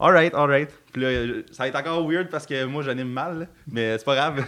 Alright, 0.00 0.32
alright. 0.32 0.70
Puis 0.92 1.02
là, 1.02 1.42
ça 1.50 1.64
va 1.64 1.68
être 1.68 1.74
encore 1.74 2.08
weird 2.08 2.28
parce 2.30 2.46
que 2.46 2.64
moi 2.66 2.84
j'anime 2.84 3.08
mal, 3.10 3.48
mais 3.66 3.98
c'est 3.98 4.04
pas 4.04 4.14
grave. 4.14 4.44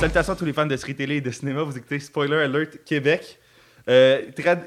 Salutations 0.00 0.32
à 0.32 0.36
tous 0.36 0.44
les 0.44 0.52
fans 0.52 0.66
de 0.66 0.76
séries 0.76 0.96
télé 0.96 1.16
et 1.16 1.20
de 1.20 1.30
cinéma. 1.30 1.62
Vous 1.62 1.76
écoutez 1.78 2.00
Spoiler 2.00 2.36
Alert 2.42 2.84
Québec. 2.84 3.38
Euh, 3.88 4.22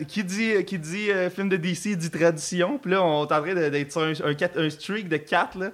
qui 0.08 0.24
dit, 0.24 0.64
qui 0.66 0.80
dit 0.80 1.12
euh, 1.12 1.30
film 1.30 1.50
de 1.50 1.58
DC 1.58 1.98
dit 1.98 2.10
tradition. 2.10 2.78
Puis 2.78 2.92
là, 2.92 3.04
on 3.04 3.28
est 3.28 3.34
en 3.34 3.42
train 3.42 3.54
d'être 3.54 3.92
sur 3.92 4.02
un, 4.02 4.14
un 4.14 4.70
streak 4.70 5.10
de 5.10 5.18
4. 5.18 5.60
Là. 5.60 5.72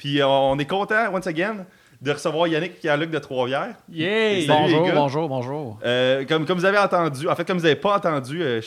Puis 0.00 0.18
euh, 0.22 0.26
on 0.26 0.58
est 0.58 0.64
content, 0.64 1.12
once 1.12 1.26
again, 1.26 1.66
de 2.00 2.10
recevoir 2.10 2.48
Yannick 2.48 2.80
Pierre-Luc 2.80 3.10
de 3.10 3.18
Trois-Rivières. 3.18 3.74
Les 4.40 4.46
bonjour, 4.48 4.86
bonjour, 4.94 5.28
bonjour. 5.28 5.78
Euh, 5.84 6.24
comme, 6.24 6.46
comme 6.46 6.58
vous 6.58 6.64
avez 6.64 6.78
entendu, 6.78 7.28
en 7.28 7.36
fait, 7.36 7.44
comme 7.46 7.58
vous 7.58 7.64
n'avez 7.64 7.76
pas 7.76 7.96
entendu, 7.98 8.42
euh, 8.42 8.62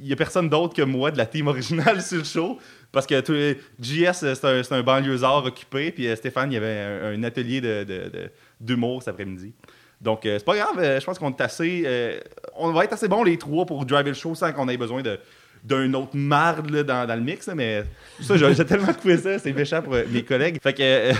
il 0.00 0.06
n'y 0.06 0.12
a 0.14 0.16
personne 0.16 0.48
d'autre 0.48 0.74
que 0.74 0.80
moi 0.80 1.10
de 1.10 1.18
la 1.18 1.26
team 1.26 1.48
originale 1.48 2.00
sur 2.02 2.16
le 2.16 2.24
show. 2.24 2.58
Parce 2.92 3.06
que 3.06 3.22
les- 3.30 3.58
JS, 3.78 4.22
euh, 4.24 4.34
c'est 4.34 4.44
un, 4.46 4.62
c'est 4.62 4.74
un 4.74 4.82
banlieusard 4.82 5.44
occupé. 5.44 5.90
Puis 5.92 6.08
euh, 6.08 6.16
Stéphane, 6.16 6.50
il 6.50 6.54
y 6.54 6.56
avait 6.56 6.80
un, 6.80 7.12
un 7.12 7.22
atelier 7.24 7.60
de- 7.60 7.84
de- 7.84 8.08
de- 8.08 8.30
d'humour 8.58 9.02
cet 9.02 9.12
après-midi. 9.12 9.52
Donc, 10.00 10.24
euh, 10.24 10.38
c'est 10.38 10.46
pas 10.46 10.56
grave. 10.56 10.78
euh, 10.78 10.98
je 10.98 11.04
pense 11.04 11.18
qu'on 11.18 11.30
est 11.32 11.40
assez. 11.42 11.82
euh, 11.84 12.18
on 12.56 12.72
va 12.72 12.84
être 12.84 12.94
assez 12.94 13.06
bons 13.08 13.22
les 13.22 13.36
trois 13.36 13.66
pour 13.66 13.84
driver 13.84 14.08
le 14.08 14.14
show 14.14 14.34
sans 14.34 14.50
qu'on 14.54 14.66
ait 14.70 14.78
besoin 14.78 15.02
de 15.02 15.18
d'un 15.64 15.92
autre 15.94 16.14
marde 16.16 16.70
là, 16.70 16.82
dans, 16.82 17.06
dans 17.06 17.14
le 17.14 17.20
mix. 17.20 17.46
là, 17.46 17.54
mais 17.54 17.84
ça, 18.20 18.36
j'ai 18.36 18.64
tellement 18.64 18.92
trouvé 18.92 19.16
ça. 19.18 19.38
C'est 19.38 19.52
méchant 19.52 19.82
pour 19.82 19.94
euh, 19.94 20.04
mes 20.10 20.22
collègues. 20.24 20.58
Fait 20.62 20.72
que. 20.72 20.82
euh, 20.82 21.12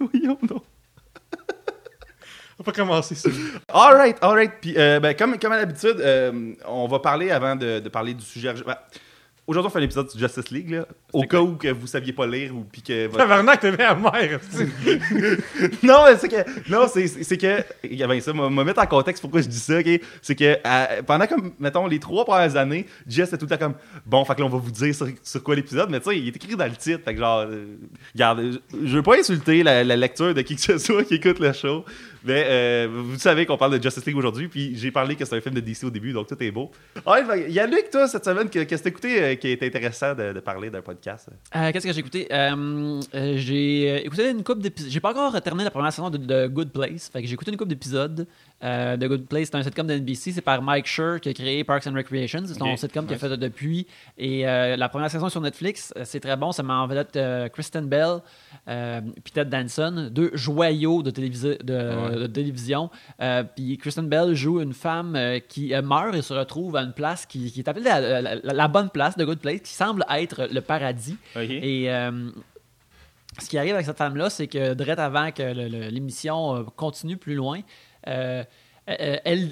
voyons 0.00 0.38
donc. 0.42 0.64
On 2.58 2.64
va 2.64 2.72
pas 2.72 2.72
commencer 2.72 3.14
ça. 3.14 3.30
Alright, 3.68 4.16
alright. 4.20 4.52
Puis, 4.60 4.74
euh, 4.76 5.00
ben, 5.00 5.14
comme, 5.16 5.38
comme 5.38 5.52
à 5.52 5.56
l'habitude, 5.56 5.96
euh, 5.98 6.52
on 6.66 6.86
va 6.86 6.98
parler 7.00 7.30
avant 7.30 7.56
de, 7.56 7.80
de 7.80 7.88
parler 7.88 8.14
du 8.14 8.24
sujet. 8.24 8.52
ben, 8.64 8.76
Aujourd'hui, 9.52 9.68
on 9.68 9.70
fait 9.70 9.80
un 9.80 9.82
épisode 9.82 10.08
sur 10.10 10.18
Justice 10.18 10.50
League, 10.50 10.70
là, 10.70 10.86
au 11.12 11.24
cas 11.24 11.40
où 11.42 11.56
que 11.56 11.68
vous 11.68 11.86
saviez 11.86 12.14
pas 12.14 12.26
lire 12.26 12.56
ou 12.56 12.64
puis 12.64 12.80
que 12.80 13.04
votre- 13.04 13.18
Tabarnak, 13.18 13.60
t'es 13.60 13.70
bien 13.76 13.94
mère. 13.94 14.40
non, 15.82 16.04
mais 16.06 16.16
c'est 16.16 16.28
que 16.28 16.70
non, 16.70 16.86
c'est 16.88 17.36
que 17.36 17.62
il 17.84 17.94
y 17.96 18.02
avait 18.02 18.18
ça, 18.20 18.32
m'a 18.32 18.48
mettre 18.64 18.80
en 18.80 18.86
contexte 18.86 19.20
pourquoi 19.20 19.42
je 19.42 19.48
dis 19.48 19.58
ça, 19.58 19.78
OK? 19.78 20.00
C'est 20.22 20.34
que 20.34 20.56
euh, 20.66 21.02
pendant 21.06 21.26
comme 21.26 21.52
mettons 21.58 21.86
les 21.86 21.98
trois 21.98 22.24
premières 22.24 22.56
années, 22.56 22.86
Jess 23.06 23.28
était 23.28 23.36
tout 23.36 23.44
le 23.44 23.50
temps 23.50 23.58
comme 23.66 23.74
bon, 24.06 24.24
fait 24.24 24.34
que 24.34 24.40
là 24.40 24.46
on 24.46 24.48
va 24.48 24.56
vous 24.58 24.70
dire 24.70 24.94
sur, 24.94 25.06
sur 25.22 25.42
quoi 25.42 25.54
l'épisode, 25.54 25.90
mais 25.90 26.00
tu 26.00 26.08
sais, 26.10 26.18
il 26.18 26.28
est 26.28 26.36
écrit 26.36 26.56
dans 26.56 26.64
le 26.64 26.72
titre, 26.76 27.02
fait 27.04 27.12
que 27.12 27.20
genre 27.20 27.40
euh, 27.40 27.76
regarde, 28.14 28.40
je, 28.72 28.86
je 28.86 28.96
veux 28.96 29.02
pas 29.02 29.18
insulter 29.18 29.62
la, 29.62 29.84
la 29.84 29.96
lecture 29.96 30.32
de 30.32 30.40
qui 30.40 30.56
que 30.56 30.62
ce 30.62 30.78
soit 30.78 31.04
qui 31.04 31.16
écoute 31.16 31.40
le 31.40 31.52
show, 31.52 31.84
mais 32.24 32.44
euh, 32.46 32.88
vous 32.90 33.18
savez 33.18 33.46
qu'on 33.46 33.56
parle 33.56 33.78
de 33.78 33.82
Justice 33.82 34.04
League 34.06 34.16
aujourd'hui, 34.16 34.48
puis 34.48 34.76
j'ai 34.76 34.90
parlé 34.90 35.16
que 35.16 35.24
c'est 35.24 35.36
un 35.36 35.40
film 35.40 35.54
de 35.54 35.60
DC 35.60 35.84
au 35.84 35.90
début, 35.90 36.12
donc 36.12 36.26
tout 36.28 36.42
est 36.42 36.50
beau. 36.50 36.70
Ouais, 37.06 37.24
fait 37.24 37.44
que 37.44 37.50
Yannick, 37.50 37.90
toi 37.90 38.06
cette 38.08 38.24
semaine, 38.24 38.48
que- 38.48 38.64
qu'est-ce 38.64 38.82
que 38.82 38.88
t'as 38.88 38.90
écouté 38.90 39.22
euh, 39.22 39.34
qui 39.36 39.48
est 39.48 39.62
intéressant 39.62 40.14
de, 40.14 40.38
parler 40.40 40.70
d'un 40.70 40.82
podcast? 40.82 41.28
Euh, 41.56 41.70
Qu'est-ce 41.72 41.86
que 41.86 41.92
j'ai 41.92 42.00
écouté? 42.00 42.28
Euh, 42.32 43.00
j'ai 43.36 44.04
écouté 44.06 44.30
une 44.30 44.42
couple 44.44 44.60
d'épisodes. 44.62 44.90
J'ai 44.90 45.00
pas 45.00 45.10
encore 45.10 45.40
terminé 45.42 45.64
la 45.64 45.70
première 45.70 45.92
saison 45.92 46.10
de, 46.10 46.18
de 46.18 46.46
Good 46.46 46.70
Place. 46.72 47.08
Fait 47.12 47.20
que 47.22 47.26
j'ai 47.28 47.34
écouté 47.34 47.50
une 47.50 47.56
couple 47.56 47.70
d'épisodes 47.70 48.26
euh, 48.62 48.96
de 48.96 49.06
Good 49.06 49.26
Place. 49.26 49.48
C'est 49.50 49.56
un 49.56 49.62
sitcom 49.62 49.86
de 49.86 49.94
NBC. 49.94 50.32
C'est 50.32 50.40
par 50.40 50.62
Mike 50.62 50.86
Schur 50.86 51.20
qui 51.20 51.28
a 51.28 51.34
créé 51.34 51.64
Parks 51.64 51.86
and 51.86 51.94
Recreation. 51.94 52.42
C'est 52.46 52.54
son 52.58 52.76
sitcom 52.76 53.04
qu'il 53.06 53.14
a 53.14 53.16
nice. 53.16 53.28
fait 53.28 53.36
depuis. 53.36 53.86
Et 54.18 54.46
euh, 54.48 54.76
la 54.76 54.88
première 54.88 55.10
saison 55.10 55.28
sur 55.28 55.40
Netflix. 55.40 55.92
Euh, 55.96 56.02
C'est 56.04 56.20
très 56.20 56.36
bon. 56.36 56.52
Ça 56.52 56.62
m'a 56.62 56.76
en 56.78 56.86
vedette 56.86 57.16
euh, 57.16 57.48
Kristen 57.48 57.86
Bell 57.88 58.18
puis 58.66 59.32
Ted 59.32 59.50
Danson. 59.50 60.08
Deux 60.10 60.30
joyaux 60.34 61.02
de, 61.02 61.10
télévisi- 61.10 61.62
de, 61.62 61.72
Ouais. 62.12 62.16
de 62.20 62.26
télévision. 62.26 62.90
Puis 63.56 63.76
Kristen 63.78 64.08
Bell 64.08 64.34
joue 64.34 64.60
une 64.60 64.72
femme 64.74 65.18
qui 65.48 65.72
meurt 65.82 66.14
et 66.14 66.22
se 66.22 66.32
retrouve 66.34 66.76
à 66.76 66.82
une 66.82 66.92
place 66.92 67.26
qui, 67.26 67.50
qui 67.50 67.60
est 67.60 67.68
appelée 67.68 67.84
la, 67.84 68.00
la- 68.00 68.34
la- 68.36 68.52
la 68.54 68.68
bonne 68.68 68.90
place 68.90 69.16
de 69.16 69.24
Good 69.24 69.38
Place, 69.40 69.60
qui 69.60 69.72
semble 69.72 70.04
être 70.10 70.48
le 70.52 70.60
paradis. 70.60 71.16
Et 71.36 71.88
ce 73.40 73.48
qui 73.48 73.56
arrive 73.58 73.74
avec 73.74 73.86
cette 73.86 73.96
femme-là, 73.96 74.28
c'est 74.30 74.46
que 74.46 74.74
direct 74.74 74.98
avant 74.98 75.30
que 75.32 75.42
l'émission 75.90 76.66
continue 76.76 77.16
plus 77.16 77.34
loin, 77.34 77.60
euh, 78.08 78.42
euh, 78.88 79.16
elle 79.24 79.50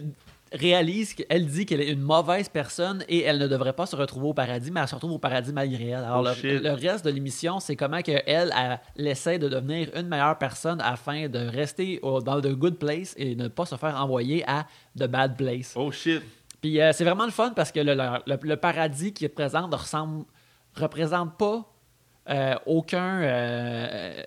réalise 0.52 1.14
qu'elle 1.14 1.46
dit 1.46 1.64
qu'elle 1.64 1.80
est 1.80 1.90
une 1.92 2.00
mauvaise 2.00 2.48
personne 2.48 3.04
et 3.08 3.22
elle 3.22 3.38
ne 3.38 3.46
devrait 3.46 3.72
pas 3.72 3.86
se 3.86 3.94
retrouver 3.94 4.26
au 4.28 4.34
paradis, 4.34 4.72
mais 4.72 4.80
elle 4.80 4.88
se 4.88 4.96
retrouve 4.96 5.12
au 5.12 5.18
paradis 5.18 5.52
malgré 5.52 5.90
elle. 5.90 6.02
Alors, 6.04 6.24
Oh, 6.26 6.28
le, 6.42 6.72
reste 6.72 7.04
de 7.04 7.10
l'émission, 7.10 7.60
c'est 7.60 7.76
comment 7.76 8.02
que 8.02 8.10
elle, 8.26 8.52
essaie 8.96 9.38
de 9.38 9.48
devenir 9.48 9.90
une 9.94 10.08
meilleure 10.08 10.36
personne 10.38 10.80
afin 10.80 11.28
de 11.28 11.38
rester 11.38 12.00
au- 12.02 12.20
dans 12.20 12.40
The 12.40 12.48
Good 12.52 12.78
Place 12.78 13.14
et 13.16 13.36
ne 13.36 13.46
pas 13.46 13.64
se 13.66 13.76
faire 13.76 13.94
envoyer 14.02 14.42
à 14.48 14.66
The 14.98 15.04
Bad 15.04 15.36
Place. 15.36 15.74
Oh 15.76 15.92
shit! 15.92 16.20
Puis 16.60 16.80
euh, 16.80 16.92
c'est 16.92 17.04
vraiment 17.04 17.26
le 17.26 17.30
fun 17.30 17.52
parce 17.54 17.70
que 17.70 17.78
le, 17.80 17.94
le- 17.94 18.18
le- 18.26 18.38
le 18.42 18.56
paradis 18.56 19.12
qui 19.12 19.26
représente 19.28 19.70
ne 19.70 19.76
ressemble, 19.76 20.24
représente 20.74 21.38
pas 21.38 21.64
euh, 22.28 22.54
aucun, 22.66 23.22
euh, 23.22 24.22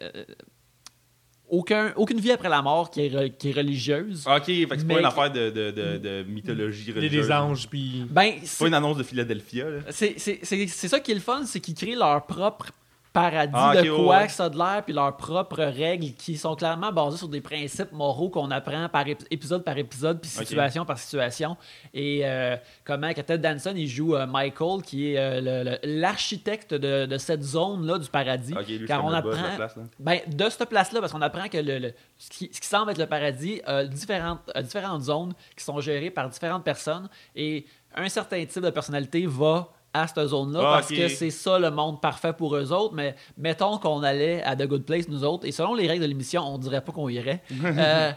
aucun, 1.53 1.93
aucune 1.95 2.19
vie 2.19 2.31
après 2.31 2.49
la 2.49 2.61
mort 2.61 2.89
qui 2.89 3.01
est, 3.01 3.09
re- 3.09 3.31
qui 3.37 3.49
est 3.49 3.53
religieuse. 3.53 4.25
Ok, 4.27 4.45
fait 4.45 4.65
que 4.67 4.77
c'est 4.77 4.83
Mais- 4.85 4.93
pas 4.95 4.99
une 5.01 5.05
affaire 5.05 5.31
de, 5.31 5.49
de, 5.49 5.71
de, 5.71 5.97
de 5.97 6.23
mythologie 6.27 6.91
religieuse. 6.91 7.27
des 7.27 7.31
anges, 7.33 7.67
puis. 7.69 8.05
Ben, 8.09 8.33
C'est 8.43 8.59
pas 8.59 8.67
une 8.67 8.73
annonce 8.73 8.97
de 8.97 9.03
Philadelphia, 9.03 9.69
là. 9.69 9.79
c'est- 9.89 10.15
c'est- 10.17 10.39
c'est- 10.43 10.67
c'est 10.67 10.87
ça 10.87 10.99
qui 10.99 11.11
est 11.11 11.15
le 11.15 11.19
fun, 11.21 11.43
c'est 11.45 11.59
qu'ils 11.59 11.75
créent 11.75 11.95
leur 11.95 12.25
propre 12.25 12.71
paradis 13.13 13.53
Ah, 13.55 13.75
de 13.81 13.89
quoi 13.91 14.17
ouais. 14.21 14.25
que 14.25 14.31
ça 14.33 14.45
a 14.45 14.49
de 14.49 14.57
l'air, 14.57 14.81
puis 14.83 14.93
leurs 14.93 15.15
propres 15.15 15.63
règles 15.63 16.13
qui 16.15 16.35
sont 16.35 16.55
clairement 16.55 16.91
basées 16.91 17.17
sur 17.17 17.29
des 17.29 17.41
principes 17.41 17.91
moraux 17.91 18.29
qu'on 18.29 18.49
apprend 18.49 18.89
par 18.89 19.05
ép- 19.05 19.25
épisode 19.29 19.63
par 19.63 19.77
épisode, 19.77 20.19
puis 20.19 20.29
situation 20.29 20.83
par 20.83 20.97
situation. 20.97 21.55
Et 21.93 22.21
euh, 22.23 22.57
comment 22.83 23.13
que 23.13 23.21
Ted 23.21 23.37
Danson, 23.37 23.73
il 23.75 23.87
joue 23.87 24.15
euh, 24.15 24.25
Michael, 24.25 24.81
qui 24.81 25.13
est 25.13 25.17
euh, 25.19 25.77
l'architecte 25.83 26.73
de, 26.73 27.05
de 27.05 27.17
cette 27.17 27.43
zone-là 27.43 27.99
du 27.99 28.09
paradis. 28.09 28.53
Lui, 28.67 28.85
Car 28.85 29.05
on 29.05 29.11
apprend, 29.13 29.55
place, 29.55 29.75
ben, 29.99 30.19
de 30.27 30.49
cette 30.49 30.69
place-là, 30.69 30.99
parce 30.99 31.11
qu'on 31.11 31.21
apprend 31.21 31.47
que 31.47 31.57
le, 31.57 31.77
le- 31.79 31.93
ce, 32.17 32.29
qui, 32.29 32.49
ce 32.51 32.59
qui 32.59 32.67
semble 32.67 32.91
être 32.91 32.97
le 32.97 33.05
paradis 33.07 33.61
a 33.65 33.83
différentes, 33.85 34.39
a 34.55 34.61
différentes 34.63 35.03
zones 35.03 35.33
qui 35.55 35.63
sont 35.63 35.79
gérées 35.79 36.09
par 36.09 36.29
différentes 36.29 36.63
personnes 36.63 37.07
et 37.35 37.65
un 37.95 38.09
certain 38.09 38.43
type 38.45 38.63
de 38.63 38.69
personnalité 38.71 39.25
va 39.27 39.69
à 39.93 40.07
cette 40.07 40.25
zone-là 40.27 40.59
Ah, 40.63 40.73
parce 40.75 40.87
que 40.89 41.07
c'est 41.07 41.29
ça 41.29 41.59
le 41.59 41.69
monde 41.71 42.01
parfait 42.01 42.33
pour 42.33 42.55
eux 42.55 42.71
autres. 42.73 42.93
Mais 42.95 43.15
mettons 43.37 43.77
qu'on 43.77 44.01
allait 44.03 44.41
à 44.43 44.55
The 44.55 44.67
Good 44.67 44.83
Place, 44.85 45.07
nous 45.07 45.23
autres, 45.23 45.45
et 45.47 45.51
selon 45.51 45.75
les 45.75 45.87
règles 45.87 46.01
de 46.03 46.07
l'émission, 46.07 46.41
on 46.43 46.57
dirait 46.57 46.81
pas 46.81 46.91
qu'on 46.91 47.09
irait. 47.09 47.41
Euh, 47.63 48.11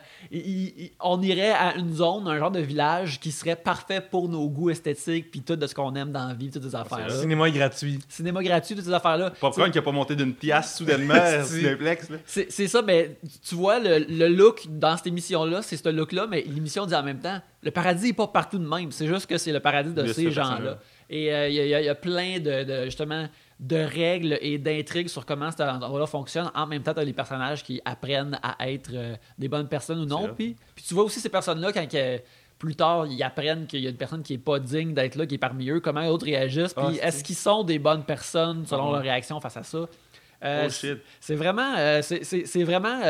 on 1.00 1.20
irait 1.22 1.52
à 1.52 1.76
une 1.76 1.92
zone, 1.94 2.26
un 2.28 2.38
genre 2.38 2.50
de 2.50 2.60
village 2.60 3.20
qui 3.20 3.30
serait 3.32 3.56
parfait 3.56 4.00
pour 4.00 4.28
nos 4.28 4.48
goûts 4.48 4.70
esthétiques, 4.70 5.30
puis 5.30 5.42
tout 5.42 5.56
de 5.56 5.66
ce 5.66 5.74
qu'on 5.74 5.94
aime 5.94 6.12
dans 6.12 6.28
la 6.28 6.34
vie, 6.34 6.50
toutes 6.50 6.64
ces 6.64 6.70
Le 6.70 6.76
affaires-là. 6.76 7.14
cinéma 7.20 7.48
est 7.48 7.52
gratuit. 7.52 7.98
Cinéma 8.08 8.42
gratuit, 8.42 8.74
toutes 8.74 8.84
ces 8.84 8.92
affaires-là. 8.92 9.30
Popcorn 9.40 9.70
qui 9.70 9.78
a 9.78 9.82
pas 9.82 9.92
monté 9.92 10.16
d'une 10.16 10.34
pièce 10.34 10.76
soudainement. 10.76 11.14
Cineplex, 11.44 12.10
là. 12.10 12.16
C'est 12.26 12.50
c'est 12.50 12.68
ça, 12.68 12.82
mais 12.82 13.18
tu 13.46 13.54
vois, 13.54 13.78
le, 13.78 13.98
le 14.08 14.28
look 14.28 14.66
dans 14.68 14.96
cette 14.96 15.06
émission-là, 15.08 15.62
c'est 15.62 15.76
ce 15.76 15.88
look-là, 15.88 16.26
mais 16.28 16.42
l'émission 16.46 16.86
dit 16.86 16.94
en 16.94 17.02
même 17.02 17.20
temps, 17.20 17.40
le 17.62 17.70
paradis 17.70 18.08
n'est 18.08 18.12
pas 18.12 18.28
partout 18.28 18.58
de 18.58 18.66
même. 18.68 18.90
C'est 18.92 19.06
juste 19.06 19.26
que 19.26 19.38
c'est 19.38 19.52
le 19.52 19.60
paradis 19.60 19.92
de 19.92 20.02
De 20.02 20.12
ces 20.12 20.30
gens-là. 20.30 20.78
Et 21.08 21.32
euh, 21.32 21.48
il 21.48 21.54
y, 21.54 21.74
a- 21.74 21.80
il 21.80 21.84
y 21.86 21.88
a 21.88 21.94
plein 21.94 22.38
de, 22.40 22.64
de- 22.64 22.84
justement, 22.86 23.28
de 23.60 23.76
règles 23.76 24.38
et 24.40 24.58
d'intrigues 24.58 25.08
sur 25.08 25.24
comment 25.24 25.50
cet 25.50 25.60
endroit-là 25.60 26.06
fonctionne. 26.06 26.50
En 26.54 26.66
même 26.66 26.82
temps, 26.82 26.92
tu 26.94 27.00
as 27.00 27.04
les 27.04 27.12
personnages 27.12 27.62
qui 27.62 27.80
apprennent 27.84 28.38
à 28.42 28.68
être 28.70 28.90
euh, 28.92 29.14
des 29.38 29.48
bonnes 29.48 29.68
personnes 29.68 30.00
ou 30.00 30.04
non. 30.06 30.28
Puis, 30.34 30.56
puis 30.74 30.84
tu 30.86 30.94
vois 30.94 31.04
aussi 31.04 31.20
ces 31.20 31.28
personnes-là, 31.28 31.72
quand 31.72 31.88
que, 31.88 32.20
plus 32.58 32.74
tard, 32.74 33.06
ils 33.06 33.22
apprennent 33.22 33.66
qu'il 33.66 33.80
y 33.80 33.86
a 33.86 33.90
une 33.90 33.96
personne 33.96 34.22
qui 34.22 34.34
est 34.34 34.38
pas 34.38 34.58
digne 34.58 34.94
d'être 34.94 35.14
là, 35.14 35.26
qui 35.26 35.36
est 35.36 35.38
parmi 35.38 35.68
eux, 35.70 35.80
comment 35.80 36.00
les 36.00 36.08
autres 36.08 36.26
réagissent. 36.26 36.74
Ah, 36.76 36.86
Puis 36.88 36.98
est-ce 36.98 37.22
qu'ils 37.22 37.36
sont 37.36 37.62
des 37.62 37.78
bonnes 37.78 38.04
personnes 38.04 38.66
selon 38.66 38.86
Mhm. 38.88 38.92
leur 38.94 39.02
réaction 39.02 39.40
face 39.40 39.56
à 39.58 39.62
ça? 39.62 39.86
Euh, 40.44 40.68
Oh 40.70 40.96
c'est 41.20 41.34
vraiment, 41.34 41.74
euh, 41.78 42.02
c'est 42.02 42.62
vraiment 42.64 43.00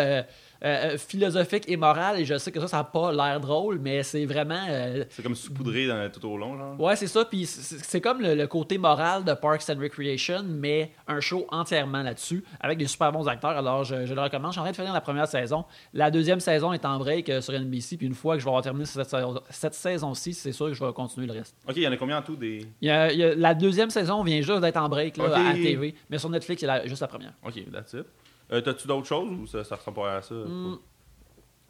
euh, 0.65 0.95
euh, 0.95 0.99
philosophique 0.99 1.65
et 1.69 1.77
moral. 1.77 2.21
Et 2.21 2.25
je 2.25 2.39
sais 2.39 2.51
que 2.53 2.61
ça, 2.61 2.69
ça 2.69 2.77
n'a 2.79 2.85
pas 2.85 3.13
l'air 3.13 3.41
drôle, 3.41 3.79
mais 3.79 4.03
c'est 4.03 4.25
vraiment. 4.27 4.65
euh, 4.69 5.05
C'est 5.11 5.23
comme 5.23 5.35
saupoudré 5.35 5.87
dans, 5.87 6.11
tout 6.11 6.27
au 6.29 6.37
long, 6.37 6.57
genre. 6.57 6.81
ouais, 6.81 6.97
c'est 6.97 7.07
ça. 7.07 7.25
Puis 7.25 7.47
c'est 7.47 8.01
comme 8.01 8.21
le, 8.21 8.35
le 8.35 8.47
côté 8.47 8.79
moral 8.79 9.25
de 9.25 9.33
Parks 9.35 9.69
and 9.71 9.79
Recreation, 9.81 10.43
mais 10.47 10.93
un 11.07 11.21
show 11.21 11.47
entièrement 11.51 12.03
là-dessus, 12.03 12.45
avec 12.61 12.79
des 12.79 12.87
super 12.87 13.13
bons 13.13 13.27
acteurs. 13.29 13.51
Alors, 13.51 13.85
je, 13.85 14.07
je 14.07 14.15
le 14.15 14.21
recommande. 14.21 14.53
Je 14.53 14.55
suis 14.55 14.61
en 14.61 14.65
train 14.65 14.71
de 14.73 14.77
finir 14.77 14.93
la 14.93 15.01
première 15.01 15.27
saison. 15.29 15.65
La 15.95 16.11
deuxième 16.11 16.41
saison 16.41 16.73
est 16.73 16.85
en 16.85 16.99
break 16.99 17.31
sur 17.41 17.53
NBC. 17.53 17.97
Puis 17.97 18.07
une 18.07 18.15
fois 18.15 18.35
que 18.35 18.41
je 18.41 18.45
vais 18.45 18.51
avoir 18.51 18.63
terminé 18.63 18.85
cette, 18.87 19.09
saison- 19.09 19.41
cette 19.51 19.75
saison-ci, 19.75 20.35
c'est 20.35 20.53
sûr 20.53 20.67
que 20.67 20.75
je 20.75 20.85
vais 20.85 20.93
continuer 20.93 21.27
le 21.27 21.33
reste. 21.35 21.55
Ok, 21.69 21.77
il 21.77 21.83
y 21.83 21.89
en 21.89 21.93
a 21.93 21.97
combien 21.97 22.19
en 22.19 22.23
tout 22.23 22.37
des? 22.37 22.67
Il 22.81 22.89
y 22.89 22.91
a- 22.91 23.13
il 23.13 23.19
y 23.19 23.25
a- 23.25 23.35
la 23.35 23.55
deuxième 23.55 23.91
saison 23.91 24.23
vient 24.23 24.41
juste 24.41 24.61
d'être 24.61 24.77
en 24.77 24.89
break 24.89 25.17
là, 25.17 25.25
à 25.51 25.53
TV, 25.55 25.95
mais 26.11 26.19
sur 26.19 26.31
Netflix, 26.31 26.61
c'est 26.61 26.67
la- 26.67 26.87
juste 26.87 27.01
la 27.01 27.09
première. 27.09 27.33
Ok, 27.47 27.55
that's 27.73 27.93
it. 27.93 28.05
Euh, 28.53 28.61
T'as-tu 28.61 28.87
d'autres 28.87 29.07
choses 29.07 29.31
ou 29.31 29.47
ça, 29.47 29.65
ça 29.65 29.77
ressemble 29.77 29.97
pas 29.97 30.17
à 30.17 30.23
ça? 30.23 30.35
Hmm. 30.35 30.77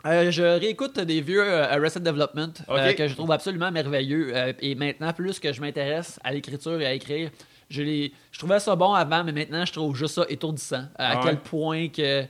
Euh, 0.05 0.31
je 0.31 0.43
réécoute 0.43 1.01
des 1.01 1.21
vieux 1.21 1.43
euh, 1.43 1.65
Arrested 1.73 2.03
Development 2.03 2.53
que 2.95 3.09
je 3.09 3.15
trouve 3.15 3.33
absolument 3.33 3.73
merveilleux. 3.73 4.33
et 4.61 4.75
maintenant, 4.75 5.13
plus 5.13 5.41
que 5.41 5.53
je 5.53 5.61
m'intéresse 5.61 6.21
à 6.23 6.33
l'écriture 6.33 6.81
et 6.81 6.87
à 6.87 6.93
écrire, 6.93 7.31
je, 7.69 7.83
l'ai- 7.83 8.13
je 8.31 8.39
trouvais 8.39 8.61
ça 8.61 8.77
bon 8.77 8.93
avant, 8.93 9.25
mais 9.25 9.33
maintenant, 9.33 9.65
je 9.65 9.73
trouve 9.73 9.97
juste 9.97 10.15
ça 10.15 10.25
étourdissant. 10.29 10.85
À 10.97 11.13
Ah 11.13 11.17
ouais? 11.17 11.21
quel 11.25 11.41
point 11.41 11.89
que. 11.89 12.25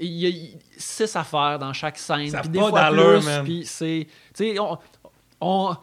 Il 0.00 0.10
y 0.10 0.26
a 0.26 0.58
six 0.76 1.14
affaires 1.14 1.58
dans 1.60 1.72
chaque 1.72 1.96
scène. 1.98 2.30
Puis 2.40 2.48
des 2.48 2.58
pas 2.58 2.68
fois 2.68 2.90
plus. 2.90 3.26
Puis 3.44 3.64
c'est. 3.64 4.06
Tu 4.34 4.52
sais, 4.52 4.58
on. 4.58 4.76
on- 5.40 5.76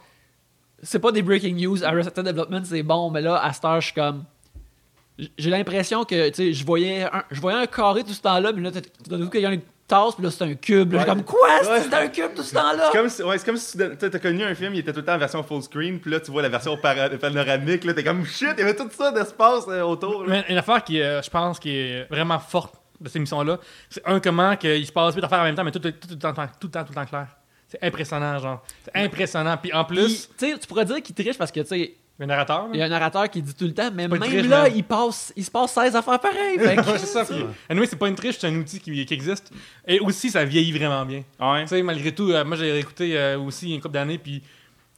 c'est 0.82 0.98
pas 0.98 1.10
des 1.12 1.22
breaking 1.22 1.54
news. 1.56 1.82
Arrested 1.82 2.24
Development, 2.26 2.62
c'est 2.64 2.82
bon, 2.82 3.10
mais 3.10 3.22
là, 3.22 3.42
à 3.42 3.52
Star, 3.52 3.80
je 3.80 3.86
suis 3.86 3.94
comme. 3.94 4.24
J'ai 5.38 5.50
l'impression 5.50 6.04
que, 6.04 6.30
tu 6.30 6.34
sais, 6.34 6.52
je 6.52 6.64
voyais, 6.64 7.02
un, 7.04 7.22
je 7.30 7.40
voyais 7.40 7.58
un 7.58 7.66
carré 7.66 8.02
tout 8.02 8.12
ce 8.14 8.22
temps-là, 8.22 8.50
mais 8.52 8.62
là, 8.62 8.70
tout 8.72 9.10
d'un 9.10 9.22
coup, 9.24 9.30
quelqu'un 9.30 9.52
une 9.52 9.60
tasse, 9.86 10.14
puis 10.14 10.24
là, 10.24 10.30
c'est 10.30 10.44
un 10.44 10.54
cube. 10.54 10.92
Là, 10.94 11.00
Ouais. 11.00 11.04
Comme, 11.04 11.22
quoi? 11.22 11.48
Ouais. 11.48 11.80
C'est 11.82 11.92
un 11.94 12.08
cube 12.08 12.34
tout 12.34 12.42
ce 12.42 12.54
temps-là? 12.54 12.88
C'est 12.90 12.98
comme 12.98 13.08
si, 13.08 13.22
ouais, 13.22 13.36
c'est 13.38 13.44
comme 13.44 13.56
si 13.58 13.76
tu 13.76 13.82
as 13.84 14.18
connu 14.18 14.42
un 14.42 14.54
film, 14.54 14.72
il 14.74 14.78
était 14.80 14.92
tout 14.92 15.00
le 15.00 15.04
temps 15.04 15.14
en 15.14 15.18
version 15.18 15.42
full 15.42 15.62
screen, 15.62 16.00
puis 16.00 16.10
là 16.10 16.20
tu 16.20 16.30
vois 16.30 16.40
la 16.42 16.48
version 16.48 16.78
panoramique, 17.20 17.84
là 17.84 17.92
t'es 17.94 18.02
comme 18.04 18.24
shit, 18.24 18.48
il 18.56 18.60
y 18.60 18.62
avait 18.62 18.74
tout 18.74 18.88
ça 18.90 19.12
d'espace 19.12 19.64
euh, 19.68 19.82
autour. 19.82 20.24
là. 20.24 20.28
Mais 20.30 20.44
une 20.52 20.58
affaire 20.58 20.82
qui, 20.82 21.00
euh, 21.00 21.20
je 21.20 21.28
pense, 21.30 21.58
qui 21.58 21.76
est 21.76 22.06
vraiment 22.10 22.38
forte 22.38 22.74
de 23.00 23.08
cette 23.08 23.16
émission-là, 23.16 23.58
c'est 23.90 24.02
un 24.06 24.18
comment 24.20 24.56
qu'il 24.56 24.86
se 24.86 24.92
passe 24.92 25.14
huit 25.14 25.24
affaires 25.24 25.40
en 25.40 25.44
même 25.44 25.54
temps, 25.54 25.64
mais 25.64 25.72
tout, 25.72 25.78
tout, 25.78 25.90
tout, 25.90 26.08
le 26.10 26.16
temps, 26.18 26.32
tout 26.32 26.66
le 26.66 26.70
temps, 26.70 26.84
tout 26.84 26.90
le 26.90 26.94
temps 26.94 27.06
clair. 27.06 27.26
C'est 27.68 27.82
impressionnant, 27.82 28.38
genre. 28.38 28.62
C'est 28.84 28.94
impressionnant. 29.02 29.56
Puis 29.56 29.72
en 29.72 29.84
plus, 29.84 30.28
tu 30.38 30.50
sais, 30.50 30.58
tu 30.58 30.66
pourrais 30.66 30.84
dire 30.84 31.02
qu'il 31.02 31.14
triche 31.14 31.38
parce 31.38 31.50
que, 31.50 31.60
tu 31.60 31.66
sais, 31.68 31.94
narrateur, 32.26 32.68
il 32.72 32.78
y 32.78 32.82
a 32.82 32.86
un 32.86 32.88
narrateur 32.88 33.28
qui 33.30 33.42
dit 33.42 33.54
tout 33.54 33.64
le 33.64 33.74
temps, 33.74 33.90
mais 33.92 34.06
même 34.06 34.20
triche, 34.20 34.46
là, 34.46 34.68
il, 34.68 34.84
passe, 34.84 35.32
il 35.36 35.44
se 35.44 35.50
passe 35.50 35.72
16 35.72 35.96
affaires 35.96 36.20
pareilles. 36.20 36.58
C'est 36.98 37.06
ça. 37.06 37.24
Puis, 37.24 37.44
anyway, 37.68 37.86
c'est 37.86 37.96
pas 37.96 38.08
une 38.08 38.14
triche, 38.14 38.36
c'est 38.38 38.46
un 38.46 38.54
outil 38.56 38.78
qui, 38.80 39.04
qui 39.04 39.14
existe. 39.14 39.50
Et 39.86 39.98
aussi, 40.00 40.30
ça 40.30 40.44
vieillit 40.44 40.72
vraiment 40.72 41.04
bien. 41.04 41.22
Ouais. 41.40 41.62
Tu 41.62 41.68
sais, 41.68 41.82
malgré 41.82 42.12
tout, 42.14 42.30
euh, 42.30 42.44
moi 42.44 42.56
j'ai 42.56 42.70
réécouté 42.70 43.16
euh, 43.18 43.38
aussi 43.38 43.74
une 43.74 43.80
couple 43.80 43.94
d'années, 43.94 44.18
puis 44.18 44.42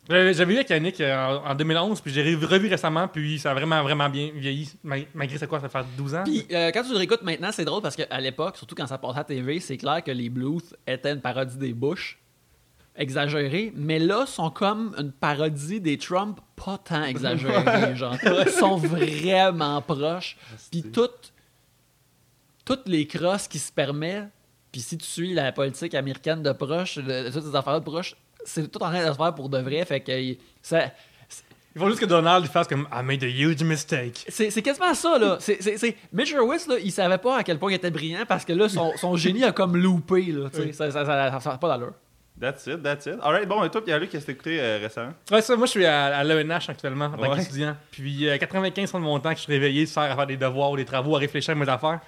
j'avais 0.06 0.34
j'avais 0.34 0.52
vu 0.52 0.58
avec 0.58 0.68
Yannick 0.68 1.00
euh, 1.00 1.38
en, 1.38 1.50
en 1.52 1.54
2011, 1.54 2.00
puis 2.02 2.12
j'ai 2.12 2.22
revu, 2.34 2.68
récemment, 2.68 3.08
puis 3.08 3.38
ça 3.38 3.52
a 3.52 3.54
vraiment, 3.54 3.82
vraiment 3.82 4.10
bien 4.10 4.30
vieilli, 4.34 4.70
mal- 4.82 5.06
malgré 5.14 5.38
c'est 5.38 5.46
quoi, 5.46 5.60
ça 5.60 5.70
fait 5.70 5.84
12 5.96 6.14
ans? 6.16 6.24
Puis 6.24 6.44
euh, 6.52 6.70
quand 6.74 6.82
tu 6.82 6.90
le 6.90 6.98
réécoutes 6.98 7.22
maintenant, 7.22 7.50
c'est 7.52 7.64
drôle 7.64 7.80
parce 7.80 7.96
qu'à 7.96 8.20
l'époque, 8.20 8.58
surtout 8.58 8.74
quand 8.74 8.86
ça 8.86 8.98
passait 8.98 9.14
à 9.14 9.20
la 9.20 9.24
TV, 9.24 9.60
c'est 9.60 9.78
clair 9.78 10.04
que 10.04 10.10
les 10.10 10.28
Blues 10.28 10.76
étaient 10.86 11.12
une 11.12 11.22
parodie 11.22 11.56
des 11.56 11.72
Bush, 11.72 12.18
exagérée, 12.96 13.72
mais 13.74 13.98
là, 13.98 14.26
sont 14.26 14.50
comme 14.50 14.94
une 14.98 15.10
parodie 15.10 15.80
des 15.80 15.98
Trump, 15.98 16.40
pas 16.56 16.78
tant 16.78 17.04
exagérés, 17.04 17.96
genre. 17.96 18.16
Ils 18.22 18.52
sont 18.52 18.76
vraiment 18.76 19.82
proches. 19.82 20.36
Puis 20.70 20.82
toutes, 20.82 21.32
toutes 22.64 22.88
les 22.88 23.06
crosses 23.06 23.48
qui 23.48 23.58
se 23.58 23.72
permettent, 23.72 24.30
puis 24.70 24.80
si 24.80 24.98
tu 24.98 25.06
suis 25.06 25.34
la 25.34 25.52
politique 25.52 25.94
américaine 25.94 26.42
de 26.42 26.52
proche, 26.52 26.98
de, 26.98 27.30
toutes 27.30 27.44
ces 27.44 27.56
affaires 27.56 27.80
de 27.80 27.84
proche, 27.84 28.16
c'est 28.44 28.70
tout 28.70 28.82
en 28.82 28.90
train 28.90 29.04
de 29.06 29.12
se 29.12 29.16
faire 29.16 29.34
pour 29.34 29.48
de 29.48 29.58
vrai, 29.58 29.84
fait 29.84 30.00
que 30.00 30.36
ça, 30.62 30.92
Il 31.74 31.80
faut 31.80 31.88
juste 31.88 32.00
que 32.00 32.06
Donald 32.06 32.46
fasse 32.46 32.68
comme 32.68 32.86
I 32.92 33.02
made 33.02 33.24
a 33.24 33.26
huge 33.26 33.62
mistake. 33.64 34.24
C'est 34.28 34.50
c'est 34.50 34.62
quasiment 34.62 34.94
ça, 34.94 35.18
là. 35.18 35.38
C'est, 35.40 35.60
c'est, 35.60 35.96
Mitch 36.12 36.32
Hurwitz, 36.32 36.68
là, 36.68 36.76
il 36.78 36.92
savait 36.92 37.18
pas 37.18 37.38
à 37.38 37.42
quel 37.42 37.58
point 37.58 37.72
il 37.72 37.74
était 37.74 37.90
brillant 37.90 38.24
parce 38.28 38.44
que 38.44 38.52
là, 38.52 38.68
son, 38.68 38.92
son 38.96 39.16
génie 39.16 39.42
a 39.42 39.52
comme 39.52 39.76
loupé, 39.76 40.26
là. 40.26 40.48
sais. 40.52 40.72
Ça, 40.72 40.90
ça, 40.92 41.04
ça, 41.04 41.40
ça 41.40 41.52
a 41.52 41.58
pas 41.58 41.68
d'allure. 41.68 41.94
That's 42.44 42.66
it, 42.66 42.82
that's 42.82 43.06
it. 43.06 43.14
Alright, 43.22 43.48
bon, 43.48 43.64
et 43.64 43.70
toi, 43.70 43.84
Pierre-Luc, 43.84 44.10
qu'est-ce 44.10 44.22
que 44.26 44.32
t'as 44.32 44.32
écouté 44.34 44.60
euh, 44.60 44.78
récemment? 44.82 45.12
Ouais, 45.30 45.40
ça, 45.42 45.56
moi 45.56 45.66
je 45.66 45.70
suis 45.70 45.86
à, 45.86 46.16
à 46.16 46.24
l'ENH 46.24 46.68
actuellement 46.68 47.06
en 47.06 47.10
tant 47.16 47.30
Ouais. 47.30 47.38
qu'étudiant. 47.38 47.76
Puis 47.90 48.28
euh, 48.28 48.36
95 48.38 48.92
de 48.92 48.98
mon 48.98 49.18
temps 49.20 49.30
que 49.30 49.36
je 49.38 49.42
suis 49.42 49.52
réveillé, 49.52 49.86
ça 49.86 50.02
sert 50.02 50.12
à 50.12 50.16
faire 50.16 50.26
des 50.26 50.36
devoirs 50.36 50.70
ou 50.72 50.76
des 50.76 50.84
travaux, 50.84 51.16
à 51.16 51.18
réfléchir 51.18 51.52
à 51.52 51.54
mes 51.54 51.68
affaires. 51.68 52.00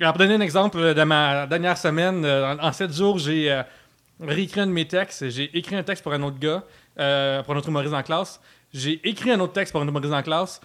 Alors, 0.00 0.12
pour 0.12 0.18
donner 0.18 0.34
un 0.34 0.40
exemple 0.40 0.78
euh, 0.78 0.94
de 0.94 1.02
ma 1.02 1.46
dernière 1.46 1.76
semaine, 1.78 2.24
euh, 2.24 2.54
en, 2.54 2.66
en 2.68 2.72
7 2.72 2.92
jours, 2.92 3.18
j'ai 3.18 3.50
euh, 3.52 3.62
réécrit 4.20 4.60
un 4.60 4.66
de 4.66 4.72
mes 4.72 4.86
textes. 4.86 5.28
J'ai 5.30 5.56
écrit 5.56 5.76
un 5.76 5.82
texte 5.82 6.02
pour 6.02 6.12
un 6.12 6.22
autre 6.22 6.38
gars, 6.38 6.62
euh, 6.98 7.42
pour 7.42 7.54
un 7.54 7.58
autre 7.58 7.68
humoriste 7.68 7.94
en 7.94 8.02
classe. 8.02 8.40
J'ai 8.72 9.00
écrit 9.08 9.30
un 9.30 9.38
autre 9.40 9.52
texte 9.52 9.72
pour 9.72 9.82
un 9.82 9.86
humoriste 9.88 10.12
en 10.14 10.22
classe. 10.22 10.60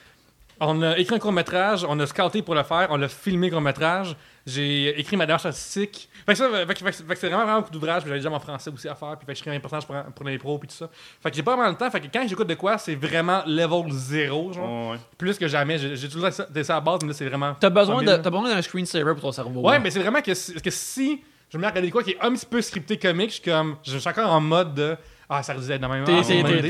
On 0.62 0.82
a 0.82 0.98
écrit 0.98 1.16
un 1.16 1.20
court-métrage, 1.20 1.86
on 1.88 1.98
a 2.02 2.06
scouté 2.06 2.42
pour 2.42 2.54
le 2.56 2.64
faire, 2.64 2.88
on 2.90 3.02
a 3.02 3.08
filmé 3.08 3.50
court-métrage. 3.50 4.16
J'ai 4.50 5.00
écrit 5.00 5.16
ma 5.18 5.26
dernière 5.26 5.40
statistique. 5.40 6.10
Fait 6.26 6.34
que 6.34 6.38
ça, 6.38 6.50
fait 6.50 6.66
que- 6.66 6.68
fait 6.68 6.92
que- 6.92 6.92
fait 6.92 7.14
que 7.14 7.20
c'est 7.20 7.28
vraiment, 7.28 7.44
vraiment 7.44 7.60
beaucoup 7.60 7.72
d'ouvrages. 7.72 8.02
puis 8.04 8.10
J'avais 8.10 8.20
déjà 8.20 8.30
mon 8.30 8.40
français 8.40 8.70
aussi 8.72 8.88
à 8.88 8.96
faire. 8.96 9.16
Puis 9.18 9.26
fait 9.26 9.34
que 9.34 9.38
je 9.40 9.44
crée 9.44 9.56
un 9.56 9.60
personnage 9.60 9.86
pour, 9.86 9.96
pour 10.16 10.26
les 10.26 10.38
pros 10.38 10.58
puis 10.58 10.68
tout 10.68 10.76
ça. 10.76 10.90
Fait 11.22 11.30
que 11.30 11.36
j'ai 11.36 11.44
pas 11.44 11.56
vraiment 11.56 11.70
le 11.70 11.76
temps. 11.76 11.90
Fait 11.90 12.02
que 12.02 12.08
quand 12.12 12.28
j'écoute 12.28 12.48
de 12.48 12.54
quoi, 12.56 12.78
c'est 12.78 12.96
vraiment 12.96 13.42
level 13.46 13.92
zéro, 13.92 14.52
genre. 14.54 14.68
Ouais, 14.88 14.92
ouais. 14.94 14.98
Plus 15.18 15.38
que 15.38 15.48
jamais. 15.48 15.78
J'ai 15.78 16.10
toujours 16.10 16.32
ça, 16.32 16.48
ça 16.64 16.74
à 16.74 16.78
la 16.78 16.82
base, 16.82 17.00
mais 17.02 17.10
là, 17.10 17.14
c'est 17.14 17.28
vraiment. 17.28 17.56
T'as 17.60 17.70
besoin, 17.70 18.02
de, 18.02 18.06
mobile. 18.06 18.22
t'as 18.24 18.30
besoin 18.30 18.50
d'un 18.54 18.62
screensaver 18.62 19.14
pour 19.14 19.22
ton 19.22 19.32
cerveau. 19.32 19.62
Ouais, 19.62 19.80
mais 19.80 19.92
c'est 19.92 20.00
vraiment 20.00 20.22
que, 20.22 20.34
si- 20.34 20.54
que 20.56 20.70
si 20.72 21.22
je 21.52 21.58
me 21.58 21.62
mets 21.62 21.68
à 21.68 21.70
regarder 21.72 21.90
quoi 21.92 22.04
qui 22.04 22.12
est 22.12 22.22
un 22.22 22.32
petit 22.34 22.46
peu 22.46 22.62
scripté 22.62 22.98
comique, 22.98 23.30
je 23.30 23.36
suis 23.36 23.44
comme. 23.44 23.78
Je 23.84 23.98
suis 23.98 24.10
encore 24.10 24.32
en 24.32 24.42
mode 24.42 24.74
de. 24.76 24.96
Ah, 25.32 25.44
ça 25.44 25.54
disait 25.54 25.78
de 25.78 25.82
la 25.84 25.88
même 25.88 26.04
ah. 26.08 26.22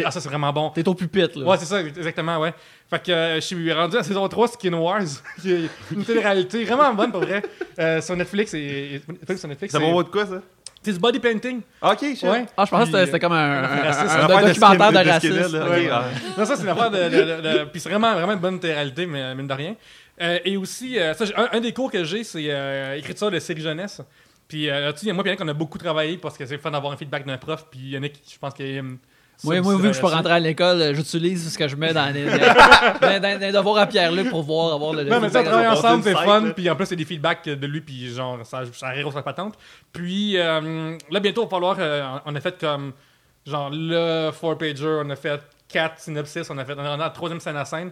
Ah, 0.05 0.11
ça 0.11 0.19
c'est 0.19 0.27
vraiment 0.27 0.51
bon. 0.51 0.69
T'es 0.71 0.85
au 0.87 0.93
pupitre, 0.93 1.39
là. 1.39 1.45
Ouais, 1.45 1.57
c'est 1.57 1.65
ça, 1.65 1.79
exactement, 1.81 2.37
ouais. 2.39 2.53
Fait 2.89 3.01
que 3.01 3.11
euh, 3.11 3.35
je 3.35 3.39
suis 3.39 3.71
rendu 3.71 3.95
à 3.97 4.03
saison 4.03 4.27
3 4.27 4.47
Skin 4.49 4.73
Wars, 4.73 5.01
qui 5.41 5.53
est 5.53 5.69
une 5.91 6.03
télé-réalité 6.03 6.65
vraiment 6.65 6.93
bonne 6.93 7.11
pour 7.11 7.21
vrai. 7.21 7.41
Euh, 7.79 8.01
sur 8.01 8.15
Netflix, 8.17 8.53
et, 8.53 9.01
Netflix, 9.07 9.39
sur 9.39 9.47
Netflix, 9.49 9.71
Ça 9.71 9.79
c'est- 9.79 9.85
va 9.89 9.95
au 9.95 10.03
de 10.03 10.09
quoi, 10.09 10.25
ça? 10.25 10.41
c'est 10.83 10.91
du 10.93 10.99
body 10.99 11.19
painting. 11.19 11.61
Ok, 11.81 11.99
shit. 11.99 12.23
Ouais. 12.23 12.45
Ah, 12.57 12.65
je 12.65 12.69
pensais 12.71 12.91
que 12.91 13.05
c'était- 13.05 13.19
comme 13.19 13.31
un, 13.31 13.37
un- 13.37 13.63
un- 13.63 13.81
raciste, 13.83 13.99
un- 14.01 14.07
c'est 14.07 14.15
un 14.17 14.25
affaire 14.25 14.41
de 14.41 14.47
documentaire 14.47 14.91
de 14.91 14.97
de 15.03 15.09
racisme. 15.09 15.89
ah. 15.91 16.03
Non, 16.37 16.45
ça, 16.45 16.55
c'est 16.57 16.63
une 16.63 16.69
affaire 16.69 16.91
de. 16.91 16.97
de- 16.97 17.09
de- 17.09 17.41
de- 17.59 17.63
Puis 17.65 17.79
c'est 17.79 17.89
vraiment, 17.89 18.13
vraiment 18.13 18.33
une 18.33 18.39
bonne 18.39 18.59
réalité, 18.61 19.05
mais 19.05 19.35
mine 19.35 19.47
de 19.47 19.53
rien. 19.53 19.75
Euh, 20.21 20.37
et 20.43 20.57
aussi, 20.57 20.99
euh, 20.99 21.13
ça, 21.13 21.23
j'ai- 21.23 21.35
un, 21.37 21.47
un 21.53 21.59
des 21.61 21.71
cours 21.71 21.89
que 21.89 22.03
j'ai, 22.03 22.25
c'est 22.25 22.43
euh, 22.49 22.97
écriture 22.97 23.31
de 23.31 23.39
série 23.39 23.61
jeunesse. 23.61 24.01
Puis 24.49 24.69
euh, 24.69 24.87
là-dessus, 24.87 25.05
il 25.05 25.07
y 25.07 25.11
a 25.11 25.13
moi 25.13 25.23
et 25.23 25.27
Yannick, 25.29 25.41
on 25.43 25.47
a 25.47 25.53
beaucoup 25.53 25.77
travaillé 25.77 26.17
parce 26.17 26.37
que 26.37 26.45
c'est 26.45 26.57
fun 26.57 26.71
d'avoir 26.71 26.91
un 26.91 26.97
feedback 26.97 27.25
d'un 27.25 27.37
prof. 27.37 27.65
Puis 27.71 27.91
Yannick, 27.91 28.19
je 28.29 28.37
pense 28.37 28.53
qu'il 28.53 28.65
aime. 28.65 28.97
ça 29.37 29.47
Moi, 29.47 29.55
vu 29.61 29.61
que 29.63 29.77
je 29.93 30.01
là-dessus. 30.01 30.05
rentré 30.05 30.33
à 30.33 30.39
l'école, 30.39 30.95
j'utilise 30.95 31.53
ce 31.53 31.57
que 31.57 31.67
je 31.67 31.75
mets 31.75 31.93
dans 31.93 32.11
les, 32.13 32.25
dans, 32.25 32.31
dans- 32.31 33.21
dans 33.21 33.39
les 33.39 33.51
devoirs 33.51 33.77
à 33.77 33.85
Pierre-Luc 33.85 34.29
pour 34.31 34.41
voir 34.43 34.73
avoir 34.73 34.93
le. 34.93 35.03
Non, 35.03 35.19
mais 35.21 35.29
ça, 35.29 35.43
travaille 35.43 35.67
ensemble, 35.67 36.03
c'est 36.03 36.13
fun. 36.15 36.51
Puis 36.55 36.69
en 36.69 36.75
plus, 36.75 36.87
c'est 36.87 36.95
des 36.95 37.05
feedbacks 37.05 37.45
de 37.45 37.67
lui, 37.67 37.81
puis 37.81 38.13
genre, 38.13 38.39
ça, 38.43 38.63
ça 38.73 38.89
rire 38.89 39.07
la 39.15 39.21
patente. 39.21 39.53
Puis 39.93 40.35
euh, 40.37 40.97
là, 41.11 41.19
bientôt, 41.19 41.43
il 41.43 41.45
va 41.45 41.49
falloir. 41.49 41.75
euh, 41.79 42.03
on 42.25 42.35
a 42.35 42.39
fait 42.41 42.59
comme. 42.59 42.91
Genre, 43.45 43.69
le 43.71 44.29
4-pager, 44.31 45.01
on 45.05 45.09
a 45.11 45.15
fait 45.15 45.39
4 45.69 45.99
synopsis, 45.99 46.49
on 46.49 46.57
a 46.57 46.65
fait. 46.65 46.73
On 46.77 46.79
a 46.85 46.97
la 46.97 47.09
troisième 47.11 47.39
scène 47.39 47.55
à 47.57 47.65
scène. 47.65 47.91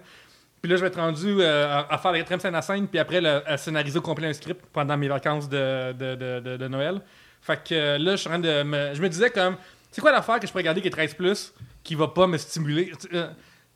Puis 0.61 0.71
là, 0.71 0.75
je 0.77 0.81
vais 0.81 0.87
être 0.87 0.99
rendu 0.99 1.37
euh, 1.39 1.67
à, 1.67 1.93
à 1.93 1.97
faire 1.97 2.11
la 2.11 2.17
quatrième 2.19 2.39
scène 2.39 2.55
à 2.55 2.61
scène, 2.61 2.87
puis 2.87 2.99
après, 2.99 3.21
le- 3.21 3.47
à 3.47 3.57
scénariser 3.57 3.99
au 3.99 4.01
complet 4.01 4.27
un 4.27 4.33
script 4.33 4.65
pendant 4.73 4.97
mes 4.97 5.07
vacances 5.07 5.47
de, 5.47 5.91
de, 5.93 6.15
de, 6.15 6.39
de- 6.39 6.57
de 6.57 6.67
Noël. 6.67 7.01
Fait 7.41 7.61
que 7.63 7.73
euh, 7.75 7.97
là, 7.97 8.11
je 8.11 8.17
suis 8.17 8.27
en 8.27 8.31
train 8.31 8.39
de. 8.39 8.63
Me, 8.63 8.93
je 8.93 9.01
me 9.01 9.07
disais 9.09 9.29
comme. 9.29 9.55
C'est 9.91 10.01
quoi 10.01 10.11
l'affaire 10.11 10.39
que 10.39 10.45
je 10.47 10.51
pourrais 10.51 10.61
regarder 10.63 10.81
qui 10.81 10.87
est 10.87 10.91
13 10.91 11.13
plus, 11.13 11.53
qui 11.83 11.95
va 11.95 12.07
pas 12.07 12.27
me 12.27 12.37
stimuler? 12.37 12.91
Tu- 12.99 13.07
euh, 13.15 13.27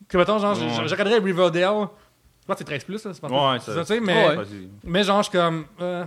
que 0.08 0.18
mettons, 0.18 0.40
genre, 0.40 0.56
je- 0.56 0.64
Ouais. 0.66 0.70
je, 0.84 0.88
je 0.88 0.92
regarderais 0.92 1.20
Riverdale. 1.20 1.88
Je 2.40 2.44
crois 2.44 2.56
que 2.56 2.58
c'est 2.58 2.64
13 2.66 2.84
plus, 2.84 3.06
là, 3.06 3.12
c'est 3.14 3.22
pas 3.22 3.28
Ouais, 3.28 3.60
c'est 3.60 3.72
ça- 3.72 3.76
ça, 3.76 3.82
tu 3.82 3.94
sais, 3.94 4.00
mais. 4.00 4.28
Ouais. 4.38 4.46
Mais 4.84 5.04
genre, 5.04 5.22
je 5.24 5.30
suis 5.30 5.38
comme. 5.38 5.66
euh, 5.80 6.04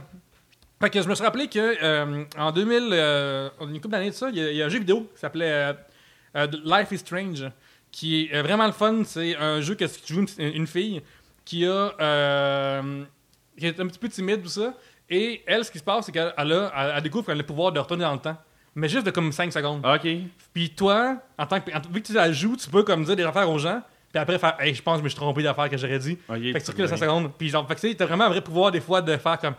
Fait 0.83 0.91
que 0.91 1.01
je 1.01 1.09
me 1.09 1.15
suis 1.15 1.25
rappelé 1.25 1.47
que 1.49 1.83
euh, 1.83 2.25
en 2.37 2.51
2000, 2.53 2.89
euh, 2.93 3.49
une 3.63 3.75
couple 3.81 3.89
d'années 3.93 4.11
de 4.11 4.15
ça, 4.15 4.29
il 4.31 4.37
y, 4.37 4.57
y 4.57 4.63
a 4.63 4.67
un 4.67 4.69
jeu 4.69 4.81
vidéo 4.81 5.09
qui 5.15 5.21
s'appelait 5.21 5.51
euh, 5.51 5.73
euh, 6.37 6.47
Life 6.65 6.91
is 6.91 6.99
Strange, 6.99 7.45
qui 7.95 8.23
est 8.25 8.35
euh, 8.35 8.43
vraiment 8.43 8.67
le 8.67 8.73
fun. 8.73 9.03
C'est 9.05 9.37
un 9.37 9.61
jeu 9.61 9.75
que 9.77 9.85
tu 9.85 10.15
joues 10.15 10.27
une, 10.39 10.47
une 10.55 10.67
fille 10.67 11.01
qui 11.45 11.65
a. 11.67 11.93
euh, 12.01 13.05
qui 13.57 13.67
est 13.67 13.79
un 13.81 13.87
petit 13.87 13.99
peu 13.99 14.09
timide, 14.09 14.43
tout 14.43 14.49
ça. 14.49 14.75
Et 15.09 15.43
elle, 15.47 15.65
ce 15.65 15.71
qui 15.71 15.79
se 15.79 15.85
passe, 15.85 16.07
c'est 16.07 16.13
qu'elle 16.13 16.33
elle 16.37 16.53
a, 16.53 16.73
elle, 16.77 16.93
elle 16.97 17.03
découvre 17.03 17.25
qu'elle 17.27 17.35
a 17.35 17.39
le 17.39 17.47
pouvoir 17.47 17.71
de 17.73 17.79
retourner 17.79 18.05
dans 18.05 18.15
le 18.15 18.19
temps. 18.19 18.37
Mais 18.75 18.89
juste 18.89 19.07
de 19.07 19.11
comme 19.13 19.31
5 19.31 19.53
secondes. 19.53 19.87
Ok. 19.87 20.09
Puis 20.53 20.71
toi, 20.71 21.19
en 21.39 21.47
tant 21.47 21.61
que, 21.61 21.71
en- 21.71 21.81
vu 21.93 22.01
que 22.03 22.07
tu 22.09 22.13
la 22.15 22.33
joues, 22.33 22.57
tu 22.57 22.69
peux 22.69 22.83
comme 22.83 23.05
dire 23.05 23.15
des 23.15 23.23
affaires 23.23 23.49
aux 23.49 23.59
gens. 23.59 23.81
Puis 24.13 24.21
après 24.21 24.39
faire, 24.39 24.57
hey, 24.61 24.75
je 24.75 24.83
pense 24.83 24.95
que 24.95 24.99
je 25.01 25.05
me 25.05 25.09
suis 25.09 25.17
trompé 25.17 25.43
d'affaires 25.43 25.69
que 25.69 25.77
j'aurais 25.77 25.99
dit. 25.99 26.19
Fait 26.53 26.59
que 26.61 26.65
tu 26.65 26.71
recules 26.73 26.85
à 26.85 26.89
5 26.89 26.97
secondes. 26.99 27.31
Puis 27.39 27.49
genre, 27.51 27.67
fait 27.69 27.75
que 27.77 27.81
tu 27.81 27.89
sais, 27.91 27.95
t'as 27.95 28.07
vraiment 28.07 28.25
un 28.25 28.29
vrai 28.31 28.41
pouvoir 28.41 28.73
des 28.73 28.81
fois 28.81 29.01
de 29.03 29.17
faire 29.17 29.39
comme. 29.39 29.55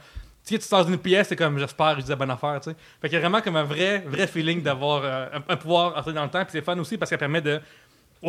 Tu 0.46 0.54
sais, 0.54 0.60
tu 0.60 0.65
sors 0.68 0.86
d'une 0.86 0.98
pièce, 1.00 1.30
c'est 1.30 1.36
comme 1.36 1.58
j'espère 1.58 1.96
je 2.00 2.04
dis 2.04 2.10
la 2.10 2.15
bonne 2.15 2.30
affaire, 2.30 2.60
tu 2.62 2.70
sais. 2.70 2.75
Fait 3.01 3.08
qu'il 3.10 3.15
y 3.15 3.18
a 3.18 3.20
vraiment 3.22 3.42
comme 3.42 3.56
un 3.56 3.63
vrai, 3.63 4.04
vrai 4.08 4.27
feeling 4.27 4.62
d'avoir 4.62 5.01
euh, 5.04 5.25
un, 5.34 5.54
un 5.54 5.58
pouvoir 5.58 5.98
entrer 5.98 6.13
dans 6.13 6.24
le 6.24 6.30
temps. 6.30 6.44
Puis 6.44 6.51
c'est 6.51 6.62
fun 6.62 6.77
aussi 6.77 6.98
parce 6.98 7.10
que 7.10 7.15
ça 7.15 7.18
permet 7.18 7.42
de 7.42 7.60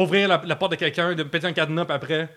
ouvrir 0.02 0.28
la, 0.28 0.40
la 0.44 0.56
porte 0.56 0.72
de 0.72 0.76
quelqu'un, 0.76 1.14
de 1.14 1.22
péter 1.22 1.46
un 1.46 1.52
cadenas, 1.52 1.84
puis 1.84 1.94
après, 1.94 2.28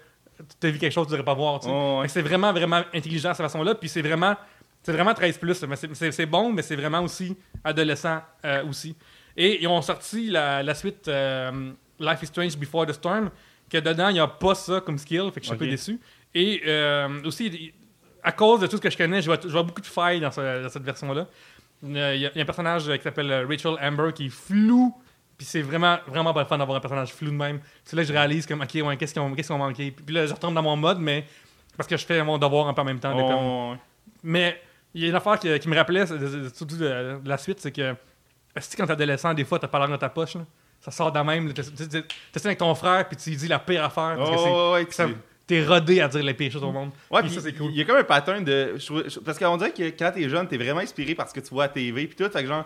tu 0.60 0.68
as 0.68 0.72
vu 0.72 0.80
quelque 0.80 0.92
chose 0.94 1.06
que 1.06 1.10
tu 1.12 1.18
devrais 1.18 1.26
pas 1.26 1.34
voir. 1.34 1.60
Ouais, 2.00 2.06
que 2.08 2.12
c'est 2.12 2.22
vraiment, 2.22 2.52
vraiment 2.54 2.82
intelligent 2.94 3.34
cette 3.34 3.46
façon-là. 3.46 3.76
Puis 3.76 3.90
c'est 3.90 4.02
vraiment. 4.02 4.36
C'est 4.82 4.94
vraiment 4.94 5.14
13 5.14 5.38
plus. 5.38 5.62
c'est- 5.94 6.26
bon, 6.26 6.54
mais 6.54 6.62
c'est 6.62 6.78
vraiment 6.78 7.02
aussi 7.02 7.36
adolescent 7.66 8.22
euh, 8.46 8.64
aussi. 8.66 8.96
Et 9.36 9.62
ils 9.62 9.68
ont 9.68 9.82
sorti 9.82 10.30
la, 10.30 10.64
la 10.64 10.74
suite 10.74 11.06
euh, 11.10 11.72
Life 12.00 12.24
is 12.24 12.28
Strange 12.28 12.58
Before 12.58 12.86
the 12.86 12.94
Storm, 12.94 13.30
que 13.70 13.78
dedans, 13.78 14.08
il 14.08 14.14
n'y 14.14 14.20
a 14.22 14.28
pas 14.28 14.56
ça 14.56 14.80
comme 14.80 14.98
skill, 14.98 15.32
fait 15.34 15.42
que 15.42 15.46
je 15.48 15.48
suis 15.48 15.54
un 15.54 15.58
peu 15.58 15.66
déçu. 15.72 16.00
Et 16.34 16.62
euh, 16.66 17.10
aussi, 17.26 17.74
à 18.24 18.32
cause 18.32 18.62
de 18.62 18.68
tout 18.68 18.78
ce 18.78 18.82
que 18.82 18.90
je 18.90 18.98
connais, 18.98 19.22
je 19.22 19.26
vois, 19.26 19.38
je 19.44 19.50
vois 19.50 19.64
beaucoup 19.64 19.82
de 19.82 19.86
failles 19.86 20.22
dans, 20.22 20.32
ce- 20.32 20.64
dans 20.64 20.70
cette 20.70 20.84
version-là. 20.84 21.28
Il 21.84 21.92
y, 21.98 22.00
a, 22.02 22.16
il 22.16 22.22
y 22.22 22.26
a 22.26 22.32
un 22.42 22.46
personnage 22.46 22.84
qui 22.86 23.02
s'appelle 23.04 23.46
Rachel 23.50 23.76
Amber 23.82 24.14
qui 24.14 24.28
est 24.28 24.30
flou. 24.30 24.96
Puis 25.40 25.48
c'est 25.48 25.62
vraiment, 25.64 25.98
vraiment 26.06 26.34
pas 26.34 26.42
le 26.42 26.48
fun 26.48 26.58
d'avoir 26.60 26.78
un 26.78 26.82
personnage 26.82 27.14
flou 27.14 27.28
de 27.32 27.36
même. 27.36 27.60
C'est 27.86 27.96
là 27.96 28.02
que 28.04 28.08
je 28.10 28.14
réalise 28.14 28.46
comme, 28.46 28.60
ok, 28.62 28.70
ouais, 28.86 28.98
qu'est-ce 28.98 29.14
qu'ils 29.14 29.22
ont, 29.22 29.34
qu'est-ce 29.34 29.48
qu'ils 29.48 29.56
ont 29.56 29.60
manqué? 29.60 29.90
Puis 29.90 30.14
là, 30.14 30.26
je 30.28 30.34
retombe 30.34 30.54
dans 30.54 30.62
mon 30.62 30.76
mode, 30.76 31.00
mais 31.00 31.26
parce 31.78 31.88
que 31.88 31.96
je 31.98 32.06
fais 32.06 32.22
mon 32.24 32.38
devoir 32.38 32.68
un 32.68 32.74
peu 32.74 32.82
en 32.82 32.86
même 32.86 33.00
temps. 33.00 33.16
de 33.16 33.22
comme- 33.22 33.30
Ouais, 33.32 33.72
ouais. 33.72 33.78
mais 34.22 34.62
il 34.94 35.02
y 35.02 35.06
a 35.06 35.10
une 35.10 35.16
affaire 35.16 35.40
qui, 35.40 35.58
qui 35.60 35.70
me 35.70 35.76
rappelait, 35.78 36.06
surtout 36.06 36.76
de, 36.78 37.20
de 37.24 37.30
la 37.30 37.38
suite, 37.38 37.60
c'est 37.62 37.72
que 37.72 37.94
que 38.54 38.76
quand 38.78 38.86
t'es 38.86 38.92
adolescent, 38.92 39.34
des 39.34 39.46
fois, 39.46 39.58
t'as 39.60 39.70
pas 39.70 39.80
l'air 39.80 39.88
dans 39.88 39.98
ta 39.98 40.10
poche. 40.10 40.36
là? 40.36 40.42
ça 40.82 40.92
sort 40.92 41.12
de 41.12 41.20
même. 41.20 41.54
T'essaies 41.54 42.04
avec 42.48 42.58
ton 42.58 42.74
frère, 42.76 43.08
puis 43.08 43.16
tu 43.18 43.30
lui 43.32 43.38
dis 43.38 43.48
la 43.48 43.60
pire 43.60 43.84
affaire. 43.84 44.16
Parce 44.18 44.30
que 44.30 44.36
Oh, 44.36 44.44
c'est- 44.44 44.50
ouais, 44.52 44.72
ouais, 44.74 44.86
que 44.86 44.94
tu- 45.14 45.18
t'es 45.48 45.66
rodé 45.66 46.00
à 46.02 46.08
dire 46.08 46.24
les 46.24 46.34
pires 46.34 46.52
choses 46.52 46.64
au 46.64 46.72
monde. 46.72 46.92
Ouais, 47.10 47.22
Puis 47.22 47.32
ça, 47.32 47.42
c'est 47.42 47.54
cool. 47.54 47.72
il 47.72 47.78
y 47.78 47.82
a 47.82 47.86
comme 47.86 47.98
un 47.98 48.04
pattern 48.04 48.44
de. 48.44 48.76
je 48.78 48.86
trouve- 48.86 49.04
je- 49.10 49.20
parce 49.20 49.38
qu'on 49.40 49.58
dirait 49.58 49.72
que 49.72 49.84
quand 49.90 50.12
t'es 50.14 50.28
jeune, 50.30 50.48
t'es 50.48 50.58
vraiment 50.58 50.80
inspiré 50.82 51.16
par 51.16 51.28
ce 51.28 51.34
que 51.34 51.40
tu 51.40 51.50
vois 51.50 51.66
à 51.66 51.68
TV, 51.70 52.08
puis 52.08 52.16
tout. 52.16 52.30
Fait 52.32 52.42
que 52.44 52.48
genre, 52.48 52.64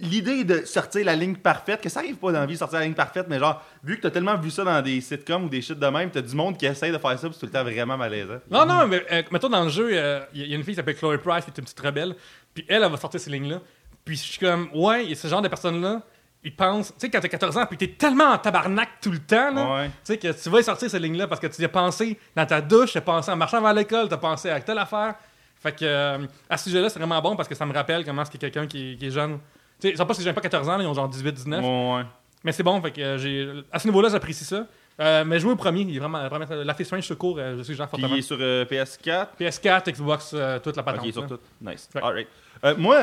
l'idée 0.00 0.44
de 0.44 0.64
sortir 0.64 1.04
la 1.04 1.14
ligne 1.14 1.36
parfaite, 1.36 1.80
que 1.80 1.88
ça 1.88 2.00
arrive 2.00 2.16
pas 2.16 2.32
dans 2.32 2.40
la 2.40 2.46
vie 2.46 2.54
de 2.54 2.58
sortir 2.58 2.78
la 2.78 2.84
ligne 2.84 2.94
parfaite, 2.94 3.26
mais 3.28 3.38
genre, 3.38 3.62
vu 3.82 3.96
que 3.96 4.02
t'as 4.02 4.10
tellement 4.10 4.36
vu 4.36 4.50
ça 4.50 4.64
dans 4.64 4.80
des 4.82 5.00
sitcoms 5.00 5.44
ou 5.44 5.48
des 5.48 5.62
shit 5.62 5.78
de 5.78 5.86
même, 5.86 6.10
t'as 6.10 6.20
du 6.22 6.34
monde 6.34 6.56
qui 6.58 6.66
essaye 6.66 6.92
de 6.92 6.98
faire 6.98 7.18
ça, 7.18 7.28
puis 7.28 7.30
c'est 7.34 7.40
tout 7.40 7.46
le 7.46 7.52
temps 7.52 7.64
vraiment 7.64 7.96
malaisant. 7.96 8.38
Non, 8.50 8.66
non, 8.66 8.86
mais 8.86 9.04
euh, 9.12 9.22
mettons 9.30 9.48
dans 9.48 9.64
le 9.64 9.70
jeu, 9.70 9.88
euh, 9.92 10.20
il 10.34 10.40
y, 10.40 10.42
a- 10.42 10.46
il 10.46 10.50
y 10.50 10.54
a 10.54 10.56
une 10.56 10.64
fille 10.64 10.74
qui 10.74 10.76
s'appelle 10.76 10.96
Chloe 10.96 11.18
Price, 11.18 11.44
qui 11.44 11.50
est 11.50 11.58
une 11.58 11.64
petite 11.64 11.80
rebelle. 11.80 12.14
Puis 12.54 12.64
elle, 12.68 12.82
elle 12.82 12.90
va 12.90 12.96
sortir 12.96 13.20
ces 13.20 13.30
lignes-là. 13.30 13.60
Puis 14.04 14.16
je 14.16 14.22
suis 14.22 14.38
comme, 14.38 14.68
ouais, 14.74 15.04
il 15.04 15.10
y 15.10 15.12
a 15.12 15.16
ce 15.16 15.28
genre 15.28 15.42
de 15.42 15.48
personnes-là. 15.48 16.02
Ils 16.44 16.54
pensent, 16.54 16.88
tu 16.88 16.94
sais, 17.00 17.10
quand 17.10 17.18
t'as 17.20 17.28
14 17.28 17.56
ans, 17.58 17.66
puis 17.66 17.76
t'es 17.76 17.88
tellement 17.88 18.26
en 18.26 18.38
tabarnak 18.38 18.88
tout 19.02 19.10
le 19.10 19.18
temps, 19.18 19.52
là. 19.52 19.74
Ouais. 19.76 19.86
Tu 19.88 19.92
sais, 20.04 20.18
que 20.18 20.30
tu 20.40 20.48
vas 20.48 20.60
y 20.60 20.64
sortir 20.64 20.88
ces 20.88 20.98
lignes-là 21.00 21.26
parce 21.26 21.40
que 21.40 21.48
tu 21.48 21.60
y 21.60 21.64
as 21.64 21.68
pensé 21.68 22.16
dans 22.36 22.46
ta 22.46 22.60
douche, 22.60 22.92
tu 22.92 22.98
as 22.98 23.00
pensé 23.00 23.30
en 23.32 23.36
marchant 23.36 23.60
vers 23.60 23.74
l'école, 23.74 24.06
tu 24.08 24.14
as 24.14 24.18
pensé 24.18 24.48
à 24.50 24.60
telle 24.60 24.78
affaire. 24.78 25.16
Fait 25.60 25.72
que, 25.72 25.84
euh, 25.84 26.18
à 26.48 26.56
ce 26.56 26.64
sujet-là, 26.64 26.88
c'est 26.88 26.98
vraiment 27.00 27.20
bon 27.20 27.34
parce 27.34 27.48
que 27.48 27.54
ça 27.56 27.66
me 27.66 27.72
rappelle 27.72 28.04
comment 28.04 28.24
c'est 28.24 28.38
quelqu'un 28.38 28.66
qui, 28.68 28.96
qui 28.96 29.06
est 29.06 29.10
jeune. 29.10 29.38
Tu 29.80 29.88
sais, 29.88 29.94
ils 29.94 29.96
sont 29.96 30.06
pas 30.06 30.14
si 30.14 30.22
j'ai 30.22 30.32
pas 30.32 30.40
14 30.40 30.68
ans, 30.68 30.76
là, 30.76 30.84
ils 30.84 30.86
ont 30.86 30.94
genre 30.94 31.08
18, 31.08 31.32
19. 31.32 31.62
Ouais, 31.62 31.96
ouais. 31.96 32.02
Mais 32.44 32.52
c'est 32.52 32.62
bon, 32.62 32.80
fait 32.80 32.92
que 32.92 33.00
euh, 33.00 33.18
j'ai, 33.18 33.48
à 33.72 33.78
ce 33.78 33.86
niveau-là, 33.88 34.08
j'apprécie 34.08 34.44
ça. 34.44 34.66
Euh, 34.98 35.24
mais 35.26 35.38
jouer 35.38 35.52
au 35.52 35.56
premier, 35.56 35.82
il 35.82 35.94
est 35.94 35.98
vraiment, 35.98 36.18
la 36.22 36.64
Life 36.64 36.80
is 36.80 36.84
Strange 36.86 37.06
secours, 37.06 37.36
euh, 37.38 37.56
je 37.58 37.62
suis 37.62 37.74
genre 37.74 37.86
Puis 37.86 38.00
fortement. 38.00 38.16
il 38.16 38.20
est 38.20 38.22
sur 38.22 38.38
euh, 38.40 38.64
PS4. 38.64 39.28
PS4, 39.38 39.92
Xbox, 39.92 40.34
toute 40.62 40.76
la 40.76 40.82
patente. 40.82 41.04
Ok, 41.06 41.12
sur 41.12 41.26
tout. 41.26 41.38
Nice. 41.60 41.88
Ouais. 41.94 42.02
Alright. 42.02 42.28
Moi, 42.78 42.96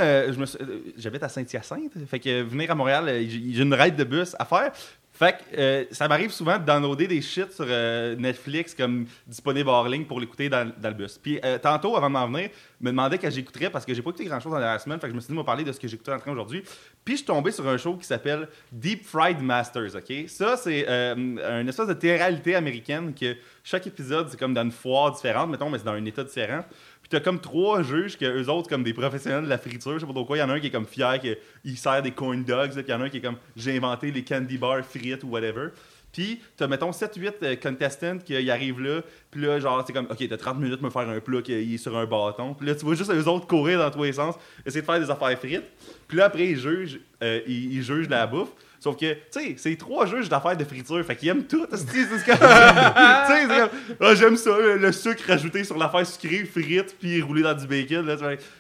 j'habite 0.97 1.23
à 1.23 1.29
Saint-Hyacinthe. 1.29 1.93
Fait 2.07 2.19
que 2.19 2.41
venir 2.41 2.71
à 2.71 2.75
Montréal, 2.75 3.05
j'ai 3.27 3.61
une 3.61 3.73
ride 3.73 3.95
de 3.95 4.03
bus 4.03 4.35
à 4.39 4.45
faire. 4.45 4.71
Fait 5.15 5.37
que 5.37 5.59
euh, 5.59 5.85
ça 5.91 6.07
m'arrive 6.07 6.31
souvent 6.31 6.57
de 6.57 6.65
downloader 6.65 7.05
des 7.05 7.21
shit 7.21 7.51
sur 7.51 7.65
euh, 7.67 8.15
Netflix 8.15 8.73
comme 8.73 9.05
disponible 9.27 9.69
hors 9.69 9.87
ligne 9.87 10.05
pour 10.05 10.19
l'écouter 10.19 10.49
dans, 10.49 10.71
le 10.81 10.93
bus. 10.93 11.19
Puis 11.21 11.39
euh, 11.45 11.59
tantôt, 11.59 11.95
avant 11.95 12.07
de 12.07 12.13
m'en 12.13 12.27
venir, 12.27 12.49
me 12.81 12.89
demandais 12.89 13.19
que 13.19 13.29
j'écouterais 13.29 13.69
parce 13.69 13.85
que 13.85 13.93
j'ai 13.93 14.01
pas 14.01 14.09
écouté 14.09 14.25
grand 14.25 14.39
chose 14.39 14.53
dans 14.53 14.59
la 14.59 14.79
semaine. 14.79 14.99
Fait 14.99 15.05
que 15.05 15.11
je 15.11 15.15
me 15.15 15.21
suis 15.21 15.27
dit, 15.27 15.35
moi, 15.35 15.45
parler 15.45 15.63
de 15.63 15.71
ce 15.71 15.79
que 15.79 15.87
j'écoutais 15.87 16.11
en 16.11 16.17
train 16.17 16.31
aujourd'hui. 16.31 16.63
Puis 17.05 17.13
je 17.13 17.17
suis 17.17 17.27
tombé 17.27 17.51
sur 17.51 17.67
un 17.67 17.77
show 17.77 17.95
qui 17.95 18.07
s'appelle 18.07 18.49
Deep 18.71 19.05
Fried 19.05 19.39
Masters. 19.39 19.95
OK? 19.95 20.11
Ça, 20.27 20.57
c'est 20.57 20.89
une 20.89 21.67
espèce 21.69 21.87
de 21.87 21.93
télé-réalité 21.93 22.55
américaine 22.55 23.13
que 23.13 23.35
chaque 23.63 23.85
épisode, 23.85 24.29
c'est 24.29 24.39
comme 24.39 24.55
dans 24.55 24.63
une 24.63 24.71
foire 24.71 25.11
différente, 25.11 25.49
mettons, 25.49 25.69
mais 25.69 25.77
c'est 25.77 25.85
dans 25.85 25.91
un 25.91 26.05
état 26.05 26.23
différent. 26.23 26.65
Puis 27.03 27.09
t'as 27.09 27.19
comme 27.19 27.39
trois 27.39 27.83
juges 27.83 28.17
que 28.17 28.25
eux 28.25 28.49
autres 28.49 28.69
comme 28.69 28.83
des 28.83 28.93
professionnels 28.93 29.43
de 29.43 29.49
la 29.49 29.57
friture, 29.57 29.93
je 29.93 29.99
sais 29.99 30.05
pas 30.05 30.13
trop 30.13 30.25
quoi. 30.25 30.37
Il 30.37 30.39
y 30.39 30.43
en 30.43 30.49
a 30.49 30.53
un 30.53 30.59
qui 30.59 30.67
est 30.67 30.71
comme 30.71 30.87
fier 30.87 31.19
qu'il 31.19 31.77
sert 31.77 32.01
des 32.01 32.11
corn 32.11 32.43
dogs, 32.43 32.71
puis 32.71 32.83
il 32.87 32.91
y 32.91 32.93
en 32.93 33.01
a 33.01 33.03
un 33.03 33.09
qui 33.09 33.17
est 33.17 33.21
comme 33.21 33.37
j'ai 33.55 33.75
inventé 33.75 34.09
les 34.09 34.23
candy 34.23 34.57
bars 34.57 34.83
frites 34.85 35.23
ou 35.23 35.27
whatever. 35.27 35.67
Puis 36.13 36.39
t'as 36.55 36.67
mettons 36.67 36.91
7-8 36.91 37.33
euh, 37.41 37.55
contestants 37.55 38.19
qui 38.19 38.33
y 38.33 38.51
arrivent 38.51 38.79
là, 38.79 39.01
puis 39.31 39.41
là 39.41 39.59
genre 39.59 39.83
c'est 39.85 39.91
comme 39.91 40.07
ok 40.09 40.27
t'as 40.29 40.37
30 40.37 40.59
minutes 40.59 40.81
me 40.81 40.89
faire 40.89 41.09
un 41.09 41.19
plat 41.19 41.41
qui 41.41 41.53
est 41.53 41.77
sur 41.77 41.97
un 41.97 42.05
bâton. 42.05 42.53
Puis 42.53 42.67
là 42.67 42.75
tu 42.75 42.85
vois 42.85 42.95
juste 42.95 43.11
eux 43.11 43.27
autres 43.27 43.47
courir 43.47 43.79
dans 43.79 43.91
tous 43.91 44.03
les 44.03 44.13
sens, 44.13 44.35
essayer 44.65 44.81
de 44.81 44.85
faire 44.85 44.99
des 44.99 45.09
affaires 45.09 45.37
frites. 45.37 45.69
Puis 46.07 46.17
là 46.17 46.25
après 46.25 46.47
ils 46.47 46.57
jugent, 46.57 46.99
euh, 47.21 47.41
ils, 47.47 47.73
ils 47.73 47.83
jugent 47.83 48.09
la 48.09 48.27
bouffe. 48.27 48.51
Sauf 48.83 48.97
que, 48.97 49.13
tu 49.13 49.19
sais, 49.29 49.55
c'est 49.57 49.77
trois 49.77 50.05
juges 50.05 50.27
d'affaires 50.27 50.57
de 50.57 50.65
friture, 50.65 51.01
fait 51.05 51.15
qu'ils 51.15 51.29
aiment 51.29 51.45
tout. 51.45 51.65
tu 51.71 51.77
sais. 51.77 52.35
Ah, 52.37 54.13
j'aime 54.13 54.35
ça, 54.35 54.57
le, 54.59 54.91
sucre 54.91 55.23
rajouté 55.25 55.63
sur 55.63 55.77
l'affaire 55.77 56.05
sucrée, 56.05 56.43
frite, 56.43 56.93
puis 56.99 57.21
roulé 57.21 57.43
dans 57.43 57.53
du 57.53 57.65
bacon. 57.65 58.05
Là, 58.05 58.17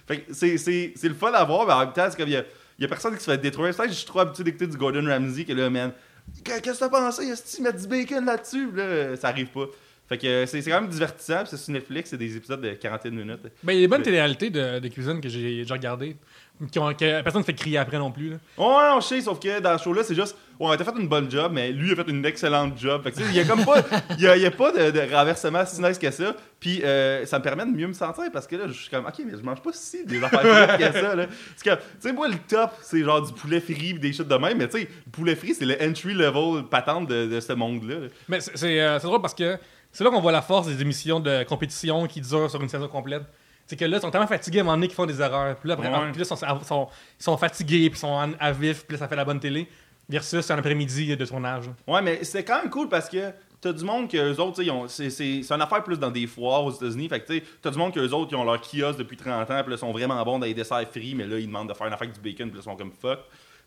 fait 0.07 0.19
que 0.19 0.33
c'est, 0.33 0.93
le 1.03 1.13
fun 1.13 1.33
à 1.33 1.43
voir, 1.43 1.67
mais 1.67 1.73
en 1.73 1.79
même 1.81 1.91
temps, 1.91 2.07
c'est 2.09 2.15
comme. 2.15 2.29
Il 2.29 2.35
y 2.35 2.37
a, 2.37 2.45
y 2.79 2.85
a 2.85 2.87
personne 2.87 3.17
qui 3.17 3.19
se 3.21 3.29
fait 3.29 3.37
détruire. 3.37 3.73
C'est 3.73 3.85
je 3.89 3.91
suis 3.91 4.05
trop 4.05 4.21
habitué 4.21 4.45
d'écouter 4.45 4.67
du 4.67 4.77
Gordon 4.77 5.05
Ramsay, 5.05 5.43
que 5.43 5.51
là, 5.51 5.69
man. 5.69 5.91
Qu'est-ce 6.41 6.61
que 6.61 6.79
t'as 6.79 6.87
pensé, 6.87 7.27
Esti, 7.27 7.61
mettre 7.61 7.81
du 7.81 7.87
bacon 7.89 8.23
là-dessus? 8.23 8.71
Là, 8.71 9.17
ça 9.17 9.27
arrive 9.27 9.47
pas. 9.47 9.65
Fait 10.07 10.17
que 10.17 10.45
c'est, 10.45 10.61
quand 10.61 10.81
même 10.81 10.89
divertissant, 10.89 11.39
puis 11.39 11.47
c'est 11.49 11.57
sur 11.57 11.73
Netflix, 11.73 12.11
c'est 12.11 12.17
des 12.17 12.37
épisodes 12.37 12.61
de 12.61 12.71
41 12.71 13.11
minutes. 13.11 13.41
Ben, 13.61 13.73
il 13.73 13.75
y 13.75 13.79
a 13.79 13.81
des 13.81 13.87
bonnes 13.89 14.01
télé-réalités 14.01 14.49
de, 14.49 14.79
de 14.79 14.87
cuisine 14.87 15.19
que 15.19 15.27
j'ai 15.27 15.57
déjà 15.57 15.73
regardées. 15.73 16.15
Qui 16.71 16.79
ont, 16.79 16.93
que 16.93 17.21
personne 17.21 17.41
ne 17.41 17.45
fait 17.45 17.55
crier 17.55 17.77
après 17.77 17.97
non 17.97 18.11
plus. 18.11 18.29
Là. 18.29 18.37
Oh 18.57 18.79
non, 18.89 19.01
je 19.01 19.07
sais, 19.07 19.21
sauf 19.21 19.39
que 19.39 19.59
dans 19.59 19.77
ce 19.77 19.83
show-là, 19.83 20.03
c'est 20.03 20.15
juste, 20.15 20.37
ouais, 20.59 20.77
t'as 20.77 20.85
fait 20.85 20.97
une 20.97 21.09
bonne 21.09 21.29
job, 21.29 21.51
mais 21.53 21.71
lui 21.71 21.91
a 21.91 21.95
fait 21.95 22.09
une 22.09 22.23
excellente 22.25 22.77
job. 22.79 23.03
Fait 23.03 23.11
que, 23.11 23.19
il 23.19 23.33
y 23.33 23.39
a 23.39 23.43
comme 23.43 23.65
pas, 23.65 23.81
il 24.17 24.23
y 24.23 24.27
a, 24.27 24.37
il 24.37 24.43
y 24.43 24.45
a 24.45 24.51
pas 24.51 24.71
de, 24.71 24.91
de 24.91 25.13
renversement 25.13 25.65
si 25.65 25.81
nice 25.81 25.97
que 25.97 26.09
ça. 26.11 26.35
Puis 26.59 26.81
euh, 26.83 27.25
ça 27.25 27.39
me 27.39 27.43
permet 27.43 27.65
de 27.65 27.71
mieux 27.71 27.87
me 27.87 27.93
sentir 27.93 28.25
parce 28.31 28.47
que 28.47 28.55
là, 28.55 28.67
je 28.67 28.73
suis 28.73 28.89
comme, 28.89 29.05
ok, 29.05 29.15
mais 29.25 29.33
je 29.37 29.43
mange 29.43 29.61
pas 29.61 29.71
si 29.73 30.05
des 30.05 30.23
affaires 30.23 30.77
que 30.77 30.91
ça, 30.93 31.15
là. 31.15 31.25
Parce 31.27 31.63
que, 31.63 31.69
tu 31.71 31.87
sais, 31.99 32.13
moi, 32.13 32.27
le 32.29 32.37
top, 32.47 32.71
c'est 32.81 33.03
genre 33.03 33.21
du 33.21 33.33
poulet 33.33 33.59
frit 33.59 33.95
des 33.95 34.13
shit 34.13 34.27
de 34.27 34.35
même, 34.35 34.57
mais 34.57 34.67
tu 34.69 34.79
sais, 34.79 34.87
le 35.05 35.11
poulet 35.11 35.35
frit, 35.35 35.55
c'est 35.55 35.65
le 35.65 35.75
entry 35.81 36.13
level 36.13 36.63
patente 36.69 37.09
de, 37.09 37.25
de 37.25 37.39
ce 37.41 37.51
monde-là. 37.53 37.95
là. 37.95 38.07
Mais 38.29 38.39
c'est 38.39 38.79
euh, 38.79 38.99
drôle 38.99 39.21
parce 39.21 39.33
que 39.33 39.57
c'est 39.91 40.03
là 40.03 40.11
qu'on 40.11 40.21
voit 40.21 40.31
la 40.31 40.41
force 40.41 40.67
des 40.67 40.81
émissions 40.81 41.19
de 41.19 41.43
compétition 41.43 42.07
qui 42.07 42.21
durent 42.21 42.49
sur 42.49 42.61
une 42.61 42.69
saison 42.69 42.87
complète. 42.87 43.23
C'est 43.65 43.75
que 43.77 43.85
là, 43.85 43.97
ils 43.97 44.01
sont 44.01 44.11
tellement 44.11 44.27
fatigués 44.27 44.59
à 44.59 44.61
un 44.61 44.65
moment 44.65 44.75
donné 44.77 44.87
qu'ils 44.87 44.95
font 44.95 45.05
des 45.05 45.21
erreurs. 45.21 45.55
Puis 45.55 45.67
là, 45.69 45.75
après, 45.75 45.87
Ouais. 45.87 46.11
puis 46.11 46.19
là, 46.21 46.25
ils 46.25 46.25
sont, 46.25 46.35
sont- 46.35 46.89
ils 47.19 47.23
sont 47.23 47.37
fatigués, 47.37 47.89
puis 47.89 47.97
ils 47.97 48.01
sont 48.01 48.33
à 48.39 48.51
vif, 48.51 48.85
puis 48.85 48.95
là, 48.95 48.99
ça 48.99 49.07
fait 49.07 49.15
la 49.15 49.25
bonne 49.25 49.39
télé. 49.39 49.67
Versus 50.09 50.51
un 50.51 50.57
après-midi 50.57 51.15
de 51.15 51.25
tournage. 51.25 51.69
Ouais, 51.87 52.01
mais 52.01 52.23
c'est 52.25 52.43
quand 52.43 52.61
même 52.61 52.69
cool 52.69 52.89
parce 52.89 53.07
que 53.07 53.31
t'as 53.61 53.71
du 53.71 53.85
monde 53.85 54.09
que 54.11 54.17
eux 54.17 54.37
autres, 54.41 54.55
tu 54.57 54.61
sais, 54.61 54.65
ils 54.67 54.71
ont- 54.71 54.87
c'est 54.89 55.09
c'est- 55.09 55.41
c'est 55.43 55.53
une 55.53 55.61
affaire 55.61 55.81
plus 55.81 55.97
dans 55.97 56.11
des 56.11 56.27
foires 56.27 56.65
aux 56.65 56.71
États-Unis. 56.71 57.07
Fait 57.07 57.21
que 57.21 57.39
t'as 57.61 57.71
du 57.71 57.77
monde 57.77 57.93
que 57.93 58.01
eux 58.01 58.13
autres, 58.13 58.27
qui 58.27 58.35
ont 58.35 58.43
leur 58.43 58.59
kiosque 58.59 58.99
depuis 58.99 59.15
30 59.15 59.49
ans, 59.49 59.61
puis 59.63 59.71
là, 59.71 59.77
sont 59.77 59.93
vraiment 59.93 60.21
bons 60.25 60.39
dans 60.39 60.45
les 60.45 60.53
desserts 60.53 60.85
frits, 60.91 61.15
mais 61.15 61.25
là, 61.25 61.39
ils 61.39 61.47
demandent 61.47 61.69
de 61.69 61.73
faire 61.73 61.87
une 61.87 61.93
affaire 61.93 62.09
avec 62.09 62.15
du 62.15 62.19
bacon, 62.21 62.47
puis 62.49 62.57
là, 62.57 62.61
ils 62.61 62.69
sont 62.69 62.75
comme 62.75 62.91
fuck. 62.91 63.19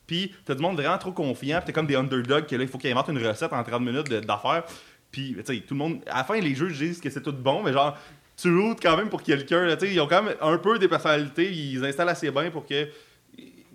Puis 0.07 0.35
t'as 0.45 0.55
du 0.55 0.61
monde 0.63 0.77
vraiment 0.77 0.99
trop 0.99 1.13
confiant, 1.13 1.57
puis 1.59 1.69
t'es 1.69 1.73
comme 1.73 1.87
des 1.87 1.97
underdogs 1.97 2.47
que 2.47 2.55
là, 2.55 2.63
il 2.65 2.69
faut 2.69 2.77
qu'ils 2.77 2.93
inventent 2.93 3.09
une 3.09 3.27
recette 3.27 3.55
en 3.55 3.63
30 3.65 3.81
minutes 3.83 4.09
d'affaires. 4.13 4.65
Puis, 5.11 5.35
tu 5.39 5.55
sais, 5.55 5.61
tout 5.61 5.73
le 5.73 5.79
monde. 5.79 6.01
À 6.07 6.19
la 6.19 6.25
fin, 6.25 6.39
les 6.39 6.55
juges 6.55 6.77
disent 6.77 7.01
que 7.01 7.09
c'est 7.09 7.23
tout 7.23 7.33
bon, 7.33 7.63
mais 7.63 7.73
genre, 7.73 7.97
tu 8.37 8.57
routes 8.57 8.81
quand 8.81 8.97
même 8.97 9.09
pour 9.09 9.23
quelqu'un. 9.23 9.77
ils 9.83 10.01
ont 10.01 10.07
quand 10.07 10.23
même 10.23 10.37
un 10.41 10.59
peu 10.59 10.79
des 10.79 10.89
personnalités, 10.89 11.51
ils 11.51 11.85
installent 11.85 12.09
assez 12.09 12.31
bien 12.31 12.51
pour 12.51 12.67
que. 12.67 12.89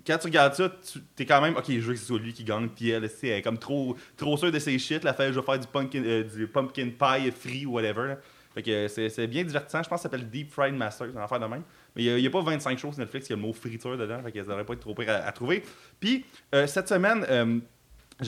Quand 0.04 0.18
tu 0.18 0.26
regardes 0.26 0.54
ça, 0.54 0.68
tu 0.68 1.22
es 1.22 1.24
quand 1.24 1.40
même, 1.40 1.54
ok, 1.56 1.64
je 1.68 1.78
veux 1.78 1.92
que 1.92 2.00
ce 2.00 2.06
soit 2.06 2.18
lui 2.18 2.32
qui 2.32 2.42
gagne, 2.42 2.68
puis 2.68 2.90
elle, 2.90 3.08
elle 3.22 3.28
est 3.28 3.42
comme 3.42 3.56
trop, 3.56 3.96
trop 4.16 4.36
sûre 4.36 4.50
de 4.50 4.58
ses 4.58 4.76
shit, 4.76 5.04
la 5.04 5.14
fait, 5.14 5.32
je 5.32 5.38
vais 5.38 5.46
faire 5.46 5.60
du 5.60 5.66
pumpkin, 5.68 6.02
euh, 6.04 6.24
du 6.24 6.48
pumpkin 6.48 6.88
pie 6.90 7.30
free 7.30 7.66
ou 7.66 7.74
whatever. 7.74 8.16
Fait 8.52 8.64
que 8.64 8.88
c'est 8.88 9.26
bien 9.28 9.44
divertissant, 9.44 9.80
je 9.80 9.88
pense 9.88 10.02
que 10.02 10.08
ça 10.08 10.10
s'appelle 10.10 10.28
Deep 10.28 10.50
Fried 10.50 10.74
Masters, 10.74 11.06
une 11.10 11.18
affaire 11.18 11.38
de 11.38 11.46
même. 11.46 11.62
Mais 11.94 12.02
il 12.02 12.16
n'y 12.16 12.26
a, 12.26 12.30
pas 12.30 12.42
25 12.42 12.76
shows 12.78 12.90
sur 12.90 12.98
Netflix, 13.00 13.28
il 13.28 13.30
y 13.30 13.32
a 13.34 13.36
le 13.36 13.42
mot 13.42 13.52
friture 13.52 13.96
dedans, 13.96 14.20
fait 14.24 14.32
que 14.32 14.40
ça 14.40 14.48
devrait 14.48 14.64
pas 14.64 14.72
être 14.72 14.80
trop 14.80 14.94
pire 14.94 15.08
à, 15.10 15.18
à 15.18 15.30
trouver. 15.30 15.62
Puis, 16.00 16.26
euh, 16.52 16.66
cette 16.66 16.88
semaine, 16.88 17.24
euh, 17.30 17.60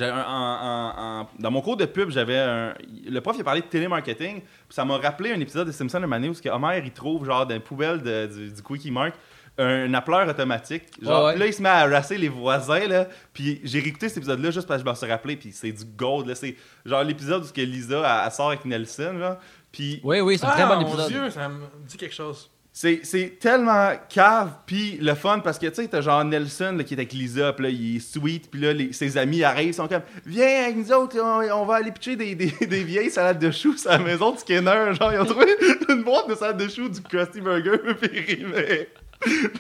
un- 0.03 1.27
dans 1.39 1.51
mon 1.51 1.61
cours 1.61 1.77
de 1.77 1.85
pub, 1.87 2.11
j'avais 2.11 2.39
un- 2.39 2.75
le 3.09 3.21
prof 3.21 3.37
il 3.37 3.41
a 3.41 3.45
parlé 3.45 3.61
de 3.61 3.67
télémarketing, 3.67 4.41
puis 4.41 4.51
ça 4.71 4.85
m'a 4.85 4.97
rappelé 4.99 5.33
un 5.33 5.41
épisode 5.41 5.67
de 5.67 5.73
Simpson 5.73 6.01
de 6.01 6.07
Mané 6.07 6.29
où 6.29 6.35
Homer 6.49 6.83
il 6.85 6.91
trouve 6.93 7.25
genre 7.27 7.47
dans 7.47 7.55
une 7.55 7.61
poubelle 7.61 8.03
de- 8.03 8.27
du, 8.27 8.51
du 8.53 8.63
Quickie 8.63 8.91
Mart 8.91 9.13
un 9.57 9.95
appeleur 9.95 10.27
automatique. 10.29 10.83
Genre, 11.01 11.21
Ouais, 11.21 11.27
ouais. 11.27 11.33
puis 11.35 11.41
là, 11.41 11.47
il 11.47 11.53
se 11.55 11.63
met 11.63 11.69
à 11.69 11.77
harasser 11.77 12.19
les 12.19 12.29
voisins, 12.29 12.89
là. 12.89 13.07
Puis 13.33 13.61
j'ai 13.63 13.79
réécouté 13.79 14.09
cet 14.09 14.17
épisode-là 14.19 14.51
juste 14.51 14.67
parce 14.67 14.83
que 14.83 14.85
je 14.85 14.91
m'en 14.91 14.97
suis 14.97 15.07
rappelé, 15.09 15.37
puis 15.37 15.53
c'est 15.53 15.71
du 15.71 15.85
gold, 15.85 16.27
là. 16.27 16.35
C'est 16.35 16.57
genre 16.85 17.05
l'épisode 17.05 17.43
où 17.45 17.47
ce 17.47 17.53
que 17.53 17.61
Lisa, 17.61 17.99
elle, 18.01 18.27
elle 18.27 18.33
sort 18.33 18.49
avec 18.49 18.65
Nelson, 18.65 19.15
genre. 19.17 19.37
Puis 19.71 20.01
Oui, 20.03 20.19
oui, 20.21 20.39
c'est 20.39 20.47
un 20.47 20.51
très 20.51 20.65
bon 20.67 20.73
Ah, 20.73 20.77
mon 20.81 20.89
épisode. 20.89 21.09
Dieu, 21.09 21.31
ça 21.31 21.49
me 21.49 21.61
dit 21.87 21.97
quelque 21.97 22.15
chose. 22.15 22.51
C'est, 22.77 23.39
tellement 23.39 23.93
cave, 24.09 24.51
puis 24.67 24.99
le 25.01 25.15
fun, 25.15 25.39
parce 25.39 25.61
que 25.61 25.67
tu 25.69 25.77
sais, 25.77 25.87
t'as 25.87 26.01
genre 26.01 26.25
Nelson 26.25 26.77
qui 26.85 26.95
est 26.95 26.99
avec 26.99 27.13
Lisa, 27.13 27.53
puis 27.53 27.63
là, 27.63 27.71
il 27.71 27.97
est 27.97 28.01
sweet, 28.01 28.51
puis 28.51 28.61
là, 28.61 28.73
ses 28.91 29.17
amis 29.17 29.45
arrivent, 29.45 29.69
ils 29.69 29.75
sont 29.75 29.87
comme 29.87 30.03
Viens 30.27 30.65
avec 30.65 30.77
nous 30.79 30.93
autres, 30.93 31.17
on, 31.21 31.65
va 31.67 31.77
aller 31.77 31.93
pitcher 31.93 32.17
des, 32.17 32.35
des, 32.35 32.51
des 32.67 32.83
vieilles 32.83 33.13
salades 33.13 33.39
de 33.39 33.53
choux 33.53 33.77
à 33.87 33.99
la 33.99 33.99
maison 33.99 34.33
de 34.33 34.39
Skinner. 34.39 34.93
Genre, 34.93 35.13
ils 35.13 35.21
ont 35.21 35.25
trouvé 35.25 35.47
une 35.89 36.03
boîte 36.03 36.29
de 36.29 36.35
salade 36.35 36.57
de 36.57 36.69
choux 36.69 36.89
du 36.89 37.01
Krusty 37.01 37.41
Burger. 37.41 37.79
Puis 38.01 38.89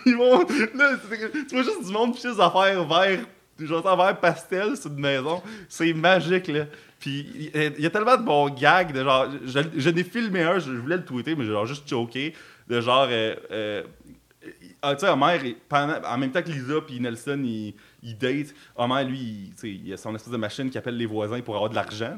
ils 0.07 0.17
vont. 0.17 0.41
Là, 0.75 0.97
tu 1.49 1.55
vois 1.55 1.63
juste 1.63 1.87
du 1.87 1.93
monde 1.93 2.15
pitcher 2.15 2.33
des 2.33 2.41
affaires 2.41 2.85
vert, 2.85 3.21
genre 3.61 3.97
vert 3.97 4.19
pastel 4.19 4.77
sur 4.77 4.91
une 4.91 4.99
maison. 4.99 5.41
C'est 5.69 5.93
magique, 5.93 6.49
là. 6.49 6.65
Puis 6.99 7.27
il 7.35 7.43
y 7.45 7.59
a- 7.59 7.71
il 7.79 7.81
y 7.81 7.87
a 7.87 7.91
tellement 7.91 8.17
de 8.17 8.25
bons 8.25 8.49
gags 8.49 8.93
de 8.93 9.05
genre. 9.05 9.29
Je, 9.47 9.61
je 9.77 9.91
n'ai 9.91 10.03
filmé 10.03 10.43
un, 10.43 10.59
je 10.59 10.73
voulais 10.73 10.97
le 10.97 11.05
tweeter, 11.05 11.37
mais 11.37 11.45
j'ai 11.45 11.53
genre 11.53 11.67
juste 11.67 11.89
choqué. 11.89 12.35
De 12.69 12.81
genre. 12.81 13.09
euh, 13.11 13.35
euh, 13.51 13.83
ah, 14.83 14.95
tu 14.95 15.07
sais, 15.07 15.09
Homer, 15.11 15.57
en 15.71 16.19
même 16.19 16.31
temps 16.31 16.43
que 16.43 16.51
Lisa 16.51 16.81
puis 16.87 17.01
Nelson, 17.01 17.41
ils 17.43 17.75
il 18.03 18.19
datent. 18.19 18.55
Homer, 18.77 19.05
lui, 19.05 19.53
il, 19.63 19.87
il 19.87 19.93
a 19.93 19.97
son 19.97 20.15
espèce 20.15 20.33
de 20.33 20.37
machine 20.37 20.69
qui 20.69 20.77
appelle 20.77 20.97
les 20.97 21.07
voisins 21.07 21.41
pour 21.41 21.55
avoir 21.55 21.71
de 21.71 21.75
l'argent. 21.75 22.15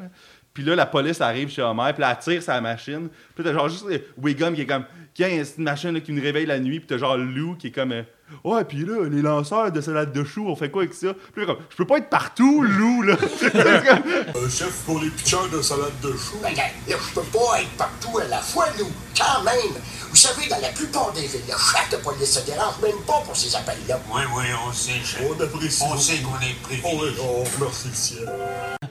Puis 0.53 0.65
là, 0.65 0.75
la 0.75 0.87
police 0.87 1.21
arrive 1.21 1.51
chez 1.51 1.63
Homer, 1.63 1.93
puis 1.95 2.03
elle 2.03 2.19
tire 2.19 2.43
sa 2.43 2.61
machine. 2.61 3.09
Puis 3.35 3.45
t'as 3.45 3.53
genre 3.53 3.69
juste 3.69 3.87
euh, 3.89 3.99
Wiggum 4.17 4.55
qui 4.55 4.63
est 4.63 4.67
comme, 4.67 4.87
tiens, 5.15 5.29
c'est 5.45 5.59
une 5.59 5.65
machine 5.65 5.91
là, 5.93 6.01
qui 6.01 6.13
nous 6.13 6.23
réveille 6.23 6.47
la 6.47 6.59
nuit. 6.59 6.81
Puis 6.81 6.89
t'as 6.89 6.99
genre 6.99 7.17
Lou 7.17 7.55
qui 7.57 7.69
est 7.69 7.73
comme, 7.73 7.93
euh, 7.93 8.03
ouais, 8.45 8.65
puis 8.65 8.85
là, 8.85 9.09
les 9.09 9.23
lanceurs 9.23 9.71
de 9.73 9.81
salade 9.81 10.13
de 10.13 10.25
choux, 10.25 10.47
on 10.49 10.57
fait 10.57 10.71
quoi 10.71 10.83
avec 10.83 10.95
ça? 10.95 11.09
Puis 11.33 11.43
là, 11.45 11.47
comme, 11.55 11.63
je 11.71 11.77
peux 11.77 11.87
pas 11.87 11.99
être 11.99 12.09
partout, 12.11 12.63
Lou, 12.63 13.03
là. 13.03 13.17
Chef 14.51 14.83
pour 14.85 15.01
les 15.01 15.11
pitchers 15.11 15.49
de 15.53 15.61
salade 15.63 15.93
de 16.03 16.13
choux. 16.13 16.39
Ben, 16.43 16.55
là, 16.55 16.65
je 16.89 17.15
peux 17.15 17.27
pas 17.27 17.61
être 17.61 17.71
partout 17.77 18.19
à 18.19 18.25
la 18.25 18.39
fois, 18.41 18.67
nous. 18.79 18.91
Quand 19.17 19.43
même. 19.45 19.75
Vous 20.11 20.17
savez, 20.17 20.49
dans 20.49 20.59
la 20.61 20.69
plupart 20.69 21.13
des 21.13 21.23
villes, 21.27 21.41
le 21.49 21.53
chat 21.53 21.97
de 21.97 22.03
police 22.03 22.39
se 22.39 22.47
dérange 22.47 22.75
même 22.83 22.97
pas 23.07 23.21
pour 23.25 23.37
ces 23.37 23.55
appels-là. 23.55 23.99
Oui, 24.15 24.23
oui, 24.37 24.45
on 24.67 24.73
sait, 24.73 24.93
chef. 25.05 25.23
On 25.29 25.43
apprécie. 25.43 25.83
On 25.87 25.97
sait 25.99 26.19
qu'on 26.19 26.39
est 26.41 26.55
Oh, 26.63 26.69
oui, 26.71 26.81
privilégié. 26.83 27.23
oh, 27.23 27.45
merci 27.61 27.89
le 27.89 27.95
ciel. 27.95 28.29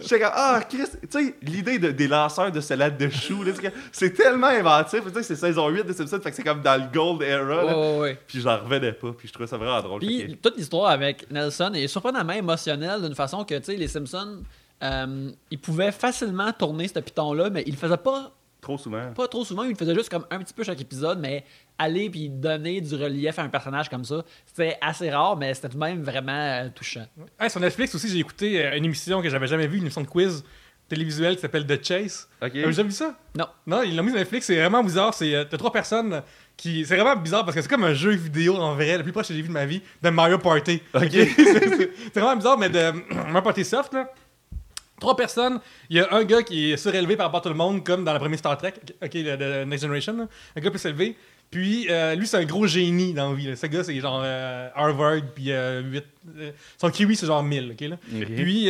J'étais 0.01 0.19
comme, 0.19 0.31
ah, 0.33 0.61
Chris, 0.69 0.83
tu 1.01 1.07
sais, 1.09 1.35
l'idée 1.41 1.79
de- 1.79 1.91
des 1.91 2.07
lanceurs 2.07 2.51
de 2.51 2.59
salade 2.61 2.97
de 2.97 3.09
choux, 3.09 3.43
là, 3.43 3.51
c'est 3.91 4.11
tellement 4.11 4.47
inventif. 4.47 5.01
Tu 5.05 5.13
sais, 5.13 5.23
c'est 5.23 5.35
saison 5.35 5.67
8 5.69 5.85
de 5.85 5.93
Simpsons, 5.93 6.19
fait 6.21 6.29
que 6.29 6.35
c'est 6.35 6.43
comme 6.43 6.61
dans 6.61 6.81
le 6.81 6.87
Gold 6.93 7.21
Era. 7.21 7.63
là. 7.63 7.77
Ouais, 7.77 7.97
ouais. 7.99 8.19
Puis 8.27 8.41
j'en 8.41 8.57
revenais 8.57 8.93
pas, 8.93 9.11
puis 9.17 9.27
je 9.27 9.33
trouvais 9.33 9.47
ça 9.47 9.57
vraiment 9.57 9.81
drôle. 9.81 9.99
Puis 9.99 10.37
toute 10.41 10.57
l'histoire 10.57 10.89
avec 10.91 11.29
Nelson 11.31 11.71
est 11.73 11.87
surprenamment 11.87 12.33
émotionnelle 12.33 13.01
d'une 13.01 13.15
façon 13.15 13.43
que, 13.43 13.55
tu 13.55 13.63
sais, 13.65 13.75
les 13.75 13.87
Simpsons, 13.87 14.39
euh, 14.83 15.31
ils 15.51 15.59
pouvaient 15.59 15.91
facilement 15.91 16.51
tourner 16.51 16.87
ce 16.87 16.99
piton-là, 16.99 17.49
mais 17.49 17.63
ils 17.65 17.71
le 17.73 17.77
faisaient 17.77 17.97
pas, 17.97 18.31
Trop 18.65 18.77
souvent. 18.79 19.13
pas 19.13 19.27
trop 19.27 19.45
souvent, 19.45 19.61
ils 19.63 19.69
le 19.69 19.75
faisaient 19.75 19.93
juste 19.93 20.09
comme 20.09 20.25
un 20.31 20.39
petit 20.39 20.53
peu 20.55 20.63
chaque 20.63 20.81
épisode, 20.81 21.19
mais 21.19 21.43
aller 21.77 22.09
puis 22.09 22.29
donner 22.29 22.81
du 22.81 22.95
relief 22.95 23.37
à 23.37 23.43
un 23.43 23.49
personnage 23.49 23.89
comme 23.89 24.03
ça, 24.03 24.23
c'était 24.45 24.75
assez 24.81 25.09
rare, 25.11 25.37
mais 25.37 25.53
c'était 25.53 25.69
tout 25.69 25.75
de 25.77 25.83
même 25.83 26.01
vraiment 26.01 26.31
euh, 26.31 26.69
touchant. 26.73 27.05
Hey, 27.39 27.49
sur 27.51 27.59
Netflix 27.59 27.93
aussi, 27.93 28.09
j'ai 28.09 28.17
écouté 28.17 28.65
euh, 28.65 28.75
une 28.75 28.85
émission 28.85 29.21
que 29.21 29.29
j'avais 29.29 29.45
jamais 29.47 29.67
vue, 29.67 29.77
une 29.77 29.83
émission 29.83 30.01
de 30.01 30.07
quiz 30.07 30.43
télévisuelle 30.87 31.35
qui 31.35 31.41
s'appelle 31.41 31.65
The 31.67 31.83
Chase. 31.83 32.27
Ok. 32.41 32.49
Avez-vous 32.51 32.67
déjà 32.69 32.83
vu 32.83 32.91
ça? 32.91 33.15
Non. 33.37 33.45
Non, 33.67 33.81
ils 33.83 33.95
l'ont 33.95 34.03
mis 34.03 34.09
sur 34.09 34.17
Netflix, 34.19 34.47
c'est 34.47 34.55
vraiment 34.55 34.83
bizarre. 34.83 35.13
C'est 35.13 35.33
euh, 35.35 35.43
t'as 35.43 35.57
trois 35.57 35.71
personnes 35.71 36.21
qui. 36.57 36.85
C'est 36.85 36.95
vraiment 36.97 37.15
bizarre 37.19 37.43
parce 37.45 37.55
que 37.55 37.61
c'est 37.61 37.67
comme 37.69 37.83
un 37.83 37.93
jeu 37.93 38.11
vidéo 38.11 38.55
en 38.57 38.73
vrai, 38.75 38.97
le 38.97 39.03
plus 39.03 39.11
proche 39.11 39.27
que 39.27 39.33
j'ai 39.33 39.41
vu 39.41 39.47
de 39.47 39.53
ma 39.53 39.65
vie, 39.65 39.81
de 40.01 40.09
Mario 40.09 40.37
Party. 40.39 40.81
Ok. 40.93 41.09
c'est 41.11 41.35
c'est- 41.35 41.91
c'est 42.13 42.19
vraiment 42.19 42.35
bizarre, 42.35 42.57
mais 42.57 42.69
de 42.69 42.91
Mario 43.13 43.41
Party 43.41 43.63
Soft, 43.65 43.93
là. 43.93 44.09
Trois 44.99 45.15
personnes, 45.17 45.59
il 45.89 45.97
y 45.97 45.99
a 45.99 46.07
un 46.13 46.23
gars 46.23 46.41
qui 46.41 46.71
est 46.71 46.77
surélevé 46.77 47.17
par 47.17 47.25
rapport 47.25 47.39
à 47.39 47.43
tout 47.43 47.49
le 47.49 47.55
monde, 47.55 47.83
comme 47.83 48.03
dans 48.05 48.13
le 48.13 48.19
premier 48.19 48.37
Star 48.37 48.57
Trek, 48.57 48.73
ok, 49.03 49.13
le, 49.13 49.35
le 49.35 49.65
Next 49.65 49.83
Generation, 49.83 50.15
là. 50.17 50.27
un 50.55 50.61
gars 50.61 50.71
plus 50.71 50.85
élevé. 50.85 51.17
Puis 51.51 51.87
euh, 51.89 52.15
lui, 52.15 52.25
c'est 52.25 52.37
un 52.37 52.43
gros 52.45 52.65
génie 52.65 53.13
dans 53.13 53.29
la 53.29 53.35
vie. 53.35 53.47
là. 53.47 53.55
Ce 53.55 53.67
gars, 53.67 53.83
c'est 53.83 53.99
genre 53.99 54.21
euh, 54.23 54.67
Harvard, 54.73 55.21
puis 55.35 55.51
euh, 55.51 55.81
8. 55.83 56.03
euh, 56.37 56.51
son 56.77 56.89
kiwi, 56.89 57.15
c'est 57.15 57.27
genre 57.27 57.43
1000. 57.43 57.71
ok, 57.73 57.81
là. 57.81 57.97
Puis, 58.35 58.69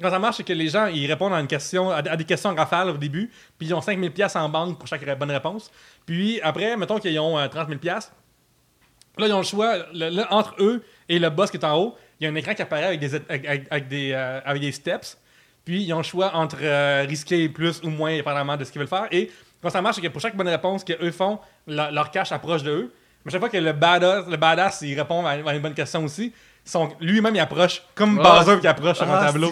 quand 0.00 0.10
ça 0.10 0.18
marche, 0.18 0.36
c'est 0.38 0.44
que 0.44 0.52
les 0.52 0.68
gens, 0.68 0.86
ils 0.86 1.06
répondent 1.06 1.34
à, 1.34 1.40
une 1.40 1.46
question, 1.46 1.90
à, 1.90 2.02
des 2.02 2.24
questions 2.24 2.50
en 2.50 2.54
rafale 2.54 2.88
au 2.90 2.96
début, 2.96 3.30
puis 3.58 3.68
ils 3.68 3.74
ont 3.74 3.80
5000 3.80 4.10
pièces 4.12 4.34
en 4.34 4.48
banque 4.48 4.78
pour 4.78 4.88
chaque 4.88 5.06
bonne 5.18 5.30
réponse. 5.30 5.70
Puis 6.04 6.40
après, 6.40 6.76
mettons 6.76 6.98
qu'ils 6.98 7.18
ont 7.20 7.38
euh, 7.38 7.48
30 7.48 7.68
000 7.68 7.78
pièces. 7.80 8.10
Là, 9.18 9.26
ils 9.28 9.32
ont 9.32 9.38
le 9.38 9.44
choix, 9.44 9.76
le- 9.94 10.24
entre 10.32 10.54
eux 10.58 10.82
et 11.08 11.18
le 11.18 11.30
boss 11.30 11.50
qui 11.50 11.58
est 11.58 11.64
en 11.64 11.76
haut, 11.78 11.96
il 12.20 12.24
y 12.24 12.26
a 12.26 12.30
un 12.30 12.34
écran 12.34 12.54
qui 12.54 12.62
apparaît 12.62 12.84
avec 12.86 13.00
des, 13.00 13.14
avec, 13.70 13.88
des, 13.88 14.12
avec 14.14 14.60
des 14.62 14.72
steps. 14.72 15.16
Puis 15.66 15.82
ils 15.82 15.92
ont 15.92 15.98
le 15.98 16.02
choix 16.04 16.34
entre 16.34 16.56
euh, 16.62 17.04
risquer 17.06 17.48
plus 17.50 17.82
ou 17.82 17.90
moins, 17.90 18.14
dépendamment 18.16 18.56
de 18.56 18.64
ce 18.64 18.72
qu'ils 18.72 18.78
veulent 18.78 18.88
faire. 18.88 19.08
Et 19.10 19.30
quand 19.60 19.68
ça 19.68 19.82
marche, 19.82 19.96
c'est 19.96 20.02
que 20.02 20.08
pour 20.08 20.22
chaque 20.22 20.36
bonne 20.36 20.48
réponse 20.48 20.82
qu'eux 20.84 21.10
font, 21.10 21.38
la- 21.66 21.90
leur 21.90 22.10
cash 22.10 22.32
approche 22.32 22.62
de 22.62 22.70
eux. 22.70 22.94
Mais 23.24 23.32
chaque 23.32 23.40
fois 23.40 23.48
que 23.50 23.56
le 23.58 23.72
badass, 23.72 24.26
le 24.28 24.36
badass 24.36 24.80
il 24.82 24.98
répond 24.98 25.26
à, 25.26 25.30
à 25.32 25.54
une 25.54 25.60
bonne 25.60 25.74
question 25.74 26.04
aussi, 26.04 26.32
lui-même 27.00 27.34
il 27.34 27.40
approche, 27.40 27.82
comme 27.94 28.16
Bowser 28.16 28.60
qui 28.60 28.66
approche 28.68 28.96
sur 28.96 29.10
un 29.10 29.18
Ah, 29.20 29.26
tableau. 29.26 29.50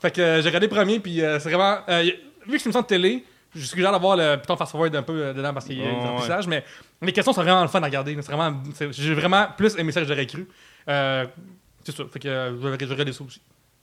Fait 0.00 0.10
que 0.10 0.20
euh, 0.20 0.40
j'ai 0.42 0.48
regardé 0.48 0.68
premier, 0.68 1.00
puis 1.00 1.22
euh, 1.22 1.38
c'est 1.40 1.50
vraiment. 1.50 1.78
vu 1.86 1.86
que 1.86 1.88
c'est 1.96 2.46
une 2.46 2.52
émission 2.64 2.80
de 2.82 2.86
télé, 2.86 3.24
je 3.54 3.64
suggère 3.64 3.90
d'avoir 3.92 4.16
le 4.16 4.36
piton 4.36 4.56
fast-forward 4.56 4.94
un 4.94 5.02
peu 5.02 5.32
dedans 5.34 5.52
parce 5.54 5.64
qu'il 5.66 5.78
y 5.78 5.82
a 5.82 5.86
ouais. 5.86 5.90
remplissages, 6.06 6.46
mais 6.46 6.62
les 7.02 7.12
questions 7.12 7.32
sont 7.32 7.42
vraiment 7.42 7.62
le 7.62 7.68
fun 7.68 7.80
à 7.82 7.86
regarder. 7.86 8.14
C'est 8.20 8.32
vraiment. 8.32 8.62
J'ai 8.90 9.14
vraiment 9.14 9.46
plus 9.56 9.76
aimé 9.78 9.90
ça 9.92 10.00
que 10.02 10.06
j'aurais 10.06 10.26
cru. 10.26 10.46
C'est 10.86 11.96
ça. 11.96 12.04
Fait 12.12 12.18
que 12.18 12.28
je 12.28 12.68
vais 12.68 12.86
regarder 12.86 13.12
ça 13.12 13.24
aussi. 13.24 13.40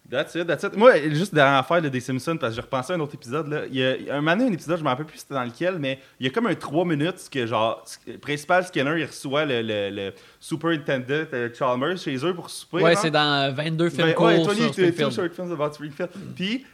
That's 0.09 0.35
it, 0.35 0.47
that's 0.47 0.63
it. 0.63 0.75
Moi, 0.77 1.09
juste 1.09 1.33
dernière 1.35 1.59
affaire 1.59 1.81
là, 1.81 1.89
des 1.89 1.99
Simpsons, 1.99 2.37
parce 2.37 2.51
que 2.51 2.55
j'ai 2.55 2.61
repensé 2.61 2.93
à 2.93 2.95
un 2.95 2.99
autre 3.01 3.15
épisode. 3.15 3.47
Là. 3.47 3.63
Il, 3.69 3.75
y 3.75 3.83
a, 4.09 4.15
un 4.15 4.21
moment 4.21 4.37
donné, 4.37 4.49
un 4.49 4.53
épisode, 4.53 4.77
je 4.79 4.83
me 4.83 4.87
rappelle 4.87 5.05
plus 5.05 5.17
c'était 5.17 5.33
dans 5.33 5.43
lequel, 5.43 5.79
mais 5.79 5.99
il 6.19 6.25
y 6.25 6.29
a 6.29 6.31
comme 6.31 6.47
un 6.47 6.55
3 6.55 6.85
minutes 6.85 7.27
que, 7.29 7.45
genre, 7.45 7.83
le 8.07 8.17
principal 8.17 8.65
Skinner, 8.65 8.95
il 8.97 9.05
reçoit 9.05 9.43
le, 9.45 9.61
le, 9.61 9.89
le 9.89 10.13
superintendent 10.39 11.27
euh, 11.33 11.49
Chalmers 11.53 11.97
chez 11.97 12.15
eux 12.25 12.33
pour 12.33 12.49
souper. 12.49 12.83
Ouais, 12.83 12.95
c'est 12.95 13.11
dans 13.11 13.49
euh, 13.49 13.51
22 13.51 13.89
films 13.89 14.07
Ben, 14.07 14.13
courts 14.13 14.25
ouais, 14.27 14.43
sur 14.43 14.53
22 14.53 14.71
Springfield. 14.71 15.11
short 15.11 15.33
films 15.33 15.51
about 15.51 15.73
Springfield. 15.73 16.09
Puis, 16.35 16.65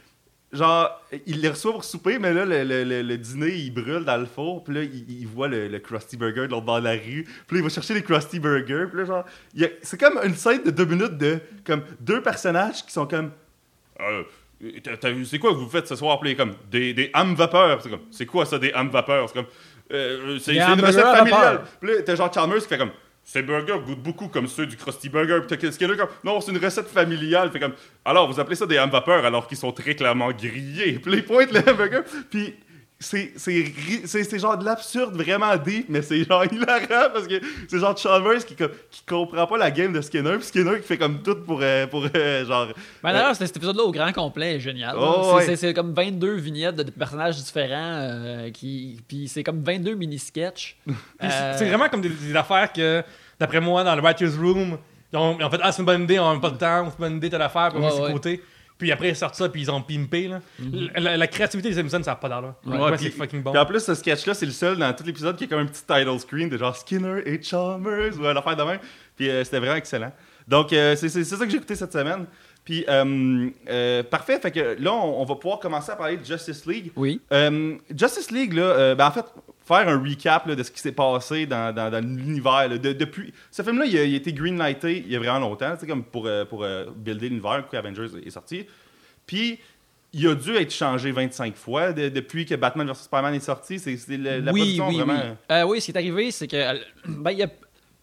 genre, 0.54 1.02
il 1.26 1.40
les 1.40 1.48
reçoit 1.50 1.72
pour 1.72 1.84
souper, 1.84 2.18
mais 2.18 2.32
là, 2.32 2.44
le, 2.44 2.64
le- 2.64 2.84
le- 2.84 3.02
le 3.02 3.16
dîner, 3.18 3.54
il 3.54 3.70
brûle 3.72 4.04
dans 4.04 4.16
le 4.16 4.26
four. 4.26 4.64
Puis 4.64 4.74
là, 4.74 4.82
il, 4.82 5.04
il 5.20 5.26
voit 5.26 5.48
le, 5.48 5.68
le 5.68 5.78
Krusty 5.78 6.16
Burger 6.16 6.42
de 6.46 6.52
l'autre 6.52 6.64
bord 6.64 6.78
de 6.80 6.84
la 6.84 6.92
rue. 6.92 7.24
Puis 7.46 7.56
là, 7.56 7.60
il 7.60 7.62
va 7.62 7.68
chercher 7.68 7.94
les 7.94 8.02
Krusty 8.02 8.38
Burgers. 8.40 8.86
Puis 8.90 8.98
là, 9.00 9.04
genre, 9.04 9.24
c'est 9.82 10.00
comme 10.00 10.18
une 10.24 10.34
scène 10.34 10.62
de 10.62 10.70
deux 10.70 10.86
minutes 10.86 11.18
de 11.18 11.38
comme 11.66 11.82
deux 12.00 12.22
personnages 12.22 12.84
qui 12.84 12.92
sont 12.92 13.06
comme. 13.06 13.30
Euh, 14.00 14.22
c'est 15.24 15.38
quoi 15.38 15.50
que 15.50 15.56
vous 15.58 15.68
faites 15.68 15.86
ce 15.88 15.96
soir? 15.96 16.18
Puis 16.20 16.34
comme 16.36 16.52
des, 16.70 16.94
des 16.94 17.10
ham 17.12 17.34
vapeur. 17.34 17.82
C'est 17.82 17.90
comme, 17.90 18.00
c'est 18.10 18.26
quoi 18.26 18.46
ça, 18.46 18.58
des 18.58 18.72
ham 18.72 18.88
vapeur? 18.88 19.28
C'est 19.28 19.34
comme, 19.34 19.46
euh, 19.92 20.38
c'est 20.38 20.54
une 20.54 20.80
recette 20.80 21.04
familiale. 21.04 21.62
Puis 21.80 21.90
là, 21.90 22.02
t'as 22.02 22.14
genre 22.14 22.32
Chalmers 22.32 22.60
qui 22.62 22.68
fait 22.68 22.78
comme 22.78 22.92
ces 23.24 23.42
burgers 23.42 23.78
goûtent 23.84 24.02
beaucoup 24.02 24.28
comme 24.28 24.46
ceux 24.46 24.66
du 24.66 24.76
Krusty 24.76 25.08
Burger. 25.08 25.40
Skinner 25.72 25.96
comme 25.96 26.08
non, 26.22 26.40
c'est 26.40 26.52
une 26.52 26.62
recette 26.62 26.88
familiale. 26.88 27.50
Fait 27.50 27.58
comme 27.58 27.72
alors 28.04 28.30
vous 28.30 28.38
appelez 28.38 28.56
ça 28.56 28.66
des 28.66 28.76
ham 28.76 28.90
vapeur 28.90 29.24
alors 29.24 29.46
qu'ils 29.46 29.56
sont 29.56 29.72
très 29.72 29.94
clairement 29.94 30.30
grillés. 30.30 30.98
Puis 30.98 31.10
les 31.10 31.22
pointe 31.22 31.50
le 31.50 31.60
hamburger. 31.70 32.04
Puis 32.30 32.54
c'est 33.04 34.38
genre 34.38 34.56
de 34.58 34.64
l'absurde 34.64 35.14
vraiment 35.14 35.56
deep, 35.56 35.86
mais 35.88 36.02
c'est 36.02 36.24
genre 36.24 36.44
hilarant 36.52 37.10
parce 37.12 37.26
que 37.26 37.40
c'est 37.68 37.78
genre 37.78 37.96
Chalmers 37.96 38.44
qui, 38.44 38.54
qui 38.56 39.02
comprend 39.08 39.46
pas 39.46 39.58
la 39.58 39.70
game 39.70 39.92
de 39.92 40.00
Skinner. 40.00 40.36
Puis 40.38 40.46
Skinner 40.46 40.80
qui 40.80 40.86
fait 40.86 40.98
comme 40.98 41.22
tout 41.22 41.36
pour, 41.36 41.60
euh, 41.62 41.86
pour 41.86 42.06
euh, 42.14 42.44
genre. 42.46 42.68
Ben, 43.02 43.12
D'ailleurs, 43.12 43.36
cet 43.36 43.56
épisode-là 43.56 43.82
au 43.84 43.92
grand 43.92 44.12
complet 44.12 44.56
est 44.56 44.60
génial. 44.60 44.96
Oh, 44.98 45.38
C'est- 45.40 45.62
ouais. 45.66 45.74
comme 45.74 45.92
22 45.92 46.34
vignettes 46.34 46.76
de 46.76 46.90
personnages 46.90 47.36
différents, 47.36 47.98
euh, 48.00 48.50
qui, 48.50 49.00
puis 49.06 49.28
c'est 49.28 49.42
comme 49.42 49.62
22 49.62 49.94
mini-sketchs. 49.94 50.76
Puis 50.86 50.94
c'est- 51.20 51.26
Euh, 51.26 51.54
C'est 51.58 51.68
vraiment 51.68 51.88
comme 51.88 52.00
des, 52.00 52.08
des 52.08 52.36
affaires 52.36 52.72
que, 52.72 53.02
d'après 53.38 53.60
moi, 53.60 53.84
dans 53.84 53.94
le 53.94 54.02
Writer's 54.02 54.36
Room, 54.36 54.78
ils 55.12 55.16
ont, 55.18 55.36
ils 55.38 55.44
ont 55.44 55.50
fait 55.50 55.58
Ah, 55.62 55.72
c'est 55.72 55.80
une 55.82 55.86
bonne 55.86 56.02
idée, 56.02 56.18
on 56.18 56.34
n'a 56.34 56.40
pas 56.40 56.50
de 56.50 56.56
temps, 56.58 56.84
c'est 56.86 56.90
une 56.98 57.08
bonne 57.10 57.16
idée, 57.18 57.30
telle 57.30 57.42
affaire, 57.42 57.68
puis 57.70 57.78
on 57.78 57.82
Ouais, 57.82 57.86
met 57.88 57.92
sur 57.92 58.02
ouais. 58.02 58.08
le 58.08 58.14
côté. 58.14 58.42
Puis 58.84 58.92
après, 58.92 59.08
ils 59.08 59.16
sortent 59.16 59.34
ça, 59.34 59.48
puis 59.48 59.62
ils 59.62 59.70
ont 59.70 59.80
pimpé. 59.80 60.28
Là. 60.28 60.40
la, 60.94 61.16
la 61.16 61.26
créativité 61.26 61.70
des 61.70 61.74
Simpsons, 61.76 62.02
ça 62.02 62.10
n'a 62.10 62.16
pas 62.16 62.28
d'allure. 62.28 62.52
Ouais, 62.66 62.76
Ouais, 62.78 62.98
c'est 62.98 63.08
fucking 63.08 63.42
bon. 63.42 63.50
Puis 63.52 63.58
en 63.58 63.64
plus, 63.64 63.80
ce 63.80 63.94
sketch-là, 63.94 64.34
c'est 64.34 64.44
le 64.44 64.52
seul 64.52 64.76
dans 64.76 64.92
tout 64.92 65.04
l'épisode 65.04 65.36
qui 65.36 65.44
a 65.44 65.46
comme 65.46 65.60
un 65.60 65.64
petit 65.64 65.80
title 65.86 66.18
screen 66.18 66.50
de 66.50 66.58
genre 66.58 66.76
Skinner 66.76 67.22
et 67.24 67.42
Chalmers 67.42 68.12
ou 68.20 68.26
une 68.26 68.36
affaire 68.36 68.56
de 68.56 68.62
même. 68.62 68.78
Puis 69.16 69.30
euh, 69.30 69.42
c'était 69.42 69.58
vraiment 69.58 69.76
excellent. 69.76 70.12
Donc, 70.46 70.74
euh, 70.74 70.94
c'est 70.96 71.08
ça 71.08 71.36
que 71.38 71.48
j'ai 71.50 71.56
écouté 71.56 71.74
cette 71.76 71.94
semaine. 71.94 72.26
Puis, 72.62 72.84
euh, 72.90 73.48
euh, 73.70 74.02
parfait. 74.02 74.38
Fait 74.38 74.50
que 74.50 74.76
là, 74.78 74.92
on, 74.92 75.22
on 75.22 75.24
va 75.24 75.34
pouvoir 75.36 75.60
commencer 75.60 75.90
à 75.90 75.96
parler 75.96 76.18
de 76.18 76.24
Justice 76.26 76.66
League. 76.66 76.92
Oui. 76.94 77.22
Euh, 77.32 77.76
Justice 77.96 78.30
League, 78.30 78.52
là, 78.52 78.62
euh, 78.64 78.94
ben, 78.94 79.06
en 79.06 79.10
fait, 79.12 79.24
faire 79.66 79.88
un 79.88 79.98
recap 79.98 80.46
là, 80.46 80.54
de 80.54 80.62
ce 80.62 80.70
qui 80.70 80.80
s'est 80.80 80.92
passé 80.92 81.46
dans, 81.46 81.74
dans- 81.74 81.90
dans 81.90 82.04
l'univers. 82.04 82.68
de- 82.68 82.92
depuis... 82.92 83.32
Ce 83.50 83.62
film-là, 83.62 83.86
il, 83.86 83.96
a- 83.98 84.04
il 84.04 84.14
a 84.14 84.16
été 84.16 84.32
greenlighté 84.32 84.98
il 84.98 85.10
y 85.12 85.16
a 85.16 85.18
vraiment 85.18 85.38
longtemps, 85.38 85.74
comme 85.86 86.04
pour, 86.04 86.26
euh, 86.26 86.44
pour 86.44 86.64
euh, 86.64 86.84
builder 86.94 87.28
l'univers 87.28 87.64
que 87.70 87.76
Avengers 87.76 88.08
est 88.24 88.30
sorti. 88.30 88.66
Puis, 89.26 89.58
il 90.12 90.28
a 90.28 90.34
dû 90.34 90.54
être 90.54 90.72
changé 90.72 91.10
25 91.12 91.56
fois 91.56 91.92
de- 91.92 92.08
depuis 92.08 92.44
que 92.46 92.54
Batman 92.54 92.86
vs 92.88 92.94
Superman 93.04 93.34
est 93.34 93.40
sorti. 93.40 93.78
C'est 93.78 93.96
la, 94.16 94.52
oui, 94.52 94.60
production 94.60 94.88
oui, 94.88 94.96
vraiment. 94.96 95.14
oui. 95.24 95.30
Euh, 95.50 95.62
oui, 95.64 95.80
ce 95.80 95.86
qui 95.86 95.90
est 95.92 95.96
arrivé, 95.96 96.30
c'est 96.30 96.46
que. 96.46 96.56
euh, 96.56 96.78
Ben, 97.06 97.30
il 97.32 97.42
a 97.42 97.48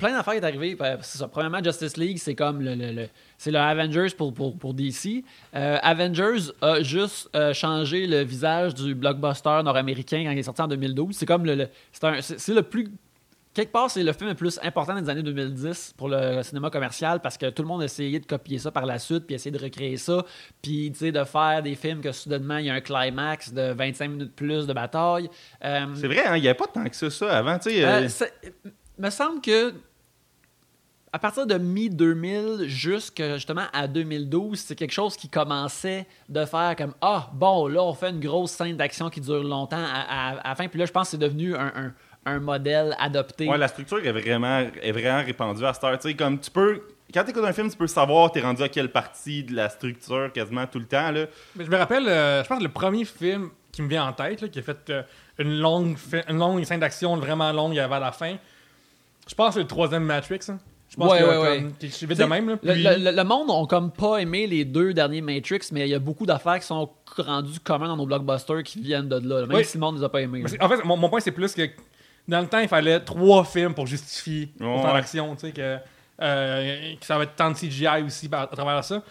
plein 0.01 0.11
d'affaires 0.17 0.33
est 0.33 0.43
arrivé. 0.43 0.75
Ben, 0.75 0.97
c'est 1.01 1.17
ça. 1.19 1.27
Premièrement, 1.27 1.63
Justice 1.63 1.95
League, 1.95 2.17
c'est 2.17 2.35
comme 2.35 2.61
le, 2.61 2.75
le- 2.75 2.91
le- 2.91 3.07
c'est 3.37 3.51
le 3.51 3.59
Avengers 3.59 4.07
pour, 4.17 4.33
pour, 4.33 4.57
pour 4.57 4.73
DC. 4.73 5.23
Euh, 5.55 5.77
Avengers 5.81 6.51
a 6.61 6.81
juste 6.81 7.29
euh, 7.35 7.53
changé 7.53 8.07
le 8.07 8.21
visage 8.23 8.73
du 8.75 8.95
blockbuster 8.95 9.61
nord-américain 9.63 10.23
quand 10.25 10.31
il 10.31 10.39
est 10.39 10.43
sorti 10.43 10.61
en 10.61 10.67
2012. 10.67 11.15
C'est 11.15 11.25
comme 11.25 11.45
le. 11.45 11.55
le- 11.55 11.69
c'est, 11.91 12.03
un- 12.03 12.21
c'est- 12.21 12.39
c'est 12.39 12.53
le 12.53 12.63
plus. 12.63 12.89
Quelque 13.53 13.73
part, 13.73 13.91
c'est 13.91 14.01
le 14.01 14.13
film 14.13 14.29
le 14.29 14.35
plus 14.35 14.57
important 14.63 14.97
des 14.99 15.09
années 15.09 15.23
2010 15.23 15.95
pour 15.97 16.07
le 16.07 16.41
cinéma 16.41 16.69
commercial 16.69 17.19
parce 17.19 17.37
que 17.37 17.49
tout 17.49 17.61
le 17.63 17.67
monde 17.67 17.81
a 17.81 17.83
essayé 17.85 18.17
de 18.17 18.25
copier 18.25 18.57
ça 18.59 18.71
par 18.71 18.85
la 18.85 18.97
suite, 18.97 19.25
puis 19.25 19.35
essayer 19.35 19.51
de 19.51 19.61
recréer 19.61 19.97
ça, 19.97 20.23
puis 20.61 20.89
de 20.89 21.23
faire 21.25 21.61
des 21.61 21.75
films 21.75 21.99
que 21.99 22.13
soudainement 22.13 22.59
il 22.59 22.67
y 22.67 22.69
a 22.69 22.75
un 22.75 22.79
climax 22.79 23.51
de 23.51 23.73
25 23.73 24.07
minutes 24.09 24.35
plus 24.37 24.65
de 24.67 24.71
bataille. 24.71 25.29
Euh, 25.65 25.85
C'est 25.95 26.07
vrai, 26.07 26.25
hein, 26.25 26.37
il 26.37 26.41
n'y 26.43 26.47
avait 26.47 26.55
pas 26.57 26.67
tant 26.67 26.85
que 26.85 26.95
ça, 26.95 27.09
ça 27.09 27.37
avant. 27.37 27.57
tu 27.59 27.71
sais, 27.71 27.83
euh, 27.83 28.07
euh, 28.31 28.69
me 28.97 29.09
semble 29.09 29.41
que 29.41 29.73
à 31.13 31.19
partir 31.19 31.45
de 31.45 31.55
mi-2000 31.57 32.67
jusqu'à 32.67 33.35
justement 33.35 33.65
à 33.73 33.87
2012, 33.87 34.57
c'est 34.59 34.75
quelque 34.75 34.93
chose 34.93 35.17
qui 35.17 35.27
commençait 35.29 36.05
de 36.29 36.45
faire 36.45 36.75
comme 36.77 36.93
Ah, 37.01 37.29
bon, 37.33 37.67
là, 37.67 37.83
on 37.83 37.93
fait 37.93 38.09
une 38.11 38.19
grosse 38.19 38.51
scène 38.51 38.77
d'action 38.77 39.09
qui 39.09 39.19
dure 39.21 39.43
longtemps 39.43 39.83
à, 39.83 39.99
à- 40.33 40.37
à 40.39 40.49
la 40.49 40.55
fin. 40.55 40.67
Puis 40.67 40.79
là, 40.79 40.85
je 40.85 40.91
pense 40.91 41.07
que 41.07 41.11
c'est 41.11 41.17
devenu 41.17 41.55
un, 41.55 41.71
un- 41.75 41.93
un 42.25 42.39
modèle 42.39 42.95
adopté. 42.99 43.47
Ouais, 43.49 43.57
la 43.57 43.67
structure 43.67 43.97
est 44.05 44.11
vraiment, 44.11 44.59
est 44.81 44.91
vraiment 44.91 45.23
répandue 45.25 45.65
à 45.65 45.73
cette 45.73 45.83
heure. 45.83 45.97
Tu 45.99 46.09
sais, 46.09 46.15
comme 46.15 46.39
tu 46.39 46.49
peux. 46.51 46.81
Quand 47.13 47.23
tu 47.25 47.31
écoutes 47.31 47.43
un 47.43 47.51
film, 47.51 47.69
tu 47.69 47.75
peux 47.75 47.87
savoir 47.87 48.31
t'es 48.31 48.39
rendu 48.39 48.61
à 48.63 48.69
quelle 48.69 48.89
partie 48.89 49.43
de 49.43 49.53
la 49.53 49.67
structure 49.69 50.31
quasiment 50.31 50.65
tout 50.65 50.79
le 50.79 50.85
temps. 50.85 51.11
Là. 51.11 51.25
Mais 51.57 51.65
je 51.65 51.69
me 51.69 51.75
rappelle, 51.75 52.07
euh, 52.07 52.41
je 52.41 52.47
pense 52.47 52.59
que 52.59 52.63
le 52.63 52.69
premier 52.69 53.03
film 53.03 53.49
qui 53.71 53.81
me 53.81 53.89
vient 53.89 54.05
en 54.05 54.13
tête, 54.13 54.39
là, 54.41 54.47
qui 54.47 54.59
a 54.59 54.61
fait 54.61 54.89
euh, 54.91 55.03
une, 55.39 55.59
longue, 55.59 55.97
fi- 55.97 56.21
une 56.29 56.37
longue 56.37 56.63
scène 56.63 56.79
d'action 56.79 57.17
vraiment 57.17 57.51
longue 57.51 57.77
avant 57.79 57.99
la 57.99 58.13
fin. 58.13 58.35
Je 59.27 59.35
pense 59.35 59.47
que 59.49 59.53
c'est 59.55 59.59
le 59.61 59.67
troisième 59.67 60.03
Matrix. 60.03 60.39
hein. 60.49 60.59
Je 60.91 60.97
pense 60.97 61.09
Ouais, 61.09 61.19
que 61.19 61.23
ouais, 61.23 61.57
comme, 61.61 61.71
vite 62.09 62.19
de 62.19 62.23
même. 62.25 62.49
Là, 62.49 62.57
Le, 62.61 62.73
puis- 62.73 62.83
le- 62.83 62.97
le- 62.97 63.11
le 63.15 63.23
monde 63.23 63.49
ont 63.49 63.65
comme 63.65 63.91
pas 63.91 64.17
aimé 64.17 64.45
les 64.45 64.65
deux 64.65 64.93
derniers 64.93 65.21
Matrix, 65.21 65.61
mais 65.71 65.87
il 65.87 65.89
y 65.89 65.93
a 65.95 65.99
beaucoup 65.99 66.25
d'affaires 66.25 66.59
qui 66.59 66.65
sont 66.65 66.89
rendues 67.17 67.59
communes 67.61 67.87
dans 67.87 67.95
nos 67.95 68.05
blockbusters 68.05 68.63
qui 68.63 68.81
viennent 68.81 69.07
de 69.07 69.15
là, 69.15 69.45
même 69.47 69.55
Oui. 69.57 69.63
si 69.63 69.77
le 69.77 69.81
monde 69.81 69.97
les 69.97 70.03
a 70.03 70.09
pas 70.09 70.19
aimés. 70.21 70.43
En 70.59 70.67
fait, 70.67 70.83
mon, 70.83 70.97
mon 70.97 71.09
point, 71.09 71.21
c'est 71.21 71.31
plus 71.31 71.53
que 71.53 71.61
dans 72.27 72.41
le 72.41 72.47
temps, 72.47 72.59
il 72.59 72.67
fallait 72.67 72.99
trois 72.99 73.45
films 73.45 73.73
pour 73.73 73.87
justifier 73.87 74.49
Ouais. 74.59 74.79
autant 74.79 74.93
d'action. 74.93 75.33
Tu 75.35 75.47
sais, 75.47 75.51
que, 75.53 75.77
euh, 76.21 76.93
que 76.99 77.05
ça 77.05 77.17
va 77.17 77.23
être 77.23 77.35
tant 77.35 77.51
de 77.51 77.55
CGI 77.55 78.03
aussi 78.05 78.29
à 78.31 78.47
travers 78.47 78.83
ça. 78.83 79.01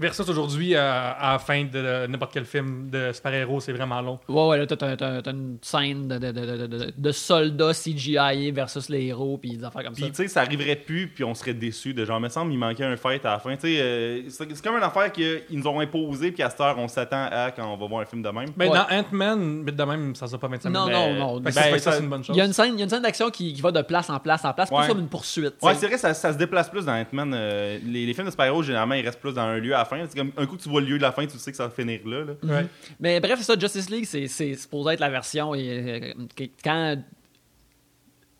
Versus 0.00 0.28
aujourd'hui, 0.28 0.74
euh, 0.74 0.80
à 1.18 1.32
la 1.32 1.38
fin 1.38 1.64
de, 1.64 1.70
de 1.70 2.06
n'importe 2.06 2.32
quel 2.32 2.44
film 2.44 2.88
de 2.90 3.10
super-héros, 3.12 3.60
c'est 3.60 3.72
vraiment 3.72 4.00
long. 4.00 4.18
Ouais, 4.28 4.46
ouais, 4.48 4.58
là, 4.58 4.66
t'as, 4.66 4.76
t'as- 4.96 5.22
t'as- 5.22 5.30
une 5.30 5.58
scène 5.62 6.08
de, 6.08 6.18
de, 6.18 6.30
de, 6.32 6.56
de, 6.56 6.66
de- 6.66 6.92
de 6.96 7.12
soldats 7.12 7.72
CGI 7.72 8.50
versus 8.52 8.88
les 8.88 9.06
héros, 9.06 9.38
puis 9.38 9.56
des 9.56 9.64
affaires 9.64 9.84
comme 9.84 9.92
Puis, 9.94 10.04
ça. 10.04 10.08
tu 10.10 10.14
sais, 10.16 10.28
ça 10.28 10.40
arriverait 10.42 10.76
plus, 10.76 11.08
puis 11.08 11.24
on 11.24 11.34
serait 11.34 11.54
déçus 11.54 11.94
de 11.94 12.04
genre, 12.04 12.20
me 12.20 12.28
semble, 12.28 12.52
il 12.52 12.58
manquait 12.58 12.84
un 12.84 12.96
fight 12.96 13.24
à 13.24 13.32
la 13.32 13.38
fin. 13.38 13.54
Tu 13.56 13.62
sais, 13.62 13.76
euh, 13.80 14.22
c'est 14.28 14.48
c'est 14.54 14.64
comme 14.64 14.76
une 14.76 14.82
affaire 14.82 15.10
qu'ils 15.12 15.42
nous 15.52 15.66
ont 15.66 15.80
imposé, 15.80 16.32
puis 16.32 16.42
à 16.42 16.50
cette 16.50 16.60
heure, 16.60 16.76
on 16.78 16.88
s'attend 16.88 17.28
à 17.30 17.50
quand 17.50 17.66
on 17.72 17.76
va 17.76 17.86
voir 17.86 18.02
un 18.02 18.06
film 18.06 18.22
de 18.22 18.28
même. 18.30 18.48
Ben, 18.56 18.68
Ouais. 18.68 18.76
Dans 18.78 18.86
Ant-Man, 18.96 19.64
de 19.64 19.84
même, 19.84 20.14
ça 20.14 20.26
sera 20.26 20.38
pas 20.38 20.48
25 20.48 20.70
Non, 20.70 20.86
minutes. 20.86 20.96
non, 20.98 21.06
ben, 21.12 21.18
non. 21.18 21.38
Que 21.38 21.42
Ben, 21.44 21.50
ça, 21.52 21.78
ça- 21.78 21.92
c'est 21.92 22.00
une 22.02 22.08
bonne 22.08 22.24
chose. 22.24 22.36
Il 22.36 22.38
y 22.38 22.42
a 22.42 22.44
une 22.44 22.52
scène, 22.52 22.74
il 22.74 22.78
y 22.78 22.82
a 22.82 22.84
une 22.84 22.90
scène 22.90 23.02
d'action 23.02 23.30
qui, 23.30 23.52
qui 23.52 23.60
va 23.60 23.70
de 23.72 23.82
place 23.82 24.10
en 24.10 24.18
place 24.18 24.44
en 24.44 24.52
place, 24.52 24.70
Ouais. 24.70 24.78
plus 24.80 24.88
comme 24.88 25.00
une 25.00 25.08
poursuite. 25.08 25.54
Ouais, 25.62 25.74
c'est 25.74 25.86
vrai, 25.86 25.98
ça, 25.98 26.14
ça 26.14 26.32
se 26.32 26.38
déplace 26.38 26.68
plus 26.68 26.84
dans 26.84 26.92
Ant-Man. 26.92 27.32
euh, 27.34 27.78
les, 27.84 28.06
les 28.06 28.14
films 28.14 28.26
de 28.26 28.30
super-héros, 28.30 28.62
généralement, 28.62 28.94
ils 28.94 29.04
restent 29.04 29.20
plus 29.20 29.32
dans 29.34 29.42
un 29.42 29.58
lieu 29.58 29.74
à 29.74 29.78
la 29.78 29.84
fin. 29.88 30.06
C'est 30.08 30.16
comme 30.16 30.32
un 30.36 30.46
coup 30.46 30.56
que 30.56 30.62
tu 30.62 30.68
vois 30.68 30.80
le 30.80 30.86
lieu 30.86 30.98
de 30.98 31.02
la 31.02 31.10
fin, 31.12 31.26
tu 31.26 31.36
sais 31.38 31.50
que 31.50 31.56
ça 31.56 31.66
va 31.66 31.70
finir 31.70 32.00
là. 32.06 32.24
là. 32.24 32.32
Ouais. 32.44 32.66
Mais 33.00 33.18
bref, 33.18 33.38
c'est 33.38 33.44
ça, 33.52 33.58
Justice 33.58 33.90
League, 33.90 34.04
c'est, 34.04 34.28
c'est 34.28 34.54
supposé 34.54 34.92
être 34.94 35.00
la 35.00 35.10
version. 35.10 35.54
Et, 35.54 36.14
euh, 36.38 36.46
quand. 36.62 36.96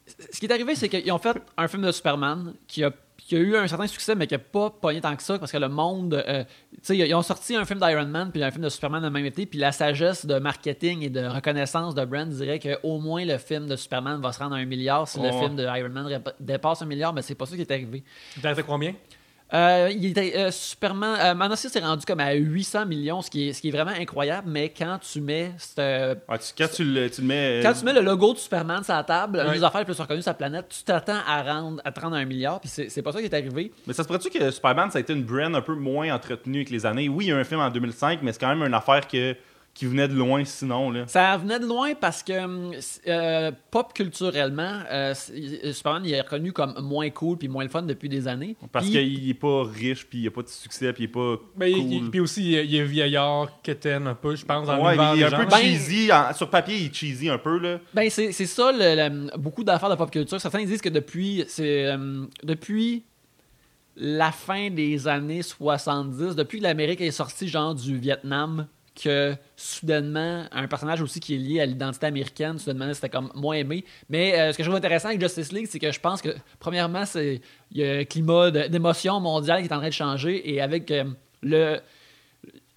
Ce 0.07 0.39
qui 0.41 0.47
est 0.47 0.53
arrivé, 0.53 0.75
c'est 0.75 0.89
qu'ils 0.89 1.13
ont 1.13 1.19
fait 1.19 1.37
un 1.57 1.69
film 1.69 1.83
de 1.83 1.93
Superman 1.93 2.55
qui 2.67 2.83
a, 2.83 2.91
qui 3.19 3.37
a 3.37 3.41
eu 3.41 3.57
un 3.57 3.67
certain 3.69 3.87
succès, 3.87 4.15
mais 4.15 4.27
qui 4.27 4.33
n'a 4.33 4.39
pas 4.39 4.71
pogné 4.71 5.03
tant 5.03 5.15
que 5.15 5.23
ça, 5.23 5.39
parce 5.39 5.53
que 5.53 5.59
le 5.59 5.69
monde. 5.69 6.15
euh, 6.15 6.45
tu 6.73 6.79
sais, 6.83 6.97
ils 6.97 7.15
ont 7.15 7.21
sorti 7.23 7.55
un 7.57 7.67
film 7.67 7.79
d'Iron 7.79 8.07
Man, 8.07 8.31
puis 8.33 8.43
un 8.43 8.51
film 8.51 8.65
de 8.65 8.71
Superman 8.71 9.03
le 9.03 9.11
même 9.11 9.27
été, 9.27 9.45
puis 9.45 9.59
la 9.59 9.71
sagesse 9.71 10.25
de 10.25 10.39
marketing 10.39 11.03
et 11.03 11.11
de 11.11 11.27
reconnaissance 11.27 11.95
de 11.95 12.05
brand 12.07 12.27
dirait 12.29 12.59
qu'au 12.59 12.99
moins 12.99 13.25
le 13.27 13.37
film 13.37 13.67
de 13.67 13.77
Superman 13.77 14.21
va 14.21 14.33
se 14.33 14.39
rendre 14.39 14.55
à 14.55 14.59
un 14.59 14.65
milliard 14.65 15.07
si 15.07 15.21
le 15.21 15.31
film 15.31 15.57
de 15.57 15.65
Iron 15.65 15.91
Man 15.91 16.23
dépasse 16.41 16.81
un 16.81 16.87
milliard, 16.87 17.13
mais 17.13 17.21
c'est 17.21 17.35
pas 17.35 17.45
ça 17.45 17.55
qui 17.55 17.61
est 17.61 17.71
arrivé. 17.71 18.03
Il 18.43 18.65
combien? 18.65 18.95
Euh, 19.55 19.89
il 19.91 20.05
était, 20.07 20.35
euh, 20.37 20.51
Superman, 20.51 21.17
euh, 21.21 21.35
Man 21.35 21.51
of 21.51 21.59
Steel 21.59 21.71
s'est 21.71 21.81
rendu 21.81 22.05
comme 22.05 22.21
à 22.21 22.35
800 22.35 22.85
millions, 22.85 23.23
ce 23.23 23.31
qui 23.31 23.49
est, 23.49 23.53
ce 23.55 23.63
qui 23.63 23.69
est 23.69 23.73
vraiment 23.73 23.93
incroyable, 23.99 24.47
mais 24.51 24.69
quand 24.77 24.99
tu 25.01 25.23
mets 25.23 25.53
cette, 25.57 25.79
euh, 25.79 26.15
Ouais, 26.29 26.39
tu- 26.39 26.53
quand 26.57 26.69
tu 26.71 26.85
le, 26.85 27.11
tu 27.11 27.23
mets. 27.23 27.61
euh, 27.61 27.63
quand 27.63 27.73
tu 27.73 27.85
mets 27.87 27.95
le 27.95 28.03
logo 28.03 28.35
de 28.35 28.39
Superman 28.39 28.85
sur 28.85 28.93
la 28.93 29.05
table, 29.05 29.41
une 29.47 29.53
des 29.55 29.65
affaires 29.65 29.81
les 29.81 29.87
plus 29.87 29.99
reconnues 29.99 30.21
sur 30.21 30.31
la 30.31 30.35
planète, 30.35 30.67
tu 30.69 30.83
t'attends 30.85 31.21
à 31.27 31.43
rendre 31.43 31.81
à 31.83 31.91
te 31.93 31.99
rendre 32.01 32.17
à 32.17 32.19
un 32.19 32.25
milliard, 32.27 32.61
puis 32.61 32.69
c'est 32.69 32.91
c'est 32.91 33.01
pas 33.01 33.11
ça 33.13 33.21
qui 33.21 33.25
est 33.25 33.35
arrivé. 33.35 33.73
Mais 33.87 33.95
ça 33.95 34.03
se 34.03 34.09
pourrait-tu 34.09 34.29
que 34.29 34.51
Superman, 34.51 34.91
ça 34.91 34.99
a 34.99 35.01
été 35.01 35.15
une 35.15 35.25
brand 35.25 35.55
un 35.57 35.63
peu 35.63 35.75
moins 35.75 36.13
entretenue 36.15 36.59
avec 36.59 36.71
les 36.71 36.85
années? 36.85 37.09
Oui, 37.09 37.25
il 37.25 37.29
y 37.29 37.33
a 37.33 37.37
eu 37.37 37.41
un 37.41 37.45
film 37.45 37.61
en 37.61 37.71
2005, 37.71 38.21
mais 38.23 38.33
c'est 38.33 38.41
quand 38.41 38.55
même 38.55 38.63
une 38.67 38.75
affaire 38.75 39.09
que, 39.09 39.35
qui 39.79 39.87
venait 39.87 40.09
de 40.09 40.15
loin 40.15 40.45
sinon. 40.45 40.91
Là. 40.91 41.05
Ça 41.07 41.37
venait 41.37 41.61
de 41.61 41.65
loin 41.65 41.95
parce 41.95 42.25
que 42.25 42.33
hum, 42.45 42.73
euh, 43.07 43.53
pop 43.71 43.93
culturellement, 43.95 44.81
euh, 44.91 45.15
Superman 45.73 46.03
il 46.05 46.13
est 46.13 46.21
reconnu 46.21 46.53
comme 46.53 46.75
moins 46.83 47.09
cool 47.11 47.39
puis 47.39 47.47
moins 47.47 47.63
le 47.63 47.71
fun 47.71 47.83
depuis 47.83 48.09
des 48.09 48.27
années. 48.27 48.57
Parce 48.73 48.87
qu'il 48.87 49.31
est 49.31 49.35
pas 49.35 49.63
riche, 49.63 50.05
puis 50.09 50.19
il 50.23 50.27
a 50.27 50.31
pas 50.33 50.43
de 50.43 50.49
succès, 50.49 50.93
puis 50.93 51.05
il 51.05 51.07
est 51.07 51.13
pas 51.13 51.37
Ben, 51.57 51.73
cool. 51.73 51.81
il- 51.83 51.93
il- 52.05 52.11
Puis 52.11 52.19
aussi, 52.19 52.43
il 52.45 52.55
est- 52.57 52.67
il 52.67 52.75
est 52.75 52.85
vieillard, 52.85 53.63
quétaine 53.63 54.09
un 54.09 54.15
peu, 54.17 54.35
je 54.35 54.45
pense, 54.45 54.67
dans 54.67 54.85
ouais, 54.85 54.97
il 55.17 55.23
est 55.23 55.27
un 55.27 55.31
peu. 55.45 55.47
Ben- 55.47 55.57
cheesy. 55.59 56.11
en- 56.13 56.35
sur 56.35 56.51
papier, 56.51 56.77
il 56.77 56.87
est 56.87 56.95
cheesy 56.95 57.29
un 57.31 57.39
peu. 57.39 57.59
Là. 57.59 57.79
Ben, 57.95 58.11
c'est 58.11 58.33
c'est 58.33 58.47
ça, 58.47 58.73
le- 58.73 58.79
le- 58.97 59.37
beaucoup 59.39 59.63
d'affaires 59.63 59.91
de 59.91 59.95
pop 59.95 60.11
culture. 60.11 60.41
Certains 60.41 60.65
disent 60.65 60.81
que 60.83 60.89
depuis, 60.89 61.45
c'est, 61.47 61.87
euh, 61.87 62.25
depuis 62.43 63.05
la 63.97 64.33
fin 64.33 64.71
des 64.71 65.07
années 65.07 65.43
70, 65.43 66.35
depuis 66.35 66.59
que 66.59 66.65
l'Amérique 66.65 67.01
est 67.01 67.11
sortie 67.13 67.47
genre 67.49 67.75
du 67.77 67.97
Vietnam, 67.97 68.67
que 69.01 69.35
soudainement, 69.57 70.45
un 70.51 70.67
personnage 70.67 71.01
aussi 71.01 71.21
qui 71.21 71.35
est 71.35 71.39
lié 71.39 71.61
à 71.61 71.67
l'identité 71.67 72.07
américaine, 72.07 72.59
soudainement, 72.59 72.93
c'était 72.93 73.09
comme 73.09 73.31
moins 73.35 73.55
aimé. 73.55 73.85
Mais 74.09 74.39
euh, 74.39 74.53
ce 74.53 74.57
que 74.57 74.63
je 74.63 74.69
trouve 74.69 74.79
intéressant 74.79 75.09
avec 75.09 75.21
Justice 75.21 75.53
League, 75.53 75.69
c'est 75.71 75.79
que 75.79 75.91
je 75.93 76.01
pense 76.01 76.21
que, 76.21 76.31
premièrement, 76.59 77.05
c'est 77.05 77.41
il 77.71 77.79
y 77.79 77.85
a 77.85 77.99
un 77.99 78.05
climat 78.05 78.51
d'émotion 78.51 79.21
mondiale 79.21 79.63
qui 79.63 79.69
est 79.69 79.73
en 79.73 79.79
train 79.79 79.89
de 79.89 79.93
changer 79.93 80.53
et 80.53 80.61
avec 80.61 80.91
euh, 80.91 81.05
le. 81.43 81.81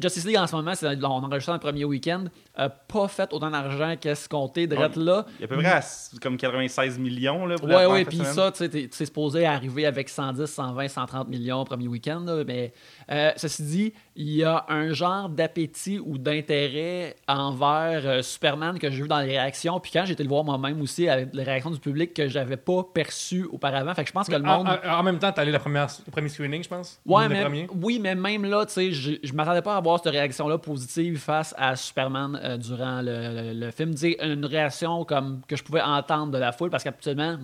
Justice 0.02 0.26
League 0.26 0.38
en 0.38 0.48
ce 0.48 0.56
moment, 0.56 0.74
c'est, 0.76 0.88
on 1.04 1.06
enregistre 1.06 1.48
dans 1.52 1.54
le 1.54 1.60
premier 1.60 1.86
week-end, 1.86 2.26
a 2.56 2.70
pas 2.70 3.08
fait 3.08 3.32
autant 3.34 3.50
d'argent 3.52 3.96
qu'escompté 4.00 4.68
de 4.68 4.76
Ouais. 4.76 4.90
là. 4.96 5.26
Il 5.40 5.44
est 5.44 5.46
à 5.46 5.48
peu 5.48 5.58
près 5.58 5.66
à 5.68 5.82
comme 6.22 6.38
96 6.38 6.98
millions. 7.00 7.46
Là, 7.46 7.56
pour 7.56 7.68
Ouais, 7.70 8.06
puis 8.06 8.18
ça, 8.26 8.52
tu 8.52 8.70
sais, 8.92 9.06
supposé 9.06 9.46
arriver 9.46 9.86
avec 9.86 10.10
110, 10.10 10.46
120, 10.46 10.88
130 10.88 11.28
millions 11.30 11.62
au 11.62 11.66
premier 11.66 11.88
week-end. 11.88 12.22
là, 12.26 12.44
Mais 12.46 12.74
euh, 13.12 13.32
ceci 13.38 13.64
dit, 13.64 13.94
il 14.16 14.30
y 14.32 14.44
a 14.44 14.66
un 14.70 14.92
genre 14.94 15.30
d'appétit 15.30 16.00
ou 16.00 16.18
d'intérêt 16.18 17.16
envers 17.28 18.02
euh, 18.06 18.22
Superman 18.22 18.78
que 18.80 18.90
j'ai 18.90 19.02
vu 19.02 19.08
dans 19.08 19.20
les 19.20 19.28
réactions. 19.38 19.80
Puis 19.80 19.92
quand 19.94 20.06
j'ai 20.06 20.14
été 20.14 20.24
le 20.24 20.30
voir 20.30 20.44
moi-même 20.44 20.82
aussi, 20.82 21.08
avec 21.10 21.30
les 21.34 21.44
réactions 21.44 21.72
du 21.72 21.80
public 21.80 22.14
que 22.14 22.28
j'avais 22.28 22.58
pas 22.58 22.84
perçues 22.94 23.46
auparavant. 23.52 23.94
Fait 23.94 24.04
que 24.04 24.08
je 24.10 24.14
pense 24.14 24.28
que 24.28 24.36
le 24.36 24.44
En, 24.48 24.58
monde. 24.64 24.80
en- 24.86 24.90
en 25.00 25.04
même 25.04 25.20
temps, 25.20 25.32
t'es 25.32 25.42
allé 25.42 25.52
la 25.52 25.60
première, 25.60 25.88
le 26.06 26.12
premier 26.12 26.30
screening, 26.30 26.64
je 26.64 26.70
pense? 26.70 27.00
Ouais, 27.06 27.28
mais, 27.30 27.42
premier? 27.42 27.68
oui, 27.82 28.00
mais 28.00 28.16
même 28.16 28.46
là, 28.46 28.66
tu 28.66 28.74
sais, 28.74 28.92
je, 28.92 29.14
je 29.24 29.34
m'attendais 29.34 29.62
pas 29.62 29.76
à 29.76 29.78
avoir 29.78 29.91
cette 29.98 30.12
réaction-là 30.14 30.58
positive 30.58 31.18
face 31.20 31.54
à 31.58 31.76
Superman 31.76 32.40
euh, 32.44 32.58
durant 32.58 33.02
le, 33.02 33.52
le- 33.54 33.66
le 33.66 33.72
film. 33.72 33.96
Sais, 33.96 34.18
une 34.24 34.46
réaction 34.46 35.04
comme 35.06 35.42
que 35.48 35.56
je 35.56 35.64
pouvais 35.64 35.82
entendre 35.82 36.32
de 36.32 36.38
la 36.38 36.52
foule, 36.52 36.70
parce 36.70 36.84
qu'habituellement, 36.84 37.38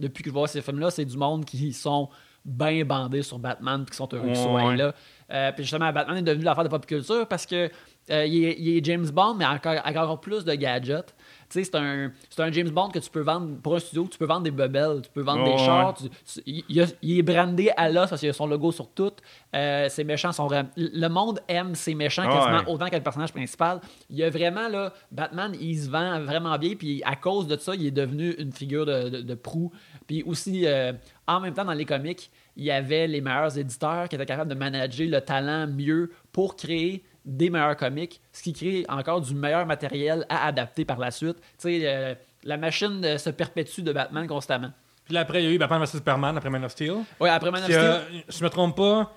depuis 0.00 0.22
que 0.22 0.30
je 0.30 0.34
vois 0.34 0.48
ces 0.48 0.62
films-là, 0.62 0.90
c'est 0.90 1.04
du 1.04 1.16
monde 1.16 1.44
qui 1.44 1.72
sont 1.72 2.08
bien 2.44 2.84
bandés 2.84 3.22
sur 3.22 3.38
Batman 3.40 3.84
puis 3.84 3.90
qui 3.90 3.96
sont 3.96 4.08
heureux 4.12 4.26
qu'il 4.26 4.36
soit 4.36 4.64
Ouais. 4.68 4.76
là. 4.76 4.94
Euh, 5.32 5.50
puis 5.52 5.64
justement, 5.64 5.92
Batman 5.92 6.18
est 6.18 6.22
devenu 6.22 6.44
l'affaire 6.44 6.62
de 6.64 6.68
pop 6.68 6.86
culture 6.86 7.26
parce 7.26 7.44
que 7.44 7.68
euh, 8.10 8.24
il, 8.26 8.44
est, 8.44 8.56
il 8.58 8.76
est 8.76 8.84
James 8.84 9.06
Bond, 9.10 9.34
mais 9.34 9.44
encore, 9.46 9.74
avec 9.84 9.96
encore 9.96 10.20
plus 10.20 10.44
de 10.44 10.54
gadgets. 10.54 11.14
Tu 11.48 11.62
sais, 11.62 11.64
c'est 11.64 11.76
un, 11.76 12.10
un 12.38 12.52
James 12.52 12.70
Bond 12.70 12.88
que 12.88 12.98
tu 12.98 13.08
peux 13.08 13.20
vendre 13.20 13.56
pour 13.62 13.76
un 13.76 13.78
studio, 13.78 14.08
tu 14.10 14.18
peux 14.18 14.24
vendre 14.26 14.42
des 14.42 14.50
bebelles, 14.50 15.00
tu 15.02 15.10
peux 15.10 15.20
vendre 15.22 15.44
des 15.44 15.52
ouais. 15.52 15.58
chars, 15.58 15.94
tu- 15.94 16.08
tu- 16.08 16.42
il, 16.44 16.64
il 16.68 16.80
a- 16.82 16.86
il 17.02 17.18
est 17.18 17.22
brandé 17.22 17.70
à 17.76 17.88
l'os 17.88 18.08
parce 18.08 18.20
qu'il 18.20 18.28
a 18.30 18.32
son 18.32 18.48
logo 18.48 18.72
sur 18.72 18.88
tout. 18.90 19.12
Euh, 19.54 19.88
ses 19.88 20.02
méchants 20.02 20.32
sont 20.32 20.46
vraiment. 20.48 20.68
Le 20.76 21.06
monde 21.08 21.38
aime 21.46 21.74
ses 21.76 21.94
méchants 21.94 22.24
quasiment 22.24 22.58
ouais. 22.64 22.68
autant 22.72 22.88
que 22.88 22.96
le 22.96 23.02
personnage 23.02 23.32
principal. 23.32 23.80
Il 24.10 24.16
y 24.16 24.24
a 24.24 24.30
vraiment, 24.30 24.68
là, 24.68 24.92
Batman, 25.12 25.54
il 25.60 25.78
se 25.78 25.88
vend 25.88 26.20
vraiment 26.22 26.58
bien, 26.58 26.74
puis 26.74 27.00
à 27.04 27.14
cause 27.14 27.46
de 27.46 27.56
ça, 27.56 27.74
il 27.76 27.86
est 27.86 27.90
devenu 27.92 28.32
une 28.38 28.52
figure 28.52 28.84
de, 28.84 29.08
de, 29.08 29.20
de 29.20 29.34
proue. 29.34 29.70
Puis 30.08 30.24
aussi, 30.24 30.66
euh, 30.66 30.92
en 31.28 31.38
même 31.40 31.54
temps, 31.54 31.64
dans 31.64 31.72
les 31.74 31.84
comics, 31.84 32.28
il 32.56 32.64
y 32.64 32.70
avait 32.72 33.06
les 33.06 33.20
meilleurs 33.20 33.56
éditeurs 33.56 34.08
qui 34.08 34.16
étaient 34.16 34.26
capables 34.26 34.50
de 34.50 34.58
manager 34.58 35.06
le 35.08 35.20
talent 35.20 35.66
mieux 35.68 36.10
pour 36.32 36.56
créer 36.56 37.04
des 37.26 37.50
meilleurs 37.50 37.76
comics, 37.76 38.20
ce 38.32 38.42
qui 38.42 38.52
crée 38.52 38.86
encore 38.88 39.20
du 39.20 39.34
meilleur 39.34 39.66
matériel 39.66 40.24
à 40.28 40.46
adapter 40.46 40.84
par 40.84 40.98
la 40.98 41.10
suite. 41.10 41.36
Tu 41.36 41.44
sais, 41.58 41.80
euh, 41.84 42.14
la 42.44 42.56
machine 42.56 43.04
euh, 43.04 43.18
se 43.18 43.28
perpétue 43.30 43.82
de 43.82 43.92
Batman 43.92 44.26
constamment. 44.26 44.70
Puis 45.04 45.12
là, 45.14 45.20
après, 45.20 45.42
il 45.42 45.46
y 45.48 45.52
a 45.52 45.54
eu 45.54 45.58
Batman 45.58 45.80
vs 45.82 45.86
Superman 45.92 46.36
après 46.36 46.50
Man 46.50 46.64
of 46.64 46.72
Steel. 46.72 46.94
Ouais, 47.20 47.28
après 47.30 47.50
Man 47.50 47.60
of 47.62 47.66
Puis, 47.66 47.74
Steel, 47.74 47.86
euh, 47.86 48.00
je 48.28 48.44
me 48.44 48.48
trompe 48.48 48.76
pas, 48.76 49.12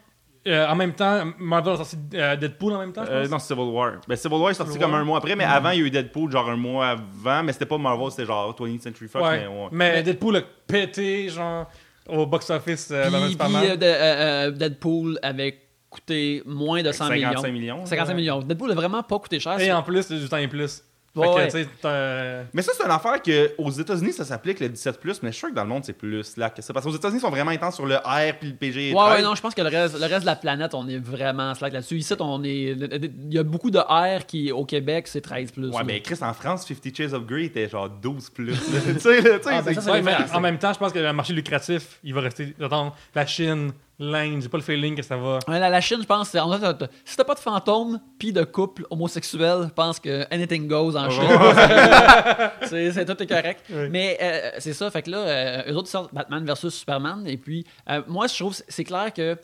euh, 0.47 0.67
en 0.67 0.75
même 0.75 0.93
temps, 0.93 1.31
Marvel 1.37 1.73
a 1.73 1.77
sorti 1.77 1.97
euh, 2.15 2.35
Deadpool 2.35 2.73
en 2.73 2.79
même 2.79 2.93
temps, 2.93 3.05
je 3.05 3.11
Euh, 3.11 3.27
non, 3.27 3.39
Civil 3.39 3.63
War. 3.65 3.93
Ben, 4.07 4.15
Civil 4.15 4.37
War 4.37 4.49
est 4.51 4.53
sorti 4.55 4.71
Civil 4.73 4.83
comme 4.85 4.93
War. 4.93 5.01
un 5.01 5.05
mois 5.05 5.17
après, 5.19 5.35
mais 5.35 5.43
avant, 5.43 5.69
il 5.71 5.79
y 5.79 5.83
a 5.83 5.85
eu 5.85 5.91
Deadpool, 5.91 6.31
genre 6.31 6.49
un 6.49 6.55
mois 6.55 6.89
avant, 6.89 7.43
mais 7.43 7.53
c'était 7.53 7.65
pas 7.65 7.77
Marvel, 7.77 8.09
c'était 8.11 8.25
genre 8.25 8.55
20th 8.55 8.81
Century 8.81 9.07
Fox. 9.07 9.23
ouais. 9.23 9.39
Mais, 9.41 9.47
ouais. 9.47 9.67
Mais 9.71 10.03
Deadpool 10.03 10.37
a 10.37 10.41
pété, 10.67 11.29
genre, 11.29 11.69
au 12.07 12.25
box-office 12.25 12.89
euh, 12.91 13.03
Batman 13.03 13.21
vs 13.21 13.25
Puis, 13.25 13.31
Superman. 13.33 13.61
puis, 13.61 13.71
euh, 13.71 13.75
de- 13.77 13.85
euh, 13.85 14.47
euh, 14.47 14.51
Deadpool 14.51 15.19
avait 15.21 15.59
coûté 15.89 16.43
moins 16.45 16.81
de 16.83 16.91
100 16.91 17.07
55 17.07 17.13
millions. 17.13 17.51
millions. 17.51 17.85
55 17.85 18.07
ouais. 18.09 18.13
millions. 18.15 18.39
Deadpool 18.41 18.71
a 18.71 18.75
vraiment 18.75 19.03
pas 19.03 19.19
coûté 19.19 19.39
cher. 19.39 19.59
Et 19.59 19.71
en 19.71 19.83
plus, 19.83 20.09
du 20.09 20.29
temps 20.29 20.37
et 20.37 20.47
plus. 20.47 20.83
Fait 21.13 21.19
Ouais, 21.21 21.47
que, 21.47 22.43
Mais 22.53 22.61
ça, 22.61 22.71
c'est 22.77 22.85
une 22.85 22.91
affaire 22.91 23.19
que 23.21 23.51
aux 23.57 23.71
États-Unis, 23.71 24.13
ça 24.13 24.25
s'applique 24.25 24.59
le 24.59 24.69
17, 24.69 24.99
mais 25.03 25.11
je 25.13 25.29
suis 25.31 25.33
sûr 25.33 25.49
que 25.49 25.55
dans 25.55 25.63
le 25.63 25.69
monde, 25.69 25.83
c'est 25.83 25.93
plus 25.93 26.37
là 26.37 26.51
que 26.51 26.61
ça. 26.61 26.71
Parce 26.71 26.85
qu'aux 26.85 26.91
États-Unis, 26.95 27.17
ils 27.17 27.21
sont 27.21 27.31
vraiment 27.31 27.49
intenses 27.49 27.75
sur 27.75 27.87
le 27.87 27.95
R 27.95 28.37
puis 28.39 28.49
le 28.49 28.55
PG. 28.55 28.93
Ouais, 28.93 29.03
ouais, 29.09 29.21
non, 29.23 29.33
je 29.33 29.41
pense 29.41 29.55
que 29.55 29.61
le 29.61 29.69
reste, 29.69 29.99
le 29.99 30.05
reste 30.05 30.21
de 30.21 30.25
la 30.27 30.35
planète, 30.35 30.75
on 30.75 30.87
est 30.87 30.99
vraiment 30.99 31.55
slack 31.55 31.73
là-dessus. 31.73 31.97
Ici, 31.97 32.13
on 32.19 32.43
est. 32.43 32.75
Il 32.75 33.33
y 33.33 33.39
a 33.39 33.43
beaucoup 33.43 33.71
de 33.71 33.79
R 33.79 34.25
qui, 34.27 34.51
au 34.51 34.65
Québec, 34.65 35.07
c'est 35.07 35.21
13 35.21 35.51
plus. 35.51 35.69
Ouais, 35.69 35.77
là. 35.77 35.83
mais 35.83 36.01
Chris, 36.01 36.19
en 36.21 36.33
France, 36.33 36.67
50 36.67 36.95
Shades 36.95 37.13
of 37.13 37.25
Grey 37.25 37.45
était 37.45 37.67
genre 37.67 37.89
12 37.89 38.29
plus. 38.29 38.51
là. 38.73 38.79
tu 38.93 38.99
sais, 38.99 39.41
Ah, 39.47 39.61
ben 39.63 40.15
en 40.31 40.39
même 40.39 40.59
temps, 40.59 40.73
je 40.73 40.79
pense 40.79 40.93
que 40.93 40.99
le 40.99 41.11
marché 41.11 41.33
lucratif, 41.33 41.99
il 42.03 42.13
va 42.13 42.21
rester. 42.21 42.53
Attends, 42.61 42.93
la 43.15 43.25
Chine, 43.25 43.71
l'Inde, 43.99 44.41
j'ai 44.41 44.47
pas 44.49 44.57
le 44.57 44.63
feeling 44.63 44.95
que 44.95 45.01
ça 45.01 45.17
va. 45.17 45.39
Ouais, 45.47 45.59
la, 45.59 45.69
la 45.69 45.81
Chine, 45.81 45.97
je 46.01 46.05
pense, 46.05 46.33
en 46.33 46.57
fait, 46.59 46.85
si 47.03 47.17
t'as 47.17 47.23
pas 47.25 47.35
de 47.35 47.39
fantôme 47.39 47.99
puis 48.17 48.31
de 48.31 48.43
couple 48.45 48.85
homosexuel, 48.89 49.63
je 49.65 49.73
pense 49.73 49.99
que 49.99 50.25
anything 50.33 50.67
goes 50.67 50.95
en 50.95 51.09
Chine. 51.09 51.23
c'est 52.93 53.05
tout 53.05 53.21
est 53.23 53.27
correct. 53.27 53.61
Oui. 53.69 53.89
Mais 53.89 54.17
euh, 54.21 54.51
c'est 54.59 54.73
ça, 54.73 54.89
fait 54.89 55.01
que 55.01 55.11
là, 55.11 55.17
euh, 55.17 55.71
eux 55.71 55.75
autres 55.75 55.89
sortent 55.89 56.13
Batman 56.13 56.45
versus 56.45 56.73
Superman. 56.73 57.25
Et 57.27 57.37
puis, 57.37 57.65
euh, 57.89 58.01
moi, 58.07 58.27
je 58.27 58.35
trouve 58.39 58.55
c'est 58.67 58.83
clair 58.85 59.11
que 59.13 59.37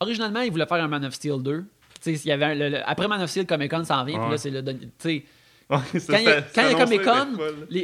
originalement, 0.00 0.40
ils 0.40 0.50
voulaient 0.50 0.66
faire 0.66 0.82
un 0.82 0.88
Man 0.88 1.04
of 1.04 1.14
Steel 1.14 1.42
2. 1.42 1.60
tu 1.60 1.64
sais, 2.00 2.12
il 2.24 2.28
y 2.28 2.32
avait 2.32 2.44
un- 2.46 2.54
le- 2.54 2.68
le- 2.70 2.88
après 2.88 3.08
Man 3.08 3.20
of 3.20 3.28
Steel, 3.30 3.46
Comic 3.46 3.70
Con 3.70 3.84
s'en 3.84 4.04
vient, 4.04 4.20
puis 4.20 4.30
là, 4.30 4.38
c'est 4.38 4.50
le. 4.50 4.62
quand 5.68 5.82
il 5.92 6.24
y 6.24 6.28
a, 6.28 6.74
Comic 6.74 7.02
Con, 7.02 7.26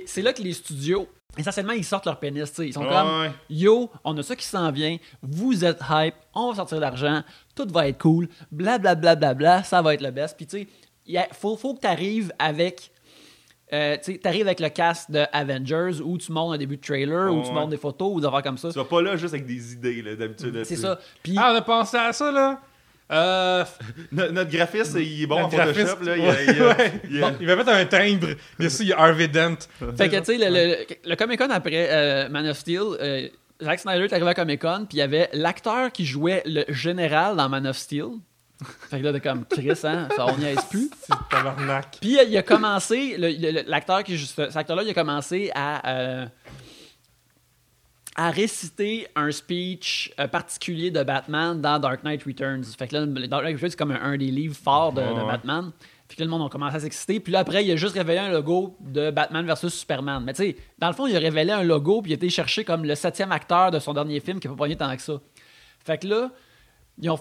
c'est 0.06 0.22
là 0.22 0.32
que 0.32 0.40
les 0.42 0.52
studios, 0.54 1.08
essentiellement, 1.38 1.72
ils 1.72 1.84
sortent 1.84 2.06
leur 2.06 2.18
pénis. 2.18 2.48
tu 2.50 2.56
sais. 2.56 2.66
Ils 2.68 2.72
sont 2.72 2.82
Ouais, 2.82 2.88
comme. 2.90 3.32
Yo, 3.50 3.90
on 4.04 4.16
a 4.18 4.22
ça 4.22 4.36
qui 4.36 4.44
s'en 4.46 4.70
vient, 4.70 4.96
vous 5.22 5.64
êtes 5.64 5.80
hype, 5.90 6.14
on 6.34 6.50
va 6.50 6.56
sortir 6.56 6.76
de 6.78 6.82
l'argent, 6.82 7.22
tout 7.54 7.66
va 7.70 7.88
être 7.88 7.98
cool, 7.98 8.28
blablabla, 8.52 8.94
bla, 8.94 9.14
bla, 9.16 9.34
bla, 9.34 9.62
ça 9.62 9.82
va 9.82 9.94
être 9.94 10.02
le 10.02 10.10
best. 10.10 10.36
Puis 10.36 10.46
tu 10.46 10.68
sais, 11.06 11.28
faut, 11.32 11.56
faut 11.56 11.74
que 11.74 11.80
tu 11.80 11.86
arrives 11.86 12.32
avec. 12.38 12.90
Euh, 13.72 13.96
tu 13.96 14.12
sais, 14.12 14.18
t'arrives 14.18 14.46
avec 14.46 14.60
le 14.60 14.68
cast 14.68 15.10
de 15.10 15.24
Avengers 15.32 16.00
où 16.04 16.16
tu 16.18 16.30
montres 16.30 16.52
un 16.54 16.58
début 16.58 16.76
de 16.76 16.82
trailer, 16.82 17.32
où 17.32 17.38
Ouais, 17.38 17.42
tu 17.42 17.48
ouais. 17.48 17.54
montres 17.54 17.70
des 17.70 17.76
photos 17.78 18.12
ou 18.14 18.20
des 18.20 18.26
affaires 18.26 18.42
comme 18.42 18.58
ça. 18.58 18.68
Tu 18.70 18.78
vas 18.78 18.84
pas 18.84 19.00
là 19.02 19.16
juste 19.16 19.34
avec 19.34 19.46
des 19.46 19.72
idées, 19.72 20.02
là, 20.02 20.14
d'habitude. 20.16 20.62
C'est 20.64 20.74
tu- 20.76 20.80
ça. 20.82 20.98
Puis 21.22 21.34
Ah, 21.38 21.50
on 21.52 21.56
a 21.56 21.62
pensé 21.62 21.96
à 21.96 22.12
ça, 22.12 22.30
là. 22.30 22.60
Euh, 23.12 23.64
No- 24.12 24.30
notre 24.32 24.50
graphiste, 24.50 24.96
il 24.98 25.22
est 25.22 25.26
bon 25.26 25.40
notre 25.40 25.54
en 25.60 25.66
Photoshop. 25.66 25.96
graphiste- 26.00 26.04
Là, 26.04 26.16
il, 26.16 26.24
a- 26.26 26.42
il 26.52 26.62
a- 26.62 26.66
Ouais. 26.68 26.92
il 27.10 27.22
a- 27.24 27.30
Bon, 27.30 27.36
il 27.40 27.46
va 27.46 27.56
mettre 27.56 27.70
un 27.72 27.84
timbre. 27.84 28.28
Dessus, 28.58 28.82
il 28.82 28.88
y 28.88 28.92
a 28.92 28.98
Harvey 29.00 29.28
Dent. 29.28 29.56
Fait 29.96 30.08
que, 30.08 30.16
tu 30.18 30.24
sais, 30.24 30.38
le, 30.38 30.48
le, 30.48 30.76
le 31.10 31.16
Comic 31.16 31.38
Con 31.38 31.50
après 31.50 31.88
euh, 31.90 32.28
Man 32.30 32.46
of 32.48 32.56
Steel, 32.56 32.80
euh, 33.00 33.28
Zack 33.62 33.80
Snyder 33.80 34.04
est 34.04 34.12
arrivé 34.12 34.28
à 34.30 34.34
Comic 34.34 34.60
Con, 34.62 34.86
puis 34.88 34.96
il 34.96 35.00
y 35.00 35.02
avait 35.02 35.28
l'acteur 35.34 35.92
qui 35.92 36.04
jouait 36.06 36.42
le 36.46 36.64
général 36.70 37.36
dans 37.36 37.48
Man 37.48 37.66
of 37.66 37.76
Steel. 37.76 38.06
Fait 38.88 39.00
que 39.00 39.04
là, 39.04 39.12
t'es 39.12 39.20
comme 39.20 39.44
Chris, 39.50 39.72
hein, 39.84 40.08
ça 40.16 40.26
on 40.26 40.38
n'y 40.38 40.46
aise 40.46 40.64
plus. 40.70 40.88
C'est 41.02 41.14
tabarnak. 41.30 41.98
Puis 42.00 42.16
il 42.26 42.36
a 42.36 42.42
commencé, 42.42 43.16
le- 43.18 43.28
le- 43.28 43.50
le- 43.50 43.64
l'acteur 43.68 44.02
qui 44.04 44.16
cet 44.16 44.56
acteur-là, 44.56 44.82
il 44.84 44.90
a 44.90 44.94
commencé 44.94 45.50
à, 45.54 45.90
euh, 45.90 46.26
à 48.14 48.30
réciter 48.30 49.06
un 49.16 49.30
speech 49.30 50.12
euh, 50.20 50.28
particulier 50.28 50.90
de 50.90 51.02
Batman 51.02 51.60
dans 51.60 51.78
Dark 51.78 52.04
Knight 52.04 52.22
Returns. 52.22 52.64
Fait 52.78 52.88
que 52.88 52.96
là, 52.96 53.06
Dark 53.06 53.44
Knight 53.44 53.56
Returns, 53.56 53.70
c'est 53.70 53.78
comme 53.78 53.90
un, 53.90 54.00
un 54.00 54.16
des 54.16 54.30
livres 54.30 54.56
forts 54.56 54.92
de. 54.92 55.02
Batman. 55.02 55.72
Fait 56.08 56.16
que 56.16 56.20
là, 56.20 56.26
le 56.26 56.30
monde 56.30 56.46
a 56.46 56.48
commencé 56.48 56.76
à 56.76 56.80
s'exciter. 56.80 57.18
Puis 57.18 57.32
là, 57.32 57.40
après, 57.40 57.64
il 57.64 57.70
a 57.72 57.76
juste 57.76 57.94
révélé 57.94 58.18
un 58.18 58.30
logo 58.30 58.76
de 58.80 59.10
Batman 59.10 59.44
versus 59.44 59.72
Superman. 59.72 60.22
Mais 60.24 60.34
tu 60.34 60.42
sais, 60.42 60.56
dans 60.78 60.88
le 60.88 60.94
fond, 60.94 61.06
il 61.06 61.16
a 61.16 61.18
révélé 61.18 61.52
un 61.52 61.64
logo, 61.64 62.02
puis 62.02 62.12
il 62.12 62.14
a 62.14 62.16
été 62.16 62.28
cherché 62.28 62.62
comme 62.64 62.84
le 62.84 62.94
septième 62.94 63.32
acteur 63.32 63.70
de 63.70 63.78
son 63.78 63.94
dernier 63.94 64.20
film 64.20 64.38
qui 64.38 64.46
n'a 64.46 64.54
pas 64.54 64.58
pogné 64.58 64.76
tant 64.76 64.94
que 64.94 65.02
ça. 65.02 65.20
Fait 65.84 65.98
que 65.98 66.06
là, 66.06 66.30
ils 67.00 67.10
ont 67.10 67.18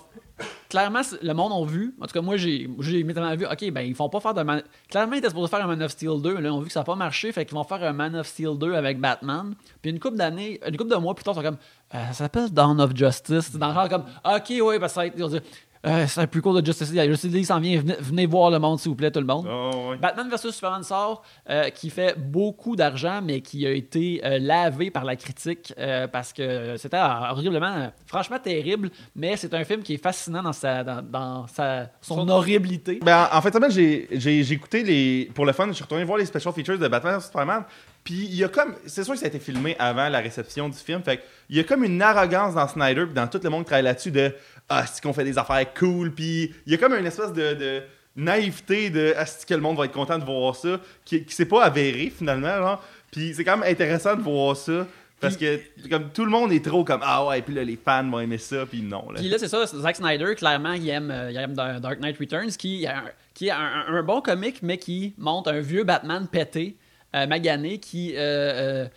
clairement 0.70 1.02
le 1.22 1.34
monde 1.34 1.52
ont 1.52 1.66
vu. 1.66 1.96
En 2.02 2.06
tout 2.06 2.14
cas 2.14 2.22
moi 2.22 2.38
j'ai 2.38 2.64
immédiatement 2.64 3.36
vu 3.36 3.46
ok 3.46 3.72
ben 3.72 3.82
ils 3.82 3.96
font 3.96 4.10
pas 4.10 4.20
faire 4.20 4.34
de 4.34 4.42
Man... 4.44 4.64
clairement 4.90 5.14
ils 5.14 5.20
étaient 5.20 5.30
supposés 5.30 5.50
faire 5.50 5.64
un 5.64 5.68
Man 5.68 5.82
of 5.84 5.92
Steel 5.92 6.22
2 6.22 6.36
mais 6.36 6.42
là 6.42 6.50
ils 6.50 6.52
ont 6.52 6.60
vu 6.60 6.68
que 6.68 6.74
ça 6.74 6.82
n'a 6.82 6.84
pas 6.86 6.96
marché 6.96 7.32
fait 7.32 7.46
qu'ils 7.46 7.56
vont 7.56 7.64
faire 7.64 7.84
un 7.84 7.94
Man 7.94 8.16
of 8.16 8.28
Steel 8.28 8.58
2 8.58 8.74
avec 8.74 9.00
Batman. 9.00 9.54
Puis 9.82 9.92
une 9.92 10.00
couple 10.00 10.18
d'années 10.18 10.60
une 10.68 10.78
couple 10.78 10.92
de 10.92 10.96
mois 10.98 11.14
plus 11.16 11.24
tard 11.24 11.34
ils 11.34 11.38
sont 11.38 11.44
comme 11.44 11.58
euh, 11.96 12.08
ça 12.08 12.14
s'appelle 12.14 12.50
Dawn 12.52 12.80
of 12.82 12.96
Justice. 12.96 13.50
C'est 13.52 13.58
dans 13.58 13.70
le 13.70 13.74
genre 13.74 13.90
comme 13.90 14.06
ok 14.26 14.50
ouais 14.62 14.80
parce 14.80 14.94
que 14.94 14.96
ça 14.96 15.02
va 15.02 15.08
être- 15.38 15.44
euh, 15.86 16.06
c'est 16.08 16.22
un 16.22 16.28
plus 16.28 16.42
court 16.42 16.54
de 16.60 16.66
Justice 16.66 16.92
League 16.92 17.10
Justice 17.10 17.32
League 17.34 17.46
s'en 17.46 17.60
vient 17.60 17.80
venez, 17.80 17.96
venez 18.00 18.26
voir 18.26 18.50
le 18.52 18.60
monde 18.60 18.80
s'il 18.80 18.90
vous 18.90 18.96
plaît 18.96 19.12
tout 19.12 19.20
le 19.20 19.26
monde 19.26 19.48
Oh. 19.50 19.94
Batman 20.02 20.30
vs 20.30 20.52
Superman 20.52 20.84
sort, 20.84 21.24
euh, 21.50 21.70
qui 21.70 21.90
fait 21.90 22.18
beaucoup 22.18 22.76
d'argent, 22.76 23.22
mais 23.24 23.42
qui 23.42 23.66
a 23.68 23.72
été 23.72 24.22
euh, 24.26 24.40
lavé 24.40 24.90
par 24.92 25.04
la 25.04 25.16
critique 25.16 25.74
euh, 25.78 26.08
parce 26.08 26.34
que 26.34 26.76
c'était 26.78 26.98
horriblement, 26.98 27.76
euh, 27.76 27.88
franchement 28.08 28.40
terrible, 28.40 28.90
mais 29.16 29.38
c'est 29.38 29.54
un 29.54 29.64
film 29.64 29.82
qui 29.84 29.96
est 29.96 30.04
fascinant 30.04 30.42
dans, 30.42 30.54
sa, 30.54 30.84
dans, 30.84 31.02
dans 31.02 31.48
sa, 31.48 31.90
son 32.02 32.16
Son- 32.16 32.30
horribilité. 32.30 33.00
Ben, 33.04 33.28
en 33.32 33.38
en 33.38 33.42
fait, 33.42 33.54
semaine, 33.54 33.72
j'ai 33.72 34.08
j'ai- 34.12 34.44
j'ai 34.44 34.54
écouté 34.56 34.84
les. 34.84 35.30
Pour 35.36 35.46
le 35.46 35.54
fun, 35.54 35.68
je 35.68 35.74
suis 35.74 35.84
retourné 35.84 36.04
voir 36.06 36.18
les 36.18 36.26
special 36.26 36.54
features 36.54 36.80
de 36.80 36.88
Batman 36.88 37.18
vs 37.20 37.26
Superman. 37.26 37.64
Puis 38.04 38.26
il 38.26 38.36
y 38.36 38.44
a 38.44 38.48
comme. 38.50 38.74
C'est 38.86 39.04
sûr 39.04 39.14
que 39.14 39.20
ça 39.20 39.26
a 39.26 39.30
été 39.30 39.40
filmé 39.40 39.76
avant 39.80 40.10
la 40.10 40.20
réception 40.20 40.68
du 40.70 40.78
film. 40.78 41.02
Fait 41.04 41.22
il 41.50 41.58
y 41.58 41.60
a 41.60 41.64
comme 41.64 41.84
une 41.84 42.02
arrogance 42.02 42.56
dans 42.56 42.68
Snyder, 42.68 43.06
puis 43.06 43.14
dans 43.14 43.28
tout 43.28 43.40
le 43.44 43.50
monde 43.50 43.62
qui 43.62 43.68
travaille 43.68 43.84
là-dessus 43.84 44.12
de. 44.12 44.34
Ah, 44.70 44.86
c'est 44.86 45.02
qu'on 45.04 45.14
fait 45.14 45.24
des 45.26 45.38
affaires 45.38 45.74
cool. 45.74 46.12
Puis 46.12 46.54
il 46.66 46.72
y 46.72 46.76
a 46.76 46.78
comme 46.78 46.94
une 46.94 47.06
espèce 47.06 47.34
de. 47.34 47.54
de 47.54 47.82
naïveté 48.16 48.92
de 48.92 49.14
ah, 49.18 49.26
c'est 49.26 49.48
que 49.48 49.56
le 49.56 49.60
monde 49.62 49.76
va 49.76 49.86
être 49.86 49.92
content 49.92 50.20
de 50.20 50.24
voir 50.24 50.56
ça 50.56 50.80
qui, 51.04 51.26
qui 51.26 51.34
s'est 51.34 51.48
pas 51.48 51.64
avéré 51.64 52.14
finalement 52.16 52.56
genre. 52.58 52.84
puis 53.12 53.34
c'est 53.34 53.44
quand 53.44 53.58
même 53.58 53.68
intéressant 53.68 54.16
de 54.16 54.22
voir 54.22 54.56
ça 54.56 54.86
parce 55.20 55.36
que 55.36 55.60
comme 55.90 56.12
tout 56.12 56.24
le 56.24 56.30
monde 56.30 56.52
est 56.52 56.64
trop 56.64 56.84
comme 56.84 57.00
ah 57.04 57.26
ouais 57.26 57.42
puis 57.42 57.56
là 57.56 57.64
les 57.64 57.76
fans 57.76 58.08
vont 58.08 58.20
aimer 58.20 58.38
ça 58.38 58.68
puis 58.68 58.84
non 58.84 59.10
là. 59.10 59.20
Puis 59.20 59.30
là, 59.30 59.40
c'est 59.40 59.48
ça, 59.48 59.66
Zack 59.66 59.96
Snyder, 59.96 60.36
clairement, 60.36 60.74
il 60.74 60.88
aime, 60.90 61.10
euh, 61.10 61.32
il 61.32 61.38
aime 61.38 61.56
Dar- 61.56 61.82
Dark 61.82 62.00
Knight 62.02 62.18
Returns, 62.20 62.52
qui, 62.52 62.84
est 62.84 62.88
un- 62.88 63.06
qui 63.34 63.48
est 63.48 63.52
un, 63.52 63.58
un- 63.88 63.96
un 63.96 64.04
bon 64.04 64.22
comique, 64.22 64.60
mais 64.62 64.78
qui 64.78 65.16
montre 65.18 65.52
un 65.52 65.62
vieux 65.62 65.84
Batman 65.84 66.28
pété, 66.32 66.78
euh, 67.16 67.26
magané, 67.26 67.80
qui, 67.80 68.14
euh, 68.16 68.20
euh, 68.20 68.88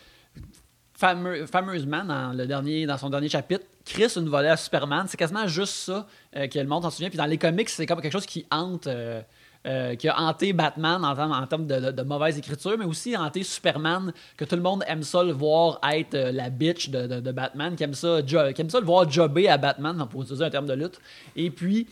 fameux- 0.94 1.46
fameusement, 1.46 2.04
dans, 2.04 2.36
le 2.36 2.46
dernier, 2.46 2.86
dans 2.86 2.98
son 2.98 3.08
dernier 3.10 3.28
chapitre, 3.28 3.64
Chris 3.86 4.12
une 4.16 4.28
volée 4.28 4.48
à 4.48 4.56
Superman. 4.56 5.06
C'est 5.08 5.16
quasiment 5.16 5.46
juste 5.46 5.74
ça 5.74 6.06
euh, 6.36 6.46
que 6.48 6.58
le 6.58 6.66
monde 6.66 6.82
s'en 6.82 6.90
souvient. 6.90 7.08
Puis 7.08 7.16
dans 7.16 7.24
les 7.24 7.38
comics, 7.38 7.68
c'est 7.70 7.86
comme 7.86 8.02
quelque 8.02 8.12
chose 8.12 8.26
qui 8.26 8.44
hante. 8.50 8.86
euh, 8.86 9.22
euh, 9.66 9.96
qui 9.96 10.06
a 10.08 10.20
hanté 10.20 10.52
Batman 10.52 11.04
en 11.04 11.46
termes, 11.46 11.66
de, 11.66 12.02
mauvaise 12.02 12.38
écriture, 12.38 12.76
mais 12.78 12.84
aussi 12.84 13.16
hanté 13.16 13.42
Superman, 13.42 14.12
que 14.36 14.44
tout 14.44 14.54
le 14.54 14.62
monde 14.62 14.84
aime 14.86 15.02
ça 15.02 15.24
le 15.24 15.32
voir 15.32 15.80
être 15.92 16.14
euh, 16.14 16.30
la 16.30 16.50
bitch 16.50 16.90
de, 16.90 17.32
Batman, 17.32 17.74
qui 17.74 17.82
aime, 17.82 17.94
ça, 17.94 18.20
qui 18.22 18.36
aime 18.36 18.70
ça 18.70 18.78
le 18.78 18.86
voir 18.86 19.10
jobber 19.10 19.48
à 19.48 19.58
Batman, 19.58 20.06
pour 20.08 20.22
utiliser 20.22 20.44
un 20.44 20.50
terme 20.50 20.66
de 20.66 20.74
lutte. 20.74 21.00
Et 21.34 21.50
puis, 21.50 21.88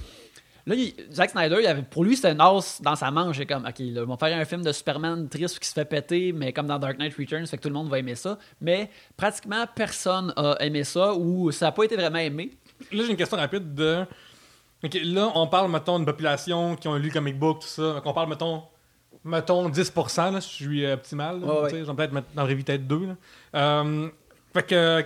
Là, 0.66 0.74
il- 0.74 0.94
Zack 1.12 1.30
Snyder, 1.30 1.58
il 1.60 1.66
avait, 1.66 1.82
pour 1.82 2.04
lui, 2.04 2.16
c'était 2.16 2.28
un 2.28 2.40
os 2.40 2.80
dans 2.80 2.96
sa 2.96 3.10
manche. 3.10 3.36
C'est 3.36 3.44
comme, 3.46 3.64
OK, 3.66 3.78
là, 3.80 3.84
ils 3.84 3.98
vont 4.00 4.16
faire 4.16 4.36
un 4.36 4.44
film 4.46 4.62
de 4.62 4.72
Superman 4.72 5.28
triste 5.28 5.58
qui 5.58 5.68
se 5.68 5.74
fait 5.74 5.84
péter, 5.84 6.32
mais 6.32 6.52
comme 6.54 6.66
dans 6.66 6.78
Dark 6.78 6.98
Knight 6.98 7.14
Returns, 7.18 7.46
fait 7.46 7.58
que 7.58 7.62
tout 7.62 7.68
le 7.68 7.74
monde 7.74 7.88
va 7.90 7.98
aimer 7.98 8.14
ça. 8.14 8.38
Mais 8.62 8.90
pratiquement 9.16 9.64
personne 9.74 10.32
a 10.36 10.56
aimé 10.60 10.84
ça 10.84 11.12
ou 11.14 11.50
ça 11.52 11.66
n'a 11.66 11.72
pas 11.72 11.84
été 11.84 11.96
vraiment 11.96 12.18
aimé. 12.18 12.50
Là, 12.92 13.04
j'ai 13.04 13.10
une 13.10 13.16
question 13.16 13.36
rapide 13.36 13.74
de. 13.74 14.04
Ok, 14.82 14.98
là, 15.04 15.30
on 15.34 15.46
parle, 15.46 15.70
mettons, 15.70 15.96
d'une 15.98 16.06
population 16.06 16.76
qui 16.76 16.88
ont 16.88 16.96
lu 16.96 17.08
le 17.08 17.12
comic 17.12 17.38
book, 17.38 17.60
tout 17.60 17.66
ça. 17.68 17.94
Donc, 17.94 18.06
on 18.06 18.12
parle, 18.12 18.28
mettons, 18.28 18.62
mettons 19.22 19.68
10%, 19.68 20.30
là, 20.32 20.40
si 20.40 20.50
je 20.50 20.54
suis 20.54 20.84
euh, 20.84 20.94
optimal. 20.94 21.40
là, 21.40 21.62
ouais. 21.62 21.84
J'en 21.84 21.94
peut-être 21.94 22.12
vie, 22.46 22.62
peut-être 22.64 22.86
2. 22.86 23.06
Là. 23.06 23.16
Euh, 23.54 24.08
fait 24.54 24.62
que. 24.62 25.04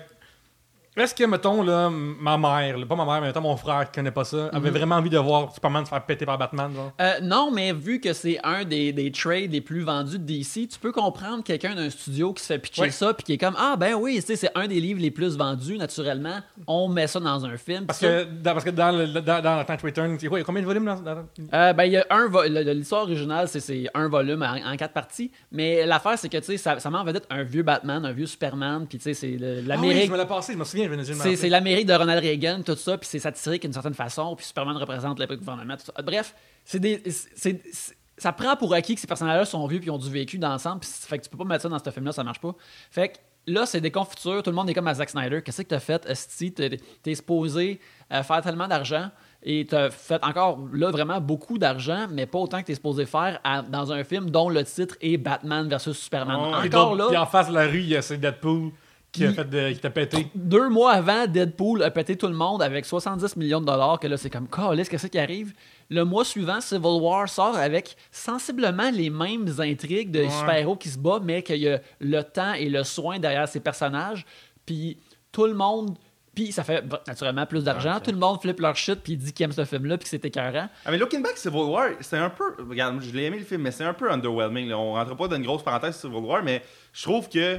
Est-ce 0.99 1.15
que, 1.15 1.25
mettons, 1.25 1.63
là, 1.63 1.91
ma 1.91 2.37
mère, 2.37 2.77
là, 2.79 2.87
pas 2.87 2.97
ma 2.97 3.05
mère, 3.05 3.21
mais 3.21 3.29
mettons 3.29 3.41
mon 3.41 3.57
frère 3.57 3.87
qui 3.91 3.97
connaît 3.99 4.11
pas 4.11 4.25
ça, 4.25 4.49
avait 4.53 4.71
vraiment 4.71 4.97
envie 4.97 5.11
de 5.11 5.19
voir 5.19 5.53
Superman 5.53 5.85
se 5.85 5.91
faire 5.91 6.05
péter 6.05 6.27
par 6.27 6.37
Batman, 6.39 6.73
genre? 6.75 6.93
Euh, 7.01 7.21
non, 7.23 7.51
mais 7.53 7.73
vu 7.73 8.01
que 8.01 8.13
c'est 8.13 8.39
un 8.45 8.65
des, 8.65 8.93
des 8.93 9.11
trades 9.13 9.53
les 9.53 9.61
plus 9.61 9.81
vendus 9.83 10.19
de 10.19 10.25
DC, 10.25 10.69
tu 10.69 10.79
peux 10.81 10.93
comprendre 10.93 11.43
quelqu'un 11.45 11.75
d'un 11.75 11.91
studio 11.91 12.33
qui 12.33 12.43
se 12.43 12.49
fait 12.53 12.59
pitcher 12.59 12.91
ça 12.91 13.15
puis 13.15 13.25
qui 13.25 13.33
est 13.35 13.39
comme 13.39 13.55
Ah, 13.59 13.77
ben 13.79 13.95
oui, 13.95 14.21
c'est 14.25 14.51
un 14.55 14.67
des 14.67 14.81
livres 14.81 15.01
les 15.01 15.11
plus 15.11 15.37
vendus, 15.37 15.77
naturellement. 15.79 16.39
On 16.67 16.89
met 16.89 17.07
ça 17.07 17.21
dans 17.21 17.45
un 17.45 17.57
film. 17.57 17.87
Parce 17.87 17.99
que, 18.01 18.25
dans, 18.25 18.53
parce 18.53 18.65
que 18.65 18.71
dans, 18.71 18.91
le, 18.91 19.07
dans, 19.21 19.65
Return, 19.83 20.19
il 20.21 20.31
y 20.31 20.37
a 20.41 20.45
combien 20.45 20.63
de 20.63 20.67
volumes 20.67 20.85
dans, 20.85 20.97
dans- 21.01 21.25
Euh, 21.55 21.73
ben, 21.73 21.85
il 21.85 21.93
y 21.93 21.97
a 21.97 22.07
un 22.11 22.29
l'histoire 22.73 23.03
originale, 23.03 23.49
c'est- 23.49 23.87
un 23.95 24.09
volume 24.09 24.43
en, 24.43 24.73
en 24.73 24.77
quatre 24.77 24.93
parties. 24.93 25.31
Mais 25.53 25.87
l'affaire, 25.87 26.19
c'est 26.19 26.29
que 26.29 26.39
tu 26.39 26.45
sais, 26.45 26.57
ça, 26.57 26.79
ça 26.79 26.91
met 26.91 26.99
en 26.99 27.05
vedette 27.05 27.27
un 27.31 27.43
vieux 27.43 27.63
Batman, 27.63 28.05
un 28.05 28.13
vieux 28.13 28.27
Superman, 28.27 28.87
puis 28.89 28.99
tu 28.99 29.05
sais, 29.05 29.15
c'est 29.15 29.37
Ah 29.41 29.45
oui, 29.61 29.63
l'Amérique. 29.67 30.07
je 30.07 30.13
me 30.13 30.17
l'ai 30.17 30.27
passé, 30.27 30.53
je 30.53 30.59
me 30.59 30.65
souviens, 30.65 30.88
c'est 31.23 31.37
c'est 31.37 31.49
l'Amérique 31.49 31.87
de 31.87 31.95
Ronald 31.95 32.23
Reagan, 32.23 32.63
tout 32.65 32.77
ça, 32.77 32.97
puis 32.99 33.09
c'est 33.11 33.19
satirique 33.19 33.63
d'une 33.63 33.73
certaine 33.73 33.95
façon, 33.95 34.35
puis 34.37 34.47
Superman 34.47 34.77
représente 34.77 35.19
le 35.19 35.27
gouvernement, 35.37 35.77
tout 35.77 35.85
ça. 35.95 36.03
Bref, 36.03 36.35
c'est 36.65 36.81
des. 36.81 37.03
c'est- 37.11 37.29
c'est- 37.73 37.97
ça 38.17 38.33
prend 38.33 38.57
pour 38.57 38.75
acquis 38.75 38.97
que 38.97 39.01
ces 39.01 39.07
personnages-là 39.07 39.45
sont 39.45 39.65
vieux 39.69 39.79
puis 39.79 39.91
ont 39.91 39.99
du 39.99 40.11
vécu 40.11 40.39
d'ensemble, 40.39 40.81
puis 40.81 40.91
fait 40.91 41.19
que 41.19 41.25
tu 41.25 41.31
peux 41.31 41.39
pas 41.39 41.45
mettre 41.45 41.63
ça 41.63 41.69
dans 41.69 41.79
ce 41.79 41.91
film-là, 41.91 42.11
ça 42.13 42.25
marche 42.25 42.41
pas. 42.41 42.53
Fait 42.91 43.11
que 43.11 43.19
là, 43.47 43.65
c'est 43.65 43.81
des 43.81 43.93
confitures, 43.93 44.43
tout 44.43 44.51
le 44.51 44.57
monde 44.57 44.69
est 44.69 44.75
comme 44.75 44.89
à 44.89 44.95
Zack 44.95 45.11
Snyder. 45.11 45.41
Qu'est-ce 45.41 45.63
que 45.63 45.69
t'as 45.69 45.79
fait, 45.79 46.05
Esti? 46.05 46.53
T'es 46.53 47.15
supposé 47.15 47.79
euh, 48.13 48.23
faire 48.25 48.43
tellement 48.43 48.67
d'argent 48.67 49.11
et 49.45 49.65
t'as 49.71 49.91
fait 49.91 50.19
encore 50.25 50.59
là 50.73 50.91
vraiment 50.91 51.21
beaucoup 51.21 51.59
d'argent, 51.59 52.07
mais 52.11 52.27
pas 52.27 52.39
autant 52.41 52.61
que 52.61 52.67
t'es 52.67 52.75
supposé 52.75 53.07
faire 53.07 53.39
à- 53.45 53.63
dans 53.63 53.93
un 53.93 54.03
film 54.03 54.31
dont 54.31 54.49
le 54.49 54.65
titre 54.65 54.97
est 55.01 55.17
Batman 55.17 55.69
versus 55.69 55.97
Superman. 55.97 56.37
Oh, 56.41 56.55
encore 56.67 56.69
donc- 56.91 56.99
là. 56.99 57.07
Puis 57.09 57.17
en 57.17 57.27
face 57.27 57.49
de 57.51 57.55
la 57.55 57.67
rue, 57.69 57.79
il 57.83 57.89
y 57.91 57.97
a 57.97 58.01
Deadpool 58.03 58.73
qui 59.13 59.25
a 59.25 59.33
fait 59.33 59.45
de, 59.49 59.73
qui 59.73 59.81
t'a 59.81 59.91
pété? 59.91 60.29
Deux 60.35 60.69
mois 60.69 60.93
avant, 60.93 61.27
Deadpool 61.27 61.83
a 61.83 61.91
pété 61.91 62.17
tout 62.17 62.27
le 62.27 62.35
monde 62.35 62.63
avec 62.63 62.85
70 62.85 63.37
millions 63.37 63.61
de 63.61 63.67
dollars, 63.67 63.99
que 63.99 64.07
là, 64.07 64.17
c'est 64.17 64.31
comme, 64.31 64.47
qu'est-ce 64.49 64.91
que 64.91 64.99
c'est 64.99 65.09
qui 65.09 65.19
arrive? 65.19 65.55
Le 65.91 66.05
mois 66.05 66.25
suivant, 66.25 66.61
Civil 66.61 67.01
War 67.01 67.29
sort 67.29 67.57
avec 67.57 67.97
sensiblement 68.11 68.91
les 68.91 69.09
mêmes 69.11 69.47
intrigues 69.59 70.11
de 70.11 70.21
Ouais. 70.25 70.31
super-héros 70.31 70.77
qui 70.77 70.91
se 70.91 70.99
battent, 70.99 71.23
mais 71.25 71.43
qu'il 71.43 71.57
y 71.57 71.69
a 71.69 71.81
le 72.01 72.23
temps 72.23 72.53
et 72.53 72.69
le 72.69 72.85
soin 72.85 73.19
derrière 73.19 73.49
ces 73.49 73.61
personnages. 73.61 74.27
Puis 74.67 74.99
tout 75.33 75.47
le 75.47 75.55
monde... 75.55 75.97
Puis 76.35 76.53
ça 76.53 76.63
fait 76.63 76.85
naturellement 77.09 77.47
plus 77.47 77.65
d'argent. 77.65 77.99
Tout 77.99 78.13
le 78.13 78.17
monde 78.19 78.41
flippe 78.41 78.61
leur 78.61 78.77
shit 78.77 79.01
puis 79.03 79.17
dit 79.17 79.33
qu'ils 79.33 79.43
aiment 79.45 79.51
ce 79.53 79.65
film-là 79.65 79.97
puis 79.99 80.05
que 80.05 80.11
c'est 80.11 80.25
écœurant. 80.25 80.69
Ah, 80.85 80.91
mais 80.93 80.97
Looking 80.99 81.21
Back, 81.21 81.37
Civil 81.37 81.63
War, 81.63 81.89
c'est 82.01 82.17
un 82.19 82.31
peu. 82.31 82.45
Regarde, 82.69 82.95
moi, 82.95 83.03
je 83.05 83.11
l'ai 83.11 83.25
aimé 83.25 83.39
le 83.41 83.45
film, 83.45 83.63
mais 83.63 83.73
c'est 83.73 83.83
un 83.83 83.93
peu 83.95 84.09
underwhelming. 84.09 84.69
là. 84.69 84.79
On 84.79 84.93
rentre 84.93 85.17
pas 85.17 85.27
dans 85.27 85.35
une 85.35 85.43
grosse 85.43 85.65
parenthèse 85.65 85.99
sur 85.99 86.09
Civil 86.11 86.25
War, 86.25 86.45
mais 86.45 86.63
je 86.93 87.03
trouve 87.03 87.29
que. 87.29 87.59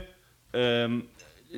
euh, 0.55 0.99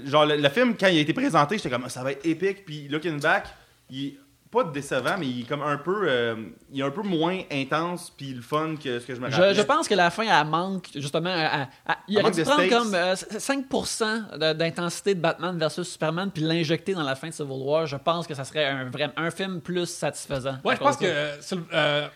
genre, 0.05 0.25
le, 0.25 0.37
le 0.37 0.49
film, 0.49 0.75
quand 0.79 0.87
il 0.87 0.97
a 0.97 1.01
été 1.01 1.13
présenté, 1.13 1.57
j'étais 1.57 1.69
comme, 1.69 1.83
Ah, 1.85 1.89
ça 1.89 2.03
va 2.03 2.11
être 2.11 2.25
épique. 2.25 2.65
Puis 2.65 2.87
Looking 2.87 3.19
Back, 3.19 3.47
il- 3.89 4.17
pas 4.51 4.65
décevant, 4.65 5.15
mais 5.17 5.27
il 5.27 5.39
est 5.41 5.43
comme 5.47 5.61
un 5.61 5.77
peu, 5.77 6.01
euh, 6.09 6.35
il 6.73 6.81
est 6.81 6.83
un 6.83 6.91
peu 6.91 7.03
moins 7.03 7.39
intense 7.49 8.09
puis 8.09 8.33
le 8.33 8.41
fun 8.41 8.75
que 8.75 8.99
ce 8.99 9.05
que 9.05 9.15
je 9.15 9.21
me 9.21 9.29
Je, 9.29 9.35
rappelle. 9.37 9.55
je 9.55 9.61
pense 9.61 9.87
que 9.87 9.93
la 9.93 10.09
fin, 10.09 10.23
elle 10.23 10.45
manque 10.47 10.89
justement. 10.93 11.29
à- 11.33 11.69
à- 11.87 11.97
il 12.09 12.17
Elle 12.17 12.23
aurait 12.25 12.31
dû 12.33 12.43
prendre 12.43 12.59
stakes. 12.59 12.69
comme 12.69 12.93
euh, 12.93 13.15
5% 13.15 14.37
de- 14.37 14.51
d'intensité 14.53 15.15
de 15.15 15.21
Batman 15.21 15.57
versus 15.57 15.87
Superman 15.87 16.31
puis 16.33 16.43
l'injecter 16.43 16.93
dans 16.93 17.03
la 17.03 17.15
fin 17.15 17.29
de 17.29 17.33
Civil 17.33 17.49
War. 17.61 17.85
Je 17.87 17.95
pense 17.95 18.27
que 18.27 18.33
ça 18.33 18.43
serait 18.43 18.65
un, 18.65 18.89
vrai, 18.89 19.09
un 19.15 19.31
film 19.31 19.61
plus 19.61 19.85
satisfaisant. 19.85 20.57
Ouais, 20.65 20.75
je 20.75 20.81
pense 20.81 20.97
que 20.97 21.05
ça. 21.39 21.55
euh, 21.73 22.07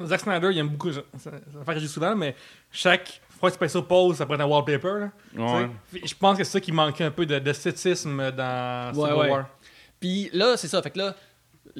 euh, 0.00 0.06
Zack 0.06 0.20
Snyder, 0.20 0.50
il 0.52 0.58
aime 0.58 0.68
beaucoup. 0.68 0.92
Ça, 0.92 1.00
ça 1.18 1.30
fait 1.64 1.70
réagir 1.72 1.90
souvent, 1.90 2.14
mais 2.14 2.36
chaque 2.70 3.20
fois 3.40 3.50
qu'il 3.50 3.60
se 3.60 3.68
sur 3.68 3.86
pause, 3.86 4.16
ça 4.16 4.26
prend 4.26 4.38
un 4.38 4.44
wallpaper. 4.44 5.00
là, 5.00 5.10
tu 5.34 5.40
Ouais. 5.40 5.70
sais. 5.92 6.00
Je 6.04 6.14
pense 6.14 6.38
que 6.38 6.44
c'est 6.44 6.50
ça 6.52 6.60
qui 6.60 6.72
manquait 6.72 7.04
un 7.04 7.10
peu 7.10 7.26
de- 7.26 7.38
d'esthétisme 7.38 8.30
dans 8.32 8.92
Civil 8.94 9.12
ouais. 9.14 9.30
War. 9.30 9.46
Puis 9.98 10.30
là, 10.32 10.56
c'est 10.56 10.68
ça. 10.68 10.80
Fait 10.82 10.90
que 10.90 10.98
là, 10.98 11.14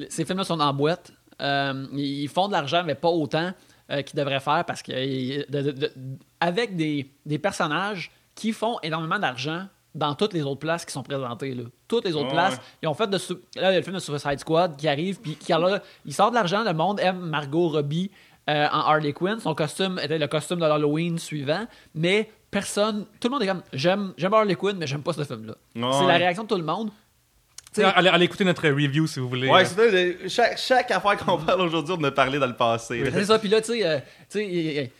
ces 0.09 0.25
films-là 0.25 0.43
sont 0.43 0.59
en 0.59 0.73
boîte. 0.73 1.11
Euh, 1.41 1.87
ils 1.93 2.27
font 2.27 2.47
de 2.47 2.53
l'argent, 2.53 2.83
mais 2.85 2.95
pas 2.95 3.09
autant 3.09 3.51
euh, 3.89 4.01
qu'ils 4.03 4.17
devraient 4.17 4.39
faire 4.39 4.63
parce 4.65 4.81
que 4.81 4.91
euh, 4.93 5.43
de- 5.49 5.61
de- 5.61 5.71
de- 5.71 5.91
avec 6.39 6.75
des, 6.75 7.11
des 7.25 7.39
personnages 7.39 8.11
qui 8.35 8.51
font 8.53 8.77
énormément 8.83 9.19
d'argent 9.19 9.65
dans 9.93 10.15
toutes 10.15 10.31
les 10.33 10.43
autres 10.43 10.59
places 10.61 10.85
qui 10.85 10.93
sont 10.93 11.03
présentées. 11.03 11.53
Là. 11.53 11.63
Toutes 11.87 12.05
les 12.05 12.15
autres 12.15 12.29
places. 12.29 12.53
ouais. 12.55 12.61
Ils 12.83 12.87
ont 12.87 12.93
fait 12.93 13.07
de. 13.07 13.17
Là, 13.17 13.71
il 13.71 13.73
y 13.73 13.75
a 13.75 13.77
le 13.77 13.81
film 13.81 13.95
de 13.95 13.99
Suicide 13.99 14.39
Squad 14.39 14.77
qui 14.77 14.87
arrive, 14.87 15.19
puis 15.19 15.35
qui, 15.35 15.51
alors, 15.51 15.79
il 16.05 16.13
sort 16.13 16.29
de 16.29 16.35
l'argent. 16.35 16.63
Le 16.63 16.71
monde 16.73 16.99
aime 17.01 17.19
Margot 17.19 17.67
Robbie 17.67 18.09
euh, 18.49 18.67
en 18.67 18.79
Harley 18.79 19.13
Quinn. 19.13 19.39
Son 19.39 19.53
costume 19.55 19.99
était 20.03 20.17
le 20.17 20.27
costume 20.27 20.59
de 20.59 20.65
l'Halloween 20.65 21.19
suivant, 21.19 21.65
mais 21.93 22.29
personne. 22.49 23.05
Tout 23.19 23.27
le 23.27 23.33
monde 23.33 23.43
est 23.43 23.47
comme 23.47 23.63
j'aime 23.73 24.13
j'aime 24.17 24.33
Harley 24.33 24.55
Quinn, 24.55 24.77
mais 24.77 24.87
j'aime 24.87 25.03
pas 25.03 25.13
ce 25.13 25.23
film-là. 25.23 25.55
Ouais. 25.75 25.93
C'est 25.99 26.07
la 26.07 26.17
réaction 26.17 26.43
de 26.43 26.47
tout 26.47 26.57
le 26.57 26.63
monde. 26.63 26.91
T'sais, 27.71 27.83
Allez, 27.85 28.09
allez 28.09 28.25
écouter 28.25 28.43
notre 28.43 28.67
review 28.67 29.07
si 29.07 29.19
vous 29.21 29.29
voulez. 29.29 29.47
Ouais, 29.47 29.63
c'est 29.63 30.27
chaque, 30.27 30.57
chaque 30.57 30.91
affaire 30.91 31.15
qu'on 31.17 31.37
parle 31.37 31.61
aujourd'hui, 31.61 31.95
on 31.97 32.03
a 32.03 32.11
parlé 32.11 32.37
dans 32.37 32.47
le 32.47 32.55
passé. 32.55 33.01
C'est 33.13 33.25
ça, 33.25 33.39
puis 33.39 33.47
là, 33.47 33.61
tu 33.61 33.71
sais, 33.73 33.85
euh, 33.85 33.99
tu 34.29 34.91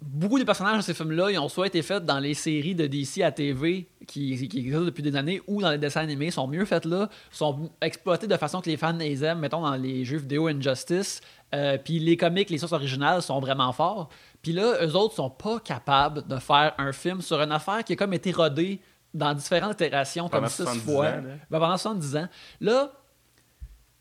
beaucoup 0.00 0.38
des 0.38 0.44
personnages 0.44 0.78
de 0.78 0.82
ces 0.82 0.94
films-là, 0.94 1.30
ils 1.30 1.38
ont 1.38 1.48
soit 1.48 1.66
été 1.66 1.82
faits 1.82 2.04
dans 2.04 2.18
les 2.18 2.34
séries 2.34 2.74
de 2.74 2.86
DC 2.86 3.22
à 3.22 3.32
TV 3.32 3.86
qui, 4.06 4.48
qui 4.48 4.58
existent 4.58 4.82
depuis 4.82 5.02
des 5.02 5.16
années 5.16 5.40
ou 5.46 5.62
dans 5.62 5.70
les 5.70 5.78
dessins 5.78 6.02
animés, 6.02 6.30
sont 6.30 6.46
mieux 6.46 6.64
faits 6.64 6.84
là, 6.84 7.08
sont 7.30 7.70
exploités 7.80 8.26
de 8.26 8.36
façon 8.36 8.60
que 8.60 8.68
les 8.68 8.76
fans 8.76 8.92
les 8.92 9.24
aiment, 9.24 9.40
mettons 9.40 9.62
dans 9.62 9.74
les 9.74 10.04
jeux 10.04 10.18
vidéo 10.18 10.48
Injustice, 10.48 11.20
euh, 11.54 11.78
puis 11.78 11.98
les 11.98 12.16
comics, 12.16 12.50
les 12.50 12.58
sources 12.58 12.72
originales 12.72 13.22
sont 13.22 13.40
vraiment 13.40 13.72
forts. 13.72 14.08
Puis 14.42 14.52
là, 14.52 14.84
eux 14.84 14.94
autres 14.94 15.14
sont 15.14 15.30
pas 15.30 15.60
capables 15.60 16.26
de 16.26 16.36
faire 16.36 16.74
un 16.78 16.92
film 16.92 17.20
sur 17.20 17.40
une 17.40 17.52
affaire 17.52 17.84
qui 17.84 17.92
a 17.92 17.96
comme 17.96 18.12
été 18.12 18.32
rodée 18.32 18.80
dans 19.14 19.32
différentes 19.32 19.74
itérations, 19.74 20.28
comme 20.28 20.46
six 20.46 20.62
70 20.64 20.80
fois. 20.80 21.06
ans. 21.06 21.22
Ben, 21.50 21.60
pendant 21.60 21.76
70 21.76 22.16
ans. 22.16 22.28
Là, 22.60 22.92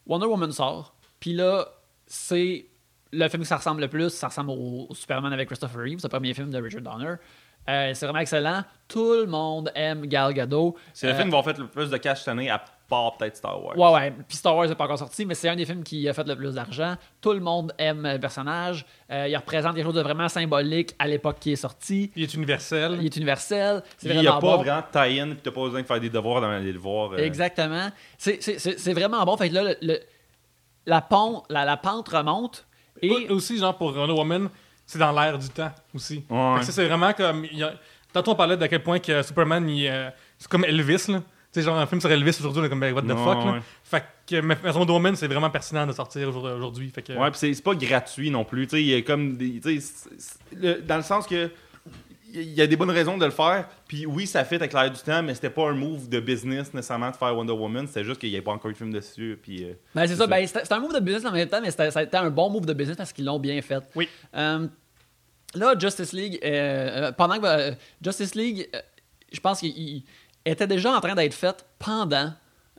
Wonder 0.05 0.25
Woman 0.25 0.51
sort, 0.51 0.95
puis 1.19 1.33
là, 1.33 1.67
c'est 2.05 2.65
le 3.11 3.27
film 3.29 3.43
que 3.43 3.47
ça 3.47 3.57
ressemble 3.57 3.81
le 3.81 3.87
plus, 3.87 4.09
ça 4.09 4.27
ressemble 4.27 4.51
au, 4.51 4.87
Superman 4.93 5.31
avec 5.31 5.47
Christopher 5.47 5.81
Reeve, 5.81 5.99
le 6.03 6.09
premier 6.09 6.33
film 6.33 6.49
de 6.49 6.61
Richard 6.61 6.81
Donner. 6.81 7.15
Euh, 7.67 7.91
c'est 7.93 8.05
vraiment 8.05 8.19
excellent. 8.19 8.63
Tout 8.87 9.13
le 9.13 9.25
monde 9.25 9.71
aime 9.73 10.05
Gal 10.05 10.33
Gadot. 10.33 10.75
C'est 10.93 11.07
le 11.07 11.13
Euh, 11.13 11.15
film 11.15 11.29
qui 11.29 11.35
va 11.35 11.43
faire 11.43 11.57
le 11.59 11.67
plus 11.67 11.89
de 11.89 11.97
cash 11.97 12.19
cette 12.19 12.27
année, 12.27 12.49
à 12.49 12.63
part 12.87 13.17
peut-être 13.17 13.35
Star 13.37 13.59
Wars. 13.63 13.75
Ouais, 13.75 13.91
ouais. 13.99 14.13
Puis 14.27 14.37
Star 14.37 14.55
Wars 14.55 14.67
n'est 14.67 14.75
pas 14.75 14.83
encore 14.83 14.99
sorti, 14.99 15.25
mais 15.25 15.33
c'est 15.33 15.49
un 15.49 15.55
des 15.55 15.65
films 15.65 15.83
qui 15.83 16.07
a 16.07 16.13
fait 16.13 16.27
le 16.27 16.35
plus 16.35 16.53
d'argent. 16.53 16.95
Tout 17.19 17.33
le 17.33 17.39
monde 17.39 17.73
aime 17.79 18.03
le 18.07 18.19
personnage. 18.19 18.85
Euh, 19.11 19.27
il 19.27 19.35
représente 19.35 19.73
quelque 19.75 19.85
chose 19.85 19.95
de 19.95 20.01
vraiment 20.01 20.29
symbolique 20.29 20.93
à 20.99 21.07
l'époque 21.07 21.37
qui 21.39 21.53
est 21.53 21.55
sorti. 21.55 22.11
Il 22.15 22.21
est 22.21 22.33
universel. 22.35 22.97
Il 22.99 23.05
est 23.07 23.15
universel. 23.15 23.81
C'est 23.97 24.09
Il 24.09 24.19
n'y 24.19 24.27
a 24.27 24.33
pas 24.33 24.39
bon. 24.41 24.57
vraiment 24.57 24.81
de 24.81 24.91
tie-in, 24.91 25.27
puis 25.31 25.39
t'as 25.41 25.51
pas 25.51 25.61
besoin 25.61 25.81
de 25.81 25.87
faire 25.87 25.99
des 25.99 26.11
devoirs 26.11 26.41
dans 26.41 26.49
aller 26.51 26.71
le 26.71 26.77
voir. 26.79 27.13
euh. 27.13 27.17
Exactement. 27.17 27.89
C'est- 28.19 28.37
C'est 28.43 28.59
c'est- 28.59 28.77
c'est 28.77 28.93
vraiment 28.93 29.25
bon. 29.25 29.35
Fait 29.37 29.49
que 29.49 29.55
là, 29.55 29.63
le- 29.63 29.77
le- 29.81 29.99
la, 30.85 31.01
pont, 31.01 31.41
la, 31.49 31.65
la 31.65 31.77
pente 31.77 32.09
remonte. 32.09 32.67
Et 33.01 33.07
Et 33.07 33.29
aussi, 33.31 33.57
genre, 33.57 33.75
pour 33.75 33.95
Wonder 33.95 34.13
Woman, 34.13 34.49
c'est 34.85 34.99
dans 34.99 35.11
l'air 35.11 35.37
du 35.37 35.49
temps 35.49 35.71
aussi. 35.93 36.23
Ouais. 36.29 36.61
Ça, 36.63 36.71
c'est 36.71 36.85
vraiment 36.87 37.13
comme. 37.13 37.45
a- 37.45 37.73
Tantôt, 38.13 38.31
on 38.31 38.35
parlait 38.35 38.55
de 38.55 38.65
quel 38.67 38.81
point 38.81 38.99
que 38.99 39.21
Superman, 39.23 39.67
il, 39.69 39.87
euh, 39.87 40.09
c'est 40.37 40.47
comme 40.49 40.63
Elvis, 40.63 41.05
là. 41.09 41.19
Tu 41.51 41.61
sais, 41.61 41.65
genre, 41.65 41.77
un 41.77 41.85
film 41.85 41.99
sur 42.01 42.09
Elvis 42.11 42.35
aujourd'hui, 42.39 42.61
on 42.61 42.65
est 42.65 42.69
comme, 42.69 42.79
ben, 42.79 42.93
what 42.93 43.01
the 43.01 43.05
Ouais, 43.07 43.15
fuck, 43.15 43.45
là. 43.45 43.51
ouais. 43.53 43.59
Fait 43.83 44.03
que, 44.27 44.39
mais 44.41 44.57
mais 44.63 44.71
Wonder 44.71 44.91
Woman, 44.93 45.15
c'est 45.17 45.27
vraiment 45.27 45.49
pertinent 45.49 45.85
de 45.85 45.91
sortir 45.91 46.27
aujourd- 46.29 46.55
aujourd'hui. 46.55 46.89
Fait 46.95 47.01
que. 47.01 47.11
Ouais, 47.13 47.29
puis 47.31 47.39
c'est- 47.39 47.53
c'est 47.53 47.63
pas 47.63 47.75
gratuit 47.75 48.29
non 48.31 48.43
plus. 48.45 48.67
Tu 48.67 48.75
sais, 48.77 48.81
il 48.83 48.87
y 48.87 48.95
a 48.95 49.01
comme 49.01 49.35
des. 49.37 49.59
tu 49.59 49.79
sais, 49.79 49.79
c'est- 49.81 50.09
c'est- 50.17 50.55
le- 50.55 50.81
dans 50.81 50.97
le 50.97 51.03
sens 51.03 51.27
que. 51.27 51.49
Il 52.35 52.53
y 52.53 52.61
a 52.61 52.67
des 52.67 52.75
bonnes 52.75 52.91
raisons 52.91 53.17
de 53.17 53.25
le 53.25 53.31
faire. 53.31 53.67
Puis 53.87 54.05
oui, 54.05 54.27
ça 54.27 54.43
fait 54.43 54.57
avec 54.57 54.73
l'air 54.73 54.91
du 54.91 54.99
temps, 54.99 55.23
mais 55.23 55.33
c'était 55.33 55.49
pas 55.49 55.69
un 55.69 55.73
move 55.73 56.09
de 56.09 56.19
business 56.19 56.73
nécessairement 56.73 57.11
de 57.11 57.15
faire 57.15 57.35
Wonder 57.35 57.53
Woman. 57.53 57.87
C'était 57.87 58.03
juste 58.03 58.19
qu'il 58.19 58.29
n'y 58.29 58.35
avait 58.35 58.43
pas 58.43 58.51
encore 58.51 58.69
eu 58.69 58.73
de 58.73 58.77
film 58.77 58.91
dessus. 58.91 59.39
Puis, 59.41 59.63
euh, 59.63 59.73
Ben, 59.93 60.07
c'est 60.07 60.15
ça. 60.15 60.27
Ben, 60.27 60.45
c'était 60.45 60.73
un 60.73 60.79
move 60.79 60.93
de 60.93 60.99
business 60.99 61.25
en 61.25 61.31
même 61.31 61.47
temps, 61.47 61.61
mais 61.61 61.71
c'était 61.71 61.91
ça 61.91 61.99
a 61.99 62.03
été 62.03 62.17
un 62.17 62.29
bon 62.29 62.49
move 62.49 62.65
de 62.65 62.73
business 62.73 62.97
parce 62.97 63.13
qu'ils 63.13 63.25
l'ont 63.25 63.39
bien 63.39 63.61
fait. 63.61 63.83
Oui. 63.95 64.07
Euh, 64.35 64.67
là, 65.55 65.75
Justice 65.77 66.13
League, 66.13 66.39
euh, 66.43 67.11
pendant 67.13 67.39
que 67.39 67.73
Justice 68.01 68.35
League, 68.35 68.69
je 69.31 69.39
pense 69.39 69.59
qu'il 69.59 70.03
il 70.45 70.51
était 70.51 70.67
déjà 70.67 70.91
en 70.91 71.01
train 71.01 71.15
d'être 71.15 71.33
fait 71.33 71.65
pendant 71.79 72.31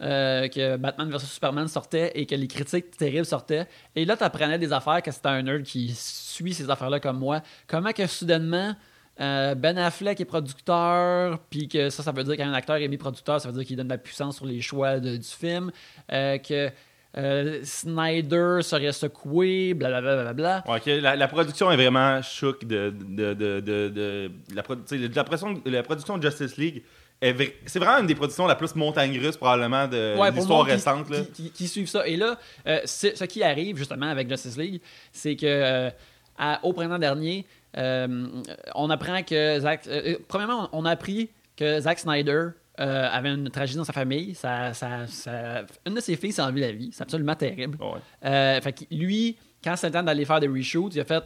euh, 0.02 0.48
que 0.48 0.76
Batman 0.76 1.10
vs 1.10 1.20
Superman 1.20 1.68
sortait 1.68 2.12
et 2.14 2.26
que 2.26 2.34
les 2.34 2.48
critiques 2.48 2.96
terribles 2.96 3.24
sortaient. 3.24 3.66
Et 3.94 4.04
là, 4.04 4.16
tu 4.16 4.24
apprenais 4.24 4.58
des 4.58 4.72
affaires 4.72 5.00
que 5.02 5.10
c'était 5.10 5.28
un 5.28 5.42
nerd 5.42 5.62
qui 5.62 5.94
suit 5.94 6.52
ces 6.52 6.68
affaires-là 6.68 7.00
comme 7.00 7.18
moi. 7.18 7.40
Comment 7.66 7.92
que 7.92 8.06
soudainement. 8.06 8.74
Euh, 9.20 9.55
ben 9.55 9.79
Affleck 9.79 10.20
est 10.20 10.24
producteur, 10.26 11.38
puis 11.50 11.68
que 11.68 11.90
ça, 11.90 12.02
ça 12.02 12.12
veut 12.12 12.24
dire 12.24 12.37
qu'un 12.37 12.52
acteur 12.52 12.76
est 12.76 12.88
mis 12.88 12.96
producteur, 12.98 13.40
ça 13.40 13.48
veut 13.48 13.55
dire 13.55 13.64
qu'il 13.64 13.76
donne 13.76 13.87
de 13.88 13.92
la 13.92 13.98
puissance 13.98 14.37
sur 14.37 14.46
les 14.46 14.61
choix 14.61 14.98
de- 15.00 15.16
du 15.16 15.26
film, 15.26 15.70
euh, 16.12 16.38
que 16.38 16.70
euh, 17.18 17.61
Snyder 17.64 18.59
serait 18.61 18.92
secoué, 18.92 19.72
blablabla. 19.72 20.22
Bla, 20.22 20.33
bla, 20.35 20.62
bla. 20.62 20.72
ouais, 20.87 21.00
la, 21.00 21.16
la 21.16 21.29
production 21.29 21.70
est 21.72 21.76
vraiment 21.76 22.20
choc 22.20 22.64
de, 22.66 22.92
de, 22.94 23.33
de, 23.33 23.61
de, 23.61 23.88
de- 23.88 24.31
la, 24.55 24.62
production- 24.62 25.62
la 25.64 25.83
production 25.83 26.18
de 26.18 26.22
Justice 26.29 26.57
League. 26.59 26.83
C'est 27.22 27.79
vraiment 27.79 28.00
une 28.00 28.07
des 28.07 28.14
productions 28.14 28.46
la 28.46 28.55
plus 28.57 28.74
montagne 28.74 29.18
russe 29.18 29.38
probablement 29.38 29.88
de 29.88 30.18
Ouais, 30.18 30.31
l'histoire 30.31 30.66
qui- 30.66 30.72
récente. 30.72 31.09
là. 31.09 31.20
Qui, 31.33 31.44
qui- 31.44 31.50
qui 31.50 31.68
suivent 31.68 31.88
ça. 31.88 32.07
Et 32.07 32.16
là, 32.18 32.38
ce 32.85 33.24
qui 33.24 33.42
arrive 33.42 33.79
justement 33.79 34.11
avec 34.11 34.29
Justice 34.29 34.59
League, 34.59 34.83
c'est 35.12 35.35
que 35.37 35.90
à- 36.38 36.61
au 36.64 36.72
printemps 36.72 36.99
dernier, 36.99 37.46
euh, 37.77 38.27
on 38.75 38.90
apprend 38.90 39.22
que 39.22 39.59
Zack. 39.61 39.87
euh, 39.87 40.03
euh, 40.14 40.16
premièrement, 40.29 40.68
on 40.72 40.83
on 40.83 40.85
a 40.85 40.90
appris 40.92 41.31
que 41.57 41.81
Zack 41.81 41.99
Snyder 41.99 42.49
euh, 42.79 43.09
avait 43.11 43.31
une 43.33 43.49
tragédie 43.51 43.79
dans 43.79 43.85
sa 43.85 43.92
famille. 43.94 44.35
Ça, 44.35 44.75
ça- 44.75 45.07
ça- 45.07 45.64
une 45.87 45.94
de 45.94 46.01
ses 46.01 46.14
filles 46.16 46.33
s'est 46.33 46.42
enlevée 46.42 46.61
la 46.61 46.72
vie. 46.72 46.90
C'est 46.92 47.03
absolument 47.03 47.35
terrible. 47.35 47.79
Ouais. 47.83 48.61
Fait 48.61 48.72
que 48.72 48.85
lui, 48.94 49.37
quand 49.64 49.75
c'est 49.77 49.87
le 49.88 49.92
temps 49.94 50.03
d'aller 50.03 50.25
faire 50.27 50.40
des 50.40 50.49
reshoots, 50.49 50.94
il 50.94 51.01
a 51.01 51.05
fait. 51.05 51.25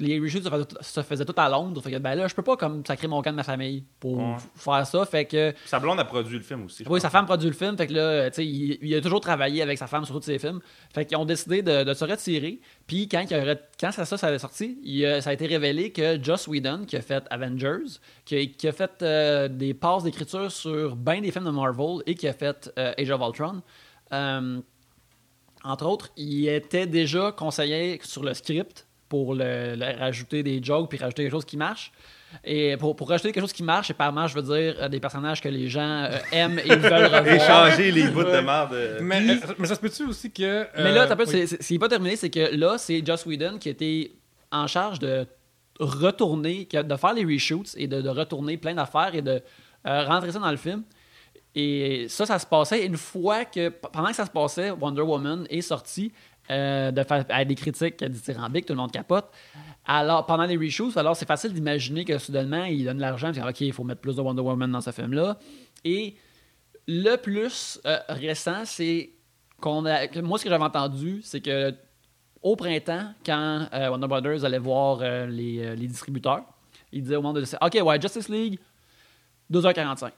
Les 0.00 0.18
reshoots 0.18 0.42
se 0.80 1.02
faisaient, 1.02 1.24
tout- 1.26 1.34
à 1.36 1.48
Londres. 1.48 1.80
Fait 1.82 1.90
que 1.92 1.98
ben 1.98 2.14
là, 2.14 2.26
je 2.26 2.34
peux 2.34 2.42
pas 2.42 2.56
comme 2.56 2.84
sacrer 2.86 3.06
mon 3.06 3.20
camp 3.22 3.30
de 3.32 3.36
ma 3.36 3.42
famille 3.44 3.84
pour 4.00 4.18
Ouais. 4.18 4.36
faire 4.56 4.86
ça. 4.86 5.04
Fait 5.04 5.26
que. 5.26 5.54
Sa 5.66 5.78
blonde 5.78 6.00
a 6.00 6.04
produit 6.04 6.38
le 6.38 6.42
film 6.42 6.64
aussi. 6.64 6.82
Oui, 6.88 7.00
sa 7.00 7.10
femme 7.10 7.26
produit 7.26 7.48
le 7.48 7.54
film, 7.54 7.76
fait 7.76 7.86
que 7.86 7.92
là, 7.92 8.30
tu 8.30 8.36
sais, 8.36 8.46
il, 8.46 8.78
il 8.80 8.94
a 8.94 9.00
toujours 9.00 9.20
travaillé 9.20 9.60
avec 9.62 9.76
sa 9.78 9.86
femme 9.86 10.04
sur 10.06 10.14
tous 10.18 10.24
ses 10.26 10.38
films. 10.38 10.60
Fait 10.94 11.04
qu'ils 11.04 11.16
ont 11.18 11.24
décidé 11.24 11.62
de, 11.62 11.84
de 11.84 11.94
se 11.94 12.04
retirer. 12.04 12.60
Puis 12.86 13.08
quand, 13.08 13.24
a 13.30 13.54
quand 13.78 13.92
ça, 13.92 14.04
ça, 14.04 14.16
ça 14.16 14.26
a 14.28 14.38
sorti, 14.38 14.78
il 14.82 15.04
a- 15.04 15.20
ça 15.20 15.30
a 15.30 15.32
été 15.34 15.46
révélé 15.46 15.92
que 15.92 16.18
Joss 16.22 16.48
Whedon, 16.48 16.84
qui 16.86 16.96
a 16.96 17.02
fait 17.02 17.22
Avengers, 17.30 17.98
qui 18.24 18.36
a, 18.36 18.46
qui 18.46 18.68
a 18.68 18.72
fait 18.72 19.02
euh, 19.02 19.48
des 19.48 19.74
passes 19.74 20.02
d'écriture 20.04 20.50
sur 20.50 20.96
bien 20.96 21.20
des 21.20 21.30
films 21.30 21.44
de 21.44 21.50
Marvel 21.50 22.02
et 22.06 22.14
qui 22.14 22.26
a 22.26 22.32
fait 22.32 22.72
euh, 22.78 22.92
Age 22.98 23.10
of 23.10 23.20
Ultron, 23.20 23.60
euh, 24.12 24.60
entre 25.62 25.86
autres, 25.86 26.08
il 26.16 26.48
était 26.48 26.86
déjà 26.86 27.32
conseillé 27.32 28.00
sur 28.02 28.22
le 28.22 28.32
script 28.32 28.86
pour 29.10 29.34
le, 29.34 29.74
le- 29.76 29.98
rajouter 29.98 30.42
des 30.42 30.62
jokes 30.62 30.88
puis 30.88 30.98
rajouter 30.98 31.24
quelque 31.24 31.32
chose 31.32 31.44
qui 31.44 31.58
marche. 31.58 31.92
Et 32.44 32.76
pour, 32.78 32.94
pour 32.94 33.08
rajouter 33.08 33.32
quelque 33.32 33.42
chose 33.42 33.52
qui 33.52 33.64
marche, 33.64 33.90
et 33.90 33.94
par 33.94 34.12
marche, 34.12 34.32
je 34.34 34.38
veux 34.38 34.56
dire 34.56 34.76
euh, 34.80 34.88
des 34.88 35.00
personnages 35.00 35.40
que 35.42 35.48
les 35.48 35.68
gens 35.68 36.04
euh, 36.04 36.16
aiment 36.30 36.60
et 36.60 36.76
veulent 36.76 37.04
revoir. 37.12 37.26
Échanger 37.26 37.90
les 37.90 38.06
bouts 38.08 38.22
de 38.22 38.38
merde. 38.40 38.72
euh, 38.72 38.98
Mais, 39.02 39.20
Puis- 39.20 39.40
mais 39.58 39.66
ça 39.66 39.74
se 39.74 39.80
peut-tu 39.80 40.04
aussi 40.04 40.30
que. 40.30 40.64
Mais 40.76 40.92
là, 40.92 41.06
t'as 41.08 41.16
pas- 41.16 41.24
oui. 41.24 41.30
c'est- 41.30 41.46
c'est- 41.48 41.60
ce 41.62 41.66
qui 41.66 41.72
n'est 41.74 41.78
pas 41.80 41.88
terminé, 41.88 42.14
c'est 42.14 42.30
que 42.30 42.54
là, 42.54 42.78
c'est 42.78 43.04
Joss 43.04 43.26
Whedon 43.26 43.58
qui 43.58 43.68
était 43.68 44.12
en 44.52 44.66
charge 44.68 45.00
de 45.00 45.26
retourner, 45.80 46.68
de 46.72 46.96
faire 46.96 47.14
les 47.14 47.24
reshoots 47.24 47.74
et 47.76 47.86
de, 47.88 48.00
de 48.00 48.08
retourner 48.08 48.56
plein 48.56 48.74
d'affaires 48.74 49.14
et 49.14 49.22
de 49.22 49.42
euh, 49.86 50.04
rentrer 50.04 50.30
ça 50.30 50.38
dans 50.38 50.50
le 50.50 50.56
film. 50.56 50.82
Et 51.54 52.06
ça, 52.08 52.26
ça 52.26 52.38
se 52.38 52.46
passait 52.46 52.86
une 52.86 52.96
fois 52.96 53.44
que, 53.44 53.70
pendant 53.70 54.10
que 54.10 54.14
ça 54.14 54.24
se 54.26 54.30
passait, 54.30 54.70
Wonder 54.70 55.02
Woman 55.02 55.46
est 55.50 55.62
sorti 55.62 56.12
euh, 56.50 56.90
de 56.90 57.02
faire 57.04 57.24
des 57.46 57.54
critiques 57.54 58.02
dithyrambiques, 58.02 58.66
tout 58.66 58.72
le 58.72 58.78
monde 58.78 58.90
capote. 58.90 59.30
Alors, 59.86 60.26
pendant 60.26 60.44
les 60.44 60.56
reshoots, 60.56 60.96
alors 60.96 61.14
c'est 61.14 61.26
facile 61.26 61.52
d'imaginer 61.52 62.04
que 62.04 62.18
soudainement, 62.18 62.64
il 62.64 62.84
donne 62.84 62.96
de 62.96 63.02
l'argent, 63.02 63.30
puis 63.30 63.40
OK, 63.40 63.60
il 63.60 63.72
faut 63.72 63.84
mettre 63.84 64.00
plus 64.00 64.16
de 64.16 64.20
Wonder 64.20 64.42
Woman 64.42 64.70
dans 64.72 64.80
ce 64.80 64.90
film-là. 64.90 65.38
Et 65.84 66.16
le 66.88 67.16
plus 67.16 67.80
euh, 67.86 67.98
récent, 68.08 68.64
c'est 68.64 69.10
qu'on 69.60 69.86
a. 69.86 70.06
moi, 70.22 70.38
ce 70.38 70.44
que 70.44 70.50
j'avais 70.50 70.64
entendu, 70.64 71.20
c'est 71.22 71.40
que 71.40 71.72
au 72.42 72.56
printemps, 72.56 73.14
quand 73.24 73.68
euh, 73.72 73.90
Warner 73.90 74.08
Brothers 74.08 74.44
allait 74.44 74.58
voir 74.58 75.02
les, 75.28 75.76
distributeurs, 75.86 76.42
ils 76.90 77.02
disaient 77.02 77.16
au 77.16 77.22
monde 77.22 77.38
de 77.38 77.44
OK, 77.64 77.86
ouais, 77.86 78.00
Justice 78.00 78.28
League, 78.28 78.58
2h45. 79.52 80.10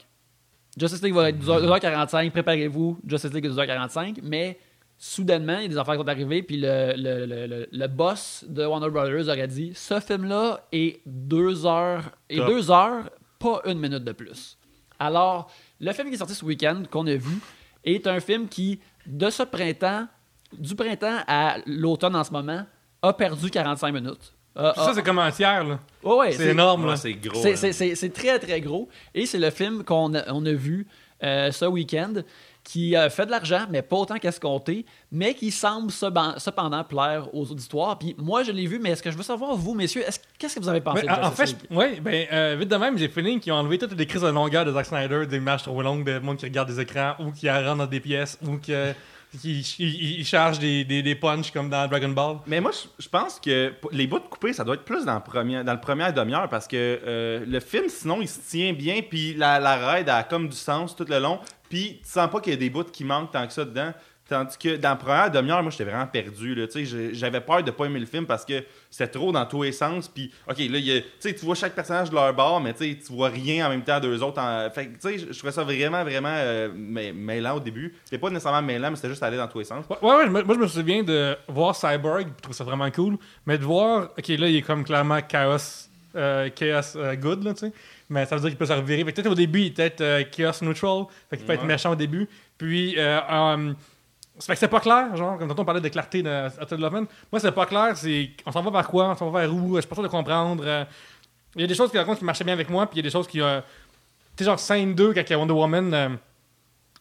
Justice 0.79 1.03
League 1.03 1.15
va 1.15 1.29
être 1.29 1.45
2h- 1.45 1.81
2h45, 1.81 2.31
préparez-vous, 2.31 3.01
Justice 3.07 3.35
League 3.35 3.45
est 3.45 3.51
2h45, 3.51 4.21
mais 4.23 4.59
soudainement, 5.05 5.57
il 5.59 5.63
y 5.63 5.65
a 5.65 5.69
des 5.69 5.79
affaires 5.79 5.95
qui 5.95 6.01
sont 6.01 6.09
arrivées, 6.09 6.43
puis 6.45 6.59
le, 6.59 6.93
le, 6.97 7.27
le, 7.27 7.47
le- 7.49 7.69
le 7.73 7.87
boss 7.89 8.45
de 8.49 8.65
Warner 8.65 8.89
Brothers 8.89 9.29
aurait 9.29 9.49
dit 9.49 9.73
ce 9.75 9.99
film-là 9.99 10.61
est 10.71 11.01
deux 11.07 11.67
heures, 11.67 12.13
et 12.31 12.37
Top. 12.37 12.47
deux 12.47 12.71
heures, 12.71 13.11
pas 13.41 13.61
une 13.67 13.81
minute 13.81 14.05
de 14.05 14.13
plus. 14.13 14.57
Alors, 15.01 15.51
le 15.81 15.93
film 15.93 16.07
qui 16.09 16.15
est 16.15 16.19
sorti 16.19 16.35
ce 16.37 16.45
week-end, 16.45 16.85
qu'on 16.89 17.05
a 17.09 17.17
vu, 17.17 17.41
est 17.85 18.07
un 18.07 18.21
film 18.21 18.47
qui, 18.47 18.79
de 19.05 19.29
ce 19.29 19.43
printemps, 19.43 20.07
du 20.57 20.77
printemps 20.77 21.19
à 21.27 21.57
l'automne 21.67 22.15
en 22.15 22.23
ce 22.23 22.31
moment, 22.31 22.65
a 23.03 23.13
perdu 23.13 23.51
45 23.51 23.91
minutes. 23.93 24.33
A- 24.55 24.73
Ça, 24.77 24.93
c'est 24.95 25.03
comme 25.03 25.19
un 25.19 25.33
tiers, 25.33 25.65
là. 25.65 25.81
Ouais, 26.05 26.15
ouais, 26.17 26.31
c'est 26.33 26.51
énorme, 26.51 26.87
là. 26.87 26.95
C'est 26.95 27.15
gros. 27.15 27.43
c'est- 27.43 27.55
hein. 27.55 27.57
c'est- 27.57 27.73
C'est 27.73 27.95
c'est 27.97 28.11
très, 28.11 28.39
très 28.39 28.61
gros. 28.61 28.89
Et 29.15 29.27
c'est 29.27 29.39
le 29.39 29.51
film 29.51 29.83
qu'on 29.83 30.15
a, 30.15 30.33
on 30.33 30.47
a 30.47 30.53
vu 30.53 30.87
euh, 31.25 31.51
ce 31.51 31.65
week-end 31.65 32.13
qui 32.65 32.95
a 32.95 33.11
fait 33.11 33.27
de 33.27 33.31
l'argent, 33.31 33.67
mais 33.71 33.83
pas 33.83 33.97
autant 33.97 34.19
qu'escompté, 34.19 34.87
mais 35.11 35.35
qui 35.35 35.51
semble 35.51 35.91
cependant 35.91 36.85
plaire 36.85 37.35
aux 37.35 37.51
auditoires. 37.51 37.99
Puis 37.99 38.15
moi, 38.19 38.45
je 38.45 38.53
l'ai 38.53 38.67
vu, 38.67 38.79
mais 38.79 38.91
est-ce 38.91 39.03
que 39.03 39.11
je 39.11 39.17
veux 39.17 39.23
savoir, 39.23 39.57
vous, 39.57 39.75
messieurs, 39.75 40.03
est-ce- 40.07 40.21
qu'est-ce 40.39 40.55
que 40.57 40.61
vous 40.61 40.69
avez 40.69 40.81
pensé 40.81 41.05
Mais, 41.07 41.13
de 41.13 41.21
en, 41.21 41.27
en 41.27 41.31
fait, 41.33 41.57
ouais, 41.71 42.01
ben, 42.01 42.27
euh, 42.33 42.57
vite 42.59 42.69
de 42.69 42.77
même, 42.77 42.97
j'ai 42.97 43.09
fini 43.09 43.41
qu'ils 43.41 43.53
ont 43.53 43.57
enlevé 43.57 43.79
toutes 43.79 43.97
les 43.99 44.07
crises 44.07 44.23
de 44.23 44.29
longueur 44.29 44.65
de 44.65 44.73
Zack 44.73 44.87
Snyder, 44.87 45.27
des 45.27 45.37
images 45.39 45.65
trop 45.65 45.83
longues 45.83 46.05
de 46.05 46.19
monde 46.21 46.37
qui 46.37 46.45
regarde 46.47 46.69
des 46.69 46.81
écrans, 46.81 47.15
ou 47.19 47.33
qui 47.33 47.51
rentre 47.51 47.77
dans 47.77 47.87
des 47.87 48.01
pièces, 48.01 48.39
ou 48.47 48.59
qui, 48.59 48.73
charge 50.25 50.59
des, 50.59 50.85
des, 50.85 51.03
des 51.03 51.15
punches 51.15 51.51
comme 51.51 51.69
dans 51.71 51.89
Dragon 51.89 52.11
Ball. 52.11 52.37
Mais 52.47 52.61
moi, 52.61 52.71
je, 52.99 53.09
pense 53.09 53.41
que 53.41 53.73
les 53.91 54.07
bouts 54.07 54.21
coupés, 54.21 54.53
ça 54.53 54.63
doit 54.63 54.75
être 54.75 54.85
plus 54.85 55.05
dans 55.05 55.15
le 55.15 55.21
premier, 55.21 55.65
dans 55.65 55.73
le 55.73 55.81
premier 55.81 56.13
demi-heure 56.13 56.49
parce 56.49 56.69
que 56.69 56.77
euh, 56.77 57.45
le 57.47 57.61
film, 57.61 57.89
sinon, 57.89 58.21
il 58.21 58.29
se 58.29 58.41
tient 58.41 58.73
bien, 58.73 59.01
puis 59.09 59.35
la, 59.35 59.59
la 59.59 59.77
raid 59.77 60.09
a 60.09 60.23
comme 60.23 60.49
du 60.49 60.57
sens 60.57 60.95
tout 60.95 61.07
le 61.09 61.19
long, 61.19 61.41
puis 61.73 62.01
tu 62.05 62.11
sens 62.11 62.31
pas 62.31 62.41
qu'il 62.41 62.53
y 62.53 62.57
a 62.57 62.59
des 62.59 62.69
bouts 62.69 62.85
qui 62.85 63.03
manquent 63.05 63.31
tant 63.33 63.47
que 63.47 63.53
ça 63.53 63.65
dedans. 63.65 63.93
Tandis 64.29 64.57
que 64.57 64.77
dans 64.77 64.91
la 64.91 64.97
première 64.97 65.31
demi-heure, 65.31 65.63
moi, 65.63 65.71
j'étais 65.71 65.85
vraiment 65.85 66.07
perdu. 66.07 66.57
J'avais 67.13 67.41
peur 67.41 67.63
de 67.63 67.71
pas 67.71 67.87
aimer 67.87 67.99
le 68.01 68.07
film 68.07 68.25
parce 68.25 68.45
que 68.45 68.63
c'était 68.89 69.11
trop 69.11 69.33
dans 69.33 69.45
tous 69.45 69.63
les 69.65 69.73
sens. 69.73 70.09
Puis, 70.09 70.31
OK, 70.49 70.59
là, 70.59 70.79
tu 71.21 71.35
vois 71.45 71.55
chaque 71.55 71.75
personnage 71.75 72.09
de 72.09 72.15
leur 72.15 72.33
bord, 72.33 72.61
mais 72.61 72.73
tu 72.73 72.95
vois 73.11 73.29
rien 73.29 73.67
en 73.67 73.71
même 73.71 73.83
temps 73.83 74.01
d'eux 74.01 74.23
autres. 74.23 74.41
En... 74.41 74.71
Fait 74.71 74.87
tu 74.87 74.97
sais, 75.01 75.19
je- 75.19 75.37
trouvais 75.39 75.53
ça 75.53 75.65
vraiment, 75.65 76.03
vraiment 76.05 76.33
euh, 76.35 76.69
mê- 76.75 77.13
mêlant 77.13 77.57
au 77.57 77.61
début. 77.61 77.95
C'était 78.05 78.19
pas 78.19 78.31
nécessairement 78.31 78.63
mêlant, 78.63 78.91
mais 78.91 78.97
c'était 78.97 79.09
juste 79.11 79.23
aller 79.23 79.37
dans 79.37 79.49
tous 79.49 79.59
les 79.59 79.65
sens. 79.65 79.85
Ouais, 79.91 79.97
ouais, 80.01 80.29
moi 80.29 80.43
je 80.55 80.61
me 80.61 80.67
souviens 80.69 81.03
de 81.03 81.37
voir 81.49 81.75
Cyborg, 81.75 82.29
je 82.37 82.43
trouve 82.43 82.55
ça 82.55 82.65
vraiment 82.65 82.91
cool, 82.91 83.19
mais 83.45 83.59
de 83.59 83.65
voir, 83.65 84.11
ok, 84.17 84.29
là, 84.29 84.49
il 84.49 84.57
est 84.57 84.63
comme 84.63 84.85
clairement 84.85 85.21
Chaos, 85.21 85.89
euh, 86.15 86.49
chaos 86.55 86.97
euh, 86.97 87.17
Good, 87.17 87.55
tu 87.55 87.67
sais, 87.67 87.73
mais 88.13 88.27
ça 88.27 88.37
veut 88.37 88.41
dire 88.43 88.51
qu'il 88.51 88.59
peut 88.59 88.67
se 88.67 88.73
revirer. 88.73 89.05
Fait 89.05 89.13
que 89.13 89.17
peut-être 89.17 89.33
au 89.33 89.35
début, 89.35 89.61
il 89.63 89.67
est 89.67 89.71
peut-être 89.71 90.01
euh, 90.01 90.23
Chaos 90.31 90.53
Neutral, 90.63 91.05
fait 91.31 91.37
qu'il 91.39 91.47
peut 91.47 91.53
être 91.55 91.63
Ouais. 91.63 91.67
méchant 91.67 91.93
au 91.93 91.97
début, 91.97 92.29
puis, 92.59 92.95
euh, 92.99 93.21
um, 93.29 93.75
ça 94.39 94.47
fait 94.47 94.53
que 94.55 94.59
c'est 94.61 94.69
pas 94.69 94.81
clair, 94.81 95.15
genre, 95.17 95.39
comme 95.39 95.49
tantôt 95.49 95.63
on 95.63 95.65
parlait 95.65 95.81
de 95.81 95.89
clarté 95.89 96.23
de 96.23 96.47
Hotel 96.61 96.79
Development. 96.79 97.07
Moi, 97.31 97.41
c'est 97.41 97.53
pas 97.53 97.67
clair, 97.67 97.97
c'est 97.97 98.31
on 98.47 98.53
s'en 98.53 98.63
va 98.63 98.71
vers 98.71 98.89
quoi, 98.89 99.11
on 99.11 99.17
s'en 99.17 99.31
va 99.31 99.41
vers 99.41 99.55
où, 99.55 99.77
je 99.77 99.81
suis 99.81 99.89
pas 99.89 99.95
sûr 99.95 100.03
de 100.05 100.09
comprendre. 100.09 100.63
euh, 100.67 100.85
Il 101.55 101.61
y 101.61 101.65
a 101.65 101.67
des 101.67 101.75
choses 101.75 101.91
qui 101.91 101.99
racontent 101.99 102.19
qui 102.19 102.25
marchaient 102.25 102.45
bien 102.45 102.55
avec 102.55 102.71
moi, 102.71 102.87
puis 102.87 102.95
il 102.99 102.99
y 102.99 103.07
a 103.07 103.09
des 103.09 103.13
choses 103.13 103.27
qui. 103.27 103.41
euh, 103.41 103.61
tu 104.37 104.45
sais, 104.45 104.45
genre 104.51 104.59
scène 104.59 104.95
2, 104.95 105.13
quand 105.13 105.37
Wonder 105.37 105.53
Woman 105.53 105.93
euh, 105.95 106.09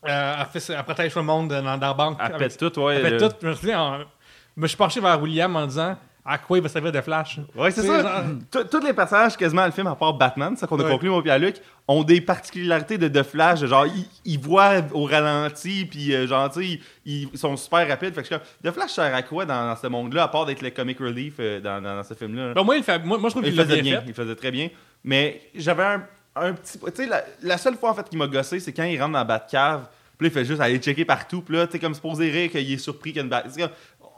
euh, 0.08 0.34
a, 0.42 0.46
fait, 0.46 0.74
a 0.74 0.84
protège 0.84 1.16
le 1.16 1.22
monde 1.22 1.50
dans, 1.50 1.64
dans 1.64 1.88
la 1.88 1.94
banque. 1.94 2.18
Elle 2.20 2.36
avec- 2.36 2.58
pète 2.58 2.74
tout, 2.74 2.82
ouais. 2.82 2.96
elle 2.96 3.02
fait 3.04 3.10
le- 3.12 3.18
tout. 3.30 3.36
Je 3.42 3.48
me 3.48 3.54
souviens, 3.54 3.82
en- 3.82 4.00
je 4.00 4.62
me 4.62 4.68
suis 4.68 4.76
penché 4.78 5.00
vers 5.00 5.22
William 5.22 5.56
en 5.56 5.66
disant 5.68 5.96
à 6.24 6.38
quoi 6.38 6.58
il 6.58 6.62
va 6.62 6.70
servir 6.70 6.92
de 6.92 7.02
Flash? 7.02 7.40
Ouais, 7.56 7.72
c'est 7.72 7.82
ça. 7.82 8.02
genre- 8.02 8.66
Tous- 8.70 8.86
les 8.86 8.94
personnages 8.94 9.36
quasiment 9.36 9.66
le 9.66 9.72
film, 9.72 9.88
à 9.88 9.96
part 9.96 10.14
Batman, 10.14 10.56
ça 10.56 10.68
qu'on 10.68 10.80
a 10.80 10.84
Ouais. 10.84 10.92
conclu, 10.92 11.10
moi 11.10 11.24
et 11.26 11.40
Luc, 11.40 11.56
ont 11.88 12.04
des 12.04 12.22
particularités 12.22 12.98
de, 12.98 13.08
de 13.08 13.24
Flash. 13.24 13.66
Genre, 13.66 13.88
ils, 13.88 14.06
ils 14.26 14.40
voient 14.40 14.82
au 14.94 15.06
ralenti, 15.06 15.86
puis 15.86 16.14
euh, 16.14 16.28
genre, 16.28 16.50
tu 16.52 16.62
sais, 16.62 16.80
ils, 17.06 17.30
ils 17.34 17.38
sont 17.38 17.58
super 17.58 17.88
rapides. 17.88 18.14
Fait 18.14 18.22
que 18.22 18.28
je 18.30 18.34
suis 18.34 18.36
comme, 18.36 18.46
de 18.64 18.72
Flash 18.72 18.92
sert 18.92 19.14
à 19.16 19.22
quoi 19.24 19.46
dans, 19.46 19.68
dans 19.68 19.76
ce 19.76 19.88
monde-là, 19.88 20.24
à 20.24 20.28
part 20.28 20.46
d'être 20.46 20.62
le 20.62 20.70
comic 20.70 21.00
relief 21.00 21.36
euh, 21.40 21.60
dans, 21.60 21.82
dans, 21.82 21.96
dans 21.96 22.04
ce 22.04 22.14
film-là? 22.14 22.54
Ben, 22.54 22.64
moi, 22.64 22.78
il 22.78 22.84
fait, 22.84 23.00
moi, 23.04 23.18
moi, 23.18 23.30
je 23.30 23.34
trouve 23.36 23.46
il 23.48 23.54
qu'il 23.54 23.62
faisait 23.62 23.82
bien 23.82 23.92
bien, 23.94 24.02
fait. 24.02 24.08
il 24.10 24.14
faisait 24.14 24.36
très 24.36 24.52
bien. 24.52 24.70
Mais 25.04 25.42
j'avais 25.56 25.84
un, 25.84 26.04
un 26.36 26.54
petit. 26.54 26.78
Tu 26.80 26.86
sais, 26.94 27.06
la, 27.08 27.24
la 27.42 27.58
seule 27.58 27.76
fois 27.76 27.90
en 27.92 27.94
fait 27.96 28.08
qui 28.08 28.16
m'a 28.18 28.28
gossé, 28.28 28.60
c'est 28.60 28.72
quand 28.74 28.84
il 28.84 29.00
rentre 29.02 29.14
dans 29.14 29.20
la 29.20 29.24
Batcave, 29.26 29.88
puis 30.18 30.28
là, 30.28 30.32
il 30.32 30.34
fait 30.40 30.46
juste 30.46 30.62
aller 30.62 30.78
checker 30.78 31.04
partout, 31.04 31.42
puis 31.42 31.56
là, 31.56 31.66
tu 31.66 31.74
sais, 31.74 31.80
comme 31.80 31.96
supposé 31.96 32.30
rire 32.30 32.52
qu'il 32.52 32.72
est 32.72 32.78
surpris 32.78 33.10
qu'il 33.12 33.18
y 33.18 33.20
a 33.22 33.24
une 33.24 33.30
bat. 33.30 33.44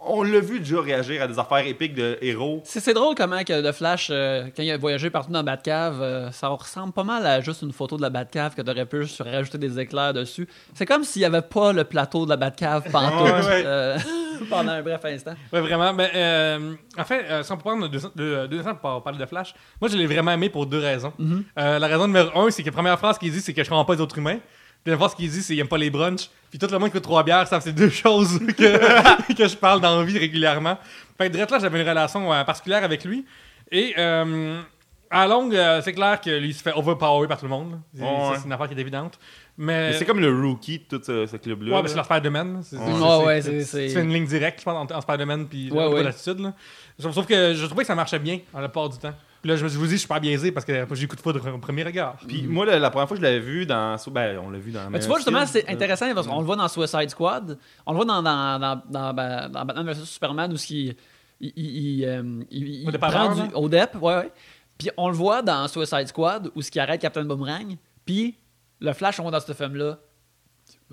On 0.06 0.24
l'a 0.24 0.40
vu 0.40 0.60
déjà 0.60 0.82
réagir 0.82 1.22
à 1.22 1.28
des 1.28 1.40
affaires 1.40 1.66
épiques 1.66 1.94
de 1.96 2.18
héros. 2.22 2.62
C'est 2.66 2.80
c'est 2.80 2.94
drôle 2.94 3.16
comment 3.16 3.44
que 3.44 3.62
The 3.70 3.72
Flash, 3.74 4.10
euh, 4.12 4.46
quand 4.56 4.64
il 4.64 4.72
a 4.72 4.78
voyagé 4.78 5.10
partout 5.10 5.32
dans 5.32 5.40
la 5.40 5.44
Batcave, 5.44 6.02
euh, 6.02 6.32
ça 6.32 6.50
ressemble 6.50 6.94
pas 6.94 7.04
mal 7.04 7.26
à 7.26 7.42
juste 7.42 7.62
une 7.62 7.72
photo 7.72 7.98
de 7.98 8.02
la 8.02 8.10
Batcave 8.10 8.56
que 8.56 8.62
t'aurais 8.62 8.86
pu 8.86 9.04
juste 9.04 9.22
rajouter 9.22 9.58
des 9.58 9.80
éclairs 9.80 10.14
dessus. 10.14 10.48
C'est 10.74 10.86
comme 10.86 11.04
s'il 11.04 11.22
n'y 11.22 11.26
avait 11.26 11.42
pas 11.42 11.72
le 11.74 11.84
plateau 11.84 12.26
de 12.26 12.30
la 12.32 12.38
Batcave 12.38 12.84
Ouais, 12.94 13.32
ouais. 13.32 13.64
euh, 13.66 13.98
pendant 14.50 14.72
un 14.74 14.82
bref 14.82 15.02
instant. 15.06 15.34
Ouais, 15.52 15.62
vraiment. 15.62 15.96
Euh, 16.00 16.74
en 16.98 17.04
fait, 17.04 17.26
euh, 17.30 17.44
si 17.44 17.52
on 17.52 17.56
peut 17.58 17.62
prendre 17.64 17.88
deux, 17.88 18.60
instants 18.60 18.76
pour 18.76 19.04
parler 19.04 19.20
de 19.20 19.26
Flash, 19.26 19.54
moi, 19.80 19.90
je 19.90 19.98
l'ai 19.98 20.06
vraiment 20.06 20.32
aimé 20.32 20.50
pour 20.50 20.66
deux 20.66 20.80
raisons. 20.80 21.14
Euh, 21.58 21.80
la 21.80 21.88
raison 21.88 22.08
numéro 22.08 22.30
un, 22.40 22.52
c'est 22.52 22.62
que 22.64 22.68
la 22.68 22.74
première 22.74 23.00
phrase 23.00 23.18
qu'il 23.18 23.32
dit, 23.32 23.42
c'est 23.42 23.54
que 23.54 23.64
je 23.64 23.70
comprends 23.70 23.86
pas 23.86 23.96
les 23.96 24.02
autres 24.02 24.18
humains. 24.18 24.40
La 24.86 24.98
phrase 24.98 25.16
qu'il 25.16 25.30
dit, 25.30 25.42
c'est 25.42 25.54
qu'il 25.54 25.60
aime 25.60 25.68
pas 25.68 25.78
les 25.78 25.90
brunchs. 25.90 26.30
Puis 26.54 26.60
tout 26.60 26.68
le 26.72 26.78
monde 26.78 26.90
qui 26.90 26.94
coûte 26.94 27.04
trois 27.04 27.24
bières, 27.24 27.48
ça 27.48 27.60
c'est 27.60 27.74
deux 27.74 27.90
choses 28.04 28.38
que, 28.38 29.34
que 29.34 29.48
je 29.48 29.56
parle 29.58 29.82
dans 29.82 29.98
la 29.98 30.04
vie 30.06 30.20
régulièrement. 30.20 30.78
Fait 31.18 31.28
que 31.28 31.34
direct 31.34 31.50
là, 31.50 31.58
j'avais 31.58 31.82
une 31.82 31.90
relation 31.90 32.32
euh, 32.32 32.44
particulière 32.44 32.84
avec 32.84 33.04
lui. 33.06 33.26
Et 33.72 33.96
euh, 33.98 34.62
à 35.10 35.26
longue, 35.26 35.56
euh, 35.56 35.82
c'est 35.84 35.94
clair 35.94 36.22
que 36.22 36.30
lui 36.30 36.50
il 36.50 36.54
se 36.54 36.62
fait 36.62 36.74
overpower 36.76 37.28
par 37.28 37.38
tout 37.40 37.46
le 37.46 37.50
monde. 37.50 37.80
C'est- 37.96 38.04
Ouais. 38.04 38.08
ça, 38.34 38.40
c'est 38.40 38.46
une 38.46 38.52
affaire 38.54 38.68
qui 38.68 38.76
est 38.76 38.80
évidente. 38.82 39.18
Mais, 39.58 39.90
Mais 39.90 39.94
c'est 39.94 40.06
comme 40.06 40.20
le 40.20 40.30
rookie 40.32 40.78
de 40.80 40.98
tout 40.98 41.04
ce, 41.04 41.26
ce 41.26 41.38
club-là. 41.38 41.70
Ouais, 41.72 41.76
là. 41.78 41.82
mais 41.82 41.90
c'est 41.90 41.96
leur 41.96 42.06
Spider-Man. 42.06 42.62
C'est- 42.64 42.76
Ouais. 42.78 42.84
c'est- 42.86 42.92
Ouais, 43.02 43.26
ouais, 43.26 43.42
c'est- 43.42 43.50
c'est- 43.52 43.64
c'est- 43.64 43.66
c'est- 43.66 43.88
Tu 43.88 43.94
fais 43.96 44.04
une 44.04 44.14
ligne 44.14 44.26
directe, 44.28 44.60
je 44.60 44.66
pense, 44.66 44.76
entre- 44.78 44.94
entre 44.96 45.02
Spider-Man 45.04 45.48
puis 45.48 45.72
Ouais, 45.72 45.88
ouais. 45.88 46.04
l'attitude. 46.04 46.40
là. 46.40 46.54
Sauf 47.00 47.16
sauf 47.16 47.26
que 47.26 47.56
je 47.56 47.66
trouvais 47.66 47.82
que 47.82 47.88
ça 47.88 47.96
marchait 47.96 48.20
bien 48.20 48.40
à 48.54 48.62
la 48.62 48.70
part 48.70 48.90
du 48.90 49.00
temps. 49.00 49.14
Puis 49.44 49.50
là, 49.52 49.58
je 49.58 49.64
me 49.66 49.70
suis 49.70 49.78
dit, 49.78 49.90
je 49.90 49.96
suis 49.98 50.08
pas 50.08 50.20
biaisé 50.22 50.52
parce 50.54 50.66
que 50.66 50.86
j'ai 50.94 51.04
eu 51.04 51.08
coup 51.08 51.16
de 51.18 51.22
foudre 51.22 51.40
au 51.54 51.58
premier 51.60 51.84
regard. 51.84 52.16
Puis 52.28 52.44
moi, 52.44 52.66
la, 52.66 52.80
la 52.80 52.90
première 52.90 53.08
fois 53.10 53.18
que 53.18 53.22
je 53.22 53.28
l'avais 53.28 53.42
vu 53.42 53.66
dans. 53.66 53.98
Ben, 54.10 54.40
on 54.40 54.50
l'a 54.50 54.58
vu 54.58 54.72
dans. 54.72 54.90
Mais 54.90 55.00
tu 55.00 55.08
vois, 55.08 55.18
justement, 55.18 55.40
c'est 55.46 55.70
intéressant 55.70 56.14
parce 56.16 56.26
qu'on 56.28 56.40
le 56.40 56.46
voit 56.46 56.56
dans 56.56 56.68
Suicide 56.70 57.10
Squad, 57.10 57.60
on 57.86 57.92
le 57.92 57.98
voit 57.98 58.06
dans, 58.06 58.24
dans, 58.24 58.58
dans, 58.60 58.82
dans, 58.90 59.14
dans- 59.14 59.50
dans 59.52 59.66
Batman 59.66 59.86
vs 59.86 60.06
Superman 60.06 60.52
où 60.52 60.56
il, 60.70 60.96
il, 61.42 61.54
il, 61.58 61.66
il, 62.00 62.06
euh, 62.06 62.24
il- 62.52 62.68
il 62.84 62.86
prend 62.98 63.10
du, 63.36 63.54
au 63.54 63.68
dep, 63.70 63.96
ouais, 64.02 64.16
ouais. 64.16 64.32
Puis 64.78 64.90
on 64.96 65.10
le 65.10 65.14
voit 65.16 65.42
dans 65.42 65.68
Suicide 65.68 66.08
Squad 66.08 66.50
où 66.56 66.62
ce 66.62 66.72
qui 66.72 66.80
arrête 66.80 67.02
Captain 67.02 67.26
Boomerang, 67.26 67.76
puis 68.06 68.38
le 68.80 68.94
Flash 68.94 69.20
on 69.20 69.24
voit 69.24 69.32
dans 69.32 69.40
ce 69.42 69.52
film-là. 69.52 70.00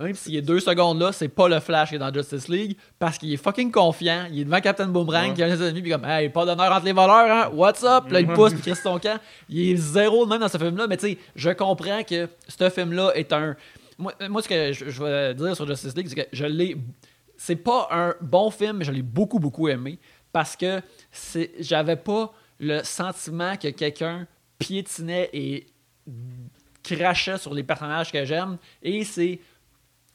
Même 0.01 0.15
s'il 0.15 0.35
est 0.37 0.43
deux 0.43 0.61
secondes 0.61 0.99
là, 1.01 1.13
c'est 1.13 1.29
pas 1.29 1.49
le 1.49 1.61
Flash 1.61 1.91
qui 1.91 1.95
est 1.97 1.99
dans 1.99 2.13
Justice 2.13 2.49
League 2.49 2.77
parce 2.99 3.19
qu'il 3.19 3.33
est 3.33 3.37
fucking 3.37 3.71
confiant. 3.71 4.27
Il 4.33 4.41
est 4.41 4.45
devant 4.45 4.61
Captain 4.61 4.87
Boomerang, 4.89 5.35
qui 5.35 5.43
a 5.43 5.55
ses 5.57 5.63
ennemis, 5.63 5.83
puis 5.83 5.91
comme, 5.91 6.05
hey, 6.07 6.29
pas 6.31 6.47
d'honneur 6.47 6.73
entre 6.73 6.85
les 6.87 6.93
voleurs, 6.93 7.31
hein? 7.31 7.51
What's 7.53 7.85
up? 7.85 8.11
Là, 8.11 8.21
il 8.21 8.27
pousse, 8.27 8.51
puis 8.53 8.61
il 8.61 8.63
crisse 8.73 8.83
son 8.83 8.99
camp. 8.99 9.21
Il 9.49 9.71
est 9.73 9.77
zéro 9.77 10.25
de 10.25 10.31
même 10.31 10.41
dans 10.41 10.49
ce 10.49 10.57
film-là, 10.59 10.87
mais 10.87 10.97
tu 10.97 11.09
sais, 11.11 11.19
je 11.37 11.51
comprends 11.51 12.03
que 12.03 12.29
ce 12.49 12.71
film-là 12.71 13.13
est 13.15 13.33
un. 13.33 13.55
Moi, 13.99 14.15
moi, 14.31 14.41
ce 14.43 14.49
que 14.49 14.73
je, 14.73 14.89
je 14.89 15.03
vais 15.05 15.35
dire 15.35 15.55
sur 15.55 15.67
Justice 15.67 15.95
League, 15.95 16.07
c'est 16.09 16.15
que 16.17 16.29
je 16.33 16.47
l'ai. 16.47 16.77
C'est 17.37 17.57
pas 17.57 17.89
un 17.91 18.15
bon 18.23 18.51
film, 18.51 18.79
mais 18.79 18.85
je 18.85 18.93
l'ai 18.93 19.03
beaucoup, 19.03 19.39
beaucoup 19.39 19.69
aimé 19.69 19.99
parce 20.33 20.57
que 20.57 20.81
c'est- 21.11 21.51
j'avais 21.59 21.97
pas 21.97 22.33
le 22.59 22.83
sentiment 22.85 23.57
que 23.57 23.69
quelqu'un 23.69 24.27
piétinait 24.59 25.29
et 25.33 25.67
crachait 26.83 27.39
sur 27.39 27.53
les 27.55 27.63
personnages 27.63 28.11
que 28.13 28.25
j'aime. 28.25 28.57
Et 28.83 29.05
c'est 29.05 29.39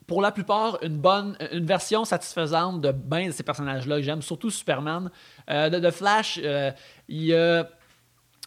pour 0.08 0.22
la 0.22 0.32
plupart 0.32 0.78
une 0.82 0.98
bonne 0.98 1.38
une 1.52 1.66
version 1.66 2.06
satisfaisante 2.06 2.82
de 2.82 2.92
ben 2.92 3.28
de 3.28 3.32
ces 3.32 3.44
personnages 3.44 3.88
là 3.88 3.98
que 3.98 4.04
j'aime 4.04 4.22
surtout 4.22 4.50
Superman 4.50 5.10
Euh, 5.50 5.70
de, 5.70 5.80
de 5.80 5.92
Flash 5.92 6.40
euh, 6.44 6.72
il 7.08 7.26
y 7.26 7.36
a 7.36 7.68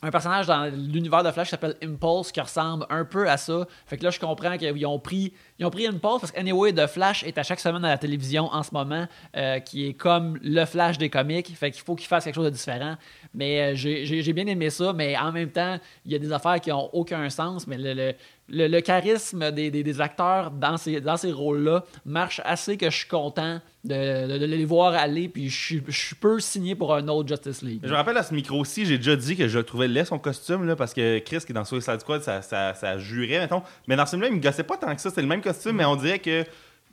un 0.03 0.11
personnage 0.11 0.47
dans 0.47 0.65
l'univers 0.65 1.25
de 1.25 1.31
Flash 1.31 1.49
qui 1.49 1.51
s'appelle 1.51 1.77
Impulse 1.83 2.31
qui 2.31 2.41
ressemble 2.41 2.87
un 2.89 3.05
peu 3.05 3.29
à 3.29 3.37
ça. 3.37 3.67
Fait 3.87 3.97
que 3.97 4.05
là, 4.05 4.11
je 4.11 4.21
comprends 4.21 4.57
qu'ils 4.57 4.87
ont 4.87 5.01
pris, 5.01 5.33
ils 5.59 5.67
ont 5.67 5.71
pris 5.71 5.87
Impulse 5.87 6.21
parce 6.21 6.31
que 6.33 6.39
anyway, 6.39 6.73
The 6.73 6.87
Flash 6.87 7.25
est 7.25 7.37
à 7.39 7.43
chaque 7.43 7.61
semaine 7.61 7.85
à 7.85 7.89
la 7.89 7.99
télévision 7.99 8.45
en 8.53 8.63
ce 8.63 8.71
moment, 8.73 9.07
euh, 9.37 9.59
qui 9.61 9.87
est 9.89 9.95
comme 9.95 10.39
le 10.43 10.65
Flash 10.65 10.99
des 10.99 11.11
comics. 11.11 11.49
Fait 11.57 11.71
qu'il 11.71 11.83
faut 11.83 11.97
qu'il 11.97 12.07
fasse 12.07 12.25
quelque 12.25 12.35
chose 12.37 12.45
de 12.45 12.51
différent. 12.51 12.97
Mais 13.35 13.73
euh, 13.73 13.75
j'ai 13.75 14.33
bien 14.33 14.47
aimé 14.47 14.71
ça, 14.71 14.93
mais 14.93 15.17
en 15.17 15.33
même 15.33 15.51
temps, 15.51 15.79
il 16.07 16.13
y 16.13 16.15
a 16.15 16.19
des 16.19 16.33
affaires 16.33 16.61
qui 16.61 16.71
ont 16.73 16.89
aucun 16.95 17.29
sens. 17.31 17.67
Mais 17.67 17.77
le, 17.77 17.93
le, 17.95 18.13
le- 18.49 18.69
le 18.69 18.81
charisme 18.81 19.51
des, 19.51 19.71
des- 19.71 19.83
des 19.83 20.01
acteurs 20.01 20.51
dans 20.51 20.77
ces, 20.77 21.01
dans 21.01 21.17
ces 21.17 21.33
rôles-là 21.33 21.85
marche 22.07 22.41
assez 22.45 22.77
que 22.77 22.89
je 22.91 22.97
suis 22.97 23.09
content 23.09 23.61
de, 23.85 24.39
de- 24.39 24.45
les 24.47 24.65
voir 24.65 24.95
aller. 24.95 25.29
Puis 25.29 25.51
je, 25.51 25.57
suis- 25.65 25.83
je 25.87 26.15
peux 26.15 26.41
signer 26.41 26.75
pour 26.75 26.95
un 26.95 27.07
autre 27.09 27.29
Justice 27.29 27.63
League. 27.63 27.81
Je 27.85 27.91
me 27.91 27.95
rappelle 27.97 28.17
à 28.17 28.23
ce 28.23 28.33
micro-ci, 28.35 28.87
j'ai 28.87 28.97
déjà 28.97 29.15
dit 29.17 29.37
que 29.37 29.47
je 29.49 29.59
trouvais 29.59 29.89
laid 29.89 30.05
son 30.07 30.19
costume, 30.19 30.65
là, 30.67 30.75
parce 30.77 30.95
que 30.95 31.19
Chris, 31.19 31.41
qui 31.45 31.53
est 31.53 31.55
dans 31.55 31.65
Suicide 31.65 32.01
Squad, 32.01 32.23
ça, 32.23 32.41
ça, 32.43 32.73
ça 32.75 32.99
jurait, 32.99 33.41
mettons. 33.41 33.63
Mais 33.87 33.97
dans 33.97 34.07
ce 34.07 34.11
film-là, 34.13 34.29
il 34.29 34.37
me 34.37 34.41
gossait 34.41 34.63
pas 34.65 34.77
tant 34.79 34.95
que 34.95 35.01
ça. 35.01 35.11
C'était 35.11 35.23
le 35.23 35.29
même 35.29 35.43
costume, 35.53 35.77
mais 35.77 35.85
on 35.85 35.97
dirait 35.97 36.19
que 36.19 36.45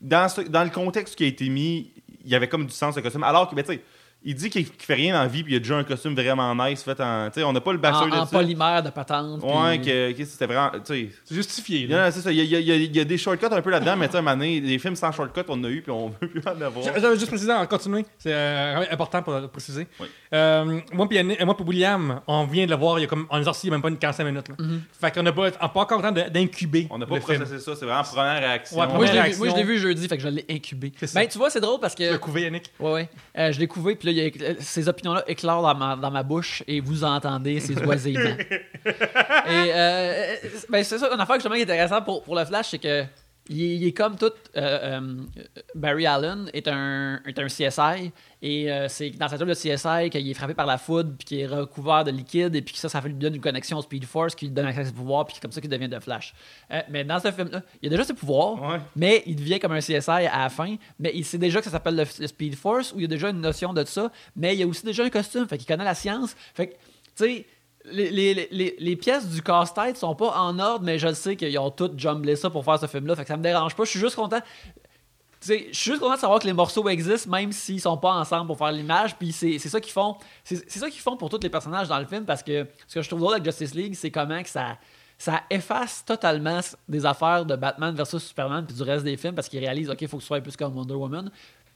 dans, 0.01 0.27
ce- 0.29 0.41
dans 0.41 0.63
le 0.63 0.69
contexte 0.69 1.15
qui 1.15 1.23
a 1.23 1.27
été 1.27 1.47
mis, 1.49 1.91
il 2.23 2.31
y 2.31 2.35
avait 2.35 2.47
comme 2.49 2.65
du 2.65 2.71
sens, 2.73 2.95
ce 2.95 2.99
costume. 2.99 3.23
Alors 3.23 3.49
que, 3.49 3.55
ben, 3.55 3.63
tu 3.63 3.73
sais, 3.73 3.81
il 4.25 4.35
dit 4.35 4.49
qu'il 4.49 4.65
fait 4.65 4.93
rien 4.95 5.13
dans 5.13 5.21
la 5.21 5.27
vie, 5.27 5.43
puis 5.43 5.53
il 5.53 5.55
a 5.55 5.59
déjà 5.59 5.75
un 5.77 5.83
costume 5.83 6.15
vraiment 6.15 6.53
nice 6.55 6.83
fait 6.83 6.99
en. 6.99 7.27
Tu 7.29 7.39
sais, 7.39 7.43
on 7.43 7.53
n'a 7.53 7.61
pas 7.61 7.71
le 7.71 7.77
En, 7.77 7.81
bachelor 7.81 8.03
en 8.19 8.23
de 8.23 8.29
ça. 8.29 8.37
polymère 8.39 8.83
de 8.83 8.89
patente. 8.89 9.43
Ouais, 9.43 9.77
puis- 9.77 9.85
que, 9.87 10.11
que 10.13 10.25
c'était 10.25 10.47
vraiment. 10.47 10.71
Tu 10.71 10.79
sais. 10.85 11.09
C'est 11.23 11.35
justifié. 11.35 11.79
il 11.81 11.85
y 11.85 11.87
là. 11.87 12.05
a- 12.05 12.11
c'est 12.11 12.21
ça, 12.21 12.31
il 12.31 12.37
y, 12.37 12.41
a, 12.55 12.59
il 12.59 12.65
y 12.65 12.71
a- 12.71 12.75
il 12.75 12.95
y 12.95 12.99
a 12.99 13.03
des 13.05 13.17
shortcuts 13.17 13.45
un 13.45 13.61
peu 13.61 13.69
là-dedans, 13.69 13.95
mais 13.95 14.07
tu 14.07 14.11
sais, 14.13 14.17
à 14.17 14.19
un 14.19 14.23
moment 14.23 14.35
donné, 14.35 14.59
des 14.61 14.79
films 14.79 14.95
sans 14.95 15.11
shortcut, 15.11 15.41
on 15.47 15.53
en 15.53 15.63
a 15.65 15.69
eu, 15.69 15.81
puis 15.81 15.91
on 15.91 16.09
veut 16.09 16.27
plus 16.27 16.41
en 16.45 16.59
avoir. 16.61 16.83
J'avais 16.83 17.13
juste 17.15 17.27
précisé 17.27 17.51
en 17.53 17.65
continuer, 17.67 18.05
c'est 18.17 18.33
euh, 18.33 18.83
important 18.91 19.21
pour 19.21 19.33
le 19.33 19.47
préciser. 19.47 19.87
Oui. 19.99 20.07
Euh, 20.33 20.79
moi 20.91 21.07
puis 21.07 21.21
moi 21.23 21.55
puis 21.55 21.65
William, 21.65 22.21
on 22.27 22.45
vient 22.45 22.65
de 22.65 22.71
le 22.71 22.77
voir, 22.77 22.97
il 22.99 23.03
y 23.03 23.05
a 23.05 23.07
comme, 23.07 23.27
on 23.29 23.39
est 23.39 23.43
sorti 23.43 23.67
il 23.67 23.69
y 23.69 23.73
a 23.73 23.75
même 23.75 23.81
pas 23.81 23.89
une 23.89 23.97
45 23.97 24.23
minutes. 24.25 24.49
Là. 24.49 24.55
Fait 24.99 25.11
qu'on 25.13 25.23
n'a 25.23 25.31
pas, 25.31 25.51
pas 25.51 25.69
encore 25.81 26.01
le 26.01 26.03
temps 26.03 26.29
d'incuber. 26.31 26.87
On 26.89 26.97
n'a 26.97 27.05
pas 27.05 27.15
le 27.15 27.21
film. 27.21 27.37
processé 27.37 27.59
ça, 27.63 27.75
c'est 27.75 27.85
vraiment 27.85 28.03
première 28.03 28.39
réaction. 28.39 28.77
Ouais, 28.79 28.87
Moi, 28.87 29.05
je 29.05 29.11
l'ai 29.11 29.17
vu- 29.17 29.21
réaction. 29.21 29.45
moi, 29.45 29.53
je 29.53 29.55
l'ai 29.59 29.63
vu 29.63 29.77
jeudi, 29.79 30.07
fait 30.07 30.17
que 30.17 30.23
je 30.23 30.27
l'ai 30.29 30.45
incubé. 30.49 30.91
Ben, 31.13 31.27
tu 31.27 31.37
vois, 31.37 31.49
c'est 31.49 31.59
drôle 31.61 31.79
parce 31.79 31.95
Tu 31.95 32.03
l'as 32.03 32.13
que. 32.13 32.17
couvé, 32.17 32.41
Yannick? 32.43 32.71
Ouais, 32.79 32.91
ouais. 32.91 33.09
Euh, 33.37 33.51
je 33.51 33.59
l'ai 33.59 33.67
couvé, 33.67 33.95
puis 33.95 34.07
là, 34.07 34.14
il 34.17 34.57
ces 34.59 34.87
opinions-là 34.87 35.23
éclairent 35.27 35.61
dans 35.61 35.75
ma, 35.75 35.95
dans 35.95 36.11
ma 36.11 36.23
bouche 36.23 36.63
et 36.67 36.79
vous 36.79 37.03
entendez 37.03 37.59
ces 37.59 37.77
oisillements. 37.85 38.37
et 38.85 38.91
euh, 39.49 40.35
ben, 40.69 40.83
c'est 40.83 40.97
ça, 40.97 41.13
une 41.13 41.19
affaire 41.19 41.35
justement 41.35 41.55
qui 41.55 41.61
est 41.61 41.63
intéressante 41.63 42.05
pour, 42.05 42.23
pour 42.23 42.35
le 42.35 42.45
Flash, 42.45 42.69
c'est 42.71 42.79
que 42.79 43.03
il 43.49 43.61
est, 43.61 43.75
il 43.75 43.87
est 43.87 43.91
comme 43.93 44.17
tout. 44.17 44.25
euh, 44.57 44.99
euh, 45.01 45.23
Barry 45.75 46.05
Allen 46.05 46.49
est 46.53 46.67
un, 46.67 47.21
est 47.25 47.37
un 47.37 47.47
CSI 47.47 48.11
et 48.41 48.71
euh, 48.71 48.87
c'est 48.87 49.11
dans 49.11 49.27
sa 49.27 49.37
job 49.37 49.47
de 49.47 49.53
CSI 49.53 50.09
qu'il 50.09 50.29
est 50.29 50.33
frappé 50.33 50.53
par 50.53 50.65
la 50.65 50.77
foudre 50.77 51.13
puis 51.17 51.25
qu'il 51.25 51.39
est 51.39 51.47
recouvert 51.47 52.03
de 52.03 52.11
liquide 52.11 52.55
et 52.55 52.61
puis 52.61 52.73
que 52.73 52.79
ça, 52.79 52.89
ça 52.89 53.01
lui 53.01 53.13
donne 53.13 53.35
une 53.35 53.41
connexion 53.41 53.77
au 53.77 53.81
Speed 53.81 54.05
Force 54.05 54.35
qui 54.35 54.45
lui 54.45 54.51
donne 54.51 54.65
accès 54.65 54.81
à 54.81 54.85
ses 54.85 54.91
pouvoirs 54.93 55.25
puis 55.25 55.35
c'est 55.35 55.41
comme 55.41 55.51
ça 55.51 55.61
qu'il 55.61 55.69
devient 55.69 55.89
de 55.89 55.99
Flash. 55.99 56.33
Mais 56.89 57.03
dans 57.03 57.19
ce 57.19 57.31
film-là, 57.31 57.61
il 57.81 57.87
a 57.87 57.89
déjà 57.89 58.03
ses 58.03 58.13
pouvoirs, 58.13 58.61
Ouais. 58.61 58.79
mais 58.95 59.23
il 59.25 59.35
devient 59.35 59.59
comme 59.59 59.71
un 59.73 59.79
CSI 59.79 60.09
à 60.09 60.43
la 60.43 60.49
fin. 60.49 60.75
Mais 60.99 61.11
il 61.13 61.23
sait 61.25 61.37
déjà 61.37 61.59
que 61.59 61.65
ça 61.65 61.71
s'appelle 61.71 61.95
le, 61.95 62.03
le 62.19 62.27
Speed 62.27 62.55
Force, 62.55 62.93
où 62.93 62.97
il 62.99 63.03
y 63.03 63.05
a 63.05 63.07
déjà 63.07 63.29
une 63.29 63.41
notion 63.41 63.73
de 63.73 63.83
ça. 63.85 64.11
Mais 64.35 64.53
il 64.55 64.59
y 64.59 64.63
a 64.63 64.67
aussi 64.67 64.85
déjà 64.85 65.03
un 65.03 65.09
costume, 65.09 65.47
fait 65.47 65.57
qu'il 65.57 65.67
connaît 65.67 65.83
la 65.83 65.95
science. 65.95 66.35
Fait 66.53 66.67
que, 66.67 66.73
tu 66.73 66.77
sais, 67.15 67.45
les, 67.91 68.95
pièces 68.95 69.27
du 69.27 69.41
casse-tête 69.41 69.97
sont 69.97 70.15
pas 70.15 70.37
en 70.37 70.57
ordre, 70.59 70.85
mais 70.85 70.97
je 70.99 71.13
sais 71.13 71.35
qu'ils 71.35 71.57
ont 71.59 71.71
toutes 71.71 71.99
jumblé 71.99 72.35
ça 72.35 72.49
pour 72.49 72.63
faire 72.63 72.79
ce 72.79 72.87
film-là. 72.87 73.15
Fait 73.15 73.23
que 73.23 73.27
ça 73.27 73.37
me 73.37 73.43
dérange 73.43 73.75
pas. 73.75 73.83
Je 73.83 73.91
suis 73.91 73.99
juste 73.99 74.15
content. 74.15 74.39
Je 75.41 75.53
suis 75.71 75.91
juste 75.91 75.99
content 75.99 76.15
de 76.15 76.19
savoir 76.19 76.39
que 76.39 76.47
les 76.47 76.53
morceaux 76.53 76.87
existent, 76.89 77.29
même 77.29 77.51
s'ils 77.51 77.81
sont 77.81 77.97
pas 77.97 78.13
ensemble 78.13 78.47
pour 78.47 78.57
faire 78.57 78.71
l'image. 78.71 79.15
Puis 79.15 79.31
c'est 79.31 79.59
ça 79.59 79.79
qu'ils 79.79 79.93
font. 79.93 80.17
C'est 80.43 80.69
ça 80.69 80.87
font 80.89 81.17
pour 81.17 81.29
tous 81.29 81.39
les 81.41 81.49
personnages 81.49 81.87
dans 81.87 81.99
le 81.99 82.05
film, 82.05 82.25
parce 82.25 82.41
que 82.41 82.67
ce 82.87 82.95
que 82.95 83.01
je 83.01 83.07
trouve 83.07 83.19
drôle 83.19 83.33
avec 83.33 83.45
Justice 83.45 83.75
League, 83.75 83.93
c'est 83.95 84.11
comment 84.11 84.41
ça 85.17 85.43
efface 85.49 86.03
totalement 86.03 86.59
des 86.87 87.05
affaires 87.05 87.45
de 87.45 87.55
Batman 87.55 87.95
versus 87.95 88.23
Superman 88.23 88.65
puis 88.65 88.75
du 88.75 88.83
reste 88.83 89.05
des 89.05 89.17
films 89.17 89.35
parce 89.35 89.47
qu'ils 89.47 89.59
réalisent 89.59 89.89
ok 89.89 90.01
il 90.01 90.07
faut 90.07 90.17
que 90.17 90.23
ce 90.23 90.27
soit 90.27 90.41
plus 90.41 90.57
comme 90.57 90.75
Wonder 90.75 90.95
Woman 90.95 91.31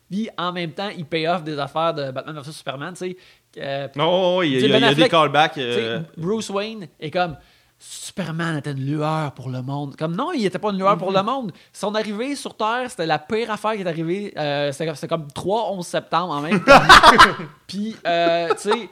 puis 0.09 0.29
en 0.37 0.51
même 0.51 0.73
temps 0.73 0.89
ils 0.89 1.05
pay 1.05 1.25
off 1.25 1.43
des 1.43 1.57
affaires 1.57 1.93
de 1.93 2.11
Batman 2.11 2.35
versus 2.35 2.57
Superman 2.57 2.93
tu 2.93 2.99
sais 2.99 3.17
euh, 3.57 3.87
Non, 3.95 4.41
il 4.41 4.59
y 4.59 4.73
a, 4.73 4.91
y 4.91 4.95
des 4.95 5.09
callbacks. 5.09 5.57
euh, 5.57 6.01
Bruce 6.17 6.49
Wayne 6.49 6.87
est 6.99 7.11
comme 7.11 7.37
Superman 7.81 8.57
était 8.57 8.71
une 8.73 8.85
lueur 8.85 9.31
pour 9.31 9.49
le 9.49 9.61
monde. 9.61 9.95
Comme 9.95 10.13
non, 10.15 10.33
il 10.33 10.45
était 10.45 10.59
pas 10.59 10.71
une 10.71 10.77
lueur 10.77 10.97
pour 10.97 11.11
le 11.11 11.23
monde. 11.23 11.53
Son 11.71 11.95
arrivée 11.95 12.35
sur 12.35 12.55
Terre, 12.57 12.87
c'était 12.89 13.05
la 13.05 13.19
pire 13.19 13.51
affaire 13.51 13.73
qui 13.75 13.81
est 13.81 13.87
arrivée. 13.87 14.33
Euh, 14.37 14.71
c'était 14.73 15.07
comme 15.07 15.27
3 15.31 15.71
11 15.71 15.87
septembre 15.87 16.33
en 16.33 16.41
même 16.41 16.61
temps. 16.63 16.81
Puis, 17.67 17.95
euh, 18.05 18.49
tu 18.61 18.69
sais, 18.69 18.89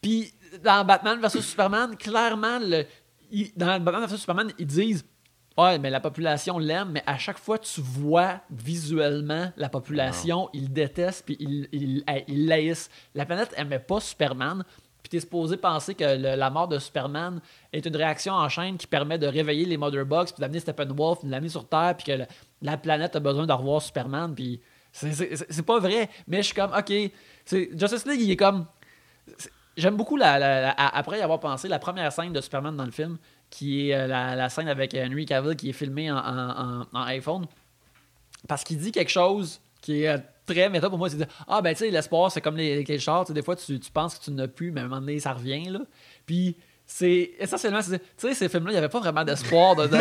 puis 0.00 0.32
dans 0.62 0.84
Batman 0.86 1.20
vs 1.20 1.40
Superman, 1.40 1.96
clairement, 1.96 2.58
le, 2.60 2.84
il- 3.30 3.52
dans 3.56 3.78
Batman 3.80 4.06
vs 4.06 4.16
Superman, 4.16 4.52
ils 4.58 4.66
disent 4.66 5.04
Ouais, 5.56 5.78
mais 5.78 5.88
la 5.90 6.00
population 6.00 6.58
l'aime, 6.58 6.90
mais 6.92 7.02
à 7.06 7.16
chaque 7.16 7.38
fois 7.38 7.58
tu 7.58 7.80
vois 7.80 8.40
visuellement 8.50 9.52
la 9.56 9.68
population, 9.68 10.48
ils 10.52 10.72
détestent 10.72 11.24
puis 11.26 11.36
ils, 11.38 11.68
ils, 11.72 12.04
ils 12.26 12.46
l'haïssent. 12.46 12.90
La 13.14 13.24
planète 13.24 13.54
aimait 13.56 13.78
pas 13.78 14.00
Superman, 14.00 14.64
puis 15.02 15.10
t'es 15.10 15.20
supposé 15.20 15.56
penser 15.56 15.94
que 15.94 16.02
le- 16.16 16.34
la 16.34 16.50
mort 16.50 16.66
de 16.66 16.78
Superman 16.80 17.40
est 17.72 17.86
une 17.86 17.94
réaction 17.94 18.32
en 18.34 18.48
chaîne 18.48 18.76
qui 18.76 18.88
permet 18.88 19.16
de 19.18 19.28
réveiller 19.28 19.64
les 19.64 19.76
Mother 19.76 20.04
Bugs, 20.04 20.24
puis 20.26 20.40
d'amener 20.40 20.58
Steppenwolf, 20.58 21.24
de 21.24 21.30
l'amener 21.30 21.50
sur 21.50 21.68
Terre, 21.68 21.94
puis 21.96 22.06
que 22.06 22.18
le- 22.18 22.26
la 22.62 22.76
planète 22.76 23.14
a 23.14 23.20
besoin 23.20 23.46
de 23.46 23.52
revoir 23.52 23.80
Superman, 23.80 24.34
puis 24.34 24.60
c'est- 24.90 25.62
pas 25.64 25.78
vrai. 25.78 26.08
Mais 26.26 26.38
je 26.38 26.46
suis 26.46 26.54
comme, 26.54 26.72
ok, 26.76 26.92
c'est- 27.44 27.70
Justice 27.78 28.06
League, 28.06 28.20
il 28.22 28.30
est 28.32 28.36
comme. 28.36 28.66
J'aime 29.76 29.96
beaucoup, 29.96 30.16
la, 30.16 30.38
la- 30.38 30.70
après 30.70 31.18
y 31.18 31.22
avoir 31.22 31.40
pensé, 31.40 31.66
la 31.68 31.80
première 31.80 32.12
scène 32.12 32.32
de 32.32 32.40
Superman 32.40 32.76
dans 32.76 32.84
le 32.84 32.92
film, 32.92 33.18
qui 33.50 33.90
est 33.90 33.94
euh, 33.94 34.06
la, 34.06 34.48
scène 34.48 34.68
avec 34.68 34.94
Henry 34.94 35.26
Cavill 35.26 35.56
qui 35.56 35.70
est 35.70 35.74
filmée 35.74 36.10
en, 36.10 36.84
iPhone. 36.94 37.46
Parce 38.48 38.64
qu'il 38.64 38.78
dit 38.78 38.92
quelque 38.92 39.10
chose 39.10 39.60
qui 39.80 40.02
est 40.02 40.08
euh, 40.08 40.18
très 40.46 40.68
méta 40.68 40.88
pour 40.88 40.98
moi. 40.98 41.08
C'est 41.08 41.18
de 41.18 41.26
Ah, 41.46 41.62
ben, 41.62 41.72
tu 41.72 41.80
sais, 41.80 41.90
l'espoir, 41.90 42.30
c'est 42.30 42.40
comme 42.40 42.56
les, 42.56 42.84
les 42.84 42.98
chars. 42.98 43.24
Des 43.24 43.42
fois, 43.42 43.56
tu, 43.56 43.78
tu 43.78 43.90
penses 43.90 44.18
que 44.18 44.24
tu 44.24 44.30
n'as 44.32 44.48
plus, 44.48 44.70
mais 44.70 44.80
à 44.80 44.84
un 44.84 44.88
moment 44.88 45.00
donné, 45.00 45.18
ça 45.20 45.32
revient. 45.32 45.64
Là. 45.70 45.80
Puis, 46.26 46.56
c'est 46.96 47.32
essentiellement, 47.40 47.80
tu 47.82 47.98
sais, 48.16 48.34
ces 48.34 48.48
films-là, 48.48 48.70
il 48.70 48.74
n'y 48.74 48.78
avait 48.78 48.88
pas 48.88 49.00
vraiment 49.00 49.24
d'espoir 49.24 49.74
dedans. 49.76 49.98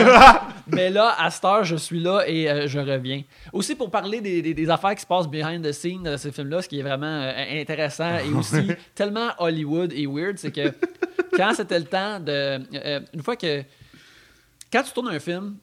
mais 0.68 0.92
là, 0.92 1.16
à 1.18 1.32
cette 1.32 1.44
heure, 1.44 1.64
je 1.64 1.76
suis 1.76 2.00
là 2.00 2.22
et 2.28 2.48
euh, 2.48 2.68
je 2.68 2.78
reviens. 2.78 3.24
Aussi, 3.52 3.74
pour 3.74 3.90
parler 3.90 4.22
des, 4.22 4.44
des- 4.44 4.54
des 4.54 4.70
affaires 4.70 4.94
qui 4.94 5.02
se 5.02 5.08
passent 5.08 5.28
behind 5.28 5.66
the 5.66 5.72
scenes 5.72 6.04
de 6.04 6.18
ces 6.18 6.32
films-là, 6.32 6.62
ce 6.62 6.68
qui 6.70 6.80
est 6.80 6.84
vraiment 6.84 7.08
euh, 7.08 7.62
intéressant 7.62 8.20
et 8.20 8.30
aussi 8.32 8.68
tellement 8.94 9.30
Hollywood 9.40 9.92
et 9.92 10.06
weird, 10.06 10.38
c'est 10.38 10.52
que 10.52 10.72
quand 11.36 11.54
c'était 11.56 11.80
le 11.80 11.86
temps 11.86 12.20
de. 12.20 12.60
euh, 12.76 13.00
une 13.12 13.24
fois 13.24 13.36
que. 13.38 13.64
Quand 14.72 14.84
tu 14.84 14.92
tournes 14.92 15.10
un 15.10 15.20
film, 15.20 15.56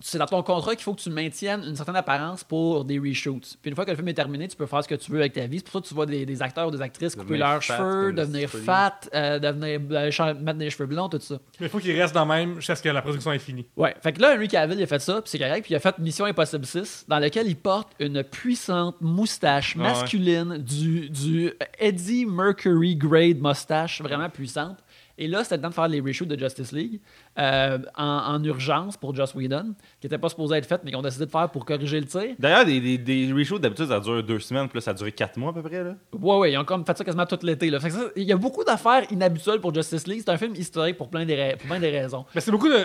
c'est 0.00 0.18
dans 0.18 0.26
ton 0.26 0.42
contrat 0.42 0.74
qu'il 0.74 0.84
faut 0.84 0.94
que 0.94 1.00
tu 1.00 1.10
maintiennes 1.10 1.64
une 1.66 1.74
certaine 1.76 1.96
apparence 1.96 2.44
pour 2.44 2.84
des 2.84 2.98
reshoots. 2.98 3.56
Puis 3.60 3.70
une 3.70 3.74
fois 3.74 3.84
que 3.84 3.90
le 3.90 3.96
film 3.96 4.08
est 4.08 4.14
terminé, 4.14 4.46
tu 4.46 4.56
peux 4.56 4.66
faire 4.66 4.82
ce 4.84 4.88
que 4.88 4.94
tu 4.94 5.10
veux 5.10 5.18
avec 5.20 5.32
ta 5.32 5.46
vie. 5.46 5.58
C'est 5.58 5.64
pour 5.64 5.72
ça 5.72 5.80
que 5.80 5.86
tu 5.88 5.94
vois 5.94 6.06
des, 6.06 6.24
des 6.24 6.42
acteurs 6.42 6.68
ou 6.68 6.70
des 6.70 6.80
actrices 6.80 7.14
couper 7.14 7.30
Devenir 7.38 7.46
leurs 7.48 7.62
fat 7.64 7.76
cheveux, 7.78 8.12
devenir 8.12 8.48
fat, 8.50 9.00
euh, 9.14 9.38
devenir, 9.38 9.80
euh, 9.90 10.34
mettre 10.34 10.58
des 10.58 10.70
cheveux 10.70 10.86
blonds, 10.86 11.08
tout 11.08 11.18
ça. 11.20 11.38
Mais 11.60 11.66
il 11.66 11.68
faut 11.68 11.78
qu'il 11.78 11.98
reste 12.00 12.14
dans 12.14 12.24
le 12.24 12.28
même 12.28 12.54
jusqu'à 12.56 12.76
ce 12.76 12.82
que 12.82 12.88
la 12.88 13.02
production 13.02 13.32
est 13.32 13.38
finie. 13.38 13.66
Ouais, 13.76 13.94
fait 14.00 14.12
que 14.12 14.20
là, 14.22 14.34
Henry 14.34 14.48
Cavill, 14.48 14.78
il 14.78 14.82
a 14.82 14.86
fait 14.86 15.00
ça, 15.00 15.20
puis 15.20 15.30
c'est 15.30 15.38
correct, 15.38 15.62
puis 15.64 15.72
il 15.72 15.76
a 15.76 15.80
fait 15.80 15.98
Mission 15.98 16.26
Impossible 16.26 16.66
6, 16.66 17.06
dans 17.08 17.18
lequel 17.18 17.48
il 17.48 17.56
porte 17.56 17.88
une 17.98 18.22
puissante 18.22 18.96
moustache 19.00 19.74
Ah 19.76 19.82
ouais. 19.82 19.88
masculine 19.88 20.58
du, 20.58 21.10
du 21.10 21.52
Eddie 21.78 22.24
Mercury 22.26 22.94
grade 22.96 23.38
moustache, 23.38 24.00
vraiment 24.02 24.28
puissante. 24.28 24.78
Et 25.18 25.26
là, 25.28 25.42
c'était 25.42 25.56
le 25.56 25.62
temps 25.62 25.68
de 25.70 25.74
faire 25.74 25.88
les 25.88 26.00
reshoots 26.00 26.28
de 26.28 26.38
Justice 26.38 26.72
League 26.72 27.00
euh, 27.38 27.78
en, 27.96 28.04
en 28.04 28.44
urgence 28.44 28.96
pour 28.96 29.14
Joss 29.14 29.34
Whedon, 29.34 29.74
qui 30.00 30.06
n'était 30.06 30.18
pas 30.18 30.28
supposé 30.28 30.56
être 30.56 30.66
fait, 30.66 30.80
mais 30.84 30.90
qu'ils 30.90 30.98
ont 30.98 31.02
décidé 31.02 31.26
de 31.26 31.30
faire 31.30 31.50
pour 31.50 31.64
corriger 31.64 31.98
le 32.00 32.06
tir. 32.06 32.34
D'ailleurs, 32.38 32.64
des, 32.64 32.80
des, 32.80 32.98
des 32.98 33.32
reshoots, 33.32 33.60
d'habitude, 33.60 33.88
ça 33.88 34.00
dure 34.00 34.22
deux 34.22 34.38
semaines, 34.38 34.68
puis 34.68 34.76
là, 34.78 34.80
ça 34.80 34.92
a 34.92 34.94
duré 34.94 35.10
quatre 35.12 35.36
mois 35.36 35.50
à 35.50 35.52
peu 35.54 35.62
près. 35.62 35.82
Là. 35.82 35.94
Ouais, 36.12 36.36
ouais, 36.38 36.52
ils 36.52 36.58
ont 36.58 36.64
comme 36.64 36.86
fait 36.86 36.96
ça 36.96 37.04
quasiment 37.04 37.26
tout 37.26 37.38
l'été. 37.42 37.70
Il 38.16 38.22
y 38.24 38.32
a 38.32 38.36
beaucoup 38.36 38.64
d'affaires 38.64 39.02
inhabituelles 39.10 39.60
pour 39.60 39.74
Justice 39.74 40.06
League. 40.06 40.22
C'est 40.24 40.30
un 40.30 40.38
film 40.38 40.54
historique 40.54 40.96
pour 40.96 41.10
plein 41.10 41.24
des, 41.26 41.36
ra- 41.50 41.56
pour 41.56 41.66
plein 41.66 41.80
des 41.80 41.90
raisons. 41.90 42.24
Mais 42.34 42.40
c'est 42.40 42.50
beaucoup 42.52 42.68
de. 42.68 42.78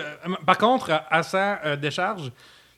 Par 0.44 0.58
contre, 0.58 0.90
à- 1.08 1.22
sa 1.22 1.60
euh, 1.64 1.76
décharge, 1.76 2.32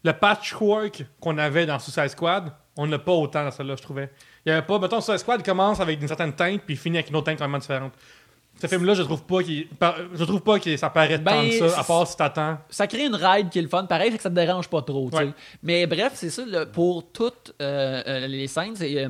le 0.04 0.12
patchwork 0.12 1.04
qu'on 1.20 1.38
avait 1.38 1.66
dans 1.66 1.78
Suicide 1.78 2.08
Squad, 2.08 2.52
on 2.76 2.86
n'a 2.86 2.98
pas 2.98 3.12
autant 3.12 3.42
dans 3.44 3.50
celle-là, 3.50 3.74
je 3.76 3.82
trouvais. 3.82 4.10
Il 4.44 4.50
y 4.50 4.52
avait 4.52 4.66
pas. 4.66 4.78
Mettons, 4.78 5.00
Suicide 5.00 5.20
Squad 5.20 5.42
commence 5.42 5.80
avec 5.80 6.00
une 6.00 6.06
certaine 6.08 6.32
teinte, 6.34 6.60
puis 6.66 6.76
finit 6.76 6.98
avec 6.98 7.08
une 7.10 7.16
autre 7.16 7.24
teinte 7.26 7.38
complètement 7.38 7.58
différente. 7.58 7.92
Ce 8.60 8.66
film-là, 8.66 8.94
je 8.94 9.02
trouve 9.02 9.22
pas 9.24 9.42
qu'il. 9.42 9.66
Je 10.14 10.24
trouve 10.24 10.40
pas 10.40 10.58
que 10.58 10.76
ça 10.76 10.90
paraît 10.90 11.18
Ben, 11.18 11.32
tant 11.32 11.44
de 11.44 11.68
ça, 11.68 11.80
à 11.80 11.84
part 11.84 12.06
si 12.06 12.16
t'attends. 12.16 12.58
ça 12.70 12.86
crée 12.86 13.06
une 13.06 13.14
ride 13.14 13.50
qui 13.50 13.58
est 13.58 13.62
le 13.62 13.68
fun. 13.68 13.84
Pareil, 13.84 14.10
fait 14.10 14.16
que 14.16 14.22
ça 14.22 14.30
te 14.30 14.34
dérange 14.34 14.68
pas 14.68 14.82
trop. 14.82 15.10
tu 15.10 15.16
sais. 15.16 15.24
Ouais. 15.24 15.32
Mais 15.62 15.86
bref, 15.86 16.12
c'est 16.14 16.30
ça. 16.30 16.44
là, 16.46 16.64
pour 16.66 17.04
toutes 17.10 17.54
euh, 17.60 18.02
euh, 18.06 18.26
les 18.26 18.46
scènes, 18.46 18.74
c'est. 18.76 19.04
euh, 19.04 19.08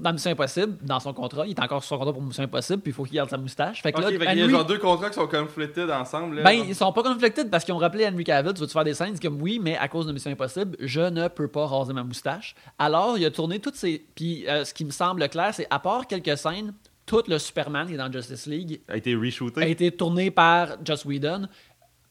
dans 0.00 0.10
Mission 0.10 0.30
Impossible, 0.30 0.78
dans 0.80 1.00
son 1.00 1.12
contrat, 1.12 1.46
il 1.46 1.50
est 1.50 1.60
encore 1.60 1.84
sur 1.84 1.90
son 1.90 1.98
contrat 1.98 2.14
pour 2.14 2.22
Mission 2.22 2.44
Impossible, 2.44 2.80
puis 2.80 2.92
il 2.92 2.94
faut 2.94 3.04
qu'il 3.04 3.16
garde 3.16 3.28
sa 3.28 3.36
moustache. 3.36 3.82
Fait 3.82 3.92
que 3.92 4.00
là, 4.00 4.08
fait 4.08 4.16
qu'il 4.16 4.38
y 4.38 4.42
a 4.42 4.48
genre 4.48 4.64
deux 4.64 4.78
contrats 4.78 5.10
qui 5.10 5.16
sont 5.16 5.26
conflicted 5.28 5.90
ensemble. 5.90 6.36
Là, 6.36 6.44
ben, 6.44 6.56
genre. 6.56 6.66
ils 6.66 6.74
sont 6.74 6.92
pas 6.94 7.02
conflicted 7.02 7.50
parce 7.50 7.62
qu'ils 7.62 7.74
ont 7.74 7.78
rappelé 7.78 8.06
Henry 8.06 8.24
Cavill, 8.24 8.54
tu 8.54 8.60
veux-tu 8.62 8.72
faire 8.72 8.84
des 8.84 8.94
scènes? 8.94 9.10
C'est 9.12 9.20
comme 9.22 9.42
oui, 9.42 9.60
mais 9.62 9.76
à 9.76 9.88
cause 9.88 10.06
de 10.06 10.12
Mission 10.12 10.30
Impossible, 10.30 10.78
je 10.80 11.02
ne 11.02 11.28
peux 11.28 11.46
pas 11.46 11.66
raser 11.66 11.92
ma 11.92 12.04
moustache. 12.04 12.54
Alors, 12.78 13.18
il 13.18 13.26
a 13.26 13.30
tourné 13.30 13.58
toutes 13.58 13.74
ces. 13.76 14.02
Puis, 14.14 14.48
euh, 14.48 14.64
ce 14.64 14.72
qui 14.72 14.86
me 14.86 14.90
semble 14.92 15.28
clair, 15.28 15.50
c'est 15.52 15.66
à 15.68 15.78
part 15.78 16.06
quelques 16.06 16.38
scènes, 16.38 16.72
tout 17.12 17.24
le 17.28 17.38
Superman 17.38 17.86
qui 17.86 17.92
est 17.92 17.98
dans 17.98 18.10
Justice 18.10 18.46
League 18.46 18.80
a 18.88 18.96
été 18.96 19.14
reshooté. 19.14 19.60
a 19.62 19.66
été 19.68 19.90
tourné 19.92 20.30
par 20.30 20.78
Joss 20.82 21.04
Whedon, 21.04 21.46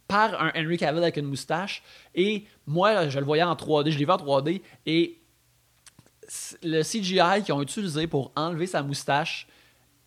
par 0.07 0.39
un 0.39 0.51
Henry 0.55 0.77
Cavill 0.77 1.01
avec 1.01 1.17
une 1.17 1.25
moustache. 1.25 1.81
Et 2.13 2.45
moi, 2.67 3.09
je 3.09 3.17
le 3.17 3.25
voyais 3.25 3.41
en 3.41 3.55
3D, 3.55 3.89
je 3.89 3.97
l'ai 3.97 4.05
vu 4.05 4.11
en 4.11 4.17
3D. 4.17 4.61
Et 4.85 5.17
le 6.61 6.83
CGI 6.83 7.43
qu'ils 7.43 7.53
ont 7.53 7.61
utilisé 7.63 8.05
pour 8.05 8.31
enlever 8.35 8.67
sa 8.67 8.83
moustache 8.83 9.47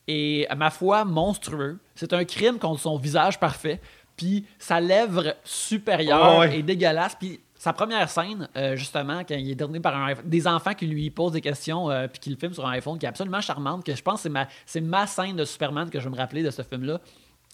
est, 0.07 0.47
à 0.49 0.55
ma 0.55 0.71
foi, 0.71 1.05
monstrueux. 1.05 1.81
C'est 1.97 2.13
un 2.13 2.25
crime 2.25 2.59
contre 2.61 2.81
son 2.81 2.97
visage 2.97 3.41
parfait. 3.41 3.81
Puis 4.17 4.47
sa 4.61 4.81
lèvre 4.81 5.35
supérieure 5.43 6.35
Oh, 6.37 6.41
ouais. 6.41 6.59
est 6.59 6.63
dégueulasse. 6.63 7.17
Puis 7.19 7.41
sa 7.65 7.73
première 7.73 8.09
scène, 8.11 8.49
euh, 8.57 8.77
justement, 8.77 9.21
quand 9.27 9.35
il 9.37 9.51
est 9.51 9.57
tourné 9.59 9.81
par 9.81 9.97
un 9.97 10.07
iPhone- 10.09 10.29
des 10.29 10.47
enfants 10.47 10.75
qui 10.75 10.87
lui 10.87 11.09
posent 11.11 11.33
des 11.33 11.41
questions, 11.41 11.91
euh, 11.91 12.07
puis 12.09 12.21
qui 12.21 12.31
le 12.31 12.37
filment 12.37 12.53
sur 12.55 12.67
un 12.67 12.73
iPhone, 12.73 12.99
qui 12.99 13.07
est 13.07 13.09
absolument 13.09 13.41
charmante, 13.41 13.85
que 13.85 13.95
je 13.97 14.03
pense 14.03 14.17
que 14.17 14.23
c'est 14.25 14.29
ma, 14.29 14.47
c'est 14.67 14.81
ma 14.83 15.07
scène 15.07 15.37
de 15.37 15.45
Superman 15.45 15.89
que 15.91 15.99
je 15.99 16.05
vais 16.05 16.11
me 16.11 16.17
rappeler 16.19 16.43
de 16.43 16.51
ce 16.51 16.63
film-là. 16.63 17.01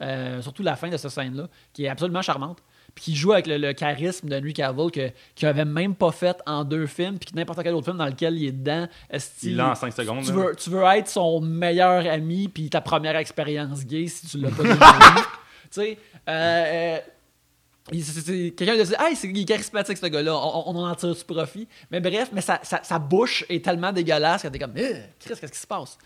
Euh, 0.02 0.40
surtout 0.42 0.62
la 0.62 0.76
fin 0.76 0.88
de 0.88 0.96
cette 0.96 1.10
scène-là, 1.10 1.48
qui 1.72 1.84
est 1.84 1.88
absolument 1.88 2.22
charmante. 2.22 2.58
puis 2.94 3.04
qui 3.04 3.14
joue 3.14 3.32
avec 3.32 3.46
le, 3.46 3.56
le 3.58 3.72
charisme 3.72 4.28
de 4.28 4.36
Henry 4.36 4.52
Cavill 4.52 4.90
que 4.90 5.10
qu'il 5.36 5.46
avait 5.46 5.64
même 5.64 5.94
pas 5.94 6.10
fait 6.10 6.36
en 6.46 6.64
deux 6.64 6.86
films, 6.86 7.18
puis 7.18 7.30
que 7.30 7.36
n'importe 7.36 7.62
quel 7.62 7.72
autre 7.74 7.84
film 7.84 7.98
dans 7.98 8.06
lequel 8.06 8.36
il 8.36 8.46
est 8.48 8.52
dedans, 8.52 8.88
est-ce 9.10 9.46
Il 9.46 9.56
l'a 9.56 9.70
en 9.70 9.74
5 9.76 9.92
secondes. 9.92 10.24
tu 10.24 10.32
veux, 10.32 10.56
tu 10.56 10.70
veux 10.70 10.82
être 10.82 11.06
son 11.08 11.40
meilleur 11.40 12.04
ami 12.10 12.48
puis 12.48 12.68
ta 12.68 12.80
première 12.80 13.14
expérience 13.14 13.84
gay 13.86 14.08
si 14.08 14.26
tu 14.26 14.38
l'as 14.38 14.50
pas 14.50 14.62
déjà. 14.64 14.74
Tu 14.74 15.68
sais, 15.70 15.98
quelqu'un 17.90 18.76
de 18.76 18.82
dire 18.84 19.00
hey, 19.00 19.16
c'est, 19.16 19.28
il 19.28 19.40
est 19.40 19.44
charismatique 19.44 19.96
ce 19.98 20.06
gars-là, 20.06 20.34
on, 20.34 20.74
on 20.76 20.84
en 20.84 20.94
tire 20.94 21.14
du 21.14 21.24
profit. 21.24 21.68
Mais 21.90 22.00
bref, 22.00 22.30
mais 22.32 22.40
sa, 22.40 22.60
sa, 22.62 22.82
sa 22.82 22.98
bouche 22.98 23.44
est 23.48 23.64
tellement 23.64 23.92
dégueulasse 23.92 24.42
que 24.42 24.48
t'es 24.48 24.58
comme, 24.58 24.72
Eh, 24.76 24.94
Chris, 25.18 25.34
qu'est-ce 25.40 25.52
qui 25.52 25.58
se 25.58 25.66
passe? 25.66 25.98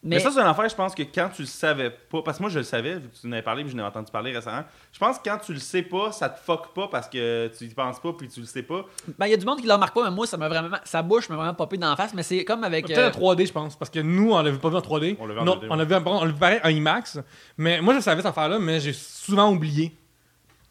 Mais, 0.00 0.20
ça, 0.20 0.30
c'est 0.30 0.38
une 0.38 0.46
affaire, 0.46 0.68
je 0.68 0.76
pense 0.76 0.94
que 0.94 1.02
quand 1.02 1.28
tu 1.34 1.42
le 1.42 1.48
savais 1.48 1.90
pas, 1.90 2.22
parce 2.22 2.36
que 2.38 2.44
moi 2.44 2.50
je 2.50 2.58
le 2.60 2.64
savais, 2.64 2.94
vu 3.00 3.08
que 3.08 3.16
tu 3.20 3.26
en 3.26 3.32
avais 3.32 3.42
parlé, 3.42 3.64
puis 3.64 3.72
je 3.72 3.76
n'ai 3.76 3.82
entendu 3.82 4.12
parler 4.12 4.30
récemment, 4.32 4.62
je 4.92 4.98
pense 5.00 5.18
que 5.18 5.28
quand 5.28 5.38
tu 5.38 5.52
le 5.52 5.58
sais 5.58 5.82
pas, 5.82 6.12
ça 6.12 6.28
te 6.28 6.38
fuck 6.38 6.72
pas 6.72 6.86
parce 6.86 7.08
que 7.08 7.50
tu 7.58 7.64
y 7.64 7.74
penses 7.74 7.98
pas, 7.98 8.12
puis 8.12 8.28
tu 8.28 8.38
le 8.38 8.46
sais 8.46 8.62
pas. 8.62 8.84
Ben, 9.18 9.26
il 9.26 9.30
y 9.30 9.34
a 9.34 9.36
du 9.36 9.44
monde 9.44 9.58
qui 9.60 9.66
le 9.66 9.72
remarque 9.72 9.94
pas, 9.96 10.04
mais 10.08 10.14
moi, 10.14 10.24
ça 10.28 10.36
m'a 10.36 10.48
vraiment, 10.48 10.76
sa 10.84 11.02
bouche 11.02 11.28
m'a 11.28 11.34
vraiment 11.34 11.54
popé 11.54 11.78
dans 11.78 11.90
la 11.90 11.96
face, 11.96 12.14
mais 12.14 12.22
c'est 12.22 12.44
comme 12.44 12.62
avec. 12.62 12.86
Peut-être 12.86 12.98
euh, 13.20 13.24
en 13.24 13.34
3D, 13.34 13.48
je 13.48 13.52
pense, 13.52 13.74
parce 13.74 13.90
que 13.90 13.98
nous, 13.98 14.30
on 14.34 14.40
l'avait 14.40 14.56
pas 14.56 14.68
vu 14.68 14.76
en 14.76 14.80
3D. 14.80 15.16
On 15.18 15.26
l'a 15.26 15.34
vu 15.34 15.40
en 15.40 15.44
Non, 15.44 15.56
2D, 15.56 15.66
on 15.68 15.74
l'a 15.74 15.84
vu, 15.84 15.94
en- 15.96 16.26
on 16.28 16.32
pareil 16.32 16.60
en 16.62 16.68
IMAX. 16.68 17.18
Mais 17.56 17.80
moi, 17.80 17.92
je 17.96 17.98
savais 18.00 18.22
cette 18.22 18.30
affaire-là, 18.30 18.60
mais 18.60 18.78
j'ai 18.78 18.92
souvent 18.92 19.50
oublié. 19.50 19.96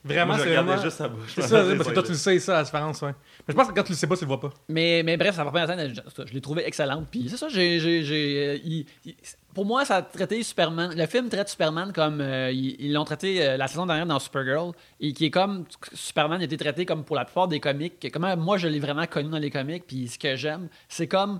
Vraiment, 0.07 0.37
c'est 0.37 0.53
vraiment... 0.55 0.81
juste 0.81 0.97
sa 0.97 1.07
bouche. 1.07 1.31
C'est 1.35 1.41
ça, 1.43 1.63
parce 1.77 1.89
que 1.89 1.93
toi, 1.93 2.03
tu 2.03 2.11
le 2.11 2.17
sais, 2.17 2.39
ça, 2.39 2.53
la 2.53 2.63
différence, 2.63 3.01
ouais. 3.01 3.11
Mais 3.47 3.51
je 3.51 3.53
pense 3.53 3.67
que 3.67 3.73
quand 3.73 3.83
tu 3.83 3.91
le 3.91 3.97
sais 3.97 4.07
pas, 4.07 4.15
tu 4.15 4.23
le 4.23 4.27
vois 4.27 4.39
pas. 4.39 4.49
Mais, 4.69 5.03
mais 5.03 5.17
bref, 5.17 5.35
sa 5.35 5.43
première 5.45 5.67
scène, 5.67 5.93
je, 5.93 6.25
je 6.25 6.33
l'ai 6.33 6.41
trouvée 6.41 6.65
excellente. 6.67 7.07
Puis 7.11 7.27
c'est 7.29 7.37
ça, 7.37 7.47
j'ai. 7.49 7.77
euh, 7.79 8.57
il- 8.63 8.85
il- 9.05 9.15
pour 9.53 9.65
moi, 9.65 9.85
ça 9.85 9.95
a 9.97 10.01
traité 10.03 10.43
Superman. 10.43 10.93
Le 10.95 11.05
film 11.07 11.29
traite 11.29 11.49
Superman 11.49 11.91
comme. 11.91 12.21
euh, 12.21 12.51
ils 12.51 12.93
l'ont 12.93 13.05
traité 13.05 13.43
euh, 13.45 13.57
la 13.57 13.67
saison 13.67 13.85
dernière 13.87 14.05
dans 14.05 14.19
Supergirl. 14.19 14.71
Et 14.99 15.13
qui 15.13 15.25
est 15.25 15.31
comme. 15.31 15.65
Superman 15.93 16.41
a 16.41 16.43
été 16.43 16.57
traité 16.57 16.85
comme 16.85 17.03
pour 17.03 17.15
la 17.15 17.25
plupart 17.25 17.47
des 17.47 17.59
comics. 17.59 18.07
Comment 18.13 18.37
moi, 18.37 18.57
je 18.57 18.67
l'ai 18.67 18.79
vraiment 18.79 19.05
connu 19.07 19.29
dans 19.29 19.39
les 19.39 19.49
comics. 19.49 19.83
Puis 19.87 20.07
ce 20.09 20.19
que 20.19 20.35
j'aime, 20.35 20.67
c'est 20.87 21.07
comme 21.07 21.39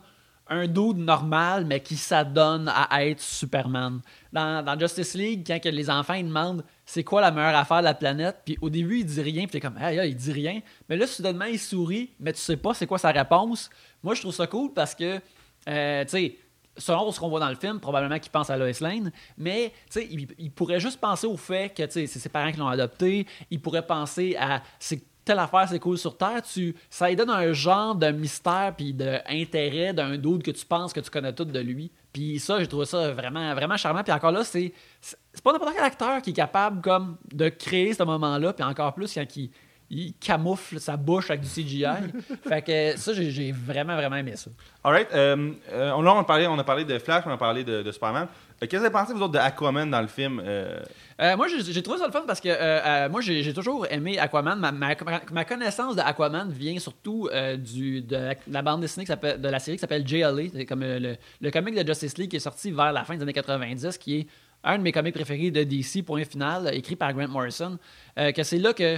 un 0.50 0.68
dude 0.68 0.98
normal, 0.98 1.66
mais 1.66 1.82
qui 1.82 1.95
s'adonne 1.95 2.72
à 2.74 3.06
être 3.06 3.22
Superman. 3.22 4.02
Dans, 4.32 4.80
Justice 4.80 5.14
League, 5.14 5.43
quand 5.45 5.64
les 5.66 5.89
enfants 5.89 6.14
ils 6.14 6.26
demandent 6.28 6.64
c'est 6.86 7.04
quoi 7.04 7.22
la 7.22 7.32
meilleure 7.32 7.56
affaire 7.56 7.80
de 7.80 7.86
la 7.86 7.93
planète, 7.93 8.38
puis 8.45 8.58
au 8.62 8.70
début 8.70 9.00
il 9.00 9.06
dit 9.06 9.22
rien, 9.22 9.43
puis 9.43 9.52
t'es 9.52 9.60
comme 9.60 9.78
hey, 9.78 10.10
il 10.10 10.16
dit 10.16 10.32
rien, 10.32 10.62
mais 10.88 10.98
là 10.98 11.08
soudainement 11.08 11.45
il 11.45 11.60
sourit, 11.60 12.12
mais 12.20 12.34
tu 12.34 12.39
sais 12.39 12.58
pas 12.58 12.74
c'est 12.74 12.88
quoi 12.88 12.98
sa 12.98 13.12
réponse. 13.12 13.70
Moi 14.04 14.14
je 14.16 14.22
trouve 14.22 14.34
ça 14.34 14.48
cool 14.48 14.74
parce 14.74 14.95
que 14.95 15.20
euh, 15.68 16.04
tu 16.06 16.10
sais 16.10 16.38
selon 16.78 17.12
ce 17.12 17.20
qu'on 17.20 17.30
voit 17.30 17.39
dans 17.39 17.50
le 17.50 17.56
film, 17.56 17.80
probablement 17.80 18.20
qu'il 18.20 18.32
pense 18.32 18.50
à 18.50 18.58
Lois 18.58 18.72
Lane, 18.82 19.12
mais 19.38 19.74
il, 19.95 20.28
il 20.38 20.52
pourrait 20.52 20.80
juste 20.80 21.00
penser 21.00 21.26
au 21.28 21.38
fait 21.38 21.76
que 21.76 21.89
c'est 21.89 22.06
ses 22.06 22.30
parents 22.30 22.52
qui 22.52 22.60
l'ont 22.60 22.68
adopté, 22.68 23.26
il 23.50 23.60
pourrait 23.60 23.86
penser 23.86 24.36
à 24.39 24.62
c'est 24.80 25.02
telle 25.28 25.39
affaire 25.39 25.67
c'est 25.67 25.80
cool 25.80 25.97
sur 25.97 26.17
Terre, 26.17 26.41
tu, 26.41 26.75
ça 26.89 27.09
lui 27.09 27.15
donne 27.15 27.30
un 27.30 27.51
genre 27.51 27.93
de 27.95 28.07
mystère 28.11 28.73
puis 28.75 28.93
d'intérêt 28.93 29.93
d'un 29.93 30.17
doute 30.17 30.43
que 30.43 30.51
tu 30.51 30.65
penses 30.65 30.93
que 30.93 30.99
tu 30.99 31.09
connais 31.09 31.34
tout 31.34 31.45
de 31.45 31.59
lui. 31.59 31.91
Puis 32.13 32.39
ça, 32.39 32.59
j'ai 32.59 32.67
trouvé 32.67 32.86
ça 32.86 33.11
vraiment, 33.11 33.53
vraiment 33.53 33.78
charmant. 33.78 34.03
Puis 34.03 34.13
encore 34.13 34.32
là, 34.32 34.43
c'est 34.43 34.73
c'est 35.01 35.43
pas 35.43 35.51
n'importe 35.51 35.73
quel 35.75 35.84
acteur 35.84 36.21
qui 36.21 36.32
est 36.32 36.34
capable 36.34 36.82
comme 36.82 37.17
de 37.32 37.49
créer 37.49 37.93
ce 37.93 38.03
moment-là, 38.03 38.53
puis 38.53 38.63
encore 38.63 38.93
plus 38.93 39.13
quand 39.13 39.36
il, 39.36 39.51
il 39.89 40.13
camoufle 40.13 40.80
sa 40.80 40.97
bouche 40.97 41.30
avec 41.30 41.41
du 41.41 41.47
CGI. 41.47 41.86
fait 42.47 42.61
que 42.61 42.97
ça, 42.97 43.13
j'ai 43.13 43.30
j'ai 43.30 43.51
vraiment, 43.51 43.95
vraiment 43.95 44.15
aimé 44.15 44.36
ça. 44.36 44.49
Alright, 44.84 45.09
euh, 45.13 45.51
euh, 45.71 45.91
on, 45.91 46.01
là, 46.01 46.13
on 46.13 46.19
a, 46.19 46.23
parlé, 46.23 46.47
on 46.47 46.57
a 46.57 46.63
parlé 46.63 46.86
de 46.86 46.97
Flash, 46.99 47.23
on 47.25 47.32
a 47.32 47.38
parlé 47.38 47.63
de, 47.63 47.84
de 47.84 47.91
Superman. 47.91 48.28
Euh, 48.62 48.66
Qu'est-ce 48.68 48.72
que 48.72 48.78
vous 48.78 48.84
avez 48.86 48.91
pensé, 48.91 49.14
de 49.14 49.38
Aquaman 49.38 49.89
dans 49.89 50.01
le 50.01 50.08
film 50.08 50.41
euh, 50.43 50.80
Euh, 51.22 51.36
moi, 51.38 51.47
j'ai 51.47 51.82
trouvé 51.84 51.99
ça 51.99 52.05
le 52.08 52.12
fun 52.12 52.24
parce 52.26 52.41
que 52.41 53.08
moi, 53.10 53.22
j'ai 53.22 53.53
toujours 53.53 53.86
aimé 53.89 54.18
Aquaman. 54.20 54.60
Ma, 54.60 54.72
ma- 54.72 54.95
ma 55.32 55.45
connaissance 55.45 55.95
de 55.95 56.01
Aquaman 56.01 56.49
vient 56.51 56.78
surtout 56.80 57.30
du, 57.58 58.01
de, 58.01 58.16
la, 58.16 58.34
de 58.34 58.39
la 58.51 58.62
bande 58.62 58.82
dessinée 58.82 59.05
de 59.05 59.47
la 59.49 59.60
série 59.60 59.78
qui 59.78 59.82
s'appelle 59.82 60.08
JLA. 60.08 60.49
C'est 60.53 60.66
comme 60.66 60.82
le, 60.82 61.16
le 61.41 61.51
comic 61.51 61.76
de 61.76 61.86
Justice 61.88 62.18
League 62.18 62.30
qui 62.32 62.38
est 62.38 62.39
sorti 62.39 62.72
vers 62.72 62.91
la 62.91 63.03
fin 63.03 63.16
des 63.16 63.22
années 63.24 63.34
90, 63.34 63.97
qui 63.97 64.20
est 64.20 64.28
un 64.64 64.78
de 64.80 64.84
mes 64.84 64.91
comics 64.91 65.14
préférés 65.14 65.51
de 65.51 65.64
DC, 65.64 66.03
point 66.03 66.24
final, 66.26 66.70
écrit 66.74 66.95
par 66.95 67.14
Grant 67.14 67.28
Morrison. 67.28 67.78
C'est 68.16 68.58
là 68.58 68.74
que. 68.74 68.97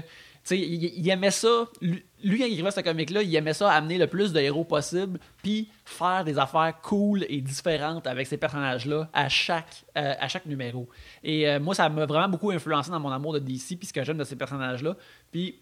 Il, 0.52 0.84
il 0.86 1.10
aimait 1.10 1.32
ça. 1.32 1.66
Lui, 1.82 2.04
quand 2.24 2.46
il 2.46 2.54
écrivait 2.54 2.72
ce 2.72 2.80
comic-là, 2.82 3.22
il 3.22 3.36
aimait 3.36 3.54
ça 3.54 3.72
amener 3.72 3.98
le 3.98 4.08
plus 4.08 4.34
de 4.34 4.40
héros 4.40 4.64
possible, 4.64 5.20
puis 5.44 5.70
faire 5.86 6.24
des 6.24 6.40
affaires 6.40 6.74
cool 6.82 7.26
et 7.30 7.40
différentes 7.42 8.08
avec 8.08 8.26
ces 8.28 8.38
personnages-là 8.38 9.10
à 9.14 9.30
chaque, 9.30 9.84
euh, 9.98 10.14
à 10.20 10.28
chaque 10.28 10.46
numéro. 10.48 10.90
Et 11.24 11.48
euh, 11.48 11.60
moi, 11.60 11.76
ça 11.76 11.88
m'a 11.90 12.06
vraiment 12.06 12.30
beaucoup 12.30 12.52
influencé 12.52 12.90
dans 12.90 13.00
mon 13.00 13.12
amour 13.12 13.34
de 13.34 13.40
DC, 13.40 13.78
puis 13.78 13.88
ce 13.88 13.94
que 13.94 14.04
j'aime 14.04 14.18
de 14.18 14.24
ces 14.24 14.36
personnages-là. 14.36 14.96
Puis 15.32 15.60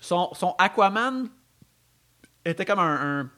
son, 0.00 0.30
Aquaman 0.58 1.28
était 2.44 2.64
comme 2.64 2.78
un, 2.80 3.20
un, 3.20 3.30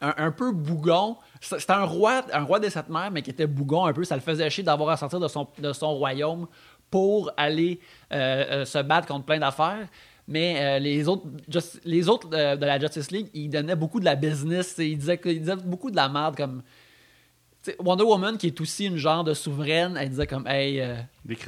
un- 0.00 0.14
un 0.26 0.30
peu 0.32 0.52
bougon. 0.52 1.16
C'était 1.40 1.72
un 1.72 1.84
roi, 1.84 2.22
un 2.32 2.42
roi 2.44 2.58
des 2.60 2.70
sept 2.70 2.88
mers, 2.88 3.10
mais 3.10 3.22
qui 3.22 3.30
était 3.30 3.46
bougon 3.46 3.84
un 3.84 3.92
peu. 3.92 4.04
Ça 4.04 4.14
le 4.16 4.22
faisait 4.22 4.48
chier 4.50 4.64
d'avoir 4.64 4.90
à 4.90 4.96
sortir 4.96 5.20
de 5.20 5.28
son, 5.28 5.46
de 5.58 5.72
son 5.72 5.94
royaume 5.94 6.46
pour 6.94 7.32
aller 7.36 7.80
euh, 8.12 8.44
euh, 8.60 8.64
se 8.64 8.78
battre 8.78 9.08
contre 9.08 9.24
plein 9.24 9.40
d'affaires. 9.40 9.88
Mais 10.28 10.54
euh, 10.60 10.78
les 10.78 11.08
autres, 11.08 11.26
de 11.26 12.64
la 12.64 12.78
Justice 12.78 13.10
League, 13.10 13.26
ils 13.34 13.50
donnaient 13.50 13.74
beaucoup 13.74 13.98
de 13.98 14.04
la 14.04 14.14
business. 14.14 14.76
Ils 14.78 14.96
disaient, 14.96 15.20
disaient 15.24 15.56
beaucoup 15.56 15.90
de 15.90 15.96
la 15.96 16.08
merde 16.08 16.36
comme. 16.36 16.62
Wonder 17.78 18.04
Woman, 18.04 18.36
qui 18.38 18.48
est 18.48 18.60
aussi 18.60 18.86
une 18.86 18.96
genre 18.96 19.24
de 19.24 19.32
souveraine, 19.34 19.96
elle 19.98 20.08
disait 20.10 20.26
comme 20.26 20.46
Hey, 20.46 20.80
euh, 20.80 20.96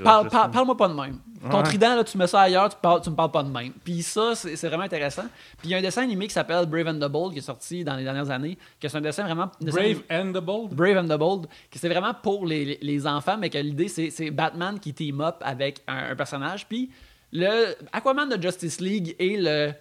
parle, 0.05 0.29
parle- 0.31 0.51
parle-moi 0.51 0.77
pas 0.77 0.89
de 0.89 0.95
même. 0.95 1.19
Ton 1.51 1.63
trident, 1.63 1.95
là, 1.95 2.03
tu 2.03 2.17
mets 2.19 2.27
ça 2.27 2.41
ailleurs, 2.41 2.69
tu, 2.71 2.77
parles, 2.83 3.01
tu 3.03 3.11
me 3.11 3.15
parles 3.15 3.31
pas 3.31 3.43
de 3.43 3.51
même. 3.51 3.73
Puis 3.85 4.03
ça, 4.03 4.35
c'est 4.35 4.67
vraiment 4.69 4.83
intéressant. 4.85 5.25
Puis 5.59 5.69
il 5.69 5.71
y 5.71 5.75
a 5.75 5.79
un 5.79 5.83
dessin 5.83 6.03
animé 6.03 6.27
qui 6.27 6.33
s'appelle 6.33 6.67
Brave 6.67 6.89
and 6.89 6.99
the 6.99 7.11
Bold 7.11 7.33
qui 7.35 7.39
est 7.39 7.43
sorti 7.43 7.85
dans 7.85 7.95
les 7.95 8.03
dernières 8.03 8.31
années, 8.31 8.57
que 8.81 8.89
c'est 8.89 8.97
un 8.97 9.01
dessin 9.01 9.23
vraiment. 9.25 9.51
dessin 9.61 9.81
Brave 9.81 10.03
and 10.11 10.33
the 10.33 10.43
Bold? 10.45 10.73
Brave 10.75 10.97
and 10.99 11.05
the 11.15 11.19
Bold, 11.19 11.47
que 11.71 11.79
c'est 11.79 11.89
vraiment 11.89 12.15
pour 12.15 12.47
les, 12.47 12.65
les- 12.65 12.79
les 12.83 13.07
enfants, 13.07 13.37
mais 13.39 13.51
que 13.51 13.59
l'idée, 13.59 13.89
c'est 13.89 14.11
c'est 14.11 14.31
Batman 14.31 14.81
qui 14.81 14.93
team 14.95 15.21
up 15.21 15.37
avec 15.43 15.81
un, 15.87 16.11
un 16.13 16.17
personnage. 16.17 16.67
Puis 16.67 16.91
le 17.33 17.75
Aquaman 17.93 18.29
de 18.29 18.43
Justice 18.43 18.81
League 18.81 19.15
et 19.19 19.37
le, 19.37 19.73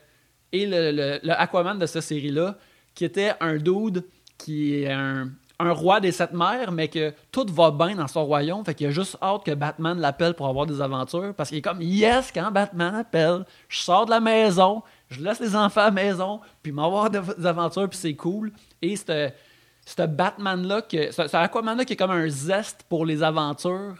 et 0.51 0.65
le, 0.67 0.91
le- 0.91 1.19
le 1.23 1.31
Aquaman 1.31 1.79
de 1.79 1.86
cette 1.86 2.03
série-là, 2.03 2.57
qui 2.93 3.05
était 3.05 3.33
un 3.39 3.55
dude 3.57 4.03
qui 4.38 4.75
est 4.83 4.91
un, 4.91 5.29
un 5.60 5.72
roi 5.72 5.99
des 5.99 6.12
sept 6.12 6.34
mers, 6.34 6.72
mais 6.72 6.88
que 6.88 7.14
tout 7.32 7.45
va 7.49 7.72
bien 7.72 7.95
dans 7.95 8.08
son 8.08 8.26
royaume. 8.26 8.64
Fait 8.66 8.76
qu'il 8.76 8.88
a 8.88 8.91
juste 8.91 9.18
hâte 9.22 9.45
que 9.45 9.53
Batman 9.53 9.97
l'appelle 9.99 10.34
pour 10.34 10.47
avoir 10.47 10.66
des 10.66 10.82
aventures. 10.82 11.34
Parce 11.36 11.49
qu'il 11.49 11.60
est 11.60 11.62
comme, 11.62 11.82
yes, 11.82 12.32
quand 12.34 12.51
Batman 12.51 12.95
appelle, 12.95 13.45
je 13.70 13.80
sors 13.80 14.06
de 14.06 14.12
la 14.12 14.20
maison, 14.20 14.84
je 15.10 15.22
laisse 15.22 15.39
les 15.39 15.56
enfants 15.56 15.82
à 15.82 15.86
la 15.86 15.91
maison, 15.91 16.41
puis 16.62 16.72
m'avoir 16.72 17.10
des 17.10 17.45
aventures, 17.45 17.89
puis 17.89 17.97
c'est 17.97 18.16
cool. 18.16 18.51
Et 18.82 18.95
ce 18.97 19.32
Batman-là, 19.97 20.82
ce 20.89 21.36
Aquaman-là 21.36 21.86
qui 21.86 21.93
est 21.93 21.97
comme 21.97 22.12
un 22.12 22.28
zeste 22.28 22.86
pour 22.89 23.06
les 23.06 23.24
aventures, 23.24 23.95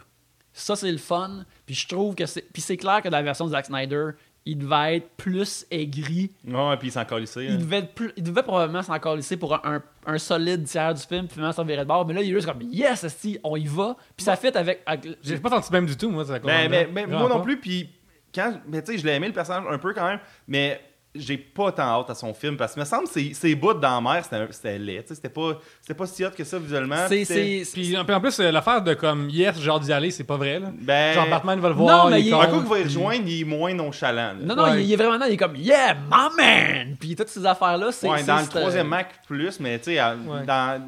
ça 0.52 0.74
c'est 0.74 0.90
le 0.90 0.98
fun. 0.98 1.44
Puis 1.64 1.74
je 1.74 1.88
trouve 1.88 2.14
que 2.14 2.26
c'est. 2.26 2.42
Puis 2.42 2.62
c'est 2.62 2.76
clair 2.76 3.02
que 3.02 3.08
dans 3.08 3.18
la 3.18 3.22
version 3.22 3.46
de 3.46 3.50
Zack 3.50 3.66
Snyder, 3.66 4.10
il 4.46 4.58
devait 4.58 4.96
être 4.96 5.08
plus 5.16 5.66
aigri. 5.70 6.30
Ouais, 6.46 6.76
puis 6.78 6.88
il 6.88 6.92
s'en 6.92 7.04
calissait. 7.04 7.44
Il 7.46 7.50
hein. 7.50 7.56
devait, 7.56 7.78
être 7.78 7.94
plus- 7.94 8.12
il 8.16 8.22
devait 8.22 8.44
probablement 8.44 8.82
s'en 8.82 8.98
coller 8.98 9.22
pour 9.38 9.54
un, 9.54 9.60
un, 9.64 9.82
un 10.06 10.18
solide 10.18 10.64
tiers 10.64 10.94
du 10.94 11.02
film, 11.02 11.26
puis 11.26 11.34
finalement 11.34 11.52
s'en 11.52 11.64
virer 11.64 11.82
de 11.82 11.88
bord. 11.88 12.06
Mais 12.06 12.14
là, 12.14 12.22
il 12.22 12.30
est 12.30 12.34
juste 12.34 12.46
comme 12.46 12.62
Yes, 12.62 13.02
esti, 13.04 13.38
on 13.42 13.56
y 13.56 13.66
va. 13.66 13.96
Puis 14.16 14.24
ça 14.24 14.36
fit 14.36 14.56
avec. 14.56 14.82
avec- 14.86 15.18
J'ai 15.22 15.38
pas 15.38 15.50
senti 15.50 15.72
même 15.72 15.86
du 15.86 15.96
tout, 15.96 16.08
moi, 16.10 16.24
ça 16.24 16.38
Mais, 16.44 16.68
mais, 16.68 16.88
mais 16.90 17.06
moi 17.06 17.28
non 17.28 17.42
plus, 17.42 17.58
puis 17.60 17.90
quand. 18.34 18.60
Mais 18.68 18.82
tu 18.82 18.92
sais, 18.92 18.98
je 18.98 19.04
l'ai 19.04 19.14
aimé 19.14 19.26
le 19.26 19.32
personnage 19.34 19.64
un 19.68 19.78
peu 19.78 19.92
quand 19.92 20.06
même, 20.06 20.20
mais 20.46 20.80
j'ai 21.18 21.36
pas 21.36 21.72
tant 21.72 22.00
hâte 22.00 22.10
à 22.10 22.14
son 22.14 22.32
film 22.34 22.56
parce 22.56 22.74
que 22.74 22.80
me 22.80 22.84
semble 22.84 23.08
que 23.08 23.34
ses, 23.34 23.54
bouts 23.54 23.74
dans 23.74 23.94
la 23.96 24.00
mer, 24.00 24.24
c'était 24.24 24.46
c'était 24.50 24.78
laid. 24.78 25.04
C'était 25.08 25.28
pas, 25.28 25.58
c'était 25.80 25.94
pas 25.94 26.06
si 26.06 26.24
hot 26.24 26.30
que 26.36 26.44
ça 26.44 26.58
visuellement. 26.58 27.06
Puis 27.08 27.96
en 27.96 28.04
puis 28.04 28.14
en 28.14 28.20
plus, 28.20 28.38
euh, 28.40 28.50
l'affaire 28.50 28.82
de 28.82 28.94
comme 28.94 29.28
yes, 29.30 29.60
genre 29.60 29.80
d'y 29.80 29.92
aller, 29.92 30.10
c'est 30.10 30.24
pas 30.24 30.36
vrai. 30.36 30.58
Là. 30.58 30.68
Ben, 30.80 31.14
Genre 31.14 31.28
Batman 31.28 31.58
va 31.60 31.68
le 31.68 31.74
voir. 31.74 32.04
Non, 32.04 32.10
mais 32.10 32.20
il 32.22 32.28
est 32.28 32.32
Un 32.32 32.46
coup 32.46 32.60
qu'il 32.60 32.68
va 32.68 32.78
y 32.78 32.84
rejoindre, 32.84 33.24
il 33.26 33.40
est 33.40 33.44
moins 33.44 33.74
nonchalant. 33.74 34.16
là. 34.16 34.34
Non, 34.42 34.54
non, 34.56 34.62
Ouais. 34.64 34.82
il, 34.82 34.86
il 34.88 34.92
est 34.92 34.96
vraiment 34.96 35.16
là, 35.18 35.28
il 35.28 35.34
est 35.34 35.36
comme 35.36 35.56
Yeah, 35.56 35.94
my 35.94 36.36
man! 36.36 36.96
Puis 36.98 37.14
toutes 37.16 37.28
ces 37.28 37.44
affaires-là, 37.44 37.92
c'est. 37.92 38.08
Ouais, 38.08 38.18
c'est- 38.18 38.26
dans 38.26 38.36
le 38.36 38.42
euh, 38.42 38.46
troisième 38.46 38.88
Mac 38.88 39.08
plus, 39.26 39.58
mais 39.60 39.78
tu 39.78 39.92
sais, 39.92 40.00
Ouais. 40.02 40.44
dans. 40.46 40.82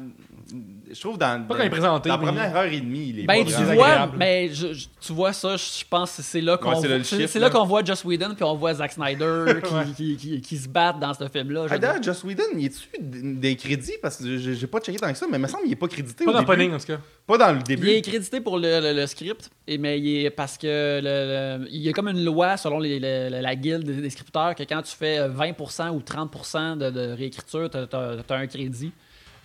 Je 0.91 0.99
trouve 0.99 1.17
dans, 1.19 1.45
Pas 1.47 1.55
quand 1.55 1.61
il 1.63 1.67
est 1.67 1.69
présenté, 1.69 2.09
dans 2.09 2.15
la 2.15 2.21
mais- 2.21 2.27
première 2.27 2.55
heure 2.55 2.63
et 2.71 2.79
demie, 2.81 3.09
il 3.09 3.19
est 3.19 3.23
Ben, 3.25 3.45
pas 3.45 3.51
tu 3.51 3.63
vois, 3.63 3.71
agréable. 3.85 4.15
mais 4.17 4.49
je- 4.51 4.73
je- 4.73 4.87
tu 4.99 5.13
vois 5.13 5.33
ça, 5.33 5.55
je 5.55 5.83
pense 5.87 6.15
que 6.17 6.21
c'est 6.23 6.41
là 6.41 6.57
qu'on 6.57 6.69
Ouais, 6.71 6.75
c'est 6.81 6.87
là 6.87 7.03
c'est- 7.03 7.35
là 7.39 7.47
là. 7.47 7.49
qu'on 7.51 7.65
voit 7.65 7.83
Joss 7.83 8.03
Whedon 8.03 8.33
puis 8.33 8.43
on 8.43 8.55
voit 8.55 8.73
Zack 8.73 8.93
Snyder 8.93 9.45
qui, 9.63 9.73
Ouais. 9.73 9.83
qui, 9.95 10.17
qui- 10.17 10.41
qui 10.41 10.57
se 10.57 10.67
battent 10.67 10.99
dans 10.99 11.13
ce 11.13 11.27
film-là. 11.27 11.67
Je- 11.67 11.73
Ah, 11.73 11.77
D'ailleurs, 11.77 12.01
Joss 12.01 12.23
Whedon, 12.23 12.43
il 12.57 12.65
est-tu 12.65 12.87
des 12.99 13.55
crédits? 13.55 13.93
Parce 14.01 14.17
que 14.17 14.37
j'ai 14.37 14.55
j'ai 14.55 14.67
pas 14.67 14.79
checké 14.79 14.97
tant 14.97 15.11
que 15.11 15.17
ça, 15.17 15.27
mais 15.29 15.37
il 15.37 15.41
me 15.41 15.47
semble 15.47 15.63
qu'il 15.63 15.73
est 15.73 15.75
pas 15.75 15.87
crédité 15.87 16.25
Pas 16.25 16.31
au 16.31 16.33
dans 16.33 16.39
début. 16.55 16.73
En 16.73 16.77
tout 16.79 16.85
cas. 16.87 16.97
Pas 17.27 17.37
dans 17.37 17.51
le 17.51 17.59
il 17.59 17.63
début. 17.63 17.89
est 17.89 18.01
crédité 18.01 18.41
pour 18.41 18.57
le, 18.57 18.79
le- 18.81 18.93
le 18.99 19.05
script, 19.07 19.51
et, 19.67 19.77
mais 19.77 19.99
il 19.99 20.25
est 20.25 20.29
parce 20.31 20.57
que 20.57 20.99
le- 21.03 21.59
le- 21.63 21.67
il 21.69 21.81
y 21.81 21.89
a 21.89 21.93
comme 21.93 22.07
une 22.07 22.25
loi 22.25 22.57
selon 22.57 22.79
les- 22.79 22.99
le- 22.99 23.29
le- 23.29 23.41
la 23.41 23.55
guilde 23.55 23.83
des, 23.83 24.09
scripteurs 24.09 24.55
que 24.55 24.63
quand 24.63 24.81
tu 24.81 24.95
fais 24.95 25.27
20% 25.29 25.91
ou 25.91 26.01
30% 26.01 26.75
de, 26.77 26.89
de 26.89 27.11
réécriture, 27.11 27.69
tu 27.69 27.77
as, 27.77 28.35
un 28.35 28.47
crédit. 28.47 28.91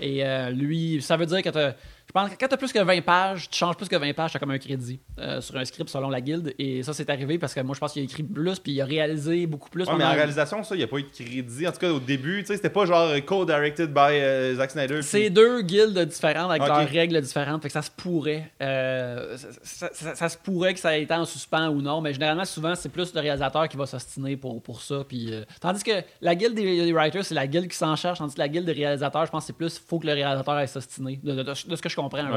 Et 0.00 0.24
euh, 0.24 0.50
lui, 0.50 1.00
ça 1.00 1.16
veut 1.16 1.26
dire 1.26 1.42
que 1.42 1.72
quand 2.14 2.46
t'as 2.48 2.56
plus 2.56 2.72
que 2.72 2.78
20 2.78 3.00
pages, 3.02 3.50
tu 3.50 3.58
changes 3.58 3.76
plus 3.76 3.88
que 3.88 3.96
20 3.96 4.12
pages, 4.14 4.32
t'as 4.32 4.38
comme 4.38 4.52
un 4.52 4.58
crédit 4.58 5.00
euh, 5.18 5.40
sur 5.40 5.56
un 5.56 5.64
script 5.64 5.90
selon 5.90 6.08
la 6.10 6.20
guilde. 6.20 6.54
Et 6.58 6.82
ça, 6.82 6.92
c'est 6.92 7.10
arrivé 7.10 7.38
parce 7.38 7.52
que 7.54 7.60
moi, 7.60 7.74
je 7.74 7.80
pense 7.80 7.92
qu'il 7.92 8.02
a 8.02 8.04
écrit 8.04 8.22
plus, 8.22 8.58
puis 8.60 8.72
il 8.72 8.80
a 8.80 8.84
réalisé 8.84 9.46
beaucoup 9.46 9.68
plus. 9.68 9.84
Ouais, 9.86 9.94
mais 9.98 10.04
en 10.04 10.12
réalisation, 10.12 10.62
ça, 10.62 10.74
il 10.74 10.78
n'y 10.78 10.84
a 10.84 10.86
pas 10.86 10.98
eu 10.98 11.02
de 11.02 11.08
crédit. 11.08 11.66
En 11.66 11.72
tout 11.72 11.78
cas, 11.78 11.90
au 11.90 11.98
début, 12.00 12.40
tu 12.42 12.46
sais, 12.48 12.56
c'était 12.56 12.70
pas 12.70 12.86
genre 12.86 13.10
co-directed 13.26 13.92
by 13.92 13.98
euh, 14.12 14.54
Zack 14.54 14.70
Snyder. 14.70 14.94
puis- 15.00 15.02
C'est 15.02 15.30
deux 15.30 15.62
guildes 15.62 15.98
différentes 15.98 16.50
avec 16.50 16.62
Ok. 16.62 16.68
leurs 16.68 16.88
règles 16.88 17.20
différentes, 17.20 17.62
fait 17.62 17.68
que 17.68 17.72
ça 17.72 17.82
se 17.82 17.90
pourrait. 17.90 18.50
euh, 18.62 19.36
ça, 19.36 19.48
ça- 19.62 19.90
ça- 19.92 20.14
ça 20.14 20.28
se 20.28 20.38
pourrait 20.38 20.74
que 20.74 20.80
ça 20.80 20.96
ait 20.96 21.02
été 21.02 21.14
en 21.14 21.24
suspens 21.24 21.68
ou 21.68 21.82
non, 21.82 22.00
mais 22.00 22.12
généralement, 22.12 22.44
souvent, 22.44 22.74
c'est 22.74 22.88
plus 22.90 23.12
le 23.14 23.20
réalisateur 23.20 23.68
qui 23.68 23.76
va 23.76 23.86
s'ostiner 23.86 24.36
pour, 24.36 24.62
pour 24.62 24.80
ça. 24.82 25.02
Puis, 25.08 25.32
euh, 25.32 25.44
tandis 25.60 25.82
que 25.82 26.02
la 26.20 26.34
guilde 26.34 26.54
des, 26.54 26.84
des 26.84 26.92
writers, 26.92 27.24
c'est 27.24 27.34
la 27.34 27.46
guilde 27.46 27.68
qui 27.68 27.76
s'en 27.76 27.96
cherche, 27.96 28.18
tandis 28.18 28.34
que 28.34 28.40
la 28.40 28.48
guilde 28.48 28.66
des 28.66 28.72
réalisateurs, 28.72 29.26
je 29.26 29.30
pense 29.30 29.42
que 29.44 29.46
c'est 29.48 29.52
plus 29.56 29.78
faut 29.84 29.98
que 29.98 30.06
le 30.06 30.12
réalisateur 30.12 30.54
aille 30.54 30.68
s'ostiner, 30.68 31.18
de, 31.22 31.32
de- 31.34 31.42
de- 31.42 31.68
de 31.68 31.76
ce 31.76 31.82
que 31.82 31.88
je 31.88 31.96
comprends. 31.96 32.03
Là. 32.30 32.36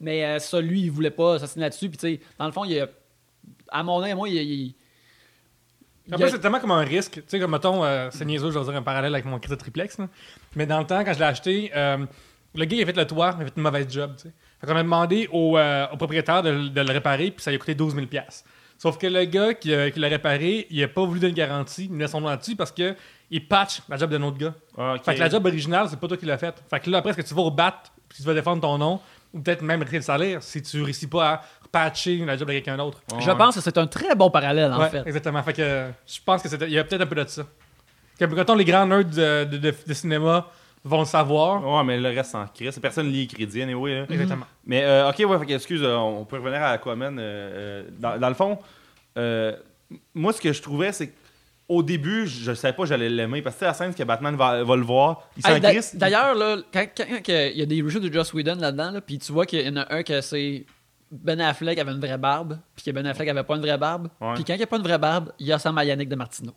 Mais 0.00 0.24
euh, 0.24 0.38
ça, 0.38 0.60
lui, 0.60 0.82
il 0.82 0.90
voulait 0.90 1.10
pas 1.10 1.38
s'ostiner 1.38 1.64
là-dessus. 1.66 1.88
Puis, 1.88 1.98
tu 1.98 2.06
sais, 2.14 2.20
dans 2.38 2.46
le 2.46 2.52
fond, 2.52 2.64
il 2.64 2.78
a, 2.80 2.86
à 3.70 3.82
mon 3.82 4.00
avis, 4.00 4.14
moi, 4.14 4.28
il, 4.28 4.36
il- 4.36 4.74
Après, 6.10 6.30
c'est 6.30 6.38
tellement 6.40 6.60
comme 6.60 6.70
un 6.70 6.84
risque. 6.84 7.14
Tu 7.14 7.22
sais, 7.26 7.40
comme 7.40 7.50
mettons, 7.52 7.84
euh, 7.84 8.08
c'est 8.12 8.24
niaiseux, 8.24 8.50
je 8.50 8.58
vais 8.58 8.64
dire 8.64 8.74
un 8.76 8.82
parallèle 8.82 9.14
avec 9.14 9.26
mon 9.26 9.38
crit 9.38 9.56
triplex. 9.56 9.98
là. 9.98 10.08
Mais 10.56 10.66
dans 10.66 10.78
le 10.78 10.86
temps, 10.86 11.04
quand 11.04 11.12
je 11.12 11.18
l'ai 11.18 11.24
acheté, 11.24 11.70
euh, 11.76 11.98
le 12.54 12.64
gars, 12.64 12.76
il 12.76 12.82
a 12.82 12.86
fait 12.86 12.96
le 12.96 13.06
toit, 13.06 13.34
il 13.38 13.42
a 13.42 13.44
fait 13.46 13.52
une 13.56 13.62
mauvaise 13.62 13.86
job. 13.92 14.14
tu 14.16 14.22
sais. 14.24 14.34
Fait 14.60 14.66
qu'on 14.66 14.76
a 14.76 14.82
demandé 14.82 15.28
au, 15.32 15.56
euh, 15.58 15.86
au 15.92 15.96
propriétaire 15.96 16.42
de, 16.42 16.68
de 16.68 16.80
le 16.80 16.92
réparer, 16.92 17.30
puis 17.30 17.42
ça 17.42 17.50
lui 17.50 17.56
a 17.56 17.58
coûté 17.58 17.74
12 17.74 17.94
000 17.94 18.06
Sauf 18.78 18.96
que 18.96 19.06
le 19.08 19.24
gars 19.24 19.54
qui, 19.54 19.70
qui 19.92 19.98
l'a 20.00 20.08
réparé, 20.08 20.66
il 20.70 20.82
a 20.82 20.88
pas 20.88 21.04
voulu 21.04 21.18
donner 21.20 21.32
de 21.32 21.36
garantie, 21.36 21.86
il 21.86 21.92
met 21.92 22.06
son 22.06 22.20
nom 22.20 22.28
là-dessus 22.28 22.54
parce 22.56 22.70
que 22.72 22.94
il 23.30 23.46
patch 23.46 23.82
la 23.88 23.96
job 23.96 24.08
d'un 24.10 24.22
autre 24.22 24.38
gars. 24.38 24.54
Ah. 24.76 24.94
Fait 25.04 25.14
que 25.16 25.20
la 25.20 25.28
job 25.28 25.44
originale, 25.44 25.88
c'est 25.90 25.98
pas 25.98 26.06
toi 26.08 26.16
qui 26.16 26.24
l'as 26.26 26.38
faite. 26.38 26.62
Fait 26.70 26.78
que 26.80 26.88
là, 26.88 26.98
après, 26.98 27.10
est-ce 27.10 27.18
que 27.18 27.26
tu 27.26 27.34
vas 27.34 27.42
au 27.42 27.50
bat, 27.50 27.82
puis 28.08 28.18
tu 28.18 28.22
vas 28.24 28.34
défendre 28.34 28.62
ton 28.62 28.78
nom, 28.78 29.00
ou 29.34 29.40
peut-être 29.40 29.62
même 29.62 29.80
retirer 29.80 29.98
le 29.98 30.02
salaire 30.02 30.42
si 30.42 30.62
tu 30.62 30.82
réussis 30.82 31.06
pas 31.06 31.28
à 31.32 31.42
patcher 31.70 32.16
la 32.24 32.36
job 32.36 32.48
de 32.48 32.52
quelqu'un 32.54 32.76
d'autre. 32.78 33.02
je 33.20 33.30
pense 33.32 33.54
que 33.56 33.60
c'est 33.60 33.76
un 33.78 33.86
très 33.86 34.14
bon 34.14 34.30
parallèle, 34.30 34.72
en 34.72 34.78
Ouais, 34.80 34.88
fait. 34.88 35.02
exactement. 35.06 35.42
Fait 35.42 35.52
que 35.52 35.88
je 36.06 36.18
pense 36.24 36.42
que 36.42 36.48
c'est 36.48 36.60
il 36.62 36.70
y 36.72 36.78
a 36.78 36.84
peut-être 36.84 37.02
un 37.02 37.06
peu 37.06 37.14
de 37.16 37.28
ça. 37.28 37.42
Que, 38.18 38.24
mettons, 38.24 38.54
les 38.54 38.64
grands 38.64 38.86
nerds 38.86 39.04
de, 39.04 39.44
de- 39.44 39.56
de- 39.58 39.74
de 39.86 39.94
cinéma 39.94 40.46
vont 40.84 41.00
le 41.00 41.04
savoir. 41.06 41.62
Ouais, 41.64 41.84
mais 41.84 41.98
le 42.00 42.08
reste 42.08 42.34
en 42.34 42.46
crise. 42.46 42.78
Personne 42.78 43.08
lit 43.12 43.20
les 43.22 43.26
crédits, 43.26 43.62
anyway. 43.62 44.00
là. 44.00 44.06
Exactement. 44.10 44.46
Mais, 44.64 44.82
euh, 44.84 45.10
ok, 45.10 45.18
ouais, 45.28 45.38
fait 45.40 45.46
que, 45.46 45.52
excuse, 45.52 45.82
euh, 45.84 45.94
on 45.96 46.24
peut 46.24 46.36
revenir 46.38 46.62
à 46.62 46.70
Aquaman. 46.70 47.18
euh, 47.18 47.22
euh, 47.22 47.82
dans, 47.98 48.18
dans 48.18 48.28
le 48.28 48.34
fond, 48.34 48.58
euh, 49.18 49.54
moi, 50.14 50.32
ce 50.32 50.40
que 50.40 50.52
je 50.52 50.62
trouvais, 50.62 50.90
c'est 50.92 51.12
qu'au 51.68 51.82
début, 51.82 52.26
je 52.26 52.50
ne 52.50 52.54
savais 52.54 52.72
pas 52.74 52.82
que 52.84 52.88
j'allais 52.88 53.08
l'aimer. 53.10 53.42
Parce 53.42 53.56
que 53.56 53.64
la 53.64 53.74
scène 53.74 53.94
que 53.94 54.02
Batman 54.02 54.34
va, 54.36 54.64
va 54.64 54.76
le 54.76 54.82
voir, 54.82 55.28
il 55.36 55.42
s'en 55.42 55.60
crisse. 55.70 55.94
D'ailleurs, 55.96 56.34
là, 56.34 56.56
quand, 56.72 56.86
quand- 56.96 57.04
quand 57.24 57.32
il 57.52 57.58
y 57.58 57.62
a 57.62 57.66
des 57.66 57.82
reshoots 57.82 58.02
de 58.02 58.12
Joss 58.12 58.32
Whedon 58.32 58.56
là-dedans, 58.56 58.90
là, 58.92 59.00
puis 59.00 59.18
tu 59.18 59.32
vois 59.32 59.46
qu'il 59.46 59.60
y 59.60 59.68
en 59.68 59.76
a 59.76 59.94
un 59.94 60.02
que 60.02 60.20
c'est 60.20 60.64
Ben 61.10 61.40
Affleck 61.40 61.78
avait 61.78 61.92
une 61.92 62.00
vraie 62.00 62.18
barbe, 62.18 62.58
puis 62.76 62.84
que 62.84 62.90
Ben 62.90 63.06
Affleck 63.06 63.28
avait 63.28 63.42
pas 63.42 63.56
une 63.56 63.62
vraie 63.62 63.78
barbe. 63.78 64.08
Puis 64.34 64.44
quand 64.44 64.54
il 64.54 64.58
n'y 64.58 64.62
a 64.62 64.66
pas 64.66 64.76
une 64.76 64.82
vraie 64.82 64.98
barbe, 64.98 65.32
il 65.38 65.46
y 65.46 65.52
a 65.52 65.58
Sam 65.58 65.80
Yannick 65.84 66.08
de 66.08 66.16
Martino. 66.16 66.52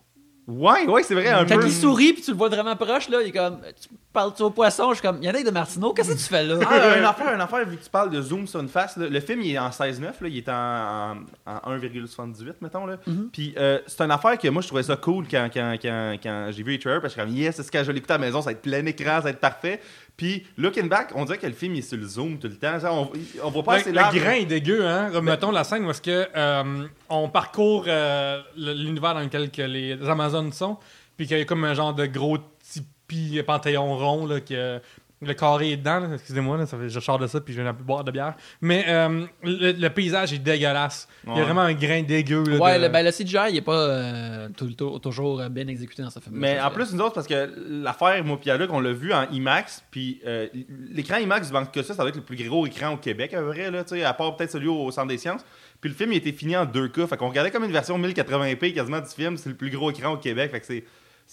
Ouais, 0.48 0.86
ouais, 0.88 1.02
c'est 1.04 1.14
vrai, 1.14 1.28
un 1.28 1.44
Quand 1.46 1.58
peu. 1.58 1.66
il 1.66 1.72
sourit, 1.72 2.12
puis 2.14 2.22
tu 2.22 2.32
le 2.32 2.36
vois 2.36 2.48
vraiment 2.48 2.74
proche, 2.74 3.08
là, 3.08 3.22
il 3.22 3.28
est 3.28 3.32
comme 3.32 3.58
Tu 3.80 3.88
parles-tu 4.12 4.42
au 4.42 4.50
poisson? 4.50 4.88
Je 4.90 4.94
suis 4.96 5.02
comme 5.02 5.22
Yannick 5.22 5.44
de 5.46 5.52
Martino, 5.52 5.92
qu'est-ce 5.92 6.08
que 6.12 6.18
tu 6.18 6.24
fais 6.24 6.42
là? 6.42 6.58
Ah, 6.68 6.98
une 6.98 7.04
affaire, 7.04 7.32
une 7.32 7.40
affaire, 7.40 7.64
vu 7.64 7.76
que 7.76 7.84
tu 7.84 7.88
parles 7.88 8.10
de 8.10 8.20
zoom 8.20 8.48
sur 8.48 8.58
une 8.60 8.68
face, 8.68 8.96
là, 8.96 9.06
le 9.08 9.20
film 9.20 9.40
il 9.42 9.54
est 9.54 9.58
en 9.58 9.68
16-9, 9.70 10.00
là, 10.02 10.10
il 10.24 10.36
est 10.38 10.48
en, 10.48 11.12
en, 11.46 11.70
en 11.72 11.76
1,78, 11.78 12.54
mettons. 12.60 12.86
Là. 12.86 12.96
Puis 13.32 13.54
euh, 13.56 13.78
c'est 13.86 14.02
une 14.02 14.10
affaire 14.10 14.36
que 14.36 14.48
moi 14.48 14.62
je 14.62 14.66
trouvais 14.66 14.82
ça 14.82 14.96
cool 14.96 15.26
quand, 15.30 15.48
quand, 15.54 15.76
quand, 15.80 16.16
quand 16.20 16.48
j'ai 16.50 16.62
vu 16.64 16.72
les 16.72 16.78
trailers, 16.80 17.00
parce 17.00 17.14
que 17.14 17.20
je 17.20 17.26
suis 17.26 17.32
comme, 17.34 17.40
yes, 17.44 17.54
c'est 17.56 17.62
ce 17.62 17.70
que 17.70 17.78
je 17.78 17.84
vais 17.84 17.92
l'écouter 17.92 18.14
à 18.14 18.18
la 18.18 18.26
maison, 18.26 18.40
ça 18.42 18.46
va 18.46 18.52
être 18.52 18.62
plein 18.62 18.84
écran, 18.84 19.14
ça 19.16 19.20
va 19.20 19.30
être 19.30 19.40
parfait. 19.40 19.80
Puis 20.16 20.46
looking 20.56 20.88
back, 20.88 21.10
on 21.14 21.24
dirait 21.24 21.38
que 21.38 21.46
le 21.46 21.52
film 21.52 21.74
il 21.74 21.78
est 21.78 21.82
sur 21.82 21.96
le 21.98 22.06
zoom 22.06 22.38
tout 22.38 22.48
le 22.48 22.56
temps. 22.56 22.78
On, 22.84 23.10
on 23.42 23.50
voit 23.50 23.62
pas 23.62 23.74
Le, 23.76 23.80
assez 23.80 23.90
le 23.90 23.96
large. 23.96 24.14
grain 24.16 24.32
est 24.32 24.44
dégueu, 24.44 24.86
hein. 24.86 25.10
Remettons 25.12 25.50
la 25.50 25.64
scène 25.64 25.84
où 25.84 25.90
est-ce 25.90 26.02
que 26.02 26.28
euh, 26.36 26.86
on 27.08 27.28
parcourt 27.28 27.84
euh, 27.88 28.40
l'univers 28.56 29.14
dans 29.14 29.20
lequel 29.20 29.50
que 29.50 29.62
les 29.62 29.92
Amazones 30.08 30.52
sont, 30.52 30.76
puis 31.16 31.26
qu'il 31.26 31.38
y 31.38 31.40
a 31.40 31.44
comme 31.44 31.64
un 31.64 31.74
genre 31.74 31.94
de 31.94 32.06
gros 32.06 32.38
tipi 32.62 33.42
panthéon 33.46 33.96
rond 33.96 34.26
là, 34.26 34.40
que 34.40 34.80
le 35.22 35.34
carré 35.34 35.72
est 35.72 35.76
dedans. 35.76 36.00
là. 36.00 36.08
Excusez-moi, 36.14 36.56
là, 36.56 36.64
je 36.88 37.00
sors 37.00 37.18
de 37.18 37.26
ça 37.26 37.40
puis 37.40 37.54
je 37.54 37.60
viens 37.60 37.70
un 37.70 37.74
peu 37.74 37.84
boire 37.84 38.04
de 38.04 38.10
bière. 38.10 38.34
Mais 38.60 38.84
euh, 38.88 39.24
le, 39.42 39.72
le 39.72 39.90
paysage 39.90 40.32
est 40.32 40.38
dégueulasse. 40.38 41.08
Il 41.26 41.36
y 41.36 41.40
a 41.40 41.44
vraiment 41.44 41.60
un 41.62 41.72
grain 41.74 42.02
dégueu. 42.02 42.42
là, 42.44 42.56
Ouais, 42.58 42.78
de- 42.78 42.82
le, 42.84 42.88
ben, 42.88 43.04
le 43.04 43.10
CGI, 43.12 43.50
il 43.50 43.56
est 43.56 43.60
pas 43.62 43.72
euh, 43.76 44.48
tout 44.56 44.70
toujours 44.98 45.40
euh, 45.40 45.48
bien 45.48 45.66
exécuté 45.68 46.02
dans 46.02 46.10
ce 46.10 46.18
film. 46.20 46.36
Mais 46.36 46.60
en 46.60 46.70
plus, 46.70 46.92
nous 46.92 47.00
autres, 47.00 47.14
parce 47.14 47.26
que 47.26 47.50
l'affaire, 47.68 48.24
moi, 48.24 48.38
on 48.70 48.80
l'a 48.80 48.92
vu 48.92 49.12
en 49.12 49.28
IMAX, 49.30 49.84
puis 49.90 50.20
euh, 50.26 50.48
l'écran 50.90 51.16
IMAX 51.18 51.46
du 51.48 51.52
Banque 51.52 51.72
que 51.72 51.82
ça, 51.82 51.94
ça 51.94 52.02
va 52.02 52.08
être 52.08 52.16
le 52.16 52.22
plus 52.22 52.36
gros 52.48 52.66
écran 52.66 52.90
au 52.94 52.96
Québec, 52.96 53.32
à 53.34 53.42
vrai, 53.42 53.70
là, 53.70 53.84
tu 53.84 53.96
sais, 53.96 54.04
à 54.04 54.12
part 54.14 54.36
peut-être 54.36 54.50
celui 54.52 54.68
au 54.68 54.90
Centre 54.90 55.08
des 55.08 55.18
Sciences. 55.18 55.44
Puis 55.80 55.90
le 55.90 55.96
film, 55.96 56.12
il 56.12 56.16
était 56.16 56.32
fini 56.32 56.56
en 56.56 56.64
2K, 56.64 57.06
fait 57.08 57.16
qu'on 57.16 57.28
regardait 57.28 57.50
comme 57.50 57.64
une 57.64 57.72
version 57.72 57.98
1080p 57.98 58.72
quasiment 58.74 59.00
du 59.00 59.08
film, 59.08 59.36
c'est 59.36 59.48
le 59.48 59.56
plus 59.56 59.70
gros 59.70 59.90
écran 59.90 60.12
au 60.12 60.16
Québec, 60.16 60.50
fait 60.52 60.60
que 60.60 60.66
c'est. 60.66 60.84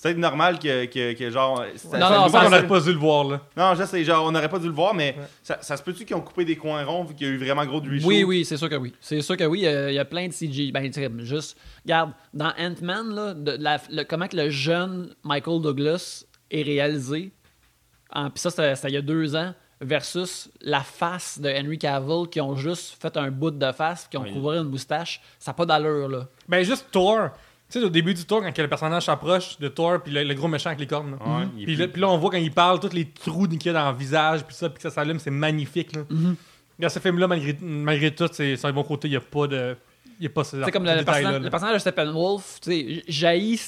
C'est 0.02 0.14
normal 0.14 0.60
que, 0.60 0.86
que, 0.86 1.12
que 1.14 1.30
genre. 1.30 1.62
ça- 1.76 1.97
Non, 2.00 2.08
ça 2.08 2.16
non, 2.16 2.26
on 2.47 2.50
n'aurait 2.50 2.68
pas 2.68 2.80
dû 2.80 2.93
le 2.93 2.97
voir 3.00 3.24
là. 3.26 3.41
Non, 3.58 3.76
je 3.76 3.84
sais, 3.84 4.02
genre, 4.06 4.26
on 4.26 4.32
n'aurait 4.32 4.47
pas 4.47 4.58
dû 4.60 4.68
le 4.68 4.74
voir, 4.74 4.93
mais 4.93 5.14
ça, 5.43 5.58
ça 5.62 5.76
se 5.76 5.84
peut-tu 5.84 6.06
qu'ils 6.06 6.16
ont 6.16 6.22
coupé 6.22 6.45
des 6.45 6.56
coins 6.56 6.86
ronds 6.86 7.04
vu 7.04 7.16
qu'il 7.16 7.28
y 7.28 7.30
a 7.30 7.34
eu 7.34 7.38
vraiment 7.38 7.66
gros 7.66 7.82
de? 7.82 7.89
Oui, 8.06 8.24
oui, 8.24 8.45
c'est 8.45 8.56
sûr 8.56 8.70
que 8.70 8.76
oui. 8.76 8.93
C'est 9.02 9.22
sûr 9.22 9.36
que 9.36 9.43
oui. 9.43 9.66
euh, 9.68 9.91
Il 9.91 9.95
y 9.95 10.00
a 10.00 10.06
plein 10.06 10.28
de 10.28 10.32
CG. 10.32 10.72
Ben, 10.72 10.89
tu 10.89 10.93
sais, 11.02 11.10
juste, 11.20 11.58
regarde, 11.84 12.12
dans 12.34 12.54
Ant-Man, 12.58 13.14
là, 13.14 13.34
de 13.34 13.58
la- 13.60 13.82
le- 13.89 14.04
comment 14.06 14.28
que 14.28 14.38
le 14.38 14.50
jeune 14.50 15.14
Michael 15.26 15.62
Douglas 15.62 16.24
est 16.50 16.62
réalisé, 16.64 17.32
en- 18.14 18.30
puis 18.30 18.39
ça, 18.39 18.50
c'était 18.52 18.76
c'était 18.76 18.88
il 18.89 18.93
y 18.93 18.97
a 18.97 19.02
deux 19.02 19.36
ans, 19.36 19.54
versus 19.82 20.50
la 20.62 20.82
face 20.82 21.39
de 21.39 21.50
Henry 21.50 21.78
Cavill 21.78 22.28
qui 22.30 22.41
ont 22.41 22.56
juste 22.56 23.02
fait 23.02 23.16
un 23.18 23.32
bout 23.32 23.52
de 23.52 23.72
face, 23.72 24.08
qui 24.10 24.18
ont 24.18 24.24
Oui. 24.24 24.34
couvert 24.34 24.62
une 24.62 24.70
moustache. 24.70 25.22
Ça 25.39 25.52
n'a 25.52 25.56
pas 25.56 25.66
d'allure, 25.66 26.10
là. 26.10 26.28
Ben 26.47 26.64
juste 26.64 26.88
Thor. 26.91 27.30
Tu 27.72 27.80
sais, 27.80 27.86
au 27.86 27.90
début 27.90 28.14
du 28.16 28.26
tour, 28.26 28.42
quand 28.42 28.58
le 28.58 28.68
personnage 28.68 29.06
s'approche 29.06 29.60
de 29.60 29.68
Thor, 29.68 30.02
puis 30.02 30.12
le, 30.12 30.24
le 30.24 30.34
gros 30.34 30.48
méchant 30.48 30.70
avec 30.70 30.80
les 30.80 30.88
cornes. 30.88 31.12
là. 31.12 31.40
Ouais, 31.40 31.66
Puis, 31.66 31.76
là, 32.02 32.08
on 32.10 32.18
voit 32.18 32.32
quand 32.32 32.38
il 32.38 32.52
parle, 32.52 32.80
tous 32.80 32.94
les 32.94 33.06
trous 33.06 33.48
qu'il 33.48 33.66
y 33.66 33.70
a 33.70 33.74
dans 33.74 33.92
le 33.92 33.98
visage, 33.98 34.44
puis 34.44 34.56
ça, 34.56 34.70
puis 34.70 34.78
que 34.78 34.82
ça 34.82 34.90
s'allume, 34.90 35.20
c'est 35.20 35.30
magnifique. 35.30 35.96
Là. 35.96 36.02
Dans 36.80 36.90
ce 36.90 37.00
film-là, 37.00 37.28
malgré, 37.28 37.56
malgré 37.62 38.10
tout, 38.16 38.28
c'est 38.32 38.56
sur 38.56 38.70
un 38.70 38.74
bon 38.74 38.84
côté, 38.84 39.08
il 39.08 39.12
n'y 39.12 39.18
a 39.18 39.22
pas 39.22 39.46
de. 39.48 39.76
Il 40.20 40.24
y 40.24 40.26
a 40.26 40.30
pas 40.30 40.44
ce 40.44 40.62
C'est 40.64 40.72
comme 40.72 40.84
le, 40.84 40.96
le 40.96 41.04
personnage, 41.04 41.42
le 41.42 41.50
personnage 41.50 41.76
de 41.76 41.80
Steppenwolf, 41.80 42.60
tu 42.62 42.72
sais, 42.72 43.04
jaillit 43.08 43.60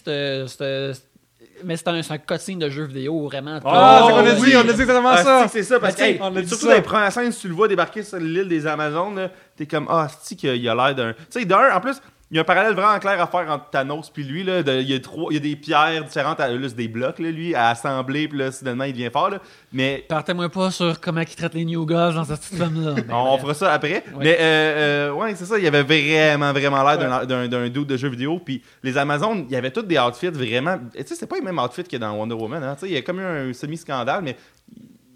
mais 1.63 1.77
c'est 1.77 1.87
un, 1.89 1.93
un 2.09 2.17
cutscene 2.17 2.57
de 2.59 2.69
jeu 2.69 2.85
vidéo, 2.85 3.25
vraiment. 3.25 3.59
Ah, 3.63 4.03
c'est 4.07 4.13
Oh, 4.13 4.15
qu'on 4.15 4.25
a 4.25 4.33
oui. 4.39 4.49
dit, 4.49 4.55
on 4.55 4.59
a 4.61 4.63
dit 4.73 4.81
exactement 4.81 5.09
Ah, 5.11 5.23
ça. 5.23 5.47
c'est- 5.47 5.61
ça, 5.63 5.79
parce 5.79 5.95
que 5.95 6.19
on 6.21 6.35
a 6.35 6.41
dit 6.41 6.47
surtout 6.47 6.63
ça. 6.65 6.69
dans 6.71 6.75
les 6.75 6.81
premières 6.81 7.11
scènes, 7.11 7.31
si 7.31 7.41
tu 7.41 7.47
le 7.49 7.53
vois 7.53 7.67
débarquer 7.67 8.01
sur 8.03 8.17
l'île 8.17 8.47
des 8.47 8.65
Amazones, 8.65 9.29
t'es 9.55 9.67
comme, 9.67 9.85
ah, 9.89 10.07
c'est 10.23 10.35
qu'il 10.35 10.49
a 10.67 10.73
l'air 10.75 10.95
d'un. 10.95 11.13
Tu 11.13 11.19
sais, 11.29 11.45
d'un, 11.45 11.71
en 11.75 11.79
plus, 11.79 12.01
il 12.31 12.35
y 12.35 12.37
a 12.37 12.41
un 12.41 12.45
parallèle 12.45 12.73
vraiment 12.73 12.97
clair 12.97 13.21
à 13.21 13.27
faire 13.27 13.51
entre 13.51 13.69
Thanos 13.71 14.09
puis 14.09 14.23
lui. 14.23 14.43
Là, 14.43 14.63
de- 14.63 14.79
il, 14.79 14.89
y 14.89 14.93
a 14.95 14.99
trois, 15.01 15.27
il 15.31 15.35
y 15.35 15.37
a 15.37 15.41
des 15.41 15.55
pierres 15.57 16.03
différentes, 16.05 16.39
à, 16.39 16.47
là, 16.47 16.69
c'est 16.69 16.75
des 16.77 16.87
blocs, 16.87 17.19
là, 17.19 17.29
lui, 17.29 17.53
à 17.53 17.69
assembler, 17.69 18.27
puis 18.29 18.39
là, 18.39 18.51
soudainement, 18.51 18.85
il 18.85 18.93
devient 18.93 19.09
fort. 19.11 19.29
Là. 19.29 19.39
Mais 19.73 20.05
Partez-moi 20.07 20.47
pas 20.49 20.71
sur 20.71 20.99
comment 21.01 21.19
ils 21.21 21.35
traitent 21.35 21.53
les 21.53 21.65
New 21.65 21.85
Gods 21.85 22.13
dans 22.13 22.23
cette 22.23 22.39
petite. 22.39 22.59
Mais 23.07 23.13
on 23.13 23.37
fera 23.37 23.53
ça 23.53 23.73
après. 23.73 24.03
Mais 24.17 24.37
euh, 24.39 25.09
euh, 25.09 25.11
ouais, 25.11 25.35
c'est 25.35 25.45
ça. 25.45 25.57
Il 25.57 25.63
y 25.63 25.67
avait 25.67 25.83
vraiment, 25.83 26.53
vraiment 26.53 26.83
l'air 26.83 26.97
d'un- 26.97 27.25
d'un, 27.25 27.47
d'un 27.49 27.67
dude 27.69 27.87
de 27.87 27.97
jeu 27.97 28.07
vidéo. 28.09 28.39
Puis 28.39 28.61
les 28.81 28.97
Amazones, 28.97 29.45
il 29.49 29.53
y 29.53 29.57
avait 29.57 29.71
tous 29.71 29.81
des 29.83 29.99
outfits 29.99 30.27
vraiment. 30.29 30.77
Tu 30.95 31.03
sais, 31.05 31.15
c'est 31.15 31.27
pas 31.27 31.35
les 31.35 31.41
mêmes 31.41 31.59
outfits 31.59 31.83
que 31.83 31.97
dans 31.97 32.13
Wonder 32.13 32.35
Woman. 32.35 32.63
Hein. 32.63 32.75
Tu 32.75 32.81
sais, 32.81 32.87
Il 32.87 32.93
y 32.93 32.97
a 32.97 33.01
comme 33.01 33.19
eu 33.19 33.23
un 33.49 33.53
semi-scandale, 33.53 34.21
mais 34.23 34.37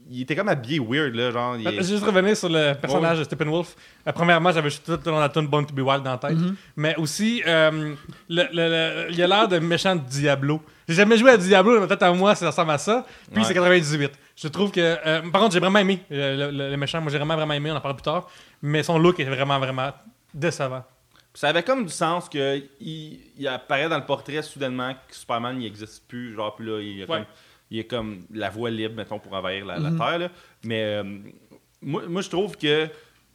il 0.10 0.22
était 0.22 0.36
comme 0.36 0.48
habillé 0.50 0.80
weird. 0.80 1.16
Là, 1.16 1.32
genre, 1.32 1.56
il- 1.58 1.64
vais 1.68 1.84
juste 1.84 2.04
revenir 2.06 2.36
sur 2.38 2.50
le 2.50 2.74
personnage 2.74 3.20
de 3.20 3.24
Steppenwolf. 3.24 3.76
Euh, 4.08 4.12
premièrement, 4.12 4.52
j'avais 4.52 4.70
juste 4.70 4.86
tout 4.86 4.98
dans 5.10 5.20
la 5.20 5.30
tune 5.30 5.48
Born 5.48 5.66
to 5.66 5.74
be 5.74 5.80
Wild 5.80 6.04
dans 6.04 6.12
la 6.12 6.18
tête. 6.18 6.38
Mais 6.76 6.96
aussi, 6.98 7.42
euh, 7.48 7.94
le, 8.30 8.44
le- 8.54 9.06
le- 9.08 9.12
il 9.12 9.22
a 9.24 9.28
l'air 9.28 9.48
de 9.48 9.60
méchant 9.60 9.96
Diablo. 9.96 10.62
J'ai 10.88 10.96
jamais 10.96 11.18
joué 11.18 11.32
à 11.32 11.38
Diablo, 11.38 11.80
mais 11.82 11.88
peut-être 11.88 12.04
à 12.04 12.14
moi, 12.14 12.36
ça 12.36 12.48
ressemble 12.48 12.72
à 12.72 12.78
ça. 12.78 13.06
Puis 13.32 13.42
Ouais. 13.42 13.48
c'est 13.48 13.54
98. 13.54 14.12
Je 14.36 14.48
trouve 14.48 14.72
que. 14.72 14.80
euh, 14.80 15.22
par 15.32 15.42
contre, 15.42 15.54
j'ai 15.54 15.60
vraiment 15.60 15.80
aimé 15.80 16.00
le, 16.10 16.52
le- 16.52 16.70
le 16.70 16.78
méchant. 16.78 17.02
Moi, 17.02 17.12
j'ai 17.12 17.18
vraiment, 17.18 17.36
vraiment 17.36 17.54
aimé. 17.54 17.72
On 17.72 17.76
en 17.76 17.82
parle 17.82 17.96
plus 17.96 18.04
tard. 18.04 18.30
Mais 18.62 18.84
son 18.84 19.00
look 19.00 19.20
est 19.20 19.24
vraiment, 19.26 19.58
vraiment 19.60 19.92
décevant. 20.34 20.84
Ça 21.34 21.50
avait 21.50 21.64
comme 21.64 21.84
du 21.86 21.92
sens 21.92 22.30
que 22.30 22.62
il, 22.80 23.20
il 23.38 23.48
apparaît 23.50 23.90
dans 23.90 23.98
le 23.98 24.06
portrait 24.06 24.42
soudainement 24.42 24.94
que 24.94 25.14
Superman 25.16 25.58
n'existe 25.58 26.08
plus, 26.08 26.34
genre 26.34 26.56
puis 26.56 26.66
là 26.66 26.80
il 26.80 27.02
Ouais. 27.02 27.06
comme 27.08 27.26
il 27.76 27.80
est 27.80 27.86
comme 27.86 28.22
la 28.34 28.50
voie 28.50 28.70
libre 28.70 28.96
mettons 28.96 29.20
pour 29.20 29.34
envahir 29.34 29.66
la, 29.66 29.78
la 29.78 29.92
terre 29.92 30.20
là. 30.20 30.30
Mais 30.64 30.82
euh, 30.82 31.04
moi, 31.82 32.04
moi 32.08 32.22
je 32.22 32.30
trouve 32.30 32.58
que 32.58 32.88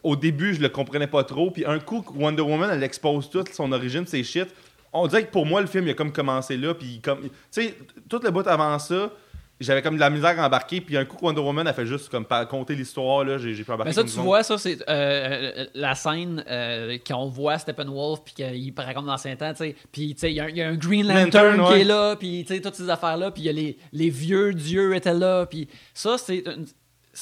au 0.03 0.17
début 0.17 0.55
je 0.55 0.61
le 0.61 0.69
comprenais 0.71 1.07
pas 1.07 1.25
trop 1.25 1.51
puis 1.51 1.65
un 1.67 1.79
coup 1.79 2.03
Wonder 2.15 2.43
Woman 2.43 2.71
elle 2.73 2.83
expose 2.83 3.29
toute 3.29 3.51
son 3.51 3.71
origine 3.73 4.07
ses 4.07 4.25
shit, 4.25 4.49
on 4.93 5.07
dirait 5.07 5.27
que 5.27 5.31
pour 5.31 5.45
moi 5.45 5.61
le 5.61 5.67
film 5.67 5.87
il 5.87 5.91
a 5.91 5.95
comme 5.95 6.13
commencé 6.13 6.57
là 6.57 6.75
puis 6.75 7.01
comme 7.03 7.21
tu 7.23 7.29
sais 7.51 7.75
tout 8.09 8.21
le 8.23 8.31
bout 8.31 8.47
avant 8.47 8.79
ça 8.79 9.13
j'avais 9.61 9.83
comme 9.83 9.95
de 9.97 10.01
la 10.01 10.11
misère 10.11 10.39
à 10.41 10.47
embarquer 10.47 10.81
puis 10.81 10.97
un 10.97 11.05
coup 11.05 11.19
Wonder 11.23 11.41
Woman 11.41 11.67
a 11.69 11.73
fait 11.73 11.87
juste 11.87 12.09
comme 12.09 12.27
compter 12.49 12.75
l'histoire 12.75 13.25
là 13.25 13.37
j'ai 13.39 13.55
j'ai 13.55 13.63
pu 13.63 13.71
embarquer 13.71 13.91
Mais 13.91 13.95
ça, 13.95 14.03
tu 14.05 14.19
vois, 14.19 14.43
ça, 14.43 14.57
c'est 14.59 14.79
euh, 14.89 15.67
la 15.75 15.95
scène 15.95 16.43
euh, 16.49 16.97
qu'on 17.07 17.27
voit 17.29 17.59
Steppenwolf, 17.59 18.21
puis 18.25 18.35
qu'il 18.35 18.73
raconte 18.77 19.05
dans 19.07 19.13
l'ancien 19.13 19.37
temps, 19.37 19.51
tu 19.53 19.59
sais. 19.59 19.77
Puis, 19.93 20.17
il 20.23 20.29
y, 20.33 20.41
a 20.41 20.45
un- 20.45 20.49
il 20.49 20.57
y 20.57 20.63
a 20.63 20.69
un 20.69 20.75
Green 20.77 21.07
Lantern, 21.07 21.25
Lantern, 21.57 21.67
qui 21.67 21.73
ouais. 21.73 21.81
est 21.83 21.85
là, 21.85 22.17
puis, 22.17 22.45
tu 22.47 22.55
sais, 22.55 22.61
toutes 22.61 22.75
ces 22.75 22.89
affaires-là, 22.89 23.31
puis 23.31 23.43
il 23.43 23.47
y 23.47 23.49
a 23.49 23.53
les, 23.53 23.79
les 23.93 24.11
vieux 24.11 24.53
dieux 24.55 24.95
étaient 24.97 25.15
là, 25.15 25.47
puis 25.47 25.69
ça, 25.95 26.17
c'est 26.19 26.39
une- 26.47 26.67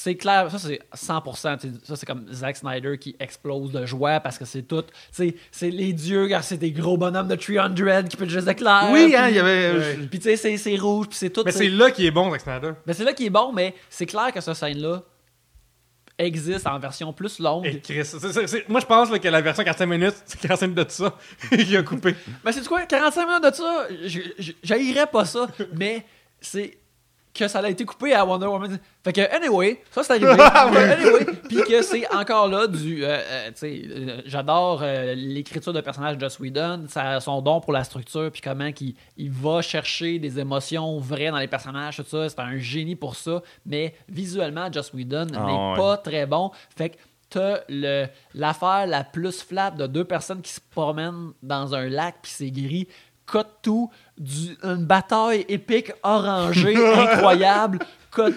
c'est 0.01 0.15
clair, 0.15 0.49
ça 0.51 0.59
c'est 0.59 0.81
100%, 0.95 1.59
tu 1.59 1.69
sais, 1.69 1.75
ça 1.83 1.97
c'est 1.97 2.07
comme 2.07 2.25
Zack 2.33 2.57
Snyder 2.57 2.99
qui 2.99 3.17
explose 3.19 3.73
de 3.73 3.85
joie 3.85 4.21
parce 4.21 4.39
que 4.39 4.45
c'est 4.45 4.63
tout, 4.63 4.85
c'est 5.11 5.35
les 5.63 5.93
dieux, 5.93 6.29
car 6.29 6.45
c'est 6.45 6.57
des 6.57 6.71
gros 6.71 6.97
bonhommes 6.97 7.27
de 7.27 7.35
300 7.35 8.05
qui 8.09 8.17
peut 8.17 8.29
juste 8.29 8.47
éclairer. 8.47 8.93
Oui, 8.93 9.15
hein, 9.17 9.29
il 9.29 9.35
y 9.35 9.39
avait. 9.41 9.73
Ouais. 9.73 9.97
Puis 10.09 10.21
tu 10.21 10.37
sais, 10.37 10.57
c'est- 10.57 10.77
rouge, 10.77 11.09
puis 11.09 11.19
c'est 11.19 11.31
tout. 11.31 11.43
Mais 11.45 11.51
c'est 11.51 11.69
là 11.69 11.91
qui 11.91 12.07
est 12.07 12.11
bon, 12.13 12.31
Zack 12.31 12.43
Snyder. 12.43 12.73
Ben, 12.87 12.93
c'est 12.93 13.03
là 13.05 13.13
qui 13.13 13.27
est 13.27 13.31
bon, 13.31 13.53
mais 13.53 13.75
c'est 13.91 14.07
clair 14.07 14.33
que 14.33 14.41
cette 14.41 14.55
scène-là 14.55 15.03
existe 16.17 16.67
en 16.67 16.79
version 16.79 17.13
plus 17.13 17.39
longue. 17.39 17.67
Et 17.67 17.81
Chris, 17.81 18.03
moi 18.69 18.81
je 18.81 18.87
pense 18.87 19.11
là, 19.11 19.19
que 19.19 19.29
la 19.29 19.41
version 19.41 19.65
45 19.65 19.87
minutes, 19.87 20.15
c'est 20.27 20.41
45 20.41 20.67
minutes 20.69 20.87
de 20.87 20.93
ça 20.93 21.17
qu'il 21.51 21.77
a 21.77 21.83
coupé. 21.83 22.15
Mais 22.45 22.53
c'est 22.53 22.67
quoi, 22.67 22.83
45 22.87 23.27
minutes 23.27 23.45
de 23.45 23.55
ça, 23.55 23.87
j'haïrais 24.63 25.07
pas 25.07 25.25
ça, 25.25 25.47
mais 25.75 26.05
c'est 26.41 26.79
que 27.35 27.47
ça 27.47 27.61
a 27.61 27.69
été 27.69 27.85
coupé 27.85 28.15
à 28.15 28.25
Wonder 28.25 28.47
Woman. 28.47 28.79
Fait 29.05 29.13
que, 29.13 29.35
anyway, 29.37 29.81
ça 29.91 30.03
c'est 30.03 30.13
arrivé. 30.15 30.43
anyway, 30.43 31.25
puis 31.49 31.63
que 31.63 31.83
c'est 31.83 32.09
encore 32.13 32.49
là 32.49 32.67
du. 32.67 33.05
euh, 33.05 33.09
euh, 33.09 33.49
tu 33.49 33.53
sais, 33.57 33.83
euh, 33.89 34.21
j'adore 34.27 34.83
l'écriture 35.15 35.73
de 35.73 35.81
personnage 35.81 36.17
de 36.17 36.21
Joss 36.21 36.39
Whedon, 36.41 36.87
ça, 36.89 37.21
son 37.21 37.41
don 37.41 37.61
pour 37.61 37.73
la 37.73 37.85
structure, 37.85 38.31
puis 38.33 38.41
comment 38.41 38.73
qu'il 38.73 38.95
il 39.17 39.31
va 39.31 39.63
chercher 39.63 40.19
des 40.19 40.39
émotions 40.39 40.99
vraies 40.99 41.31
dans 41.31 41.39
les 41.39 41.47
personnages, 41.49 41.97
tout 41.97 42.05
ça. 42.07 42.29
C'est 42.29 42.41
un 42.41 42.59
génie 42.59 42.97
pour 42.97 43.15
ça, 43.17 43.43
mais 43.65 43.95
visuellement, 44.09 44.71
Joss 44.73 44.93
Whedon 44.93 45.27
Ah, 45.37 45.45
n'est 45.47 45.53
ouais. 45.53 45.77
pas 45.77 45.97
très 45.99 46.27
bon. 46.27 46.51
Fait 46.77 46.91
que 46.91 46.97
t'as 47.31 47.59
le- 47.69 48.07
l'affaire 48.35 48.87
la 48.87 49.05
plus 49.05 49.43
flat 49.43 49.71
de 49.71 49.87
deux 49.87 50.05
personnes 50.05 50.41
qui 50.43 50.53
se 50.53 50.61
promènent 50.71 51.33
dans 51.43 51.75
un 51.75 51.89
lac 51.89 52.17
puis 52.23 52.33
c'est 52.35 52.51
gris. 52.51 52.89
Cut 53.31 53.41
tout, 53.63 53.91
du, 54.19 54.57
une 54.63 54.85
bataille 54.85 55.45
épique 55.49 55.93
orangée 56.03 56.77
incroyable. 56.95 57.79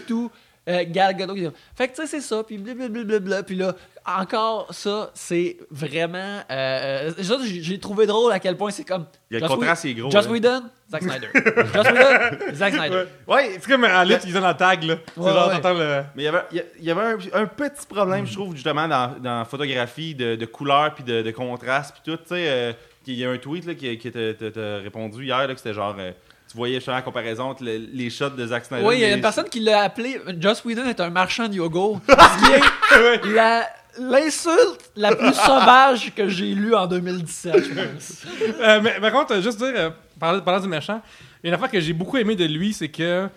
Tout, 0.08 0.30
euh, 0.70 0.84
Gal 0.88 1.16
Gadot 1.18 1.36
Fait 1.76 1.88
que 1.88 1.96
tu 1.96 2.02
sais, 2.02 2.08
c'est 2.08 2.22
ça, 2.22 2.44
puis 2.44 2.58
blablabla. 2.60 3.42
Puis 3.42 3.56
là, 3.56 3.74
encore 4.06 4.68
ça, 4.72 5.10
c'est 5.16 5.58
vraiment. 5.72 6.42
euh, 6.52 7.12
euh, 7.20 7.38
j'ai 7.44 7.80
trouvé 7.80 8.06
drôle 8.06 8.32
à 8.32 8.40
quel 8.40 8.56
point 8.58 8.70
c'est 8.70 8.84
comme. 8.84 9.06
Il 9.32 9.40
y 9.40 9.44
a 9.44 9.48
le 9.48 9.48
contraste, 9.48 9.82
c'est 9.82 9.94
gros, 9.96 10.12
Joss 10.12 10.26
là. 10.26 10.32
Whedon, 10.32 10.64
Zack 10.92 11.02
Snyder. 11.04 11.28
Joss 11.74 11.88
Whedon, 11.88 12.54
Zack 12.56 12.74
Snyder. 12.76 13.04
Ouais, 13.28 13.58
c'est 13.60 13.72
comme 13.72 13.86
à 13.86 14.06
lutte, 14.06 14.22
ils 14.28 14.38
ont 14.38 14.42
la 14.42 14.54
tag 14.54 14.84
là. 14.84 14.96
C'est 15.16 15.20
Ouais, 15.20 15.32
genre, 15.32 15.48
ouais. 15.48 15.56
t'entends 15.56 15.74
le. 15.74 16.04
Mais 16.16 16.24
il 16.24 16.26
y 16.26 16.28
avait, 16.28 16.44
il 16.52 16.58
y 16.58 16.60
a- 16.60 16.64
il 16.80 16.86
y 16.86 16.92
avait 16.92 17.02
un, 17.02 17.42
un 17.42 17.46
petit 17.48 17.88
problème, 17.88 18.28
je 18.28 18.34
trouve, 18.34 18.54
justement, 18.54 18.88
dans, 18.88 19.16
dans 19.20 19.40
la 19.40 19.46
photographie 19.46 20.14
de, 20.14 20.36
de 20.36 20.46
couleur 20.46 20.94
puis 20.94 21.04
de, 21.04 21.24
de 21.24 21.32
contraste 21.32 21.94
puis 21.96 22.12
tout. 22.14 22.18
Tu 22.22 22.30
sais, 22.30 22.46
euh, 22.48 22.74
il 23.08 23.16
y 23.16 23.26
a 23.26 23.30
un 23.32 23.38
tweet 23.38 23.66
là, 23.66 23.74
qui, 23.76 23.98
qui 23.98 24.12
t'a- 24.12 24.78
répondu 24.78 25.24
hier, 25.26 25.38
là, 25.48 25.54
que 25.54 25.58
c'était 25.60 25.74
genre. 25.74 25.96
euh, 25.98 26.12
tu 26.50 26.58
voyais 26.58 26.76
justement 26.76 26.98
en 26.98 27.02
comparaison 27.02 27.44
entre 27.46 27.64
le- 27.64 27.78
les 27.94 28.10
shots 28.10 28.32
de 28.32 28.46
Zack 28.46 28.66
Snyder. 28.66 28.86
Oui, 28.86 28.96
il 28.98 29.02
y 29.02 29.04
a 29.06 29.08
les- 29.10 29.14
une 29.16 29.22
personne 29.22 29.48
qui 29.50 29.62
l'a 29.62 29.84
appelé 29.84 30.20
Joss 30.40 30.64
Whedon 30.66 30.86
est 30.86 31.00
un 31.00 31.10
marchand 31.10 31.48
de 31.48 31.54
yoga. 31.56 32.00
Ce 32.10 32.46
qui 32.46 33.30
est 33.32 33.34
la- 33.34 33.68
l'insulte 34.00 34.92
la 34.96 35.16
plus 35.16 35.34
sauvage 35.34 36.14
que 36.16 36.28
j'ai 36.30 36.54
lue 36.54 36.76
en 36.76 36.88
2017, 36.88 37.56
je 37.64 37.74
pense. 37.74 38.26
Euh, 38.62 38.80
mais 38.84 39.00
par 39.00 39.12
contre, 39.12 39.42
juste 39.42 39.58
dire, 39.60 39.72
euh, 39.76 39.90
parlant, 40.20 40.42
parlant 40.42 40.62
du 40.62 40.68
méchant, 40.68 41.02
il 41.44 41.48
y 41.48 41.48
a 41.48 41.50
une 41.50 41.56
affaire 41.56 41.72
que 41.72 41.80
j'ai 41.80 41.94
beaucoup 41.94 42.18
aimé 42.18 42.36
de 42.36 42.46
lui, 42.46 42.74
c'est 42.74 42.90
que. 42.90 43.28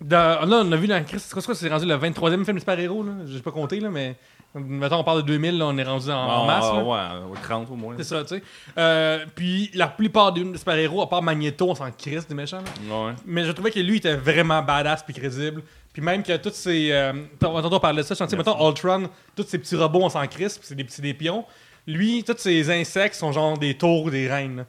Dans, 0.00 0.48
là, 0.48 0.62
on 0.64 0.72
a 0.72 0.76
vu 0.76 0.86
dans 0.86 1.04
Chris, 1.04 1.18
c'est 1.20 1.34
quoi, 1.44 1.54
c'est 1.54 1.68
rendu 1.68 1.84
le 1.84 1.94
23e 1.94 2.42
film 2.44 2.54
de 2.56 2.60
super-héros, 2.60 3.02
là? 3.02 3.12
J'ai 3.26 3.40
pas 3.40 3.50
compté, 3.50 3.80
là, 3.80 3.90
mais. 3.90 4.16
Mettons, 4.54 4.96
on 4.98 5.04
parle 5.04 5.22
de 5.22 5.26
2000, 5.28 5.58
là, 5.58 5.66
on 5.66 5.78
est 5.78 5.84
rendu 5.84 6.10
en, 6.10 6.14
en 6.14 6.42
Ah, 6.42 6.46
masse. 6.46 6.64
là. 6.64 6.82
ouais, 6.82 7.24
ouais, 7.30 7.38
30 7.42 7.70
au 7.70 7.76
moins. 7.76 7.94
C'est 7.98 8.04
ça, 8.04 8.22
tu 8.22 8.34
sais. 8.36 8.42
Euh, 8.76 9.24
puis 9.34 9.70
la 9.74 9.86
plupart 9.86 10.32
des 10.32 10.44
super-héros, 10.56 11.02
à 11.02 11.08
part 11.08 11.22
Magneto, 11.22 11.68
on 11.70 11.74
s'en 11.76 11.90
crisse 11.92 12.26
des 12.26 12.34
méchants. 12.34 12.62
là. 12.88 13.06
Ouais. 13.06 13.12
Mais 13.26 13.44
je 13.44 13.52
trouvais 13.52 13.70
que 13.70 13.78
lui 13.78 13.98
était 13.98 14.16
vraiment 14.16 14.60
badass 14.62 15.04
puis 15.04 15.14
crédible. 15.14 15.62
Puis 15.92 16.02
même 16.02 16.22
que 16.24 16.36
toutes 16.36 16.54
ces. 16.54 16.90
Euh, 16.90 17.12
on 17.44 17.78
parlait 17.80 18.02
de 18.02 18.06
ça, 18.06 18.14
je 18.18 18.28
sais, 18.28 18.36
mettons 18.36 18.68
Ultron, 18.68 19.08
tous 19.36 19.44
ces 19.46 19.58
petits 19.58 19.76
robots, 19.76 20.02
on 20.02 20.08
s'en 20.08 20.26
crisse, 20.26 20.58
puis 20.58 20.66
c'est 20.66 20.74
des 20.76 20.84
petits 20.84 21.00
des 21.02 21.14
pions. 21.14 21.44
Lui, 21.86 22.22
tous 22.24 22.36
ces 22.36 22.70
insectes 22.70 23.14
sont 23.16 23.32
genre 23.32 23.56
des 23.58 23.76
tours, 23.76 24.10
des 24.10 24.28
reines. 24.30 24.64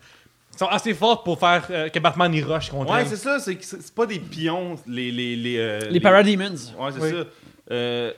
Ils 0.53 0.57
sont 0.59 0.67
assez 0.67 0.93
forts 0.93 1.23
pour 1.23 1.39
faire 1.39 1.65
euh, 1.71 1.89
que 1.89 1.97
Batman 1.99 2.31
y 2.33 2.41
rush 2.43 2.69
contre 2.69 2.91
Ouais, 2.93 3.05
c'est 3.05 3.15
ça, 3.15 3.39
c'est 3.39 3.55
que 3.55 3.63
c'est 3.63 3.93
pas 3.95 4.05
des 4.05 4.19
pions, 4.19 4.75
les. 4.87 5.11
Les, 5.11 5.35
les, 5.35 5.57
euh, 5.57 5.79
Les 5.89 5.99
Parademons. 5.99 6.49
Ouais, 6.77 6.91
c'est 6.91 7.01
Oui. 7.01 7.09
ça. 7.11 7.25
Euh, 7.71 8.11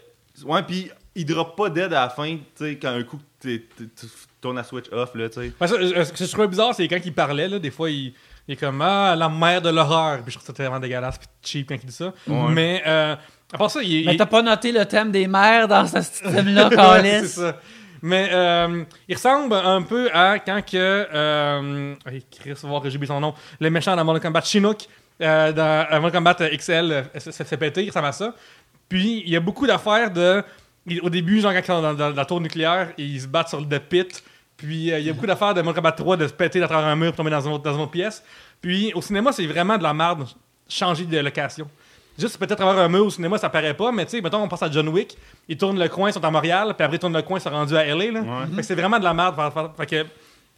ouais, 0.45 0.63
puis 0.63 0.89
il 1.15 1.25
drop 1.25 1.55
pas 1.55 1.69
d'aide 1.69 1.93
à 1.93 2.01
la 2.01 2.09
fin, 2.09 2.35
tu 2.35 2.41
sais, 2.65 2.75
quand 2.81 2.89
un 2.89 3.03
coup 3.03 3.19
tu 3.41 3.67
tournes 4.41 4.55
la 4.57 4.63
switch 4.63 4.85
off, 4.91 5.11
là, 5.15 5.29
tu 5.29 5.35
sais. 5.41 5.51
Ouais, 5.59 5.67
ça, 5.67 5.75
euh, 5.75 6.05
ce 6.05 6.11
que 6.11 6.23
je 6.25 6.31
trouvais 6.31 6.47
bizarre, 6.47 6.73
c'est 6.75 6.87
quand 6.87 6.99
il 7.03 7.13
parlait, 7.13 7.47
là, 7.47 7.59
des 7.59 7.71
fois, 7.71 7.89
il, 7.89 8.13
il 8.47 8.53
est 8.53 8.55
comme 8.57 8.81
Ah, 8.81 9.15
la 9.17 9.29
mère 9.29 9.61
de 9.61 9.69
l'horreur. 9.69 10.21
Puis 10.23 10.31
je 10.33 10.37
trouve 10.39 10.47
ça 10.55 10.63
vraiment 10.63 10.79
dégueulasse 10.79 11.17
puis 11.17 11.27
cheap 11.43 11.69
quand 11.69 11.75
il 11.75 11.85
dit 11.85 11.93
ça. 11.93 12.13
Ouais. 12.27 12.51
Mais 12.51 12.83
euh, 12.87 13.15
à 13.53 13.57
part 13.57 13.69
ça, 13.71 13.81
il, 13.83 14.05
Mais 14.05 14.13
il- 14.13 14.17
t'as 14.17 14.25
pas 14.25 14.41
noté 14.41 14.71
le 14.71 14.85
thème 14.85 15.11
des 15.11 15.27
mères 15.27 15.67
dans 15.67 15.85
ce 15.87 16.01
système-là, 16.01 16.67
c'est 16.69 16.75
Calis. 16.75 17.27
ça. 17.27 17.57
Mais 18.01 18.29
euh, 18.33 18.83
il 19.07 19.15
ressemble 19.15 19.53
un 19.55 19.81
peu 19.81 20.09
à 20.13 20.39
quand 20.39 20.61
que. 20.65 20.75
Euh, 20.77 21.95
Chris, 22.31 22.53
voir 22.63 22.81
que 22.81 22.89
j'ai 22.89 22.97
oublié 22.97 23.07
son 23.07 23.19
nom. 23.21 23.33
Le 23.61 23.69
méchant 23.69 23.95
dans 23.95 24.03
Mortal 24.03 24.21
Kombat 24.23 24.41
Chinook, 24.41 24.87
euh, 25.21 25.53
dans 25.53 25.87
euh, 25.89 25.99
Mortal 26.01 26.11
Kombat 26.19 26.49
XL, 26.57 26.91
euh, 26.91 27.03
s'est 27.19 27.57
pété, 27.57 27.83
il 27.83 27.89
ressemble 27.89 28.07
à 28.07 28.11
ça. 28.11 28.33
Puis 28.89 29.23
il 29.25 29.29
y 29.31 29.37
a 29.37 29.39
beaucoup 29.39 29.65
d'affaires 29.67 30.11
de. 30.11 30.43
Il- 30.87 31.01
Au 31.01 31.09
début, 31.09 31.39
genre 31.41 31.51
quand 31.53 31.59
ils 31.59 31.65
sont 31.65 31.81
dans, 31.81 31.93
dans 31.93 32.09
la 32.09 32.25
tour 32.25 32.41
nucléaire, 32.41 32.91
ils 32.97 33.21
se 33.21 33.27
battent 33.27 33.49
sur 33.49 33.61
le 33.61 33.79
pit. 33.79 34.23
Puis 34.57 34.91
euh, 34.91 34.99
il 34.99 35.05
y 35.05 35.09
a 35.09 35.13
beaucoup 35.13 35.25
d'affaires 35.25 35.53
de 35.53 35.61
Mortal 35.61 35.81
Kombat 35.83 35.91
3 35.93 36.17
de 36.17 36.27
se 36.27 36.33
péter 36.33 36.61
à 36.61 36.67
travers 36.67 36.87
un 36.87 36.95
mur 36.95 37.07
pour 37.07 37.17
tomber 37.17 37.31
dans 37.31 37.41
une 37.41 37.53
autre, 37.53 37.63
dans 37.63 37.73
une 37.75 37.81
autre 37.81 37.91
pièce. 37.91 38.23
Puis 38.61 38.91
au 38.93 39.01
cinéma, 39.01 39.31
c'est 39.31 39.45
vraiment 39.47 39.77
de 39.77 39.83
la 39.83 39.93
merde 39.93 40.25
changer 40.69 41.05
de 41.05 41.17
location. 41.19 41.67
Juste 42.17 42.37
peut-être 42.37 42.51
à 42.51 42.55
travers 42.65 42.83
un 42.83 42.89
mur 42.89 43.05
au 43.05 43.09
cinéma, 43.09 43.37
ça 43.39 43.49
paraît 43.49 43.73
pas, 43.73 43.91
mais 43.91 44.05
tu 44.05 44.11
sais, 44.11 44.21
mettons, 44.21 44.41
on 44.43 44.47
pense 44.47 44.61
à 44.61 44.69
John 44.69 44.87
Wick, 44.89 45.17
ils 45.49 45.57
tournent 45.57 45.79
le 45.79 45.89
coin, 45.89 46.09
ils 46.09 46.13
sont 46.13 46.23
à 46.23 46.29
Montréal, 46.29 46.73
puis 46.77 46.85
après 46.85 46.97
ils 46.97 46.99
tournent 46.99 47.15
le 47.15 47.23
coin, 47.23 47.39
ils 47.39 47.41
sont 47.41 47.49
rendus 47.49 47.75
à 47.75 47.83
LA. 47.85 48.11
Là. 48.11 48.21
Fait 48.51 48.57
que 48.57 48.61
c'est 48.61 48.75
vraiment 48.75 48.99
de 48.99 49.03
la 49.03 49.13
merde. 49.15 49.35
Fait- 49.75 49.85
que 49.87 50.05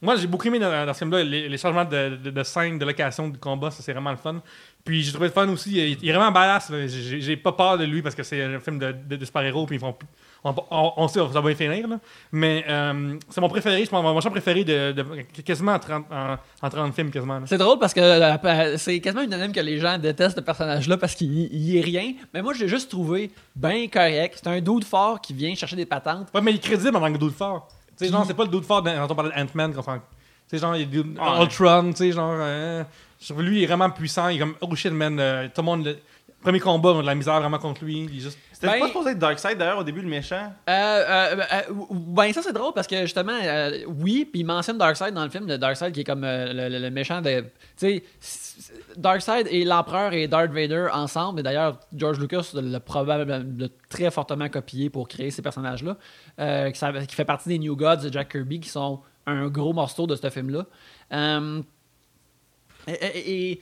moi, 0.02 0.16
j'ai 0.16 0.26
beaucoup 0.26 0.46
aimé 0.46 0.58
dans, 0.58 0.84
dans 0.86 0.92
ce 0.92 0.98
film-là 0.98 1.22
les, 1.24 1.48
les 1.48 1.56
changements 1.58 1.86
de, 1.86 2.18
de, 2.22 2.30
de 2.30 2.42
scène, 2.42 2.78
de 2.78 2.84
location, 2.84 3.28
du 3.28 3.38
combat, 3.38 3.70
ça 3.70 3.82
c'est 3.82 3.94
vraiment 3.94 4.10
le 4.10 4.18
fun. 4.18 4.42
Puis 4.86 5.02
j'ai 5.02 5.10
trouvé 5.12 5.26
le 5.26 5.32
fun 5.34 5.46
aussi, 5.48 5.72
il, 5.72 5.98
il 6.02 6.08
est 6.08 6.12
vraiment 6.12 6.30
badass. 6.32 6.72
J'ai 6.86 7.20
j'ai 7.20 7.36
pas 7.36 7.52
peur 7.52 7.76
de 7.76 7.84
lui 7.84 8.00
parce 8.00 8.14
que 8.14 8.22
c'est 8.22 8.42
un 8.42 8.58
film 8.60 8.78
de, 8.78 8.92
de, 9.06 9.16
de 9.16 9.24
super-héros, 9.24 9.66
puis 9.66 9.76
ils 9.76 9.80
font. 9.80 9.94
On, 10.44 10.54
on, 10.70 10.92
on 10.98 11.08
sait, 11.08 11.18
ça 11.18 11.26
va 11.26 11.42
bien 11.42 11.54
finir, 11.56 11.88
là. 11.88 11.98
Mais 12.30 12.64
euh, 12.68 13.16
c'est 13.28 13.40
mon 13.40 13.48
préféré, 13.48 13.84
c'est 13.84 13.90
mon, 13.92 14.00
mon 14.02 14.20
champ 14.20 14.30
préféré 14.30 14.62
de, 14.62 14.92
de- 14.92 15.42
quasiment 15.44 15.72
en 15.72 15.78
30, 15.80 16.06
en, 16.10 16.36
en 16.64 16.70
30 16.70 16.94
films, 16.94 17.10
quasiment. 17.10 17.40
là. 17.40 17.46
C'est 17.46 17.58
drôle 17.58 17.80
parce 17.80 17.92
que 17.92 18.00
euh, 18.00 18.76
c'est 18.78 19.00
quasiment 19.00 19.22
unanime 19.24 19.50
que 19.52 19.58
les 19.60 19.80
gens 19.80 19.98
détestent 19.98 20.36
ce 20.36 20.40
personnage-là 20.42 20.96
parce 20.98 21.16
qu'il 21.16 21.32
il 21.36 21.76
est 21.76 21.80
rien. 21.80 22.12
Mais 22.32 22.42
moi, 22.42 22.54
j'ai 22.54 22.68
juste 22.68 22.88
trouvé 22.90 23.32
bien 23.56 23.88
correct. 23.88 24.38
C'est 24.40 24.48
un 24.48 24.60
dude 24.60 24.84
fort 24.84 25.20
qui 25.20 25.34
vient 25.34 25.52
chercher 25.56 25.74
des 25.76 25.86
patentes. 25.86 26.28
Ouais, 26.32 26.40
mais 26.40 26.52
il 26.52 26.56
est 26.56 26.60
crédible 26.62 26.96
en 26.96 27.00
tant 27.00 27.12
que 27.12 27.18
dude 27.18 27.32
fort. 27.34 27.66
Tu 27.98 28.06
sais, 28.06 28.12
genre, 28.12 28.24
c'est 28.24 28.34
pas 28.34 28.44
le 28.44 28.50
dude 28.50 28.62
fort 28.64 28.84
quand 28.84 29.06
on 29.10 29.14
parlait 29.16 29.34
d'Ant-Man. 29.34 29.72
Tu 29.74 29.80
sais, 30.48 30.58
genre, 30.58 30.76
il. 30.76 30.88
Ultron, 30.94 31.90
tu 31.90 31.96
sais, 31.96 32.12
genre. 32.12 32.36
euh, 32.38 32.84
je 32.84 32.86
lui, 33.38 33.58
il 33.58 33.62
est 33.64 33.66
vraiment 33.66 33.90
puissant. 33.90 34.28
Il 34.28 34.36
est 34.36 34.40
comme, 34.40 34.54
oh 34.60 34.74
shit, 34.74 34.92
man. 34.92 35.18
euh, 35.20 35.46
tout 35.46 35.60
le 35.60 35.64
monde. 35.64 35.84
le- 35.86 35.96
Premier 36.42 36.60
combat, 36.60 36.90
on 36.90 36.98
a 36.98 37.02
de 37.02 37.06
la 37.06 37.14
misère 37.16 37.40
vraiment 37.40 37.58
contre 37.58 37.82
lui. 37.82 38.06
Il 38.08 38.18
est 38.18 38.20
juste. 38.20 38.38
C'était 38.52 38.68
Ben- 38.68 38.78
pas 38.78 38.86
supposé 38.86 39.10
être 39.10 39.18
Darkseid 39.18 39.58
d'ailleurs 39.58 39.78
au 39.78 39.82
début, 39.84 40.00
le 40.00 40.08
méchant? 40.08 40.52
Euh, 40.68 40.72
euh, 40.72 41.36
euh, 41.40 41.62
ben 41.90 42.32
ça 42.32 42.40
c'est 42.40 42.52
drôle 42.52 42.72
parce 42.72 42.86
que 42.86 43.00
justement 43.02 43.32
euh, 43.42 43.80
oui 43.88 44.28
puis 44.30 44.40
il 44.42 44.44
mentionne 44.46 44.78
Darkseid 44.78 45.12
dans 45.12 45.24
le 45.24 45.30
film 45.30 45.46
de 45.46 45.56
Darkseid 45.56 45.92
qui 45.92 46.00
est 46.00 46.04
comme 46.04 46.22
euh, 46.24 46.52
le, 46.52 46.68
le- 46.68 46.78
le 46.78 46.90
méchant 46.90 47.20
de 47.20 47.40
tu 47.40 47.46
sais 47.76 48.04
Darkseid 48.96 49.48
et 49.50 49.64
l'empereur 49.64 50.12
et 50.12 50.28
Darth 50.28 50.52
Vader 50.52 50.86
ensemble 50.92 51.40
et 51.40 51.42
d'ailleurs 51.42 51.80
George 51.94 52.18
Lucas 52.20 52.50
l'a 52.54 52.80
probablement 52.80 53.44
l'a 53.58 53.66
très 53.88 54.10
fortement 54.10 54.48
copié 54.48 54.88
pour 54.88 55.08
créer 55.08 55.30
ces 55.30 55.42
personnages 55.42 55.82
là 55.84 56.70
qui, 56.70 56.80
qui 57.08 57.14
fait 57.14 57.24
partie 57.24 57.48
des 57.48 57.58
New 57.58 57.76
Gods 57.76 57.96
de 58.04 58.12
Jack 58.12 58.30
Kirby 58.30 58.60
qui 58.60 58.68
sont 58.68 59.00
un 59.26 59.48
gros 59.48 59.72
morceau 59.72 60.06
de 60.06 60.14
ce 60.16 60.30
film 60.30 60.50
là 60.50 60.64
et, 62.86 62.92
et- 62.92 63.50
et 63.52 63.60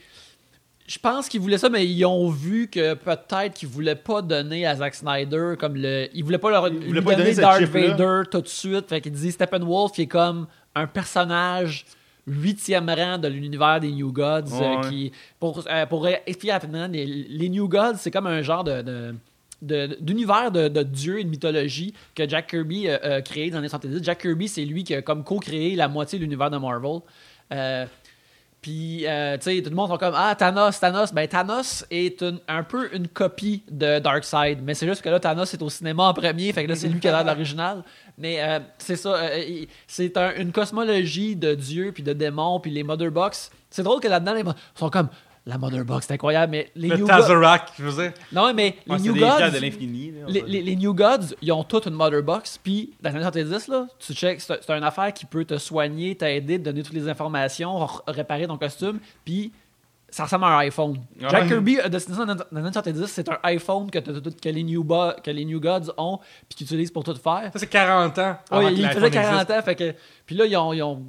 je 0.86 0.98
pense 0.98 1.28
qu'ils 1.30 1.40
voulaient 1.40 1.56
ça, 1.58 1.70
mais 1.70 1.86
ils 1.86 2.04
ont 2.04 2.28
vu 2.28 2.68
que 2.68 2.92
peut-être 2.94 3.54
qu'ils 3.54 3.68
voulaient 3.68 3.94
pas 3.96 4.20
donner 4.20 4.66
à 4.66 4.76
Zack 4.76 4.94
Snyder 4.94 5.54
comme 5.58 5.76
le. 5.76 6.08
Ils 6.12 6.22
voulaient 6.22 6.36
pas 6.38 6.50
leur 6.50 6.68
lui 6.68 6.88
voulaient 6.88 7.00
pas 7.00 7.14
donner 7.14 7.30
donner 7.34 7.40
Darth. 7.40 7.62
Vader 7.96 8.22
tout 8.30 8.42
de 8.42 8.48
suite. 8.48 8.88
Fait 8.90 9.00
qu'ils 9.00 9.12
disaient 9.12 9.30
Steppenwolf 9.30 9.92
qui 9.92 10.02
est 10.02 10.06
comme 10.06 10.46
un 10.74 10.86
personnage 10.86 11.86
huitième 12.26 12.90
rang 12.90 13.16
de 13.18 13.28
l'univers 13.28 13.80
des 13.80 13.92
New 13.92 14.12
Gods. 14.12 14.42
euh, 14.62 14.88
qui, 14.90 15.12
pour, 15.40 15.62
euh, 15.70 15.86
pour 15.86 16.06
expliquer 16.06 16.52
rapidement, 16.52 16.86
les, 16.86 17.06
les 17.06 17.48
New 17.48 17.66
Gods, 17.68 17.96
c'est 17.98 18.10
comme 18.10 18.26
un 18.26 18.42
genre 18.42 18.64
de. 18.64 19.14
d'univers 19.62 20.50
de, 20.50 20.68
de 20.68 20.82
dieux 20.82 21.20
et 21.20 21.24
de 21.24 21.30
mythologie 21.30 21.94
que 22.14 22.28
Jack 22.28 22.48
Kirby 22.50 22.88
euh, 22.88 23.16
a 23.18 23.22
créé 23.22 23.46
dans 23.50 23.56
les 23.60 23.60
années 23.60 23.68
70. 23.70 24.02
Jack 24.04 24.20
Kirby, 24.20 24.48
c'est 24.48 24.64
lui 24.64 24.84
qui 24.84 24.94
a 24.94 25.00
comme 25.02 25.24
co-créé 25.24 25.74
la 25.76 25.88
moitié 25.88 26.18
de 26.18 26.24
l'univers 26.24 26.50
de 26.50 26.58
Marvel. 26.58 27.00
Euh, 27.52 27.86
puis, 28.64 29.06
euh, 29.06 29.36
tu 29.36 29.42
sais, 29.54 29.62
tout 29.62 29.68
le 29.68 29.76
monde 29.76 29.90
sont 29.90 29.98
comme 29.98 30.14
Ah, 30.16 30.34
Thanos, 30.34 30.80
Thanos. 30.80 31.12
Ben, 31.12 31.28
Thanos 31.28 31.84
est 31.90 32.22
une- 32.22 32.38
un 32.48 32.62
peu 32.62 32.88
une 32.94 33.08
copie 33.08 33.62
de 33.70 33.98
Darkseid. 33.98 34.60
Mais 34.62 34.72
c'est 34.72 34.86
juste 34.86 35.02
que 35.02 35.10
là, 35.10 35.20
Thanos 35.20 35.52
est 35.52 35.60
au 35.60 35.68
cinéma 35.68 36.04
en 36.04 36.14
premier. 36.14 36.50
Fait 36.50 36.64
que 36.64 36.70
là, 36.70 36.74
c'est 36.74 36.88
lui 36.88 36.98
qui 36.98 37.06
a 37.06 37.22
l'original. 37.22 37.82
Mais 38.16 38.42
euh, 38.42 38.60
c'est 38.78 38.96
ça. 38.96 39.16
euh, 39.16 39.64
c'est 39.86 40.16
un- 40.16 40.34
une 40.36 40.50
cosmologie 40.50 41.36
de 41.36 41.54
dieux, 41.54 41.92
puis 41.92 42.02
de 42.02 42.14
démons, 42.14 42.58
puis 42.58 42.70
les 42.70 42.82
Mother 42.84 43.10
Box. 43.10 43.50
C'est 43.68 43.82
drôle 43.82 44.00
que 44.00 44.08
là-dedans, 44.08 44.32
les 44.32 44.44
mo- 44.44 44.54
sont 44.74 44.88
comme 44.88 45.08
La 45.46 45.58
Mother 45.58 45.84
Box, 45.84 46.06
c'est 46.06 46.14
incroyable, 46.14 46.52
mais 46.52 46.70
les 46.74 46.88
Le 46.88 46.96
New 46.96 47.06
Gods. 47.06 47.12
Tazerac, 47.12 47.72
je 47.78 47.84
veux 47.84 48.02
dire. 48.02 48.12
Non, 48.32 48.54
mais 48.54 48.76
les 48.86 48.92
Ouais, 48.94 48.98
New 49.00 49.14
Gods. 49.14 49.50
de 49.50 49.58
Les, 50.26 50.40
les- 50.40 50.62
les 50.62 50.76
New 50.76 50.94
Gods, 50.94 51.34
ils 51.42 51.52
ont 51.52 51.64
toutes 51.64 51.84
une 51.86 51.92
Mother 51.92 52.22
Box, 52.22 52.58
puis 52.62 52.94
dans 53.02 53.10
les 53.10 53.16
années 53.16 53.24
70, 53.44 53.68
là, 53.68 53.86
tu 53.98 54.14
check, 54.14 54.40
c'est 54.40 54.70
une 54.70 54.82
affaire 54.84 55.12
qui 55.12 55.26
peut 55.26 55.44
te 55.44 55.58
soigner, 55.58 56.14
t'aider, 56.14 56.58
te 56.58 56.64
donner 56.64 56.82
toutes 56.82 56.94
les 56.94 57.08
informations, 57.08 57.86
réparer 58.06 58.46
ton 58.46 58.56
costume, 58.56 59.00
puis 59.24 59.52
ça 60.14 60.24
ressemble 60.24 60.44
à 60.44 60.48
un 60.48 60.58
iPhone. 60.58 60.96
Ouais. 61.20 61.28
Jack 61.28 61.48
Kirby 61.48 61.74
les 61.74 61.80
années 61.82 62.72
70, 62.72 63.06
c'est 63.06 63.28
un 63.28 63.38
iPhone 63.42 63.90
que, 63.90 63.98
que, 63.98 64.48
les 64.48 64.62
New 64.62 64.84
Bo- 64.84 65.12
que 65.22 65.30
les 65.32 65.44
New 65.44 65.58
Gods 65.60 65.92
ont, 65.96 66.18
puis 66.48 66.56
qu'ils 66.58 66.66
utilisent 66.66 66.92
pour 66.92 67.02
tout 67.02 67.14
faire. 67.16 67.50
Ça, 67.52 67.58
c'est 67.58 67.66
40 67.66 68.16
ans. 68.18 68.36
Ouais, 68.52 68.66
que 68.66 68.70
il 68.74 68.88
faisait 68.90 69.10
40 69.10 69.32
existe. 69.42 69.50
ans, 69.50 69.62
fait 69.62 69.74
que. 69.74 69.94
Puis 70.24 70.36
là, 70.36 70.46
ils 70.46 70.56
ont. 70.56 70.72
ils 70.72 70.82
ont- 70.82 71.02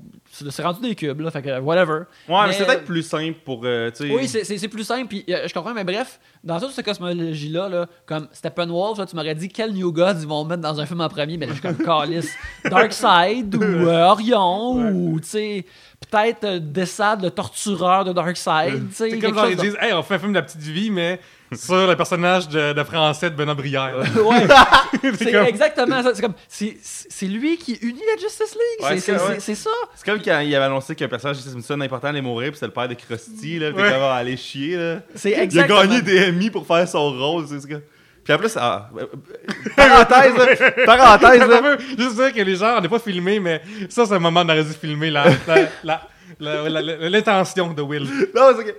c'est 0.49 0.64
rendu 0.64 0.82
des 0.82 0.95
cubes, 0.95 1.22
là, 1.22 1.30
fait 1.32 1.41
que 1.41 1.60
whatever. 1.60 1.99
Ouais, 2.28 2.47
mais, 2.47 2.53
c'est 2.53 2.66
peut-être 2.66 2.84
plus 2.84 3.03
simple 3.03 3.38
pour. 3.45 3.62
euh, 3.64 3.91
Oui, 4.01 4.28
c'est- 4.28 4.68
plus 4.68 4.84
simple, 4.84 5.08
puis 5.08 5.24
euh, 5.30 5.47
je 5.47 5.53
comprends, 5.53 5.74
mais 5.74 5.84
bref, 5.84 6.20
dans 6.43 6.60
toute 6.60 6.72
cette 6.72 6.84
cosmologie-là, 6.86 7.70
là, 7.70 7.86
comme 8.08 8.28
Steppenwolf, 8.32 8.97
là, 8.97 9.06
tu 9.06 9.16
m'aurais 9.16 9.36
dit 9.36 9.49
quel 9.49 9.72
New 9.74 9.91
Gods 9.93 10.22
ils 10.22 10.28
vont 10.28 10.43
mettre 10.45 10.62
dans 10.64 10.80
un 10.82 10.86
film 10.88 10.99
en 11.01 11.08
premier, 11.10 11.38
mais 11.38 11.45
là, 11.45 11.53
je 11.53 11.60
suis 11.60 11.62
comme 11.76 11.78
Callis, 11.86 12.28
Darkseid 12.70 13.56
ou 13.56 13.62
euh, 13.88 14.06
Orion, 14.08 14.89
ou 14.91 15.20
tu 15.22 15.28
sais, 15.28 15.66
peut-être 16.10 16.43
euh, 16.43 16.60
Dessad, 16.62 17.22
le 17.22 17.30
tortureur 17.32 18.06
de 18.06 18.14
Darkseid, 18.14 18.89
tu 18.89 18.95
sais. 18.95 19.10
C'est 19.10 19.20
comme 19.20 19.36
genre, 19.36 19.49
ils 19.49 19.56
disent, 19.58 19.78
hey, 19.82 19.93
on 19.93 20.03
fait 20.03 20.16
un 20.16 20.20
film 20.20 20.32
de 20.32 20.38
la 20.38 20.43
petite 20.43 20.62
vie, 20.62 20.89
mais 20.91 21.20
sur 21.56 21.88
le 21.88 21.95
personnage 21.95 22.47
de, 22.49 22.74
de 22.74 22.84
français 22.84 23.30
de 23.30 23.36
Benoît 23.36 23.53
Brière. 23.53 23.95
Ouais, 24.18 24.47
c'est 25.18 25.32
comme- 25.32 25.45
exactement 25.45 26.01
ça. 26.03 26.12
C'est 26.16 26.22
comme, 26.22 26.34
c'est 26.47 26.78
c'est 26.82 27.28
lui 27.28 27.58
qui 27.58 27.74
unit 27.82 28.01
la 28.16 28.22
Justice 28.22 28.53
League, 28.56 28.84
Ouais, 28.89 28.95
c'est 28.97 28.99
c'est- 28.99 29.18
c'est- 29.18 29.26
ouais. 29.28 29.34
c'est- 29.36 29.39
c'est 29.41 29.56
ça. 29.56 29.70
C'est 29.95 30.06
comme 30.06 30.22
quand 30.22 30.39
il 30.39 30.56
avait 30.56 30.66
annoncé 30.66 30.95
qu'un 30.95 31.08
personnage 31.08 31.38
de 31.43 31.49
Simpson 31.49 31.80
important 31.82 32.08
allait 32.08 32.22
mourir, 32.22 32.49
puis 32.49 32.56
c'était 32.56 32.66
le 32.68 32.74
père 32.74 32.88
de 32.88 32.93
Krusty, 32.95 33.60
là. 33.60 33.72
Puis 33.72 33.82
Ouais. 33.82 33.93
aller 33.93 34.38
chier, 34.38 34.76
là. 34.78 34.99
C'est 35.16 35.32
Il 35.51 35.60
a 35.60 35.68
gagné 35.68 36.01
des 36.01 36.30
Emmy 36.30 36.49
pour 36.49 36.66
faire 36.66 36.88
son 36.88 37.12
rôle, 37.12 37.45
c'est 37.47 37.60
ce 37.62 37.68
que. 37.68 37.76
Puis 38.26 38.34
en 38.34 38.38
plus, 38.38 38.57
ah, 38.57 38.89
euh, 38.97 39.05
parenthèse, 39.78 40.36
là, 40.36 40.71
parenthèse, 40.86 41.47
là. 41.47 41.78
juste 41.97 42.15
dire 42.15 42.34
que 42.34 42.41
les 42.41 42.55
gens, 42.55 42.78
on 42.78 42.82
n'est 42.82 42.89
pas 42.89 42.99
filmé, 42.99 43.39
mais 43.39 43.61
ça, 43.88 44.05
c'est 44.05 44.13
un 44.15 44.19
moment 44.19 44.41
où 44.41 44.43
on 44.45 44.49
aurait 44.49 44.63
dû 44.63 44.73
filmer 44.73 45.11
la- 45.11 45.26
la- 45.47 45.69
la- 45.84 46.01
la- 46.39 46.69
la- 46.69 46.82
la- 46.82 47.09
l'intention 47.09 47.71
de 47.73 47.82
Will. 47.82 48.03
Non, 48.36 48.49
c'est 48.57 48.65
que. 48.65 48.71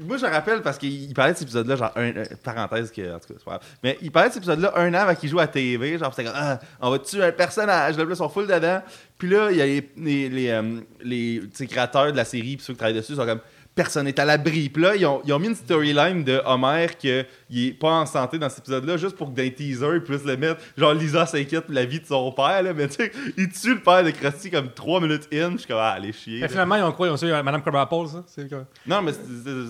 Moi, 0.00 0.16
je 0.16 0.24
me 0.26 0.30
rappelle 0.30 0.62
parce 0.62 0.78
qu'il 0.78 0.92
il 1.10 1.12
parlait 1.12 1.32
de 1.32 1.38
cet 1.38 1.48
épisode-là, 1.48 1.74
genre, 1.74 1.90
un, 1.96 2.16
euh, 2.16 2.24
parenthèse, 2.44 2.92
que, 2.92 3.02
en 3.16 3.18
tout 3.18 3.26
cas, 3.26 3.34
c'est 3.36 3.44
pas 3.44 3.50
grave. 3.50 3.62
Mais 3.82 3.98
il 4.00 4.12
parlait 4.12 4.28
de 4.28 4.34
cet 4.34 4.42
épisode-là 4.44 4.72
un 4.76 4.94
an 4.94 4.98
avant 4.98 5.14
qu'il 5.16 5.28
joue 5.28 5.40
à 5.40 5.48
TV. 5.48 5.98
Genre, 5.98 6.14
c'était 6.14 6.30
comme, 6.30 6.38
ah, 6.40 6.60
on 6.80 6.90
va 6.90 7.00
tuer 7.00 7.24
un 7.24 7.32
personnage. 7.32 7.96
Là, 7.98 8.04
ils 8.08 8.14
sont 8.16 8.28
full 8.28 8.46
dedans. 8.46 8.80
Puis 9.18 9.28
là, 9.28 9.50
il 9.50 9.56
y 9.56 9.60
a 9.60 9.66
les, 9.66 9.90
les, 9.96 10.28
les, 10.28 10.48
euh, 10.50 10.62
les, 11.02 11.40
tu 11.42 11.50
sais, 11.52 11.66
créateurs 11.66 12.12
de 12.12 12.16
la 12.16 12.24
série, 12.24 12.56
puis 12.56 12.64
ceux 12.64 12.74
qui 12.74 12.78
travaillent 12.78 12.94
dessus, 12.94 13.16
sont 13.16 13.26
comme, 13.26 13.40
personne 13.78 14.04
n'est 14.06 14.18
à 14.20 14.24
l'abri. 14.24 14.68
Puis 14.68 14.82
là, 14.82 14.96
ils 14.96 15.06
ont, 15.06 15.22
ils 15.24 15.32
ont 15.32 15.38
mis 15.38 15.46
une 15.48 15.54
storyline 15.54 16.24
de 16.24 16.42
Homer 16.44 16.88
qu'il 16.98 17.24
est 17.68 17.72
pas 17.78 17.92
en 17.92 18.06
santé 18.06 18.36
dans 18.38 18.48
cet 18.48 18.58
épisode-là, 18.58 18.96
juste 18.96 19.16
pour 19.16 19.30
que 19.30 19.36
dans 19.36 19.42
les 19.42 19.54
teasers, 19.54 19.94
ils 19.94 20.02
puissent 20.02 20.24
le 20.24 20.36
mettre. 20.36 20.60
Genre, 20.76 20.92
Lisa 20.94 21.24
s'inquiète 21.26 21.64
pour 21.66 21.74
la 21.74 21.84
vie 21.84 22.00
de 22.00 22.06
son 22.06 22.32
père, 22.32 22.62
là. 22.62 22.72
Mais 22.74 22.88
tu 22.88 22.96
sais, 22.96 23.12
il 23.36 23.48
tue 23.50 23.74
le 23.74 23.80
père 23.80 24.02
de 24.02 24.10
Krusty 24.10 24.50
comme 24.50 24.70
3 24.72 25.00
minutes 25.00 25.28
in. 25.32 25.52
Je 25.52 25.58
suis 25.58 25.66
comme, 25.68 25.78
ah, 25.78 25.90
allez 25.92 26.12
chier. 26.12 26.40
Mais 26.40 26.48
finalement, 26.48 26.74
ils 26.76 26.82
ont 26.82 26.92
quoi? 26.92 27.06
Ils 27.06 27.10
ont 27.12 27.16
tué 27.16 27.30
Madame 27.42 27.62
Crabapple, 27.62 28.08
ça? 28.08 28.24
C'est 28.26 28.48
Non, 28.86 29.00
mais 29.00 29.12
c'est 29.12 29.20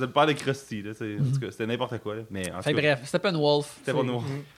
le 0.01 0.07
père 0.07 0.27
de 0.27 0.33
Krusty, 0.33 0.83
là. 0.83 0.93
c'est- 0.99 1.17
En 1.21 1.33
tout 1.35 1.41
cas, 1.41 1.47
c'était 1.51 1.67
n'importe 1.67 1.99
quoi, 1.99 2.17
là. 2.17 2.23
Mais 2.31 2.51
en 2.51 2.63
Fait 2.63 2.71
tout 2.71 2.77
que 2.77 2.83
cas, 2.83 2.95
bref, 2.97 3.07
Steppenwolf. 3.07 3.67
c'était 3.79 3.93
pas. 3.93 4.05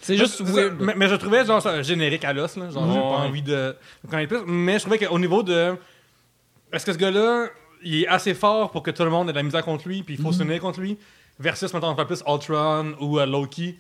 C'est 0.01 0.17
juste 0.17 0.37
C'est 0.37 0.45
weird. 0.45 0.77
Mais, 0.81 0.95
mais 0.97 1.09
je 1.09 1.17
trouvais 1.17 1.45
genre 1.45 1.61
ça, 1.61 1.83
générique 1.83 2.25
à 2.25 2.33
l'os, 2.33 2.57
là. 2.57 2.71
Genre, 2.71 2.85
j'ai 2.93 2.99
Ouais. 2.99 3.05
pas 3.05 3.17
envie 3.27 3.43
de 3.43 3.51
de. 3.51 4.45
Mais 4.47 4.75
je 4.75 4.81
trouvais 4.85 4.99
qu'au 4.99 5.19
niveau 5.19 5.43
de. 5.43 5.75
Est-ce 6.73 6.87
que 6.87 6.93
ce 6.93 6.99
gars-là, 6.99 7.49
il 7.83 8.03
est 8.03 8.09
assez 8.09 8.35
fort 8.35 8.71
pour 8.71 8.83
que 8.83 8.91
tout 8.91 9.05
le 9.05 9.11
monde 9.11 9.29
ait 9.29 9.33
de 9.33 9.37
la 9.37 9.43
misère 9.43 9.65
contre 9.65 9.89
lui, 9.89 10.03
puis 10.03 10.15
il 10.15 10.21
faut 10.23 10.33
se 10.33 10.39
tenir 10.39 10.61
contre 10.61 10.81
lui, 10.81 10.99
versus, 11.39 11.73
maintenant, 11.73 11.97
on 11.99 12.05
plus 12.07 12.23
Ultron 12.27 12.95
ou 13.01 13.19
euh, 13.19 13.27
Loki 13.27 13.79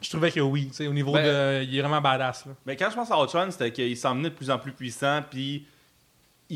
Je 0.00 0.10
trouvais 0.10 0.30
que 0.30 0.40
oui, 0.40 0.68
tu 0.68 0.74
sais, 0.74 0.86
au 0.86 0.92
niveau 0.92 1.12
Ben- 1.12 1.24
de. 1.24 1.64
Il 1.64 1.76
est 1.76 1.80
vraiment 1.80 2.00
badass, 2.00 2.46
là. 2.46 2.52
Mais 2.66 2.76
quand 2.76 2.90
je 2.90 2.94
pense 2.96 3.10
à 3.10 3.20
Ultron, 3.20 3.50
c'était 3.50 3.72
qu'il 3.72 3.96
s'emmenait 3.96 4.30
de 4.30 4.34
plus 4.34 4.50
en 4.50 4.58
plus 4.58 4.72
puissant, 4.72 5.22
puis 5.28 5.66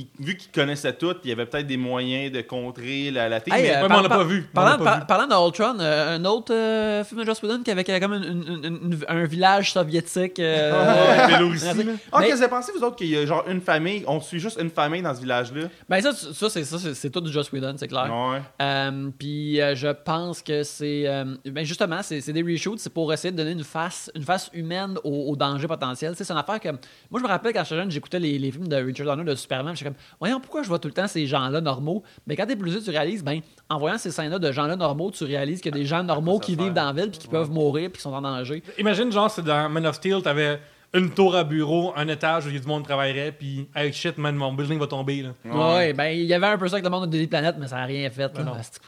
il- 0.00 0.24
vu 0.24 0.36
qu'il 0.36 0.50
connaissait 0.52 0.92
tout, 0.92 1.14
il 1.24 1.30
y 1.30 1.32
avait 1.32 1.46
peut-être 1.46 1.66
des 1.66 1.76
moyens 1.76 2.32
de 2.32 2.40
contrer 2.42 3.10
la, 3.10 3.28
la 3.28 3.40
team. 3.40 3.54
Hey, 3.54 3.62
mais- 3.62 3.76
euh, 3.76 3.86
mais 3.88 3.94
on 3.96 4.00
l'a 4.02 4.08
pas 4.08 4.24
vu. 4.24 4.42
Parlant, 4.54 4.70
l'a 4.72 4.78
pas 4.78 4.84
par- 4.84 5.00
vu. 5.00 5.06
parlant 5.06 5.26
de 5.26 5.46
Ultron, 5.46 5.76
euh, 5.80 6.16
un 6.16 6.24
autre 6.24 6.52
euh, 6.54 7.04
film 7.04 7.20
de 7.20 7.26
Joss 7.26 7.42
Whedon 7.42 7.62
qui 7.62 7.70
avait 7.70 7.84
comme 7.84 8.12
une- 8.14 8.24
une- 8.24 8.64
une- 8.64 8.92
une- 8.92 8.98
un 9.08 9.24
village 9.24 9.72
soviétique. 9.72 10.38
euh, 10.38 10.72
euh. 10.74 11.14
Ah, 11.28 11.28
mais- 11.28 12.26
qu'est-ce 12.26 12.30
que 12.30 12.36
vous 12.36 12.42
avez 12.42 12.48
pensé, 12.48 12.72
vous 12.76 12.82
autres, 12.84 12.96
qu'il 12.96 13.08
y 13.08 13.16
a 13.16 13.26
genre 13.26 13.44
une 13.48 13.60
famille, 13.60 14.04
on 14.06 14.20
suit 14.20 14.40
juste 14.40 14.58
une 14.60 14.70
famille 14.70 15.02
dans 15.02 15.14
ce 15.14 15.20
village-là? 15.20 15.68
Ben 15.88 16.00
ça, 16.00 16.12
ça 16.12 16.50
c'est 16.50 16.64
ça, 16.64 16.78
c'est- 16.78 16.94
c'est 16.94 17.10
tout 17.10 17.20
du 17.20 17.30
Joss 17.32 17.50
Whedon, 17.52 17.74
c'est 17.76 17.88
clair. 17.88 18.04
Ouais. 18.12 18.40
Euh, 18.62 19.10
Puis 19.18 19.60
euh, 19.60 19.74
je 19.74 19.88
pense 19.88 20.42
que 20.42 20.62
c'est. 20.62 21.04
euh, 21.06 21.24
ben 21.44 21.64
justement, 21.64 22.00
c'est 22.02 22.20
c'est 22.20 22.32
des 22.32 22.42
reshoots, 22.42 22.78
c'est 22.78 22.92
pour 22.92 23.12
essayer 23.12 23.32
de 23.32 23.36
donner 23.36 23.52
une 23.52 23.64
face, 23.64 24.10
une 24.14 24.22
face 24.22 24.50
humaine 24.52 24.96
au, 25.04 25.30
au 25.30 25.36
danger 25.36 25.66
potentiel. 25.66 26.14
C'est 26.16 26.30
une 26.30 26.36
affaire 26.38 26.60
que. 26.60 26.68
Moi, 27.10 27.20
je 27.20 27.22
me 27.22 27.28
rappelle 27.28 27.52
quand 27.52 27.64
j'étais 27.64 27.76
jeune, 27.76 27.90
j'écoutais 27.90 28.18
les, 28.18 28.38
les 28.38 28.50
films 28.50 28.68
de 28.68 28.76
Richard 28.76 29.06
Donner 29.06 29.24
de 29.24 29.34
Superman. 29.34 29.74
J'étais 29.76 29.87
comme, 29.88 29.96
voyons, 30.20 30.40
pourquoi 30.40 30.62
je 30.62 30.68
vois 30.68 30.78
tout 30.78 30.88
le 30.88 30.94
temps 30.94 31.06
ces 31.08 31.26
gens-là 31.26 31.60
normaux? 31.60 32.02
Mais 32.26 32.36
quand 32.36 32.46
t'es 32.46 32.56
plus 32.56 32.70
vieux, 32.70 32.80
tu 32.82 32.90
réalises, 32.90 33.22
ben, 33.24 33.40
en 33.68 33.78
voyant 33.78 33.98
ces 33.98 34.10
scènes-là 34.10 34.38
de 34.38 34.52
gens-là 34.52 34.76
normaux, 34.76 35.10
tu 35.10 35.24
réalises 35.24 35.60
qu'il 35.60 35.72
y 35.72 35.74
a 35.76 35.78
des 35.78 35.86
gens 35.86 36.02
normaux 36.02 36.36
ça 36.40 36.46
qui 36.46 36.54
faire. 36.54 36.64
vivent 36.64 36.74
dans 36.74 36.86
la 36.86 36.92
ville 36.92 37.10
puis 37.10 37.18
qui 37.20 37.28
peuvent 37.28 37.50
mourir 37.50 37.90
puis 37.90 37.96
qui 37.98 38.02
sont 38.02 38.12
en 38.12 38.22
danger. 38.22 38.62
Imagine, 38.78 39.10
genre, 39.12 39.30
c'est 39.30 39.42
dans 39.44 39.68
Man 39.68 39.86
of 39.86 39.96
Steel, 39.96 40.22
t'avais 40.22 40.60
une 40.94 41.10
tour 41.10 41.36
à 41.36 41.44
bureau, 41.44 41.92
un 41.96 42.08
étage 42.08 42.46
où 42.46 42.48
il 42.48 42.54
y 42.54 42.56
a 42.56 42.60
du 42.60 42.66
monde 42.66 42.80
qui 42.80 42.88
travaillerait, 42.88 43.32
puis 43.32 43.68
hey 43.76 43.92
shit, 43.92 44.16
man, 44.16 44.34
mon 44.34 44.54
building 44.54 44.78
va 44.78 44.86
tomber, 44.86 45.22
là. 45.22 45.30
Ouais, 45.44 45.92
ben 45.92 46.06
il 46.06 46.22
y 46.24 46.32
avait 46.32 46.46
un 46.46 46.56
peu 46.56 46.66
ça 46.66 46.76
avec 46.76 46.84
le 46.84 46.90
monde 46.90 47.10
de 47.10 47.18
des 47.18 47.26
planètes, 47.26 47.56
mais 47.58 47.68
ça 47.68 47.76
n'a 47.76 47.84
rien 47.84 48.08
fait. 48.08 48.34
là. 48.38 48.42
non. 48.42 48.54
Asti- 48.54 48.78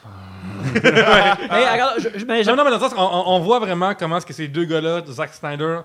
Hey, 0.83 1.69
regarde, 1.71 1.99
je- 1.99 2.19
je- 2.19 2.25
mais 2.25 2.41
Non, 2.43 2.55
non, 2.55 2.63
mais 2.63 2.71
dans 2.71 2.77
le 2.77 2.81
sens, 2.81 2.93
on 2.97 3.39
voit 3.39 3.59
vraiment 3.59 3.93
comment 3.93 4.17
est-ce 4.17 4.25
que 4.25 4.33
ces 4.33 4.47
deux 4.47 4.65
gars-là, 4.65 5.01
Zack 5.07 5.33
Snyder, 5.33 5.79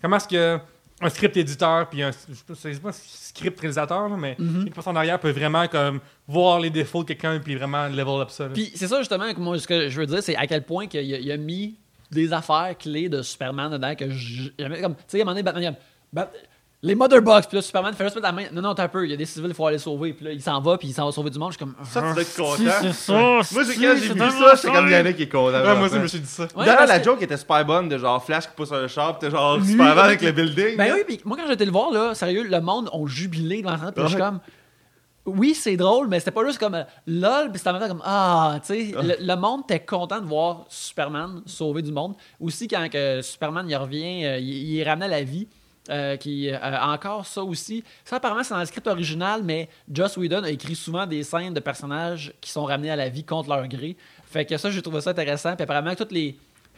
comment 0.00 0.16
est-ce 0.16 0.28
que 0.28 0.58
un 1.00 1.08
script 1.10 1.36
éditeur 1.36 1.88
puis 1.88 2.02
un 2.02 2.10
je 2.10 2.54
sais 2.54 2.74
pas, 2.80 2.92
script 2.92 3.60
réalisateur 3.60 4.08
là, 4.08 4.16
mais 4.16 4.34
Mhm. 4.38 4.66
une 4.66 4.72
personne 4.72 4.94
en 4.96 5.00
arrière 5.00 5.20
peut 5.20 5.30
vraiment 5.30 5.66
comme 5.68 6.00
voir 6.26 6.58
les 6.60 6.70
défauts 6.70 7.02
de 7.02 7.08
quelqu'un 7.08 7.38
puis 7.38 7.54
vraiment 7.54 7.86
level 7.88 8.20
up 8.22 8.30
ça. 8.30 8.48
Puis 8.48 8.72
c'est 8.74 8.88
ça 8.88 8.98
justement 8.98 9.32
que 9.32 9.38
moi 9.40 9.58
ce 9.58 9.66
que 9.68 9.88
je 9.88 10.00
veux 10.00 10.06
dire, 10.06 10.22
c'est 10.22 10.36
à 10.36 10.46
quel 10.46 10.62
point 10.64 10.86
qu'il 10.86 11.00
a, 11.00 11.18
il 11.18 11.30
a 11.32 11.36
mis 11.36 11.76
des 12.10 12.32
affaires 12.32 12.74
clés 12.78 13.08
de 13.08 13.22
Superman 13.22 13.70
dedans 13.70 13.94
que 13.94 14.10
je- 14.10 14.50
jamais 14.58 14.80
comme 14.80 14.94
tu 14.96 15.02
sais 15.08 15.18
à 15.18 15.22
un 15.22 15.24
moment 15.24 15.32
donné 15.32 15.42
Batman 15.42 15.62
il 15.62 15.66
y 15.66 15.68
a- 15.68 15.76
Bat- 16.10 16.32
les 16.80 16.94
Mother 16.94 17.20
Box 17.22 17.46
puis 17.48 17.56
là 17.56 17.62
Superman 17.62 17.92
fait 17.92 18.04
juste 18.04 18.14
mettre 18.14 18.26
la 18.28 18.32
main 18.32 18.44
non 18.52 18.62
non 18.62 18.72
t'as 18.74 18.84
un 18.84 18.88
peu 18.88 19.04
il 19.04 19.10
y 19.10 19.14
a 19.14 19.16
des 19.16 19.24
civils 19.24 19.48
il 19.48 19.54
faut 19.54 19.66
aller 19.66 19.78
sauver 19.78 20.12
puis 20.12 20.24
là 20.24 20.32
il 20.32 20.40
s'en 20.40 20.60
va 20.60 20.78
puis 20.78 20.88
il 20.88 20.92
s'en 20.94 21.06
va 21.06 21.12
sauver 21.12 21.30
du 21.30 21.38
monde 21.38 21.50
je 21.52 21.56
suis 21.56 21.64
comme 21.64 21.74
Ça, 21.84 22.00
tu 22.02 22.12
dois 22.12 22.22
être 22.22 22.36
content. 22.36 22.70
c'est 22.82 22.92
ça 22.92 23.12
Moi, 23.12 23.42
j'ai- 23.42 23.74
quand 23.74 23.94
j'ai 24.00 24.12
vu 24.14 24.18
ça, 24.30 24.54
j'étais 24.54 24.70
comme 24.72 24.88
Yannick 24.88 25.16
qui 25.16 25.22
est 25.24 25.28
content. 25.28 25.60
Ouais, 25.60 25.74
moi 25.76 25.86
aussi, 25.86 25.96
je 25.96 26.00
me 26.00 26.06
suis 26.06 26.20
dit 26.20 26.26
ça. 26.28 26.44
Ouais, 26.54 26.64
D'ailleurs, 26.64 26.86
la 26.86 26.98
que- 27.00 27.04
joke 27.04 27.20
était 27.22 27.36
super 27.36 27.64
bonne 27.64 27.88
de 27.88 27.98
genre 27.98 28.24
Flash 28.24 28.44
qui 28.46 28.52
pousse 28.54 28.70
un 28.70 28.86
char, 28.86 29.18
pis 29.18 29.26
t'es 29.26 29.30
genre 29.32 29.58
Superman 29.60 29.98
avec 29.98 30.22
avec 30.22 30.36
le 30.36 30.42
building. 30.44 30.76
Ben 30.76 30.88
là. 30.88 30.94
oui, 30.94 31.02
puis 31.06 31.20
moi 31.24 31.36
quand 31.36 31.48
j'étais 31.48 31.64
le 31.64 31.72
voir, 31.72 31.90
là, 31.90 32.14
sérieux, 32.14 32.44
le 32.44 32.60
monde 32.60 32.88
ont 32.92 33.06
jubilé 33.08 33.60
devant 33.62 33.76
ça, 33.76 33.90
puis 33.90 34.04
je 34.04 34.08
suis 34.10 34.16
comme. 34.18 34.38
Oui, 35.26 35.54
c'est 35.54 35.76
drôle, 35.76 36.08
mais 36.08 36.20
c'était 36.20 36.30
pas 36.30 36.42
juste 36.46 36.58
comme 36.58 36.74
euh, 36.74 36.84
lol, 37.06 37.50
puis 37.50 37.58
c'était 37.58 37.68
en 37.68 37.72
même 37.74 37.82
temps 37.82 37.88
comme 37.88 38.02
ah, 38.02 38.58
tu 38.64 38.92
sais, 38.92 38.94
le, 39.02 39.16
le 39.26 39.36
monde 39.36 39.60
était 39.64 39.80
content 39.80 40.20
de 40.20 40.26
voir 40.26 40.64
Superman 40.70 41.42
sauver 41.44 41.82
du 41.82 41.92
monde. 41.92 42.14
Aussi 42.40 42.66
quand 42.66 42.88
que 42.90 43.20
Superman 43.20 43.66
il 43.68 43.76
revient, 43.76 44.24
euh, 44.24 44.38
il, 44.38 44.48
il 44.48 44.78
est 44.78 44.84
ramené 44.84 45.04
à 45.04 45.08
la 45.08 45.22
vie. 45.24 45.46
Euh, 45.90 46.16
qui 46.16 46.50
euh, 46.50 46.58
encore 46.80 47.26
ça 47.26 47.42
aussi. 47.42 47.82
Ça 48.04 48.16
apparemment 48.16 48.42
c'est 48.42 48.54
dans 48.54 48.60
le 48.60 48.66
script 48.66 48.86
original, 48.86 49.42
mais 49.44 49.68
Joss 49.92 50.16
Whedon 50.16 50.42
a 50.44 50.50
écrit 50.50 50.74
souvent 50.74 51.06
des 51.06 51.22
scènes 51.22 51.54
de 51.54 51.60
personnages 51.60 52.32
qui 52.40 52.50
sont 52.50 52.64
ramenés 52.64 52.90
à 52.90 52.96
la 52.96 53.08
vie 53.08 53.24
contre 53.24 53.48
leur 53.48 53.66
gré. 53.68 53.96
Fait 54.26 54.44
que 54.44 54.56
ça 54.56 54.70
j'ai 54.70 54.82
trouvé 54.82 55.00
ça 55.00 55.10
intéressant. 55.10 55.54
Puis 55.56 55.64
apparemment 55.64 55.94
toutes 55.94 56.12
les 56.12 56.36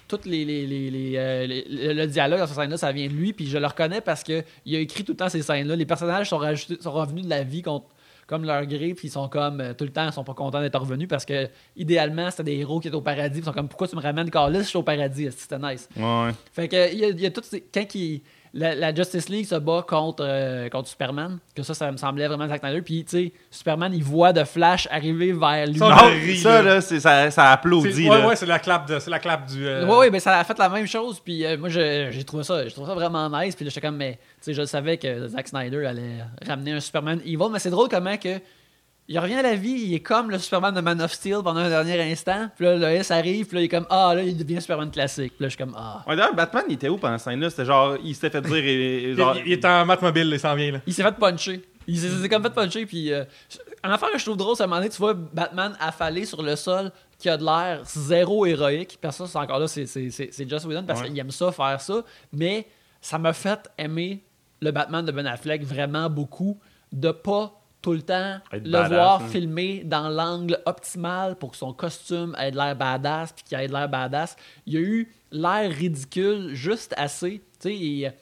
toutes 0.08 0.26
les, 0.26 0.44
les, 0.44 0.66
les- 0.66 0.90
les, 0.90 1.12
euh, 1.16 1.46
le 1.94 2.06
dialogue 2.06 2.40
dans 2.40 2.46
cette 2.48 2.56
scène-là, 2.56 2.76
ça 2.76 2.90
vient 2.90 3.06
de 3.06 3.12
lui, 3.12 3.32
puis 3.32 3.46
je 3.46 3.58
le 3.58 3.66
reconnais 3.68 4.00
parce 4.00 4.24
que 4.24 4.42
il 4.66 4.74
a 4.74 4.80
écrit 4.80 5.04
tout 5.04 5.12
le 5.12 5.16
temps 5.16 5.28
ces 5.28 5.40
scènes-là. 5.42 5.76
Les 5.76 5.86
personnages 5.86 6.28
sont, 6.30 6.38
rajoutés, 6.38 6.78
sont 6.80 6.90
revenus 6.90 7.24
de 7.26 7.30
la 7.30 7.44
vie 7.44 7.62
contre, 7.62 7.86
comme 8.26 8.44
leur 8.44 8.66
gré, 8.66 8.92
puis 8.94 9.06
ils 9.06 9.10
sont 9.12 9.28
comme 9.28 9.60
euh, 9.60 9.72
tout 9.72 9.84
le 9.84 9.92
temps, 9.92 10.06
ils 10.06 10.12
sont 10.12 10.24
pas 10.24 10.34
contents 10.34 10.60
d'être 10.60 10.80
revenus 10.80 11.06
parce 11.06 11.24
que 11.24 11.48
idéalement, 11.76 12.28
c'était 12.30 12.42
des 12.42 12.56
héros 12.56 12.80
qui 12.80 12.88
étaient 12.88 12.96
au 12.96 13.00
paradis, 13.02 13.38
ils 13.38 13.44
sont 13.44 13.52
comme 13.52 13.68
pourquoi 13.68 13.86
tu 13.86 13.94
me 13.94 14.00
ramènes 14.00 14.30
Carlis, 14.30 14.58
je 14.58 14.62
suis 14.64 14.78
au 14.78 14.82
paradis, 14.82 15.28
c'était 15.30 15.58
nice. 15.60 15.88
Ouais. 15.96 16.30
Fait 16.52 16.66
que 16.66 16.92
il 16.92 16.98
y 16.98 17.04
a, 17.04 17.08
il 17.10 17.20
y 17.20 17.26
a 17.26 17.30
toutes 17.30 17.44
ces- 17.44 17.60
quand 17.72 17.94
il- 17.94 18.20
la, 18.52 18.74
la 18.74 18.94
Justice 18.94 19.28
League 19.28 19.46
se 19.46 19.54
bat 19.54 19.84
contre, 19.88 20.24
euh, 20.26 20.68
contre 20.68 20.88
Superman, 20.88 21.38
que 21.54 21.62
ça, 21.62 21.72
ça 21.74 21.90
me 21.92 21.96
semblait 21.96 22.26
vraiment 22.26 22.48
Zack 22.48 22.60
Snyder, 22.60 22.82
puis 22.82 23.04
tu 23.04 23.10
sais, 23.26 23.32
Superman, 23.50 23.92
il 23.94 24.02
voit 24.02 24.32
de 24.32 24.42
Flash 24.44 24.88
arriver 24.90 25.32
vers 25.32 25.66
lui. 25.66 25.78
Ça, 25.78 25.88
Non, 25.88 25.96
rit, 26.08 26.38
ça, 26.38 26.62
là. 26.62 26.80
ça, 26.80 27.30
ça 27.30 27.52
applaudit. 27.52 28.06
Là. 28.06 28.20
ouais, 28.20 28.26
ouais, 28.26 28.36
c'est 28.36 28.46
la 28.46 28.58
clap 28.58 28.88
de, 28.88 28.98
c'est 28.98 29.10
la 29.10 29.18
clap 29.20 29.46
du. 29.46 29.66
euh, 29.66 29.86
Ouais, 29.86 29.96
ouais, 29.98 30.10
ben 30.10 30.18
ça 30.20 30.38
a 30.38 30.44
fait 30.44 30.58
la 30.58 30.68
même 30.68 30.86
chose. 30.86 31.20
Puis 31.24 31.44
euh, 31.46 31.56
moi, 31.56 31.68
je- 31.68 32.08
j'ai 32.10 32.24
trouvé 32.24 32.42
ça, 32.42 32.64
j'ai 32.66 32.72
trouvé 32.72 32.88
ça 32.88 32.94
vraiment 32.94 33.28
nice. 33.30 33.54
Puis 33.54 33.64
là, 33.64 33.70
j'étais 33.70 33.86
comme, 33.86 33.96
mais 33.96 34.14
tu 34.14 34.18
sais, 34.42 34.54
je 34.54 34.64
savais 34.64 34.96
que 34.98 35.28
Zack 35.28 35.48
Snyder 35.48 35.86
allait 35.86 36.24
ramener 36.46 36.72
un 36.72 36.80
Superman 36.80 37.20
evil. 37.24 37.48
Mais 37.52 37.58
c'est 37.60 37.70
drôle 37.70 37.88
comment 37.88 38.16
que 38.16 38.38
il 39.12 39.18
revient 39.18 39.34
à 39.34 39.42
la 39.42 39.56
vie, 39.56 39.72
il 39.72 39.94
est 39.94 40.00
comme 40.00 40.30
le 40.30 40.38
Superman 40.38 40.72
de 40.72 40.80
Man 40.80 41.02
of 41.02 41.12
Steel 41.12 41.38
pendant 41.42 41.58
un 41.60 41.68
dernier 41.68 42.00
instant. 42.12 42.48
Puis 42.56 42.64
là, 42.64 42.76
le 42.76 42.84
S 42.84 43.10
arrive, 43.10 43.46
puis 43.46 43.56
là, 43.56 43.60
il 43.62 43.64
est 43.64 43.68
comme, 43.68 43.86
ah, 43.90 44.12
là, 44.14 44.22
il 44.22 44.36
devient 44.36 44.60
Superman 44.60 44.88
classique. 44.90 45.32
Puis 45.36 45.42
là, 45.42 45.48
je 45.48 45.56
suis 45.56 45.58
comme, 45.64 45.74
ah. 45.76 46.04
Ouais, 46.06 46.14
d'ailleurs, 46.14 46.34
Batman, 46.34 46.62
il 46.68 46.74
était 46.74 46.88
où 46.88 46.96
pendant 46.96 47.18
cette 47.18 47.24
scène-là? 47.32 47.50
C'était 47.50 47.64
genre, 47.64 47.96
il 48.04 48.14
s'était 48.14 48.30
fait 48.30 48.40
dire. 48.40 48.56
et- 48.56 48.68
et 48.98 49.10
Il, 49.10 49.16
genre, 49.16 49.36
il- 49.36 49.46
il 49.48 49.52
est 49.52 49.64
en 49.64 49.84
Batmobile, 49.84 50.30
il 50.32 50.38
s'en 50.40 50.54
vient 50.54 50.70
là. 50.72 50.78
Il 50.86 50.94
s'est 50.94 51.02
fait 51.02 51.12
puncher. 51.16 51.60
Il 51.88 51.98
s'est 51.98 52.28
comme 52.28 52.42
fait 52.44 52.54
puncher. 52.54 52.86
Puis 52.86 53.12
euh, 53.12 53.24
un 53.82 53.90
affaire 53.90 54.12
que 54.12 54.18
je 54.18 54.24
trouve 54.24 54.36
drôle, 54.36 54.54
c'est 54.54 54.62
à 54.62 54.66
un 54.66 54.68
moment 54.68 54.78
donné, 54.80 54.90
tu 54.90 54.98
vois 54.98 55.14
Batman 55.14 55.74
affalé 55.80 56.24
sur 56.24 56.40
le 56.42 56.54
sol, 56.54 56.92
qui 57.18 57.28
a 57.28 57.36
de 57.36 57.44
l'air 57.44 57.80
zéro 57.84 58.46
héroïque. 58.46 58.96
Parce 59.00 59.18
que 59.18 59.26
ça, 59.26 59.32
c'est 59.32 59.38
encore 59.38 59.58
là, 59.58 59.66
c'est- 59.66 59.86
c'est 59.86 60.08
c'est- 60.10 60.28
c'est 60.30 60.48
Joss 60.48 60.64
Whedon 60.66 60.84
parce 60.86 61.00
Ouais. 61.00 61.08
qu'il 61.08 61.18
aime 61.18 61.32
ça, 61.32 61.50
faire 61.50 61.80
ça. 61.80 62.04
Mais 62.32 62.68
ça 63.00 63.18
m'a 63.18 63.32
fait 63.32 63.68
aimer 63.76 64.22
le 64.60 64.70
Batman 64.70 65.04
de 65.04 65.10
Ben 65.10 65.26
Affleck 65.26 65.64
vraiment 65.64 66.08
beaucoup. 66.08 66.60
De 66.92 67.10
pas 67.10 67.59
tout 67.82 67.92
le 67.92 68.02
temps 68.02 68.36
Être 68.52 68.64
le 68.64 68.70
badass, 68.70 68.88
voir 68.92 69.22
hein. 69.22 69.28
filmé 69.28 69.82
dans 69.84 70.08
l'angle 70.08 70.58
optimal 70.66 71.36
pour 71.36 71.52
que 71.52 71.56
son 71.56 71.72
costume 71.72 72.36
ait 72.38 72.50
de 72.50 72.56
l'air 72.56 72.76
badass 72.76 73.32
puis 73.32 73.44
qu'il 73.44 73.58
ait 73.58 73.68
de 73.68 73.72
l'air 73.72 73.88
badass. 73.88 74.36
Il 74.66 74.76
a 74.76 74.80
eu 74.80 75.12
l'air 75.32 75.70
ridicule 75.70 76.54
juste 76.54 76.94
assez. 76.96 77.40
Tu 77.60 77.68
sais, 77.68 77.74
il- 77.76 78.12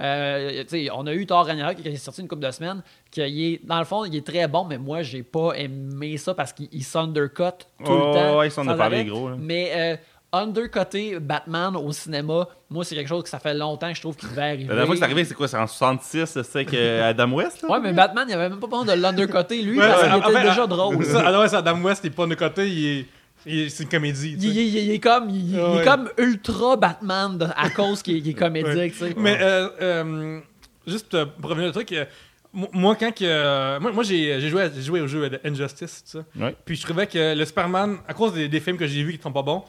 euh, 0.00 0.64
on 0.92 1.06
a 1.06 1.14
eu 1.14 1.24
Thor 1.24 1.46
Ragnarok 1.46 1.76
qui 1.76 1.86
est 1.88 1.96
sorti 1.96 2.20
une 2.20 2.26
couple 2.28 2.44
de 2.44 2.50
semaines. 2.50 2.82
Qui 3.12 3.20
est, 3.20 3.60
dans 3.64 3.78
le 3.78 3.84
fond, 3.84 4.04
il 4.04 4.16
est 4.16 4.26
très 4.26 4.48
bon, 4.48 4.64
mais 4.64 4.76
moi, 4.78 5.02
j'ai 5.02 5.22
pas 5.22 5.52
aimé 5.52 6.16
ça 6.16 6.34
parce 6.34 6.52
qu'il 6.52 6.68
il 6.72 6.82
s'undercut 6.82 7.44
tout 7.84 7.92
Oh, 7.92 8.08
le 8.08 8.12
temps. 8.14 8.38
ouais, 8.38 8.48
il 8.48 8.50
s'en 8.50 8.66
a 8.66 8.74
parlé 8.74 9.04
gros. 9.04 9.30
Mais 9.38 9.70
euh, 9.76 9.96
undercutter 10.34 11.18
Batman 11.20 11.76
au 11.76 11.92
cinéma, 11.92 12.48
moi, 12.70 12.84
c'est 12.84 12.94
quelque 12.94 13.08
chose 13.08 13.22
que 13.22 13.28
ça 13.28 13.38
fait 13.38 13.54
longtemps 13.54 13.88
que 13.90 13.94
je 13.96 14.00
trouve 14.00 14.16
qu'il 14.16 14.28
devait 14.28 14.42
arriver. 14.42 14.62
La 14.64 14.68
dernière 14.68 14.86
fois 14.86 14.94
que 14.94 14.98
c'est 14.98 15.04
arrivé, 15.04 15.24
c'est 15.24 15.34
quoi 15.34 15.48
C'est 15.48 15.56
en 15.56 15.66
66, 15.66 16.26
c'est 16.42 16.56
avec 16.56 16.74
euh, 16.74 17.10
Adam 17.10 17.30
West 17.32 17.62
là? 17.62 17.70
Ouais, 17.70 17.80
mais 17.80 17.92
Batman, 17.92 18.26
il 18.28 18.34
avait 18.34 18.48
même 18.48 18.58
pas 18.60 18.66
besoin 18.66 18.84
de 18.84 18.92
l'undercutter, 19.00 19.62
lui, 19.62 19.78
Ouais, 19.78 19.86
parce 19.86 20.02
qu'il 20.02 20.12
en 20.12 20.18
était 20.18 20.32
fait, 20.32 20.48
déjà 20.48 20.64
en- 20.64 20.68
drôle. 20.68 21.04
Ça, 21.04 21.40
ouais, 21.40 21.48
c'est 21.48 21.56
Adam 21.56 21.80
West, 21.82 22.00
il 22.04 22.08
est 22.08 22.10
pas 22.10 22.26
de 22.26 22.34
côté, 22.34 22.68
il 22.68 22.86
est, 22.86 23.06
est- 23.46 23.68
c'est 23.68 23.84
une 23.84 23.88
comédie. 23.88 24.36
tu 24.38 24.46
Il, 24.46 24.54
sais. 24.54 24.60
il- 24.66 24.78
il 24.84 24.90
est 24.90 24.98
comme, 25.00 25.30
il, 25.30 25.50
il 25.54 25.60
Ah 25.60 25.80
est 25.80 25.84
comme 25.84 26.08
ultra 26.18 26.76
Batman 26.76 27.38
de- 27.38 27.46
à 27.56 27.70
cause 27.70 28.02
qu'il 28.02 28.22
qu'il 28.22 28.30
est 28.32 28.34
comédique, 28.38 28.74
Ouais. 28.74 28.90
tu 28.90 28.96
sais. 28.98 29.14
Mais 29.16 29.38
euh, 29.40 29.68
euh, 29.80 30.40
juste 30.86 31.16
pour 31.40 31.50
revenir 31.50 31.68
au 31.70 31.72
truc, 31.72 31.92
euh, 31.92 32.04
mo- 32.52 32.68
moi 32.72 32.96
quand 32.96 33.12
que 33.14 33.78
moi, 33.78 33.92
moi, 33.92 34.02
j'ai 34.04 34.40
j'ai 34.40 34.48
joué, 34.48 34.68
joué 34.80 35.00
au 35.00 35.06
jeu 35.06 35.30
Injustice, 35.44 36.04
tout 36.04 36.18
ça. 36.18 36.24
Ouais. 36.44 36.54
Puis 36.64 36.76
je 36.76 36.82
trouvais 36.82 37.06
que 37.06 37.34
le 37.36 37.44
Superman, 37.44 37.98
à 38.08 38.14
cause 38.14 38.32
des, 38.34 38.48
des 38.48 38.60
films 38.60 38.76
que 38.78 38.86
j'ai 38.86 39.02
vus 39.02 39.12
qui 39.16 39.22
sont 39.22 39.32
pas 39.32 39.42
bons, 39.42 39.62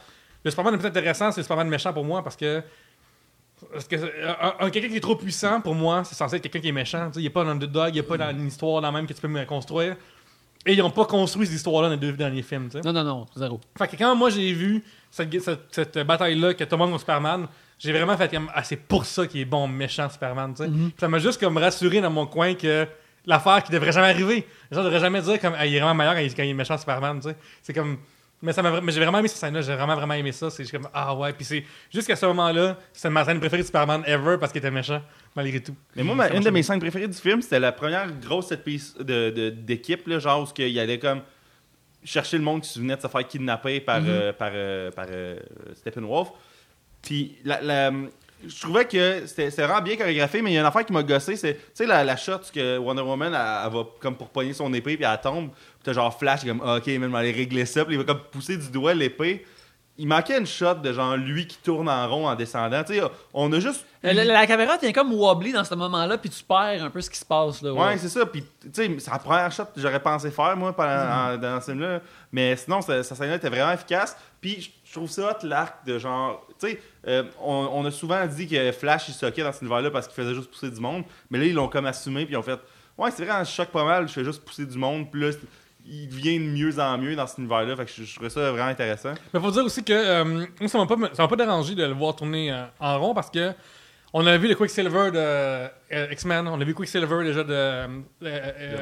le 0.45 0.51
Superman 0.51 0.73
le 0.73 0.79
plus 0.79 0.87
intéressant, 0.87 1.31
c'est 1.31 1.41
le 1.41 1.43
Superman 1.43 1.67
méchant 1.67 1.91
pour 1.91 2.05
moi 2.05 2.23
parce 2.23 2.35
que 2.37 2.61
parce 3.71 3.87
que 3.87 3.95
un, 3.95 4.65
un- 4.65 4.69
quelqu'un 4.69 4.89
qui 4.89 4.97
est 4.97 5.01
trop 5.01 5.15
puissant 5.15 5.61
pour 5.61 5.75
moi, 5.75 6.03
c'est 6.03 6.15
censé 6.15 6.35
être 6.37 6.41
quelqu'un 6.43 6.59
qui 6.59 6.67
est 6.69 6.73
méchant. 6.73 7.07
Tu 7.07 7.13
sais, 7.15 7.19
Il 7.19 7.23
n'y 7.23 7.27
a 7.27 7.31
pas 7.31 7.41
un 7.43 7.47
underdog, 7.49 7.89
il 7.89 7.93
n'y 7.93 7.99
a 7.99 8.03
pas 8.03 8.17
dans 8.17 8.29
une 8.31 8.47
histoire 8.47 8.81
dans 8.81 8.91
même 8.91 9.07
que 9.07 9.13
tu 9.13 9.21
peux 9.21 9.27
me 9.27 9.43
construire. 9.45 9.95
Et 10.67 10.73
ils 10.73 10.79
n'ont 10.79 10.89
pas 10.89 11.05
construit 11.05 11.45
cette 11.45 11.55
histoire-là 11.55 11.89
dans 11.89 11.93
les 11.93 11.99
deux 11.99 12.11
derniers 12.13 12.41
films. 12.41 12.69
tu 12.69 12.77
sais. 12.77 12.81
Non, 12.83 12.91
non, 12.91 13.03
non, 13.03 13.25
zéro. 13.35 13.59
Fait 13.77 13.87
que 13.87 13.95
quand 13.95 14.15
moi 14.15 14.29
j'ai 14.29 14.51
vu 14.51 14.83
cette, 15.11 15.39
cette, 15.41 15.59
cette 15.71 15.97
bataille-là, 15.99 16.53
que 16.55 16.63
le 16.63 16.77
monde 16.77 16.89
contre 16.89 17.01
Superman, 17.01 17.47
j'ai 17.79 17.91
vraiment 17.91 18.17
fait 18.17 18.29
comme, 18.29 18.49
ah, 18.53 18.63
c'est 18.63 18.75
pour 18.77 19.05
ça 19.05 19.25
qu'il 19.27 19.41
est 19.41 19.45
bon 19.45 19.67
méchant 19.67 20.09
Superman, 20.09 20.55
sais. 20.55 20.67
Ça 20.99 21.07
m'a 21.07 21.19
juste 21.19 21.39
comme 21.39 21.57
rassuré 21.57 22.01
dans 22.01 22.09
mon 22.09 22.25
coin 22.25 22.55
que 22.55 22.87
l'affaire 23.25 23.63
qui 23.63 23.71
devrait 23.71 23.91
jamais 23.91 24.09
arriver. 24.09 24.45
Les 24.71 24.75
gens 24.77 24.83
devraient 24.83 24.99
jamais 24.99 25.21
dire 25.21 25.39
comme, 25.39 25.53
ah, 25.57 25.65
il 25.65 25.75
est 25.75 25.79
vraiment 25.79 25.93
meilleur 25.95 26.13
quand 26.15 26.21
il, 26.21 26.33
quand 26.35 26.43
il 26.43 26.49
est 26.49 26.53
méchant 26.53 26.77
Superman. 26.77 27.21
C'est 27.61 27.73
comme, 27.73 27.97
mais 28.41 28.53
ça 28.53 28.61
m'a 28.61 28.69
vra- 28.71 28.81
mais 28.81 28.91
j'ai 28.91 28.99
vraiment 28.99 29.19
aimé 29.19 29.27
cette 29.27 29.37
scène-là, 29.37 29.61
j'ai 29.61 29.73
vraiment 29.75 29.95
vraiment 29.95 30.13
aimé 30.13 30.31
ça. 30.31 30.49
C'est 30.49 30.69
comme, 30.69 30.87
ah 30.93 31.15
ouais, 31.15 31.33
puis 31.33 31.45
c'est 31.45 31.63
jusqu'à 31.91 32.15
ce 32.15 32.25
moment-là, 32.27 32.77
c'est 32.93 33.09
ma 33.09 33.23
scène 33.25 33.39
préférée 33.39 33.61
de 33.63 33.67
Superman 33.67 34.03
ever 34.05 34.37
parce 34.39 34.51
qu'il 34.51 34.59
était 34.59 34.71
méchant, 34.71 35.01
malgré 35.35 35.61
tout. 35.61 35.75
Mais 35.95 36.03
moi, 36.03 36.15
ma- 36.15 36.29
une 36.29 36.43
de 36.43 36.49
mes 36.49 36.61
scènes 36.63 36.79
préférées 36.79 37.07
du 37.07 37.17
film, 37.17 37.41
c'était 37.41 37.59
la 37.59 37.71
première 37.71 38.07
grosse 38.19 38.47
set 38.47 38.63
piece 38.63 38.95
de- 38.97 39.29
de- 39.31 39.49
d'équipe, 39.49 40.05
là, 40.07 40.19
genre 40.19 40.43
où 40.43 40.61
il 40.61 40.79
allait 40.79 40.99
comme 40.99 41.21
chercher 42.03 42.37
le 42.37 42.43
monde 42.43 42.61
qui 42.61 42.69
se 42.69 42.79
venait 42.79 42.95
de 42.97 43.01
se 43.01 43.07
faire 43.07 43.27
kidnapper 43.27 43.79
par, 43.79 43.99
Mhm. 44.01 44.07
euh, 44.09 44.33
par, 44.33 44.51
euh, 44.53 44.91
par 44.91 45.05
euh, 45.09 45.39
Steppenwolf. 45.75 46.29
Puis 47.01 47.37
la, 47.43 47.61
la- 47.61 47.91
je 48.45 48.61
trouvais 48.61 48.85
que 48.85 49.25
c'était 49.25 49.49
vraiment 49.49 49.81
bien 49.81 49.95
chorégraphié, 49.95 50.41
mais 50.41 50.51
il 50.51 50.53
y 50.55 50.57
a 50.57 50.61
une 50.61 50.65
affaire 50.67 50.85
qui 50.85 50.93
m'a 50.93 51.03
gossé, 51.03 51.35
c'est, 51.35 51.55
tu 51.55 51.61
sais, 51.73 51.85
la, 51.85 52.03
la 52.03 52.17
shot 52.17 52.39
que 52.53 52.77
Wonder 52.77 53.01
Woman, 53.01 53.33
elle, 53.33 53.65
elle 53.65 53.73
va 53.73 53.83
comme 53.99 54.15
pour 54.15 54.29
pogner 54.29 54.53
son 54.53 54.73
épée, 54.73 54.97
puis 54.97 55.05
elle 55.05 55.21
tombe, 55.21 55.49
puis 55.49 55.83
t'as 55.83 55.93
genre 55.93 56.17
Flash, 56.17 56.43
comme, 56.45 56.61
Ah, 56.63 56.77
ok, 56.77 56.87
même, 56.87 57.15
aller 57.15 57.31
régler 57.31 57.65
ça, 57.65 57.85
puis 57.85 57.95
il 57.95 57.97
va 57.97 58.03
comme 58.03 58.21
pousser 58.31 58.57
du 58.57 58.69
doigt 58.69 58.93
l'épée. 58.93 59.45
Il 59.97 60.07
manquait 60.09 60.37
une 60.37 60.45
shot 60.45 60.75
de 60.75 60.91
genre 60.91 61.15
lui 61.15 61.47
qui 61.47 61.57
tourne 61.57 61.87
en 61.87 62.07
rond 62.09 62.27
en 62.27 62.35
descendant. 62.35 62.83
Tu 62.83 62.95
sais, 62.95 63.01
on 63.33 63.51
a 63.53 63.59
juste. 63.61 63.85
La, 64.03 64.13
la- 64.13 64.25
la 64.25 64.45
caméra 64.45 64.77
tient 64.77 64.91
comme 64.91 65.13
wobbly 65.13 65.53
dans 65.53 65.63
ce 65.63 65.73
moment-là, 65.75 66.17
puis 66.17 66.29
tu 66.29 66.43
perds 66.43 66.83
un 66.83 66.89
peu 66.89 66.99
ce 66.99 67.09
qui 67.09 67.17
se 67.17 67.23
passe. 67.25 67.61
Là, 67.61 67.71
Ouais, 67.73 67.97
c'est 67.97 68.09
ça. 68.09 68.25
Puis, 68.25 68.43
tu 68.61 68.69
sais, 68.73 68.93
c'est 68.99 69.09
la 69.11 69.19
première 69.19 69.51
shot 69.53 69.63
que 69.73 69.79
j'aurais 69.79 70.01
pensé 70.01 70.31
faire, 70.31 70.57
moi, 70.57 70.75
pendant, 70.75 71.33
en- 71.33 71.37
dans 71.37 71.61
ce 71.61 71.71
film-là. 71.71 72.01
Mais 72.31 72.55
sinon, 72.57 72.81
ça- 72.81 73.03
sa 73.03 73.15
scène-là 73.15 73.35
était 73.35 73.49
vraiment 73.49 73.71
efficace. 73.71 74.17
Puis, 74.41 74.73
je- 74.83 74.91
trouve 74.93 75.09
ça 75.09 75.31
hot, 75.31 75.45
l'arc 75.47 75.85
de 75.85 75.97
genre. 75.97 76.45
Tu 76.59 76.67
sais, 76.69 76.81
euh, 77.07 77.23
on, 77.41 77.69
on 77.73 77.85
a 77.85 77.91
souvent 77.91 78.25
dit 78.27 78.47
que 78.47 78.71
Flash, 78.73 79.09
il 79.09 79.13
soquait 79.13 79.43
dans 79.43 79.51
cet 79.53 79.61
univers-là 79.61 79.91
parce 79.91 80.07
qu'il 80.07 80.15
faisait 80.15 80.33
juste 80.35 80.49
pousser 80.49 80.71
du 80.71 80.79
monde. 80.79 81.03
Mais 81.29 81.37
là, 81.39 81.45
ils 81.45 81.53
l'ont 81.53 81.67
comme 81.69 81.85
assumé, 81.85 82.25
puis 82.25 82.33
ils 82.33 82.37
ont 82.37 82.41
fait. 82.43 82.59
Ouais, 82.97 83.11
c'est 83.11 83.25
vrai, 83.25 83.43
je 83.43 83.49
choque 83.49 83.69
pas 83.69 83.83
mal, 83.83 84.07
je 84.07 84.13
fais 84.13 84.23
juste 84.23 84.43
pousser 84.45 84.65
du 84.65 84.77
monde. 84.77 85.09
Puis 85.11 85.19
là, 85.21 85.31
il 85.87 86.07
devient 86.09 86.39
de 86.39 86.45
mieux 86.45 86.79
en 86.79 86.97
mieux 86.97 87.15
dans 87.15 87.27
cet 87.27 87.37
univers-là. 87.37 87.75
Fait 87.75 87.85
que 87.85 87.91
je, 87.95 88.03
je 88.03 88.15
trouvais 88.15 88.29
ça 88.29 88.51
vraiment 88.51 88.69
intéressant. 88.69 89.13
Mais 89.33 89.39
faut 89.39 89.51
dire 89.51 89.63
aussi 89.65 89.83
que 89.83 89.93
euh, 89.93 90.23
moi, 90.25 90.67
ça 90.67 90.77
m'a 90.77 90.85
pas, 90.87 90.95
ça 91.13 91.23
m'a 91.23 91.27
pas 91.27 91.35
dérangé 91.35 91.75
de 91.75 91.83
le 91.83 91.93
voir 91.93 92.15
tourner 92.15 92.51
euh, 92.51 92.65
en 92.79 92.99
rond 92.99 93.13
parce 93.13 93.29
que 93.29 93.51
on 94.17 94.25
a 94.27 94.37
vu 94.37 94.47
le 94.47 94.55
Quicksilver 94.55 95.11
de 95.11 95.17
euh, 95.17 95.67
X-Men, 96.11 96.47
on 96.47 96.61
a 96.61 96.63
vu 96.63 96.73
Quicksilver 96.73 97.21
déjà 97.25 97.43
de, 97.43 97.51
euh, 97.51 97.87
euh, 98.23 98.77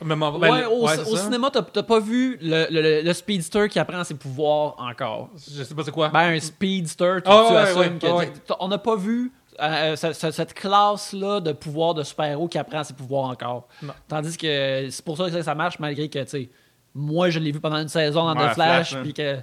De 0.00 0.14
Marvel. 0.14 0.40
Ben, 0.40 0.50
Ouais, 0.50 0.62
le- 0.62 0.68
au, 0.68 0.86
ouais, 0.86 0.98
au 1.00 1.16
cinéma, 1.16 1.50
t'as 1.52 1.82
pas 1.82 2.00
vu 2.00 2.38
le, 2.40 2.66
le- 2.70 3.02
le 3.02 3.12
speedster 3.12 3.68
qui 3.68 3.78
apprend 3.78 4.02
ses 4.04 4.14
pouvoirs 4.14 4.76
encore. 4.78 5.28
Je 5.36 5.62
sais 5.62 5.74
pas 5.74 5.82
c'est 5.84 5.90
quoi. 5.90 6.08
Ben, 6.08 6.34
un 6.34 6.40
speedster, 6.40 7.16
tu, 7.16 7.22
tu 7.24 7.28
ouais, 7.28 7.56
assumes 7.58 7.80
ouais, 7.80 7.98
que. 8.00 8.06
ouais. 8.06 8.32
t'as- 8.46 8.56
On 8.60 8.68
n'a 8.68 8.78
pas 8.78 8.96
vu 8.96 9.30
euh, 9.60 9.96
ce- 9.96 10.12
ce- 10.12 10.30
cette 10.30 10.54
classe-là 10.54 11.40
de 11.40 11.52
pouvoir 11.52 11.94
de 11.94 12.02
super-héros 12.02 12.48
qui 12.48 12.58
apprend 12.58 12.84
ses 12.84 12.94
pouvoirs 12.94 13.24
encore. 13.30 13.68
Non. 13.82 13.92
Tandis 14.08 14.36
que 14.36 14.88
c'est 14.90 15.04
pour 15.04 15.16
ça 15.16 15.30
que 15.30 15.42
ça 15.42 15.54
marche, 15.54 15.78
malgré 15.78 16.08
que, 16.08 16.18
tu 16.20 16.28
sais, 16.28 16.48
moi, 16.94 17.30
je 17.30 17.38
l'ai 17.38 17.52
vu 17.52 17.60
pendant 17.60 17.78
une 17.78 17.88
saison 17.88 18.24
dans 18.24 18.36
Ouais, 18.40 18.50
The 18.50 18.54
Flash, 18.54 18.96
puis 19.02 19.12
que 19.14 19.38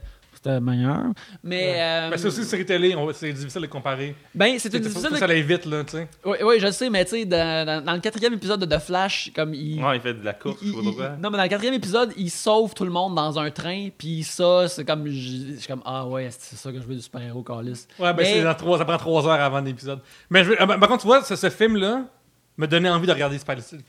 c'était 0.46 0.60
meilleur. 0.60 1.04
Mais. 1.44 1.76
euh, 1.78 2.10
Ben, 2.12 2.18
c'est 2.18 2.28
aussi 2.28 2.40
une 2.40 2.44
série 2.46 2.66
télé, 2.66 2.96
on 2.96 3.06
va- 3.06 3.14
c'est 3.14 3.32
difficile 3.34 3.62
de 3.62 3.68
comparer. 3.68 4.16
ben, 4.34 4.58
c'est 4.60 4.70
difficile 4.70 5.10
que 5.10 5.14
de- 5.14 5.20
ça 5.20 5.26
aille 5.26 5.42
vite 5.42 5.66
là, 5.66 5.84
tu 5.84 5.92
sais. 5.98 6.08
Oui, 6.24 6.38
oui, 6.44 6.60
je 6.60 6.68
le 6.68 6.72
sais, 6.72 6.90
mais 6.90 7.04
tu 7.06 7.12
sais, 7.12 7.26
dans, 7.26 7.66
dans- 7.66 7.84
dans 7.84 7.94
le 7.94 8.00
quatrième 8.00 8.34
épisode 8.34 8.60
de 8.64 8.66
The 8.76 8.80
Flash, 8.80 9.32
comme 9.36 9.54
il. 9.54 9.84
Ouais, 9.84 9.98
il 9.98 10.02
fait 10.02 10.14
de 10.14 10.24
la 10.24 10.34
course, 10.34 10.58
il- 10.62 10.68
je 10.68 10.72
sais 10.72 10.78
pas 10.78 10.82
il- 10.84 10.86
pourquoi. 10.90 11.10
non, 11.22 11.30
mais 11.32 11.38
dans 11.38 11.44
le 11.44 11.50
quatrième 11.50 11.74
épisode, 11.76 12.14
il 12.18 12.30
sauve 12.30 12.74
tout 12.74 12.86
le 12.86 12.92
monde 12.92 13.16
dans 13.16 13.40
un 13.40 13.50
train, 13.52 13.90
puis 13.98 14.24
ça, 14.24 14.68
c'est 14.68 14.86
comme. 14.86 15.08
Je 15.08 15.56
suis 15.58 15.68
comme, 15.68 15.82
ah 15.86 16.06
ouais, 16.08 16.30
c'est 16.38 16.56
ça 16.56 16.72
que 16.72 16.80
je 16.80 16.86
veux 16.86 16.96
du 16.96 17.02
super-héros, 17.02 17.44
Carlis. 17.44 17.88
Ouais, 18.00 18.14
ben 18.14 18.18
Mais- 18.18 18.34
c'est 18.34 18.44
dans 18.44 18.54
trois, 18.56 18.78
ça 18.78 18.86
prend 18.86 18.98
trois 18.98 19.26
heures 19.28 19.42
avant 19.42 19.62
l'épisode. 19.62 20.00
Mais 20.30 20.44
je 20.44 20.50
veux- 20.52 20.58
ah, 20.60 20.66
ben, 20.66 20.78
par 20.80 20.90
contre, 20.90 21.02
tu 21.02 21.08
vois, 21.08 21.24
ce, 21.24 21.36
ce 21.36 21.50
film-là 21.50 22.04
me 22.58 22.68
donnait 22.68 22.90
envie 22.90 23.08
de 23.08 23.12
regarder 23.12 23.38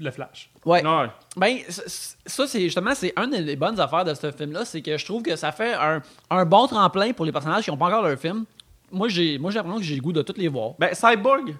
le 0.00 0.10
Flash. 0.10 0.50
Ouais. 0.64 0.82
Non, 0.82 1.02
ouais. 1.02 1.10
Ben, 1.36 1.58
ça, 1.68 2.46
c'est 2.46 2.60
justement, 2.62 2.94
c'est 2.94 3.12
une 3.16 3.44
des 3.44 3.56
bonnes 3.56 3.78
affaires 3.78 4.04
de 4.04 4.14
ce 4.14 4.30
film-là, 4.32 4.64
c'est 4.64 4.82
que 4.82 4.96
je 4.96 5.04
trouve 5.04 5.22
que 5.22 5.36
ça 5.36 5.52
fait 5.52 5.74
un, 5.74 6.02
un 6.30 6.44
bon 6.44 6.66
tremplin 6.66 7.12
pour 7.12 7.24
les 7.24 7.32
personnages 7.32 7.64
qui 7.64 7.70
n'ont 7.70 7.76
pas 7.76 7.86
encore 7.86 8.02
leur 8.02 8.18
film. 8.18 8.44
Moi, 8.90 9.08
j'ai 9.08 9.38
moi 9.38 9.50
j'ai 9.50 9.58
l'impression 9.58 9.80
que 9.80 9.84
j'ai 9.84 9.96
le 9.96 10.00
goût 10.02 10.12
de 10.12 10.22
tous 10.22 10.36
les 10.36 10.48
voir. 10.48 10.72
Ben, 10.78 10.94
Cyborg, 10.94 11.54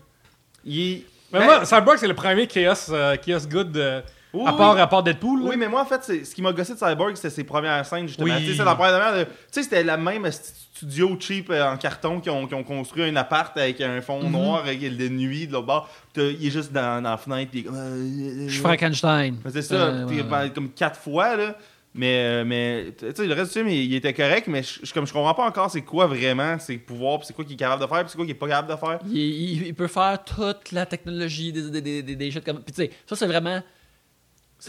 il. 0.65 1.05
Mais 1.33 1.41
Ben, 1.41 1.45
moi, 1.45 1.65
Cyborg, 1.65 1.99
c'est 1.99 2.09
le 2.09 2.15
premier 2.15 2.47
Chaos, 2.47 2.91
euh, 2.91 3.17
Chaos 3.17 3.47
Good 3.51 3.77
euh, 3.77 4.01
Oui, 4.43 4.49
à, 4.49 4.53
part, 4.53 4.75
oui. 4.75 4.81
à 4.81 4.87
part 4.87 5.03
Deadpool. 5.03 5.43
là. 5.43 5.49
Oui, 5.51 5.57
mais 5.59 5.69
moi, 5.69 5.83
en 5.83 5.87
fait, 5.87 6.03
c'est- 6.03 6.25
ce 6.25 6.35
qui 6.35 6.43
m'a 6.43 6.53
gossé 6.53 6.75
de 6.75 6.79
Cyborg, 6.79 7.15
c'était 7.17 7.31
ses 7.31 7.45
premières 7.45 7.85
scènes, 7.87 8.07
justement. 8.07 8.27
Oui. 8.35 8.41
Tu 8.45 8.51
sais, 8.53 8.57
c'est 8.59 8.65
la 8.65 8.75
première 8.75 8.93
demi-heure 8.93 9.19
de- 9.19 9.25
Tu 9.25 9.31
sais, 9.51 9.63
c'était 9.63 9.83
la 9.85 9.97
même 9.97 10.31
studio 10.31 11.17
cheap 11.19 11.51
euh, 11.51 11.65
en 11.73 11.77
carton 11.77 12.21
qui 12.21 12.29
ont, 12.31 12.47
qui 12.47 12.55
ont 12.55 12.65
construit 12.65 13.05
un 13.05 13.17
appart 13.17 13.57
avec 13.57 13.81
un 13.81 14.01
fond 14.01 14.23
Mhm. 14.23 14.31
noir 14.33 14.61
avec 14.61 14.81
de 14.81 15.09
nuit 15.09 15.47
de 15.47 15.53
l'autre 15.53 15.67
bord. 15.67 15.89
Il 16.17 16.47
est 16.47 16.51
juste 16.51 16.73
dans, 16.73 17.03
dans 17.03 17.11
la 17.11 17.17
fenêtre. 17.17 17.51
Puis, 17.51 17.67
Je 17.67 18.51
suis 18.53 18.61
Frankenstein. 18.61 19.37
c'est 19.51 19.63
ça, 19.63 19.75
Euh, 19.75 20.07
ouais, 20.07 20.51
comme 20.55 20.71
quatre 20.71 20.99
fois, 21.01 21.37
là. 21.37 21.57
Mais, 21.99 22.43
euh, 22.43 22.45
mais 22.45 22.93
tu 22.99 23.07
sais, 23.15 23.27
le 23.27 23.33
reste 23.33 23.55
du 23.55 23.59
film, 23.61 23.69
il, 23.71 23.85
il 23.85 23.95
était 23.95 24.13
correct, 24.13 24.49
mais 24.49 24.63
je, 24.63 24.93
comme 24.93 25.07
je 25.07 25.15
comprends 25.15 25.33
pas 25.33 25.47
encore 25.47 25.71
c'est 25.71 25.81
quoi 25.81 26.07
vraiment 26.07 26.59
ses 26.59 26.77
pouvoirs, 26.77 27.21
c'est 27.25 27.33
quoi 27.33 27.43
qu'il 27.43 27.55
est 27.55 27.57
capable 27.57 27.81
de 27.81 27.87
faire, 27.87 28.05
c'est 28.07 28.17
quoi 28.17 28.27
qu'il 28.27 28.33
est 28.35 28.39
pas 28.39 28.49
capable 28.49 28.71
de 28.71 28.77
faire. 28.77 28.99
Il, 29.11 29.17
il- 29.17 29.67
il 29.69 29.75
peut 29.75 29.87
faire 29.87 30.23
toute 30.23 30.73
la 30.73 30.85
technologie 30.85 31.53
des, 31.55 31.71
des, 31.71 31.81
des, 31.81 32.03
des, 32.03 32.15
des. 32.15 32.29
Puis 32.29 32.43
tu 32.43 32.75
sais, 32.75 32.91
ça, 33.07 33.17
c'est 33.17 33.27
vraiment. 33.27 33.63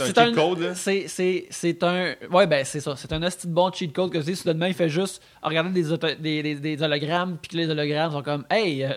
C'est 0.05 0.17
un 0.17 0.25
cheat 0.27 0.35
code, 0.35 0.59
là. 0.59 0.75
C'est, 0.75 1.05
c'est, 1.07 1.45
c'est 1.49 1.83
un. 1.83 2.13
Ouais, 2.31 2.47
ben, 2.47 2.63
c'est 2.65 2.79
ça. 2.79 2.95
C'est 2.97 3.11
un 3.13 3.21
esti 3.23 3.47
de 3.47 3.53
bon 3.53 3.71
cheat 3.71 3.93
code 3.93 4.11
que 4.11 4.17
tu 4.19 4.23
sais, 4.25 4.35
soudainement, 4.35 4.65
il 4.67 4.73
fait 4.73 4.89
juste 4.89 5.21
regarder 5.41 5.69
des, 5.71 5.91
auto- 5.91 6.07
des, 6.19 6.43
des, 6.43 6.55
des 6.55 6.81
hologrammes, 6.83 7.37
puis 7.41 7.49
que 7.51 7.57
les 7.57 7.69
hologrammes 7.69 8.11
sont 8.11 8.21
comme, 8.23 8.45
hey, 8.49 8.83
euh, 8.83 8.89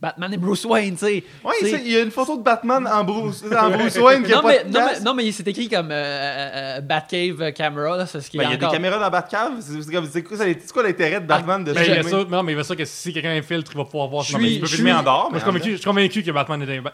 Batman 0.00 0.32
et 0.32 0.36
Bruce 0.38 0.64
Wayne, 0.64 0.94
tu 0.94 1.06
sais. 1.06 1.24
Ouais, 1.44 1.54
il 1.62 1.92
y 1.92 1.96
a 1.96 2.00
une 2.02 2.10
photo 2.10 2.36
de 2.36 2.42
Batman 2.42 2.86
en 2.86 3.04
Bruce, 3.04 3.44
en 3.44 3.70
Bruce 3.76 3.96
Wayne 3.98 4.22
qui 4.22 4.32
a 4.32 4.36
non, 4.36 4.42
pas 4.42 4.48
mais, 4.48 4.64
de 4.64 4.68
non, 4.78 4.86
mais, 4.92 5.00
non, 5.00 5.14
mais 5.14 5.32
c'est 5.32 5.46
écrit 5.48 5.68
comme 5.68 5.90
euh, 5.90 5.94
euh, 6.78 6.80
Batcave 6.80 7.52
Camera, 7.52 7.96
là, 7.96 8.06
c'est 8.06 8.20
ce 8.20 8.30
qui 8.30 8.38
Ben, 8.38 8.44
il 8.44 8.50
y 8.50 8.54
a 8.54 8.56
des 8.56 8.66
caméras 8.66 8.98
dans 8.98 9.10
Batcave. 9.10 9.52
C'est 9.60 9.82
c'est 9.82 9.92
comme- 9.92 10.08
c'est 10.10 10.22
quoi, 10.22 10.36
c'est 10.38 10.72
quoi 10.72 10.82
l'intérêt 10.82 11.20
de 11.20 11.26
Batman 11.26 11.62
de 11.64 11.72
Ben, 11.72 11.80
a 11.80 11.84
filmer? 11.84 12.02
ça, 12.02 12.24
non, 12.30 12.42
mais 12.42 12.52
il 12.52 12.56
y 12.56 12.60
a 12.60 12.64
ça 12.64 12.74
que 12.76 12.84
si 12.84 13.12
quelqu'un 13.12 13.32
infiltre, 13.36 13.70
il 13.74 13.78
va 13.78 13.84
pouvoir 13.84 14.08
voir. 14.08 14.24
Je 14.24 14.32
Non, 14.32 14.38
mais 14.38 14.46
suis- 14.46 14.54
il 14.56 14.60
peut 14.60 14.66
filmer 14.66 14.90
suis- 14.90 14.98
en 14.98 15.02
dehors, 15.02 15.30
Moi, 15.30 15.32
mais 15.32 15.38
je 15.38 15.42
suis 15.42 15.46
convaincu, 15.46 15.68
en 15.68 15.72
je 15.72 15.76
suis 15.76 15.84
convaincu 15.84 16.22
que 16.22 16.30
Batman 16.30 16.62
est 16.62 16.66
dans 16.80 16.90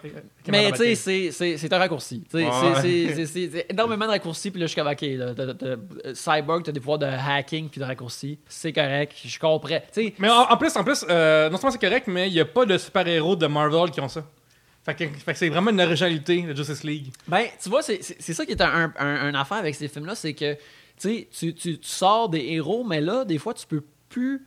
Mais 0.48 0.72
tu 0.72 0.78
sais, 0.78 0.94
c'est- 0.94 1.30
c'est 1.30 1.56
c'est 1.56 1.72
un 1.72 1.78
raccourci. 1.78 2.22
Tu 2.30 2.38
sais, 2.38 2.44
Ouais. 2.44 2.52
c'est- 2.82 3.24
énormément 3.68 4.04
de 4.06 4.10
raccourcis. 4.10 4.50
Puis 4.50 4.60
là, 4.60 4.66
je 4.66 4.72
suis 4.72 4.80
comme, 4.80 4.90
ok, 4.90 5.00
là, 5.02 5.34
t'as- 5.34 5.54
t'as- 5.54 5.76
t'as- 5.76 6.14
Cyborg, 6.14 6.62
t'as 6.64 6.72
des 6.72 6.80
pouvoirs 6.80 6.98
de 6.98 7.06
hacking 7.06 7.68
puis 7.68 7.80
de 7.80 7.84
raccourcis. 7.84 8.38
C'est 8.48 8.72
correct, 8.72 9.14
je 9.24 9.38
comprends. 9.38 9.68
Tu 9.92 10.06
sais, 10.08 10.14
Mais 10.18 10.28
en, 10.30 10.42
en 10.50 10.56
plus, 10.56 10.76
en 10.76 10.84
plus 10.84 11.04
euh, 11.08 11.48
non 11.50 11.56
seulement 11.56 11.70
c'est 11.72 11.80
correct, 11.80 12.06
mais 12.06 12.28
il 12.28 12.32
n'y 12.32 12.40
a 12.40 12.44
pas 12.44 12.64
de 12.66 12.76
super-héros 12.78 13.36
de 13.36 13.46
Marvel 13.46 13.90
qui 13.90 14.00
ont 14.00 14.08
ça. 14.08 14.24
Fait 14.84 14.94
que, 14.94 15.06
fait 15.06 15.32
que 15.32 15.38
c'est 15.38 15.48
vraiment 15.48 15.70
une 15.70 15.80
originalité 15.80 16.42
de 16.42 16.54
Justice 16.54 16.84
League. 16.84 17.06
ben, 17.26 17.44
tu 17.62 17.68
vois, 17.70 17.82
c'est 17.82 18.02
c'est- 18.02 18.16
c'est 18.20 18.34
ça 18.34 18.44
qui 18.44 18.52
est 18.52 18.60
un, 18.60 18.92
un, 18.98 19.06
un 19.28 19.34
affaire 19.34 19.56
avec 19.58 19.74
ces 19.74 19.88
films-là, 19.88 20.14
c'est 20.14 20.34
que, 20.34 20.54
tu 20.54 20.58
sais, 20.98 21.28
tu, 21.32 21.54
tu, 21.54 21.78
tu 21.78 21.88
sors 21.88 22.28
des 22.28 22.40
héros, 22.52 22.84
mais 22.84 23.00
là, 23.00 23.24
des 23.24 23.38
fois, 23.38 23.54
tu 23.54 23.66
peux 23.66 23.82
plus 24.10 24.44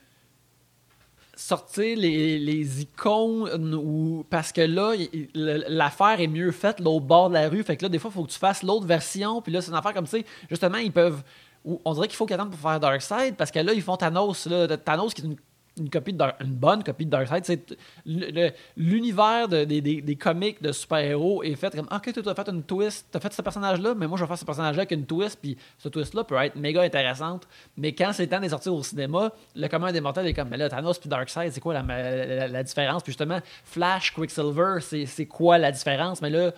sortir 1.38 1.98
les, 1.98 2.40
les 2.40 2.82
icônes 2.82 3.76
ou 3.76 4.26
parce 4.30 4.52
que 4.52 4.62
là 4.62 4.94
l'affaire 5.34 6.20
est 6.20 6.28
mieux 6.28 6.52
faite 6.52 6.80
l'autre 6.80 7.06
bord 7.06 7.30
de 7.30 7.36
la 7.36 7.48
rue. 7.48 7.64
Fait 7.64 7.78
que 7.78 7.84
là 7.84 7.90
des 7.90 8.00
fois 8.00 8.10
il 8.12 8.16
faut 8.16 8.24
que 8.24 8.32
tu 8.32 8.40
fasses 8.40 8.64
l'autre 8.64 8.86
version. 8.86 9.42
Puis 9.42 9.54
là 9.54 9.62
c'est 9.62 9.70
une 9.70 9.78
affaire 9.78 9.94
comme 9.94 10.08
ça 10.08 10.18
justement 10.50 10.78
ils 10.78 10.92
peuvent 10.92 11.24
on 11.64 11.94
dirait 11.94 12.08
qu'il 12.08 12.16
faut 12.16 12.26
qu'ils 12.26 12.36
attendent 12.36 12.52
pour 12.52 12.60
faire 12.60 12.80
Darkseid 12.80 13.36
parce 13.36 13.52
que 13.52 13.60
là 13.60 13.74
ils 13.74 13.82
font 13.82 13.98
Thanos 13.98 14.48
là, 14.48 14.78
Thanos 14.78 15.14
qui 15.14 15.22
est 15.22 15.26
une, 15.26 15.38
une 15.78 15.90
copie 15.90 16.16
une 16.42 16.54
bonne 16.54 16.84
copie 16.84 17.06
de 17.06 17.12
Darkseid. 17.12 17.78
L'univers 18.76 19.48
de- 19.48 19.64
des, 19.66 19.82
des, 19.82 20.02
des 20.02 20.16
comics 20.16 20.62
de 20.62 20.72
super-héros 20.72 21.44
est 21.44 21.56
fait 21.56 21.76
comme 21.76 21.88
ok 21.92 22.14
tu 22.14 22.28
as 22.30 22.36
fait 22.36 22.50
une 22.50 22.64
twist 22.64 23.08
t'as 23.12 23.20
fait 23.20 23.34
ce 23.34 23.42
personnage 23.42 23.82
là 23.82 23.94
mais 23.96 24.08
moi 24.08 24.18
je 24.18 24.24
vais 24.24 24.28
faire 24.28 24.38
ce 24.38 24.46
personnage 24.46 24.76
là 24.76 24.82
avec 24.82 24.92
une 24.92 25.06
twist 25.06 25.40
puis 25.42 25.58
ce 25.78 25.90
twist 25.90 26.14
là 26.14 26.24
peut 26.24 26.36
être 26.38 26.56
méga 26.56 26.82
intéressante. 26.82 27.48
Mais 27.78 27.94
quand 27.94 28.12
c'est 28.14 28.28
temps 28.28 28.40
de 28.40 28.48
sortir 28.48 28.74
au 28.74 28.84
cinéma 28.84 29.32
le 29.56 29.68
commun 29.68 29.92
des 29.92 30.02
mortels 30.02 30.28
est 30.28 30.34
comme 30.34 30.50
mais 30.50 30.58
là 30.58 30.70
Thanos 30.70 31.00
puis 31.00 31.10
Darkseid 31.10 31.52
c'est 31.52 31.60
quoi 31.62 31.74
la, 31.74 31.82
la, 31.84 32.48
la 32.48 32.64
différence? 32.64 33.04
Puis 33.04 33.12
justement 33.12 33.40
Flash 33.64 34.12
Quicksilver 34.14 34.78
c'est 34.82 35.06
c'est 35.06 35.26
quoi 35.26 35.58
la 35.58 35.72
différence? 35.72 36.22
Mais 36.22 36.30
là 36.30 36.52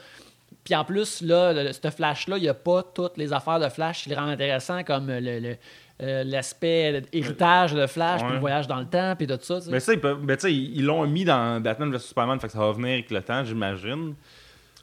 puis 0.64 0.76
en 0.76 0.84
plus, 0.84 1.22
là, 1.22 1.54
le- 1.54 1.72
ce 1.72 1.90
Flash-là, 1.90 2.38
il 2.38 2.42
n'y 2.42 2.50
a 2.50 2.54
pas 2.54 2.84
toutes 2.84 3.18
les 3.18 3.32
affaires 3.34 3.60
de 3.60 3.70
Flash 3.70 4.04
qui 4.04 4.10
le 4.10 4.16
rendent 4.16 4.30
intéressant, 4.32 4.84
comme 4.84 5.08
le- 5.08 5.40
le- 5.40 5.56
euh, 6.02 6.24
l'aspect 6.24 7.04
héritage 7.12 7.74
de 7.74 7.86
Flash, 7.88 8.20
puis 8.22 8.28
Ouais. 8.30 8.34
le 8.36 8.40
voyage 8.40 8.68
dans 8.68 8.80
le 8.80 8.86
temps, 8.86 9.16
puis 9.18 9.28
tout 9.28 9.38
ça. 9.42 9.60
Mais 9.70 9.80
ça, 9.80 9.94
ils, 9.94 10.00
peuvent- 10.00 10.26
tu 10.28 10.36
sais, 10.40 10.54
ils 10.54 10.84
l'ont 10.86 11.06
mis 11.08 11.26
dans 11.26 11.62
Batman 11.62 11.92
vs 11.92 12.00
Superman, 12.00 12.40
fait 12.40 12.48
que 12.48 12.54
ça 12.54 12.60
va 12.60 12.72
venir 12.72 12.94
avec 12.94 13.12
le 13.12 13.22
temps, 13.22 13.44
j'imagine. 13.44 14.16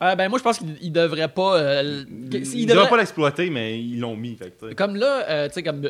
Euh, 0.02 0.14
ben, 0.14 0.28
moi, 0.28 0.38
je 0.38 0.44
pense 0.44 0.58
qu'il 0.58 0.68
ne 0.68 0.90
devrait 0.94 1.28
pas. 1.28 1.56
euh, 1.56 2.04
Ils 2.30 2.66
devraient 2.66 2.86
pas 2.88 2.98
l'exploiter, 2.98 3.48
mais 3.48 3.80
ils 3.80 3.98
l'ont 3.98 4.14
mis. 4.14 4.36
Fait. 4.36 4.74
Comme 4.74 4.96
là, 4.96 5.24
euh, 5.26 5.48
tu 5.48 5.54
sais, 5.54 5.62
comme 5.62 5.80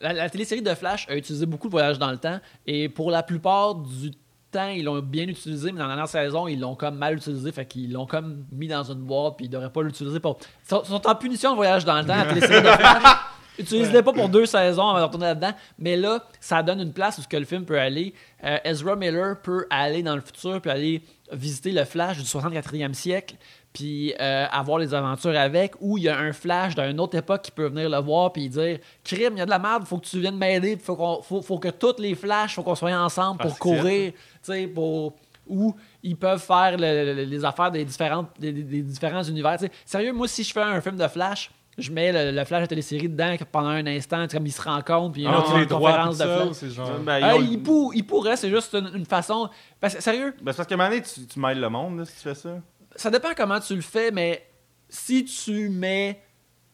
la, 0.00 0.12
la 0.14 0.30
télésérie 0.30 0.62
de 0.62 0.74
Flash 0.74 1.06
a 1.10 1.14
utilisé 1.16 1.44
beaucoup 1.44 1.66
le 1.66 1.72
voyage 1.72 1.98
dans 1.98 2.10
le 2.10 2.16
temps, 2.16 2.40
et 2.66 2.88
pour 2.88 3.10
la 3.10 3.22
plupart 3.22 3.74
du 3.74 4.12
temps, 4.50 4.68
ils 4.68 4.82
l'ont 4.82 4.98
bien 5.00 5.28
utilisé, 5.28 5.72
mais 5.72 5.78
dans 5.78 5.84
la 5.88 5.94
dernière 5.94 6.08
saison, 6.08 6.48
ils 6.48 6.58
l'ont 6.58 6.74
comme 6.74 6.96
mal 6.96 7.16
utilisé, 7.18 7.52
fait 7.52 7.66
qu'ils 7.66 7.92
l'ont 7.92 8.06
comme 8.06 8.46
mis 8.50 8.66
dans 8.66 8.82
une 8.82 9.00
boîte, 9.02 9.34
puis 9.36 9.44
ils 9.44 9.50
devraient 9.50 9.68
pas 9.70 9.82
l'utiliser 9.82 10.20
pour. 10.20 10.38
Ils 10.64 10.68
sont, 10.70 10.82
sont 10.82 11.06
en 11.06 11.14
punition 11.14 11.50
de 11.50 11.56
voyage 11.56 11.84
dans 11.84 11.98
le 12.00 12.06
temps, 12.06 12.16
la 12.16 12.24
télésérie 12.24 12.62
de 12.62 12.66
Flash. 12.68 13.02
Utilisez-les 13.60 14.02
pas 14.02 14.12
pour 14.12 14.28
deux 14.28 14.46
saisons 14.46 14.88
avant 14.88 14.98
de 14.98 15.04
retourner 15.04 15.26
là-dedans, 15.26 15.52
mais 15.78 15.96
là, 15.96 16.22
ça 16.40 16.62
donne 16.62 16.80
une 16.80 16.92
place 16.92 17.18
où 17.18 17.22
ce 17.22 17.28
que 17.28 17.36
le 17.36 17.44
film 17.44 17.64
peut 17.64 17.78
aller. 17.78 18.14
Euh, 18.44 18.58
Ezra 18.64 18.96
Miller 18.96 19.40
peut 19.42 19.66
aller 19.70 20.02
dans 20.02 20.14
le 20.14 20.20
futur, 20.22 20.60
puis 20.60 20.70
aller 20.70 21.02
visiter 21.32 21.70
le 21.72 21.84
Flash 21.84 22.18
du 22.18 22.24
64e 22.24 22.92
siècle, 22.94 23.36
puis 23.72 24.12
euh, 24.20 24.46
avoir 24.50 24.78
les 24.78 24.92
aventures 24.94 25.38
avec, 25.38 25.74
ou 25.80 25.96
il 25.96 26.04
y 26.04 26.08
a 26.08 26.18
un 26.18 26.32
Flash 26.32 26.74
d'une 26.74 26.98
autre 26.98 27.16
époque 27.16 27.42
qui 27.42 27.50
peut 27.52 27.68
venir 27.68 27.88
le 27.88 27.98
voir, 27.98 28.32
puis 28.32 28.48
dire 28.48 28.78
Crime, 29.04 29.34
il 29.34 29.38
y 29.38 29.40
a 29.42 29.44
de 29.44 29.50
la 29.50 29.58
merde, 29.60 29.84
faut 29.86 29.98
que 29.98 30.06
tu 30.06 30.18
viennes 30.18 30.36
m'aider, 30.36 30.76
faut, 30.76 30.96
qu'on- 30.96 31.22
faut, 31.22 31.40
faut 31.40 31.58
que 31.58 31.68
tous 31.68 32.00
les 32.00 32.14
Flashs, 32.16 32.54
faut 32.56 32.62
qu'on 32.64 32.74
soit 32.74 32.90
ensemble 32.92 33.38
pour 33.38 33.50
Parce 33.50 33.58
courir, 33.60 34.12
tu 34.12 34.18
sais, 34.42 34.66
pour. 34.66 35.14
Ou 35.46 35.74
ils 36.04 36.16
peuvent 36.16 36.40
faire 36.40 36.76
le- 36.78 37.12
le- 37.14 37.24
les 37.24 37.44
affaires 37.44 37.72
des, 37.72 37.84
différentes, 37.84 38.28
des, 38.38 38.52
différents 38.52 39.22
univers. 39.24 39.56
Sérieux, 39.84 40.12
moi, 40.12 40.28
si 40.28 40.44
je 40.44 40.52
fais 40.52 40.62
un 40.62 40.80
film 40.80 40.96
de 40.96 41.08
Flash, 41.08 41.50
je 41.80 41.90
mets 41.92 42.12
le, 42.12 42.36
le 42.36 42.44
Flash 42.44 42.62
de 42.62 42.66
télésérie 42.66 43.08
dedans 43.08 43.34
pendant 43.50 43.68
un 43.70 43.86
instant, 43.86 44.22
tu 44.24 44.30
sais, 44.30 44.36
comme 44.36 44.46
ils 44.46 44.52
se 44.52 44.62
rencontrent, 44.62 45.12
puis 45.12 45.22
il 45.22 45.24
y 45.24 45.26
a 45.26 45.32
Ah, 45.32 45.38
une, 45.40 45.44
tu 45.50 45.56
les 45.56 45.62
une 45.62 45.68
droits, 45.68 45.90
conférence 45.90 46.18
de 46.18 46.24
ça, 46.24 46.46
Flash. 46.54 46.72
genre... 46.72 46.98
Ben, 47.00 47.18
ils 47.18 47.24
Euh, 47.24 47.46
il, 47.50 47.62
pour- 47.62 47.94
il 47.94 48.04
pourrait, 48.06 48.36
c'est 48.36 48.50
juste 48.50 48.74
une, 48.74 48.90
une 48.94 49.06
façon. 49.06 49.48
Parce 49.80 49.98
sérieux, 49.98 50.34
Ben, 50.42 50.52
c'est 50.52 50.56
parce 50.58 50.68
qu'à 50.68 50.74
un 50.74 50.78
moment 50.78 50.90
donné, 50.90 51.02
tu, 51.02 51.26
tu 51.26 51.38
mêles 51.40 51.60
le 51.60 51.68
monde 51.68 51.98
là, 51.98 52.04
si 52.04 52.14
tu 52.16 52.20
fais 52.22 52.34
ça. 52.34 52.58
ça 52.96 53.10
dépend 53.10 53.30
comment 53.36 53.60
tu 53.60 53.74
le 53.74 53.80
fais, 53.82 54.10
mais 54.10 54.46
si 54.88 55.24
tu 55.24 55.68
mets 55.68 56.20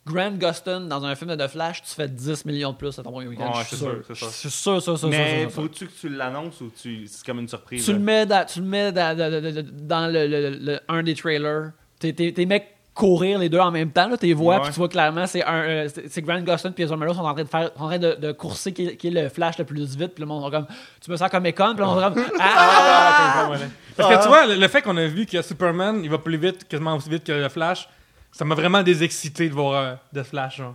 Grant 0.06 0.30
Gustin 0.32 0.82
dans 0.82 1.04
un 1.04 1.16
film 1.16 1.34
de 1.34 1.44
The 1.44 1.48
Flash, 1.48 1.82
tu 1.82 1.88
fais 1.92 2.06
10 2.08 2.44
millions 2.44 2.70
de 2.70 2.76
plus 2.76 2.96
à 2.96 3.02
ton 3.02 3.10
premier 3.10 3.26
week-end. 3.26 3.48
Ouais, 3.52 3.62
je 3.62 3.66
suis 3.66 3.76
sûr. 3.76 4.04
sûr. 4.06 4.14
Je 4.14 4.24
suis 4.26 4.50
sûr, 4.50 4.80
sûr, 4.80 4.96
sûr, 4.98 5.08
mais 5.08 5.48
faut-tu 5.50 5.88
que 5.88 5.92
tu 5.92 6.08
l'annonces 6.08 6.60
ou 6.60 6.70
tu... 6.80 7.08
c'est 7.08 7.26
comme 7.26 7.40
une 7.40 7.48
surprise? 7.48 7.84
Tu 7.84 7.92
le 7.92 7.98
mets 7.98 8.24
dans, 8.24 8.46
tu 8.46 8.60
le 8.60 8.66
mets 8.66 8.92
dans, 8.92 9.16
dans- 9.18 9.30
dans- 9.42 9.64
dans 9.82 10.06
le, 10.06 10.28
le- 10.28 10.50
le- 10.60 10.80
un 10.86 11.02
des 11.02 11.14
trailers. 11.14 11.72
T'es, 11.98 12.12
t'es, 12.12 12.30
t'es 12.32 12.46
mecs 12.46 12.75
courir 12.96 13.38
les 13.38 13.50
deux 13.50 13.58
en 13.58 13.70
même 13.70 13.90
temps, 13.90 14.08
là, 14.08 14.16
t'es 14.16 14.32
vois, 14.32 14.60
puis 14.60 14.72
tu 14.72 14.78
vois 14.78 14.88
clairement, 14.88 15.26
c'est, 15.26 15.44
un, 15.44 15.54
euh, 15.54 15.88
c'est, 16.08 16.22
Grant 16.22 16.40
Gustin 16.40 16.72
puis 16.72 16.82
Ezra 16.82 16.96
Miller 16.96 17.14
sont 17.14 17.20
en 17.20 17.34
train 17.34 17.44
de 17.44 17.48
faire, 17.48 17.70
sont 17.76 17.84
en 17.84 17.88
train 17.88 17.98
de, 17.98 18.14
de 18.14 18.32
courser 18.32 18.72
qui 18.72 18.86
est, 18.86 18.96
qui 18.96 19.08
est 19.08 19.10
le 19.10 19.28
flash 19.28 19.58
le 19.58 19.64
plus 19.64 19.96
vite, 19.96 20.14
puis 20.14 20.22
le 20.22 20.26
monde 20.26 20.42
sont 20.42 20.50
comme, 20.50 20.66
tu 21.02 21.10
me 21.10 21.16
sens 21.16 21.30
comme 21.30 21.44
Econ, 21.44 21.74
puis 21.74 21.80
le 21.80 21.84
monde 21.84 22.00
sont 22.02 22.14
comme, 22.14 22.24
ah! 22.40 23.50
Parce 23.98 24.16
que 24.16 24.22
tu 24.22 24.28
vois, 24.28 24.46
le, 24.46 24.54
le 24.54 24.68
fait 24.68 24.80
qu'on 24.80 24.96
a 24.96 25.06
vu 25.06 25.26
que 25.26 25.42
Superman, 25.42 26.00
il 26.02 26.08
va 26.08 26.16
plus 26.16 26.38
vite, 26.38 26.66
quasiment 26.66 26.96
aussi 26.96 27.10
vite 27.10 27.24
que 27.24 27.32
le 27.32 27.48
Flash, 27.50 27.86
ça 28.32 28.46
m'a 28.46 28.54
vraiment 28.54 28.82
désexcité 28.82 29.50
de 29.50 29.54
voir 29.54 29.72
euh, 29.74 29.94
de 30.14 30.22
Flash. 30.22 30.56
genre. 30.56 30.74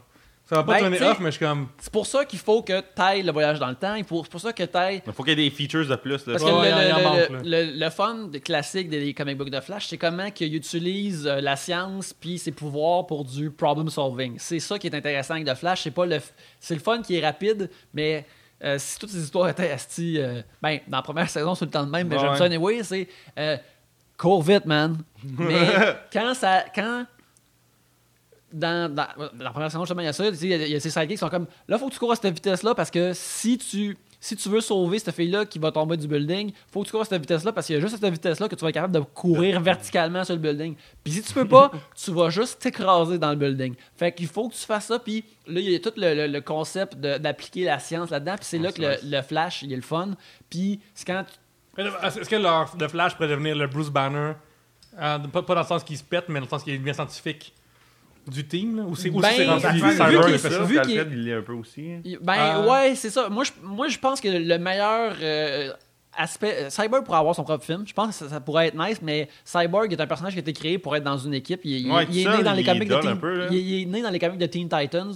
Ça 0.52 0.58
va 0.58 0.64
pas 0.66 0.74
Ben, 0.74 0.80
tourner 0.92 1.02
off, 1.10 1.20
mais 1.22 1.28
je 1.32 1.38
suis 1.38 1.46
comme. 1.46 1.70
C'est 1.80 1.94
pour 1.94 2.06
ça 2.06 2.26
qu'il 2.26 2.38
faut 2.40 2.62
que 2.62 2.82
t'ailles 2.82 3.24
le 3.24 3.32
voyage 3.32 3.58
dans 3.58 3.70
le 3.70 3.76
temps, 3.76 3.96
il 3.96 4.04
faut- 4.04 4.22
c'est 4.24 4.30
pour 4.32 4.42
ça 4.42 4.52
que 4.52 4.64
t'ailles 4.64 5.02
Il 5.08 5.14
faut 5.14 5.24
qu'il 5.24 5.40
y 5.40 5.42
ait 5.42 5.50
des 5.50 5.56
features 5.56 5.88
de 5.88 5.96
plus. 5.96 6.28
Là. 6.28 6.34
Parce 6.34 6.44
Ouais, 6.44 6.52
que 6.52 6.56
ouais, 6.58 6.72
le, 6.72 6.82
il 6.82 6.90
y 6.90 6.92
en 6.92 6.98
le- 6.98 7.04
manque, 7.04 7.30
le- 7.30 7.50
là. 7.50 7.64
le- 7.64 7.80
le 7.86 7.90
fun 7.90 8.30
classique 8.44 8.90
des 8.90 9.14
comic 9.14 9.38
books 9.38 9.50
de 9.50 9.62
Flash, 9.62 9.88
c'est 9.88 9.98
comment 9.98 10.30
qu'il 10.30 10.54
utilise 10.54 11.26
euh, 11.26 11.40
la 11.40 11.56
science 11.56 12.14
puis 12.14 12.38
ses 12.38 12.52
pouvoirs 12.52 13.08
pour 13.08 13.24
du 13.24 13.50
problem 13.50 13.90
solving. 13.90 14.36
C'est 14.40 14.60
ça 14.60 14.78
qui 14.78 14.88
est 14.88 14.96
intéressant 14.96 15.36
avec 15.36 15.48
The 15.48 15.56
Flash. 15.56 15.84
C'est 15.84 15.92
pas 15.92 16.06
le, 16.06 16.18
f- 16.18 16.32
c'est 16.60 16.74
le 16.74 16.82
fun 16.82 17.02
qui 17.02 17.16
est 17.16 17.26
rapide, 17.26 17.70
mais 17.94 18.26
euh, 18.62 18.76
si 18.78 19.00
toutes 19.00 19.10
ces 19.12 19.24
histoires 19.24 19.48
étaient 19.48 19.72
asti, 19.72 20.18
euh, 20.20 20.42
ben 20.62 20.80
dans 20.90 20.98
la 20.98 21.04
première 21.04 21.30
saison 21.30 21.56
c'est 21.56 21.64
le 21.66 21.72
temps 21.72 21.86
de 21.86 21.92
même, 21.92 22.10
mais 22.10 22.18
Ouais, 22.18 22.22
j'aime 22.24 22.36
ça 22.36 22.44
anyway. 22.44 22.84
C'est 22.84 23.08
euh, 23.40 23.56
cours 24.18 24.44
vite, 24.44 24.66
man. 24.66 24.98
Mais 25.24 25.66
quand 26.12 26.34
ça, 26.34 26.66
quand 26.76 27.06
dans, 28.54 28.94
dans, 28.94 29.08
dans 29.18 29.44
la 29.44 29.50
première 29.52 29.72
saison, 29.72 29.84
justement, 29.84 30.02
il 30.02 30.06
y 30.06 30.08
a 30.08 30.14
ça. 30.14 30.26
Il 30.28 30.46
y, 30.48 30.54
a- 30.54 30.66
il 30.66 30.72
y 30.72 30.76
a 30.76 30.80
ces 30.80 30.90
sidekicks 30.90 31.12
qui 31.12 31.18
sont 31.18 31.30
comme 31.30 31.48
là, 31.68 31.78
faut 31.78 31.88
que 31.88 31.94
tu 31.94 32.00
cours 32.00 32.12
à 32.12 32.16
cette 32.16 32.34
vitesse-là 32.34 32.76
parce 32.76 32.92
que 32.92 33.12
si 33.14 33.58
tu, 33.58 33.98
si 34.20 34.36
tu 34.36 34.50
veux 34.50 34.62
sauver 34.62 35.00
cette 35.00 35.16
fille-là 35.16 35.46
qui 35.46 35.58
va 35.58 35.72
tomber 35.72 35.98
du 35.98 36.08
building, 36.08 36.52
faut 36.72 36.82
que 36.82 36.86
tu 36.86 36.92
cours 36.92 37.02
à 37.02 37.06
cette 37.06 37.22
vitesse-là 37.22 37.52
parce 37.54 37.66
qu'il 37.68 37.76
y 37.76 37.80
a 37.80 37.82
juste 37.82 37.96
à 37.96 37.98
cette 37.98 38.14
vitesse-là 38.14 38.48
que 38.48 38.56
tu 38.56 38.62
vas 38.62 38.70
être 38.70 38.76
capable 38.76 38.94
de 38.94 39.00
courir 39.00 39.60
verticalement 39.62 40.24
sur 40.24 40.36
le 40.36 40.40
building. 40.42 40.76
Puis 41.04 41.14
si 41.14 41.22
tu 41.24 41.34
peux 41.34 41.48
pas, 41.48 41.72
tu 41.96 42.12
vas 42.12 42.30
juste 42.30 42.60
t'écraser 42.62 43.18
dans 43.18 43.32
le 43.32 43.36
building. 43.36 43.74
Fait 43.96 44.12
qu'il 44.12 44.28
faut 44.28 44.48
que 44.50 44.54
tu 44.54 44.62
fasses 44.66 44.86
ça. 44.86 45.00
Puis 45.00 45.24
là, 45.48 45.60
il 45.60 45.72
y 45.72 45.76
a 45.76 45.80
tout 45.80 45.94
le, 45.98 46.14
le- 46.14 46.28
le 46.28 46.42
concept 46.42 46.98
d'appliquer 47.00 47.64
la 47.66 47.80
science 47.80 48.10
là-dedans. 48.12 48.36
Puis 48.36 48.46
c'est 48.46 48.60
là 48.60 48.72
que 48.72 48.82
le, 48.82 48.96
le 49.04 49.22
flash, 49.24 49.64
il 49.64 49.74
est 49.74 49.76
le 49.78 49.82
fun. 49.82 50.10
Puis 50.50 50.80
c'est 50.94 51.06
quand 51.08 51.24
tu- 51.78 51.82
Est-ce 51.82 52.30
que 52.30 52.36
leur, 52.36 52.76
le 52.80 52.88
Flash 52.90 53.16
pourrait 53.16 53.30
devenir 53.30 53.56
le 53.56 53.66
Bruce 53.66 53.90
Banner? 53.90 54.34
Euh, 55.00 55.18
pas, 55.20 55.42
pas 55.42 55.56
dans 55.56 55.62
le 55.62 55.68
sens 55.68 55.84
qu'il 55.86 55.98
se 55.98 56.04
pète, 56.04 56.26
mais 56.28 56.40
dans 56.42 56.46
le 56.46 56.50
sens 56.50 56.64
qu'il 56.64 56.74
est 56.74 56.78
bien 56.78 56.92
scientifique 56.94 57.54
du 58.28 58.48
team 58.48 58.78
là, 58.78 58.84
Ou 58.84 58.96
c'est 58.96 59.10
Ben, 59.10 59.22
c'est 59.36 59.46
rendu 59.48 59.68
vu- 59.82 59.98
ça? 59.98 60.10
vu 60.64 60.78
Alfred, 60.80 61.08
il 61.12 61.24
l'est 61.26 61.34
un 61.34 61.42
peu 61.42 61.54
aussi. 61.54 61.92
hein. 61.92 62.02
Ben 62.22 62.34
Euh, 62.58 62.70
ouais, 62.72 62.96
c'est 62.96 63.10
ça. 63.10 63.30
Moi 63.30 63.44
je, 63.44 63.52
moi, 63.64 63.88
je 63.88 63.98
pense 63.98 64.20
que 64.22 64.28
le 64.28 64.58
meilleur 64.58 65.16
euh, 65.22 65.72
aspect. 66.18 66.70
Cyborg 66.70 67.04
pourrait 67.06 67.18
avoir 67.20 67.36
son 67.36 67.44
propre 67.44 67.64
film. 67.64 67.84
Je 67.88 67.94
pense 67.94 68.08
que 68.10 68.14
ça, 68.26 68.30
ça 68.30 68.40
pourrait 68.42 68.68
être 68.68 68.78
nice, 68.78 69.00
mais 69.02 69.30
Cyborg 69.46 69.92
est 69.94 70.00
un 70.02 70.08
personnage 70.08 70.34
qui 70.34 70.40
a 70.40 70.42
été 70.42 70.54
créé 70.54 70.78
pour 70.78 70.96
être 70.96 71.04
dans 71.04 71.18
une 71.18 71.34
équipe. 71.34 71.62
Il, 71.64 71.72
il- 71.88 71.92
Ouais, 71.92 72.06
il 72.12 72.20
est 72.28 72.38
né 72.38 72.44
dans 72.44 72.54
les 72.54 72.64
comics 72.64 72.90
de 72.90 72.96
Teen, 73.00 73.18
peu, 73.20 73.38
là. 73.40 73.48
il, 73.50 73.58
il 73.58 73.82
est 73.84 73.86
né 73.86 74.02
dans 74.02 74.10
les 74.10 74.20
comics 74.20 74.38
de 74.40 74.46
Teen 74.46 74.68
Titans 74.70 75.14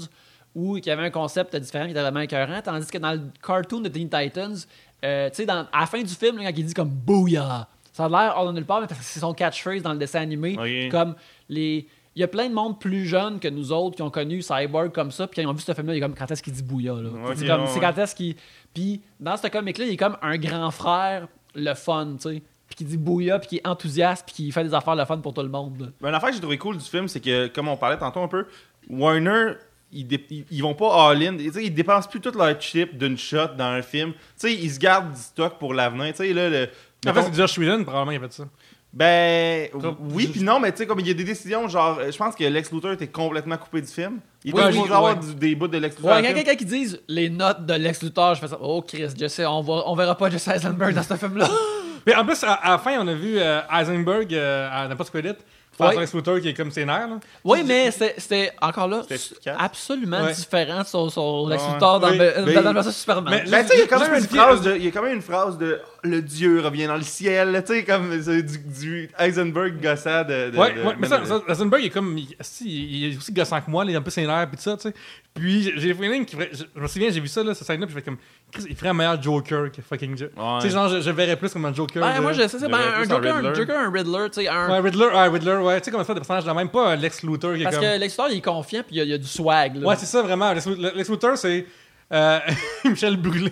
où 0.56 0.78
il 0.78 0.86
y 0.86 0.90
avait 0.90 1.04
un 1.04 1.10
concept 1.12 1.54
différent 1.58 1.86
qui 1.86 1.92
était 1.92 2.02
vraiment 2.02 2.22
écœurant. 2.22 2.62
Tandis 2.64 2.88
que 2.90 2.98
dans 2.98 3.12
le 3.12 3.22
cartoon 3.46 3.82
de 3.82 3.90
Teen 3.90 4.10
Titans, 4.10 4.56
euh, 5.04 5.30
tu 5.30 5.36
sais, 5.36 5.46
dans- 5.46 5.68
à 5.74 5.82
la 5.82 5.86
fin 5.86 6.02
du 6.02 6.14
film, 6.14 6.38
là, 6.38 6.46
quand 6.46 6.58
il 6.58 6.66
dit 6.66 6.74
comme 6.74 6.88
Booyah, 6.90 7.68
ça 7.92 8.06
a 8.06 8.10
l'air 8.10 8.34
hors 8.38 8.48
de 8.48 8.54
nulle 8.54 8.66
part, 8.66 8.80
mais 8.82 8.88
c'est 9.02 9.20
son 9.20 9.34
catchphrase 9.34 9.82
dans 9.82 9.92
le 9.92 10.00
dessin 10.00 10.22
animé. 10.22 10.56
Comme 10.90 11.16
les. 11.50 11.88
Il 12.16 12.22
y 12.22 12.24
a 12.24 12.28
plein 12.30 12.48
de 12.48 12.54
monde 12.54 12.80
plus 12.80 13.06
jeune 13.06 13.40
que 13.40 13.48
nous 13.50 13.72
autres 13.74 13.98
qui 13.98 14.02
ont 14.02 14.10
connu 14.10 14.42
Cyborg 14.42 14.92
comme 14.94 15.12
ça, 15.12 15.28
puis 15.28 15.36
quand 15.36 15.42
ils 15.42 15.48
ont 15.52 15.54
vu 15.54 15.62
ce 15.62 15.74
film-là, 15.74 15.94
il 15.94 15.98
est 15.98 16.02
comme 16.02 16.16
quand 16.16 16.32
est-ce 16.32 16.42
qu'il 16.42 16.54
dit 16.54 16.64
bouilla 16.64 16.94
là? 16.94 17.10
C'est 17.36 17.46
comme 17.46 17.62
ouais, 17.62 17.68
c'est 17.68 17.74
ouais. 17.76 17.80
quand 17.82 17.98
est-ce 18.02 18.16
qu'il. 18.16 18.36
Puis 18.74 19.02
dans 19.20 19.36
ce 19.36 19.48
comic-là, 19.48 19.86
il 19.86 19.92
est 19.94 19.98
comme 19.98 20.18
un 20.22 20.38
grand 20.38 20.72
frère, 20.72 21.28
le 21.56 21.74
fun, 21.74 22.16
tu 22.22 22.30
sais. 22.30 22.42
Puis 22.68 22.76
qui 22.78 22.86
dit 22.86 22.98
bouilla, 22.98 23.38
puis 23.40 23.48
qui 23.50 23.56
est 23.58 23.68
enthousiaste, 23.68 24.24
puis 24.26 24.34
qui 24.36 24.52
fait 24.52 24.64
des 24.64 24.74
affaires 24.74 24.96
le 24.96 25.04
fun 25.06 25.18
pour 25.18 25.34
tout 25.34 25.42
le 25.42 25.50
monde. 25.50 25.80
là. 25.82 25.88
Ben, 26.02 26.10
l'affaire 26.12 26.30
que 26.30 26.36
j'ai 26.36 26.42
trouvé 26.42 26.58
cool 26.58 26.78
du 26.78 26.86
film, 26.86 27.08
c'est 27.08 27.20
que, 27.20 27.48
comme 27.48 27.68
on 27.68 27.78
parlait 27.78 27.98
tantôt 27.98 28.22
un 28.22 28.28
peu, 28.28 28.46
Warner, 28.90 29.54
ils, 29.92 30.08
dé- 30.08 30.46
ils- 30.50 30.62
vont 30.62 30.74
pas 30.74 31.10
all-in. 31.12 31.38
Tu 31.38 31.52
sais, 31.52 31.64
Ils 31.66 31.74
dépensent 31.74 32.08
plus 32.10 32.20
tout 32.22 32.32
leur 32.36 32.60
chip 32.60 32.98
d'une 32.98 33.18
shot 33.18 33.50
dans 33.58 33.66
un 33.66 33.82
film. 33.82 34.14
Tu 34.14 34.20
sais, 34.38 34.54
ils 34.54 34.72
se 34.72 34.80
gardent 34.80 35.12
du 35.14 35.20
stock 35.20 35.60
pour 35.60 35.74
l'avenir. 35.74 36.08
Tu 36.14 36.18
sais, 36.18 36.34
là, 36.34 36.50
le. 36.50 36.70
En 37.08 37.14
fait, 37.14 37.22
c'est 37.24 37.36
Josh 37.36 37.58
Whedon, 37.60 37.84
probablement, 37.84 38.18
qui 38.18 38.26
a 38.26 38.28
fait 38.28 38.34
ça. 38.34 38.46
Ben, 38.96 39.68
Toi, 39.72 39.94
oui, 40.14 40.28
puis 40.28 40.42
non, 40.42 40.58
mais 40.60 40.72
tu 40.72 40.78
sais, 40.80 40.88
comme 40.88 41.02
il 41.02 41.08
y 41.08 41.12
a 41.12 41.14
des 41.14 41.26
décisions, 41.26 41.68
genre, 41.68 41.98
euh, 42.00 42.10
je 42.12 42.18
pense 42.18 42.34
que 42.34 42.46
Lex 42.46 42.72
Luthor 42.72 42.94
était 42.94 43.08
complètement 43.08 43.58
coupé 43.58 43.82
du 43.82 43.88
film. 43.92 44.20
Il 44.46 44.54
Oui, 44.56 44.62
ouais. 44.62 44.80
avoir 44.92 45.18
du- 45.18 45.36
des 45.36 45.54
bouts 45.54 45.68
de 45.68 45.78
Lex 45.78 45.98
Luthor. 45.98 46.12
Ouais, 46.12 46.16
dans 46.18 46.22
le 46.22 46.28
quand 46.30 46.34
film. 46.34 46.46
quelqu'un 46.46 46.58
qui 46.58 46.66
dise 46.66 47.02
les 47.10 47.30
notes 47.30 47.66
de 47.66 47.74
Lex 47.74 48.02
Luthor, 48.04 48.36
je 48.36 48.40
fais 48.40 48.48
ça. 48.48 48.58
Oh 48.62 48.82
Chris, 48.88 49.08
je 49.20 49.28
sais, 49.28 49.46
on, 49.46 49.62
va, 49.62 49.84
on 49.88 49.96
verra 49.96 50.16
pas 50.16 50.30
Jesse 50.30 50.48
Eisenberg 50.48 50.94
dans 50.96 51.04
ce 51.04 51.14
film-là. 51.16 51.50
Mais 52.08 52.16
en 52.16 52.24
plus, 52.26 52.42
à, 52.46 52.54
à 52.54 52.72
la 52.72 52.78
fin, 52.78 52.98
on 53.02 53.08
a 53.10 53.14
vu 53.14 53.38
euh, 53.38 53.60
Heisenberg 53.70 54.34
euh, 54.34 54.70
à 54.72 54.88
n'importe 54.88 55.10
Credit 55.10 55.34
faire 55.78 55.88
Ouais. 55.88 55.94
son 55.96 56.00
Lex 56.00 56.14
Luthor 56.14 56.40
qui 56.40 56.48
est 56.48 56.54
comme 56.54 56.72
ses 56.72 56.86
nerfs. 56.86 57.08
Là. 57.10 57.20
oui, 57.44 57.62
mais 57.68 57.92
c'était- 57.92 58.14
c'était 58.18 58.52
encore 58.62 58.88
là 58.88 59.00
C'était 59.02 59.16
efficace. 59.16 59.58
absolument 59.60 60.22
Ouais. 60.24 60.32
différent 60.34 60.82
de 60.84 60.86
son, 60.88 61.10
son 61.10 61.48
Lex 61.50 61.62
Ouais. 61.64 61.74
Luthor 61.74 62.00
dans, 62.00 62.12
Oui, 62.12 62.18
le- 62.18 62.34
mais- 62.46 62.54
dans, 62.54 62.62
dans 62.62 62.70
le 62.70 62.74
version 62.76 62.92
Superman. 62.94 63.42
mais- 63.44 63.52
Ben, 63.52 63.62
tu 63.64 63.68
sais, 63.70 63.74
il 63.76 63.80
y 63.80 63.84
a 63.84 63.88
quand 63.88 63.98
Juste 63.98 64.10
même 64.12 64.20
une 64.20 64.24
spécifier- 64.26 64.40
phrase 64.42 64.62
de. 64.62 64.76
Il 64.78 64.86
y 64.86 64.88
a 64.88 64.92
quand 64.92 65.02
même 65.02 65.16
une 65.16 65.22
phrase 65.22 65.58
de. 65.58 65.82
Le 66.06 66.22
dieu 66.22 66.62
revient 66.62 66.88
dans 66.88 66.96
le 66.96 67.02
ciel, 67.04 67.62
tu 67.66 67.74
sais, 67.74 67.84
comme 67.84 68.10
du, 68.18 68.44
du 68.44 69.10
Heisenberg 69.20 69.82
gossant 69.82 70.24
de. 70.24 70.52
de- 70.52 70.58
Ouais, 70.58 70.74
de- 70.74 70.82
ouais, 70.82 70.94
mais 71.00 71.08
ça, 71.08 71.24
ça, 71.26 71.42
Rosenberg, 71.48 71.82
il 71.84 71.88
est 71.88 71.90
comme. 71.90 72.18
Il, 72.18 72.28
si, 72.42 72.66
il 72.68 73.14
est 73.14 73.18
aussi 73.18 73.32
gossant 73.34 73.60
que 73.62 73.70
moi, 73.70 73.84
il 73.86 73.92
est 73.92 73.96
un 73.96 74.02
peu 74.02 74.12
sénère, 74.12 74.48
puis 74.48 74.58
tout 74.58 74.64
ça, 74.64 74.78
tu 74.78 74.84
sais. 74.90 74.94
Puis 75.34 75.64
j'ai- 75.76 75.94
feeling 75.94 76.26
ferait- 76.26 76.50
Je, 76.54 76.64
je 76.74 76.80
me 76.82 76.88
souviens, 76.88 77.10
j'ai 77.10 77.20
vu 77.20 77.28
ça, 77.28 77.44
là, 77.44 77.54
cette 77.54 77.68
scène-là, 77.68 77.86
puis 77.88 77.94
je 77.96 78.00
fais 78.00 78.06
comme. 78.06 78.18
Chris, 78.52 78.64
il 78.70 78.76
ferait 78.76 78.90
un 78.90 78.94
meilleur 78.94 79.22
Joker 79.22 79.70
que 79.72 79.82
fucking. 79.82 80.18
Jo- 80.18 80.26
Ouais. 80.38 80.60
Tu 80.62 80.68
sais, 80.68 80.74
genre, 80.74 80.88
je, 81.02 81.10
verrais 81.10 81.36
plus 81.36 81.52
comme 81.52 81.66
un 81.66 81.74
Joker. 81.74 82.02
Ben, 82.02 82.16
de- 82.18 82.22
moi, 82.22 82.32
je 82.32 82.42
sais, 82.48 82.58
c'est 82.60 82.70
ben, 82.70 82.78
un 82.78 83.04
c'est 83.04 83.12
un 83.12 83.16
Joker, 83.16 83.36
un 83.36 83.38
Riddler. 83.40 83.56
Joker, 83.56 83.80
un 83.80 83.92
Riddler, 83.92 84.30
tu 84.32 84.42
sais, 84.42 84.48
un. 84.48 84.70
Ouais, 84.72 84.80
Riddler, 84.80 85.06
ouais, 85.08 85.28
Riddler, 85.28 85.56
ouais. 85.58 85.80
Tu 85.82 85.86
sais, 85.86 85.92
comment 85.92 86.04
faire 86.06 86.16
des 86.16 86.22
personnages 86.22 86.46
de 86.46 86.52
même, 86.52 86.70
pas 86.70 86.92
un 86.92 86.96
Lex 86.96 87.24
Luthor 87.24 87.56
qui 87.56 87.62
est 87.62 87.64
Parce 87.64 87.76
comme. 87.78 87.86
que 87.86 88.00
Lex 88.00 88.14
Luthor, 88.14 88.28
il 88.32 88.38
est 88.38 88.42
confiant, 88.42 88.84
puis 88.88 88.96
il 88.96 88.98
y 88.98 89.02
a, 89.02 89.04
il 89.04 89.10
y 89.10 89.14
a 89.14 89.18
du 89.18 89.28
swag, 89.28 89.76
là. 89.78 89.88
Ouais, 89.88 89.96
c'est 89.98 90.06
ça, 90.06 90.22
vraiment. 90.22 90.54
Lex, 90.54 90.66
Lex 90.68 91.10
Luthor, 91.10 91.38
c'est. 91.38 91.66
Euh, 92.12 92.40
Michel 92.86 93.18
Brûlé. 93.18 93.52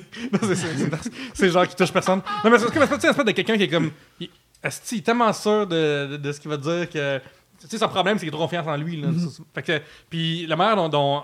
C'est- 1.34 1.50
genre 1.50 1.68
qui 1.68 1.76
touche 1.76 1.92
personne. 1.92 2.22
Non, 2.44 2.50
mais 2.52 2.60
c'est 2.60 2.66
comme 2.66 2.78
une 2.84 2.84
espèce 2.84 3.16
de 3.26 3.32
quelqu'un 3.32 3.58
qui 3.58 3.64
est 3.64 3.68
comme. 3.70 3.92
Il, 4.20 4.30
asti, 4.62 4.96
il 4.96 5.00
est 5.00 5.02
tellement 5.02 5.32
sûr 5.34 5.68
de, 5.68 6.08
de, 6.12 6.18
de 6.18 6.32
ce 6.32 6.40
qu'il 6.40 6.50
va 6.50 6.58
dire 6.58 6.90
que. 6.90 7.20
Tu 7.60 7.68
sais, 7.70 7.78
son 7.78 7.88
problème, 7.88 8.18
c'est 8.18 8.26
qu'il 8.26 8.34
a 8.34 8.38
trop 8.38 8.44
confiance 8.44 8.68
en 8.68 8.76
lui. 8.76 9.00
Là. 9.00 9.08
Fait 9.56 9.62
que, 9.64 9.82
puis 10.10 10.46
la 10.48 10.56
manière 10.58 10.76
dont, 10.76 10.90
dont 10.90 11.24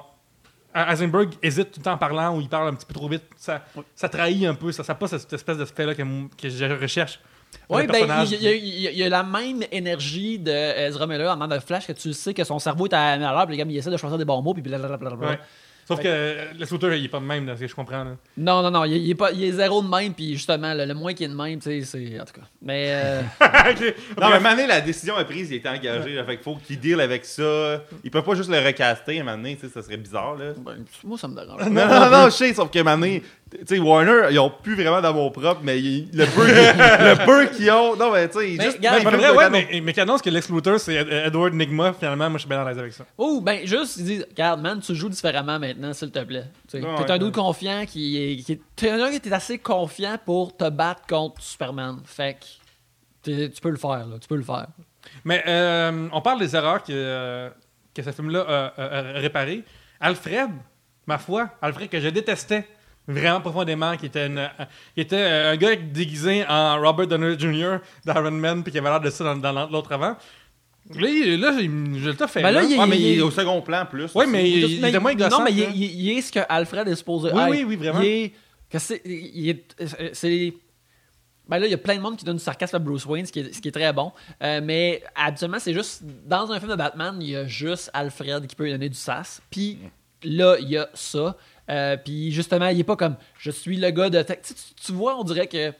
Heisenberg 0.73 1.33
hésite 1.43 1.71
tout 1.71 1.79
le 1.79 1.83
temps 1.83 1.93
en 1.93 1.97
parlant 1.97 2.37
ou 2.37 2.41
il 2.41 2.47
parle 2.47 2.69
un 2.69 2.73
petit 2.75 2.85
peu 2.85 2.93
trop 2.93 3.09
vite, 3.09 3.23
ça, 3.35 3.63
ça 3.95 4.07
trahit 4.07 4.45
un 4.45 4.55
peu. 4.55 4.71
Ça 4.71 4.83
n'a 4.87 4.95
pas 4.95 5.07
cette 5.07 5.31
espèce 5.33 5.57
d'aspect-là 5.57 5.95
que, 5.95 6.03
que 6.37 6.49
je 6.49 6.65
recherche. 6.79 7.19
Oui, 7.67 7.87
ben, 7.87 8.05
il 8.31 8.41
y, 8.41 8.47
a- 8.47 8.53
il 8.55 8.67
y 8.81 8.87
a- 8.87 8.91
il 8.91 8.97
y 8.99 9.03
a 9.03 9.09
la 9.09 9.23
même 9.23 9.63
énergie 9.71 10.37
de 10.37 10.51
Ezra 10.51 11.07
Miller 11.07 11.35
en 11.35 11.47
que 11.49 11.59
Flash 11.59 11.87
que 11.87 11.93
tu 11.93 12.13
sais 12.13 12.33
que 12.33 12.43
son 12.43 12.59
cerveau 12.59 12.85
est 12.85 12.93
à 12.93 13.17
l'heure, 13.17 13.47
puis 13.47 13.57
comme 13.57 13.71
il 13.71 13.77
essaie 13.77 13.89
de 13.89 13.97
choisir 13.97 14.17
des 14.19 14.25
bons 14.25 14.41
mots, 14.43 14.53
puis 14.53 14.61
blablabla. 14.61 15.15
Ouais. 15.15 15.39
Sauf 15.89 16.01
que 16.01 16.07
le 16.57 16.59
Luthor, 16.71 16.93
il 16.93 17.05
est 17.05 17.07
pas 17.09 17.19
de 17.19 17.25
même, 17.25 17.45
là, 17.47 17.55
ce 17.55 17.61
que 17.61 17.67
je 17.67 17.73
comprends. 17.75 18.03
Là. 18.03 18.11
Non, 18.37 18.61
non, 18.61 18.69
non, 18.69 18.85
il, 18.85 18.95
il 18.97 19.09
est, 19.09 19.15
pas, 19.15 19.31
il 19.31 19.43
est 19.43 19.51
zéro 19.53 19.81
de 19.81 19.87
même, 19.89 20.13
puis 20.13 20.33
justement, 20.33 20.73
le, 20.75 20.85
le 20.85 20.93
moins 20.93 21.13
qu'il 21.15 21.25
est 21.25 21.29
de 21.29 21.35
même, 21.35 21.59
tu 21.59 21.63
sais, 21.69 21.81
c'est. 21.81 22.19
En 22.21 22.25
tout 22.25 22.33
cas. 22.39 22.47
Mais. 22.61 22.89
euh. 22.91 23.21
Non, 24.19 24.27
mais 24.29 24.33
à 24.33 24.35
un 24.35 24.39
moment 24.39 24.51
donné, 24.51 24.67
la 24.67 24.81
décision 24.81 25.17
est 25.19 25.25
prise, 25.25 25.49
il 25.49 25.55
était 25.57 25.69
engagé. 25.69 26.13
là, 26.13 26.23
fait 26.23 26.35
qu'il 26.35 26.43
faut 26.43 26.55
qu'il 26.55 26.79
deal 26.79 27.01
avec 27.01 27.25
ça. 27.25 27.83
Il 28.03 28.11
peut 28.11 28.21
pas 28.21 28.35
juste 28.35 28.49
le 28.49 28.59
recaster 28.59 29.17
à 29.17 29.21
un 29.21 29.23
moment 29.23 29.37
donné, 29.37 29.55
tu 29.55 29.67
sais, 29.67 29.73
ça 29.73 29.81
serait 29.81 29.97
bizarre. 29.97 30.35
Là. 30.35 30.53
ben, 30.57 30.77
moi, 31.03 31.17
ça 31.17 31.27
me 31.27 31.35
dérange. 31.35 31.61
Non, 31.69 31.87
non, 31.87 32.09
non, 32.09 32.25
je 32.25 32.29
sais, 32.35 32.53
sauf 32.53 32.69
qu'à 32.69 32.81
un 32.81 32.83
moment 32.83 32.97
donné, 32.97 33.21
tu 33.21 33.27
sais, 33.67 33.79
Warner, 33.79 34.27
ils 34.31 34.39
ont 34.39 34.51
plus 34.63 34.75
vraiment 34.75 35.01
d'amour 35.01 35.31
propre, 35.31 35.61
mais 35.63 35.79
ils- 35.79 36.09
le 36.13 36.25
peu, 36.25 36.45
le 36.47 37.25
peu 37.25 37.45
qu'ils 37.55 37.71
ont. 37.71 37.95
Non, 37.95 38.11
mais 38.11 38.27
tu 38.29 38.39
sais, 38.39 38.55
Mais 38.57 38.63
juste. 38.65 38.81
ben, 38.81 38.93
ils 38.99 39.03
vrai, 39.07 39.29
ouais, 39.35 39.49
mais, 39.49 39.81
mais 39.83 39.93
qui 39.93 40.01
annonce 40.01 40.21
que 40.21 40.29
Lex 40.29 40.49
Luthor, 40.49 40.79
c'est 40.79 40.95
Ed- 40.95 41.07
Edward 41.27 41.53
Nigma, 41.53 41.93
finalement, 41.93 42.29
moi, 42.29 42.37
je 42.37 42.41
suis 42.43 42.49
bien 42.49 42.61
à 42.61 42.67
l'aise 42.69 42.77
avec 42.79 42.93
ça. 42.93 43.05
Oh, 43.17 43.41
ben, 43.41 43.65
juste, 43.65 43.97
il 43.97 44.05
dit, 44.05 44.23
regarde, 44.29 44.61
man, 44.61 44.79
tu 44.79 44.93
joues 44.95 45.09
différemment 45.09 45.57
maintenant, 45.59 45.93
s'il 45.93 46.11
te 46.11 46.19
plaît. 46.23 46.45
Tu 46.69 46.79
sais, 46.79 46.85
Ouais, 46.85 46.95
t'es 46.97 47.03
ouais, 47.03 47.11
un 47.11 47.17
doute 47.17 47.35
ouais. 47.37 47.41
confiant 47.43 47.85
qui 47.87 48.17
est. 48.21 48.35
Qui 48.43 48.51
est 48.53 48.61
t'es 48.75 48.89
un 48.91 49.09
qui 49.09 49.15
est 49.29 49.33
assez 49.33 49.57
confiant 49.57 50.17
pour 50.25 50.55
te 50.55 50.69
battre 50.69 51.01
contre 51.07 51.41
Superman. 51.41 51.97
Fait 52.05 52.37
que. 53.23 53.49
Tu 53.51 53.61
peux 53.61 53.69
le 53.69 53.77
faire, 53.77 54.07
là. 54.07 54.17
Tu 54.21 54.27
peux 54.27 54.37
le 54.37 54.43
faire. 54.43 54.67
Mais 55.25 55.43
euh, 55.47 56.07
on 56.13 56.21
parle 56.21 56.39
des 56.39 56.55
erreurs 56.55 56.83
que, 56.83 56.91
euh, 56.93 57.49
que 57.93 58.01
ce 58.03 58.11
film-là 58.11 58.41
a, 58.47 58.65
a- 58.81 58.97
a 58.99 59.01
réparées. 59.19 59.63
Alfred, 59.99 60.49
ma 61.07 61.17
foi, 61.17 61.49
Alfred 61.61 61.89
que 61.89 61.99
je 61.99 62.07
détestais 62.09 62.65
vraiment 63.11 63.41
profondément, 63.41 63.97
qui 63.97 64.05
était, 64.05 64.27
une- 64.27 64.49
qui 64.95 65.01
était 65.01 65.15
euh, 65.17 65.51
un 65.53 65.57
gars 65.57 65.75
déguisé 65.75 66.45
en 66.47 66.79
Robert 66.81 67.07
Downey 67.07 67.37
Jr. 67.37 67.77
d'Iron 68.05 68.31
Man, 68.31 68.63
puis 68.63 68.71
qui 68.71 68.77
avait 68.77 68.89
l'air 68.89 69.01
de 69.01 69.09
ça 69.09 69.23
dans, 69.23 69.35
dans 69.35 69.67
l'autre 69.69 69.91
avant. 69.91 70.15
Là, 70.95 71.07
il- 71.07 71.39
là 71.39 71.51
il- 71.59 71.99
je 71.99 72.09
le 72.09 72.27
fait. 72.27 72.41
Ben 72.41 72.51
là, 72.51 72.63
il- 72.63 72.79
Ouais, 72.79 72.87
mais 72.87 72.97
il- 72.97 73.07
il 73.13 73.19
est 73.19 73.21
au 73.21 73.29
second 73.31 73.61
plan 73.61 73.85
plus. 73.85 74.13
Ouais, 74.15 74.23
aussi. 74.23 74.31
mais 74.31 74.49
il, 74.49 74.63
il 74.77 74.85
était 74.85 74.99
moins 74.99 75.13
gossant. 75.13 75.39
Non, 75.39 75.43
mais 75.43 75.51
il, 75.51 75.59
est- 75.61 75.71
il- 75.75 76.01
il 76.01 76.17
est 76.17 76.21
ce 76.21 76.31
que 76.31 76.39
Alfred 76.47 76.87
est 76.87 76.95
supposé 76.95 77.29
Oui, 77.33 77.41
être. 77.41 77.49
oui, 77.49 77.63
oui, 77.67 77.75
vraiment. 77.75 78.01
Il 78.01 78.07
est. 78.07 78.33
il 79.05 79.59
c'est. 80.13 80.53
Ben 81.47 81.57
là, 81.57 81.65
il 81.65 81.71
y 81.71 81.73
a 81.73 81.79
plein 81.79 81.95
de 81.95 82.01
monde 82.01 82.15
qui 82.15 82.23
donne 82.25 82.37
du 82.37 82.43
sarcasme 82.43 82.75
à 82.75 82.79
Bruce 82.79 83.05
Wayne, 83.07 83.25
ce 83.25 83.31
qui 83.31 83.39
est, 83.39 83.51
ce 83.53 83.59
qui 83.59 83.69
est 83.69 83.71
très 83.71 83.91
bon. 83.91 84.11
Euh, 84.43 84.61
mais 84.63 85.01
habituellement, 85.15 85.57
c'est 85.59 85.73
juste. 85.73 86.03
Dans 86.27 86.51
un 86.51 86.59
film 86.59 86.71
de 86.71 86.75
Batman, 86.75 87.17
il 87.19 87.29
y 87.31 87.35
a 87.35 87.45
juste 87.47 87.89
Alfred 87.93 88.45
qui 88.45 88.55
peut 88.55 88.65
lui 88.65 88.71
donner 88.71 88.89
du 88.89 88.97
sas. 88.97 89.41
Puis 89.49 89.79
là, 90.23 90.57
il 90.59 90.69
y 90.69 90.77
a 90.77 90.89
ça. 90.93 91.35
Euh, 91.69 91.97
puis 91.97 92.31
justement, 92.31 92.67
il 92.67 92.79
est 92.79 92.83
pas 92.83 92.95
comme. 92.95 93.15
Je 93.37 93.51
suis 93.51 93.77
le 93.77 93.89
gars 93.91 94.09
de. 94.09 94.21
Tu, 94.21 94.33
sais, 94.41 94.53
tu- 94.53 94.85
tu 94.85 94.91
vois, 94.91 95.17
on 95.19 95.23
dirait 95.23 95.47
que. 95.47 95.71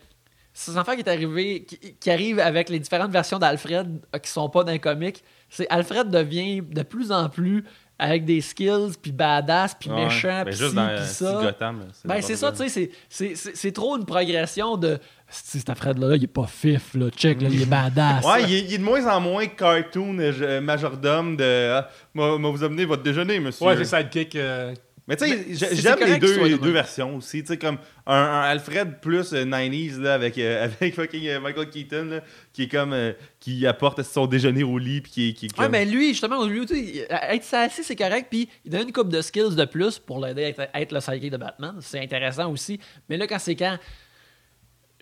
C'est 0.52 0.72
un 0.72 0.80
enfant 0.80 0.94
qui 0.94 1.00
est 1.00 1.08
arrivé, 1.08 1.64
qui, 1.64 1.78
qui 1.98 2.10
arrive 2.10 2.40
avec 2.40 2.68
les 2.70 2.80
différentes 2.80 3.12
versions 3.12 3.38
d'Alfred 3.38 4.00
euh, 4.14 4.18
qui 4.18 4.30
sont 4.30 4.48
pas 4.48 4.64
dans 4.64 4.72
les 4.72 4.80
comics. 4.80 5.22
C'est 5.48 5.68
Alfred 5.70 6.10
devient 6.10 6.60
de 6.60 6.82
plus 6.82 7.12
en 7.12 7.28
plus 7.28 7.64
avec 8.00 8.24
des 8.24 8.40
skills, 8.40 8.94
puis 9.00 9.12
badass, 9.12 9.76
puis 9.78 9.90
Ouais, 9.90 10.04
méchant, 10.04 10.42
puis 10.44 10.54
juste 10.54 10.70
ci, 10.70 10.74
dans 10.76 10.88
puis 10.96 11.04
ça. 11.06 11.38
Gotham. 11.42 11.84
Ben, 12.04 12.22
c'est 12.22 12.34
ça, 12.36 12.50
tu 12.50 12.56
sais, 12.58 12.68
c'est- 12.68 12.90
c'est- 13.08 13.34
c'est 13.36 13.56
c'est 13.56 13.72
trop 13.72 13.96
une 13.96 14.06
progression 14.06 14.76
de. 14.76 14.98
Si 15.28 15.58
cet 15.60 15.70
Alfred-là, 15.70 16.08
là, 16.08 16.16
il 16.16 16.24
est 16.24 16.26
pas 16.26 16.46
fif, 16.46 16.94
là, 16.94 17.10
check, 17.10 17.40
là, 17.42 17.48
il 17.50 17.62
est 17.62 17.66
badass. 17.66 18.24
Ouais, 18.24 18.42
il 18.44 18.54
est, 18.54 18.60
il 18.60 18.74
est 18.74 18.78
de 18.78 18.82
moins 18.82 19.06
en 19.06 19.20
moins 19.20 19.46
cartoon 19.46 20.18
euh, 20.18 20.32
je- 20.32 20.58
majordome 20.60 21.36
de 21.36 21.72
ah, 21.74 21.88
moi, 22.14 22.36
vous 22.38 22.64
amener 22.64 22.84
votre 22.86 23.02
déjeuner, 23.04 23.38
monsieur. 23.38 23.66
Ouais, 23.66 23.76
c'est 23.76 23.96
sidekick. 23.96 24.34
euh, 24.34 24.74
Mais 25.10 25.16
tu 25.16 25.26
sais, 25.26 25.74
j'aime 25.74 25.98
les 26.06 26.18
deux, 26.18 26.38
de 26.38 26.44
les 26.44 26.56
deux 26.56 26.70
versions 26.70 27.16
aussi. 27.16 27.40
Tu 27.42 27.48
sais, 27.48 27.58
comme 27.58 27.76
un, 28.06 28.14
un 28.14 28.40
Alfred 28.42 29.00
plus 29.02 29.34
euh, 29.34 29.44
90s 29.44 29.98
là, 30.00 30.14
avec, 30.14 30.38
euh, 30.38 30.64
avec 30.80 30.94
fucking 30.94 31.26
euh, 31.26 31.40
Michael 31.40 31.68
Keaton, 31.68 32.04
là, 32.04 32.20
qui 32.52 32.62
est 32.62 32.68
comme. 32.68 32.92
euh, 32.92 33.12
qui 33.40 33.66
apporte 33.66 34.02
son 34.04 34.26
déjeuner 34.26 34.62
au 34.62 34.78
lit, 34.78 35.00
puis 35.00 35.10
qui 35.10 35.28
est. 35.28 35.32
Qui 35.32 35.46
est 35.46 35.58
Ouais, 35.58 35.64
comme- 35.64 35.72
mais 35.72 35.84
lui, 35.84 36.10
justement, 36.10 36.46
lui, 36.46 36.64
être 37.10 37.54
assis, 37.54 37.82
c'est 37.82 37.96
correct, 37.96 38.28
puis 38.30 38.48
il 38.64 38.70
donne 38.70 38.82
une 38.86 38.92
coupe 38.92 39.08
de 39.10 39.20
skills 39.20 39.56
de 39.56 39.64
plus 39.64 39.98
pour 39.98 40.24
l'aider 40.24 40.44
à 40.44 40.48
être, 40.48 40.60
à 40.72 40.80
être 40.80 40.92
le 40.92 41.00
sidekick 41.00 41.32
de 41.32 41.36
Batman. 41.38 41.74
C'est 41.80 42.00
intéressant 42.00 42.50
aussi. 42.50 42.78
Mais 43.08 43.16
là, 43.16 43.26
quand 43.26 43.38
c'est 43.40 43.56
quand 43.56 43.78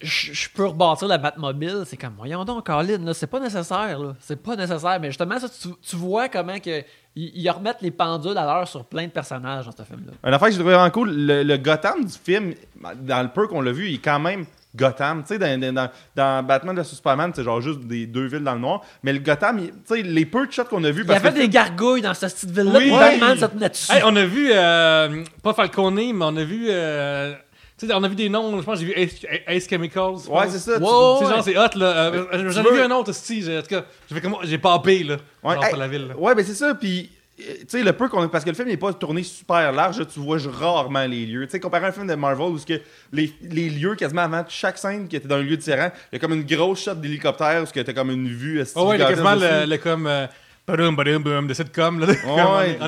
je 0.00 0.32
je 0.32 0.48
peux 0.50 0.66
rebâtir 0.66 1.08
la 1.08 1.18
Batmobile, 1.18 1.82
c'est 1.84 1.96
comme, 1.96 2.14
voyons 2.16 2.44
donc, 2.44 2.64
Colin, 2.66 2.98
là, 3.04 3.12
c'est 3.14 3.26
pas 3.26 3.40
nécessaire, 3.40 3.98
là. 3.98 4.16
C'est 4.20 4.40
pas 4.40 4.54
nécessaire. 4.54 4.98
Mais 5.00 5.08
justement, 5.08 5.38
ça, 5.40 5.48
tu, 5.48 5.68
tu 5.82 5.96
vois 5.96 6.28
comment 6.28 6.60
que 6.60 6.82
ils, 7.26 7.42
ils 7.42 7.50
remettent 7.50 7.82
les 7.82 7.90
pendules 7.90 8.36
à 8.36 8.44
l'heure 8.44 8.68
sur 8.68 8.84
plein 8.84 9.06
de 9.06 9.10
personnages 9.12 9.64
dans 9.66 9.72
ce 9.72 9.82
film-là. 9.82 10.12
Une 10.24 10.34
affaire 10.34 10.48
que 10.48 10.52
j'ai 10.54 10.58
trouvé 10.60 10.74
vraiment 10.74 10.90
cool, 10.90 11.10
le, 11.10 11.42
le 11.42 11.56
Gotham 11.56 12.04
du 12.04 12.12
film, 12.12 12.54
dans 13.00 13.22
le 13.22 13.28
peu 13.28 13.46
qu'on 13.46 13.60
l'a 13.60 13.72
vu, 13.72 13.88
il 13.88 13.94
est 13.96 13.98
quand 13.98 14.18
même 14.20 14.44
Gotham. 14.76 15.22
Tu 15.22 15.28
sais, 15.34 15.38
dans, 15.38 15.58
dans- 15.58 15.72
dans, 15.74 15.90
dans 16.14 16.42
Batman 16.46 16.76
vs 16.78 16.84
Superman, 16.84 17.32
c'est 17.34 17.42
genre 17.42 17.60
juste 17.60 17.80
des 17.80 18.06
deux 18.06 18.26
villes 18.26 18.44
dans 18.44 18.54
le 18.54 18.60
noir. 18.60 18.82
Mais 19.02 19.12
le 19.12 19.18
Gotham, 19.20 19.58
tu 19.60 19.72
sais, 19.86 20.02
les 20.02 20.26
peu 20.26 20.46
de 20.46 20.52
shots 20.52 20.64
qu'on 20.64 20.84
a 20.84 20.90
vus. 20.90 21.02
Il 21.06 21.10
y 21.10 21.14
avait 21.14 21.30
des 21.32 21.40
film- 21.40 21.50
gargouilles 21.50 22.02
dans 22.02 22.14
cette 22.14 22.34
petite 22.34 22.50
ville-là, 22.50 22.78
Oui. 22.78 22.90
Batman 22.90 23.36
se 23.38 23.46
tenait 23.46 23.68
dessus. 23.70 23.90
Hey, 23.92 24.02
on 24.04 24.14
a 24.14 24.24
vu, 24.24 24.50
euh, 24.52 25.24
pas 25.42 25.54
Falcone, 25.54 25.94
mais 25.94 26.12
on 26.20 26.36
a 26.36 26.44
vu, 26.44 26.66
euh, 26.68 27.34
tu 27.78 27.86
sais, 27.86 27.94
on 27.94 28.02
a 28.02 28.08
vu 28.08 28.14
des 28.16 28.28
noms, 28.28 28.58
je 28.58 28.64
pense 28.64 28.80
que 28.80 28.86
j'ai 28.86 28.92
vu 28.92 29.00
Ace, 29.00 29.14
Ace 29.46 29.68
Chemicals. 29.68 30.14
Ouais, 30.28 30.48
c'est 30.50 30.58
ça. 30.58 30.76
tu- 30.76 30.82
Wow. 30.82 31.18
C'est 31.20 31.28
genre, 31.28 31.44
c'est 31.44 31.56
hot, 31.58 31.78
là. 31.78 31.86
Euh, 32.12 32.50
J'en 32.50 32.60
ai 32.62 32.64
veux- 32.64 32.72
vu 32.74 32.80
un 32.80 32.90
autre, 32.90 33.10
aussi. 33.10 33.44
En 33.56 33.62
tout 33.62 33.68
cas, 33.68 33.84
j'ai 34.08 34.14
fait 34.16 34.20
comme- 34.20 34.36
j'ai 34.42 34.58
papé, 34.58 35.04
là. 35.04 35.16
Ouais, 35.44 35.54
genre, 35.54 35.64
hey, 35.64 35.70
pas 35.70 35.76
la 35.76 35.88
ville, 35.88 36.08
là. 36.08 36.16
Ouais, 36.18 36.34
ben 36.34 36.44
c'est 36.44 36.54
ça. 36.54 36.74
Puis, 36.74 37.10
euh, 37.40 37.42
tu 37.60 37.64
sais, 37.68 37.82
le 37.84 37.92
peu 37.92 38.08
qu'on 38.08 38.22
a. 38.22 38.28
Parce 38.28 38.42
que 38.44 38.50
le 38.50 38.56
film 38.56 38.68
n'est 38.68 38.76
pas 38.76 38.92
tourné 38.92 39.22
super 39.22 39.70
large, 39.72 40.04
tu 40.12 40.18
vois 40.20 40.38
rarement 40.58 41.04
les 41.06 41.24
lieux. 41.24 41.46
Tu 41.46 41.52
sais, 41.52 41.60
comparé 41.60 41.84
à 41.86 41.88
un 41.88 41.92
film 41.92 42.06
de 42.08 42.14
Marvel 42.16 42.46
où 42.48 42.58
ce 42.58 42.66
que 42.66 42.80
les, 43.12 43.32
les 43.42 43.70
lieux, 43.70 43.94
quasiment 43.94 44.22
avant 44.22 44.44
chaque 44.48 44.76
scène 44.78 45.06
qui 45.06 45.16
était 45.16 45.28
dans 45.28 45.36
un 45.36 45.42
lieu 45.42 45.56
différent, 45.56 45.90
il 46.12 46.16
y 46.16 46.18
a 46.18 46.18
comme 46.18 46.32
une 46.34 46.44
grosse 46.44 46.82
shot 46.84 46.94
d'hélicoptère 46.94 47.62
où 47.62 47.66
ce 47.66 47.72
que 47.72 47.80
t'as 47.80 47.92
comme 47.92 48.10
une 48.10 48.28
vue. 48.28 48.62
Oh, 48.74 48.88
ouais, 48.88 48.96
il 48.96 49.00
y 49.00 49.02
a 49.04 49.08
quasiment 49.08 49.34
le 49.36 49.76
comme. 49.76 50.06
Euh, 50.06 50.26
badum, 50.68 50.94
badum, 50.96 51.22
badum, 51.22 51.46
de 51.48 51.54
sitcom, 51.54 51.98
là. 52.00 52.06
Comme 52.14 52.30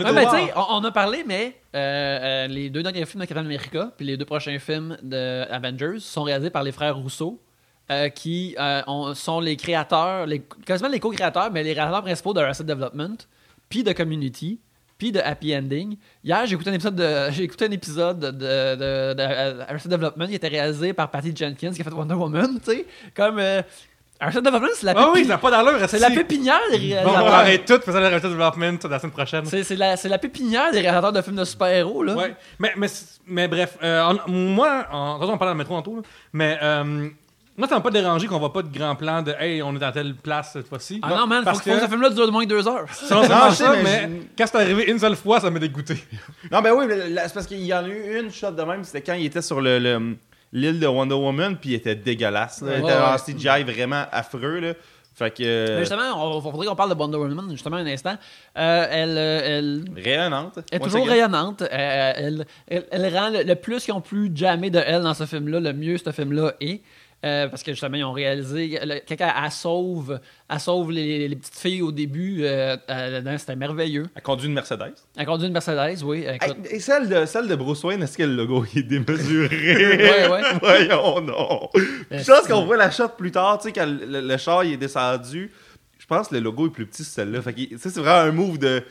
on 0.09 0.12
mais 0.12 0.24
tu 0.27 0.31
sais, 0.31 0.52
on, 0.57 0.85
a 0.85 0.90
parlé, 0.93 1.24
mais 1.27 1.57
euh, 1.74 2.19
euh, 2.44 2.47
les 2.47 2.70
deux 2.70 2.82
derniers 2.82 3.05
films 3.07 3.23
de 3.23 3.27
Captain 3.27 3.44
America 3.44 3.90
puis 3.97 4.07
les 4.07 4.16
deux 4.16 4.24
prochains 4.24 4.59
films 4.59 4.97
de 5.02 5.44
Avengers 5.51 5.98
sont 6.01 6.23
réalisés 6.23 6.51
par 6.51 6.62
les 6.62 6.73
frères 6.73 6.97
Rousseau, 6.97 7.40
euh, 7.90 8.09
qui 8.09 8.55
ont- 8.86 9.15
sont 9.15 9.40
les 9.40 9.57
créateurs, 9.57 10.27
les, 10.27 10.43
quasiment 10.65 10.89
les 10.89 11.01
co-créateurs, 11.01 11.51
mais 11.52 11.62
les 11.62 11.74
créateurs 11.74 12.02
principaux 12.02 12.32
de 12.35 12.40
Arrested 12.40 12.66
Development, 12.66 13.16
puis 13.69 13.82
de 13.82 13.93
Community, 13.93 14.61
puis 14.98 15.12
de 15.12 15.19
Happy 15.20 15.57
Ending. 15.57 15.97
Hier, 16.23 16.44
j'ai 16.47 16.55
écouté 16.55 16.69
un 16.70 16.74
épisode 16.74 16.94
de, 16.97 17.31
j'ai 17.32 17.44
écouté 17.44 17.65
un 17.65 17.70
épisode 17.70 18.20
de, 18.20 18.31
de, 18.31 18.74
de- 18.77 19.15
de, 19.15 19.61
Arrested 19.62 19.90
Development 19.90 20.27
qui 20.28 20.35
était 20.35 20.48
réalisé 20.48 20.93
par 20.93 21.11
Patty 21.11 21.32
Jenkins, 21.35 21.73
qui 21.73 21.81
a 21.81 21.85
fait 21.85 21.90
Wonder 21.90 22.15
Woman, 22.15 22.59
tu 22.62 22.70
sais, 22.70 22.86
comme 23.15 23.39
euh, 23.39 23.62
Arrested 24.21 24.45
Development, 24.45 24.69
c'est 24.75 24.87
la, 24.87 24.95
Ah 24.97 25.11
oui, 25.15 25.23
ça 25.23 25.29
n'a 25.31 25.39
pas 25.39 25.51
d'allure, 25.51 25.79
c'est 25.89 25.99
la 25.99 26.11
pépinière 26.11 26.61
des 26.71 26.77
Bon, 26.79 26.85
on 26.85 26.89
réalisateurs. 26.95 27.25
va 27.25 27.37
arrêter 27.39 27.75
tout, 27.75 27.81
faisant 27.85 28.01
le 28.01 28.07
Arrested 28.07 28.31
Development 28.31 28.79
la 28.91 28.99
semaine 28.99 29.13
prochaine. 29.13 29.45
C'est 29.47 29.77
la, 29.77 29.97
c'est 29.97 30.09
la 30.09 30.19
pépinière 30.19 30.71
des 30.73 30.81
réalisateurs 30.81 31.13
de 31.13 31.23
films 31.23 31.37
de 31.37 31.45
super-héros, 31.45 32.03
là. 32.03 32.15
Ouais, 32.15 32.35
mais, 32.59 32.73
mais, 32.77 32.87
mais 33.27 33.49
bref, 33.49 33.79
euh, 33.83 34.13
on- 34.27 34.31
moi, 34.31 34.87
en, 34.93 35.07
de 35.07 35.19
toute 35.19 35.21
façon, 35.23 35.33
on 35.35 35.39
parlait 35.39 35.53
dans 35.53 35.59
le 35.59 35.59
métro 35.59 35.75
en 35.77 35.83
tout, 35.83 35.97
là, 35.97 36.03
mais 36.33 36.59
euh, 36.63 37.09
moi, 37.57 37.69
ça 37.69 37.75
m'a 37.75 37.81
pas 37.81 37.91
dérangé 37.91 38.27
qu'on 38.27 38.39
voit 38.39 38.53
pas 38.53 38.63
de 38.63 38.69
grand 38.77 38.95
plan 38.95 39.21
de 39.23 39.33
hey, 39.39 39.63
on 39.63 39.75
est 39.75 39.79
dans 39.79 39.93
telle 39.93 40.15
place 40.15 40.51
cette 40.55 40.69
fois-ci. 40.69 40.99
Ah 41.03 41.11
non, 41.11 41.27
man, 41.27 41.39
faut, 41.41 41.45
parce 41.47 41.59
faut 41.63 41.71
que 41.71 41.81
ce 41.81 41.87
film-là 41.89 42.11
dure 42.11 42.31
moins 42.33 42.45
que 42.45 42.49
deux 42.49 42.67
heures. 42.69 42.87
C'est 42.93 43.15
non 43.15 43.23
ça, 43.25 43.73
mais 43.83 43.83
mais, 44.07 44.11
quand 44.39 44.47
c'est 44.47 44.57
arrivé 44.57 44.91
une 44.91 44.99
seule 44.99 45.17
fois, 45.17 45.41
ça 45.41 45.51
m'a 45.51 45.59
dégoûté. 45.59 46.03
Non, 46.51 46.61
ben 46.63 46.73
oui, 46.73 46.85
c'est 46.89 47.35
parce 47.35 47.47
qu'il 47.47 47.61
y 47.65 47.75
en 47.75 47.85
a 47.85 47.89
eu 47.89 48.21
une 48.21 48.31
shot 48.31 48.53
de 48.53 48.63
même, 48.63 48.83
c'était 48.85 49.03
quand 49.03 49.15
il 49.15 49.27
était 49.27 49.43
sur 49.43 49.61
le. 49.61 49.79
le- 49.79 50.17
L'île 50.52 50.81
de 50.81 50.86
Wonder 50.86 51.14
Woman, 51.14 51.56
puis 51.56 51.70
il 51.70 51.74
était 51.74 51.94
dégueulasse. 51.94 52.62
là. 52.62 52.78
Il 52.78 52.85
était 52.85 52.93
en. 52.93 53.16
CGI 53.16 53.62
vraiment 53.62 54.05
affreux. 54.10 54.59
Là. 54.59 54.72
Fait 55.14 55.31
que. 55.31 55.43
Mais 55.43 55.47
euh, 55.47 55.78
justement, 55.81 56.36
on, 56.36 56.40
faudrait 56.40 56.66
qu'on 56.66 56.77
parle 56.77 56.90
de 56.90 57.01
Wonder 57.01 57.18
Woman, 57.18 57.51
justement, 57.51 57.77
un 57.77 57.86
instant. 57.86 58.16
Euh, 58.56 58.86
elle, 58.90 59.18
euh, 59.18 59.40
elle 59.44 59.85
rayonnante. 60.02 60.59
est 60.72 60.81
Once 60.81 60.90
toujours 60.93 61.06
rayonnante. 61.06 61.62
Elle, 61.70 62.47
elle, 62.68 62.86
elle 62.90 63.16
rend 63.16 63.31
le, 63.31 63.43
le 63.43 63.55
plus 63.55 63.85
qu'ils 63.85 63.94
ont 63.94 64.01
pu 64.01 64.31
jammer 64.35 64.70
de 64.70 64.81
elle 64.85 65.02
dans 65.02 65.14
ce 65.14 65.27
film-là, 65.27 65.60
le 65.60 65.72
mieux 65.72 65.98
ce 65.98 66.10
film-là 66.10 66.55
est. 66.60 66.81
Euh, 67.23 67.49
parce 67.49 67.63
que 67.63 67.73
justement, 67.73 67.97
ils 67.97 68.05
ont 68.05 68.13
réalisé. 68.13 68.81
Quand 69.07 69.17
elle, 69.45 69.51
sauve, 69.51 70.21
elle 70.49 70.61
sauve 70.61 70.91
les, 70.91 71.29
les 71.29 71.37
petites 71.37 71.59
filles 71.59 71.83
au 71.83 71.93
début, 71.93 72.45
euh, 72.45 72.77
euh, 72.89 73.39
c'était 73.39 73.57
merveilleux. 73.57 74.07
Elle 74.15 74.23
conduit 74.23 74.49
une 74.49 74.55
Mercedes. 74.55 74.95
Elle 75.17 75.27
conduit 75.27 75.47
une 75.47 75.53
Mercedes, 75.53 76.03
oui. 76.03 76.25
écoute. 76.27 76.57
Hey, 76.65 76.77
et 76.77 76.81
celle 76.81 77.09
de, 77.11 77.27
celle 77.27 77.47
de 77.47 77.55
Bruce 77.55 77.85
Wayne, 77.85 78.03
est-ce 78.03 78.17
que 78.17 78.23
le 78.23 78.35
logo 78.35 78.65
il 78.73 78.79
est 78.81 78.83
démesuré? 78.85 79.51
Ouais, 80.01 80.29
ouais. 80.29 80.41
Voyons, 80.63 81.21
non. 81.21 81.69
Je 82.11 82.25
pense 82.25 82.47
qu'on 82.47 82.65
voit 82.65 82.79
la 82.79 82.91
shot 82.91 83.09
plus 83.19 83.31
tard, 83.31 83.59
tu 83.59 83.69
sais, 83.69 83.73
quand 83.73 83.87
le, 83.87 84.21
le 84.21 84.37
char 84.39 84.65
il 84.65 84.73
est 84.73 84.77
descendu. 84.79 85.51
Je 85.99 86.07
pense 86.07 86.29
que 86.29 86.35
le 86.35 86.41
logo 86.41 86.67
est 86.69 86.71
plus 86.71 86.87
petit 86.87 87.05
sur 87.05 87.13
celle-là. 87.13 87.43
Fait 87.43 87.53
que, 87.53 87.61
c'est 87.77 87.95
vraiment 87.99 88.29
un 88.29 88.33
move 88.33 88.59
de. 88.59 88.83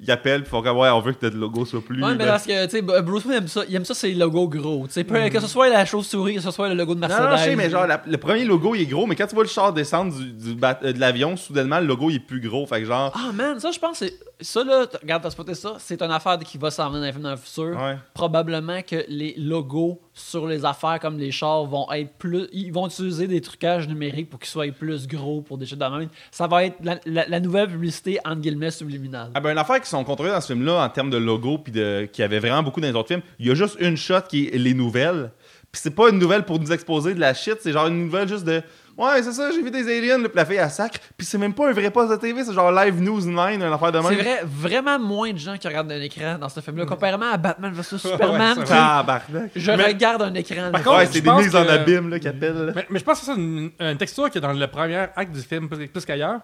Il 0.00 0.08
appelle, 0.12 0.42
puis 0.42 0.50
faut 0.50 0.62
comme, 0.62 0.76
ouais, 0.76 0.88
on 0.90 1.00
veut 1.00 1.12
que 1.12 1.26
le 1.26 1.36
logo 1.36 1.64
soit 1.64 1.80
plus. 1.80 2.00
Ouais, 2.02 2.12
mais 2.12 2.18
ben- 2.18 2.26
parce 2.26 2.44
que, 2.46 2.64
tu 2.66 2.70
sais, 2.70 2.82
Bruce 2.82 3.24
Wayne 3.24 3.38
aime 3.38 3.48
ça, 3.48 3.62
il 3.68 3.74
aime 3.74 3.84
ça, 3.84 3.94
c'est 3.94 4.12
logos 4.12 4.46
gros. 4.48 4.86
Tu 4.86 4.92
sais, 4.92 5.02
peu- 5.04 5.28
que 5.28 5.40
ce 5.40 5.48
soit 5.48 5.68
la 5.68 5.84
chauve-souris, 5.84 6.36
que 6.36 6.40
ce 6.40 6.52
soit 6.52 6.68
le 6.68 6.74
logo 6.76 6.94
de 6.94 7.00
Non, 7.00 7.08
Mercedes. 7.08 7.28
non, 7.30 7.36
je 7.36 7.42
sais, 7.42 7.56
mais 7.56 7.68
genre, 7.68 7.86
la- 7.86 8.00
le 8.06 8.16
premier 8.16 8.44
logo, 8.44 8.76
il 8.76 8.82
est 8.82 8.86
gros, 8.86 9.06
mais 9.06 9.16
quand 9.16 9.26
tu 9.26 9.34
vois 9.34 9.42
le 9.42 9.48
char 9.50 9.72
descendre 9.72 10.14
du, 10.16 10.30
du 10.32 10.54
bat- 10.54 10.78
euh, 10.84 10.92
de 10.92 11.00
l'avion, 11.00 11.36
soudainement, 11.36 11.80
le 11.80 11.86
logo, 11.86 12.10
il 12.10 12.16
est 12.16 12.20
plus 12.20 12.40
gros. 12.40 12.64
Fait 12.66 12.78
que 12.80 12.86
genre. 12.86 13.12
Ah, 13.12 13.32
man, 13.32 13.58
ça, 13.58 13.72
je 13.72 13.78
pense, 13.80 13.98
c'est. 13.98 14.14
Ça, 14.40 14.62
là, 14.62 14.86
regarde, 15.02 15.22
t'as 15.24 15.30
spoté 15.30 15.54
ça, 15.54 15.74
c'est 15.78 16.00
une 16.00 16.12
affaire 16.12 16.38
qui 16.38 16.58
va 16.58 16.70
s'en 16.70 16.88
venir 16.90 17.00
dans 17.00 17.06
les 17.06 17.12
films 17.12 17.24
dans 17.24 17.30
le 17.32 17.36
futur. 17.36 17.76
Ouais. 17.76 17.96
Probablement 18.14 18.82
que 18.82 19.04
les 19.08 19.34
logos 19.36 20.00
sur 20.14 20.46
les 20.46 20.64
affaires 20.64 21.00
comme 21.00 21.18
les 21.18 21.32
chars 21.32 21.64
vont 21.64 21.90
être 21.92 22.12
plus. 22.18 22.46
Ils 22.52 22.72
vont 22.72 22.86
utiliser 22.86 23.26
des 23.26 23.40
trucages 23.40 23.88
numériques 23.88 24.30
pour 24.30 24.38
qu'ils 24.38 24.48
soient 24.50 24.66
plus 24.70 25.08
gros 25.08 25.40
pour 25.40 25.58
des 25.58 25.66
choses 25.66 25.78
de 25.78 25.84
même. 25.84 26.08
Ça 26.30 26.46
va 26.46 26.64
être 26.64 26.76
la, 26.84 27.00
la- 27.06 27.26
la 27.28 27.40
nouvelle 27.40 27.68
publicité, 27.68 28.18
entre 28.24 28.40
guillemets, 28.40 28.70
subliminale. 28.70 29.30
Ah 29.34 29.40
ben, 29.40 29.50
une 29.52 29.58
affaire 29.58 29.80
qui 29.80 29.88
sont 29.88 30.04
contrôlées 30.04 30.30
dans 30.30 30.40
ce 30.40 30.52
film-là 30.52 30.84
en 30.84 30.88
termes 30.88 31.10
de 31.10 31.16
logo, 31.16 31.58
puis 31.58 31.72
de, 31.72 32.08
qui 32.12 32.22
avait 32.22 32.38
vraiment 32.38 32.62
beaucoup 32.62 32.80
dans 32.80 32.88
les 32.88 32.94
autres 32.94 33.08
films, 33.08 33.22
il 33.40 33.46
y 33.48 33.50
a 33.50 33.54
juste 33.54 33.76
une 33.80 33.96
shot 33.96 34.20
qui 34.28 34.46
est 34.48 34.58
les 34.58 34.74
nouvelles. 34.74 35.32
Puis 35.72 35.80
c'est 35.82 35.94
pas 35.94 36.10
une 36.10 36.18
nouvelle 36.18 36.44
pour 36.44 36.58
nous 36.58 36.72
exposer 36.72 37.12
de 37.14 37.20
la 37.20 37.34
shit, 37.34 37.56
c'est 37.60 37.72
genre 37.72 37.88
une 37.88 38.04
nouvelle 38.04 38.26
juste 38.28 38.44
de 38.44 38.62
Ouais, 38.98 39.22
c'est 39.22 39.32
ça, 39.32 39.50
j'ai 39.52 39.62
vu 39.62 39.70
des 39.70 39.86
aliens, 39.96 40.18
la 40.34 40.44
fille 40.44 40.56
elle 40.56 40.68
sacre. 40.68 40.98
Puis 41.16 41.24
c'est 41.24 41.38
même 41.38 41.54
pas 41.54 41.68
un 41.68 41.72
vrai 41.72 41.88
poste 41.90 42.10
de 42.10 42.16
TV, 42.16 42.42
c'est 42.42 42.52
genre 42.52 42.72
Live 42.72 43.00
News 43.00 43.20
9, 43.24 43.54
une 43.54 43.62
affaire 43.62 43.92
de 43.92 43.98
même. 44.00 44.08
C'est 44.08 44.16
vrai, 44.16 44.40
vraiment 44.44 44.98
moins 44.98 45.32
de 45.32 45.38
gens 45.38 45.56
qui 45.56 45.68
regardent 45.68 45.92
un 45.92 46.00
écran 46.00 46.36
dans 46.36 46.48
ce 46.48 46.58
film-là, 46.58 46.84
comparément 46.84 47.30
à 47.32 47.36
Batman 47.36 47.72
vs 47.72 47.96
Superman. 47.96 48.64
Tabarnak. 48.64 49.52
je 49.54 49.70
Mais- 49.70 49.84
regarde 49.86 50.22
un 50.22 50.34
écran. 50.34 50.72
Par 50.72 50.82
contre, 50.82 50.96
Ouais, 50.98 51.06
c'est 51.06 51.20
des 51.20 51.30
mises 51.30 51.54
en 51.54 51.64
que- 51.64 51.70
abîme 51.70 52.10
là, 52.10 52.18
qui 52.18 52.26
appellent. 52.26 52.66
là. 52.66 52.72
Mais, 52.74 52.86
mais 52.90 52.98
je 52.98 53.04
pense 53.04 53.20
que 53.20 53.26
c'est 53.26 53.34
une, 53.36 53.70
une 53.78 53.96
texture 53.98 54.28
qui 54.30 54.38
est 54.38 54.40
dans 54.40 54.52
le 54.52 54.66
premier 54.66 54.96
acte 55.14 55.30
du 55.32 55.42
film, 55.42 55.68
plus, 55.68 56.04
qu'ailleurs. 56.04 56.40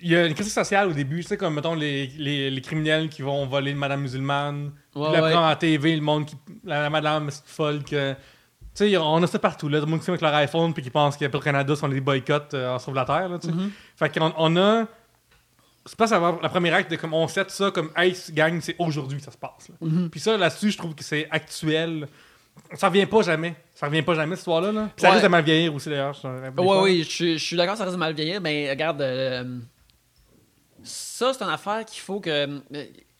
Il 0.00 0.10
y 0.10 0.16
a 0.16 0.26
une 0.26 0.34
critique 0.34 0.52
sociale 0.52 0.88
au 0.88 0.92
début, 0.92 1.22
tu 1.22 1.28
sais, 1.28 1.36
comme, 1.36 1.54
mettons, 1.54 1.74
les, 1.74 2.08
les, 2.18 2.50
les 2.50 2.60
criminels 2.60 3.08
qui 3.08 3.22
vont 3.22 3.46
voler 3.46 3.70
une 3.72 3.76
madame 3.78 4.00
musulmane. 4.02 4.72
Ouais, 4.94 5.06
puis 5.08 5.12
la 5.16 5.22
ouais. 5.22 5.30
prendre 5.32 5.46
en 5.46 5.56
TV, 5.56 5.94
le 5.96 6.02
monde 6.02 6.26
qui. 6.26 6.36
La, 6.64 6.82
la 6.82 6.90
madame 6.90 7.30
c'est 7.30 7.42
folle 7.46 7.82
que. 7.84 8.14
Tu 8.74 8.88
sais, 8.90 8.96
on 8.96 9.22
a 9.22 9.26
ça 9.26 9.38
partout, 9.38 9.68
là. 9.68 9.80
Le 9.80 9.86
monde 9.86 10.00
qui 10.00 10.08
avec 10.08 10.22
leur 10.22 10.34
iPhone 10.34 10.72
puis 10.72 10.82
qui 10.82 10.88
pense 10.90 11.16
que 11.16 11.24
le 11.24 11.38
Canada, 11.40 11.76
sont 11.76 11.88
des 11.88 12.00
boycotts 12.00 12.54
euh, 12.54 12.74
en 12.74 12.78
sauve 12.78 12.94
la 12.94 13.04
terre, 13.04 13.28
là. 13.28 13.36
Mm-hmm. 13.36 13.70
Fait 13.96 14.18
qu'on 14.18 14.32
on 14.38 14.56
a. 14.56 14.86
C'est 15.84 15.96
pas 15.96 16.06
la 16.40 16.48
première 16.48 16.74
acte 16.74 16.90
de 16.90 16.96
comme 16.96 17.12
on 17.12 17.26
set 17.28 17.50
ça 17.50 17.70
comme 17.72 17.90
Hey, 17.96 18.16
gang, 18.30 18.60
c'est 18.62 18.76
aujourd'hui 18.78 19.18
que 19.18 19.24
ça 19.24 19.32
se 19.32 19.36
passe. 19.36 19.68
là. 19.68 19.74
Mm-hmm. 19.86 20.08
Puis 20.08 20.20
ça, 20.20 20.36
là-dessus, 20.38 20.70
je 20.70 20.78
trouve 20.78 20.94
que 20.94 21.02
c'est 21.04 21.26
actuel. 21.30 22.06
Ça 22.74 22.88
revient 22.88 23.06
pas 23.06 23.22
jamais. 23.22 23.56
Ça 23.74 23.86
revient 23.86 24.02
pas 24.02 24.14
jamais, 24.14 24.36
cette 24.36 24.40
histoire-là. 24.42 24.72
Là. 24.72 24.88
Puis 24.94 25.00
ça 25.02 25.08
Ouais. 25.08 25.12
risque 25.14 25.24
de 25.24 25.28
mal 25.30 25.42
vieillir 25.44 25.74
aussi, 25.74 25.88
d'ailleurs. 25.90 26.14
des 26.22 26.62
Oui, 26.62 27.02
je 27.02 27.08
suis- 27.10 27.38
je 27.38 27.44
suis 27.44 27.56
d'accord, 27.56 27.76
ça 27.76 27.84
reste 27.84 27.96
mal 27.96 28.14
vieillir, 28.14 28.40
mais 28.40 28.70
regarde, 28.70 29.00
euh, 29.02 29.58
ça, 30.82 31.32
c'est 31.32 31.42
une 31.44 31.50
affaire 31.50 31.84
qu'il 31.84 32.00
faut 32.00 32.20
que. 32.20 32.30
euh, 32.30 32.60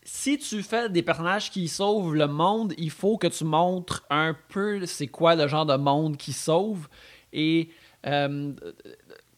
Si 0.04 0.36
tu 0.38 0.62
fais 0.62 0.88
des 0.88 1.02
personnages 1.02 1.50
qui 1.50 1.68
sauvent 1.68 2.14
le 2.14 2.26
monde, 2.26 2.74
il 2.76 2.90
faut 2.90 3.18
que 3.18 3.28
tu 3.28 3.44
montres 3.44 4.04
un 4.10 4.34
peu 4.48 4.84
c'est 4.86 5.06
quoi 5.06 5.34
le 5.36 5.46
genre 5.46 5.66
de 5.66 5.76
monde 5.76 6.16
qui 6.16 6.32
sauve. 6.32 6.88
Et 7.32 7.68
euh, 8.06 8.52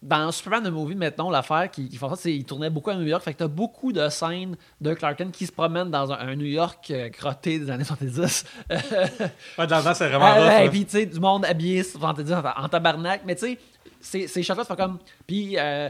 dans 0.01 0.33
Superman 0.33 0.63
the 0.65 0.71
Movie, 0.73 0.95
maintenant, 0.95 1.31
l'affaire 1.31 1.71
qui, 1.71 1.89
qui 1.89 1.97
fait 1.97 2.09
ça, 2.09 2.17
c'est 2.17 2.31
qu'il 2.33 2.45
tournait 2.45 2.71
beaucoup 2.71 2.91
à 2.91 2.95
New 2.95 3.07
York. 3.07 3.23
Fait 3.23 3.33
que 3.35 3.39
t'as 3.39 3.47
beaucoup 3.49 3.93
de 3.93 4.09
scènes 4.09 4.57
de 4.81 4.95
Clark 4.95 5.17
Kent 5.19 5.33
qui 5.33 5.47
se 5.47 5.53
promène 5.53 5.91
dans 5.91 6.13
un, 6.13 6.17
un 6.19 6.35
New 6.37 6.47
York 6.47 6.91
euh, 6.91 7.09
crotté 7.11 7.59
des 7.59 7.71
années 7.71 7.85
70. 7.85 8.45
Ouais, 9.59 9.67
dans 9.67 9.77
le 9.87 9.95
c'est 9.95 10.09
vraiment 10.09 10.35
rough, 10.35 10.45
là. 10.47 10.69
puis 10.71 10.85
tu 10.85 10.91
sais, 10.93 11.07
du 11.07 11.21
monde 11.21 11.45
habillé, 11.45 11.83
en, 12.01 12.11
en, 12.11 12.65
en 12.65 12.69
tabarnak. 12.69 13.23
Mais 13.27 13.35
tu 13.35 13.47
sais, 13.47 13.59
ces- 14.01 14.29
ces 14.29 14.43
shots-là, 14.43 14.65
c'est 14.67 14.77
comme. 14.77 14.99
Puis, 15.27 15.57
euh, 15.59 15.89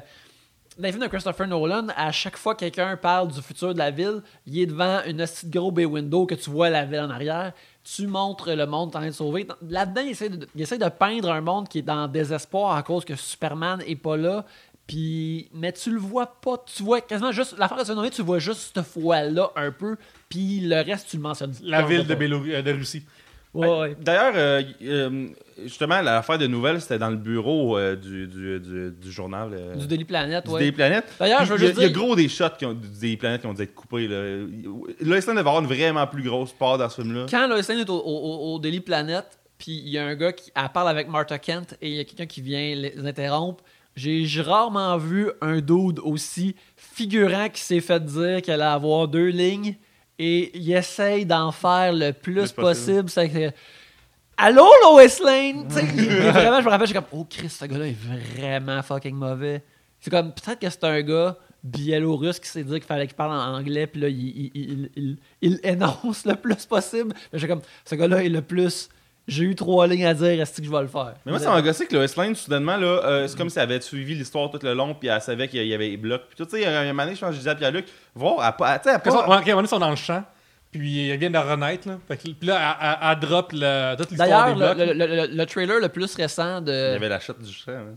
dans 0.79 0.83
les 0.85 0.91
films 0.93 1.05
de 1.05 1.09
Christopher 1.09 1.47
Nolan, 1.47 1.87
à 1.97 2.11
chaque 2.13 2.37
fois 2.37 2.55
que 2.55 2.61
quelqu'un 2.61 2.97
parle 2.97 3.29
du 3.29 3.41
futur 3.41 3.73
de 3.75 3.79
la 3.79 3.91
ville, 3.91 4.23
il 4.47 4.59
est 4.61 4.67
devant 4.67 5.01
une 5.07 5.19
petite 5.19 5.51
gros 5.51 5.71
bay 5.71 5.85
window 5.85 6.27
que 6.27 6.35
tu 6.35 6.51
vois 6.51 6.71
la 6.71 6.85
ville 6.85 7.01
en 7.01 7.11
arrière. 7.11 7.53
Tu 7.85 8.07
montres 8.07 8.51
le 8.55 8.67
monde 8.67 8.89
en 8.89 8.99
train 9.01 9.07
de 9.07 9.13
sauver. 9.13 9.47
Là-dedans, 9.69 10.01
il 10.03 10.11
essaie, 10.11 10.29
de, 10.31 10.49
il 10.55 10.63
essaie 10.63 10.79
de 10.79 10.89
peindre 10.89 11.31
un 11.31 11.41
monde 11.41 11.69
qui 11.69 11.79
est 11.81 11.83
dans 11.83 12.09
désespoir 12.09 12.77
à 12.77 12.83
cause 12.83 13.05
que 13.05 13.15
Superman 13.15 13.83
est 13.87 13.97
pas 13.97 14.17
là. 14.17 14.45
Puis, 14.87 15.49
mais 15.55 15.73
tu 15.73 15.91
le 15.91 15.99
vois 15.99 16.27
pas. 16.27 16.63
Tu 16.75 16.83
vois 16.83 17.01
quasiment 17.01 17.33
juste. 17.33 17.57
L'affaire 17.59 17.79
de 17.79 17.85
se 17.85 18.09
tu 18.11 18.23
vois 18.23 18.39
juste 18.39 18.73
cette 18.75 18.85
fois-là 18.85 19.51
un 19.57 19.71
peu. 19.71 19.97
Puis 20.29 20.61
le 20.61 20.77
reste, 20.77 21.09
tu 21.09 21.17
le 21.17 21.23
mentionnes. 21.23 21.55
La 21.63 21.83
ville 21.83 22.07
de, 22.07 22.15
Bélo- 22.15 22.41
de 22.63 22.73
Russie. 22.73 23.03
Ouais. 23.55 23.97
D'ailleurs, 24.01 24.33
euh, 24.37 24.63
euh, 24.83 25.29
justement, 25.63 26.01
l'affaire 26.01 26.39
de 26.39 26.47
nouvelles, 26.49 26.81
c'était 26.81 26.99
dans 26.99 27.11
le 27.11 27.17
bureau 27.17 27.79
euh, 27.79 27.95
du, 27.95 28.27
du, 28.27 28.59
du, 28.59 28.91
du 28.91 29.13
journal. 29.13 29.51
Du 29.79 29.87
Daily 29.87 30.05
Planet, 30.05 30.45
du 30.45 30.51
ouais. 30.51 30.59
Daily 30.61 30.73
Planet. 30.73 31.05
D'ailleurs, 31.21 31.45
je 31.45 31.53
veux 31.55 31.59
il 31.61 31.63
y 31.63 31.65
a- 31.65 31.69
juste 31.69 31.81
Il 31.81 31.83
y 31.85 31.87
a 31.87 31.91
gros 31.91 32.17
des 32.17 32.29
shots 32.29 32.45
qui 32.59 32.67
ont, 32.67 32.75
du 32.75 32.89
Daily 32.89 33.17
Planet 33.17 33.41
qui 33.41 33.47
ont 33.47 33.55
dû 33.55 33.63
être 33.63 33.75
coupés. 33.75 34.09
Là, 34.09 34.39
il 34.41 35.07
devait 35.07 35.39
avoir 35.39 35.61
une 35.61 35.67
vraiment 35.67 36.07
plus 36.07 36.23
grosse 36.25 36.53
part 36.53 36.79
dans 36.79 36.89
ce 36.89 37.01
film-là. 37.03 37.27
Quand 37.31 37.47
Lois 37.47 37.61
Lane 37.69 37.79
est 37.79 37.91
au, 37.91 37.95
au, 38.01 38.55
au 38.55 38.59
Daily 38.59 38.81
Planet, 38.81 39.25
puis 39.57 39.73
il 39.85 39.89
y 39.91 39.99
a 39.99 40.05
un 40.05 40.17
gars 40.17 40.33
qui 40.33 40.51
elle 40.55 40.69
parle 40.75 40.89
avec 40.89 41.09
Martha 41.09 41.39
Kent 41.39 41.77
et 41.81 41.89
il 41.91 41.95
y 41.95 42.01
a 42.01 42.05
quelqu'un 42.05 42.27
qui 42.27 42.41
vient 42.43 42.75
les 42.75 43.07
interrompre, 43.07 43.63
j'ai 43.95 44.25
j'ai 44.25 44.43
rarement 44.43 44.97
vu 44.99 45.31
un 45.41 45.61
dude 45.61 46.01
aussi 46.03 46.57
figurant 46.77 47.49
qui 47.49 47.61
s'est 47.61 47.81
fait 47.81 48.05
dire 48.05 48.43
qu'elle 48.43 48.61
allait 48.61 48.65
avoir 48.75 49.07
deux 49.07 49.29
lignes 49.29 49.77
et 50.19 50.57
il 50.57 50.73
essaye 50.73 51.25
d'en 51.27 51.51
faire 51.53 51.93
le 51.93 52.13
plus, 52.13 52.53
possible. 52.53 53.11
C'est 53.11 53.29
que, 53.29 53.51
Allô, 54.37 54.67
Lois 54.83 55.03
Lane? 55.25 55.67
Il 55.97 56.05
vraiment, 56.31 56.61
je 56.61 56.65
me 56.67 56.71
rappelle, 56.71 56.87
j'ai 56.89 56.95
comme, 56.95 57.05
oh 57.13 57.25
Christ, 57.29 57.61
ce 57.61 57.65
gars-là 57.67 57.87
est 57.87 57.97
vraiment 58.37 58.83
fucking 58.83 59.15
mauvais. 59.15 59.63
C'est 60.01 60.11
comme, 60.11 60.33
peut-être 60.33 60.59
que 60.61 60.69
c'est 60.69 60.85
un 60.85 61.01
gars 61.03 61.37
biélorusse 61.63 62.39
qui 62.41 62.49
s'est 62.49 62.65
dit 62.65 62.73
qu'il 62.75 62.83
fallait 62.83 63.07
qu'il 63.07 63.17
parle 63.17 63.33
en 63.33 63.57
anglais, 63.57 63.87
puis 63.87 64.01
là, 64.01 64.09
il, 64.09 64.19
il, 64.29 64.51
il, 64.55 64.91
il- 64.97 65.19
il 65.41 65.61
énonce 65.63 66.27
le 66.27 66.35
plus 66.35 66.67
possible. 66.67 67.15
Mais 67.33 67.39
j'ai 67.39 67.47
comme, 67.49 67.63
ce 67.85 67.95
gars-là 67.95 68.23
est 68.25 68.29
le 68.29 68.43
plus. 68.43 68.89
J'ai 69.27 69.45
eu 69.45 69.55
trois 69.55 69.87
lignes 69.87 70.05
à 70.05 70.13
dire, 70.13 70.41
est-ce 70.43 70.61
que 70.61 70.67
je 70.67 70.71
vais 70.71 70.83
le 70.83 70.87
faire? 70.87 71.15
Mais 71.25 71.33
moi, 71.33 71.39
ça 71.41 71.51
m'a 71.51 71.63
gossé 71.63 71.87
que 71.87 71.95
Lois 71.97 72.07
Lane, 72.17 72.35
soudainement, 72.35 72.77
là, 72.77 72.87
euh, 73.05 73.27
c'est 73.27 73.39
comme 73.39 73.49
si 73.49 73.59
elle 73.59 73.63
avait 73.65 73.81
suivi 73.81 74.15
l'histoire 74.15 74.51
tout 74.51 74.59
le 74.63 74.75
long, 74.75 74.95
puis 74.95 75.09
elle 75.09 75.21
savait 75.23 75.49
qu'il 75.49 75.67
y 75.67 75.73
avait 75.73 75.89
des 75.91 75.97
blocs. 75.97 76.23
Puis 76.29 76.37
tout, 76.37 76.45
tu 76.45 76.51
sais, 76.53 76.59
il 76.61 76.63
y 76.63 76.67
a 76.67 76.81
un 76.81 76.87
moment 76.89 77.05
donné, 77.05 77.15
je 77.17 77.21
pense 77.21 77.31
que 77.31 77.35
je 77.35 77.39
disais 77.39 77.51
à 77.51 77.55
Pierre-Luc, 77.55 77.87
voir, 78.15 78.47
elle, 78.47 78.53
pas- 78.57 78.79
tu 78.79 78.91
sais, 78.91 78.97
elle 79.03 79.11
ouais, 79.11 79.19
ok, 79.19 79.29
à 79.31 79.33
un 79.33 79.37
moment 79.37 79.45
donné, 79.57 79.63
ils 79.63 79.69
sont 79.69 79.79
dans 79.79 79.89
le 79.91 79.97
champ, 79.97 80.23
puis 80.71 81.09
ils 81.09 81.17
viennent 81.17 81.33
de 81.33 81.39
renaître. 81.39 81.89
Là. 81.89 81.99
Fait 82.07 82.17
que- 82.19 82.23
puis 82.25 82.37
là, 82.49 82.77
elle, 82.81 82.87
elle- 83.03 83.09
elle 83.13 83.19
drop 83.31 83.53
le, 83.55 83.97
toute 83.97 84.11
l'histoire 84.11 84.29
D'ailleurs, 84.29 84.75
des 84.75 84.85
blocs. 84.85 84.89
le, 84.99 85.07
le- 85.07 85.27
le- 85.27 85.35
le 85.37 85.47
trailer 85.47 85.81
le 85.81 85.89
plus 85.89 86.15
récent 86.17 86.59
Il 86.59 86.63
y 86.63 86.67
de. 86.67 86.95
avait 86.97 87.09
la 87.09 87.21
shot 87.21 87.33
du 87.41 87.51
champ. 87.53 87.73
hein. 87.73 87.97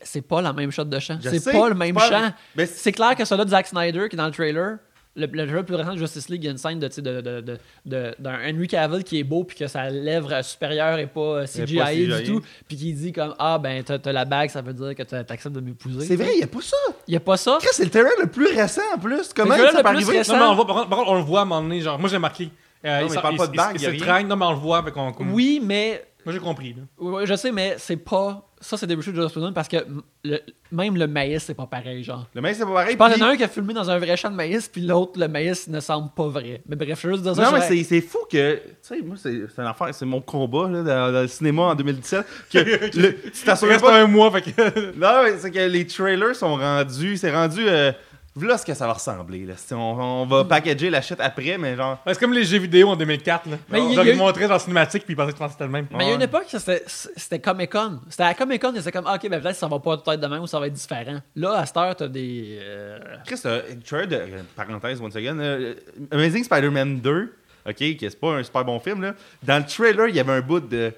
C'est 0.00 0.22
pas 0.26 0.40
la 0.40 0.52
même 0.54 0.70
shot 0.70 0.84
de 0.84 0.98
chant. 0.98 1.18
C'est 1.22 1.52
pas 1.52 1.68
le 1.68 1.74
même 1.74 1.98
chant. 1.98 2.30
Mais 2.56 2.66
C'est 2.66 2.92
clair 2.92 3.14
que 3.14 3.24
celui 3.24 3.44
de 3.44 3.50
Zack 3.50 3.66
Snyder 3.66 4.08
qui 4.08 4.16
est 4.16 4.18
dans 4.18 4.26
le 4.26 4.32
trailer. 4.32 4.78
Le, 5.18 5.26
le 5.26 5.44
trailer 5.46 5.64
plus 5.64 5.74
récent 5.74 5.92
de 5.94 5.98
Justice 5.98 6.28
League, 6.28 6.42
il 6.44 6.46
y 6.46 6.48
a 6.48 6.52
une 6.52 6.58
scène 6.58 6.80
sais, 6.90 7.02
de, 7.02 7.20
de, 7.20 7.40
de- 7.40 7.58
de- 7.84 8.14
d'un 8.18 8.38
Henry 8.48 8.68
Cavill 8.68 9.02
qui 9.04 9.18
est 9.18 9.24
beau 9.24 9.44
puis 9.44 9.56
que 9.56 9.66
sa 9.66 9.90
lèvre 9.90 10.42
supérieure 10.44 10.98
est 10.98 11.06
pas 11.08 11.20
euh, 11.20 11.46
CGI, 11.46 11.76
pas 11.76 11.92
du 11.92 12.22
tout. 12.24 12.40
Puis 12.66 12.76
qui 12.76 12.92
dit 12.92 13.12
comme 13.12 13.34
Ah 13.38 13.58
ben 13.58 13.82
t'as, 13.82 13.98
t'as 13.98 14.12
la 14.12 14.24
bague, 14.24 14.48
ça 14.50 14.62
veut 14.62 14.72
dire 14.72 14.94
que 14.94 15.02
t'acceptes 15.02 15.54
de 15.54 15.60
m'épouser. 15.60 16.06
c'est 16.06 16.16
vrai, 16.16 16.30
il 16.34 16.38
n'y 16.38 16.44
a 16.44 16.46
pas 16.46 16.60
ça. 16.62 16.76
Il 17.06 17.14
y 17.14 17.16
a 17.16 17.20
pas 17.20 17.36
ça. 17.36 17.58
C'est 17.72 17.84
le 17.84 17.90
terrain 17.90 18.08
le 18.20 18.28
plus 18.28 18.46
récent 18.46 18.80
en 18.94 18.98
plus. 18.98 19.32
Comment 19.34 19.56
ça 19.56 19.62
le 19.62 19.68
peut 19.68 19.82
plus 19.82 19.88
arriver? 19.88 20.18
récent. 20.18 20.34
Non, 20.34 20.38
mais 20.40 20.46
on 20.50 20.54
voit, 20.54 20.66
par 20.66 20.76
contre, 20.76 20.88
par 20.88 20.98
contre, 21.00 21.10
on 21.10 21.16
le 21.16 21.22
voit 21.22 21.40
à 21.40 21.42
un 21.42 21.46
moment 21.46 21.62
donné. 21.62 21.80
Genre, 21.80 21.98
moi, 21.98 22.08
j'ai 22.08 22.18
marqué. 22.18 22.50
Euh, 22.84 23.00
Non, 23.00 23.08
mais 23.08 23.14
il 23.14 23.20
parle 23.20 23.36
pas 23.36 23.46
de 23.48 23.56
bague, 23.56 23.76
il, 23.76 23.82
y 23.82 23.86
a 23.86 23.88
se 23.88 23.96
rien. 23.96 24.00
traîne, 24.06 24.28
non, 24.28 24.36
mais 24.36 24.46
on 24.46 24.52
le 24.52 24.58
voit. 24.58 24.82
Fait 24.84 24.92
Oui, 25.32 25.60
mais 25.62 26.06
Moi, 26.24 26.32
j'ai 26.32 26.38
compris. 26.38 26.74
Là. 27.00 27.24
Je 27.24 27.34
sais, 27.34 27.50
mais 27.50 27.74
c'est 27.78 27.96
pas. 27.96 28.47
Ça, 28.60 28.76
c'est 28.76 28.86
des 28.86 28.94
reshoots 28.94 29.14
de 29.14 29.20
Joss 29.22 29.34
Whedon 29.36 29.52
parce 29.52 29.68
que 29.68 29.76
le- 30.24 30.40
même 30.72 30.96
le 30.96 31.06
maïs, 31.06 31.42
c'est 31.44 31.54
pas 31.54 31.66
pareil, 31.66 32.02
genre. 32.02 32.26
Le 32.34 32.40
mec, 32.40 32.54
c'est 32.56 32.64
pas 32.64 32.72
pareil. 32.72 32.92
Je 32.92 32.96
pense 32.96 33.12
qu'il 33.12 33.22
y 33.22 33.24
en 33.24 33.28
a 33.28 33.30
un 33.30 33.36
qui 33.36 33.44
a 33.44 33.48
filmé 33.48 33.72
dans 33.72 33.88
un 33.88 33.98
vrai 33.98 34.16
champ 34.16 34.30
de 34.30 34.34
maïs, 34.34 34.68
puis 34.68 34.80
l'autre, 34.82 35.18
le 35.18 35.28
maïs 35.28 35.68
ne 35.68 35.80
semble 35.80 36.10
pas 36.14 36.26
vrai. 36.28 36.60
Mais 36.68 36.74
bref, 36.76 36.98
je 37.00 37.06
veux 37.06 37.12
juste 37.14 37.24
dire 37.24 37.36
ça. 37.36 37.42
Non, 37.44 37.52
mais 37.52 37.60
c'est, 37.62 37.82
c'est 37.84 38.00
fou 38.00 38.18
que. 38.30 38.56
Tu 38.56 38.62
sais, 38.82 39.00
moi, 39.00 39.16
c'est, 39.16 39.42
c'est 39.54 39.62
une 39.62 39.68
affaire, 39.68 39.94
c'est 39.94 40.04
mon 40.06 40.20
combat 40.20 40.68
là, 40.68 40.82
dans, 40.82 41.12
dans 41.12 41.22
le 41.22 41.28
cinéma 41.28 41.62
en 41.62 41.74
2017. 41.74 42.26
Que 42.52 42.58
le, 42.98 43.14
tu 43.20 43.30
Ça 43.32 43.46
t'assures 43.46 43.68
reste 43.68 43.80
pas. 43.84 43.96
un 44.02 44.06
mois. 44.06 44.30
Fait 44.32 44.42
que... 44.42 44.50
Non, 44.98 45.22
mais 45.24 45.38
c'est 45.38 45.50
que 45.50 45.58
les 45.60 45.86
trailers 45.86 46.34
sont 46.36 46.56
rendus. 46.56 47.16
C'est 47.16 47.30
rendu. 47.32 47.60
Euh, 47.66 47.92
voilà 48.38 48.56
ce 48.58 48.64
que 48.64 48.72
ça 48.74 48.86
va 48.86 48.92
ressembler. 48.94 49.44
Là. 49.44 49.54
On, 49.72 49.76
on 49.76 50.26
va 50.26 50.44
packager 50.44 50.88
la 50.90 51.02
shit 51.02 51.18
après, 51.20 51.58
mais 51.58 51.76
genre. 51.76 51.98
c'est 52.06 52.18
comme 52.18 52.32
les 52.32 52.44
jeux 52.44 52.58
vidéo 52.58 52.88
en 52.88 52.96
2004. 52.96 53.48
Là. 53.50 53.56
Mais 53.68 53.78
a 53.80 54.02
ils 54.04 54.08
eu- 54.10 54.14
montraient 54.16 54.46
dans 54.46 54.54
la 54.54 54.58
cinématique, 54.58 55.04
puis 55.04 55.14
ils 55.14 55.16
pensaient 55.16 55.32
que 55.32 55.48
c'était 55.50 55.64
le 55.64 55.70
même. 55.70 55.86
Mais 55.90 56.04
il 56.06 56.08
y 56.08 56.12
a 56.12 56.14
une 56.14 56.22
époque, 56.22 56.44
c'était 56.48 56.82
c'était 56.86 57.38
Comic 57.40 57.70
Con. 57.72 58.00
C'était 58.08 58.22
à 58.22 58.34
Comic 58.34 58.62
Con, 58.62 58.72
c'était 58.76 58.92
comme, 58.92 59.06
ah, 59.06 59.16
ok, 59.16 59.28
ben 59.28 59.40
peut-être 59.40 59.56
ça 59.56 59.66
va 59.68 59.78
pas 59.78 59.96
tout 59.96 60.10
être 60.10 60.20
de 60.20 60.26
même 60.26 60.42
ou 60.42 60.46
ça 60.46 60.58
va 60.60 60.66
être 60.66 60.72
différent. 60.72 61.18
Là, 61.36 61.52
à 61.58 61.66
cette 61.66 61.76
heure, 61.76 61.96
t'as 61.96 62.08
des. 62.08 62.58
euh, 62.62 62.98
Chris, 63.26 63.40
euh, 63.46 63.60
trailer 63.84 64.06
de. 64.08 64.14
euh, 64.16 64.42
parenthèse, 64.56 65.00
once 65.00 65.16
again. 65.16 65.38
euh, 65.38 65.74
Amazing 66.10 66.44
Spider-Man 66.44 67.00
2, 67.00 67.32
ok, 67.68 67.74
qui 67.74 67.96
c'est 68.00 68.20
pas 68.20 68.34
un 68.34 68.42
super 68.42 68.64
bon 68.64 68.78
film, 68.80 69.02
là. 69.02 69.14
Dans 69.42 69.58
le 69.58 69.64
trailer, 69.66 70.08
il 70.08 70.16
y 70.16 70.20
avait 70.20 70.32
un 70.32 70.40
bout 70.40 70.60
de. 70.60 70.92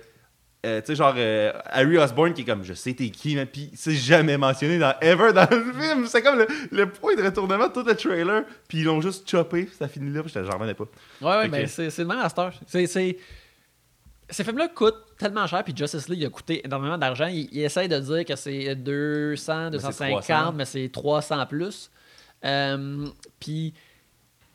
Euh, 0.66 0.81
tu 0.81 0.89
sais, 0.89 0.95
genre, 0.97 1.15
euh, 1.16 1.53
Harry 1.66 1.97
Osborn 1.97 2.35
qui 2.35 2.43
est 2.43 2.45
comme, 2.45 2.62
je 2.65 2.74
sais 2.74 2.93
t'es 2.93 3.09
qui, 3.11 3.35
mais 3.35 3.47
puis 3.47 3.70
c'est 3.74 3.95
jamais 3.95 4.37
mentionné 4.37 4.78
dans 4.78 4.95
Ever 5.01 5.32
dans 5.32 5.49
le 5.51 5.73
film. 5.73 6.07
C'est 6.07 6.23
comme 6.23 6.39
le, 6.39 6.47
le 6.70 6.91
point 6.91 7.15
de 7.16 7.23
retournement 7.23 7.69
de 7.69 7.73
tout 7.73 7.82
le 7.82 7.95
trailer, 7.95 8.45
puis 8.69 8.78
ils 8.78 8.85
l'ont 8.85 9.01
juste 9.01 9.28
choppé, 9.31 9.65
puis 9.65 9.74
ça 9.77 9.89
finit 9.89 10.12
là, 10.12 10.23
puis 10.23 10.32
j'en 10.35 10.43
revenais 10.59 10.74
pas. 10.74 10.85
Ouais, 11.23 11.28
ouais, 11.28 11.49
mais 11.49 11.66
c'est 11.66 11.89
c'est 11.91 12.03
le 12.03 12.09
même 12.09 12.19
à. 12.19 12.28
C'est- 12.66 13.16
Ces 14.32 14.45
films-là 14.45 14.69
coûtent 14.69 15.16
tellement 15.19 15.47
cher, 15.47 15.65
puis 15.65 15.74
Justice 15.77 16.09
League 16.09 16.24
a 16.24 16.28
coûté 16.31 16.65
énormément 16.65 16.97
d'argent. 16.99 17.27
Il, 17.27 17.49
il 17.51 17.62
essaye 17.62 17.89
de 17.89 17.99
dire 17.99 18.24
que 18.24 18.37
c'est 18.37 18.77
200, 18.77 19.70
Mais 19.73 19.78
c'est 19.78 19.87
250, 19.89 20.23
300. 20.23 20.53
mais 20.53 20.65
c'est 20.66 20.89
300 20.93 21.47
plus. 21.47 21.91
Euh, 22.45 23.07
puis 23.41 23.74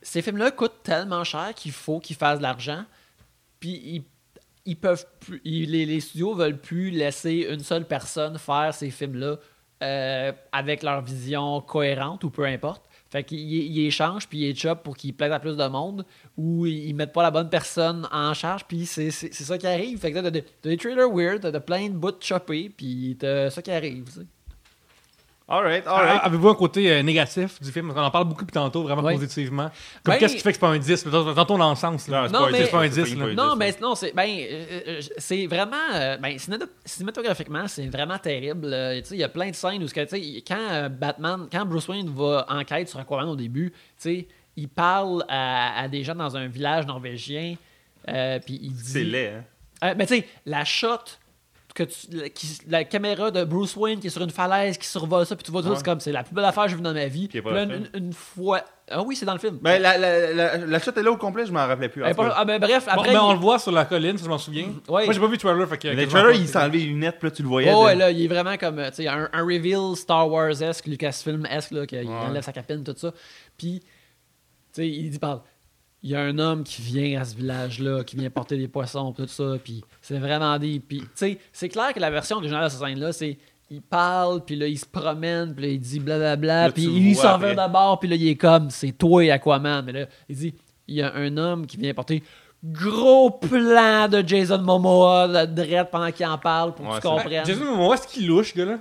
ces 0.01 0.21
films-là 0.21 0.51
coûtent 0.51 0.81
tellement 0.83 1.23
cher 1.23 1.51
qu'il 1.55 1.71
faut 1.73 1.99
qu'ils 1.99 2.15
fassent 2.15 2.37
de 2.37 2.43
l'argent. 2.43 2.85
Puis 3.59 3.71
ils, 3.71 4.03
ils 4.65 4.77
peuvent 4.77 5.05
plus, 5.19 5.41
les, 5.43 5.85
les 5.85 5.99
studios 5.99 6.33
veulent 6.33 6.59
plus 6.59 6.89
laisser 6.89 7.47
une 7.49 7.59
seule 7.59 7.85
personne 7.85 8.37
faire 8.37 8.73
ces 8.73 8.89
films-là 8.89 9.37
euh, 9.83 10.31
avec 10.51 10.83
leur 10.83 11.01
vision 11.01 11.61
cohérente 11.61 12.23
ou 12.23 12.29
peu 12.29 12.45
importe. 12.45 12.83
Fait 13.09 13.23
qu'ils 13.23 13.39
ils 13.39 13.85
échangent 13.85 14.27
puis 14.27 14.39
ils 14.39 14.49
échappent 14.49 14.83
pour 14.83 14.97
qu'ils 14.97 15.13
plaisent 15.13 15.31
à 15.31 15.39
plus 15.39 15.55
de 15.57 15.67
monde 15.67 16.05
ou 16.37 16.65
ils, 16.65 16.89
ils 16.89 16.93
mettent 16.93 17.13
pas 17.13 17.23
la 17.23 17.31
bonne 17.31 17.49
personne 17.49 18.07
en 18.11 18.33
charge 18.33 18.65
puis 18.65 18.85
c'est 18.85 19.11
ça 19.11 19.57
qui 19.57 19.67
arrive. 19.67 19.99
Fait 19.99 20.11
que 20.11 20.19
t'as 20.19 20.31
des, 20.31 20.41
t'as 20.41 20.69
des 20.69 20.77
trailers 20.77 21.09
weird, 21.09 21.41
t'as 21.41 21.51
de 21.51 21.59
plein 21.59 21.89
de 21.89 21.93
bouts 21.93 22.19
choppés 22.19 22.69
puis 22.69 23.17
t'as 23.19 23.49
ça 23.49 23.61
qui 23.61 23.71
arrive. 23.71 24.05
Alright, 25.47 25.83
Ah, 25.85 25.97
alright. 25.99 26.21
Avez-vous 26.23 26.49
un 26.49 26.55
côté 26.55 26.91
euh, 26.91 27.03
négatif 27.03 27.61
du 27.61 27.71
film? 27.71 27.91
On 27.95 27.99
en 28.01 28.09
parle 28.09 28.25
beaucoup 28.25 28.41
depuis 28.45 28.53
tantôt, 28.53 28.81
vraiment 28.81 29.03
Ouais. 29.03 29.13
positivement. 29.13 29.69
Comme 30.03 30.13
Ben- 30.15 30.19
qu'est-ce 30.19 30.35
qui 30.35 30.41
fait 30.41 30.49
que 30.49 30.55
c'est 30.55 30.59
pas 30.59 30.69
un 30.69 30.79
10? 30.79 31.03
Tantôt 31.03 31.57
dans 31.59 31.69
le 31.69 31.75
sens. 31.75 32.07
là. 32.07 32.21
Non, 32.23 32.27
c'est 32.27 32.33
Non, 32.33 32.39
pas 32.39 32.47
un 32.47 32.51
mais- 32.51 32.57
dix, 32.57 32.65
C'est 32.65 32.71
pas 32.71 32.77
un 32.79 32.89
c'est 32.91 33.03
dix, 33.03 33.15
pas 33.15 33.19
là. 33.25 33.31
un 33.31 33.33
Non, 33.35 33.53
dix, 33.53 33.59
mais 33.59 33.75
non, 33.79 33.93
c'est 33.95 34.11
ben, 34.15 34.27
euh, 34.27 34.65
euh, 34.87 35.01
c'est 35.19 35.45
vraiment, 35.45 35.75
euh, 35.93 36.17
ben, 36.17 36.35
cinéma- 36.37 36.65
cinématographiquement, 36.83 37.67
c'est 37.67 37.85
vraiment 37.87 38.17
terrible. 38.17 38.71
Euh, 38.73 38.99
tu 39.01 39.05
sais, 39.09 39.15
Il 39.15 39.19
y 39.19 39.23
a 39.23 39.29
plein 39.29 39.51
de 39.51 39.55
scènes 39.55 39.83
où, 39.83 39.87
ce 39.87 39.93
que, 39.93 40.01
tu 40.01 40.07
sais, 40.19 40.43
quand 40.47 40.57
euh, 40.71 40.89
Batman, 40.89 41.47
quand 41.51 41.63
Bruce 41.65 41.87
Wayne 41.89 42.09
va 42.09 42.47
en 42.49 42.63
quête 42.63 42.89
sur 42.89 42.99
Aquaman 42.99 43.29
au 43.29 43.35
début, 43.35 43.69
tu 43.71 43.77
sais, 43.97 44.27
il 44.57 44.67
parle 44.67 45.23
à, 45.29 45.79
à 45.79 45.87
des 45.87 46.03
gens 46.03 46.15
dans 46.15 46.35
un 46.35 46.47
village 46.47 46.87
norvégien, 46.87 47.53
euh, 48.09 48.39
puis 48.43 48.59
il 48.63 48.71
dit. 48.73 48.83
C'est 48.83 49.03
laid, 49.03 49.27
hein. 49.27 49.43
Euh, 49.83 49.93
mais 49.95 50.07
tu 50.07 50.15
sais, 50.15 50.27
la 50.47 50.65
shot, 50.65 50.97
que 51.75 51.83
tu- 51.83 52.07
la, 52.11 52.29
qui- 52.29 52.57
la 52.67 52.83
caméra 52.85 53.29
de 53.31 53.43
Bruce 53.43 53.75
Wayne 53.75 53.99
qui 53.99 54.07
est 54.07 54.09
sur 54.09 54.21
une 54.23 54.29
falaise, 54.31 54.77
qui 54.77 54.87
survole 54.87 55.25
ça, 55.25 55.35
puis 55.35 55.43
tu 55.43 55.51
vois 55.51 55.61
tout, 55.61 55.67
Ouais. 55.69 55.75
c'est 55.75 55.83
comme, 55.85 55.99
c'est 55.99 56.11
la 56.13 56.23
plus 56.23 56.33
belle 56.33 56.45
affaire 56.45 56.63
que 56.63 56.69
j'ai 56.69 56.75
vue 56.77 56.81
dans 56.81 56.93
ma 56.93 57.05
vie. 57.07 57.27
Puis 57.27 57.41
là, 57.41 57.67
une, 57.93 58.13
fois. 58.13 58.61
Ah 58.89 59.01
oui, 59.03 59.15
c'est 59.15 59.25
dans 59.25 59.33
le 59.33 59.39
film. 59.39 59.57
Ben, 59.61 59.81
la, 59.81 59.97
la, 59.97 60.33
la, 60.33 60.57
la 60.57 60.79
shot 60.79 60.91
est 60.95 61.03
là 61.03 61.11
au 61.11 61.17
complet, 61.17 61.45
je 61.45 61.51
m'en 61.51 61.67
rappelais 61.67 61.89
plus. 61.89 62.01
pas- 62.01 62.33
ah, 62.35 62.45
ben, 62.45 62.59
bref, 62.59 62.85
Bon, 62.85 62.91
après. 62.91 63.11
il- 63.11 63.17
on 63.17 63.33
le 63.33 63.39
voit 63.39 63.59
sur 63.59 63.71
la 63.73 63.83
colline, 63.83 64.17
si 64.17 64.23
je 64.23 64.29
m'en 64.29 64.37
souviens. 64.37 64.67
Ouais. 64.87 65.03
Moi, 65.05 65.13
j'ai 65.13 65.19
pas 65.19 65.25
vu 65.27 65.33
le 65.33 65.37
trailer. 65.37 65.67
Fait 65.67 65.77
que, 65.77 65.87
Mais 65.89 66.05
le 66.05 66.07
trailer, 66.07 66.31
il 66.31 66.47
s'est 66.47 66.57
enlevé 66.57 66.77
les 66.79 66.85
lunettes, 66.85 67.19
puis 67.19 67.27
là, 67.29 67.35
tu 67.35 67.41
le 67.43 67.47
voyais. 67.49 67.71
Oh, 67.75 67.85
ouais, 67.85 67.95
là, 67.95 68.09
il 68.09 68.23
est 68.23 68.27
vraiment 68.27 68.55
comme, 68.57 68.77
tu 68.87 68.93
sais, 68.93 69.07
un, 69.07 69.27
un 69.33 69.41
reveal 69.43 69.95
Star 69.97 70.29
Wars-esque, 70.31 70.85
Lucasfilm-esque, 70.87 71.71
là, 71.71 71.85
qu'il 71.85 71.99
Ouais. 72.07 72.07
enlève 72.07 72.43
sa 72.43 72.53
capine, 72.53 72.83
tout 72.85 72.95
ça. 72.95 73.11
Puis, 73.57 73.81
tu 73.81 73.87
sais, 74.71 74.87
il 74.87 75.09
dit, 75.09 75.19
parle, 75.19 75.41
il 76.05 76.11
y 76.11 76.15
a 76.15 76.21
un 76.21 76.37
homme 76.37 76.63
qui 76.63 76.83
vient 76.83 77.19
à 77.19 77.25
ce 77.25 77.35
village-là, 77.35 78.03
qui 78.03 78.15
vient 78.15 78.29
porter 78.29 78.57
des 78.57 78.67
poissons, 78.67 79.11
tout 79.11 79.25
ça, 79.27 79.55
puis 79.63 79.83
c'est 80.03 80.19
vraiment 80.19 80.59
des... 80.59 80.79
Puis, 80.79 80.99
tu 80.99 81.07
sais, 81.15 81.39
c'est 81.51 81.67
clair 81.67 81.93
que 81.95 81.99
la 81.99 82.11
version 82.11 82.37
originale 82.37 82.65
de 82.65 82.69
cette 82.69 82.79
scène-là, 82.79 83.11
c'est... 83.11 83.39
Il 83.71 83.81
parle, 83.81 84.45
puis 84.45 84.55
là, 84.55 84.67
il 84.67 84.77
se 84.77 84.85
promène, 84.85 85.55
puis 85.55 85.65
là, 85.65 85.71
il 85.71 85.79
dit 85.79 85.99
blablabla, 85.99 86.71
puis 86.71 86.83
il 86.83 87.15
s'en 87.15 87.39
va 87.39 87.55
d'abord, 87.55 87.99
puis 87.99 88.07
là, 88.07 88.15
il 88.15 88.27
est 88.27 88.35
comme, 88.35 88.69
c'est 88.69 88.91
toi 88.91 89.25
et 89.25 89.31
Aquaman. 89.31 89.83
Mais 89.83 89.91
là, 89.93 90.05
il 90.29 90.35
dit, 90.35 90.53
il 90.87 90.97
y 90.97 91.01
a 91.01 91.11
un 91.15 91.35
homme 91.37 91.65
qui 91.65 91.77
vient 91.77 91.91
porter 91.95 92.21
gros 92.63 93.31
plan 93.31 94.07
de 94.07 94.23
Jason 94.25 94.59
Momoa, 94.59 95.47
de 95.47 95.55
Dredd 95.55 95.89
pendant 95.89 96.11
qu'il 96.11 96.27
en 96.27 96.37
parle, 96.37 96.75
pour 96.75 96.85
Ouais, 96.85 96.97
que 96.97 97.01
tu 97.01 97.07
comprennes. 97.07 97.45
Jason 97.47 97.65
Momoa, 97.65 97.95
est-ce 97.95 98.07
qu'il 98.07 98.27
louche, 98.27 98.53
gars, 98.53 98.65
là? 98.65 98.77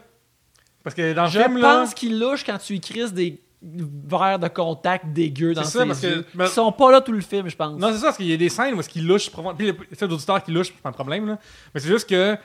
Parce 0.83 0.95
que 0.95 1.15
dans 1.15 1.25
le 1.25 1.31
Je 1.31 1.41
film, 1.41 1.57
là. 1.57 1.77
pense 1.77 1.95
qu'il 1.95 2.19
louche 2.19 2.45
quand 2.45 2.59
tu 2.59 2.75
y 2.75 2.81
crises 2.81 3.15
des 3.15 3.41
verres 3.65 4.39
de 4.39 4.49
contact 4.49 5.07
dégueux 5.13 5.55
dans 5.55 5.63
C'est 5.65 5.71
ses 5.73 5.79
ça, 5.79 5.87
parce 5.87 6.01
que- 6.01 6.07
yeux. 6.07 6.25
mais- 6.35 6.45
Ils 6.45 6.51
sont 6.51 6.71
pas 6.73 6.93
là 6.93 7.01
tout 7.01 7.13
le 7.13 7.21
film, 7.21 7.49
je 7.49 7.57
pense. 7.57 7.79
Non, 7.81 7.89
c'est 7.93 7.99
ça, 7.99 8.05
parce 8.07 8.17
qu'il 8.19 8.27
y 8.29 8.33
a 8.33 8.37
des 8.37 8.49
scènes 8.49 8.75
où 8.75 8.81
est-ce 8.81 8.89
qu'il 8.89 9.07
louche. 9.07 9.31
profond- 9.31 9.55
Puis 9.55 9.67
les 9.67 9.75
celles 9.93 10.09
d'auditeurs 10.09 10.43
qui 10.43 10.53
louchent, 10.53 10.69
c'est 10.69 10.83
pas 10.83 10.91
un 10.91 10.93
problème, 10.93 11.27
là. 11.27 11.39
Mais 11.75 11.81
c'est 11.81 11.89
juste 11.89 12.09
que. 12.09 12.37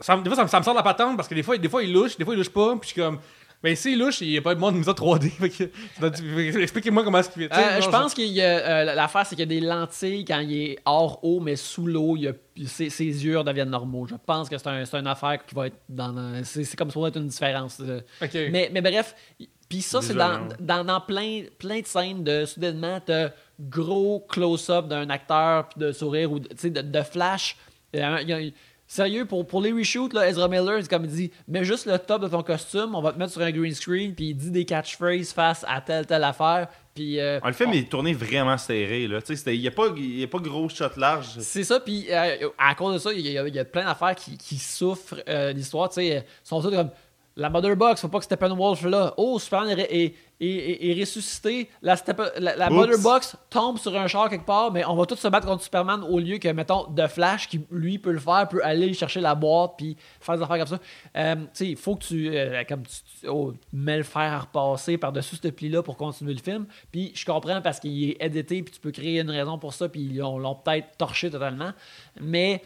ça 0.00 0.16
des 0.16 0.28
fois, 0.30 0.36
ça 0.36 0.44
me, 0.44 0.48
ça 0.48 0.58
me 0.60 0.64
sort 0.64 0.74
de 0.74 0.78
la 0.78 0.82
patente 0.84 1.16
parce 1.16 1.28
que 1.28 1.34
des 1.34 1.42
fois, 1.42 1.58
des 1.58 1.68
fois, 1.68 1.82
il 1.82 1.92
louche, 1.92 2.16
des 2.16 2.24
fois, 2.24 2.34
il 2.34 2.38
louche 2.38 2.50
pas. 2.50 2.72
Puis 2.76 2.88
je 2.90 2.92
suis 2.92 3.00
comme. 3.02 3.18
Ben, 3.60 3.74
s'il 3.74 3.98
louche, 3.98 4.20
il 4.20 4.28
n'y 4.28 4.38
a 4.38 4.40
pas 4.40 4.54
de 4.54 4.60
monde 4.60 4.74
de 4.74 4.78
mise 4.78 4.88
en 4.88 4.92
3D. 4.94 5.30
Fait 5.30 5.48
que- 5.50 5.64
fait 5.66 6.10
que- 6.52 6.58
Expliquez-moi 6.60 7.02
comment 7.02 7.18
est-ce 7.18 7.28
qu'il 7.30 7.42
Euh, 7.42 7.80
je 7.80 7.88
pense 7.88 8.14
a 8.16 8.20
euh, 8.22 8.84
l'affaire, 8.94 9.26
c'est 9.26 9.34
qu'il 9.34 9.40
y 9.40 9.56
a 9.56 9.60
des 9.60 9.66
lentilles 9.66 10.24
quand 10.24 10.38
il 10.38 10.52
est 10.56 10.78
hors 10.84 11.18
eau, 11.24 11.40
mais 11.40 11.56
sous 11.56 11.84
l'eau, 11.84 12.14
il 12.16 12.22
y 12.22 12.28
a- 12.28 12.34
ses, 12.68 12.88
ses 12.88 13.04
yeux 13.04 13.36
redeviennent 13.36 13.70
normaux. 13.70 14.06
Je 14.06 14.14
pense 14.24 14.48
que 14.48 14.56
c'est 14.56 14.68
un, 14.68 14.84
c'est 14.84 14.96
une 14.96 15.08
affaire 15.08 15.44
qui 15.44 15.56
va 15.56 15.66
être 15.66 15.76
dans. 15.88 16.40
c'est 16.44 16.62
c'est 16.62 16.76
comme 16.76 16.92
ça 16.92 17.00
va 17.00 17.08
être 17.08 17.16
une 17.16 17.26
différence. 17.26 17.78
euh. 17.80 18.00
Ok. 18.22 18.30
Mais, 18.52 18.70
mais 18.72 18.80
bref, 18.80 19.16
puis 19.68 19.82
ça, 19.82 20.00
c'est 20.02 20.14
dans, 20.14 20.38
non. 20.38 20.48
dans, 20.60 20.84
dans 20.84 21.00
plein, 21.00 21.42
plein 21.58 21.80
de 21.80 21.86
scènes 21.86 22.24
de 22.24 22.44
soudainement, 22.46 23.00
t'as 23.04 23.30
gros 23.60 24.24
close-up 24.28 24.88
d'un 24.88 25.10
acteur, 25.10 25.68
puis 25.68 25.80
de 25.80 25.92
sourire, 25.92 26.32
ou 26.32 26.38
de, 26.40 26.48
de, 26.68 26.80
de 26.80 27.02
flash. 27.02 27.56
Il 27.92 28.00
y 28.00 28.02
a 28.02 28.12
un- 28.14 28.20
il 28.20 28.28
y 28.28 28.32
a- 28.32 28.50
sérieux, 28.86 29.26
pour, 29.26 29.46
pour 29.46 29.60
les 29.60 29.70
reshoots, 29.72 30.14
là, 30.14 30.26
Ezra 30.28 30.48
Miller, 30.48 30.78
c'est 30.80 30.88
comme 30.88 31.04
il 31.04 31.10
dit 31.10 31.30
mets 31.46 31.64
juste 31.64 31.84
le 31.86 31.98
top 31.98 32.22
de 32.22 32.28
ton 32.28 32.42
costume, 32.42 32.94
on 32.94 33.02
va 33.02 33.12
te 33.12 33.18
mettre 33.18 33.32
sur 33.32 33.42
un 33.42 33.50
green 33.50 33.74
screen, 33.74 34.14
puis 34.14 34.30
il 34.30 34.34
dit 34.34 34.50
des 34.50 34.64
catchphrases 34.64 35.32
face 35.32 35.64
à 35.68 35.80
telle, 35.82 36.06
telle 36.06 36.24
affaire. 36.24 36.68
Puis, 36.94 37.20
euh, 37.20 37.38
Ah, 37.42 37.48
le 37.48 37.52
film 37.54 37.72
est 37.74 37.88
tourné 37.90 38.12
vraiment 38.14 38.56
serré, 38.56 39.06
là. 39.06 39.18
Il 39.46 39.60
n'y 39.60 39.68
a, 39.68 39.70
pas- 39.70 39.88
y 39.96 40.22
a 40.24 40.26
pas 40.26 40.38
gros 40.38 40.68
shot 40.70 40.84
large. 40.96 41.26
C'est 41.40 41.64
ça, 41.64 41.78
puis 41.80 42.06
euh, 42.10 42.48
à 42.56 42.74
cause 42.74 42.94
de 42.94 42.98
ça, 42.98 43.12
il 43.12 43.20
y, 43.20 43.36
a- 43.38 43.46
il 43.46 43.54
y 43.54 43.58
a 43.58 43.64
plein 43.66 43.84
d'affaires 43.84 44.14
qui, 44.14 44.38
qui 44.38 44.56
souffrent 44.56 45.16
euh, 45.28 45.52
l'histoire. 45.52 45.90
Euh, 45.98 46.20
sont 46.42 46.62
toutes 46.62 46.74
comme 46.74 46.90
la 47.38 47.48
Mother 47.50 47.76
Box, 47.76 48.00
faut 48.00 48.08
pas 48.08 48.18
que 48.18 48.24
Steppenwolf 48.24 48.82
là. 48.82 49.14
Oh, 49.16 49.38
Superman 49.38 49.78
est, 49.78 49.94
est, 49.94 50.14
est- 50.40 51.00
ressuscité. 51.00 51.70
La, 51.82 51.94
Steppen- 51.94 52.32
la, 52.38 52.56
la 52.56 52.66
Oups. 52.66 52.74
Mother 52.74 52.98
Box 53.00 53.36
tombe 53.48 53.78
sur 53.78 53.96
un 53.96 54.08
char 54.08 54.28
quelque 54.28 54.44
part, 54.44 54.72
mais 54.72 54.84
on 54.84 54.96
va 54.96 55.06
tous 55.06 55.14
se 55.16 55.28
battre 55.28 55.46
contre 55.46 55.62
Superman 55.62 56.02
au 56.02 56.18
lieu 56.18 56.38
que, 56.38 56.48
mettons, 56.48 56.84
The 56.94 57.06
Flash, 57.06 57.48
qui 57.48 57.60
lui 57.70 57.98
peut 57.98 58.10
le 58.10 58.18
faire, 58.18 58.48
peut 58.48 58.60
aller 58.64 58.92
chercher 58.92 59.20
la 59.20 59.36
boîte 59.36 59.74
puis 59.78 59.96
faire 60.20 60.36
des 60.36 60.42
affaires 60.42 60.58
comme 60.58 60.66
ça. 60.66 60.78
Euh, 61.16 61.34
tu 61.36 61.42
sais, 61.52 61.66
il 61.68 61.76
faut 61.76 61.94
que 61.94 62.04
tu, 62.04 62.28
euh, 62.36 62.64
comme 62.68 62.82
tu, 62.82 63.28
oh, 63.28 63.52
mets 63.72 63.98
le 63.98 64.02
fer 64.02 64.20
à 64.22 64.38
repasser 64.40 64.98
par-dessus 64.98 65.36
ce 65.40 65.48
pli-là 65.48 65.82
pour 65.84 65.96
continuer 65.96 66.34
le 66.34 66.42
film. 66.42 66.66
Puis 66.90 67.12
je 67.14 67.24
comprends 67.24 67.62
parce 67.62 67.78
qu'il 67.78 68.10
est 68.10 68.16
édité, 68.20 68.62
puis 68.64 68.74
tu 68.74 68.80
peux 68.80 68.90
créer 68.90 69.20
une 69.20 69.30
raison 69.30 69.58
pour 69.58 69.74
ça, 69.74 69.88
puis 69.88 70.00
ils 70.00 70.16
l'ont 70.16 70.56
peut-être 70.56 70.96
torché 70.98 71.30
totalement. 71.30 71.70
Mais 72.20 72.62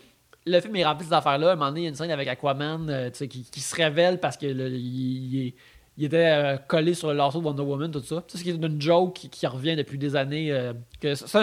le 0.47 0.61
film 0.61 0.77
est 0.77 0.85
rempli 0.85 1.05
de 1.05 1.11
ces 1.11 1.15
affaires-là. 1.17 1.51
À 1.51 1.53
un 1.53 1.57
moment 1.57 1.69
donné, 1.69 1.81
il 1.81 1.85
y 1.85 1.87
a 1.87 1.91
une 1.91 1.95
scène 1.95 2.11
avec 2.11 2.29
Aquaman 2.29 2.89
euh, 2.91 3.11
tu 3.11 3.19
sais, 3.19 3.29
qui, 3.29 3.43
qui 3.45 3.61
se 3.61 3.75
révèle 3.75 4.19
parce 4.21 4.37
que 4.37 4.47
le- 4.47 4.69
il, 4.71 5.35
il 5.35 5.47
est- 5.49 5.55
il 5.99 6.05
était 6.07 6.17
euh, 6.17 6.57
collé 6.57 6.95
sur 6.95 7.09
le 7.09 7.15
lasso 7.19 7.39
de 7.39 7.45
Wonder 7.45 7.63
Woman, 7.63 7.91
tout 7.91 8.01
ça. 8.03 8.25
Tu 8.27 8.39
sais, 8.39 8.45
c'est 8.45 8.51
une 8.51 8.81
joke 8.81 9.13
qui, 9.15 9.29
qui 9.29 9.47
revient 9.47 9.77
depuis 9.77 9.99
des 9.99 10.17
années. 10.17 10.51
euh, 10.51 10.73
que 10.99 11.15
c'est 11.15 11.37
un, 11.37 11.43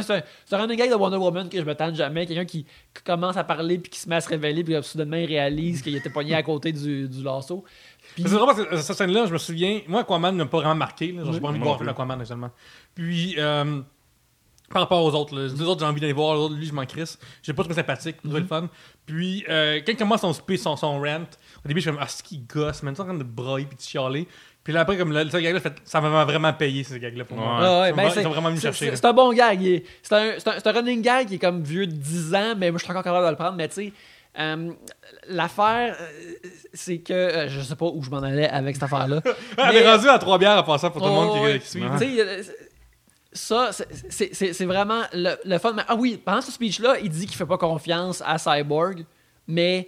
un 0.52 0.58
running 0.58 0.76
gag 0.76 0.90
de 0.90 0.96
Wonder 0.96 1.18
Woman 1.18 1.48
que 1.50 1.60
je 1.60 1.64
me 1.64 1.76
tente 1.76 1.94
jamais. 1.94 2.26
Quelqu'un 2.26 2.46
qui, 2.46 2.64
qui 2.64 3.04
commence 3.06 3.38
à 3.38 3.44
parler 3.44 3.78
puis 3.78 3.92
qui 3.92 4.00
se 4.00 4.10
met 4.10 4.16
à 4.16 4.22
se 4.22 4.28
révéler, 4.28 4.64
puis 4.64 4.74
là, 4.74 4.82
soudainement 4.82 5.18
il 5.18 5.28
réalise 5.28 5.84
qu'il 5.84 5.96
était 5.96 6.10
pogné 6.10 6.34
à 6.34 6.42
côté 6.42 6.72
du, 6.72 7.08
du 7.08 7.24
lasso. 7.24 7.64
C'est 8.18 8.24
vraiment 8.28 8.48
parce 8.48 8.64
que 8.64 8.74
euh, 8.74 8.78
cette 8.82 8.98
scène-là, 8.98 9.28
je 9.28 9.34
me 9.34 9.38
souviens. 9.38 9.82
Moi, 9.88 10.02
Aquaman 10.02 10.36
n'a 10.36 10.48
pas 10.48 10.58
vraiment 10.58 10.74
marqué. 10.76 11.16
J'ai 11.32 11.40
pas 11.40 11.48
envie 11.48 11.60
de 11.60 11.64
voir. 11.64 11.80
Aquaman 11.88 12.20
actuellement. 12.20 12.50
Puis, 12.96 13.36
euh, 13.38 13.82
par 14.72 14.82
rapport 14.84 15.04
aux 15.04 15.14
autres, 15.14 15.36
là, 15.36 15.48
les 15.48 15.62
autres, 15.62 15.80
j'ai 15.80 15.86
envie 15.86 16.00
d'aller 16.02 16.14
voir. 16.14 16.36
L'autre, 16.36 16.56
lui, 16.56 16.66
je 16.66 16.74
m'en 16.74 16.86
crisse. 16.86 17.18
J'ai 17.44 17.54
pas 17.54 17.64
trouvé 17.64 17.76
sympathique, 17.76 18.18
j'ai 18.24 18.30
trouvé 18.30 18.42
le 18.42 18.48
fun. 18.48 18.70
Puis, 19.06 19.44
euh, 19.50 19.80
quand 19.86 19.92
il 19.92 19.98
commence 19.98 20.22
son 20.22 20.34
speech, 20.34 20.62
son, 20.62 20.76
son 20.76 21.00
rant, 21.02 21.22
au 21.64 21.68
début, 21.68 21.80
je 21.82 21.86
suis 21.86 21.92
comme, 21.92 22.00
ah, 22.02 22.08
c'est 22.08 22.24
qui 22.26 22.38
gosse, 22.40 22.84
man, 22.84 22.94
t'es 22.94 23.02
en 23.02 23.06
train 23.06 23.14
de 23.16 23.24
brailler 23.24 23.66
puis 23.66 23.78
de 23.78 23.82
chialer. 23.82 24.28
Puis 24.64 24.74
là, 24.74 24.82
après, 24.82 24.98
comme 24.98 25.12
le, 25.14 25.28
ce 25.30 25.38
gag-là, 25.38 25.60
fait- 25.62 25.76
ça 25.86 26.00
m'a 26.02 26.26
vraiment 26.26 26.54
payé, 26.54 26.84
ce 26.84 26.94
gag-là, 26.96 27.24
pour 27.26 27.38
moi. 27.38 27.58
Ah 27.62 27.82
ouais, 27.82 27.90
Ils 27.90 27.96
ben, 27.96 28.10
ils 28.16 28.22
vraiment 28.28 28.54
c'est- 28.56 28.62
chercher. 28.62 28.92
C'est 28.96 29.04
là. 29.04 29.10
un 29.10 29.14
bon 29.14 29.34
gag. 29.34 29.62
il 29.62 29.68
est- 29.76 29.86
C'est 30.04 30.14
un, 30.16 30.34
c'est 30.38 30.68
un- 30.68 30.72
running 30.72 31.02
gag 31.02 31.28
qui 31.28 31.36
est 31.36 31.40
comme 31.40 31.64
vieux 31.64 31.88
de 31.88 31.92
10 31.94 32.36
ans, 32.36 32.54
mais 32.58 32.70
moi 32.70 32.78
je 32.78 32.84
suis 32.84 32.92
encore 32.92 33.04
capable 33.04 33.26
de 33.26 33.32
le 33.32 33.36
prendre. 33.38 33.56
Mais 33.56 33.68
tu 33.70 33.76
sais, 33.76 33.94
euh, 34.40 34.72
l'affaire, 35.28 35.96
euh, 36.00 36.50
c'est 36.74 37.00
que 37.00 37.14
euh, 37.14 37.50
je 37.50 37.62
sais 37.62 37.76
pas 37.76 37.86
où 37.88 38.04
je 38.04 38.10
m'en 38.10 38.18
allais 38.22 38.48
avec 38.50 38.76
cette 38.76 38.84
affaire-là. 38.84 39.22
Elle 39.58 39.78
est 39.78 39.90
rendue 39.92 40.10
à 40.10 40.20
trois 40.20 40.38
bières 40.38 40.58
en 40.60 40.64
passant 40.64 40.92
pour 40.92 41.02
tout 41.02 41.08
le 41.08 41.14
monde 41.14 41.52
qui, 41.54 41.60
qui 41.60 41.68
suit. 41.68 41.84
Tu 41.98 41.98
sais, 41.98 42.20
euh, 42.20 42.44
ça, 43.32 43.72
c'est- 43.72 44.66
vraiment 44.66 45.02
le, 45.14 45.36
le 45.46 45.58
fun. 45.60 45.76
Ah 45.88 45.96
oui, 45.96 46.20
pendant 46.24 46.42
ce 46.42 46.52
speech-là, 46.52 46.98
il 47.02 47.10
dit 47.10 47.26
qu'il 47.28 47.36
fait 47.36 47.46
pas 47.46 47.58
confiance 47.58 48.24
à 48.26 48.38
Cyborg, 48.38 49.06
mais 49.48 49.88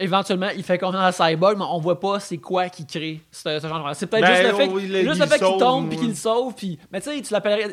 éventuellement, 0.00 0.48
il 0.56 0.62
fait 0.64 0.78
confiance 0.78 1.20
à 1.20 1.30
Cyborg, 1.30 1.56
mais 1.56 1.64
on 1.70 1.78
voit 1.78 2.00
pas 2.00 2.18
c'est 2.20 2.38
quoi 2.38 2.68
qui 2.68 2.84
crée 2.86 3.20
ce, 3.30 3.58
ce 3.60 3.66
genre 3.68 3.88
de... 3.88 3.94
C'est 3.94 4.06
peut-être 4.06 4.22
Ben, 4.26 4.34
juste 4.36 4.50
le 4.50 4.56
fait, 4.56 4.68
oh, 4.70 4.74
que- 4.74 4.80
il- 4.80 4.86
juste 5.04 5.14
il 5.16 5.20
le 5.20 5.26
fait 5.26 5.38
qu'il 5.38 5.58
tombe 5.58 5.88
puis 5.88 5.98
qu'il 5.98 6.08
le 6.08 6.14
sauve. 6.14 6.54
Puis, 6.54 6.78
mais 6.92 7.00
tu 7.00 7.10
sais, 7.10 7.18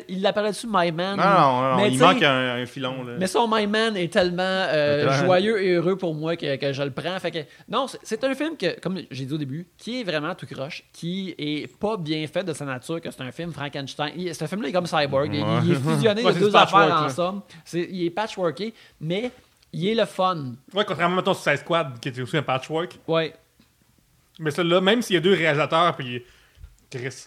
il 0.08 0.22
l'appellerait-tu 0.22 0.66
My 0.70 0.92
Man? 0.92 1.16
Non, 1.16 1.24
non, 1.24 1.62
non, 1.70 1.76
Mais 1.78 1.90
il 1.92 1.98
manque 1.98 2.22
un, 2.22 2.54
un 2.62 2.66
filon, 2.66 3.02
là. 3.04 3.14
mais 3.18 3.26
son 3.26 3.48
My 3.48 3.66
Man 3.66 3.96
est 3.96 4.12
tellement 4.12 4.42
euh, 4.42 5.24
joyeux 5.24 5.62
et 5.62 5.72
heureux 5.72 5.96
pour 5.96 6.14
moi 6.14 6.36
que, 6.36 6.56
que 6.56 6.72
je 6.72 6.82
le 6.82 6.90
prends. 6.92 7.18
Fait 7.18 7.30
que, 7.30 7.38
non, 7.68 7.86
c'est- 8.02 8.22
un 8.24 8.34
film 8.34 8.56
que, 8.56 8.78
comme 8.80 8.98
j'ai 9.10 9.24
dit 9.24 9.34
au 9.34 9.38
début, 9.38 9.66
qui 9.76 10.00
est 10.00 10.04
vraiment 10.04 10.34
tout 10.36 10.46
croche, 10.46 10.84
qui 10.92 11.34
est 11.36 11.66
pas 11.78 11.96
bien 11.96 12.24
fait 12.28 12.44
de 12.44 12.52
sa 12.52 12.64
nature, 12.64 13.00
que 13.00 13.10
c'est 13.10 13.22
un 13.22 13.32
film 13.32 13.52
Frankenstein. 13.52 14.12
Il- 14.16 14.32
Ce 14.34 14.44
film-là 14.46 14.68
est 14.68 14.72
comme 14.72 14.86
Cyborg. 14.86 15.34
Il- 15.34 15.44
Il, 15.64 15.72
est 15.72 15.74
fusionné 15.74 16.22
Ouais, 16.24 16.32
de 16.32 16.38
deux 16.38 16.54
affaires 16.56 17.02
ensemble. 17.04 17.42
C'est- 17.64 17.88
il 17.90 18.04
est 18.06 18.10
patchworké, 18.10 18.72
mais 19.00 19.30
il 19.72 19.88
est 19.88 19.94
le 19.94 20.04
fun. 20.04 20.54
Ouais, 20.74 20.84
contrairement 20.84 21.18
à 21.18 21.22
ton 21.22 21.34
Suicide 21.34 21.58
Squad, 21.60 21.98
qui 22.00 22.08
était 22.08 22.20
aussi 22.22 22.36
un 22.36 22.42
patchwork. 22.42 22.98
Ouais. 23.08 23.34
Mais 24.38 24.50
celui-là, 24.50 24.80
même 24.80 25.02
s'il 25.02 25.14
y 25.14 25.16
a 25.16 25.20
deux 25.20 25.34
réalisateurs, 25.34 25.94
puis 25.96 26.22
Chris, 26.90 27.26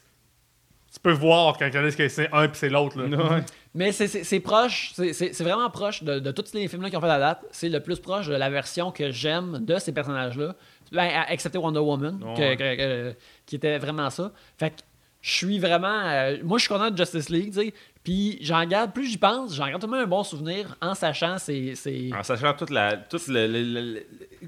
tu 0.93 0.99
peux 1.01 1.11
voir 1.11 1.57
quand 1.57 1.65
est-ce 1.67 1.97
que 1.97 2.07
c'est 2.07 2.29
un 2.31 2.47
puis 2.47 2.57
c'est 2.57 2.69
l'autre. 2.69 2.97
Ouais. 3.01 3.43
Mais 3.73 3.91
c'est- 3.91 4.39
proche, 4.39 4.91
c'est- 4.95 5.11
c'est 5.13 5.33
c'est 5.33 5.43
vraiment 5.43 5.69
proche 5.69 6.03
de, 6.03 6.19
de 6.19 6.31
tous 6.31 6.53
les 6.53 6.67
films-là 6.67 6.89
qui 6.89 6.95
ont 6.97 7.01
fait 7.01 7.07
la 7.07 7.19
date. 7.19 7.41
C'est 7.51 7.67
le 7.69 7.81
plus 7.81 7.99
proche 7.99 8.27
de 8.27 8.35
la 8.35 8.49
version 8.49 8.91
que 8.91 9.11
j'aime 9.11 9.59
de 9.65 9.77
ces 9.77 9.91
personnages-là. 9.91 10.55
Ben, 10.91 11.25
excepté 11.29 11.57
Wonder 11.57 11.79
Woman, 11.79 12.19
que- 12.19 12.39
Ouais. 12.41 12.55
que- 12.57 12.75
que- 12.77 13.15
qui 13.45 13.55
était 13.57 13.77
vraiment 13.77 14.09
ça. 14.09 14.31
Fait 14.57 14.69
que 14.69 14.75
je 15.21 15.31
suis 15.31 15.59
vraiment. 15.59 15.99
euh, 16.05 16.37
moi, 16.43 16.57
je 16.57 16.63
suis 16.65 16.73
content 16.73 16.89
de 16.91 16.97
Justice 16.97 17.29
League, 17.29 17.51
tu 17.53 17.59
sais. 17.59 17.73
Puis 18.05 18.37
j'en 18.41 18.63
garde, 18.65 18.93
plus 18.93 19.07
j'y 19.09 19.17
pense, 19.17 19.53
j'en 19.55 19.67
garde 19.67 19.81
tellement 19.81 19.97
un 19.97 20.05
bon 20.05 20.23
souvenir 20.23 20.77
en 20.81 20.93
sachant 20.95 21.37
c'est. 21.39 21.73
c'est- 21.75 22.11
En 22.17 22.23
sachant 22.23 22.53
toute 22.53 22.69
la, 22.69 22.95
tout 22.95 23.19
le, 23.27 23.47
le, 23.47 23.63
le, 23.63 24.03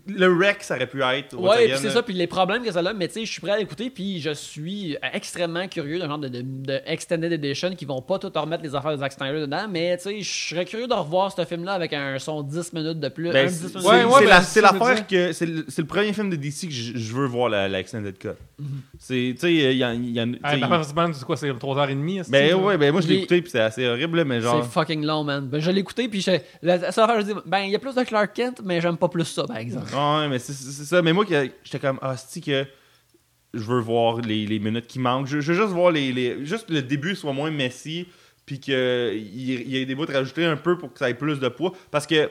le 0.08 0.28
wreck, 0.34 0.62
ça 0.64 0.76
aurait 0.76 0.88
pu 0.88 1.02
être. 1.02 1.34
au 1.34 1.48
Ouais, 1.50 1.68
puis 1.70 1.78
c'est 1.80 1.90
ça, 1.90 2.04
puis 2.04 2.14
les 2.14 2.28
problèmes 2.28 2.64
que 2.64 2.72
ça 2.72 2.80
a, 2.80 2.94
mais 2.94 3.08
tu 3.08 3.16
sais, 3.16 3.26
je 3.26 3.32
suis 3.32 3.42
prêt 3.42 3.52
à 3.52 3.58
l'écouter, 3.58 3.90
puis 3.90 4.22
je 4.22 4.30
suis 4.30 4.96
extrêmement 5.12 5.68
curieux 5.68 5.98
d'un 6.00 6.08
genre 6.08 6.20
de, 6.20 6.28
de, 6.28 6.42
de 6.44 6.80
Extended 6.86 7.32
Edition 7.34 7.74
qui 7.76 7.86
vont 7.86 8.02
pas 8.02 8.20
tout 8.20 8.32
remettre 8.34 8.62
les 8.64 8.76
affaires 8.76 8.92
de 8.92 8.98
Zack 8.98 9.12
Snyder 9.14 9.42
dedans, 9.42 9.66
mais 9.70 9.98
tu 9.98 10.04
sais, 10.04 10.22
je 10.22 10.50
serais 10.50 10.66
curieux 10.66 10.88
de 10.88 10.94
revoir 10.94 11.32
ce 11.36 11.44
film-là 11.44 11.74
avec 11.74 11.94
un 11.94 12.20
son 12.20 12.44
10 12.44 12.74
minutes 12.74 13.00
de 13.00 13.10
plus. 13.10 13.32
Ben, 13.32 13.50
c'est 13.50 13.56
10 13.68 13.76
minutes 13.76 13.82
c'est- 13.82 13.88
Ouais, 13.90 14.02
de- 14.04 14.06
ouais, 14.06 14.14
c'est 14.20 14.24
ben, 14.26 14.30
la- 14.30 14.42
c'est 14.42 14.48
c'est 14.48 14.62
ça 14.62 14.68
que 14.70 14.74
je 14.76 14.80
veux 14.84 14.90
l'affaire 14.90 15.08
que 15.08 15.32
c'est 15.34 15.46
le, 15.48 15.66
c'est 15.68 15.82
le 15.82 15.88
premier 15.88 16.14
film 16.14 16.30
de 16.30 16.36
DC 16.36 16.68
que 16.68 16.74
je, 16.74 16.96
je 16.96 17.14
veux 17.16 17.26
voir 17.26 17.50
la, 17.50 17.68
la 17.68 17.80
Extended 17.80 18.18
Cut. 18.20 18.30
C'est, 19.00 19.32
tu 19.34 19.40
sais, 19.40 19.54
il 19.54 19.78
y 19.78 19.84
a, 19.84 19.94
il 19.94 20.12
y 20.12 20.20
a- 20.20 20.26
tu 20.26 20.34
sais, 20.34 20.40
Ah, 20.44 20.82
c'est 21.14 21.26
quoi, 21.26 21.36
c'est 21.38 21.50
3h30 21.52 22.20
est-ce 22.20 22.30
Ben 22.32 22.50
que- 22.52 22.56
ouais, 22.56 22.78
ben 22.78 22.92
moi 22.92 23.02
je 23.02 23.08
l'ai 23.08 23.16
écouté 23.16 23.42
puis 23.48 23.52
c'est 23.54 23.62
assez 23.62 23.88
horrible, 23.88 24.18
là, 24.18 24.26
mais 24.26 24.42
genre. 24.42 24.64
C'est 24.64 24.72
fucking 24.72 25.06
long, 25.06 25.24
man. 25.24 25.48
Ben, 25.48 25.60
je 25.60 25.72
l'ai 25.72 25.80
écouté, 25.82 26.08
puis 26.08 26.22
je- 26.22 26.32
la 26.62 26.92
seule 26.92 27.04
affaire, 27.06 27.22
je 27.22 27.26
dis, 27.26 27.34
ben, 27.46 27.60
il 27.62 27.72
y 27.72 27.76
a 27.76 27.80
plus 27.80 27.96
de 27.96 28.04
Clark 28.04 28.34
Kent, 28.34 28.62
mais 28.64 28.80
j'aime 28.82 28.98
pas 28.98 29.08
plus 29.10 29.26
ça, 29.26 29.46
par 29.46 29.58
exemple. 29.58 29.88
Ouais, 29.94 30.28
mais 30.30 30.40
c'est 30.40 30.54
ça. 30.54 31.02
Mais 31.02 31.14
moi, 31.14 31.26
j'étais 31.30 31.80
comme, 31.80 32.00
ah, 32.02 32.16
c'est 32.18 32.42
que 32.42 32.66
je 33.54 33.64
veux 33.64 33.80
voir 33.80 34.18
les, 34.22 34.46
les 34.46 34.60
minutes 34.60 34.88
qui 34.88 35.00
manquent. 35.00 35.28
Je, 35.28 35.40
je 35.40 35.52
veux 35.54 35.58
juste 35.62 35.74
voir 35.74 35.92
les, 35.92 36.12
les- 36.12 36.46
Juste 36.46 36.68
que 36.68 36.74
le 36.74 36.82
début 36.82 37.16
soit 37.16 37.34
moins 37.34 37.50
messy, 37.52 38.06
puis 38.46 38.60
qu'il 38.60 38.74
y, 38.76 39.78
ait 39.78 39.86
des 39.86 39.96
bouts 39.96 40.06
rajoutés 40.06 40.46
un 40.46 40.58
peu 40.58 40.78
pour 40.78 40.94
que 40.94 41.00
ça 41.00 41.10
ait 41.10 41.14
plus 41.14 41.40
de 41.40 41.48
poids. 41.50 41.74
Parce 41.92 42.06
que. 42.08 42.30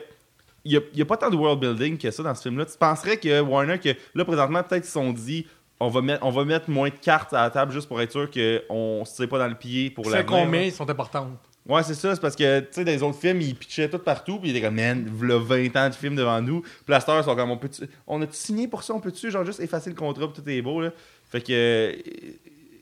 Il 0.69 0.81
n'y 0.95 1.01
a, 1.01 1.05
pas 1.05 1.15
tant 1.15 1.29
de 1.29 1.37
world 1.37 1.61
building 1.61 1.97
que 1.97 2.11
ça 2.11 2.23
dans 2.23 2.35
ce 2.35 2.41
film-là. 2.41 2.65
Tu 2.65 2.77
penserais 2.77 3.15
que 3.15 3.39
Warner, 3.39 3.79
que 3.79 3.89
là, 4.13 4.25
présentement, 4.25 4.61
peut-être 4.63 4.83
ils 4.83 4.87
se 4.87 4.91
sont 4.91 5.13
dit 5.13 5.47
on 5.79 5.89
va, 5.89 6.01
mettre, 6.01 6.25
on 6.25 6.31
va 6.31 6.43
mettre 6.43 6.69
moins 6.69 6.89
de 6.89 6.95
cartes 6.95 7.33
à 7.33 7.43
la 7.43 7.49
table 7.49 7.71
juste 7.71 7.87
pour 7.87 8.01
être 8.01 8.11
sûr 8.11 8.29
qu'on 8.31 8.99
ne 9.01 9.05
se 9.05 9.15
tire 9.15 9.29
pas 9.29 9.37
dans 9.37 9.47
le 9.47 9.55
pied 9.55 9.89
pour 9.91 10.09
la 10.09 10.23
C'est 10.25 10.45
met, 10.45 10.67
ils 10.67 10.71
sont 10.71 10.89
importantes. 10.89 11.37
Ouais, 11.67 11.83
c'est 11.83 11.95
ça. 11.95 12.15
C'est 12.15 12.21
parce 12.21 12.35
que, 12.35 12.61
tu 12.61 12.67
sais, 12.71 12.85
dans 12.85 12.91
les 12.91 13.03
autres 13.03 13.19
films, 13.19 13.41
ils 13.41 13.53
pitchaient 13.53 13.89
tout 13.89 13.99
partout. 13.99 14.39
Puis 14.39 14.49
ils 14.49 14.55
étaient 14.55 14.65
comme, 14.65 14.75
man, 14.75 15.05
v'là 15.05 15.37
20 15.37 15.75
ans 15.75 15.89
de 15.89 15.95
film 15.95 16.15
devant 16.15 16.41
nous. 16.41 16.63
Ils 16.87 17.01
sont 17.01 17.35
comme, 17.35 17.51
on 17.51 17.57
peut 17.57 17.69
on 18.07 18.21
a 18.21 18.25
signé 18.31 18.67
pour 18.67 18.83
ça, 18.83 18.93
on 18.93 19.01
peut-tu, 19.01 19.29
genre, 19.29 19.45
juste 19.45 19.59
effacer 19.59 19.89
le 19.89 19.95
contrat, 19.95 20.31
puis 20.31 20.41
tout 20.41 20.49
est 20.49 20.61
beau, 20.61 20.81
là. 20.81 20.91
Fait 21.29 21.41
que. 21.41 21.95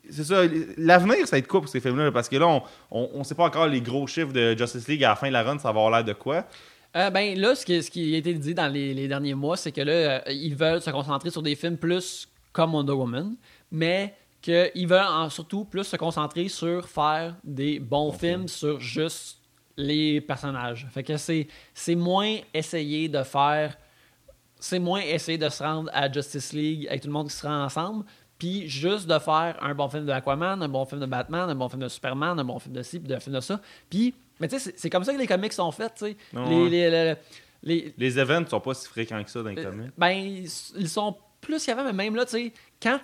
C'est 0.08 0.22
ça. 0.22 0.42
L'avenir, 0.78 1.26
ça 1.26 1.32
va 1.32 1.38
être 1.38 1.48
quoi 1.48 1.60
pour 1.60 1.68
ces 1.68 1.80
films-là? 1.80 2.04
là? 2.04 2.12
Parce 2.12 2.28
que 2.28 2.36
là, 2.36 2.46
on, 2.46 2.62
on, 2.92 3.10
on 3.12 3.24
sait 3.24 3.34
pas 3.34 3.44
encore 3.44 3.66
les 3.66 3.80
gros 3.80 4.06
chiffres 4.06 4.32
de 4.32 4.56
Justice 4.56 4.86
League 4.86 5.02
à 5.02 5.08
la 5.08 5.16
fin 5.16 5.26
de 5.26 5.32
la 5.32 5.42
run, 5.42 5.58
ça 5.58 5.64
va 5.64 5.80
avoir 5.80 5.90
l'air 5.90 6.04
de 6.04 6.12
quoi. 6.12 6.46
Euh, 6.94 7.10
ben 7.10 7.36
là, 7.36 7.56
ce 7.56 7.66
qui, 7.66 7.82
ce 7.82 7.90
qui 7.90 8.14
a 8.14 8.18
été 8.18 8.32
dit 8.34 8.54
dans 8.54 8.68
les, 8.68 8.94
les 8.94 9.08
derniers 9.08 9.34
mois, 9.34 9.56
c'est 9.56 9.72
que 9.72 9.80
là, 9.80 9.92
euh, 9.92 10.20
ils 10.28 10.54
veulent 10.54 10.80
se 10.80 10.90
concentrer 10.90 11.30
sur 11.30 11.42
des 11.42 11.56
films 11.56 11.76
plus 11.76 12.28
comme 12.56 12.74
Wonder 12.74 12.92
Woman, 12.94 13.36
mais 13.70 14.14
qu'ils 14.40 14.86
veulent 14.88 15.00
en- 15.06 15.28
surtout 15.28 15.64
plus 15.64 15.84
se 15.84 15.96
concentrer 15.96 16.48
sur 16.48 16.88
faire 16.88 17.36
des 17.44 17.78
bons 17.78 18.12
films 18.12 18.48
sur 18.48 18.80
juste 18.80 19.38
les 19.76 20.20
personnages. 20.22 20.86
Fait 20.90 21.02
que 21.02 21.16
c'est 21.18 21.46
c'est 21.74 21.94
moins 21.94 22.36
essayer 22.54 23.08
de 23.08 23.22
faire. 23.22 23.76
C'est 24.58 24.78
moins 24.78 25.00
essayer 25.02 25.36
de 25.36 25.48
se 25.50 25.62
rendre 25.62 25.90
à 25.92 26.10
Justice 26.10 26.52
League 26.54 26.86
avec 26.88 27.02
tout 27.02 27.08
le 27.08 27.12
monde 27.12 27.28
qui 27.28 27.34
se 27.36 27.46
rend 27.46 27.62
ensemble, 27.64 28.04
puis 28.38 28.66
juste 28.68 29.06
de 29.06 29.18
faire 29.18 29.58
un 29.62 29.74
bon 29.74 29.88
film 29.90 30.06
de 30.06 30.12
Aquaman, 30.12 30.62
un 30.62 30.68
bon 30.68 30.86
film 30.86 31.00
de 31.02 31.06
Batman, 31.06 31.50
un 31.50 31.54
bon 31.54 31.68
film 31.68 31.82
de 31.82 31.88
Superman, 31.88 32.38
un 32.40 32.44
bon 32.44 32.58
film 32.58 32.74
de 32.74 32.82
ci, 32.82 32.98
puis 32.98 33.12
un 33.12 33.20
film 33.20 33.36
de 33.36 33.40
ça. 33.40 33.60
Puis, 33.90 34.14
mais 34.40 34.48
tu 34.48 34.58
sais, 34.58 34.72
c'est- 34.74 34.88
comme 34.90 35.04
ça 35.04 35.12
que 35.12 35.18
les 35.18 35.26
comics 35.26 35.52
sont 35.52 35.70
faits, 35.72 35.92
tu 35.98 36.06
sais. 36.06 36.16
Les- 36.32 36.40
ouais. 36.40 36.68
les- 36.70 36.90
les- 36.90 37.14
les, 37.62 37.94
Les 37.98 38.18
events 38.18 38.46
sont 38.48 38.60
pas 38.60 38.72
si 38.74 38.88
fréquents 38.88 39.22
que 39.22 39.30
ça 39.30 39.42
dans 39.42 39.50
les 39.50 39.58
euh, 39.58 39.70
comics. 39.70 39.90
ben, 39.98 40.08
ils 40.10 40.48
ils 40.78 40.88
sont 40.88 41.14
plus 41.46 41.64
qu'avant, 41.64 41.84
mais 41.84 41.92
même 41.92 42.14
là, 42.16 42.24
tu 42.24 42.32
sais, 42.32 42.52
quand 42.82 42.98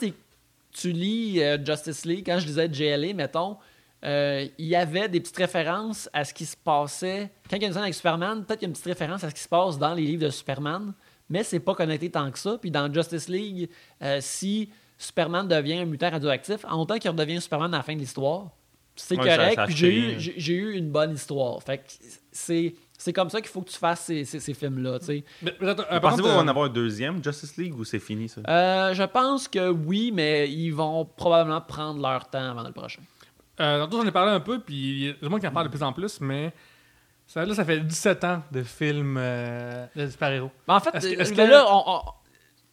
tu 0.72 0.92
lis 0.92 1.42
euh, 1.42 1.58
Justice 1.64 2.04
League, 2.04 2.24
quand 2.26 2.38
je 2.38 2.46
lisais 2.46 2.68
JLA, 2.72 3.14
mettons, 3.14 3.56
euh, 4.04 4.46
il 4.58 4.66
y 4.66 4.74
avait 4.76 5.08
des 5.08 5.20
petites 5.20 5.36
références 5.36 6.08
à 6.12 6.24
ce 6.24 6.34
qui 6.34 6.44
se 6.44 6.56
passait. 6.56 7.30
Quand 7.48 7.56
il 7.56 7.62
y 7.62 7.64
a 7.64 7.68
une 7.68 7.74
scène 7.74 7.82
avec 7.82 7.94
Superman, 7.94 8.44
peut-être 8.44 8.58
qu'il 8.60 8.66
y 8.66 8.68
a 8.68 8.70
une 8.70 8.72
petite 8.72 8.86
référence 8.86 9.22
à 9.24 9.30
ce 9.30 9.34
qui 9.34 9.42
se 9.42 9.48
passe 9.48 9.78
dans 9.78 9.94
les 9.94 10.02
livres 10.02 10.24
de 10.24 10.30
Superman, 10.30 10.92
mais 11.30 11.44
c'est 11.44 11.60
pas 11.60 11.74
connecté 11.74 12.10
tant 12.10 12.30
que 12.30 12.38
ça. 12.38 12.58
Puis 12.60 12.70
dans 12.70 12.92
Justice 12.92 13.28
League, 13.28 13.68
euh, 14.02 14.18
si 14.20 14.70
Superman 14.98 15.46
devient 15.46 15.78
un 15.78 15.84
mutant 15.84 16.10
radioactif, 16.10 16.64
en 16.68 16.80
autant 16.80 16.98
qu'il 16.98 17.10
redevient 17.10 17.40
Superman 17.40 17.72
à 17.74 17.78
la 17.78 17.82
fin 17.82 17.94
de 17.94 18.00
l'histoire, 18.00 18.50
c'est 18.96 19.16
Ouais, 19.18 19.24
correct. 19.36 19.60
puis 19.66 19.76
j'ai 19.76 19.94
eu, 19.94 20.14
j'ai- 20.20 20.34
j'ai 20.36 20.52
eu 20.54 20.72
une 20.76 20.90
bonne 20.90 21.14
histoire. 21.14 21.62
Fait 21.62 21.78
que 21.78 21.84
c'est. 22.32 22.74
C'est 23.02 23.12
comme 23.12 23.30
ça 23.30 23.40
qu'il 23.40 23.50
faut 23.50 23.62
que 23.62 23.70
tu 23.70 23.78
fasses 23.78 24.02
ces, 24.02 24.24
ces- 24.24 24.38
ces 24.38 24.54
films-là, 24.54 24.98
euh, 25.08 26.00
Pensez-vous 26.00 26.22
qu'on 26.22 26.34
va 26.34 26.40
en 26.42 26.46
euh, 26.46 26.50
avoir 26.50 26.66
un 26.66 26.72
deuxième 26.72 27.22
Justice 27.22 27.56
League 27.56 27.74
ou 27.76 27.82
c'est 27.84 27.98
fini 27.98 28.28
ça? 28.28 28.40
Euh, 28.48 28.94
je 28.94 29.02
pense 29.02 29.48
que 29.48 29.70
oui, 29.70 30.12
mais 30.14 30.48
ils 30.48 30.70
vont 30.70 31.04
probablement 31.04 31.60
prendre 31.60 32.00
leur 32.00 32.30
temps 32.30 32.50
avant 32.52 32.62
le 32.62 32.70
prochain. 32.72 33.02
Euh, 33.60 33.80
tantôt, 33.80 34.00
j'en 34.02 34.06
ai 34.08 34.12
parlé 34.12 34.30
un 34.30 34.38
peu, 34.40 34.60
puis 34.60 35.14
c'est 35.20 35.28
moi 35.28 35.40
qui 35.40 35.46
en 35.48 35.50
parle 35.50 35.66
de 35.66 35.72
plus 35.72 35.82
en 35.82 35.92
plus, 35.92 36.20
mais 36.20 36.52
ça, 37.26 37.44
là, 37.44 37.54
ça 37.54 37.64
fait 37.64 37.80
17 37.80 38.22
ans 38.24 38.42
de 38.52 38.62
films 38.62 39.16
euh, 39.18 39.84
de 39.96 40.06
super-héros. 40.08 40.50
Mais 40.68 40.74
en 40.74 40.80
fait, 40.80 40.94
Est-ce 40.94 41.08
que- 41.08 41.16
euh, 41.16 41.20
est-ce 41.22 41.34
là, 41.34 41.44
que- 41.46 41.50
là, 41.50 41.66
on- 41.68 41.82
on- 41.86 42.00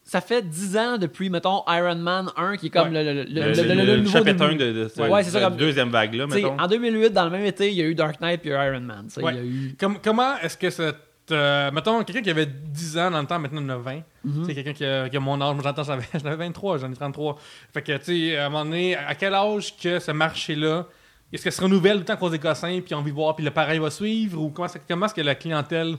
ça 0.10 0.22
fait 0.22 0.42
10 0.42 0.76
ans 0.78 0.98
depuis, 0.98 1.30
mettons, 1.30 1.62
Iron 1.68 1.96
Man 1.96 2.30
1, 2.36 2.58
qui 2.58 2.68
est 2.68 2.70
comme 2.70 2.92
Ouais. 2.92 3.04
le, 3.04 3.14
le- 3.14 3.24
le- 3.24 3.30
Le, 3.30 3.42
le- 3.42 3.64
le- 3.64 3.64
le- 3.76 3.76
le 3.76 3.86
le 3.96 3.98
nouveau 4.02 4.12
chapitre 4.12 4.48
début. 4.48 4.64
1 4.64 4.68
de, 4.68 4.84
de, 4.84 4.88
ce- 4.88 5.02
Ouais, 5.02 5.24
c'est 5.24 5.30
ça, 5.30 5.38
de 5.40 5.44
la 5.44 5.50
comme- 5.50 5.58
deuxième 5.58 5.90
vague-là, 5.90 6.26
mettons. 6.28 6.60
En 6.60 6.68
2008, 6.68 7.12
dans 7.12 7.26
le 7.26 7.30
même 7.30 7.46
été, 7.46 7.70
il 7.70 7.76
y 7.78 7.82
a 7.82 7.86
eu 7.86 7.94
Dark 7.96 8.20
Knight 8.20 8.42
puis 8.42 8.50
Iron 8.50 8.80
Man. 8.82 9.06
tu 9.08 9.14
sais, 9.14 9.24
Ouais. 9.24 9.34
Il 9.34 9.38
y 9.38 9.40
a 9.40 9.44
eu... 9.44 9.76
Comme- 9.80 10.00
comment 10.04 10.38
est-ce 10.42 10.58
que 10.58 10.70
cette. 10.72 10.96
euh, 11.32 11.70
mettons, 11.72 12.04
quelqu'un 12.04 12.24
qui 12.24 12.32
avait 12.32 12.48
10 12.48 12.98
ans 12.98 13.12
dans 13.12 13.22
le 13.22 13.28
temps, 13.28 13.38
maintenant 13.38 13.62
il 13.62 13.66
en 13.72 13.76
a 13.76 13.78
20. 13.78 14.02
Mhm. 14.24 14.44
C'est 14.48 14.56
quelqu'un 14.56 14.74
qui 14.74 14.84
a, 14.86 15.08
qui 15.10 15.16
a 15.16 15.20
mon 15.20 15.40
âge. 15.40 15.54
Moi, 15.54 15.64
j'entends, 15.64 15.84
j'avais 15.84 16.04
j'en 16.14 16.26
avais 16.26 16.38
23, 16.38 16.80
j'en 16.80 16.92
ai 16.92 16.96
33. 16.96 17.38
Fait 17.72 17.84
que, 17.84 17.96
tu 17.98 18.04
sais, 18.32 18.38
à 18.38 18.48
un 18.48 18.50
moment 18.50 18.66
donné, 18.66 18.96
à 18.96 19.14
quel 19.14 19.36
âge 19.36 19.78
que 19.78 20.00
ce 20.00 20.12
marché-là, 20.12 20.88
est-ce 21.32 21.44
que 21.44 21.52
se 21.52 21.62
renouvelle 21.62 21.94
tout 21.94 22.00
le 22.00 22.06
temps 22.06 22.16
qu'on 22.18 22.30
des 22.32 22.40
cossins, 22.40 22.80
puis 22.84 22.96
on 22.96 23.04
vit 23.04 23.12
voir, 23.12 23.36
puis 23.36 23.46
le 23.46 23.52
pareil 23.52 23.78
va 23.78 23.92
suivre, 23.92 24.42
ou 24.42 24.50
comment 24.50 24.66
est-ce 24.68 25.14
que 25.14 25.22
la 25.22 25.36
clientèle. 25.36 25.98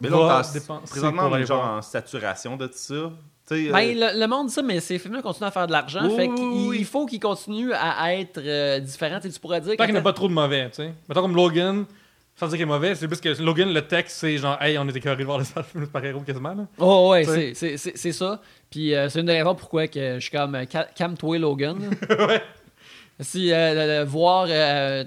Mais 0.00 0.08
là, 0.10 0.42
on 0.68 0.80
présentement, 0.86 1.28
on 1.30 1.36
est 1.36 1.46
genre 1.46 1.64
en 1.64 1.82
saturation 1.82 2.56
de 2.56 2.66
tout 2.66 2.72
ça. 2.74 3.10
Ben, 3.48 3.56
euh, 3.56 3.70
le, 4.14 4.20
le 4.20 4.26
monde 4.26 4.48
dit 4.48 4.52
ça, 4.52 4.62
mais 4.62 4.80
ces 4.80 4.98
films-là 4.98 5.22
continuent 5.22 5.46
à 5.46 5.50
faire 5.52 5.68
de 5.68 5.72
l'argent. 5.72 6.00
Oui, 6.04 6.16
fait 6.16 6.26
qu'il 6.28 6.68
oui. 6.68 6.84
faut 6.84 7.06
qu'ils 7.06 7.20
continuent 7.20 7.70
à, 7.72 8.12
être 8.14 8.40
euh, 8.44 8.80
différents. 8.80 9.20
Tu 9.20 9.30
pourrais 9.40 9.60
dire 9.60 9.76
Tant 9.76 9.84
qu'il 9.84 9.92
n'y 9.94 9.98
a 10.00 10.02
pas 10.02 10.12
trop 10.12 10.26
de 10.28 10.32
mauvais, 10.32 10.68
tu 10.70 10.76
sais. 10.76 10.92
Mettons 11.08 11.22
comme 11.22 11.36
Logan, 11.36 11.84
sans 12.34 12.48
dire 12.48 12.56
qu'il 12.56 12.62
est 12.62 12.66
mauvais, 12.66 12.96
c'est 12.96 13.06
plus 13.06 13.20
que 13.20 13.40
Logan, 13.40 13.72
le 13.72 13.82
texte, 13.86 14.16
c'est 14.18 14.36
genre, 14.38 14.60
hey, 14.60 14.76
on 14.78 14.88
était 14.88 14.98
écœurés 14.98 15.16
de 15.18 15.24
voir 15.24 15.38
le 15.38 15.44
film 15.44 15.62
de 15.76 15.84
super-héros 15.84 16.20
quasiment, 16.22 16.54
là. 16.54 16.66
Oh 16.78 17.10
ouais, 17.12 17.22
c'est- 17.24 17.54
c'est 17.54 17.76
c'est- 17.76 17.96
c'est 17.96 18.12
ça. 18.12 18.40
Puis 18.68 18.92
euh, 18.96 19.08
c'est 19.08 19.20
une 19.20 19.26
des 19.26 19.38
raisons 19.38 19.54
pourquoi 19.54 19.86
que 19.86 20.16
je 20.16 20.20
suis 20.20 20.30
comme 20.36 20.56
euh, 20.56 20.64
ca- 20.68 20.88
calme-toi 20.96 21.38
Logan. 21.38 21.78
ouais. 22.10 22.42
Si 23.18 23.50
euh, 23.50 24.04
voir 24.06 24.46
euh, 24.50 25.02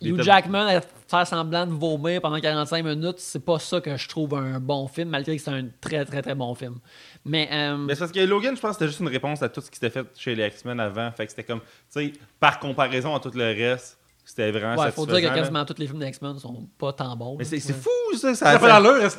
Hugh 0.00 0.22
Jackman 0.22 0.80
faire 1.08 1.26
semblant 1.26 1.66
de 1.66 1.72
vomir 1.72 2.20
pendant 2.20 2.38
45 2.38 2.84
minutes, 2.84 3.18
c'est 3.18 3.44
pas 3.44 3.58
ça 3.58 3.80
que 3.80 3.96
je 3.96 4.08
trouve 4.08 4.34
un 4.34 4.60
bon 4.60 4.86
film, 4.86 5.08
malgré 5.08 5.36
que 5.36 5.42
c'est 5.42 5.50
un 5.50 5.66
très 5.80 6.04
très 6.04 6.22
très 6.22 6.36
bon 6.36 6.54
film. 6.54 6.78
Mais, 7.24 7.48
euh, 7.50 7.76
Mais 7.76 7.94
c'est 7.94 8.00
parce 8.00 8.12
que 8.12 8.20
Logan, 8.20 8.54
je 8.54 8.60
pense 8.60 8.70
que 8.70 8.74
c'était 8.74 8.86
juste 8.86 9.00
une 9.00 9.08
réponse 9.08 9.42
à 9.42 9.48
tout 9.48 9.60
ce 9.60 9.68
qui 9.68 9.78
s'était 9.78 9.90
fait 9.90 10.06
chez 10.16 10.36
les 10.36 10.46
X-Men 10.46 10.78
avant. 10.78 11.10
Fait 11.10 11.26
que 11.26 11.32
c'était 11.32 11.42
comme, 11.42 11.60
tu 11.60 11.66
sais, 11.88 12.12
par 12.38 12.60
comparaison 12.60 13.14
à 13.16 13.20
tout 13.20 13.32
le 13.34 13.44
reste, 13.44 13.98
c'était 14.24 14.50
vraiment 14.50 14.80
ouais, 14.82 14.90
faut 14.90 15.06
dire 15.06 15.16
que 15.16 15.22
satisfaisant, 15.22 15.28
là. 15.34 15.38
quasiment 15.40 15.64
tous 15.64 15.78
les 15.78 15.86
films 15.86 15.98
d'X-Men 16.00 16.38
sont 16.38 16.66
pas 16.78 16.92
tant 16.92 17.14
bons. 17.16 17.36
Mais 17.38 17.44
c'est 17.44 17.56
Ouais. 17.56 17.72
fou, 17.72 18.16
ça. 18.16 18.34
Ça 18.34 18.52
ça, 18.52 18.58
fait 18.58 18.66
ça- 18.66 18.80
l'allure. 18.80 19.10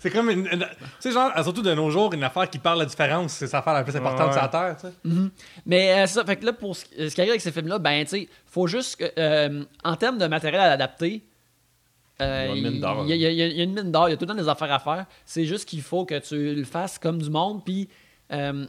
C'est 0.00 0.10
comme 0.10 0.30
une. 0.30 0.46
une- 0.46 0.66
tu 0.66 0.66
sais, 1.00 1.12
genre, 1.12 1.30
surtout 1.42 1.62
de 1.62 1.72
nos 1.74 1.90
jours, 1.90 2.12
une 2.12 2.24
affaire 2.24 2.48
qui 2.50 2.58
parle 2.58 2.78
de 2.78 2.82
la 2.84 2.88
différence, 2.88 3.32
c'est 3.32 3.52
l'affaire 3.52 3.72
la 3.74 3.84
plus 3.84 3.94
importante 3.96 4.26
Ouais. 4.28 4.32
sur 4.32 4.42
la 4.42 4.48
Terre, 4.48 4.76
tu 4.80 4.86
sais. 4.88 5.30
Mais 5.64 5.92
euh, 5.92 6.06
c'est 6.06 6.14
ça, 6.14 6.24
fait 6.24 6.36
que 6.36 6.44
là, 6.46 6.52
pour 6.52 6.74
ce, 6.76 6.84
ce 7.08 7.14
qui 7.14 7.20
arrive 7.20 7.30
avec 7.32 7.40
ces 7.40 7.52
films-là, 7.52 7.78
ben, 7.78 8.02
tu 8.04 8.10
sais, 8.10 8.28
faut 8.46 8.66
juste 8.66 8.96
que, 8.96 9.04
euh, 9.18 9.64
en 9.84 9.96
termes 9.96 10.18
de 10.18 10.26
matériel 10.26 10.60
à 10.60 10.72
adapter, 10.72 11.24
euh, 12.20 12.48
Il 12.50 12.62
y 12.62 12.64
a 12.64 12.68
une 12.68 12.72
mine 12.74 12.80
d'or. 12.80 13.04
il 13.06 13.10
y, 13.10 13.12
a- 13.12 13.16
il 13.30 13.36
y 13.36 13.42
a- 13.42 13.46
il 13.46 13.56
y 13.56 13.60
a 13.60 13.64
une 13.64 13.74
mine 13.74 13.92
d'or, 13.92 14.08
il 14.08 14.12
y 14.12 14.14
a 14.14 14.16
tout 14.16 14.24
le 14.24 14.30
temps 14.34 14.42
des 14.42 14.48
affaires 14.48 14.72
à 14.72 14.80
faire. 14.80 15.06
C'est 15.24 15.44
juste 15.44 15.68
qu'il 15.68 15.82
faut 15.82 16.04
que 16.04 16.18
tu 16.18 16.54
le 16.54 16.64
fasses 16.64 16.98
comme 16.98 17.22
du 17.22 17.30
monde, 17.30 17.64
puis 17.64 17.88
euh, 18.32 18.66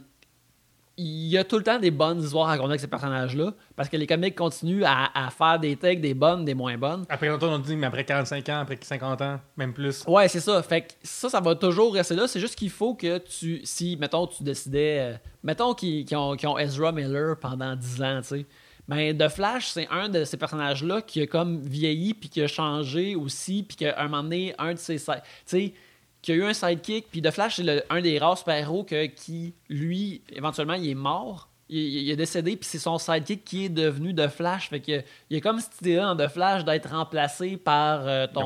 il 1.02 1.28
y 1.28 1.38
a 1.38 1.44
tout 1.44 1.56
le 1.56 1.62
temps 1.64 1.78
des 1.78 1.90
bonnes 1.90 2.22
histoires 2.22 2.48
à 2.48 2.50
raconter 2.50 2.70
avec 2.70 2.80
ces 2.80 2.86
personnages-là, 2.88 3.52
parce 3.74 3.88
que 3.88 3.96
les 3.96 4.06
comics 4.06 4.34
continuent 4.36 4.84
à, 4.84 5.10
à 5.14 5.30
faire 5.30 5.58
des 5.58 5.74
takes, 5.76 6.00
des 6.00 6.12
bonnes, 6.14 6.44
des 6.44 6.52
moins 6.54 6.76
bonnes. 6.76 7.04
Après, 7.08 7.28
tantôt, 7.28 7.46
on 7.46 7.58
dit, 7.58 7.74
mais 7.76 7.86
après 7.86 8.04
45 8.04 8.48
ans, 8.50 8.60
après 8.60 8.78
50 8.80 9.22
ans, 9.22 9.40
même 9.56 9.72
plus. 9.72 10.04
Ouais, 10.06 10.28
c'est 10.28 10.40
ça. 10.40 10.62
Fait 10.62 10.82
que 10.82 10.92
ça, 11.02 11.28
ça 11.30 11.40
va 11.40 11.54
toujours 11.54 11.94
rester 11.94 12.14
là. 12.14 12.28
C'est 12.28 12.40
juste 12.40 12.54
qu'il 12.54 12.70
faut 12.70 12.94
que 12.94 13.18
tu. 13.18 13.60
Si, 13.64 13.96
mettons, 13.98 14.26
tu 14.26 14.42
décidais. 14.42 14.98
euh, 15.00 15.16
mettons 15.42 15.72
qu'ils 15.74 16.06
ont, 16.14 16.36
ont 16.44 16.58
Ezra 16.58 16.92
Miller 16.92 17.36
pendant 17.40 17.74
10 17.74 18.02
ans, 18.02 18.20
tu 18.20 18.28
sais. 18.28 18.46
Ben, 18.88 19.16
The 19.16 19.28
Flash, 19.28 19.68
c'est 19.68 19.86
un 19.88 20.08
de 20.08 20.24
ces 20.24 20.36
personnages-là 20.36 21.02
qui 21.02 21.22
a 21.22 21.26
comme 21.26 21.60
vieilli, 21.62 22.12
puis 22.12 22.28
qui 22.28 22.42
a 22.42 22.48
changé 22.48 23.14
aussi, 23.14 23.62
puis 23.62 23.76
qu'à 23.76 23.94
un 24.00 24.08
moment 24.08 24.24
donné, 24.24 24.52
un 24.58 24.72
de 24.74 24.78
ses. 24.78 24.96
Tu 24.96 25.04
sais, 25.46 25.72
qu'il 26.22 26.36
y 26.36 26.38
a 26.38 26.40
eu 26.42 26.44
un 26.48 26.52
sidekick, 26.52 27.10
puis 27.10 27.22
The 27.22 27.30
Flash, 27.30 27.56
c'est 27.56 27.84
un 27.88 28.00
des 28.00 28.18
rares 28.18 28.38
super-héros 28.38 28.84
qui, 28.84 29.54
lui, 29.68 30.22
éventuellement, 30.32 30.74
il 30.74 30.88
est 30.90 30.94
mort. 30.94 31.48
Il, 31.72 32.10
est 32.10 32.16
décédé, 32.16 32.56
puis 32.56 32.68
c'est 32.68 32.80
son 32.80 32.98
sidekick 32.98 33.44
qui 33.44 33.66
est 33.66 33.68
devenu 33.68 34.12
The 34.12 34.26
Flash. 34.26 34.68
Fait 34.70 34.80
que, 34.80 34.92
il 35.30 35.34
y 35.34 35.36
a 35.36 35.40
comme 35.40 35.60
cette 35.60 35.80
idée-là 35.80 36.14
dans 36.14 36.26
The 36.26 36.28
Flash 36.28 36.64
d'être 36.64 36.90
remplacé 36.90 37.56
par, 37.56 38.06
euh, 38.08 38.26
ton, 38.26 38.40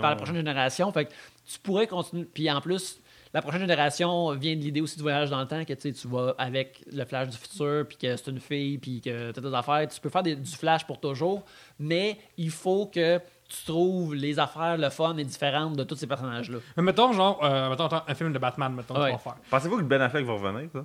par 0.00 0.10
la 0.10 0.16
prochaine 0.16 0.36
génération. 0.36 0.90
Fait 0.90 1.04
que 1.04 1.10
tu 1.46 1.58
pourrais 1.58 1.86
continuer. 1.86 2.24
Puis 2.24 2.50
en 2.50 2.62
plus, 2.62 3.00
la 3.34 3.42
prochaine 3.42 3.60
génération 3.60 4.30
vient 4.32 4.56
de 4.56 4.60
l'idée 4.62 4.80
aussi 4.80 4.96
du 4.96 5.02
voyage 5.02 5.28
dans 5.28 5.40
le 5.40 5.46
temps, 5.46 5.62
que 5.64 5.74
tu 5.74 6.08
vas 6.08 6.34
avec 6.38 6.82
le 6.90 7.04
Flash 7.04 7.28
du 7.28 7.36
futur, 7.36 7.84
puis 7.86 7.98
que 7.98 8.16
c'est 8.16 8.30
une 8.30 8.40
fille, 8.40 8.78
puis 8.78 9.02
que 9.02 9.32
tu 9.32 9.38
as 9.38 9.42
des 9.42 9.54
affaires. 9.54 9.86
Tu 9.86 10.00
peux 10.00 10.08
faire 10.08 10.22
des- 10.22 10.36
du 10.36 10.50
Flash 10.50 10.86
pour 10.86 10.98
toujours, 10.98 11.44
mais 11.78 12.16
il 12.38 12.50
faut 12.50 12.86
que 12.86 13.20
tu 13.48 13.64
trouves 13.64 14.14
les 14.14 14.38
affaires, 14.38 14.76
le 14.76 14.90
fun 14.90 15.16
et 15.16 15.24
différentes 15.24 15.74
de 15.76 15.82
tous 15.84 15.96
ces 15.96 16.06
personnages-là. 16.06 16.58
Mais 16.76 16.82
mettons, 16.82 17.12
genre, 17.12 17.40
euh, 17.42 17.70
mettons, 17.70 17.88
un 18.06 18.14
film 18.14 18.32
de 18.32 18.38
Batman, 18.38 18.72
mettons, 18.74 18.94
Ouais. 19.00 19.06
tu 19.06 19.12
vas 19.12 19.18
faire. 19.18 19.36
Pensez-vous 19.50 19.78
que 19.78 19.82
Ben 19.82 20.00
Affleck 20.02 20.26
va 20.26 20.32
revenir, 20.34 20.68
ça? 20.72 20.84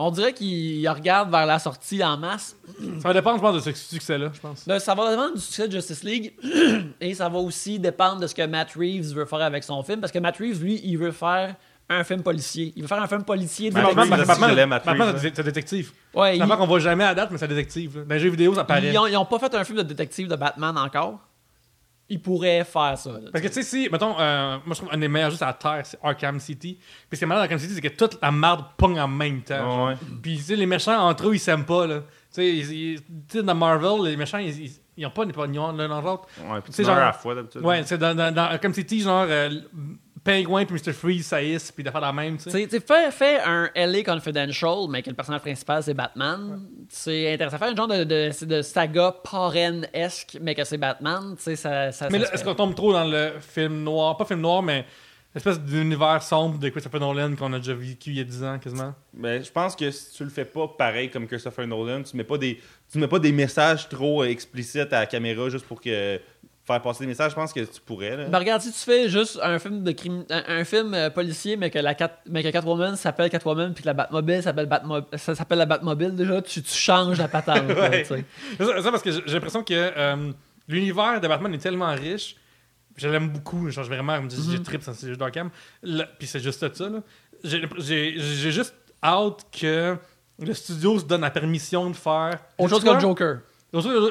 On 0.00 0.12
dirait 0.12 0.32
qu'il 0.32 0.88
regarde 0.88 1.28
vers 1.30 1.44
la 1.44 1.58
sortie 1.58 2.04
en 2.04 2.16
masse. 2.16 2.54
Ça 3.00 3.08
va 3.08 3.14
dépendre, 3.14 3.38
je 3.38 3.42
pense, 3.42 3.54
de 3.54 3.60
ce 3.60 3.72
succès-là, 3.72 4.30
je 4.32 4.38
pense. 4.40 4.64
Là, 4.66 4.78
ça 4.78 4.94
va 4.94 5.10
dépendre 5.10 5.34
du 5.34 5.40
succès 5.40 5.66
de 5.66 5.72
Justice 5.72 6.04
League 6.04 6.34
et 7.00 7.14
ça 7.14 7.28
va 7.28 7.38
aussi 7.38 7.80
dépendre 7.80 8.20
de 8.20 8.28
ce 8.28 8.34
que 8.34 8.46
Matt 8.46 8.74
Reeves 8.76 9.12
veut 9.12 9.24
faire 9.24 9.40
avec 9.42 9.64
son 9.64 9.82
film 9.82 10.00
parce 10.00 10.12
que 10.12 10.20
Matt 10.20 10.36
Reeves, 10.36 10.62
lui, 10.62 10.80
il 10.84 10.96
veut 10.98 11.10
faire 11.10 11.56
un 11.88 12.04
film 12.04 12.22
policier. 12.22 12.72
Il 12.76 12.82
veut 12.82 12.86
faire 12.88 13.02
un 13.02 13.08
film 13.08 13.24
policier 13.24 13.70
Batman, 13.72 13.86
Reeves, 13.96 14.10
Batman, 14.10 14.26
Batman, 14.26 14.68
Matt 14.68 14.84
Batman, 14.86 15.16
c'est 15.18 15.42
détective. 15.42 15.90
Ouais, 16.14 16.38
C'est 16.38 16.44
il- 16.44 16.48
qu'on 16.56 16.66
voit 16.66 16.78
jamais 16.78 17.02
à 17.04 17.14
date, 17.16 17.30
mais 17.32 17.38
c'est 17.38 17.46
un 17.46 17.48
détective. 17.48 17.98
là. 17.98 18.04
Dans 18.04 18.14
les 18.14 18.20
jeux 18.20 18.30
vidéo, 18.30 18.54
ça 18.54 18.62
paraît. 18.62 18.90
Ils 18.92 18.98
ont, 18.98 19.06
ils 19.08 19.16
ont 19.16 19.24
pas 19.24 19.40
fait 19.40 19.52
un 19.54 19.64
film 19.64 19.78
de 19.78 19.82
détective 19.82 20.28
de 20.28 20.36
Batman 20.36 20.76
encore. 20.78 21.18
Ils 22.10 22.22
pourraient 22.22 22.64
faire 22.64 22.96
ça. 22.96 23.12
là. 23.12 23.28
Parce 23.30 23.42
que 23.42 23.48
tu 23.48 23.54
sais, 23.54 23.62
si, 23.62 23.88
mettons, 23.92 24.18
euh, 24.18 24.56
moi 24.64 24.74
je 24.74 24.80
trouve 24.80 24.88
un 24.92 24.96
des 24.98 25.08
meilleurs 25.08 25.30
jeux 25.30 25.36
sur 25.36 25.44
la 25.46 25.52
Terre, 25.52 25.82
c'est 25.84 25.98
Arkham 26.02 26.40
City. 26.40 26.78
Puis 26.80 27.16
ce 27.16 27.18
qui 27.18 27.24
est 27.24 27.26
malade 27.26 27.42
dans 27.42 27.44
Arkham 27.44 27.58
City, 27.58 27.74
c'est 27.74 27.80
que 27.82 27.88
toute 27.88 28.18
la 28.22 28.30
marde 28.30 28.64
pogne 28.78 28.98
en 28.98 29.08
même 29.08 29.42
temps. 29.42 29.88
Ouais. 29.88 29.94
Puis 30.22 30.36
tu 30.38 30.42
sais, 30.42 30.56
les 30.56 30.64
méchants 30.66 30.98
entre 31.06 31.28
eux, 31.28 31.34
ils 31.34 31.38
s'aiment 31.38 31.66
pas. 31.66 31.86
là. 31.86 32.00
Tu 32.34 32.96
sais, 33.28 33.42
dans 33.42 33.54
Marvel, 33.54 34.10
les 34.10 34.16
méchants, 34.16 34.38
ils, 34.38 34.58
ils, 34.64 34.72
ils 34.96 35.06
ont 35.06 35.10
pas 35.10 35.26
des 35.26 35.32
pognons 35.34 35.70
l'un 35.72 35.88
dans 35.88 36.00
l'autre. 36.00 36.28
Ouais, 36.50 36.60
puis 36.62 36.72
C'est 36.72 36.82
tu 36.82 36.88
genre- 36.88 36.96
à 36.96 37.00
la 37.06 37.12
fois, 37.12 37.34
d'habitude. 37.34 37.60
Ouais, 37.62 37.82
c'est 37.84 37.98
dans, 37.98 38.14
dans, 38.14 38.34
dans 38.34 38.42
Arkham 38.44 38.72
City, 38.72 39.00
genre, 39.00 39.26
euh, 39.28 39.50
Penguin 40.24 40.64
puis 40.64 40.76
Mr. 40.76 40.92
Freeze 40.92 41.26
saillissent, 41.26 41.70
puis 41.72 41.84
de 41.84 41.90
faire 41.90 42.00
la 42.00 42.12
même, 42.12 42.36
tu 42.38 42.50
sais. 42.50 42.68
Fais, 42.80 43.10
fais 43.10 43.40
un 43.44 43.70
LA 43.74 44.02
Confidential, 44.02 44.86
mais 44.88 45.02
que 45.02 45.10
le 45.10 45.16
personnage 45.16 45.42
principal 45.42 45.82
c'est 45.82 45.94
Batman. 45.94 46.60
C'est 46.88 47.32
intéressant. 47.34 47.58
Faire 47.58 47.68
un 47.68 47.76
genre 47.76 47.88
de, 47.88 48.04
de, 48.04 48.44
de 48.44 48.62
saga 48.62 49.14
parraine-esque, 49.22 50.38
mais 50.40 50.54
que 50.54 50.64
c'est 50.64 50.78
Batman. 50.78 51.34
Tu 51.36 51.42
sais, 51.42 51.56
ça, 51.56 51.92
ça, 51.92 52.08
Mais 52.10 52.18
ça 52.18 52.24
là, 52.24 52.26
se 52.30 52.34
est-ce 52.34 52.44
qu'on 52.44 52.54
tombe 52.54 52.74
trop 52.74 52.92
dans 52.92 53.04
le 53.04 53.32
film 53.40 53.82
noir 53.82 54.16
Pas 54.16 54.24
film 54.24 54.40
noir, 54.40 54.62
mais 54.62 54.84
l'espèce 55.34 55.60
d'univers 55.60 56.22
sombre 56.22 56.58
de 56.58 56.68
Christopher 56.68 57.00
Nolan 57.00 57.36
qu'on 57.36 57.52
a 57.52 57.58
déjà 57.58 57.74
vécu 57.74 58.10
il 58.10 58.16
y 58.16 58.20
a 58.20 58.24
10 58.24 58.44
ans 58.44 58.58
quasiment? 58.58 58.94
Mais 59.14 59.42
je 59.42 59.52
pense 59.52 59.76
que 59.76 59.90
si 59.90 60.12
tu 60.14 60.24
le 60.24 60.30
fais 60.30 60.44
pas 60.44 60.66
pareil 60.68 61.10
comme 61.10 61.26
Christopher 61.26 61.66
Nolan, 61.66 62.02
tu 62.02 62.16
mets 62.16 62.24
pas 62.24 62.38
des, 62.38 62.60
tu 62.90 62.98
mets 62.98 63.08
pas 63.08 63.18
des 63.18 63.32
messages 63.32 63.88
trop 63.88 64.24
explicites 64.24 64.92
à 64.92 65.00
la 65.00 65.06
caméra 65.06 65.48
juste 65.48 65.66
pour 65.66 65.80
que 65.80 66.20
faire 66.68 66.80
passer 66.82 67.00
des 67.04 67.08
messages. 67.08 67.30
Je 67.32 67.34
pense 67.36 67.52
que 67.52 67.60
tu 67.60 67.80
pourrais. 67.84 68.16
Là. 68.16 68.26
Ben, 68.26 68.38
regarde, 68.38 68.62
si 68.62 68.70
tu 68.70 68.78
fais 68.78 69.08
juste 69.08 69.40
un 69.42 69.58
film 69.58 69.82
de 69.82 69.90
crime, 69.92 70.24
un, 70.30 70.42
un 70.60 70.64
film 70.64 70.94
euh, 70.94 71.10
policier, 71.10 71.56
mais 71.56 71.70
que 71.70 71.78
la 71.80 71.94
Cat, 71.94 72.20
mais 72.28 72.42
que 72.44 72.48
Catwoman 72.50 72.94
s'appelle 72.94 73.30
Catwoman, 73.30 73.74
puis 73.74 73.82
que 73.82 73.88
la 73.88 73.94
Batmobile 73.94 74.42
s'appelle 74.42 74.66
Batmo- 74.68 75.04
ça 75.16 75.34
s'appelle 75.34 75.58
la 75.58 75.66
Batmobile, 75.66 76.14
déjà, 76.14 76.40
tu, 76.42 76.62
tu 76.62 76.72
changes 76.74 77.18
la 77.18 77.26
patente. 77.28 77.64
Ouais. 77.68 78.04
C'est 78.06 78.64
ça, 78.64 78.72
c'est 78.76 78.82
ça 78.82 78.90
parce 78.90 79.02
que 79.02 79.10
j'ai 79.10 79.34
l'impression 79.34 79.64
que 79.64 79.74
euh, 79.74 80.30
l'univers 80.68 81.20
de 81.20 81.26
Batman 81.26 81.52
est 81.54 81.58
tellement 81.58 81.92
riche. 81.94 82.36
Je 82.96 83.08
l'aime 83.08 83.28
beaucoup. 83.30 83.70
Genre, 83.70 83.84
je 83.84 83.88
vraiment, 83.90 84.20
me 84.20 84.28
dis, 84.28 84.36
Mhm. 84.40 84.50
j'ai 84.56 84.62
trip 84.62 84.82
sur 84.82 84.94
ces 84.94 85.06
jeux 85.08 85.16
d'Arkham. 85.16 85.50
Puis 86.18 86.26
c'est 86.26 86.40
juste 86.40 86.74
ça. 86.74 86.88
là. 86.88 86.98
J'ai 87.44 87.62
j'ai- 87.78 88.14
j'ai 88.18 88.50
juste 88.50 88.74
hâte 89.02 89.46
que 89.52 89.96
le 90.40 90.54
studio 90.54 90.98
se 90.98 91.04
donne 91.04 91.20
la 91.20 91.30
permission 91.30 91.88
de 91.88 91.94
faire. 91.96 92.38
Autre 92.58 92.70
chose 92.70 92.84
que 92.84 92.90
le? 92.90 92.98
Joker. 93.00 93.38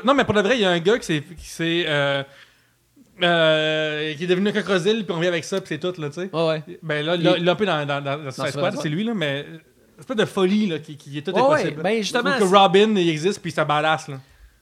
Non, 0.06 0.14
mais 0.14 0.24
pour 0.24 0.34
de 0.36 0.42
vrai, 0.42 0.56
il 0.58 0.62
y 0.62 0.66
a 0.66 0.70
un 0.72 0.80
gars 0.80 0.98
qui 1.00 1.06
s'est. 1.06 1.24
qui 1.38 1.46
s'est, 1.48 1.84
euh, 1.88 2.24
euh, 3.24 4.14
qui 4.16 4.24
est 4.24 4.28
devenu 4.28 4.50
un 4.50 4.52
crocodile, 4.52 5.06
puis 5.06 5.16
on 5.16 5.20
vient 5.20 5.30
avec 5.30 5.44
ça, 5.44 5.60
puis 5.60 5.68
c'est 5.70 5.80
tout, 5.80 6.00
là, 6.00 6.10
tu 6.10 6.16
sais. 6.22 6.30
Ouais, 6.34 6.48
ouais. 6.48 6.64
Ben 6.84 7.06
là, 7.06 7.16
il 7.16 7.24
l'a- 7.24 7.52
un 7.52 7.56
peu 7.56 7.66
dans, 7.66 7.86
dans, 7.86 8.02
dans, 8.04 8.18
dans 8.18 8.32
Suicide 8.32 8.44
Suicide 8.44 8.60
Squad, 8.60 8.76
c'est 8.82 8.90
lui, 8.90 9.04
là, 9.04 9.14
mais. 9.14 9.46
C'est 10.00 10.08
pas 10.08 10.14
de 10.16 10.26
folie, 10.26 10.68
là, 10.68 10.78
qui, 10.78 10.96
qui 10.96 11.18
est 11.18 11.22
tout 11.24 11.32
Ouais, 11.32 11.40
est 11.40 11.44
ouais, 11.44 11.62
possible. 11.64 11.82
ben, 11.82 11.98
justement, 12.04 12.32
Je 12.34 12.38
trouve 12.38 12.52
que 12.52 12.58
Robin, 12.58 12.96
il 12.96 13.10
existe, 13.10 13.42
puis 13.42 13.52
ça 13.52 13.66
balasse, 13.66 14.08
là. 14.08 14.20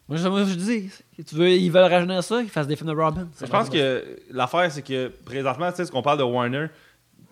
Moi, 0.07 0.17
je, 0.17 0.27
moi, 0.29 0.43
je 0.47 0.53
dis, 0.53 0.89
tu 1.27 1.35
veux, 1.35 1.49
ils 1.49 1.69
veulent 1.71 1.91
rajeunir 1.91 2.23
ça, 2.23 2.39
qu'ils 2.39 2.49
fassent 2.49 2.67
des 2.67 2.75
films 2.75 2.91
de 2.91 2.95
Robin. 2.95 3.27
Je 3.41 3.45
pense 3.47 3.69
que 3.69 4.03
l'affaire, 4.31 4.71
c'est 4.71 4.83
que 4.83 5.11
présentement, 5.25 5.69
tu 5.71 5.77
sais, 5.77 5.85
ce 5.85 5.91
qu'on 5.91 6.01
parle 6.03 6.19
de 6.19 6.23
Warner, 6.23 6.67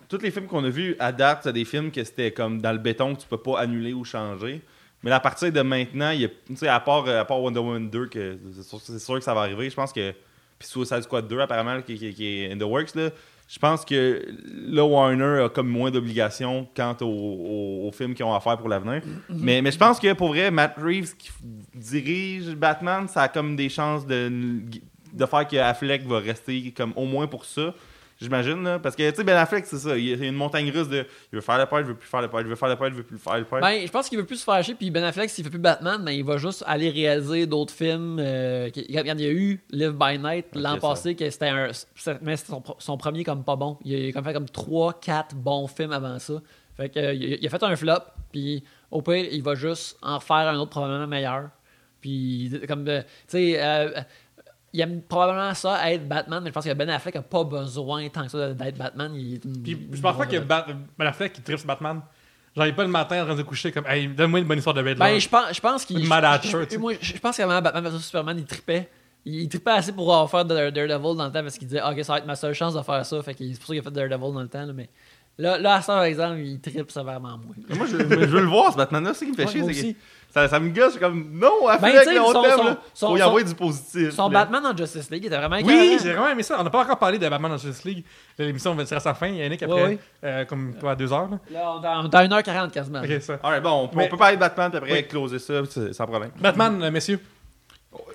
tous 0.08 0.18
les 0.20 0.30
films 0.30 0.46
qu'on 0.46 0.62
a 0.64 0.68
vus 0.68 0.96
à 0.98 1.12
date, 1.12 1.40
c'est 1.44 1.52
des 1.52 1.64
films 1.64 1.90
que 1.90 2.02
c'était 2.04 2.30
comme 2.32 2.60
dans 2.60 2.72
le 2.72 2.78
béton 2.78 3.14
que 3.14 3.20
tu 3.22 3.28
peux 3.28 3.38
pas 3.38 3.60
annuler 3.60 3.92
ou 3.94 4.04
changer. 4.04 4.60
Mais 5.02 5.10
à 5.12 5.20
partir 5.20 5.52
de 5.52 5.60
maintenant, 5.62 6.10
il 6.10 6.20
y 6.22 6.24
a, 6.24 6.28
tu 6.28 6.56
sais, 6.56 6.68
à 6.68 6.80
part, 6.80 7.08
à 7.08 7.24
part 7.24 7.40
Wonder 7.40 7.60
Woman 7.60 7.88
2, 7.88 8.06
que 8.08 8.38
c'est 8.56 8.62
sûr, 8.64 8.80
c'est 8.82 8.98
sûr 8.98 9.14
que 9.14 9.24
ça 9.24 9.34
va 9.34 9.42
arriver, 9.42 9.70
je 9.70 9.74
pense 9.76 9.92
que. 9.92 10.12
Puis 10.58 10.68
Suicide 10.68 11.02
Squad 11.02 11.26
2, 11.28 11.40
apparemment, 11.40 11.80
qui, 11.82 11.94
est 12.06 12.52
in 12.52 12.56
the 12.58 12.62
works, 12.62 12.94
là. 12.94 13.10
Je 13.46 13.58
pense 13.58 13.84
que 13.84 14.24
là, 14.68 14.84
Warner 14.86 15.42
a 15.44 15.48
comme 15.50 15.68
moins 15.68 15.90
d'obligations 15.90 16.66
quant 16.74 16.96
aux, 17.02 17.86
aux- 17.86 17.92
films 17.92 18.14
qu'ils 18.14 18.24
ont 18.24 18.34
à 18.34 18.40
faire 18.40 18.56
pour 18.56 18.70
l'avenir. 18.70 19.02
mais, 19.28 19.60
mais 19.60 19.70
je 19.70 19.76
pense 19.76 20.00
que 20.00 20.12
pour 20.14 20.28
vrai, 20.28 20.50
Matt 20.50 20.76
Reeves 20.78 21.14
qui 21.18 21.30
dirige 21.74 22.54
Batman, 22.56 23.06
ça 23.06 23.22
a 23.22 23.28
comme 23.28 23.54
des 23.54 23.68
chances 23.68 24.06
de, 24.06 24.62
de 25.12 25.26
faire 25.26 25.46
que 25.46 25.56
Affleck 25.56 26.06
va 26.06 26.18
rester 26.20 26.72
comme 26.74 26.92
au 26.96 27.04
moins 27.04 27.26
pour 27.26 27.44
ça. 27.44 27.74
J'imagine, 28.20 28.62
là. 28.62 28.78
Parce 28.78 28.94
que, 28.94 29.10
tu 29.10 29.16
sais, 29.16 29.24
Ben 29.24 29.36
Affleck, 29.36 29.66
c'est 29.66 29.78
ça. 29.78 29.96
Il 29.98 30.04
y 30.08 30.12
a 30.12 30.26
une 30.26 30.34
montagne 30.36 30.70
russe 30.70 30.88
de. 30.88 31.04
Il 31.32 31.36
veut 31.36 31.40
faire 31.40 31.58
le 31.58 31.66
père, 31.66 31.80
il 31.80 31.84
veut 31.86 31.94
plus 31.96 32.08
faire 32.08 32.22
le 32.22 32.28
père, 32.28 32.40
il 32.40 32.46
veut 32.46 32.54
faire 32.54 32.68
le 32.68 32.76
père, 32.76 32.86
il 32.88 32.94
veut 32.94 33.02
plus 33.02 33.18
faire 33.18 33.38
le 33.38 33.44
père. 33.44 33.60
Ben, 33.60 33.84
je 33.84 33.90
pense 33.90 34.08
qu'il 34.08 34.18
veut 34.18 34.24
plus 34.24 34.36
se 34.36 34.44
fâcher, 34.44 34.74
puis 34.74 34.90
Ben 34.90 35.02
Affleck, 35.02 35.28
s'il 35.30 35.42
fait 35.44 35.50
plus 35.50 35.58
Batman, 35.58 36.00
ben, 36.04 36.12
il 36.12 36.24
va 36.24 36.36
juste 36.36 36.62
aller 36.66 36.90
réaliser 36.90 37.46
d'autres 37.46 37.74
films. 37.74 38.18
euh, 38.20 38.70
il 38.76 38.94
y 38.94 38.98
a 38.98 39.30
eu 39.30 39.60
Live 39.70 39.92
by 39.92 40.18
Night 40.18 40.46
l'an 40.54 40.78
passé, 40.78 41.14
que 41.16 41.28
c'était 41.28 41.48
un. 41.48 41.70
Mais 42.22 42.36
c'était 42.36 42.50
son, 42.52 42.62
son 42.78 42.96
premier 42.96 43.24
comme 43.24 43.42
pas 43.44 43.56
bon. 43.56 43.78
Il 43.84 44.08
a 44.08 44.12
comme 44.12 44.24
fait 44.24 44.32
comme 44.32 44.46
3-4 44.46 45.34
bons 45.34 45.66
films 45.66 45.92
avant 45.92 46.18
ça. 46.18 46.34
Fait 46.76 46.88
que, 46.88 46.98
il, 47.14 47.34
a- 47.34 47.36
il 47.40 47.46
a 47.46 47.50
fait 47.50 47.62
un 47.62 47.76
flop, 47.76 47.98
puis 48.32 48.62
au 48.90 49.02
pire, 49.02 49.26
il 49.30 49.42
va 49.42 49.54
juste 49.54 49.96
en 50.02 50.20
faire 50.20 50.36
un 50.48 50.56
autre 50.58 50.70
probablement 50.70 51.06
meilleur. 51.06 51.50
Puis, 52.00 52.60
comme, 52.68 52.86
euh, 52.88 53.00
tu 53.00 53.06
sais, 53.28 53.54
euh, 53.62 54.00
il 54.74 54.80
aime 54.80 55.00
probablement 55.02 55.54
ça 55.54 55.90
être 55.90 56.06
Batman, 56.06 56.42
mais 56.42 56.50
je 56.50 56.52
pense 56.54 56.64
que 56.64 56.72
Ben 56.74 56.90
Affleck 56.90 57.16
a 57.16 57.22
pas 57.22 57.44
besoin 57.44 58.06
tant 58.10 58.24
que 58.24 58.30
ça 58.30 58.52
d'être 58.52 58.76
Batman. 58.76 59.12
Il 59.14 59.38
Puis 59.40 59.88
je 59.92 60.00
pense 60.02 60.16
pas 60.18 60.26
que 60.26 60.36
Ben 60.38 61.06
Affleck 61.06 61.32
qui 61.32 61.40
tripe 61.42 61.64
Batman. 61.64 62.02
Genre, 62.56 62.66
il 62.66 62.68
est 62.68 62.72
pas 62.72 62.82
le 62.84 62.88
matin 62.88 63.22
en 63.22 63.26
train 63.26 63.34
de 63.34 63.42
coucher 63.42 63.72
comme, 63.72 63.86
hey, 63.86 64.06
donne-moi 64.08 64.40
une 64.40 64.46
bonne 64.46 64.58
histoire 64.58 64.74
de 64.74 64.80
Riddler. 64.80 64.98
Ben, 64.98 65.18
je 65.18 65.28
pense, 65.28 65.54
je 65.54 65.60
pense 65.60 65.84
qu'il. 65.84 66.04
Je- 66.42 66.48
je- 66.48 66.78
Moi, 66.78 66.92
je 67.00 67.14
je 67.14 67.18
pense 67.18 67.36
qu'avant 67.36 67.60
Batman 67.62 67.84
vs 67.84 67.98
Superman, 68.00 68.36
il 68.38 68.44
tripait. 68.44 68.88
Il, 69.24 69.34
il 69.42 69.48
tripait 69.48 69.70
assez 69.72 69.92
pour 69.92 70.12
avoir 70.14 70.30
fait 70.30 70.46
Dare- 70.46 70.70
Daredevil 70.70 71.16
dans 71.16 71.24
le 71.26 71.32
temps 71.32 71.42
parce 71.42 71.56
qu'il 71.58 71.66
disait, 71.66 71.80
ok, 71.82 72.04
ça 72.04 72.12
va 72.12 72.18
être 72.18 72.26
ma 72.26 72.36
seule 72.36 72.52
chance 72.54 72.74
de 72.74 72.82
faire 72.82 73.04
ça. 73.06 73.22
Fait 73.22 73.34
que 73.34 73.38
c'est 73.44 73.56
pour 73.58 73.66
ça 73.66 73.72
qu'il 73.74 73.80
a 73.80 73.82
fait 73.82 73.90
Daredevil 73.90 74.32
dans 74.34 74.42
le 74.42 74.48
temps. 74.48 74.66
là, 74.66 74.72
mais 74.72 74.88
là, 75.38 75.58
là, 75.58 75.74
à 75.74 75.82
ça, 75.82 75.94
par 75.94 76.04
exemple, 76.04 76.38
il 76.38 76.60
tripe 76.60 76.90
sévèrement 76.90 77.38
moins. 77.38 77.76
Moi, 77.76 77.86
je, 77.90 77.96
je 77.98 78.04
veux 78.04 78.40
le 78.40 78.46
voir, 78.46 78.72
ce 78.72 78.76
Batman-là. 78.76 79.12
C'est 79.14 79.20
ça 79.20 79.24
qui 79.26 79.30
me 79.32 79.36
fait 79.36 79.60
Ouais, 79.62 79.72
chier. 79.74 79.96
ça, 80.30 80.48
ça 80.48 80.60
me 80.60 80.68
gosse. 80.70 80.86
Je 80.86 80.90
suis 80.92 81.00
comme, 81.00 81.30
non, 81.32 81.66
Affleck, 81.68 81.94
Ben, 82.06 82.14
là, 82.14 82.22
on 82.24 82.32
son- 82.32 82.42
t'aime, 82.42 82.56
son- 82.56 82.64
là. 82.64 82.76
son- 82.94 83.06
Faut 83.08 83.16
y 83.16 83.20
son- 83.20 83.26
envoyer 83.26 83.46
du 83.46 83.54
positif. 83.54 84.10
Son 84.10 84.28
là. 84.28 84.40
Batman 84.44 84.62
dans 84.62 84.76
Justice 84.76 85.10
League 85.10 85.24
était 85.26 85.36
vraiment 85.36 85.56
Oui, 85.64 85.98
j'ai 86.02 86.12
vraiment 86.12 86.28
aimé 86.28 86.42
ça. 86.42 86.56
On 86.60 86.64
n'a 86.64 86.70
pas 86.70 86.82
encore 86.82 86.98
parlé 86.98 87.18
de 87.18 87.28
Batman 87.28 87.50
dans 87.50 87.58
Justice 87.58 87.84
League. 87.84 88.04
L'émission 88.38 88.74
va 88.74 88.84
tirer 88.84 88.96
à 88.96 89.00
sa 89.00 89.14
fin. 89.14 89.28
Yannick, 89.28 89.62
après, 89.62 89.74
Ouais, 89.76 89.88
ouais. 89.88 89.98
euh, 90.24 90.44
comme 90.44 90.74
quoi, 90.80 90.92
à 90.92 90.96
deux 90.96 91.12
heures. 91.12 91.28
Là. 91.30 91.38
Là, 91.50 91.72
on 91.76 91.82
est 91.82 91.86
en- 91.88 92.00
on 92.06 92.10
est 92.10 92.14
à 92.14 92.22
1h40 92.24 92.72
quasiment. 92.72 93.00
Ok, 93.00 93.20
ça. 93.20 93.38
Alright, 93.42 93.62
bon, 93.62 93.70
on, 93.84 93.88
peut- 93.88 93.96
Mais- 93.98 94.06
on 94.06 94.08
peut 94.10 94.16
parler 94.16 94.36
de 94.36 94.40
Batman, 94.40 94.70
puis 94.70 94.78
après, 94.78 94.92
Oui. 94.92 95.06
closer 95.08 95.38
ça, 95.38 95.54
c'est- 95.68 95.92
sans 95.92 96.06
problème. 96.06 96.30
Batman, 96.40 96.82
euh, 96.82 96.90
messieurs. 96.90 97.20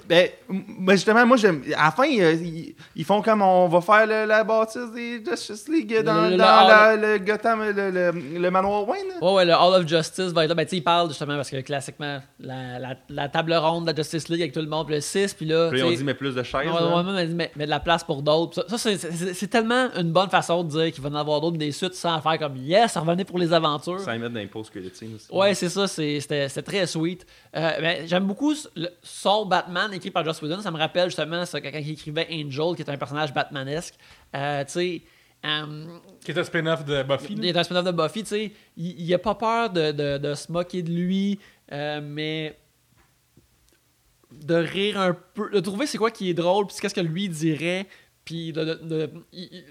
Ben, 0.07 0.27
ben, 0.49 0.93
justement, 0.93 1.23
moi, 1.25 1.37
j'aime. 1.37 1.61
À 1.77 1.85
la 1.85 1.91
fin, 1.91 2.03
euh, 2.09 2.33
ils, 2.33 2.73
ils 2.95 3.05
font 3.05 3.21
comme 3.21 3.43
on 3.43 3.67
va 3.67 3.79
faire 3.81 4.07
le- 4.07 4.25
la 4.25 4.43
bâtisse 4.43 4.91
des 4.93 5.23
Justice 5.23 5.67
League 5.69 6.01
dans, 6.03 6.23
Le- 6.23 6.31
le- 6.31 6.37
dans 6.37 6.61
le- 6.63 6.67
la- 6.67 6.95
le 6.95 7.17
Gotham, 7.19 7.61
le, 7.63 7.91
le, 7.91 8.39
le 8.39 8.51
manoir 8.51 8.87
Wayne. 8.89 9.03
Ouais, 9.21 9.33
ouais, 9.33 9.45
le 9.45 9.53
Hall 9.53 9.79
of 9.81 9.87
Justice 9.87 10.31
va 10.33 10.43
être 10.45 10.49
là. 10.49 10.55
Ben, 10.55 10.63
tu 10.65 10.71
sais, 10.71 10.77
il 10.77 10.83
parle 10.83 11.09
justement 11.09 11.35
parce 11.35 11.51
que 11.51 11.61
classiquement, 11.61 12.19
la, 12.39 12.79
la, 12.79 12.95
la 13.09 13.29
table 13.29 13.53
ronde 13.53 13.85
de 13.85 13.91
la 13.91 13.95
Justice 13.95 14.27
League 14.29 14.41
avec 14.41 14.53
tout 14.53 14.61
le 14.61 14.67
monde, 14.67 14.89
le 14.89 14.99
6, 14.99 15.35
puis 15.35 15.45
là. 15.45 15.69
Puis 15.69 15.83
on 15.83 15.91
dit, 15.91 16.03
mais 16.03 16.15
plus 16.15 16.33
de 16.33 16.41
chaises. 16.41 16.55
Ouais, 16.67 16.73
là. 16.73 17.03
ouais, 17.03 17.13
ouais, 17.13 17.49
mais, 17.55 17.65
de 17.65 17.69
la 17.69 17.79
place 17.79 18.03
pour 18.03 18.23
d'autres. 18.23 18.65
Ça, 18.67 18.77
ça, 18.79 18.89
c'est- 18.97 19.47
tellement 19.47 19.89
une 19.95 20.11
bonne 20.11 20.29
façon 20.29 20.63
de 20.63 20.69
dire 20.69 20.91
qu'il 20.91 21.03
va 21.03 21.09
y 21.09 21.11
en 21.11 21.15
avoir 21.15 21.39
d'autres 21.41 21.57
des 21.57 21.71
suites 21.71 21.93
sans 21.93 22.19
faire 22.21 22.39
comme 22.39 22.55
yes, 22.57 22.97
revenez 22.97 23.25
pour 23.25 23.37
les 23.37 23.53
aventures. 23.53 23.99
Ça 23.99 24.15
y 24.15 24.19
met 24.19 24.27
dans 24.29 24.39
les 24.39 24.47
post-credits 24.47 24.91
aussi. 24.91 25.27
Ouais, 25.31 25.53
c'est 25.53 25.69
ça, 25.69 25.87
c'est- 25.87 26.19
c'était 26.19 26.47
très 26.63 26.87
sweet. 26.87 27.25
Euh, 27.55 27.71
ben, 27.79 28.07
J'aime 28.07 28.25
beaucoup 28.25 28.53
son 29.03 29.45
Batman 29.45 29.68
écrit 29.91 30.11
par 30.11 30.23
Joss 30.25 30.41
Whedon. 30.41 30.61
Ça 30.61 30.71
me 30.71 30.77
rappelle 30.77 31.05
justement 31.09 31.45
ça, 31.45 31.59
quand 31.61 31.69
il 31.73 31.91
écrivait 31.91 32.27
Angel, 32.31 32.75
qui 32.75 32.81
est 32.81 32.89
un 32.89 32.97
personnage 32.97 33.33
Batmanesque. 33.33 33.95
Euh, 34.35 34.63
tu 34.65 34.71
sais. 34.71 35.01
euh, 35.45 35.85
Qui 36.23 36.31
est 36.31 36.37
un 36.37 36.43
spin-off 36.43 36.83
de 36.85 37.03
Buffy. 37.03 37.33
il 37.37 37.45
est 37.45 37.57
un 37.57 37.63
spin-off 37.63 37.85
de 37.85 37.91
Buffy, 37.91 38.23
tu 38.23 38.29
sais. 38.29 38.51
Il, 38.77 38.99
il 39.01 39.13
a 39.13 39.19
pas 39.19 39.35
peur 39.35 39.69
de, 39.69 39.91
de, 39.91 40.17
de 40.17 40.33
se 40.33 40.51
moquer 40.51 40.81
de 40.83 40.91
lui, 40.91 41.39
euh, 41.71 42.01
mais 42.03 42.57
de 44.31 44.55
rire 44.55 44.99
un 44.99 45.13
peu, 45.33 45.49
de 45.49 45.59
trouver 45.59 45.87
c'est 45.87 45.97
quoi 45.97 46.11
qui 46.11 46.29
est 46.29 46.33
drôle, 46.33 46.67
puis 46.67 46.75
qu'est-ce 46.79 46.93
que 46.93 47.01
lui 47.01 47.27
dirait, 47.29 47.87
Puis 48.29 48.53
de, 48.53 48.63
de- 48.63 49.09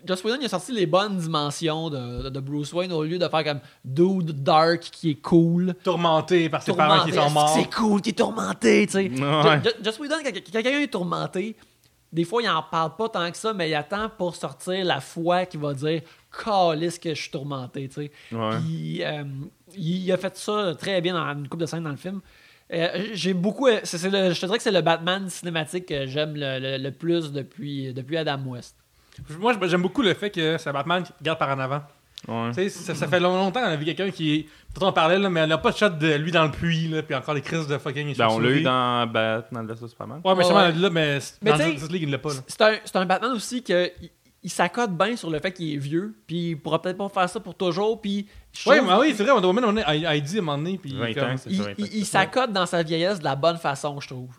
Joss 0.05 0.25
Whedon 0.25 0.39
il 0.41 0.47
a 0.47 0.49
sorti 0.49 0.73
les 0.73 0.87
bonnes 0.87 1.17
dimensions 1.17 1.91
de, 1.91 2.25
de- 2.25 2.29
de 2.29 2.41
Bruce 2.41 2.73
Wayne 2.73 2.91
au 2.93 3.05
lieu 3.05 3.17
de 3.17 3.29
faire 3.29 3.45
comme 3.45 3.61
dude 3.85 4.43
dark 4.43 4.81
qui 4.81 5.11
est 5.11 5.21
cool. 5.23 5.75
Tourmenté 5.85 6.49
par 6.49 6.61
ses 6.63 6.73
parents 6.75 7.05
qui 7.05 7.13
sont 7.13 7.31
morts. 7.31 7.51
C'est 7.57 7.73
cool, 7.73 8.01
qui 8.01 8.11
est 8.11 8.15
tourmenté, 8.15 8.87
tu 8.87 8.93
sais. 8.95 9.09
Ouais. 9.11 9.17
Jo- 9.19 9.61
Jo- 9.65 9.71
Joss 9.85 9.99
Whedon, 10.01 10.17
quand, 10.25 10.33
quand 10.35 10.51
quelqu'un 10.63 10.81
est 10.81 10.89
tourmenté, 10.93 11.57
des 12.13 12.25
fois, 12.25 12.43
il 12.43 12.49
en 12.49 12.65
parle 12.65 12.97
pas 12.97 13.09
tant 13.11 13.31
que 13.31 13.37
ça, 13.37 13.53
mais 13.53 13.71
il 13.71 13.75
attend 13.75 14.09
pour 14.19 14.35
sortir 14.35 14.85
la 14.85 14.99
foi 15.01 15.47
qui 15.47 15.57
va 15.57 15.73
dire 15.75 16.01
Calisse 16.43 16.99
que 16.99 17.15
je 17.15 17.21
suis 17.21 17.31
tourmenté, 17.31 17.87
tu 17.89 17.95
sais. 17.95 18.11
Ouais. 18.33 18.57
Puis, 18.59 19.05
euh, 19.05 19.23
il 19.77 20.11
a 20.11 20.17
fait 20.17 20.37
ça 20.37 20.75
très 20.77 21.01
bien 21.01 21.15
dans 21.15 21.39
une 21.39 21.47
couple 21.49 21.61
de 21.63 21.67
scènes 21.67 21.85
dans 21.85 21.91
le 21.91 21.97
film. 21.97 22.21
Euh, 22.73 23.07
j'ai 23.15 23.33
beaucoup. 23.35 23.67
c'est- 23.85 23.99
c'est 23.99 24.11
le- 24.11 24.33
je 24.35 24.41
te 24.41 24.45
dirais 24.47 24.59
que 24.59 24.63
c'est 24.63 24.71
le 24.71 24.83
Batman 24.83 25.29
cinématique 25.31 25.87
que 25.87 26.07
j'aime 26.07 26.35
le, 26.35 26.59
le- 26.59 26.77
le 26.83 26.91
plus 26.91 27.33
depuis, 27.33 27.93
depuis 27.95 28.17
Adam 28.19 28.41
West. 28.47 28.77
Moi, 29.41 29.55
j'aime 29.65 29.83
beaucoup 29.83 30.03
le 30.03 30.15
fait 30.15 30.31
que 30.31 30.59
c'est 30.59 30.73
Batman 30.73 31.03
qui 31.03 31.13
regarde 31.19 31.39
par 31.39 31.49
en 31.49 31.59
avant. 31.59 31.81
Ouais. 32.27 32.49
Tu 32.49 32.55
sais, 32.55 32.69
ça, 32.69 32.95
ça 32.97 33.07
fait 33.07 33.21
long- 33.21 33.37
longtemps 33.37 33.61
qu'on 33.61 33.69
a 33.69 33.77
vu 33.77 33.85
quelqu'un 33.85 34.11
qui. 34.11 34.49
Peut-être 34.75 34.87
on 34.89 34.93
parlait, 34.93 35.19
là, 35.19 35.31
mais 35.31 35.43
on 35.43 35.47
n'a 35.47 35.57
pas 35.59 35.71
de 35.71 35.77
shot 35.77 35.89
de 35.91 36.15
lui 36.17 36.33
dans 36.33 36.45
le 36.45 36.51
puits, 36.51 36.89
là, 36.89 37.03
puis 37.03 37.15
encore 37.15 37.35
des 37.35 37.41
crises 37.41 37.67
de 37.69 37.79
fucking 37.79 38.15
Ben, 38.17 38.27
on 38.29 38.39
l'a 38.41 38.51
eu 38.51 38.63
dans 38.63 39.07
Batman 39.07 39.67
vs 39.67 39.87
Superman. 39.89 40.17
Ouais, 40.19 40.23
mais 40.25 40.31
Ouais, 40.33 40.37
justement, 40.39 40.61
ouais. 40.67 40.73
là, 40.73 40.91
mais, 40.91 41.19
Mais 41.43 41.51
dans 41.53 41.57
tu 41.57 41.63
sais, 41.63 41.71
Justice 41.73 41.91
League, 41.93 42.03
il 42.03 42.11
l'a 42.11 42.19
pas. 42.19 42.31
Là. 42.35 42.41
C'est 42.49 42.61
un, 42.63 42.75
c'est 42.85 42.97
un 42.97 43.07
Batman 43.07 43.31
aussi 43.33 43.63
que. 43.63 43.91
Il, 44.03 44.11
il 44.43 44.51
s'accorde 44.51 44.97
bien 44.97 45.17
sur 45.17 45.31
le 45.31 45.41
fait 45.41 45.53
qu'il 45.53 45.75
est 45.75 45.79
vieux, 45.79 46.15
puis 46.27 46.51
il 46.51 46.57
pourra 46.57 46.81
peut-être 46.81 46.97
pas 46.97 47.09
faire 47.09 47.29
ça 47.29 47.41
pour 47.41 47.55
toujours, 47.57 48.01
puis 48.01 48.29
trouve 48.53 48.75
mais 48.75 48.95
oui, 48.95 49.15
c'est 49.17 49.23
vrai, 49.25 49.33
on 49.33 49.41
doit 49.41 49.53
même 49.53 49.65
on 49.65 49.77
est 49.77 49.83
à 49.85 50.15
Heidi 50.17 50.37
à 50.37 50.39
un 50.39 50.43
moment 50.43 50.59
donné. 50.59 50.79
Puis 50.79 50.95
20 50.97 51.13
comme- 51.15 51.31
ans, 51.31 51.37
c'est 51.37 51.51
il, 51.51 51.57
ça. 51.57 51.63
20 51.65 51.75
il- 51.79 51.85
ans. 51.85 51.89
il 51.93 52.07
s'accorde 52.07 52.53
dans 52.53 52.67
sa 52.67 52.83
vieillesse 52.83 53.19
de 53.19 53.25
la 53.25 53.35
bonne 53.37 53.57
façon, 53.59 53.99
je 54.01 54.09
trouve. 54.09 54.31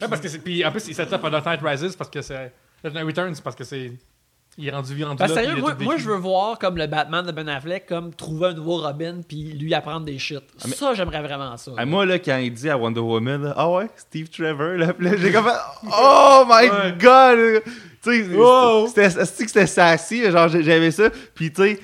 Ouais, 0.00 0.06
parce 0.08 0.20
que 0.20 0.28
c'est. 0.28 0.38
Puis 0.38 0.64
en 0.64 0.70
plus, 0.70 0.86
il 0.88 0.94
s'est 0.94 1.12
up 1.12 1.24
à 1.24 1.30
Dark 1.30 1.44
Knight 1.46 1.60
Rises 1.62 1.96
parce 1.96 2.10
que 2.10 2.20
c'est. 2.22 2.52
Dark 2.82 2.94
Knight 2.94 3.06
Returns 3.06 3.34
parce 3.42 3.56
que 3.56 3.64
c'est. 3.64 3.92
Il 4.60 4.66
est 4.66 4.70
rendu 4.72 4.92
rendu 5.04 5.22
que 5.22 5.28
là. 5.28 5.34
sérieux, 5.34 5.52
il 5.56 5.60
moi, 5.60 5.70
tout 5.74 5.84
moi, 5.84 5.96
je 5.98 6.08
veux 6.08 6.16
voir 6.16 6.58
comme 6.58 6.76
le 6.76 6.88
Batman 6.88 7.24
de 7.24 7.30
Ben 7.30 7.48
Affleck, 7.48 7.86
comme 7.86 8.12
trouver 8.12 8.48
un 8.48 8.54
nouveau 8.54 8.78
Robin, 8.78 9.20
puis 9.26 9.44
lui 9.52 9.72
apprendre 9.72 10.04
des 10.04 10.18
shit. 10.18 10.40
mais- 10.66 10.74
Ça, 10.74 10.94
j'aimerais 10.94 11.22
vraiment 11.22 11.56
ça. 11.56 11.70
Ah, 11.76 11.86
moi, 11.86 12.04
là, 12.04 12.18
quand 12.18 12.36
il 12.38 12.52
dit 12.52 12.68
à 12.68 12.76
Wonder 12.76 12.98
Woman, 13.00 13.52
ah 13.56 13.70
ouais, 13.70 13.86
Steve 13.96 14.28
Trevor, 14.28 14.76
là, 14.76 14.92
j'ai 15.16 15.30
comme 15.30 15.44
fait, 15.44 15.90
oh 15.96 16.44
my 16.48 16.68
Ouais. 16.68 16.94
god! 17.00 17.62
Tu 18.02 18.24
sais, 18.24 18.34
Wow. 18.36 18.88
c'était 18.88 19.66
sassy, 19.66 20.28
genre, 20.30 20.48
j'ai- 20.48 20.62
j'avais 20.64 20.90
ça, 20.90 21.08
puis 21.34 21.52
tu 21.52 21.62
sais, 21.62 21.80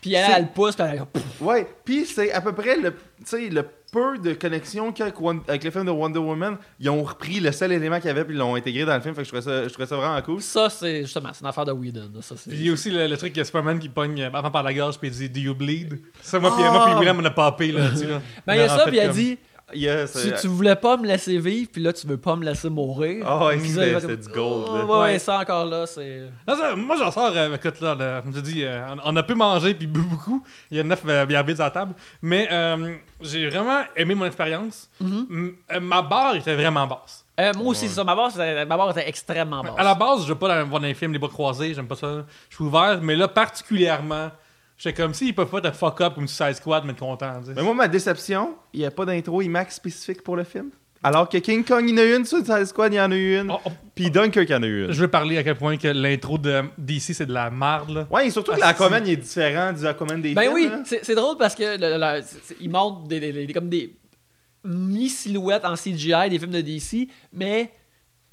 Puis 0.00 0.12
elle, 0.14 0.30
elle 0.36 0.42
le 0.44 0.48
pousse, 0.48 0.74
puis 0.76 0.84
elle 0.86 0.96
est 0.96 1.42
Ouais, 1.44 1.66
puis 1.84 2.04
c'est 2.06 2.30
à 2.32 2.40
peu 2.42 2.52
près 2.52 2.76
le, 2.76 2.90
tu 2.92 2.96
sais, 3.24 3.48
le 3.48 3.66
peu 3.94 4.18
de 4.18 4.34
connexion 4.34 4.92
a 4.98 5.04
avec, 5.48 5.62
le 5.64 5.70
film 5.70 5.84
de 5.86 5.90
Wonder 5.90 6.18
Woman. 6.18 6.56
Ils 6.80 6.90
ont 6.90 7.02
repris 7.04 7.38
le 7.38 7.52
seul 7.52 7.70
élément 7.72 7.96
qu'il 7.98 8.06
y 8.08 8.10
avait 8.10 8.24
puis 8.24 8.34
ils 8.34 8.38
l'ont 8.38 8.56
intégré 8.56 8.84
dans 8.84 8.94
le 8.94 9.00
film. 9.00 9.14
Fait 9.14 9.22
que 9.22 9.28
je 9.28 9.32
trouvais 9.32 9.42
ça, 9.42 9.64
je 9.68 9.72
trouvais 9.72 9.86
ça 9.86 9.96
vraiment 9.96 10.20
cool. 10.22 10.42
Ça, 10.42 10.68
c'est 10.68 11.02
justement, 11.02 11.30
c'est 11.32 11.40
une 11.42 11.46
affaire 11.48 11.64
de 11.64 11.72
Whedon. 11.72 12.10
Ça, 12.20 12.34
Puis 12.34 12.56
il 12.58 12.66
y 12.66 12.70
a 12.70 12.72
aussi 12.72 12.90
le, 12.90 13.06
le 13.06 13.16
truc 13.16 13.32
que 13.32 13.44
Superman 13.44 13.78
qui 13.78 13.88
pogne 13.88 14.20
euh, 14.22 14.30
avant 14.32 14.50
par 14.50 14.62
la 14.64 14.74
gorge 14.74 14.98
puis 14.98 15.08
il 15.08 15.14
dit 15.14 15.28
Do 15.30 15.40
you 15.40 15.54
bleed? 15.54 16.00
Ça, 16.20 16.40
moi, 16.40 16.52
puis 16.54 16.64
Ah! 16.66 16.72
moi, 16.72 16.86
puis 16.86 16.94
William, 16.96 17.18
on 17.20 17.24
a 17.24 17.30
papé 17.30 17.70
là-dessus. 17.72 18.06
Là. 18.06 18.20
Ben, 18.46 18.54
il 18.54 18.58
y 18.58 18.62
a 18.62 18.68
ça, 18.68 18.86
puis 18.86 18.98
elle 18.98 19.08
comme- 19.08 19.16
dit 19.16 19.38
Il 19.72 19.80
y 19.80 19.88
a, 19.88 20.06
tu, 20.06 20.18
c'est- 20.18 20.40
tu 20.40 20.46
voulais 20.46 20.76
pas 20.76 20.96
me 20.98 21.06
laisser 21.06 21.38
vivre, 21.38 21.70
puis 21.72 21.82
là, 21.82 21.92
tu 21.92 22.06
veux 22.06 22.18
pas 22.18 22.36
me 22.36 22.44
laisser 22.44 22.68
mourir. 22.68 23.24
Ah 23.26 23.46
ouais, 23.46 23.58
c'était 23.58 23.92
comme, 23.98 24.14
du 24.16 24.28
gold, 24.28 24.66
Oh, 24.68 24.72
ouais, 24.92 24.98
Ouais. 25.00 25.18
ça 25.18 25.38
encore 25.38 25.64
là, 25.64 25.86
c'est. 25.86 26.24
Moi, 26.76 26.96
j'en 26.98 27.10
sors, 27.10 27.32
euh, 27.34 27.54
écoute, 27.54 27.80
là, 27.80 27.94
là, 27.94 28.22
je 28.32 28.40
dis, 28.40 28.62
euh, 28.62 28.86
on, 29.04 29.12
on 29.12 29.16
a 29.16 29.22
pu 29.22 29.34
manger 29.34 29.72
puis 29.74 29.86
bu 29.86 30.00
beaucoup. 30.02 30.44
Il 30.70 30.76
y 30.76 30.80
a 30.80 30.82
neuf 30.82 31.02
euh, 31.08 31.24
bières 31.24 31.44
vides 31.44 31.60
à 31.60 31.64
la 31.64 31.70
table. 31.70 31.94
Mais 32.20 32.46
euh, 32.52 32.94
j'ai 33.22 33.48
vraiment 33.48 33.80
aimé 33.96 34.14
mon 34.14 34.26
expérience. 34.26 34.90
Mm-hmm. 35.02 35.26
M- 35.30 35.54
euh, 35.72 35.80
ma 35.80 36.02
barre 36.02 36.36
était 36.36 36.54
vraiment 36.54 36.86
basse. 36.86 37.24
Euh, 37.40 37.52
moi 37.56 37.68
aussi, 37.68 37.88
c'est 37.88 37.94
ça. 37.94 38.04
Ma 38.04 38.14
barre, 38.14 38.30
c'était- 38.30 38.66
ma 38.66 38.76
barre 38.76 38.90
était 38.90 39.08
extrêmement 39.08 39.62
basse. 39.62 39.72
À 39.78 39.82
la 39.82 39.94
base, 39.94 40.22
je 40.24 40.28
veux 40.28 40.38
pas 40.38 40.62
voir 40.64 40.80
dans 40.80 40.86
les 40.86 40.94
films 40.94 41.12
les 41.14 41.18
bras 41.18 41.30
croisés, 41.30 41.72
j'aime 41.74 41.88
pas 41.88 41.96
ça. 41.96 42.24
Je 42.50 42.54
suis 42.54 42.64
ouvert, 42.64 43.00
mais 43.02 43.16
là, 43.16 43.26
particulièrement, 43.28 44.30
j'étais 44.76 45.02
comme 45.02 45.14
s'ils 45.14 45.34
peuvent 45.34 45.48
pas 45.50 45.60
te 45.60 45.70
fuck 45.72 46.00
up 46.00 46.14
comme 46.14 46.28
Suicide 46.28 46.54
Squad, 46.56 46.84
mais 46.84 46.92
être 46.92 46.98
content. 46.98 47.40
Mais 47.54 47.62
moi, 47.62 47.74
ma 47.74 47.88
déception, 47.88 48.54
il 48.72 48.80
n'y 48.80 48.86
a 48.86 48.90
pas 48.90 49.04
d'intro 49.04 49.40
IMAX 49.42 49.76
spécifique 49.76 50.22
pour 50.22 50.36
le 50.36 50.44
film? 50.44 50.70
Alors 51.06 51.28
que 51.28 51.36
King 51.36 51.62
Kong, 51.64 51.84
il 51.86 51.90
y 51.90 51.94
en 51.94 51.98
a 51.98 52.04
eu 52.04 52.16
une, 52.16 52.24
Suicide 52.24 52.64
Squad, 52.64 52.90
il 52.92 52.96
y 52.96 53.00
en 53.00 53.12
a 53.12 53.14
eu 53.14 53.38
une. 53.38 53.50
Oh, 53.50 53.58
oh, 53.66 53.70
Puis 53.94 54.10
Dunkirk, 54.10 54.48
il 54.48 54.52
y 54.52 54.54
en 54.54 54.62
a 54.62 54.66
eu 54.66 54.84
une. 54.86 54.92
je 54.92 55.00
veux 55.02 55.08
parler 55.08 55.36
à 55.36 55.42
quel 55.44 55.56
point 55.56 55.76
que 55.76 55.88
l'intro 55.88 56.38
de 56.38 56.62
DC, 56.78 57.12
c'est 57.14 57.26
de 57.26 57.32
la 57.34 57.50
merde. 57.50 57.90
Là. 57.90 58.06
Ouais, 58.10 58.26
et 58.26 58.30
surtout 58.30 58.52
que 58.52 58.56
Ah, 58.62 58.68
l'Aquaman, 58.68 59.06
il 59.06 59.12
est 59.12 59.16
différent 59.16 59.70
du 59.74 59.86
Aquaman 59.86 60.22
des 60.22 60.32
Ben 60.32 60.42
films. 60.44 60.54
oui, 60.54 60.70
c'est 60.86 61.04
c'est 61.04 61.14
drôle 61.14 61.36
parce 61.36 61.54
que 61.54 61.62
le- 61.78 61.98
le- 61.98 62.22
c'est- 62.22 62.56
ils 62.58 62.70
montrent 62.70 63.02
des, 63.06 63.20
des- 63.20 63.46
des- 63.46 63.52
comme 63.52 63.68
des 63.68 63.94
mi-silhouettes 64.64 65.64
en 65.64 65.74
CGI 65.76 66.30
des 66.30 66.38
films 66.38 66.52
de 66.52 66.60
DC, 66.62 67.08
mais 67.32 67.70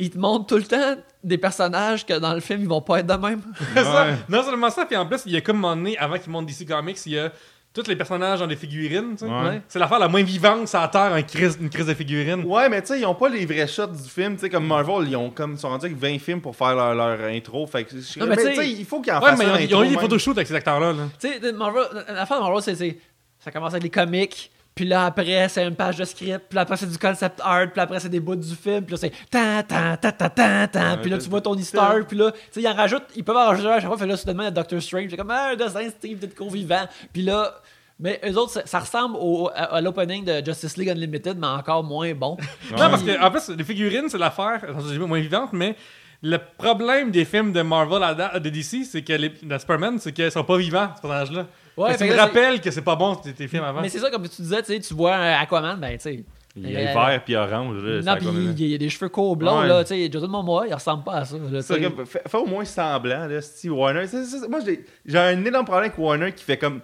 ils 0.02 0.10
te 0.10 0.18
montrent 0.18 0.48
tout 0.48 0.58
le 0.58 0.64
temps 0.64 0.96
des 1.24 1.38
personnages 1.38 2.06
que 2.06 2.18
dans 2.20 2.34
le 2.34 2.40
film 2.40 2.62
ils 2.62 2.68
vont 2.68 2.82
pas 2.82 3.00
être 3.00 3.08
de 3.08 3.14
même. 3.14 3.42
Ça, 3.76 4.08
non 4.28 4.44
seulement 4.44 4.70
ça, 4.70 4.86
puis 4.86 4.98
en 4.98 5.06
plus, 5.06 5.22
il 5.26 5.32
y 5.34 5.38
a 5.38 5.42
comme 5.42 5.58
un 5.58 5.60
moment 5.62 5.76
donné, 5.76 5.98
avant 5.98 6.18
qu'ils 6.18 6.32
montent 6.32 6.46
DC 6.48 6.68
Comics, 6.68 6.98
il 7.06 7.14
y 7.14 7.20
a 7.20 7.32
tous 7.74 7.88
les 7.88 7.96
personnages 7.96 8.40
dans 8.40 8.48
des 8.48 8.58
figurines. 8.58 9.12
tu 9.18 9.20
sais. 9.20 9.32
Ouais. 9.32 9.62
C'est 9.70 9.80
l'affaire 9.80 10.00
la 10.00 10.10
moins 10.10 10.24
vivante 10.24 10.68
sur 10.68 10.80
la 10.82 10.90
Terre, 10.90 11.14
un 11.14 11.22
crise, 11.22 11.58
une 11.62 11.70
crise 11.70 11.86
de 11.86 11.94
figurines. 11.94 12.44
Ouais, 12.44 12.68
mais 12.68 12.82
tu 12.82 12.88
sais, 12.88 13.00
ils 13.00 13.06
ont 13.06 13.16
pas 13.16 13.30
les 13.30 13.46
vrais 13.46 13.66
shots 13.68 13.88
du 13.88 14.10
film. 14.10 14.34
Tu 14.36 14.42
sais, 14.42 14.50
comme 14.50 14.68
Marvel, 14.68 15.08
ils 15.08 15.16
ont 15.16 15.30
comme, 15.30 15.54
ils 15.54 15.58
sont 15.58 15.70
rendus 15.70 15.86
avec 15.86 15.98
20 15.98 16.20
films 16.20 16.42
pour 16.42 16.54
faire 16.54 16.76
leur, 16.76 16.94
leur 16.96 17.22
intro. 17.30 17.66
Fait 17.68 17.86
que, 17.86 17.92
je- 17.92 18.20
Non, 18.20 18.26
mais 18.26 18.36
mais 18.36 18.50
tu 18.50 18.56
sais- 18.58 18.70
il 18.72 18.84
faut 18.86 19.00
qu'ils 19.00 19.14
en 19.14 19.22
Ouais, 19.22 19.30
fassent 19.30 19.40
mais 19.40 19.46
ils 19.46 19.50
ont, 19.52 19.54
un 19.56 19.60
ils 19.62 19.76
ont 19.76 19.84
eu 19.84 19.88
des 19.88 19.92
même. 19.96 20.02
photoshoots 20.02 20.36
avec 20.36 20.48
ces 20.48 20.56
acteurs-là. 20.56 20.92
là. 20.92 21.04
tu 21.18 21.30
sais, 21.30 21.52
Marvel, 21.54 21.84
l'affaire 22.10 22.38
de 22.40 22.44
Marvel, 22.44 22.62
c'est- 22.62 22.76
c'est. 22.76 22.98
Ça 23.40 23.52
commence 23.52 23.72
avec 23.72 23.84
les 23.84 23.90
comics, 23.90 24.52
puis 24.82 24.90
là 24.90 25.06
après, 25.06 25.48
c'est 25.48 25.64
une 25.64 25.76
page 25.76 25.98
de 25.98 26.06
script, 26.06 26.46
puis 26.50 26.56
là 26.56 26.62
après, 26.62 26.76
c'est 26.76 26.90
du 26.90 26.98
concept 26.98 27.40
art, 27.44 27.68
puis 27.68 27.78
là, 27.78 27.84
après, 27.84 28.00
c'est 28.00 28.10
des 28.10 28.20
bouts 28.20 28.36
du 28.36 28.56
film, 28.56 28.84
puis 28.84 28.94
là, 28.94 28.98
c'est 28.98 29.12
tan 29.30 29.62
tan 29.62 29.96
tan 29.96 30.12
tan 30.12 30.30
tan 30.30 30.68
tan, 30.68 30.98
puis 31.00 31.12
là, 31.12 31.20
tu 31.20 31.30
vois 31.30 31.40
Tony 31.40 31.64
Stark, 31.64 32.08
puis 32.08 32.18
là, 32.18 32.32
tu 32.32 32.40
sais, 32.50 32.62
ils 32.62 32.68
en 32.68 32.74
rajoutent, 32.74 33.06
ils 33.16 33.24
peuvent 33.24 33.38
en 33.38 33.46
rajouter 33.46 33.70
à 33.70 33.80
chaque 33.80 33.88
fois, 33.88 33.98
fait 34.00 34.08
là, 34.08 34.18
soudainement, 34.18 34.42
il 34.42 34.46
y 34.46 34.48
a 34.48 34.52
Doctor 34.52 34.82
Strange, 34.82 35.12
c'est 35.12 35.18
comme, 35.18 35.30
ah, 35.30 35.52
un 35.52 35.56
dessin 35.56 35.88
Steve 35.88 36.18
Ditko 36.18 36.50
vivant, 36.50 36.88
puis 37.14 37.22
là. 37.22 37.62
Mais 38.00 38.20
eux 38.28 38.36
autres, 38.36 38.54
ça, 38.54 38.66
ça 38.66 38.80
ressemble 38.80 39.16
au, 39.20 39.52
à, 39.54 39.76
à 39.76 39.82
l'opening 39.82 40.26
de 40.26 40.44
Justice 40.44 40.76
League 40.78 40.90
Unlimited, 40.90 41.38
mais 41.38 41.46
encore 41.46 41.84
moins 41.84 42.12
bon. 42.16 42.36
Non, 42.72 42.78
parce 42.90 43.04
que, 43.04 43.24
en 43.24 43.30
plus, 43.30 43.56
les 43.56 43.64
figurines, 43.64 44.10
c'est 44.10 44.18
l'affaire, 44.18 44.64
moins 45.08 45.20
vivante, 45.20 45.54
mais 45.54 45.76
le 46.24 46.40
problème 46.58 47.12
des 47.12 47.26
films 47.26 47.54
de 47.54 47.62
Marvel 47.62 48.02
à 48.02 48.40
de 48.40 48.50
DC, 48.50 48.86
c'est 48.86 49.04
que 49.04 49.14
les, 49.14 49.30
de 49.30 49.58
Superman, 49.60 50.00
c'est 50.00 50.14
qu'ils 50.14 50.32
sont 50.32 50.44
pas 50.44 50.58
vivants, 50.58 50.90
ces 50.96 51.02
personnages-là. 51.04 51.46
Ouais, 51.78 51.98
ça 51.98 52.06
me 52.06 52.16
rappelle 52.16 52.60
que 52.62 52.70
c'est 52.72 52.82
pas 52.82 52.96
bon, 52.96 53.16
tes, 53.16 53.34
tes 53.34 53.48
films 53.48 53.64
avant. 53.64 53.82
Mais 53.82 53.90
c'est 53.90 54.00
ça, 54.00 54.10
comme 54.12 54.28
tu 54.28 54.42
disais, 54.42 54.62
tu 54.62 54.74
sais, 54.74 54.80
tu 54.80 54.94
vois 54.94 55.16
un 55.16 55.40
Aquaman, 55.40 55.80
ben, 55.80 55.94
tu 55.94 56.00
sais. 56.02 56.24
Il 56.54 56.66
est 56.70 56.90
Euh, 56.90 56.94
vert 56.94 57.22
puis 57.24 57.34
orange. 57.38 57.82
là, 57.82 58.02
Non, 58.02 58.18
puis 58.18 58.28
il 58.58 58.68
y 58.72 58.76
a 58.76 58.78
des 58.78 58.90
cheveux 58.90 59.08
courts 59.08 59.38
blonds, 59.38 59.62
Ouais. 59.62 59.68
là, 59.70 59.84
tu 59.86 59.90
sais, 59.96 60.12
Jason 60.12 60.28
Momoa, 60.28 60.68
il 60.68 60.74
ressemble 60.74 61.04
pas 61.06 61.14
à 61.20 61.26
ça. 61.26 61.38
là, 61.38 61.62
comme- 61.80 62.42
au 62.42 62.46
moins 62.46 62.66
semblant, 62.66 63.26
là, 63.26 63.40
Steve 63.42 63.72
Warner. 63.74 64.04
Moi, 64.50 64.60
j'ai 65.06 65.18
un 65.18 65.46
énorme 65.46 65.64
problème 65.66 65.86
avec 65.92 65.98
Warner 65.98 66.34
qui 66.34 66.44
fait 66.44 66.58
comme. 66.58 66.82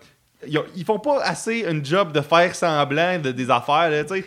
Ils, 0.48 0.58
ils 0.76 0.86
font 0.86 1.00
pas 1.00 1.20
assez 1.24 1.66
un 1.66 1.84
job 1.84 2.12
de 2.14 2.22
faire 2.22 2.56
semblant 2.56 3.20
de, 3.20 3.32
des 3.32 3.50
affaires, 3.50 3.90
là, 3.90 4.04
tu 4.06 4.24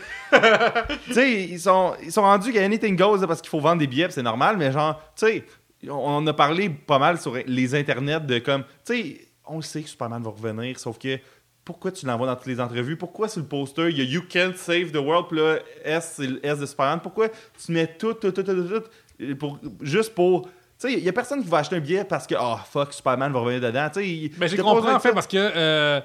sais. 1.13 1.41
ils 1.51 1.61
sont, 1.61 1.95
ils 2.03 2.13
sont 2.13 2.23
rendus 2.23 2.53
qu'à 2.53 2.63
anything 2.65 2.97
goes 2.97 3.19
là, 3.21 3.27
parce 3.27 3.41
qu'il 3.41 3.49
faut 3.51 3.61
vendre 3.61 3.79
des 3.79 3.87
billets, 3.87 4.11
c'est 4.11 4.23
normal, 4.23 4.57
mais 4.59 4.73
genre, 4.73 5.01
tu 5.17 5.27
sais, 5.27 5.45
on, 5.89 5.93
on 6.23 6.27
a 6.27 6.33
parlé 6.35 6.69
pas 6.69 6.99
mal 6.99 7.19
sur 7.19 7.35
les 7.47 7.75
internets 7.75 8.21
de 8.27 8.39
comme. 8.41 8.65
Tu 8.85 8.95
sais, 8.95 9.21
on 9.51 9.61
sait 9.61 9.83
que 9.83 9.89
Superman 9.89 10.23
va 10.23 10.31
revenir, 10.31 10.79
sauf 10.79 10.99
que. 10.99 11.19
Pourquoi 11.63 11.93
tu 11.93 12.07
l'envoies 12.07 12.27
dans 12.27 12.37
toutes 12.37 12.47
les 12.47 12.59
entrevues? 12.59 12.97
Pourquoi 12.97 13.29
sur 13.29 13.43
le 13.43 13.47
poster, 13.47 13.91
il 13.91 13.99
y 13.99 14.01
a 14.01 14.05
You 14.05 14.23
Can't 14.29 14.57
Save 14.57 14.93
the 14.93 14.97
World, 14.97 15.27
puis 15.29 15.39
là, 15.39 15.59
S, 15.85 16.15
c'est 16.17 16.27
le 16.27 16.45
S 16.45 16.59
de 16.59 16.67
Superman? 16.67 17.01
Pourquoi 17.01 17.29
tu 17.29 17.71
mets 17.71 17.87
tout, 17.87 18.15
tout, 18.15 18.33
tout, 18.33 18.43
tout, 18.43 18.55
tout, 18.55 18.81
tout, 18.81 19.37
pour, 19.37 19.59
juste 19.83 20.15
pour. 20.15 20.47
Tu 20.47 20.51
sais, 20.79 20.93
il 20.95 21.05
y 21.05 21.09
a 21.09 21.13
personne 21.13 21.43
qui 21.43 21.49
va 21.49 21.59
acheter 21.59 21.77
un 21.77 21.81
billet 21.81 22.05
parce 22.05 22.27
que, 22.27 22.35
oh 22.41 22.57
fuck, 22.65 22.95
Superman 22.95 23.31
va 23.31 23.41
revenir 23.41 23.61
dedans. 23.61 23.89
Tu 23.93 24.01
sais, 24.01 24.33
Ben, 24.39 24.49
j'ai 24.49 24.57
compris 24.57 24.91
en 24.91 25.01
fait 25.01 25.13
parce 25.13 25.27
que 25.27 25.37
euh, 25.37 26.01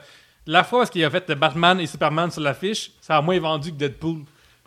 la 0.46 0.64
fois 0.66 0.84
où 0.84 0.88
il 0.94 1.06
a 1.06 1.10
fait 1.10 1.32
Batman 1.32 1.80
et 1.80 1.88
Superman 1.88 2.30
sur 2.30 2.42
l'affiche, 2.42 2.92
ça 3.00 3.18
a 3.18 3.22
moins 3.22 3.40
vendu 3.40 3.72
que 3.72 3.78
Deadpool. 3.78 4.24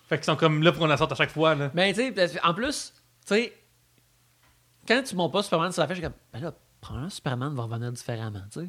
Fait 0.08 0.16
qu'ils 0.16 0.24
sont 0.24 0.36
comme 0.36 0.62
là 0.62 0.72
pour 0.72 0.80
qu'on 0.80 0.86
la 0.86 0.96
sorte 0.96 1.12
à 1.12 1.16
chaque 1.16 1.30
fois. 1.30 1.54
Là. 1.54 1.70
Mais 1.74 1.92
tu 1.92 2.00
sais, 2.00 2.40
en 2.42 2.54
plus, 2.54 2.94
tu 3.26 3.34
sais, 3.34 3.52
quand 4.86 5.02
tu 5.02 5.14
montes 5.14 5.32
pas 5.32 5.42
Superman 5.42 5.70
sur 5.70 5.82
la 5.82 5.86
fiche, 5.86 5.98
je 5.98 6.02
suis 6.02 6.10
comme, 6.10 6.18
ben 6.32 6.40
là, 6.40 6.54
probablement 6.80 7.10
Superman 7.10 7.54
va 7.54 7.62
revenir 7.64 7.92
différemment, 7.92 8.42
tu 8.52 8.60
sais. 8.60 8.68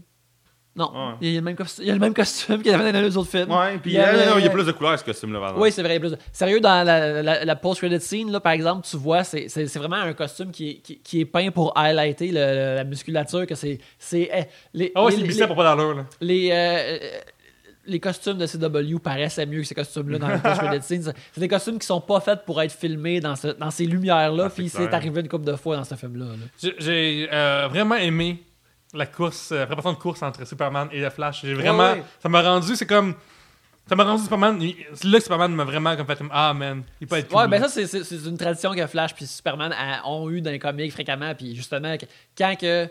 Non, 0.76 0.92
Ouais. 0.94 1.16
il, 1.22 1.30
y 1.32 1.36
a 1.36 1.40
le 1.40 1.44
même 1.46 1.56
costume, 1.56 1.84
il 1.84 1.88
y 1.88 1.92
a 1.92 1.94
le 1.96 2.00
même 2.00 2.14
costume 2.14 2.62
qu'il 2.62 2.72
avait 2.74 2.92
dans 2.94 3.02
les 3.02 3.18
autres 3.18 3.30
films. 3.30 3.52
Ouais, 3.52 3.78
puis 3.80 3.92
Il 3.92 3.96
y 3.96 4.00
avait- 4.00 4.20
euh, 4.22 4.30
non, 4.30 4.38
il 4.38 4.46
y 4.46 4.48
a 4.48 4.52
plus 4.52 4.64
de 4.66 4.72
couleurs 4.72 4.98
ce 4.98 5.04
costume-là. 5.04 5.54
Oui, 5.58 5.72
c'est 5.72 5.82
vrai, 5.82 5.94
il 5.94 5.96
y 5.96 5.98
a 5.98 6.00
plus 6.00 6.12
de- 6.12 6.18
Sérieux, 6.32 6.62
dans 6.62 6.86
la, 6.86 7.22
la- 7.24 7.44
la 7.44 7.56
post-credit 7.56 8.00
scene, 8.00 8.32
là, 8.32 8.40
par 8.40 8.52
exemple, 8.54 8.88
tu 8.88 8.96
vois, 8.96 9.24
c'est 9.24 9.50
c'est- 9.50 9.66
c'est 9.68 9.80
vraiment 9.80 9.98
un 9.98 10.14
costume 10.14 10.52
qui 10.52 10.70
est, 10.70 10.76
qui, 10.76 11.00
qui 11.00 11.20
est 11.22 11.26
peint 11.26 11.50
pour 11.52 11.76
highlighter 11.78 12.32
le- 12.32 12.76
la 12.76 12.84
musculature, 12.84 13.46
que 13.48 13.56
c'est... 13.56 13.80
c'est 13.98 14.30
eh, 14.32 14.44
les, 14.74 14.92
Ah 14.96 15.04
ouais, 15.04 15.12
les- 15.12 15.18
c'est 15.18 15.24
bicep 15.24 15.48
pour 15.48 15.56
pas 15.58 15.64
d'allure. 15.76 15.96
là. 15.96 16.06
les, 16.22 16.50
euh, 16.54 16.98
les 17.90 18.00
costumes 18.00 18.38
de 18.38 18.46
CW 18.48 19.00
paraissaient 19.00 19.46
mieux 19.46 19.62
que 19.62 19.68
ces 19.68 19.76
costumes-là 19.76 20.18
dans 20.20 20.28
le 20.30 20.40
post-credit 20.40 20.86
scene. 20.86 21.04
C'est- 21.04 21.14
C'est 21.34 21.42
des 21.42 21.48
costumes 21.48 21.80
qui 21.80 21.86
sont 21.88 22.02
pas 22.02 22.20
faits 22.22 22.46
pour 22.46 22.62
être 22.62 22.72
filmés 22.72 23.20
dans, 23.20 23.36
ce- 23.36 23.48
dans 23.48 23.72
ces 23.72 23.86
lumières-là, 23.86 24.46
Ah, 24.48 24.50
puis 24.50 24.70
c'est 24.70 24.94
arrivé 24.94 25.22
une 25.22 25.28
couple 25.28 25.46
de 25.46 25.56
fois 25.56 25.76
dans 25.76 25.84
ce 25.84 25.96
film-là. 25.96 26.26
là. 26.26 26.72
J'ai- 26.80 27.28
euh, 27.32 27.68
vraiment 27.70 27.96
aimé 27.96 28.44
la 28.94 29.06
course, 29.06 29.52
euh, 29.52 29.60
la 29.60 29.66
préparation 29.66 29.94
de 29.94 29.98
course 30.02 30.22
entre 30.24 30.48
Superman 30.48 30.88
et 30.92 31.00
le 31.02 31.10
Flash. 31.10 31.42
J'ai 31.44 31.54
vraiment, 31.54 31.78
Ouais, 31.92 32.00
ouais. 32.00 32.04
ça 32.22 32.30
m'a 32.30 32.42
rendu, 32.42 32.76
c'est 32.76 32.86
comme, 32.88 33.16
Ça 33.88 33.96
m'a 33.96 34.04
rendu 34.04 34.22
Superman. 34.22 34.62
C'est 34.94 35.06
là 35.08 35.18
que 35.18 35.24
Superman 35.24 35.52
m'a 35.52 35.64
vraiment 35.64 35.96
comme 35.98 36.06
fait 36.06 36.16
comme 36.18 36.30
Ah 36.32 36.54
man, 36.54 36.84
il 37.02 37.08
peut 37.08 37.16
être 37.16 37.28
cool. 37.28 37.38
Ouais, 37.40 37.48
ben 37.48 37.60
ça, 37.68 37.70
c'est- 37.70 38.12
une 38.28 38.38
tradition 38.38 38.72
que 38.76 38.86
Flash 38.86 39.16
puis 39.16 39.26
Superman 39.26 39.74
a- 39.74 40.08
ont 40.08 40.30
eu 40.30 40.42
dans 40.42 40.52
les 40.52 40.60
comics 40.60 40.92
fréquemment. 40.92 41.34
Puis 41.34 41.56
justement, 41.56 41.96
quand 42.38 42.56
que 42.56 42.88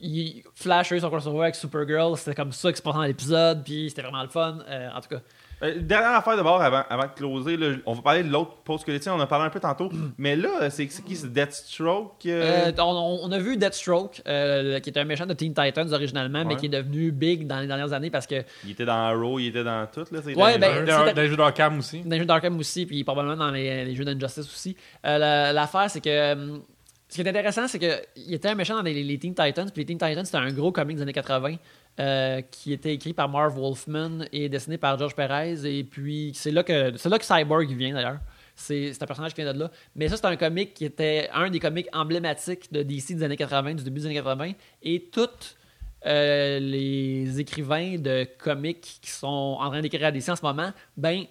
il- 0.00 0.42
Flash 0.54 0.92
a 0.92 0.96
eu 0.96 1.00
son 1.00 1.08
crossover 1.08 1.42
avec 1.42 1.54
Supergirl, 1.54 2.16
c'était 2.16 2.34
comme 2.34 2.52
ça 2.52 2.70
qui 2.72 2.78
se 2.78 2.82
passait 2.82 2.98
dans 2.98 3.04
l'épisode. 3.04 3.62
Puis 3.64 3.88
c'était 3.90 4.02
vraiment 4.02 4.22
le 4.22 4.28
fun. 4.28 4.58
Euh, 4.68 4.88
en 4.94 5.00
tout 5.00 5.08
cas, 5.08 5.20
Euh, 5.60 5.74
dernière 5.80 6.10
affaire 6.14 6.36
d'abord, 6.36 6.62
avant, 6.62 6.84
avant 6.88 7.02
de 7.02 7.10
closer, 7.16 7.56
là, 7.56 7.74
on 7.84 7.94
va 7.94 8.00
parler 8.02 8.22
de 8.22 8.30
l'autre 8.30 8.52
post 8.64 8.84
que 8.84 9.10
on 9.10 9.14
en 9.14 9.20
a 9.20 9.26
parlé 9.26 9.44
un 9.46 9.50
peu 9.50 9.58
tantôt. 9.58 9.90
mais 10.16 10.36
là, 10.36 10.70
c'est 10.70 10.86
qui 10.86 11.16
C'est 11.16 11.32
Deathstroke 11.32 12.26
euh, 12.26 12.66
Euh, 12.68 12.72
on, 12.78 13.20
on 13.24 13.32
a 13.32 13.38
vu 13.40 13.56
Deathstroke, 13.56 14.22
euh, 14.28 14.78
qui 14.78 14.90
était 14.90 15.00
un 15.00 15.04
méchant 15.04 15.26
de 15.26 15.34
Teen 15.34 15.52
Titans 15.52 15.92
originalement, 15.92 16.44
mais 16.44 16.54
qui 16.54 16.66
est 16.66 16.68
devenu 16.68 17.10
big 17.10 17.44
dans 17.48 17.58
les 17.58 17.66
dernières 17.66 17.92
années 17.92 18.10
parce 18.10 18.28
que 18.28 18.44
Il 18.64 18.70
était 18.70 18.84
dans 18.84 18.92
Arrow, 19.08 19.40
il 19.40 19.48
était 19.48 19.64
dans 19.64 19.84
tout. 19.92 20.04
Là, 20.12 20.20
c'est 20.24 20.36
Ouais, 20.36 20.58
dans- 20.58 20.60
ben, 20.60 20.84
Dans 21.12 21.22
les 21.22 21.28
jeux 21.28 21.36
d'Arkham 21.36 21.78
aussi. 21.80 22.02
dans 22.02 22.10
les 22.10 22.18
jeux 22.20 22.24
d'Arkham 22.26 22.56
aussi, 22.56 22.86
puis 22.86 23.02
probablement 23.02 23.36
dans 23.36 23.50
les, 23.50 23.84
les 23.84 23.94
jeux 23.96 24.04
d'Injustice 24.04 24.46
aussi. 24.46 24.76
Euh, 25.04 25.18
la- 25.18 25.52
L'affaire, 25.52 25.90
c'est 25.90 26.00
que. 26.00 26.60
Ce 27.08 27.14
qui 27.14 27.22
est 27.22 27.28
intéressant, 27.28 27.66
c'est 27.66 27.78
qu'il 27.78 28.34
était 28.34 28.48
un 28.48 28.54
méchant 28.54 28.76
dans 28.76 28.82
les, 28.82 29.18
Teen 29.18 29.34
Titans. 29.34 29.70
Puis 29.70 29.82
les 29.82 29.86
Teen 29.86 29.98
Titans, 29.98 30.24
c'était 30.24 30.38
un 30.38 30.52
gros 30.52 30.72
comic 30.72 30.96
des 30.96 31.02
années 31.02 31.12
80 31.14 31.56
euh, 32.00 32.42
qui 32.50 32.72
était 32.72 32.92
écrit 32.92 33.14
par 33.14 33.30
Marv 33.30 33.58
Wolfman 33.58 34.26
et 34.30 34.50
dessiné 34.50 34.76
par 34.76 34.98
George 34.98 35.14
Perez. 35.14 35.64
Et 35.64 35.84
puis, 35.84 36.32
c'est 36.34 36.50
là 36.50 36.62
que, 36.62 36.96
c'est 36.98 37.08
là 37.08 37.18
que 37.18 37.24
Cyborg 37.24 37.66
vient 37.70 37.94
d'ailleurs. 37.94 38.18
C'est 38.54 38.92
un 39.00 39.06
personnage 39.06 39.32
qui 39.32 39.40
vient 39.40 39.54
de 39.54 39.58
là. 39.58 39.70
Mais 39.96 40.08
ça, 40.08 40.16
c'est 40.16 40.26
un 40.26 40.36
comic 40.36 40.74
qui 40.74 40.84
était 40.84 41.30
un 41.32 41.48
des 41.48 41.60
comics 41.60 41.88
emblématiques 41.94 42.70
de 42.72 42.82
DC 42.82 43.14
des 43.14 43.22
années 43.22 43.36
80, 43.36 43.74
du 43.74 43.84
début 43.84 44.00
des 44.00 44.06
années 44.06 44.14
80. 44.16 44.52
Et 44.82 45.08
tous 45.10 45.56
euh, 46.04 46.58
les 46.58 47.40
écrivains 47.40 47.96
de 47.98 48.26
comics 48.36 48.98
qui 49.00 49.10
sont 49.10 49.56
en 49.60 49.70
train 49.70 49.80
d'écrire 49.80 50.08
à 50.08 50.10
DC 50.10 50.28
en 50.28 50.36
ce 50.36 50.42
moment, 50.42 50.72
ben, 50.96 51.24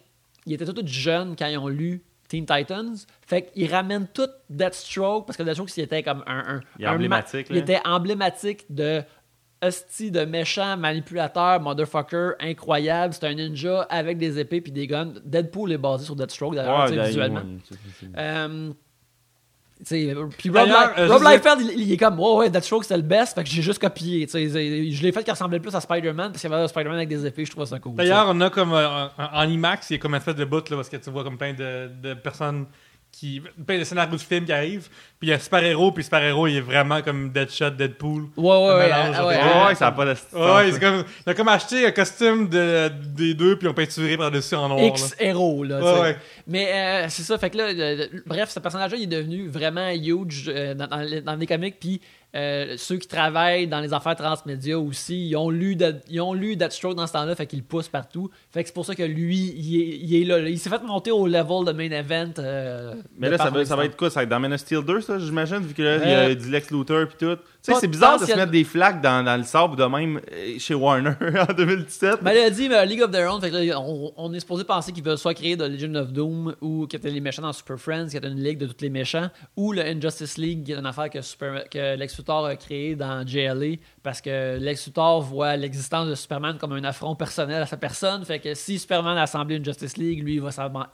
ils 0.48 0.54
étaient 0.54 0.66
tous 0.66 0.88
jeunes 0.88 1.36
quand 1.38 1.48
ils 1.48 1.58
ont 1.58 1.68
lu 1.68 2.02
Teen 2.28 2.46
Titans. 2.46 2.96
Fait 3.26 3.44
qu'ils 3.44 3.72
ramènent 3.72 4.08
tout 4.14 4.30
Deathstroke, 4.50 5.26
parce 5.26 5.38
que 5.38 5.44
Deathstroke, 5.44 5.70
c'était 5.70 6.04
comme 6.04 6.24
un... 6.28 6.56
un 6.56 6.62
Il 6.80 6.86
un 6.86 6.94
emblématique. 6.94 7.48
Il 7.50 7.58
était 7.58 7.80
emblématique 7.86 8.66
de 8.70 9.02
hostie 9.64 10.12
de 10.12 10.24
méchant 10.26 10.78
manipulateur, 10.78 11.60
motherfucker, 11.60 12.34
incroyable. 12.40 13.14
C'est 13.14 13.26
un 13.26 13.34
ninja 13.34 13.82
avec 13.90 14.18
des 14.18 14.40
épées 14.40 14.62
puis 14.62 14.72
des 14.72 14.88
guns. 14.88 15.14
Deadpool 15.26 15.72
est 15.72 15.78
basé 15.78 16.06
sur 16.06 16.16
Deathstroke, 16.16 16.56
d'ailleurs, 16.56 16.82
Ouais, 16.82 16.86
tu 16.86 16.90
sais, 16.90 16.96
d'ailleurs, 16.96 17.08
visuellement. 17.08 17.44
Euh, 18.18 18.74
sais, 19.86 20.16
puis 20.38 20.50
Rob, 20.50 20.68
Li- 20.68 20.74
euh, 20.98 21.08
Rob 21.08 21.22
Liefeld, 21.24 21.62
il, 21.62 21.82
il 21.82 21.92
est 21.94 21.98
comme, 21.98 22.20
ouais, 22.20 22.34
ouais, 22.36 22.50
Deathstroke 22.50 22.84
c'était 22.84 22.98
le 22.98 23.04
best, 23.04 23.36
fait 23.36 23.44
que 23.44 23.50
j'ai 23.50 23.62
juste 23.62 23.80
copié. 23.80 24.28
Je 24.32 25.04
l'ai 25.04 25.12
fait 25.12 25.24
qui 25.24 25.32
ressemblait 25.32 25.60
plus 25.60 25.76
à 25.76 25.82
Spider-Man, 25.82 26.32
parce 26.32 26.42
qu'il 26.42 26.50
y 26.50 26.54
avait 26.54 26.64
un 26.64 26.68
Spider-Man 26.68 26.98
avec 26.98 27.10
des 27.10 27.26
épées, 27.26 27.46
je 27.46 27.52
trouvais 27.52 27.66
ça 27.68 27.80
cool. 27.80 27.96
D'ailleurs, 27.96 28.26
on 28.30 28.42
a 28.42 28.50
comme 28.50 28.74
euh, 28.74 28.88
en, 28.88 29.10
en 29.34 29.44
IMAX, 29.50 29.90
il 29.90 29.94
y 29.94 29.96
a 29.98 30.00
comme 30.00 30.12
une 30.14 30.18
espèce 30.18 30.36
de 30.36 30.46
bout 30.46 30.68
là, 30.70 30.76
parce 30.78 30.90
que 30.90 30.98
tu 30.98 31.10
vois 31.10 31.24
comme 31.24 31.38
plein 31.38 31.54
de, 31.54 31.90
de 32.02 32.14
personnes 32.16 32.66
qui. 33.12 33.42
plein 33.66 33.80
de 33.80 33.84
scénarios 33.84 34.16
de 34.16 34.22
films 34.22 34.46
qui 34.46 34.52
arrivent. 34.54 34.88
Puis 35.20 35.30
il 35.30 35.32
y 35.32 35.34
a 35.34 35.40
Super 35.40 35.64
Héros, 35.64 35.92
puis 35.92 36.04
Super 36.04 36.22
Héros, 36.24 36.46
il 36.48 36.58
est 36.58 36.62
vraiment 36.62 37.02
comme 37.02 37.32
Deadshot, 37.32 37.72
Deadpool. 37.72 38.26
Ouais, 38.38 38.46
ouais, 38.46 38.54
Un 38.56 38.76
ouais. 38.78 38.84
mélange, 38.86 39.16
ah, 39.18 39.26
ouais. 39.26 39.36
Ouais, 39.36 39.66
ouais, 39.68 39.76
ça 39.76 39.88
a 39.88 39.92
pas 39.92 40.06
de. 40.06 40.12
Ouais, 40.12 40.72
c'est 40.72 40.80
comme, 40.80 41.04
il 41.26 41.30
a 41.30 41.34
comme 41.34 41.48
acheté 41.48 41.86
un 41.88 41.92
costume 41.92 42.48
de, 42.50 42.90
des 43.16 43.34
deux, 43.34 43.58
puis 43.58 43.68
on 43.68 43.74
peinturé 43.74 44.16
par-dessus 44.18 44.54
en 44.56 44.68
noir. 44.70 44.80
là. 44.80 44.86
X-héros, 44.88 45.64
là. 45.64 45.80
tu 45.80 46.02
Ouais. 46.02 46.18
Mais 46.46 46.72
euh, 46.72 47.06
c'est 47.10 47.24
ça, 47.24 47.38
fait 47.40 47.50
que 47.50 47.58
là, 47.58 47.74
le- 47.74 47.96
le- 47.96 48.24
bref, 48.26 48.50
ce 48.50 48.60
personnage-là, 48.60 48.98
il 48.98 49.04
est 49.04 49.08
devenu 49.18 49.48
vraiment 49.48 49.90
huge 49.90 50.46
euh, 50.48 50.74
dans, 50.76 50.88
dans 50.88 50.98
les, 50.98 51.22
dans 51.22 51.36
les 51.36 51.48
comics, 51.48 51.76
puis 51.80 52.00
euh, 52.36 52.76
ceux 52.78 52.98
qui 52.98 53.08
travaillent 53.08 53.68
dans 53.68 53.80
les 53.80 53.94
affaires 53.94 54.16
transmédia 54.16 54.78
aussi, 54.78 55.30
ils 55.30 55.36
ont 55.38 55.50
lu, 55.50 55.76
Dead- 55.76 56.02
ils 56.10 56.20
ont 56.22 56.34
lu 56.34 56.56
Deathstroke 56.56 56.96
dans 56.96 57.08
ce 57.08 57.14
temps-là, 57.14 57.36
fait 57.36 57.48
qu'ils 57.48 57.64
poussent 57.64 57.88
partout. 57.88 58.30
Fait 58.52 58.62
que 58.64 58.70
c'est 58.70 58.74
pour 58.76 58.86
ça 58.86 58.96
que 58.96 59.04
lui, 59.04 59.54
il 59.56 59.82
est, 59.82 59.98
il 59.98 60.16
est 60.22 60.26
là, 60.26 60.40
là. 60.40 60.50
Il 60.50 60.60
s'est 60.60 60.70
fait 60.70 60.84
monter 60.84 61.10
au 61.12 61.26
level 61.26 61.66
de 61.66 61.72
main 61.72 61.90
event. 61.92 62.34
euh, 62.40 62.94
Mais 63.18 63.28
de 63.28 63.32
là, 63.32 63.38
ça 63.38 63.46
va, 63.46 63.50
ça 63.50 63.54
va 63.54 63.58
l'extérieur. 63.60 63.86
être 63.86 63.96
quoi? 63.98 64.10
Ça 64.10 64.20
va 64.20 64.24
être 64.24 64.30
dans 64.30 64.40
Man 64.40 64.54
of 64.54 64.60
Steel 64.60 64.84
2, 64.84 65.02
ça, 65.02 65.18
j'imagine, 65.20 65.60
vu 65.60 65.74
que 65.74 65.82
là, 65.82 65.96
il 66.04 66.10
y 66.10 66.14
a 66.14 66.20
Euh, 66.30 66.36
du 66.36 66.52
Lex 66.52 66.70
Luthor 66.72 67.08
puis 67.08 67.18
tout. 67.18 67.38
Tu 67.68 67.74
sais, 67.74 67.80
c'est 67.82 67.88
bizarre 67.88 68.20
de 68.20 68.26
se 68.26 68.34
mettre 68.34 68.52
des 68.52 68.64
flaques 68.64 69.02
dans, 69.02 69.24
dans 69.24 69.36
le 69.36 69.44
sable 69.44 69.76
de 69.76 69.84
même 69.84 70.22
euh, 70.32 70.58
chez 70.58 70.74
Warner 70.74 71.12
en 71.50 71.54
2017. 71.54 72.24
Ben, 72.24 72.32
il 72.32 72.38
a 72.40 72.50
dit 72.50 72.70
mais, 72.70 72.86
League 72.86 73.02
of 73.02 73.12
Their 73.12 73.32
Own, 73.32 73.42
fait 73.42 73.52
que 73.52 73.58
là, 73.58 73.80
on, 73.80 74.14
on 74.16 74.34
est 74.34 74.40
supposé 74.40 74.64
penser 74.64 74.92
qu'ils 74.92 75.04
veulent 75.04 75.18
soit 75.18 75.34
créer 75.34 75.56
de 75.56 75.66
Legion 75.66 75.94
of 75.96 76.12
Doom 76.14 76.56
ou 76.62 76.88
qu'ils 76.88 76.98
étaient 76.98 77.10
les 77.10 77.20
méchants 77.20 77.42
dans 77.42 77.54
Super 77.54 77.78
Friends, 77.78 78.08
qui 78.10 78.18
était 78.18 78.28
une 78.28 78.42
ligue 78.42 78.58
de 78.58 78.68
tous 78.68 78.82
les 78.82 78.90
méchants, 78.90 79.30
ou 79.56 79.74
le 79.74 79.82
Injustice 79.82 80.38
League, 80.38 80.64
qui 80.64 80.72
est 80.72 80.78
une 80.78 80.86
affaire 80.86 81.10
que, 81.10 81.22
Super- 81.22 81.68
que 81.70 81.96
Lex 81.98 82.18
Luthor 82.18 82.46
a 82.46 82.56
créée 82.56 82.96
dans 82.96 83.26
JLA, 83.26 83.78
parce 84.02 84.22
que 84.22 84.58
Lex 84.58 84.88
Luthor 84.88 85.22
voit 85.22 85.56
l'existence 85.58 86.08
de 86.08 86.16
Superman 86.16 86.58
comme 86.58 86.74
un 86.74 86.84
affront 86.84 87.16
personnel 87.16 87.62
à 87.62 87.66
sa 87.66 87.78
personne, 87.78 88.24
fait 88.26 88.40
que 88.40 88.54
si 88.54 88.80
Superman 88.80 89.18
a 89.18 89.24
assemblé 89.24 89.56
une 89.58 89.66
Justice 89.66 89.98
League, 89.98 90.24
lui, 90.24 90.42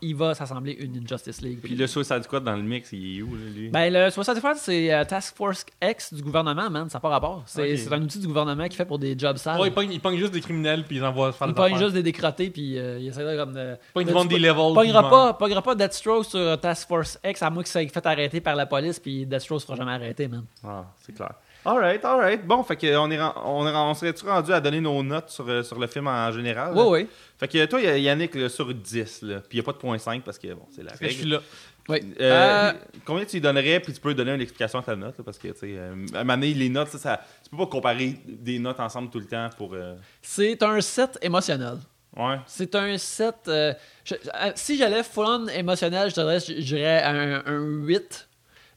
il 0.02 0.16
va 0.16 0.34
s'assembler 0.34 0.78
une 0.80 1.04
Injustice 1.04 1.42
League. 1.42 1.60
Puis 1.64 1.76
le 1.76 1.88
Suicide 1.88 2.24
Squad 2.24 2.44
dans 2.44 2.56
le 2.56 2.64
mix, 2.64 2.92
il 2.94 3.20
est 3.20 3.22
où, 3.22 3.36
lui? 3.36 3.70
Ben, 3.70 3.92
le 3.92 4.10
Suicide 4.10 4.38
Squad, 4.38 4.58
c'est 4.58 4.94
euh, 4.94 5.04
Task 5.04 5.36
Force 5.36 5.66
X 5.82 6.14
du 6.14 6.22
gouvernement, 6.22 6.63
man. 6.70 6.90
Ça 6.90 6.98
n'a 6.98 7.02
pas 7.02 7.10
rapport. 7.10 7.44
C'est 7.46 7.92
un 7.92 8.02
outil 8.02 8.20
du 8.20 8.28
gouvernement 8.28 8.68
qui 8.68 8.76
fait 8.78 8.86
pour 8.86 9.00
des 9.00 9.18
jobs 9.18 9.38
sales. 9.38 9.60
Ouais, 9.60 9.68
il 9.68 9.74
pogne, 9.74 9.92
il 9.92 10.00
pogne 10.00 10.18
juste 10.18 10.34
des 10.34 10.42
criminels, 10.42 10.84
puis 10.84 10.98
ils 10.98 11.04
envoient 11.04 11.32
faire 11.32 11.48
il 11.48 11.52
des 11.52 11.56
pogne 11.56 11.74
affaires. 11.74 11.80
juste 11.88 11.94
des 11.94 12.04
décrottés, 12.04 12.50
puis 12.50 12.78
euh, 12.78 13.00
il 13.00 13.08
essaie 13.08 13.24
de, 13.24 13.38
comme 13.38 13.54
de. 13.54 13.78
Une 13.96 14.04
de- 14.08 14.28
des 14.30 14.40
levels. 14.40 14.74
Pognera 14.74 15.04
ils 15.06 15.10
pas, 15.10 15.34
pognera 15.34 15.62
pas 15.62 15.76
Deathstroke 15.76 16.26
sur 16.26 16.40
euh, 16.40 16.56
Task 16.58 16.88
Force 16.88 17.20
X, 17.24 17.42
à 17.42 17.50
moins 17.50 17.64
que 17.64 17.70
ça 17.70 17.82
ait 17.82 17.88
fait 17.88 18.06
arrêter 18.06 18.42
par 18.42 18.56
la 18.56 18.66
police, 18.66 19.00
puis 19.00 19.26
Deathstroke 19.26 19.62
se 19.62 19.66
fera 19.66 19.78
jamais 19.78 19.92
arrêter, 19.94 20.28
man. 20.28 20.46
Ah, 20.64 20.86
c'est 21.02 21.14
clair. 21.14 21.34
Alright, 21.66 22.04
alright. 22.04 22.46
Bon, 22.46 22.62
fait 22.64 22.76
que 22.76 22.88
on, 22.98 23.10
est 23.10 23.18
on, 23.46 23.66
est 23.66 23.72
ren- 23.72 23.90
on 23.90 23.94
serait-tu 23.94 24.26
rendu 24.26 24.52
à 24.52 24.60
donner 24.60 24.82
nos 24.82 25.02
notes 25.02 25.30
sur, 25.30 25.48
euh, 25.48 25.64
sur 25.64 25.80
le 25.80 25.88
film 25.88 26.08
en 26.08 26.30
général? 26.30 26.74
Oui, 26.76 26.84
oui. 26.90 27.08
Fait 27.40 27.48
que 27.48 27.66
toi, 27.68 27.80
y 27.80 27.88
a- 27.88 27.98
Yannick, 27.98 28.36
là, 28.36 28.50
sur 28.50 28.74
10, 28.74 29.22
là, 29.22 29.40
puis 29.40 29.48
il 29.52 29.56
n'y 29.56 29.60
a 29.62 29.64
pas 29.64 29.72
de 29.72 29.78
point 29.78 29.98
5 29.98 30.24
parce 30.24 30.38
que 30.38 30.54
bon, 30.54 30.66
c'est 30.76 30.84
la 30.84 30.92
je 30.92 30.98
suis 31.08 31.22
règle. 31.24 31.30
là. 31.36 31.40
Oui. 31.90 32.00
Euh, 32.20 32.72
Euh, 32.72 32.74
Combien 33.06 33.26
tu 33.26 33.38
lui 33.38 33.42
donnerais, 33.42 33.80
puis 33.80 33.92
tu 33.94 34.00
peux 34.00 34.14
donner 34.14 34.34
une 34.34 34.42
explication 34.42 34.80
à 34.80 34.84
ta 34.84 34.96
note, 34.96 35.18
là, 35.18 35.24
parce 35.24 35.38
que, 35.38 35.50
tu 35.50 35.60
sais, 35.60 35.74
euh, 35.78 35.94
à 36.14 36.20
un 36.20 36.24
moment 36.24 36.36
donné, 36.38 36.54
les 36.54 36.70
notes, 36.70 36.90
ça, 36.90 36.98
ça- 36.98 37.22
tu 37.44 37.50
peux 37.50 37.58
pas 37.58 37.68
comparer 37.68 38.18
des 38.26 38.60
notes 38.60 38.80
ensemble 38.80 39.10
tout 39.10 39.20
le 39.20 39.26
temps 39.28 39.50
pour... 39.58 39.74
euh, 39.74 39.96
c'est 40.22 40.62
un 40.64 40.80
set 40.82 41.18
émotionnel. 41.22 41.78
Ouais. 42.16 42.38
C'est 42.46 42.76
un 42.76 42.98
set. 42.98 43.36
je- 43.48 44.16
si 44.56 44.78
j'allais 44.78 45.04
full-on 45.04 45.48
émotionnel, 45.48 46.10
je 46.16 46.62
dirais, 46.62 47.02
un, 47.04 47.44
un 47.46 47.60
8. 47.60 48.28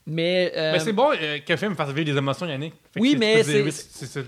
Mais. 0.09 0.53
euh, 0.55 0.71
Mais 0.71 0.79
c'est 0.79 0.93
bon 0.93 1.11
euh, 1.21 1.39
qu'un 1.45 1.57
film 1.57 1.75
fasse 1.75 1.89
vivre 1.89 2.05
des 2.05 2.17
émotions, 2.17 2.45
Yannick. 2.47 2.73
Que 2.93 2.99
Oui, 2.99 3.17
mais 3.19 3.43
dire, 3.43 3.65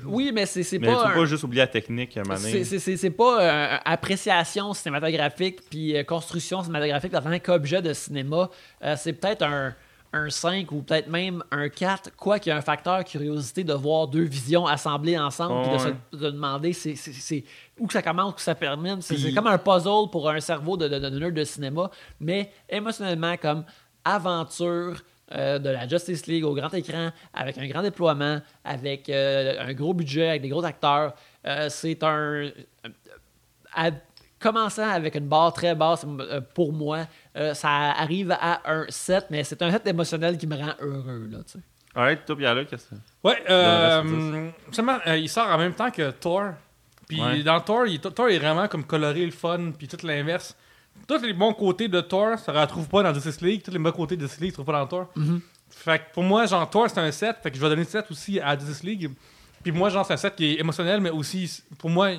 Oui, 0.05 0.31
mais 0.33 0.45
c'est 0.45 0.63
c'est 0.63 0.77
Mais 0.77 0.87
pas. 0.87 0.93
tu 0.95 1.07
un- 1.07 1.09
peux 1.13 1.19
pas 1.21 1.25
juste 1.25 1.43
oublier 1.43 1.61
la 1.61 1.67
technique 1.67 2.17
à 2.17 2.21
un 2.21 2.35
C'est- 2.35 2.51
donné. 2.51 2.63
C'est 2.65 2.79
c'est- 2.79 2.97
c'est 2.97 3.09
pas 3.11 3.41
euh, 3.41 3.77
appréciation 3.85 4.73
cinématographique 4.73 5.61
puis 5.69 5.95
euh, 5.95 6.03
construction 6.03 6.61
cinématographique 6.61 7.13
en 7.13 7.21
tant 7.21 7.39
qu'objet 7.39 7.81
de 7.81 7.93
cinéma. 7.93 8.49
Euh, 8.83 8.95
c'est 8.97 9.13
peut-être 9.13 9.43
un, 9.43 9.73
un 10.11 10.29
5 10.29 10.69
ou 10.73 10.81
peut-être 10.81 11.07
même 11.07 11.43
un 11.51 11.69
4, 11.69 12.13
quoi 12.17 12.39
qu'il 12.39 12.49
y 12.49 12.53
a 12.53 12.57
un 12.57 12.61
facteur 12.61 13.03
curiosité 13.05 13.63
de 13.63 13.73
voir 13.73 14.07
deux 14.09 14.23
visions 14.23 14.67
assemblées 14.67 15.17
ensemble 15.17 15.61
puis 15.61 15.71
de 15.71 15.75
Ouais. 15.83 15.93
se 16.11 16.17
de 16.17 16.29
demander 16.31 16.73
c'est, 16.73 16.95
c'est- 16.95 17.13
c'est 17.13 17.43
où 17.79 17.87
que 17.87 17.93
ça 17.93 18.01
commence, 18.01 18.33
où 18.33 18.35
que 18.35 18.41
ça 18.41 18.55
termine. 18.55 19.01
C'est, 19.01 19.15
Puis- 19.15 19.33
comme 19.33 19.47
un 19.47 19.57
puzzle 19.57 20.09
pour 20.11 20.29
un 20.29 20.41
cerveau 20.41 20.75
de, 20.75 20.87
de, 20.89 20.99
de 20.99 21.29
de 21.29 21.43
cinéma, 21.45 21.89
mais 22.19 22.51
émotionnellement 22.69 23.37
comme 23.37 23.63
aventure. 24.03 25.01
Euh, 25.31 25.59
de 25.59 25.69
la 25.69 25.87
Justice 25.87 26.25
League 26.27 26.43
au 26.45 26.53
grand 26.53 26.73
écran, 26.73 27.11
avec 27.33 27.57
un 27.57 27.67
grand 27.67 27.81
déploiement, 27.81 28.41
avec 28.63 29.09
euh, 29.09 29.55
un 29.59 29.73
gros 29.73 29.93
budget, 29.93 30.29
avec 30.29 30.41
des 30.41 30.49
gros 30.49 30.63
acteurs. 30.65 31.13
Euh, 31.45 31.69
c'est 31.69 32.01
un, 32.03 32.49
à- 33.73 33.91
commençant 34.39 34.89
avec 34.89 35.15
une 35.15 35.27
barre 35.27 35.51
très 35.53 35.75
basse 35.75 36.05
pour 36.53 36.71
moi, 36.73 37.05
euh, 37.35 37.53
ça 37.53 37.69
arrive 37.69 38.31
à 38.31 38.61
un 38.71 38.85
7, 38.89 39.25
mais 39.29 39.43
c'est 39.43 39.61
un 39.61 39.71
7 39.71 39.85
émotionnel 39.87 40.37
qui 40.37 40.47
me 40.47 40.55
rend 40.55 40.73
heureux. 40.79 41.27
Là, 41.31 41.39
tu 41.45 41.53
sais. 41.53 41.59
Alright, 41.95 42.23
toi, 42.25 42.37
Pierre-Luc, 42.37 42.69
qu'est-ce 42.69 42.87
que 42.89 42.95
Ouais, 43.23 43.43
euh, 43.49 44.51
euh, 45.07 45.17
il 45.17 45.27
sort 45.27 45.47
en 45.47 45.57
même 45.57 45.73
temps 45.73 45.91
que 45.91 46.11
Thor. 46.11 46.53
Puis 47.07 47.19
Ouais. 47.21 47.41
dans 47.43 47.59
Thor, 47.59 47.87
il, 47.87 47.99
Thor 47.99 48.29
est 48.29 48.37
vraiment 48.37 48.67
comme 48.67 48.85
coloré, 48.85 49.25
le 49.25 49.31
fun, 49.31 49.71
puis 49.77 49.87
tout 49.87 49.97
l'inverse. 50.05 50.55
Tous 51.07 51.21
les 51.21 51.33
bons 51.33 51.53
côtés 51.53 51.87
de 51.87 52.01
Thor, 52.01 52.37
ça 52.37 52.51
ne 52.53 52.59
retrouve 52.59 52.87
pas 52.87 53.03
dans 53.03 53.13
Justice 53.13 53.41
League. 53.41 53.61
Tous 53.63 53.71
les 53.71 53.79
bons 53.79 53.91
côtés 53.91 54.15
de 54.15 54.21
Justice 54.21 54.39
League, 54.41 54.49
ne 54.49 54.51
se 54.51 54.55
trouvent 54.61 54.65
pas 54.73 54.79
dans 54.79 54.87
Thor. 54.87 55.07
Fait 55.71 55.99
que 55.99 56.13
pour 56.13 56.23
moi, 56.23 56.45
genre, 56.45 56.69
Thor, 56.69 56.87
c'est 56.89 56.99
un 56.99 57.11
7. 57.11 57.37
Fait 57.41 57.49
que 57.51 57.57
je 57.57 57.61
vais 57.61 57.69
donner 57.69 57.83
7 57.83 58.05
aussi 58.11 58.39
à 58.39 58.57
Justice 58.57 58.83
League. 58.83 59.11
Puis 59.63 59.71
moi, 59.71 59.89
genre, 59.89 60.05
c'est 60.05 60.13
un 60.13 60.17
7 60.17 60.35
qui 60.35 60.45
est 60.45 60.59
émotionnel, 60.59 61.01
mais 61.01 61.09
aussi, 61.09 61.61
pour 61.77 61.89
moi, 61.89 62.11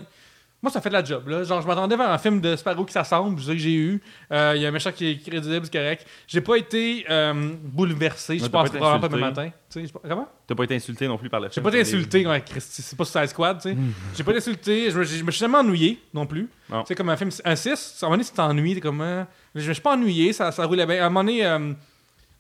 moi, 0.62 0.70
ça 0.70 0.81
fait 0.82 0.91
de 0.91 0.95
la 0.95 1.03
job. 1.05 1.27
Là. 1.28 1.43
Genre, 1.43 1.62
je 1.62 1.66
m'attendais 1.66 1.97
vers 1.97 2.11
un 2.11 2.19
film 2.19 2.41
de 2.41 2.55
Sparrow 2.55 2.85
qui 2.85 2.93
s'assemble, 2.93 3.41
c'est 3.41 3.53
que 3.53 3.59
j'ai 3.59 3.74
eu. 3.74 4.03
Euh, 4.31 4.53
Il 4.57 4.61
y 4.62 4.66
a 4.66 4.69
un 4.69 4.73
méchant 4.73 4.93
qui 4.93 5.07
est 5.09 5.16
crédible, 5.16 5.65
c'est 5.65 5.73
correct. 5.73 6.07
J'ai 6.27 6.41
pas 6.43 6.57
été 6.57 7.07
euh, 7.09 7.53
bouleversé. 7.62 8.39
Je 8.39 8.47
pense 8.47 8.69
probablement 8.69 9.01
pas 9.01 9.09
demain 9.09 9.28
matin. 9.28 9.51
Tu 9.73 9.87
sais, 9.87 9.93
Comment? 10.07 10.28
T'as 10.47 10.55
pas 10.55 10.65
été 10.65 10.74
insulté 10.74 11.09
non 11.09 11.16
plus 11.16 11.31
par 11.31 11.41
le 11.41 11.47
J'ai 11.47 11.55
film. 11.55 11.65
pas 11.65 11.70
été 11.70 11.85
c'est- 11.85 11.97
insulté, 11.97 12.27
ouais, 12.27 12.41
Christy, 12.43 12.82
c'est 12.82 12.97
pas 12.97 13.05
Suicide 13.05 13.28
Squad, 13.31 13.57
tu 13.62 13.70
sais. 13.70 13.77
J'ai 14.16 14.24
pas 14.24 14.32
été 14.32 14.39
insulté, 14.39 14.91
je 14.91 14.99
me, 14.99 15.05
suis 15.05 15.41
jamais 15.41 15.59
ennuyé 15.59 15.99
non 16.12 16.27
plus. 16.27 16.49
Sais, 16.87 16.95
comme 16.95 17.09
un 17.09 17.16
film, 17.16 17.31
un 17.45 17.57
6, 17.57 17.99
à 18.03 18.07
un 18.07 18.09
moment 18.09 18.16
donné, 18.19 18.28
tu 18.28 18.35
t'ennuies, 18.35 18.74
t'es 18.74 18.81
comme. 18.81 19.01
euh, 19.01 19.24
je 19.55 19.66
me 19.69 19.73
suis 19.73 19.82
pas 19.82 19.95
ennuyé, 19.95 20.32
ça, 20.32 20.51
ça 20.53 20.65
roulait 20.66 20.87
bien. 20.87 21.03
À 21.03 21.07
un 21.07 21.09
moment 21.09 21.24
donné, 21.24 21.47
euh, 21.47 21.73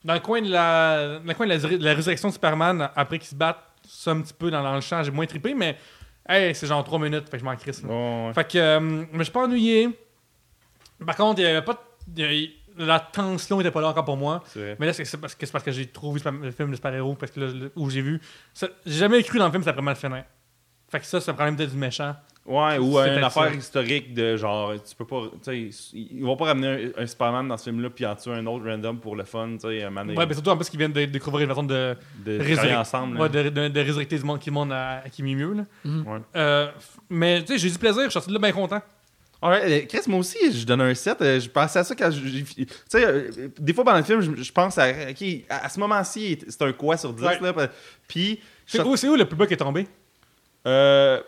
dans 0.04 0.14
le 0.14 0.20
coin 0.20 0.42
de 0.42 0.50
la, 0.50 1.18
dans 1.20 1.26
le 1.26 1.34
coin 1.34 1.46
de 1.46 1.52
la, 1.52 1.58
de 1.58 1.84
la 1.84 1.94
résurrection 1.94 2.28
de 2.28 2.32
Superman, 2.34 2.88
après 2.94 3.18
qu'ils 3.18 3.28
se 3.28 3.34
battent, 3.34 3.64
ça 3.86 4.10
un 4.12 4.20
petit 4.20 4.34
peu 4.34 4.50
dans, 4.50 4.62
dans 4.62 4.74
le 4.74 4.80
champ, 4.80 5.02
j'ai 5.02 5.10
moins 5.10 5.26
trippé, 5.26 5.54
mais 5.54 5.76
hey, 6.28 6.54
c'est 6.54 6.66
genre 6.66 6.82
3 6.84 6.98
minutes, 6.98 7.24
fait 7.28 7.32
que 7.32 7.38
je 7.38 7.44
m'en 7.44 7.56
crisse. 7.56 7.82
là. 7.82 7.88
Ouais, 7.88 8.26
ouais. 8.28 8.34
Fait 8.34 8.48
que, 8.52 8.58
euh, 8.58 9.04
je 9.12 9.16
me 9.18 9.24
suis 9.24 9.32
pas 9.32 9.44
ennuyé. 9.44 9.88
Par 11.04 11.16
contre, 11.16 11.40
il 11.40 11.44
y 11.44 11.46
avait 11.46 11.62
pas. 11.64 11.82
de- 12.06 12.22
il 12.24 12.56
la 12.78 12.98
tension 13.00 13.58
n'était 13.58 13.70
pas 13.72 13.80
là 13.82 13.88
encore 13.88 14.04
pour 14.04 14.16
moi. 14.16 14.42
C'est 14.46 14.58
vrai. 14.60 14.76
Mais 14.78 14.86
là, 14.86 14.92
c'est 14.94 15.04
c'est 15.04 15.18
parce 15.18 15.34
que, 15.34 15.44
c'est 15.44 15.52
parce 15.52 15.64
que 15.64 15.70
j'ai 15.72 15.86
trop 15.88 16.12
vu 16.12 16.20
le 16.24 16.50
film 16.50 16.70
de 16.70 16.76
super-héros, 16.76 17.14
parce 17.14 17.30
que 17.32 17.40
là, 17.40 17.46
le- 17.48 17.72
où 17.76 17.90
j'ai 17.90 18.00
vu. 18.00 18.20
ça- 18.54 18.68
J'ai 18.86 18.98
jamais 19.00 19.22
cru 19.22 19.38
dans 19.38 19.46
le 19.46 19.50
film, 19.50 19.62
ça 19.64 19.72
vraiment 19.72 19.90
le 19.90 19.96
finir. 19.96 20.24
Fait 20.88 21.00
que 21.00 21.04
ça, 21.06 21.20
c'est 21.20 21.30
un 21.30 21.34
problème 21.34 21.56
peut-être 21.56 21.72
du 21.72 21.76
méchant. 21.76 22.14
Ouais, 22.50 22.78
ou 22.78 22.98
C'est 22.98 23.16
une 23.16 23.22
affaire 23.24 23.44
ça. 23.44 23.54
historique 23.54 24.12
de 24.12 24.36
genre, 24.36 24.72
tu 24.82 24.94
peux 24.96 25.04
pas. 25.04 25.22
Tu 25.44 25.70
sais, 25.72 25.90
ils 25.94 26.22
vont 26.24 26.36
pas 26.36 26.46
ramener 26.46 26.92
un, 26.98 27.02
un 27.02 27.06
Superman 27.06 27.46
dans 27.46 27.56
ce 27.56 27.64
film-là 27.64 27.90
puis 27.90 28.04
en 28.04 28.16
tuer 28.16 28.32
un 28.32 28.44
autre 28.46 28.64
random 28.68 28.98
pour 28.98 29.14
le 29.14 29.22
fun, 29.24 29.50
tu 29.52 29.68
sais, 29.68 29.82
à 29.82 29.86
un 29.86 29.90
moment 29.90 30.04
donné, 30.06 30.18
Ouais, 30.18 30.26
mais 30.26 30.34
surtout 30.34 30.50
en 30.50 30.56
plus 30.56 30.68
qu'ils 30.68 30.78
viennent 30.80 30.92
de 30.92 31.04
découvrir 31.04 31.44
une 31.44 31.50
façon 31.50 31.62
de, 31.62 31.94
de 32.24 32.38
résurrect- 32.40 32.76
ensemble. 32.76 33.20
ouais, 33.20 33.28
de, 33.28 33.50
de, 33.50 33.68
de 33.68 33.80
résurrecter 33.80 34.18
du 34.18 34.24
monde 34.24 34.40
qui 34.40 34.50
monde 34.50 34.72
à, 34.72 35.02
à 35.04 35.08
qui 35.08 35.22
est 35.22 35.34
mieux. 35.34 35.52
Là. 35.52 35.62
Ouais. 35.84 36.18
Euh, 36.34 36.66
mais 37.08 37.40
tu 37.44 37.52
sais, 37.52 37.58
j'ai 37.58 37.70
du 37.70 37.78
plaisir, 37.78 38.00
je 38.02 38.08
suis 38.08 38.12
sorti 38.14 38.28
de 38.30 38.34
là 38.34 38.40
bien 38.40 38.52
content. 38.52 38.82
Ouais, 39.42 39.82
euh, 39.82 39.86
Chris, 39.88 40.00
moi 40.08 40.18
aussi, 40.18 40.36
je 40.52 40.66
donne 40.66 40.80
un 40.82 40.92
7. 40.92 41.22
euh, 41.22 41.40
Je 41.40 41.48
pensais 41.48 41.78
à 41.78 41.84
ça 41.84 41.94
quand 41.94 42.10
j'ai. 42.10 42.42
Tu 42.44 42.66
sais, 42.88 43.06
euh, 43.06 43.30
des 43.58 43.72
fois 43.72 43.84
pendant 43.84 43.98
le 43.98 44.04
film, 44.04 44.20
je, 44.20 44.42
je 44.42 44.52
pense 44.52 44.76
à. 44.76 44.88
OK, 44.90 45.24
à, 45.48 45.64
à 45.66 45.68
ce 45.68 45.78
moment-ci, 45.80 46.36
c'est 46.48 46.62
un 46.62 46.72
quoi 46.72 46.96
sur 46.96 47.12
10, 47.12 47.24
Ouais. 47.24 47.38
là. 47.40 47.68
Puis. 48.08 48.40
je 48.66 48.72
C'est 48.78 48.82
où, 48.82 48.96
c'est 48.96 49.08
où 49.08 49.14
le 49.16 49.24
plus 49.24 49.36
bas 49.36 49.46
qui 49.46 49.54
est 49.54 49.56
tombé? 49.56 49.86
Euh, 50.66 51.18
euh, 51.18 51.20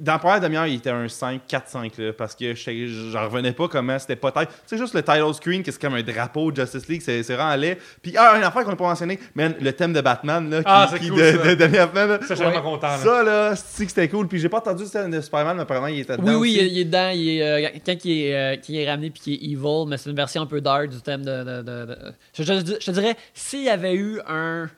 dans 0.00 0.12
la 0.12 0.18
première 0.18 0.40
demi-heure, 0.40 0.66
il 0.66 0.76
était 0.76 0.90
un 0.90 1.06
5, 1.08 1.42
4-5, 1.46 1.92
là, 1.98 2.12
parce 2.14 2.34
que 2.34 2.54
je- 2.54 3.10
j'en 3.10 3.24
revenais 3.24 3.52
pas 3.52 3.68
comment 3.68 3.98
c'était 3.98 4.16
pas 4.16 4.32
tête. 4.32 4.48
C'est 4.66 4.78
juste 4.78 4.94
le 4.94 5.02
title 5.02 5.34
screen, 5.34 5.62
que 5.62 5.70
c'est 5.70 5.80
comme 5.80 5.94
un 5.94 6.02
drapeau 6.02 6.50
de 6.50 6.56
Justice 6.62 6.88
League, 6.88 7.02
c'est 7.04 7.22
c'est 7.22 7.34
vraiment 7.34 7.54
laid. 7.56 7.76
Puis, 8.00 8.14
ah, 8.16 8.34
une 8.38 8.42
affaire 8.44 8.64
qu'on 8.64 8.70
n'a 8.70 8.76
pas 8.76 8.84
mentionné, 8.84 9.18
man, 9.34 9.54
le 9.60 9.72
thème 9.72 9.92
de 9.92 10.00
Batman, 10.00 10.48
là, 10.48 10.58
qui, 10.60 10.64
Ah, 10.66 10.90
qui 10.98 11.08
cool, 11.10 11.18
de, 11.20 11.32
ça. 11.32 11.48
de 11.48 11.54
Danny 11.54 11.76
Elfman, 11.76 12.06
là. 12.06 12.18
Ça, 12.22 12.28
je 12.30 12.34
suis 12.34 12.44
vraiment 12.44 12.62
content. 12.62 12.86
là. 12.88 12.98
Ça, 12.98 13.22
là, 13.22 13.56
c'est 13.56 13.84
que 13.84 13.90
c'était 13.90 14.08
cool. 14.08 14.26
Puis, 14.28 14.38
j'ai 14.38 14.48
pas 14.48 14.58
entendu 14.58 14.84
le 14.84 14.88
thème 14.88 15.10
de 15.10 15.20
Superman, 15.20 15.56
mais 15.56 15.62
apparemment, 15.62 15.86
il 15.88 16.00
était 16.00 16.16
dedans. 16.16 16.28
Oui, 16.32 16.34
oui, 16.36 16.52
il 16.52 16.56
aussi. 16.58 16.66
est, 16.66 16.70
il 16.70 16.78
est 16.78 16.84
dedans. 16.86 17.10
Il 17.14 17.28
est, 17.28 17.42
euh, 17.42 17.68
quand 17.84 18.04
il 18.06 18.10
est, 18.22 18.34
euh, 18.34 18.56
est 18.68 18.88
ramené 18.90 19.10
puis 19.10 19.20
qu'il 19.20 19.32
est 19.34 19.52
evil, 19.52 19.84
mais 19.86 19.98
c'est 19.98 20.08
une 20.08 20.16
version 20.16 20.42
un 20.42 20.46
peu 20.46 20.60
dark 20.62 20.88
du 20.88 21.00
thème 21.02 21.22
de. 21.24 21.44
de- 21.44 21.62
de- 21.62 21.84
de- 21.86 21.98
Je, 22.36 22.42
je- 22.42 22.52
je 22.80 22.86
te 22.86 22.90
dirais, 22.90 23.16
s'il 23.34 23.64
y 23.64 23.68
avait 23.68 23.94
eu 23.94 24.18
un 24.26 24.68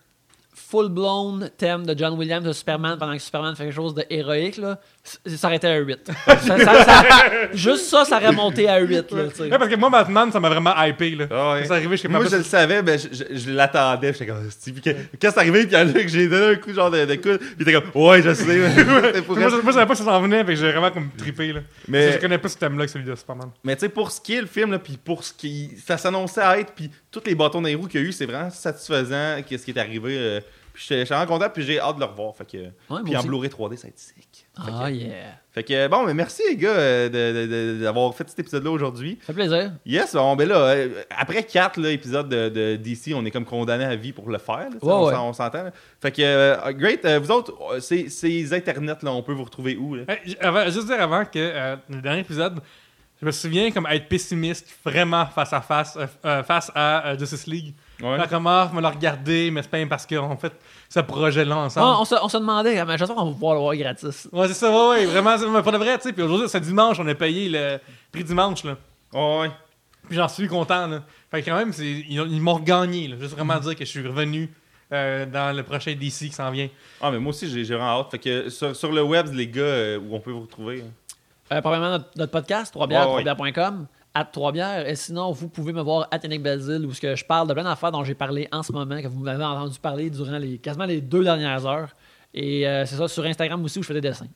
full-blown 0.74 1.50
thème 1.56 1.86
de 1.86 1.96
John 1.96 2.14
Williams 2.18 2.44
de 2.44 2.52
Superman 2.52 2.96
pendant 2.98 3.12
que 3.14 3.20
Superman 3.22 3.54
fait 3.54 3.64
quelque 3.64 3.74
chose 3.74 3.94
de 3.94 4.04
héroïque, 4.10 4.56
là, 4.56 4.78
ça 5.04 5.46
aurait 5.46 5.56
été 5.56 5.68
un 5.68 5.78
8. 5.78 6.10
Ça- 6.26 6.36
ça- 6.38 6.58
ça- 6.84 7.24
juste 7.52 7.84
ça, 7.86 8.04
ça 8.04 8.16
aurait 8.16 8.32
monté 8.32 8.68
à 8.68 8.78
8. 8.80 9.10
Là. 9.12 9.22
Ouais, 9.38 9.48
parce 9.50 9.68
que 9.68 9.76
moi, 9.76 9.88
Batman, 9.90 10.32
ça 10.32 10.40
m'a 10.40 10.48
vraiment 10.48 10.74
hypé. 10.82 11.10
Là. 11.10 11.26
Ah 11.30 11.52
ouais. 11.54 11.60
Quand 11.60 11.66
c'est 11.68 11.72
arrivé, 11.74 11.96
je 11.96 12.00
suis 12.00 12.08
Moi, 12.08 12.24
je 12.28 12.36
le 12.36 12.42
savais, 12.42 12.82
mais 12.82 12.98
je, 12.98 13.08
je- 13.12 13.36
je 13.38 13.50
l'attendais. 13.52 14.12
J'étais 14.12 14.26
comme, 14.26 14.48
puis 14.64 14.82
quand 15.20 15.30
c'est 15.32 15.38
arrivé, 15.38 15.66
puis 15.66 16.02
que 16.02 16.08
j'ai 16.08 16.28
donné 16.28 16.52
un 16.54 16.56
coup 16.56 16.72
genre 16.72 16.90
de, 16.90 17.04
de 17.04 17.14
coude, 17.16 17.38
puis 17.56 17.64
t'es 17.64 17.72
comme, 17.72 17.90
ouais, 17.94 18.22
je 18.22 18.34
sais. 18.34 18.44
Moi, 19.28 19.48
je, 19.48 19.56
moi, 19.62 19.62
je 19.66 19.72
savais 19.72 19.86
pas 19.86 19.92
que 19.92 19.98
ça 19.98 20.04
s'en 20.04 20.20
venait, 20.20 20.44
que 20.44 20.54
j'ai 20.54 20.70
vraiment 20.72 20.90
comme 20.90 21.08
trippé. 21.16 21.52
Là. 21.52 21.60
Mais- 21.88 22.12
Je 22.12 22.18
connais 22.18 22.38
pas 22.38 22.48
ce 22.48 22.58
thème-là 22.58 22.86
que 22.86 22.90
celui 22.90 23.04
de 23.04 23.14
Superman. 23.14 23.50
Mais 23.62 23.74
tu 23.76 23.80
sais, 23.82 23.88
pour 23.88 24.10
ce 24.10 24.20
qui 24.20 24.34
est 24.34 24.40
le 24.40 24.46
film, 24.46 24.72
là, 24.72 24.78
puis 24.78 24.96
pour 25.02 25.22
ce 25.24 25.32
qui 25.32 25.70
ça 25.86 25.96
s'annonçait 25.98 26.40
à 26.40 26.58
être, 26.58 26.72
puis 26.74 26.90
tous 27.10 27.22
les 27.26 27.34
bâtons 27.34 27.60
dans 27.60 27.68
les 27.68 27.74
roues 27.74 27.86
qu'il 27.86 28.00
y 28.00 28.04
a 28.04 28.06
eu, 28.08 28.12
c'est 28.12 28.26
vraiment 28.26 28.50
satisfaisant 28.50 29.36
qu'est-ce 29.48 29.64
qui 29.64 29.70
est 29.72 29.78
arrivé. 29.78 30.16
euh, 30.18 30.40
puis 30.74 30.82
j'étais 30.86 31.00
j'étais 31.04 31.14
vraiment 31.14 31.32
content, 31.38 31.48
puis 31.48 31.62
j'ai 31.62 31.80
hâte 31.80 31.94
de 31.94 32.00
le 32.00 32.06
revoir. 32.06 32.36
Fait 32.36 32.44
que, 32.44 32.58
moi 32.90 33.00
puis 33.04 33.16
en. 33.16 33.22
Blu-ray 33.22 33.48
3D, 33.48 33.76
ça 33.76 33.84
va 33.84 33.88
être 33.88 33.98
sick. 33.98 34.46
Ah, 34.58 34.90
yeah. 34.90 35.38
Fait 35.52 35.62
que, 35.64 35.88
bon, 35.88 36.04
mais 36.04 36.14
merci 36.14 36.42
les 36.48 36.56
gars 36.56 36.68
euh, 36.68 37.08
de- 37.08 37.46
de- 37.46 37.74
de- 37.78 37.82
d'avoir 37.84 38.14
fait 38.14 38.28
cet 38.28 38.40
épisode-là 38.40 38.70
aujourd'hui. 38.70 39.18
Ça 39.20 39.28
fait 39.28 39.32
plaisir. 39.34 39.72
Yes, 39.86 40.14
bon, 40.14 40.36
ben 40.36 40.48
là, 40.48 40.56
euh, 40.58 41.02
après 41.10 41.42
4 41.44 41.84
épisodes 41.86 42.28
de, 42.28 42.48
de 42.48 42.76
DC, 42.76 43.14
on 43.14 43.24
est 43.24 43.30
comme 43.30 43.44
condamné 43.44 43.84
à 43.84 43.96
vie 43.96 44.12
pour 44.12 44.28
le 44.28 44.38
faire. 44.38 44.58
là, 44.70 44.76
Ouais, 44.82 44.92
on 44.92 45.04
ouais. 45.06 45.12
s'en- 45.14 45.28
on 45.28 45.32
s'entend. 45.32 45.70
Fait 46.02 46.12
que, 46.12 46.22
euh, 46.22 46.72
great. 46.72 47.06
vous 47.06 47.30
autres, 47.30 47.80
ces, 47.80 48.08
ces 48.08 48.52
internets, 48.52 49.02
là, 49.02 49.12
on 49.12 49.22
peut 49.22 49.32
vous 49.32 49.44
retrouver 49.44 49.76
où? 49.76 49.94
Là? 49.94 50.02
Hey, 50.08 50.36
avant- 50.40 50.64
juste 50.66 50.86
dire 50.86 51.00
avant 51.00 51.24
que 51.24 51.30
euh, 51.38 51.76
le 51.88 52.00
dernier 52.02 52.20
épisode, 52.20 52.60
je 53.20 53.26
me 53.26 53.30
souviens 53.30 53.70
comme 53.70 53.86
être 53.90 54.08
pessimiste 54.08 54.68
vraiment 54.84 55.24
face 55.26 55.52
à 55.52 55.60
face, 55.60 55.96
euh, 56.24 56.42
face 56.42 56.70
à 56.74 57.08
euh, 57.12 57.18
Justice 57.18 57.46
League. 57.46 57.74
Ouais. 58.02 58.16
Là, 58.18 58.26
comment 58.28 58.68
me 58.72 58.80
le 58.80 58.88
regarder, 58.88 59.50
mais 59.50 59.62
c'est 59.62 59.70
pas 59.70 59.86
parce 59.86 60.04
qu'on 60.06 60.36
fait 60.36 60.52
ce 60.88 61.00
projet-là 61.00 61.54
Ah, 61.56 61.64
ensemble. 61.64 61.96
on, 62.00 62.04
se, 62.04 62.14
on 62.22 62.28
se 62.28 62.36
demandait, 62.38 62.84
mais 62.84 62.98
j'espère 62.98 63.14
qu'on 63.16 63.26
va 63.26 63.32
pouvoir 63.32 63.54
le 63.54 63.60
voir 63.60 63.76
gratis. 63.76 64.28
Ouais, 64.32 64.48
c'est 64.48 64.54
ça, 64.54 64.70
ouais, 64.70 64.88
ouais, 64.88 65.06
vraiment, 65.06 65.38
c'est- 65.38 65.46
mais 65.48 65.62
pour 65.62 65.72
de 65.72 65.78
vrai, 65.78 65.96
tu 65.98 66.04
sais. 66.08 66.12
Puis 66.12 66.22
aujourd'hui, 66.22 66.48
c'est 66.48 66.60
dimanche, 66.60 66.98
on 66.98 67.06
a 67.06 67.14
payé 67.14 67.48
le 67.48 67.78
prix 68.12 68.24
dimanche, 68.24 68.64
là. 68.64 68.76
Ouais. 69.12 69.50
Puis 70.08 70.16
j'en 70.16 70.28
suis 70.28 70.48
content, 70.48 70.86
là. 70.88 71.02
Fait 71.30 71.40
que 71.42 71.50
quand 71.50 71.56
même, 71.56 71.72
ils, 71.78 72.10
ils 72.12 72.40
m'ont 72.40 72.54
regagné, 72.54 73.08
là. 73.08 73.16
Juste 73.20 73.34
vraiment 73.34 73.58
dire 73.58 73.74
que 73.76 73.84
je 73.84 73.90
suis 73.90 74.06
revenu 74.06 74.52
euh, 74.92 75.24
dans 75.26 75.56
le 75.56 75.62
prochain 75.62 75.94
DC 75.94 76.26
qui 76.26 76.32
s'en 76.32 76.50
vient. 76.50 76.68
Ah, 77.00 77.10
mais 77.10 77.18
moi 77.18 77.30
aussi, 77.30 77.48
j'ai 77.48 77.64
j'ai 77.64 77.74
vraiment 77.74 78.00
hâte. 78.00 78.10
Fait 78.10 78.18
que 78.18 78.50
sur, 78.50 78.74
sur 78.76 78.92
le 78.92 79.02
web, 79.02 79.28
les 79.32 79.46
gars, 79.48 79.62
euh, 79.62 79.98
où 79.98 80.14
on 80.14 80.20
peut 80.20 80.30
vous 80.32 80.42
retrouver? 80.42 80.82
hein? 80.86 80.90
Euh, 81.52 81.60
premièrement, 81.62 81.90
notre, 81.90 82.06
notre 82.16 82.32
podcast, 82.32 82.72
3 82.72 82.86
bières, 82.86 83.08
Ouais, 83.10 83.16
ouais. 83.16 83.24
3bières.com, 83.24 83.86
at 84.14 84.24
3 84.24 84.52
bières. 84.52 84.88
Et 84.88 84.96
sinon, 84.96 85.32
vous 85.32 85.48
pouvez 85.48 85.72
me 85.72 85.82
voir 85.82 86.08
à 86.10 86.18
Yannick 86.22 86.42
Basile, 86.42 86.86
où 86.86 86.92
je 86.92 87.24
parle 87.24 87.48
de 87.48 87.52
plein 87.52 87.64
d'affaires 87.64 87.92
dont 87.92 88.04
j'ai 88.04 88.14
parlé 88.14 88.48
en 88.52 88.62
ce 88.62 88.72
moment, 88.72 89.00
que 89.00 89.08
vous 89.08 89.22
m'avez 89.22 89.44
entendu 89.44 89.78
parler 89.78 90.10
durant 90.10 90.38
les, 90.38 90.58
quasiment 90.58 90.86
les 90.86 91.00
deux 91.00 91.24
dernières 91.24 91.66
heures. 91.66 91.94
Et 92.32 92.66
euh, 92.66 92.84
c'est 92.86 92.96
ça, 92.96 93.08
sur 93.08 93.24
Instagram 93.24 93.62
aussi, 93.64 93.78
où 93.78 93.82
je 93.82 93.88
fais 93.88 93.94
des 93.94 94.00
dessins. 94.00 94.26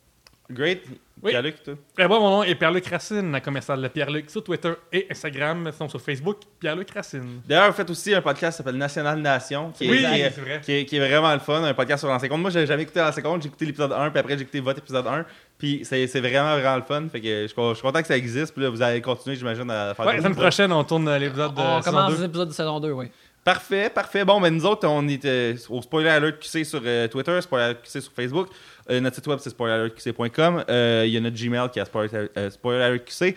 Great. 0.51 0.81
Oui. 1.21 1.31
Pierre-Luc, 1.31 1.61
toi? 1.63 1.73
Et 1.97 2.07
moi, 2.07 2.17
mon 2.19 2.29
nom 2.29 2.43
est 2.43 2.55
Pierre-Luc 2.55 2.87
Racine, 2.87 3.31
la 3.33 3.41
commerciale 3.41 3.81
de 3.81 3.87
Pierre-Luc 3.89 4.29
sur 4.29 4.41
Twitter 4.41 4.71
et 4.93 5.05
Instagram. 5.11 5.69
Sinon, 5.75 5.89
sur 5.89 5.99
Facebook, 6.01 6.37
Pierre-Luc 6.61 6.89
Racine. 6.91 7.41
D'ailleurs, 7.45 7.67
vous 7.67 7.73
faites 7.73 7.89
aussi 7.89 8.15
un 8.15 8.21
podcast 8.21 8.53
qui 8.55 8.63
s'appelle 8.63 8.77
National 8.79 9.19
Nation, 9.19 9.71
qui 9.71 9.85
est, 9.85 9.89
Oui, 9.91 9.97
qui 9.97 10.05
est- 10.05 10.29
c'est 10.31 10.41
vrai. 10.41 10.61
qui 10.63 10.71
est- 10.71 10.85
qui 10.85 10.95
est 10.95 10.99
vraiment 11.07 11.33
le 11.33 11.39
fun, 11.39 11.61
un 11.61 11.73
podcast 11.73 11.99
sur 11.99 12.07
l'ancien 12.07 12.29
compte. 12.29 12.39
Moi, 12.39 12.51
j'avais 12.51 12.65
jamais 12.67 12.83
écouté 12.83 13.01
l'ancien 13.01 13.21
compte, 13.21 13.41
j'ai 13.41 13.49
écouté 13.49 13.65
l'épisode 13.65 13.91
1, 13.91 14.09
puis 14.11 14.19
après, 14.19 14.35
j'ai 14.37 14.43
écouté 14.43 14.61
votre 14.61 14.79
épisode 14.79 15.05
1. 15.07 15.25
Puis 15.57 15.81
c'est 15.83 16.05
vraiment, 16.21 16.53
vraiment 16.57 16.77
le 16.77 16.83
fun. 16.83 17.09
Fait 17.11 17.19
que 17.19 17.27
je 17.27 17.47
suis 17.47 17.55
je 17.69 17.73
suis 17.73 17.81
content 17.81 18.01
que 18.01 18.07
ça 18.07 18.15
existe. 18.17 18.53
Puis 18.53 18.63
là, 18.63 18.69
vous 18.69 18.81
allez 18.81 19.01
continuer, 19.01 19.35
j'imagine, 19.35 19.69
à 19.69 19.93
faire 19.93 20.05
Ouais, 20.05 20.13
la 20.15 20.19
semaine 20.21 20.35
prochaine, 20.35 20.71
on 20.71 20.85
tourne 20.85 21.07
euh, 21.09 21.19
l'épisode 21.19 21.53
de 21.53 21.59
on 21.59 21.81
saison 21.81 21.97
commence 21.97 22.15
2. 22.15 22.21
l'épisode 22.23 22.47
de 22.47 22.53
saison 22.53 22.79
2, 22.79 22.91
oui. 22.93 23.11
Parfait, 23.43 23.89
parfait. 23.89 24.25
Bon, 24.25 24.41
ben 24.41 24.53
nous 24.53 24.65
autres, 24.65 24.87
on 24.87 25.07
euh, 25.07 25.55
au 25.69 25.81
Spoiler 25.81 26.09
Alert 26.09 26.39
QC 26.39 26.63
sur 26.65 26.81
euh, 26.85 27.07
Twitter, 27.07 27.39
Spoiler 27.41 27.65
Alert 27.65 27.81
QC 27.81 28.01
sur 28.01 28.11
Facebook. 28.11 28.47
Euh, 28.89 28.99
notre 28.99 29.15
site 29.15 29.27
web, 29.27 29.39
c'est 29.41 29.49
spoileralertqc.com. 29.49 30.65
Euh, 30.69 31.03
Il 31.05 31.11
y 31.11 31.17
a 31.17 31.19
notre 31.19 31.37
Gmail 31.37 31.69
qui 31.69 31.79
est 31.79 31.85
spoiler, 31.85 32.27
spoiler 32.49 32.81
alert 32.83 33.05
QC. 33.05 33.35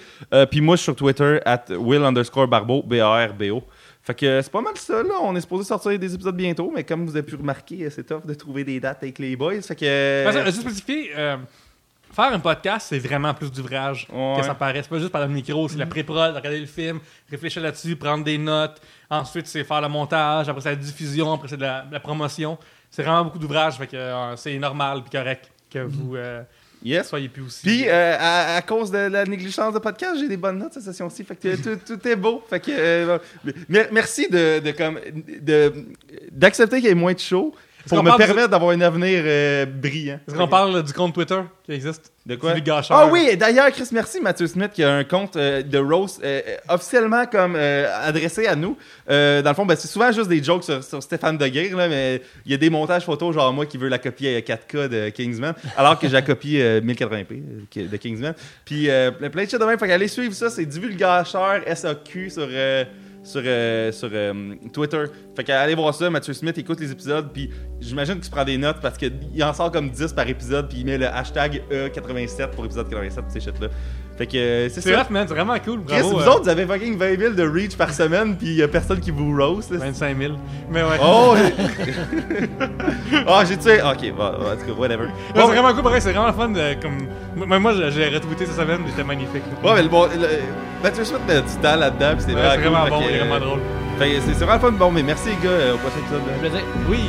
Puis 0.51 0.61
moi, 0.61 0.77
je 0.77 0.81
suis 0.81 0.85
sur 0.85 0.97
Twitter, 0.97 1.39
at 1.45 1.65
will 1.71 2.03
underscore 2.05 2.49
barbeau, 2.49 2.83
B-A-R-B-O. 2.83 3.63
Fait 4.03 4.15
que 4.15 4.43
c'est 4.43 4.51
pas 4.51 4.61
mal 4.61 4.77
ça, 4.77 5.03
là. 5.03 5.15
On 5.23 5.37
est 5.37 5.41
supposé 5.41 5.65
sortir 5.65 5.97
des 5.97 6.15
épisodes 6.15 6.37
bientôt, 6.37 6.73
mais 6.75 6.83
comme 6.83 7.07
vous 7.07 7.17
avez 7.17 7.25
pu 7.25 7.37
remarquer, 7.37 7.89
c'est 7.91 8.05
tough 8.05 8.27
de 8.27 8.35
trouver 8.35 8.65
des 8.65 8.81
dates 8.81 9.03
avec 9.03 9.19
les 9.21 9.37
boys. 9.37 9.63
Fait 9.63 9.77
que. 9.77 10.43
juste 10.47 10.63
spécifier, 10.63 11.13
faire 12.15 12.33
un 12.33 12.39
podcast, 12.41 12.87
c'est 12.91 12.99
vraiment 12.99 13.33
plus 13.35 13.51
d'ouvrage 13.51 14.07
Ouais. 14.13 14.35
que 14.39 14.45
ça 14.45 14.55
paraît. 14.55 14.83
C'est 14.83 14.89
pas 14.89 14.99
juste 14.99 15.11
par 15.13 15.23
le 15.23 15.29
micro, 15.33 15.69
c'est 15.69 15.79
la 15.79 15.87
pré-prod, 15.87 16.35
regarder 16.35 16.61
le 16.61 16.67
film, 16.67 17.01
réfléchir 17.31 17.63
là-dessus, 17.63 17.97
prendre 17.97 18.25
des 18.25 18.39
notes. 18.39 18.81
Ensuite, 19.11 19.47
c'est 19.47 19.65
faire 19.65 19.81
le 19.81 19.89
montage, 19.89 20.49
après 20.49 20.61
c'est 20.63 20.71
la 20.71 20.77
diffusion, 20.77 21.33
après 21.33 21.49
c'est 21.49 21.57
de 21.57 21.63
la, 21.63 22.01
promotion. 22.01 22.59
C'est 22.91 23.03
vraiment 23.03 23.25
beaucoup 23.25 23.39
d'ouvrage, 23.39 23.77
fait 23.79 23.87
que 23.87 23.97
euh, 23.97 24.37
c'est 24.37 24.59
normal 24.59 25.03
puis 25.03 25.19
correct 25.19 25.51
que 25.71 25.79
vous 25.79 26.17
euh, 26.17 26.43
yes. 26.85 27.09
soyez 27.09 27.29
plus 27.31 27.43
aussi. 27.43 27.63
Puis, 27.63 27.89
euh, 27.89 28.17
à, 28.19 28.57
à 28.57 28.63
cause 28.63 28.91
de 28.91 28.99
la 28.99 29.25
négligence 29.25 29.73
de 29.73 29.79
podcast, 29.79 30.17
j'ai 30.21 30.29
des 30.29 30.37
bonnes 30.37 30.59
notes 30.59 30.75
cette 30.75 30.83
session-ci. 30.83 31.25
Fait 31.25 31.37
que 31.37 31.57
tout, 31.63 31.81
tout 31.97 32.07
est 32.09 32.17
beau. 32.17 32.45
Fait 32.51 32.61
que, 32.61 32.71
euh, 32.71 33.19
mer- 33.71 33.89
merci 33.93 34.29
de, 34.29 34.59
de 34.59 34.71
comme 34.73 34.99
de 35.41 35.73
d'accepter 36.31 36.77
qu'il 36.81 36.89
y 36.89 36.93
ait 36.93 36.95
moins 36.95 37.15
de 37.15 37.19
show 37.19 37.55
pour 37.89 37.99
qu'on 37.99 38.05
me 38.05 38.11
permettre 38.27 38.49
d'avoir 38.51 38.71
un 38.73 38.81
avenir 38.81 39.23
euh, 39.25 39.67
brillant. 39.67 40.19
Est-ce 40.27 40.37
qu'on 40.37 40.49
parle 40.49 40.83
du 40.83 40.93
compte 40.93 41.15
Twitter 41.15 41.41
qui 41.65 41.73
existe? 41.73 42.13
De 42.25 42.37
quoi? 42.37 42.53
Ah 42.95 43.07
oui, 43.13 43.27
et 43.33 43.37
d'ailleurs, 43.37 43.69
Chris, 43.73 43.89
merci 43.91 44.21
Mathieu 44.21 44.47
Smith 44.47 44.71
qui 44.73 44.85
a 44.85 44.93
un 44.95 45.03
compte 45.03 45.35
euh, 45.35 45.61
de 45.63 45.79
Rose 45.79 46.21
euh, 46.23 46.41
officiellement 46.69 47.27
comme 47.27 47.55
euh, 47.57 47.89
adressé 48.05 48.47
à 48.47 48.55
nous. 48.55 48.77
Euh, 49.11 49.43
dans 49.43 49.51
le 49.51 49.57
fond, 49.57 49.67
ben, 49.67 49.75
c'est 49.77 49.89
souvent 49.89 50.13
juste 50.13 50.29
des 50.29 50.41
jokes 50.43 50.63
sur, 50.63 50.85
sur 50.85 51.03
Stéphane 51.03 51.37
Deguire, 51.37 51.77
là, 51.77 51.89
mais 51.89 52.23
il 52.47 52.53
y 52.53 52.55
a 52.55 52.59
des 52.59 52.71
montages 52.71 53.05
photos, 53.05 53.35
genre 53.35 53.53
moi 53.53 53.67
qui 53.67 53.77
veux 53.77 53.89
la 53.89 53.99
copier 53.99 54.37
à 54.37 54.41
4K 54.41 54.89
de 54.89 55.09
Kingsman, 55.09 55.53
alors 55.77 55.99
que 55.99 56.07
j'ai 56.07 56.13
la 56.13 56.23
copie 56.23 56.61
euh, 56.61 56.81
1080p 56.81 57.27
euh, 57.33 57.35
qui- 57.69 57.89
de 57.89 57.97
Kingsman. 57.97 58.35
Puis 58.65 58.89
euh, 58.89 59.11
plein 59.11 59.45
de 59.45 59.51
shit 59.51 59.59
de 59.61 59.65
même. 59.65 59.79
Fait 59.79 59.89
qu'allez 59.89 60.07
suivre 60.07 60.33
ça, 60.35 60.49
c'est 60.49 60.65
Divulgacheur 60.65 61.63
SAQ 61.75 62.31
sur. 62.31 62.47
Sur, 63.23 63.43
euh, 63.45 63.93
sur 63.93 64.09
euh, 64.13 64.55
Twitter. 64.73 65.05
Fait 65.37 65.45
qu'allez 65.45 65.75
voir 65.75 65.95
ça, 65.95 66.11
Mathieu 66.11 66.33
Smith 66.33 66.57
écoute 66.59 66.81
les 66.81 66.91
épisodes, 66.91 67.31
puis 67.33 67.51
j'imagine 67.81 68.15
qu'il 68.15 68.25
se 68.25 68.31
prend 68.31 68.45
des 68.45 68.59
notes 68.59 68.81
parce 68.81 68.99
qu'il 68.99 69.43
en 69.43 69.53
sort 69.53 69.71
comme 69.71 69.91
10 69.91 70.13
par 70.13 70.29
épisode, 70.29 70.69
puis 70.69 70.81
il 70.81 70.87
met 70.87 70.99
le 70.99 71.07
hashtag 71.07 71.63
E87 71.71 72.51
pour 72.51 72.65
épisode 72.65 72.89
87, 72.89 73.25
pis 73.25 73.33
ces 73.33 73.41
shit-là. 73.41 73.69
Fait 74.19 74.27
que 74.27 74.37
euh, 74.37 74.69
c'est 74.69 74.83
ça. 74.83 74.99
rough, 74.99 75.11
man, 75.11 75.25
c'est 75.27 75.35
vraiment 75.35 75.57
cool. 75.65 75.81
Chris, 75.87 76.01
Bravo. 76.01 76.11
vous 76.11 76.21
euh, 76.21 76.27
autres, 76.31 76.43
vous 76.43 76.49
avez 76.51 76.67
fucking 76.67 76.99
20 76.99 77.19
000 77.19 77.33
de 77.35 77.43
reach 77.49 77.77
par 77.77 77.93
semaine, 77.95 78.37
puis 78.37 78.53
y 78.55 78.63
a 78.63 78.69
personne 78.69 79.01
qui 79.01 79.11
vous 79.11 79.35
roast. 79.37 79.71
là. 79.71 79.79
25 79.79 80.19
000. 80.19 80.35
Mais 80.71 80.83
ouais. 80.83 80.89
Oh! 81.03 81.35
Ah, 83.27 83.45
j'ai 83.49 83.57
tué. 83.57 83.81
Ok, 83.83 84.13
bon, 84.17 84.25
en 84.25 84.57
tout 84.57 84.67
cas, 84.67 84.73
whatever. 84.79 85.05
Ouais, 85.05 85.11
Bon, 85.35 85.41
c'est 85.47 85.47
vraiment 85.55 85.73
cool, 85.73 85.83
pareil, 85.83 86.01
c'est 86.01 86.13
vraiment 86.13 86.33
fun 86.33 86.49
de, 86.49 86.75
comme... 86.81 86.99
Moi, 87.37 87.59
moi, 87.59 87.73
j'ai 87.75 87.91
j'ai 87.91 88.09
retweeté 88.09 88.47
cette 88.47 88.57
semaine, 88.57 88.81
c'était 88.89 89.05
magnifique. 89.05 89.43
là. 89.63 89.69
Ouais, 89.71 89.77
mais 89.77 89.83
le 89.85 89.89
bon. 89.89 90.05
le- 90.07 90.83
Mathieu 90.83 91.05
Smith 91.05 91.21
met 91.27 91.41
du 91.41 91.57
temps 91.63 91.77
là-dedans, 91.77 92.17
pis 92.17 92.25
c'est 92.27 92.35
Ouais, 92.35 92.41
c'est 92.43 92.59
vraiment, 92.59 92.81
vraiment 92.85 92.85
cool, 92.85 92.91
bon, 92.91 93.01
fait 93.01 93.05
il 93.11 93.15
est 93.17 93.19
que, 93.21 93.25
vraiment 93.29 93.47
drôle. 93.47 93.61
Fait 93.99 94.09
que 94.11 94.15
c'est 94.21 94.35
c'est 94.35 94.45
vraiment 94.45 94.55
le 94.55 94.61
fun. 94.61 94.73
Bon, 94.73 94.91
mais 94.91 95.03
merci 95.03 95.29
les 95.29 95.37
gars, 95.49 95.51
euh, 95.55 95.75
au 95.75 95.79
prochain 95.79 95.99
épisode. 96.01 96.21
là. 96.27 96.33
Plaisir. 96.41 96.61
Oui. 96.91 97.01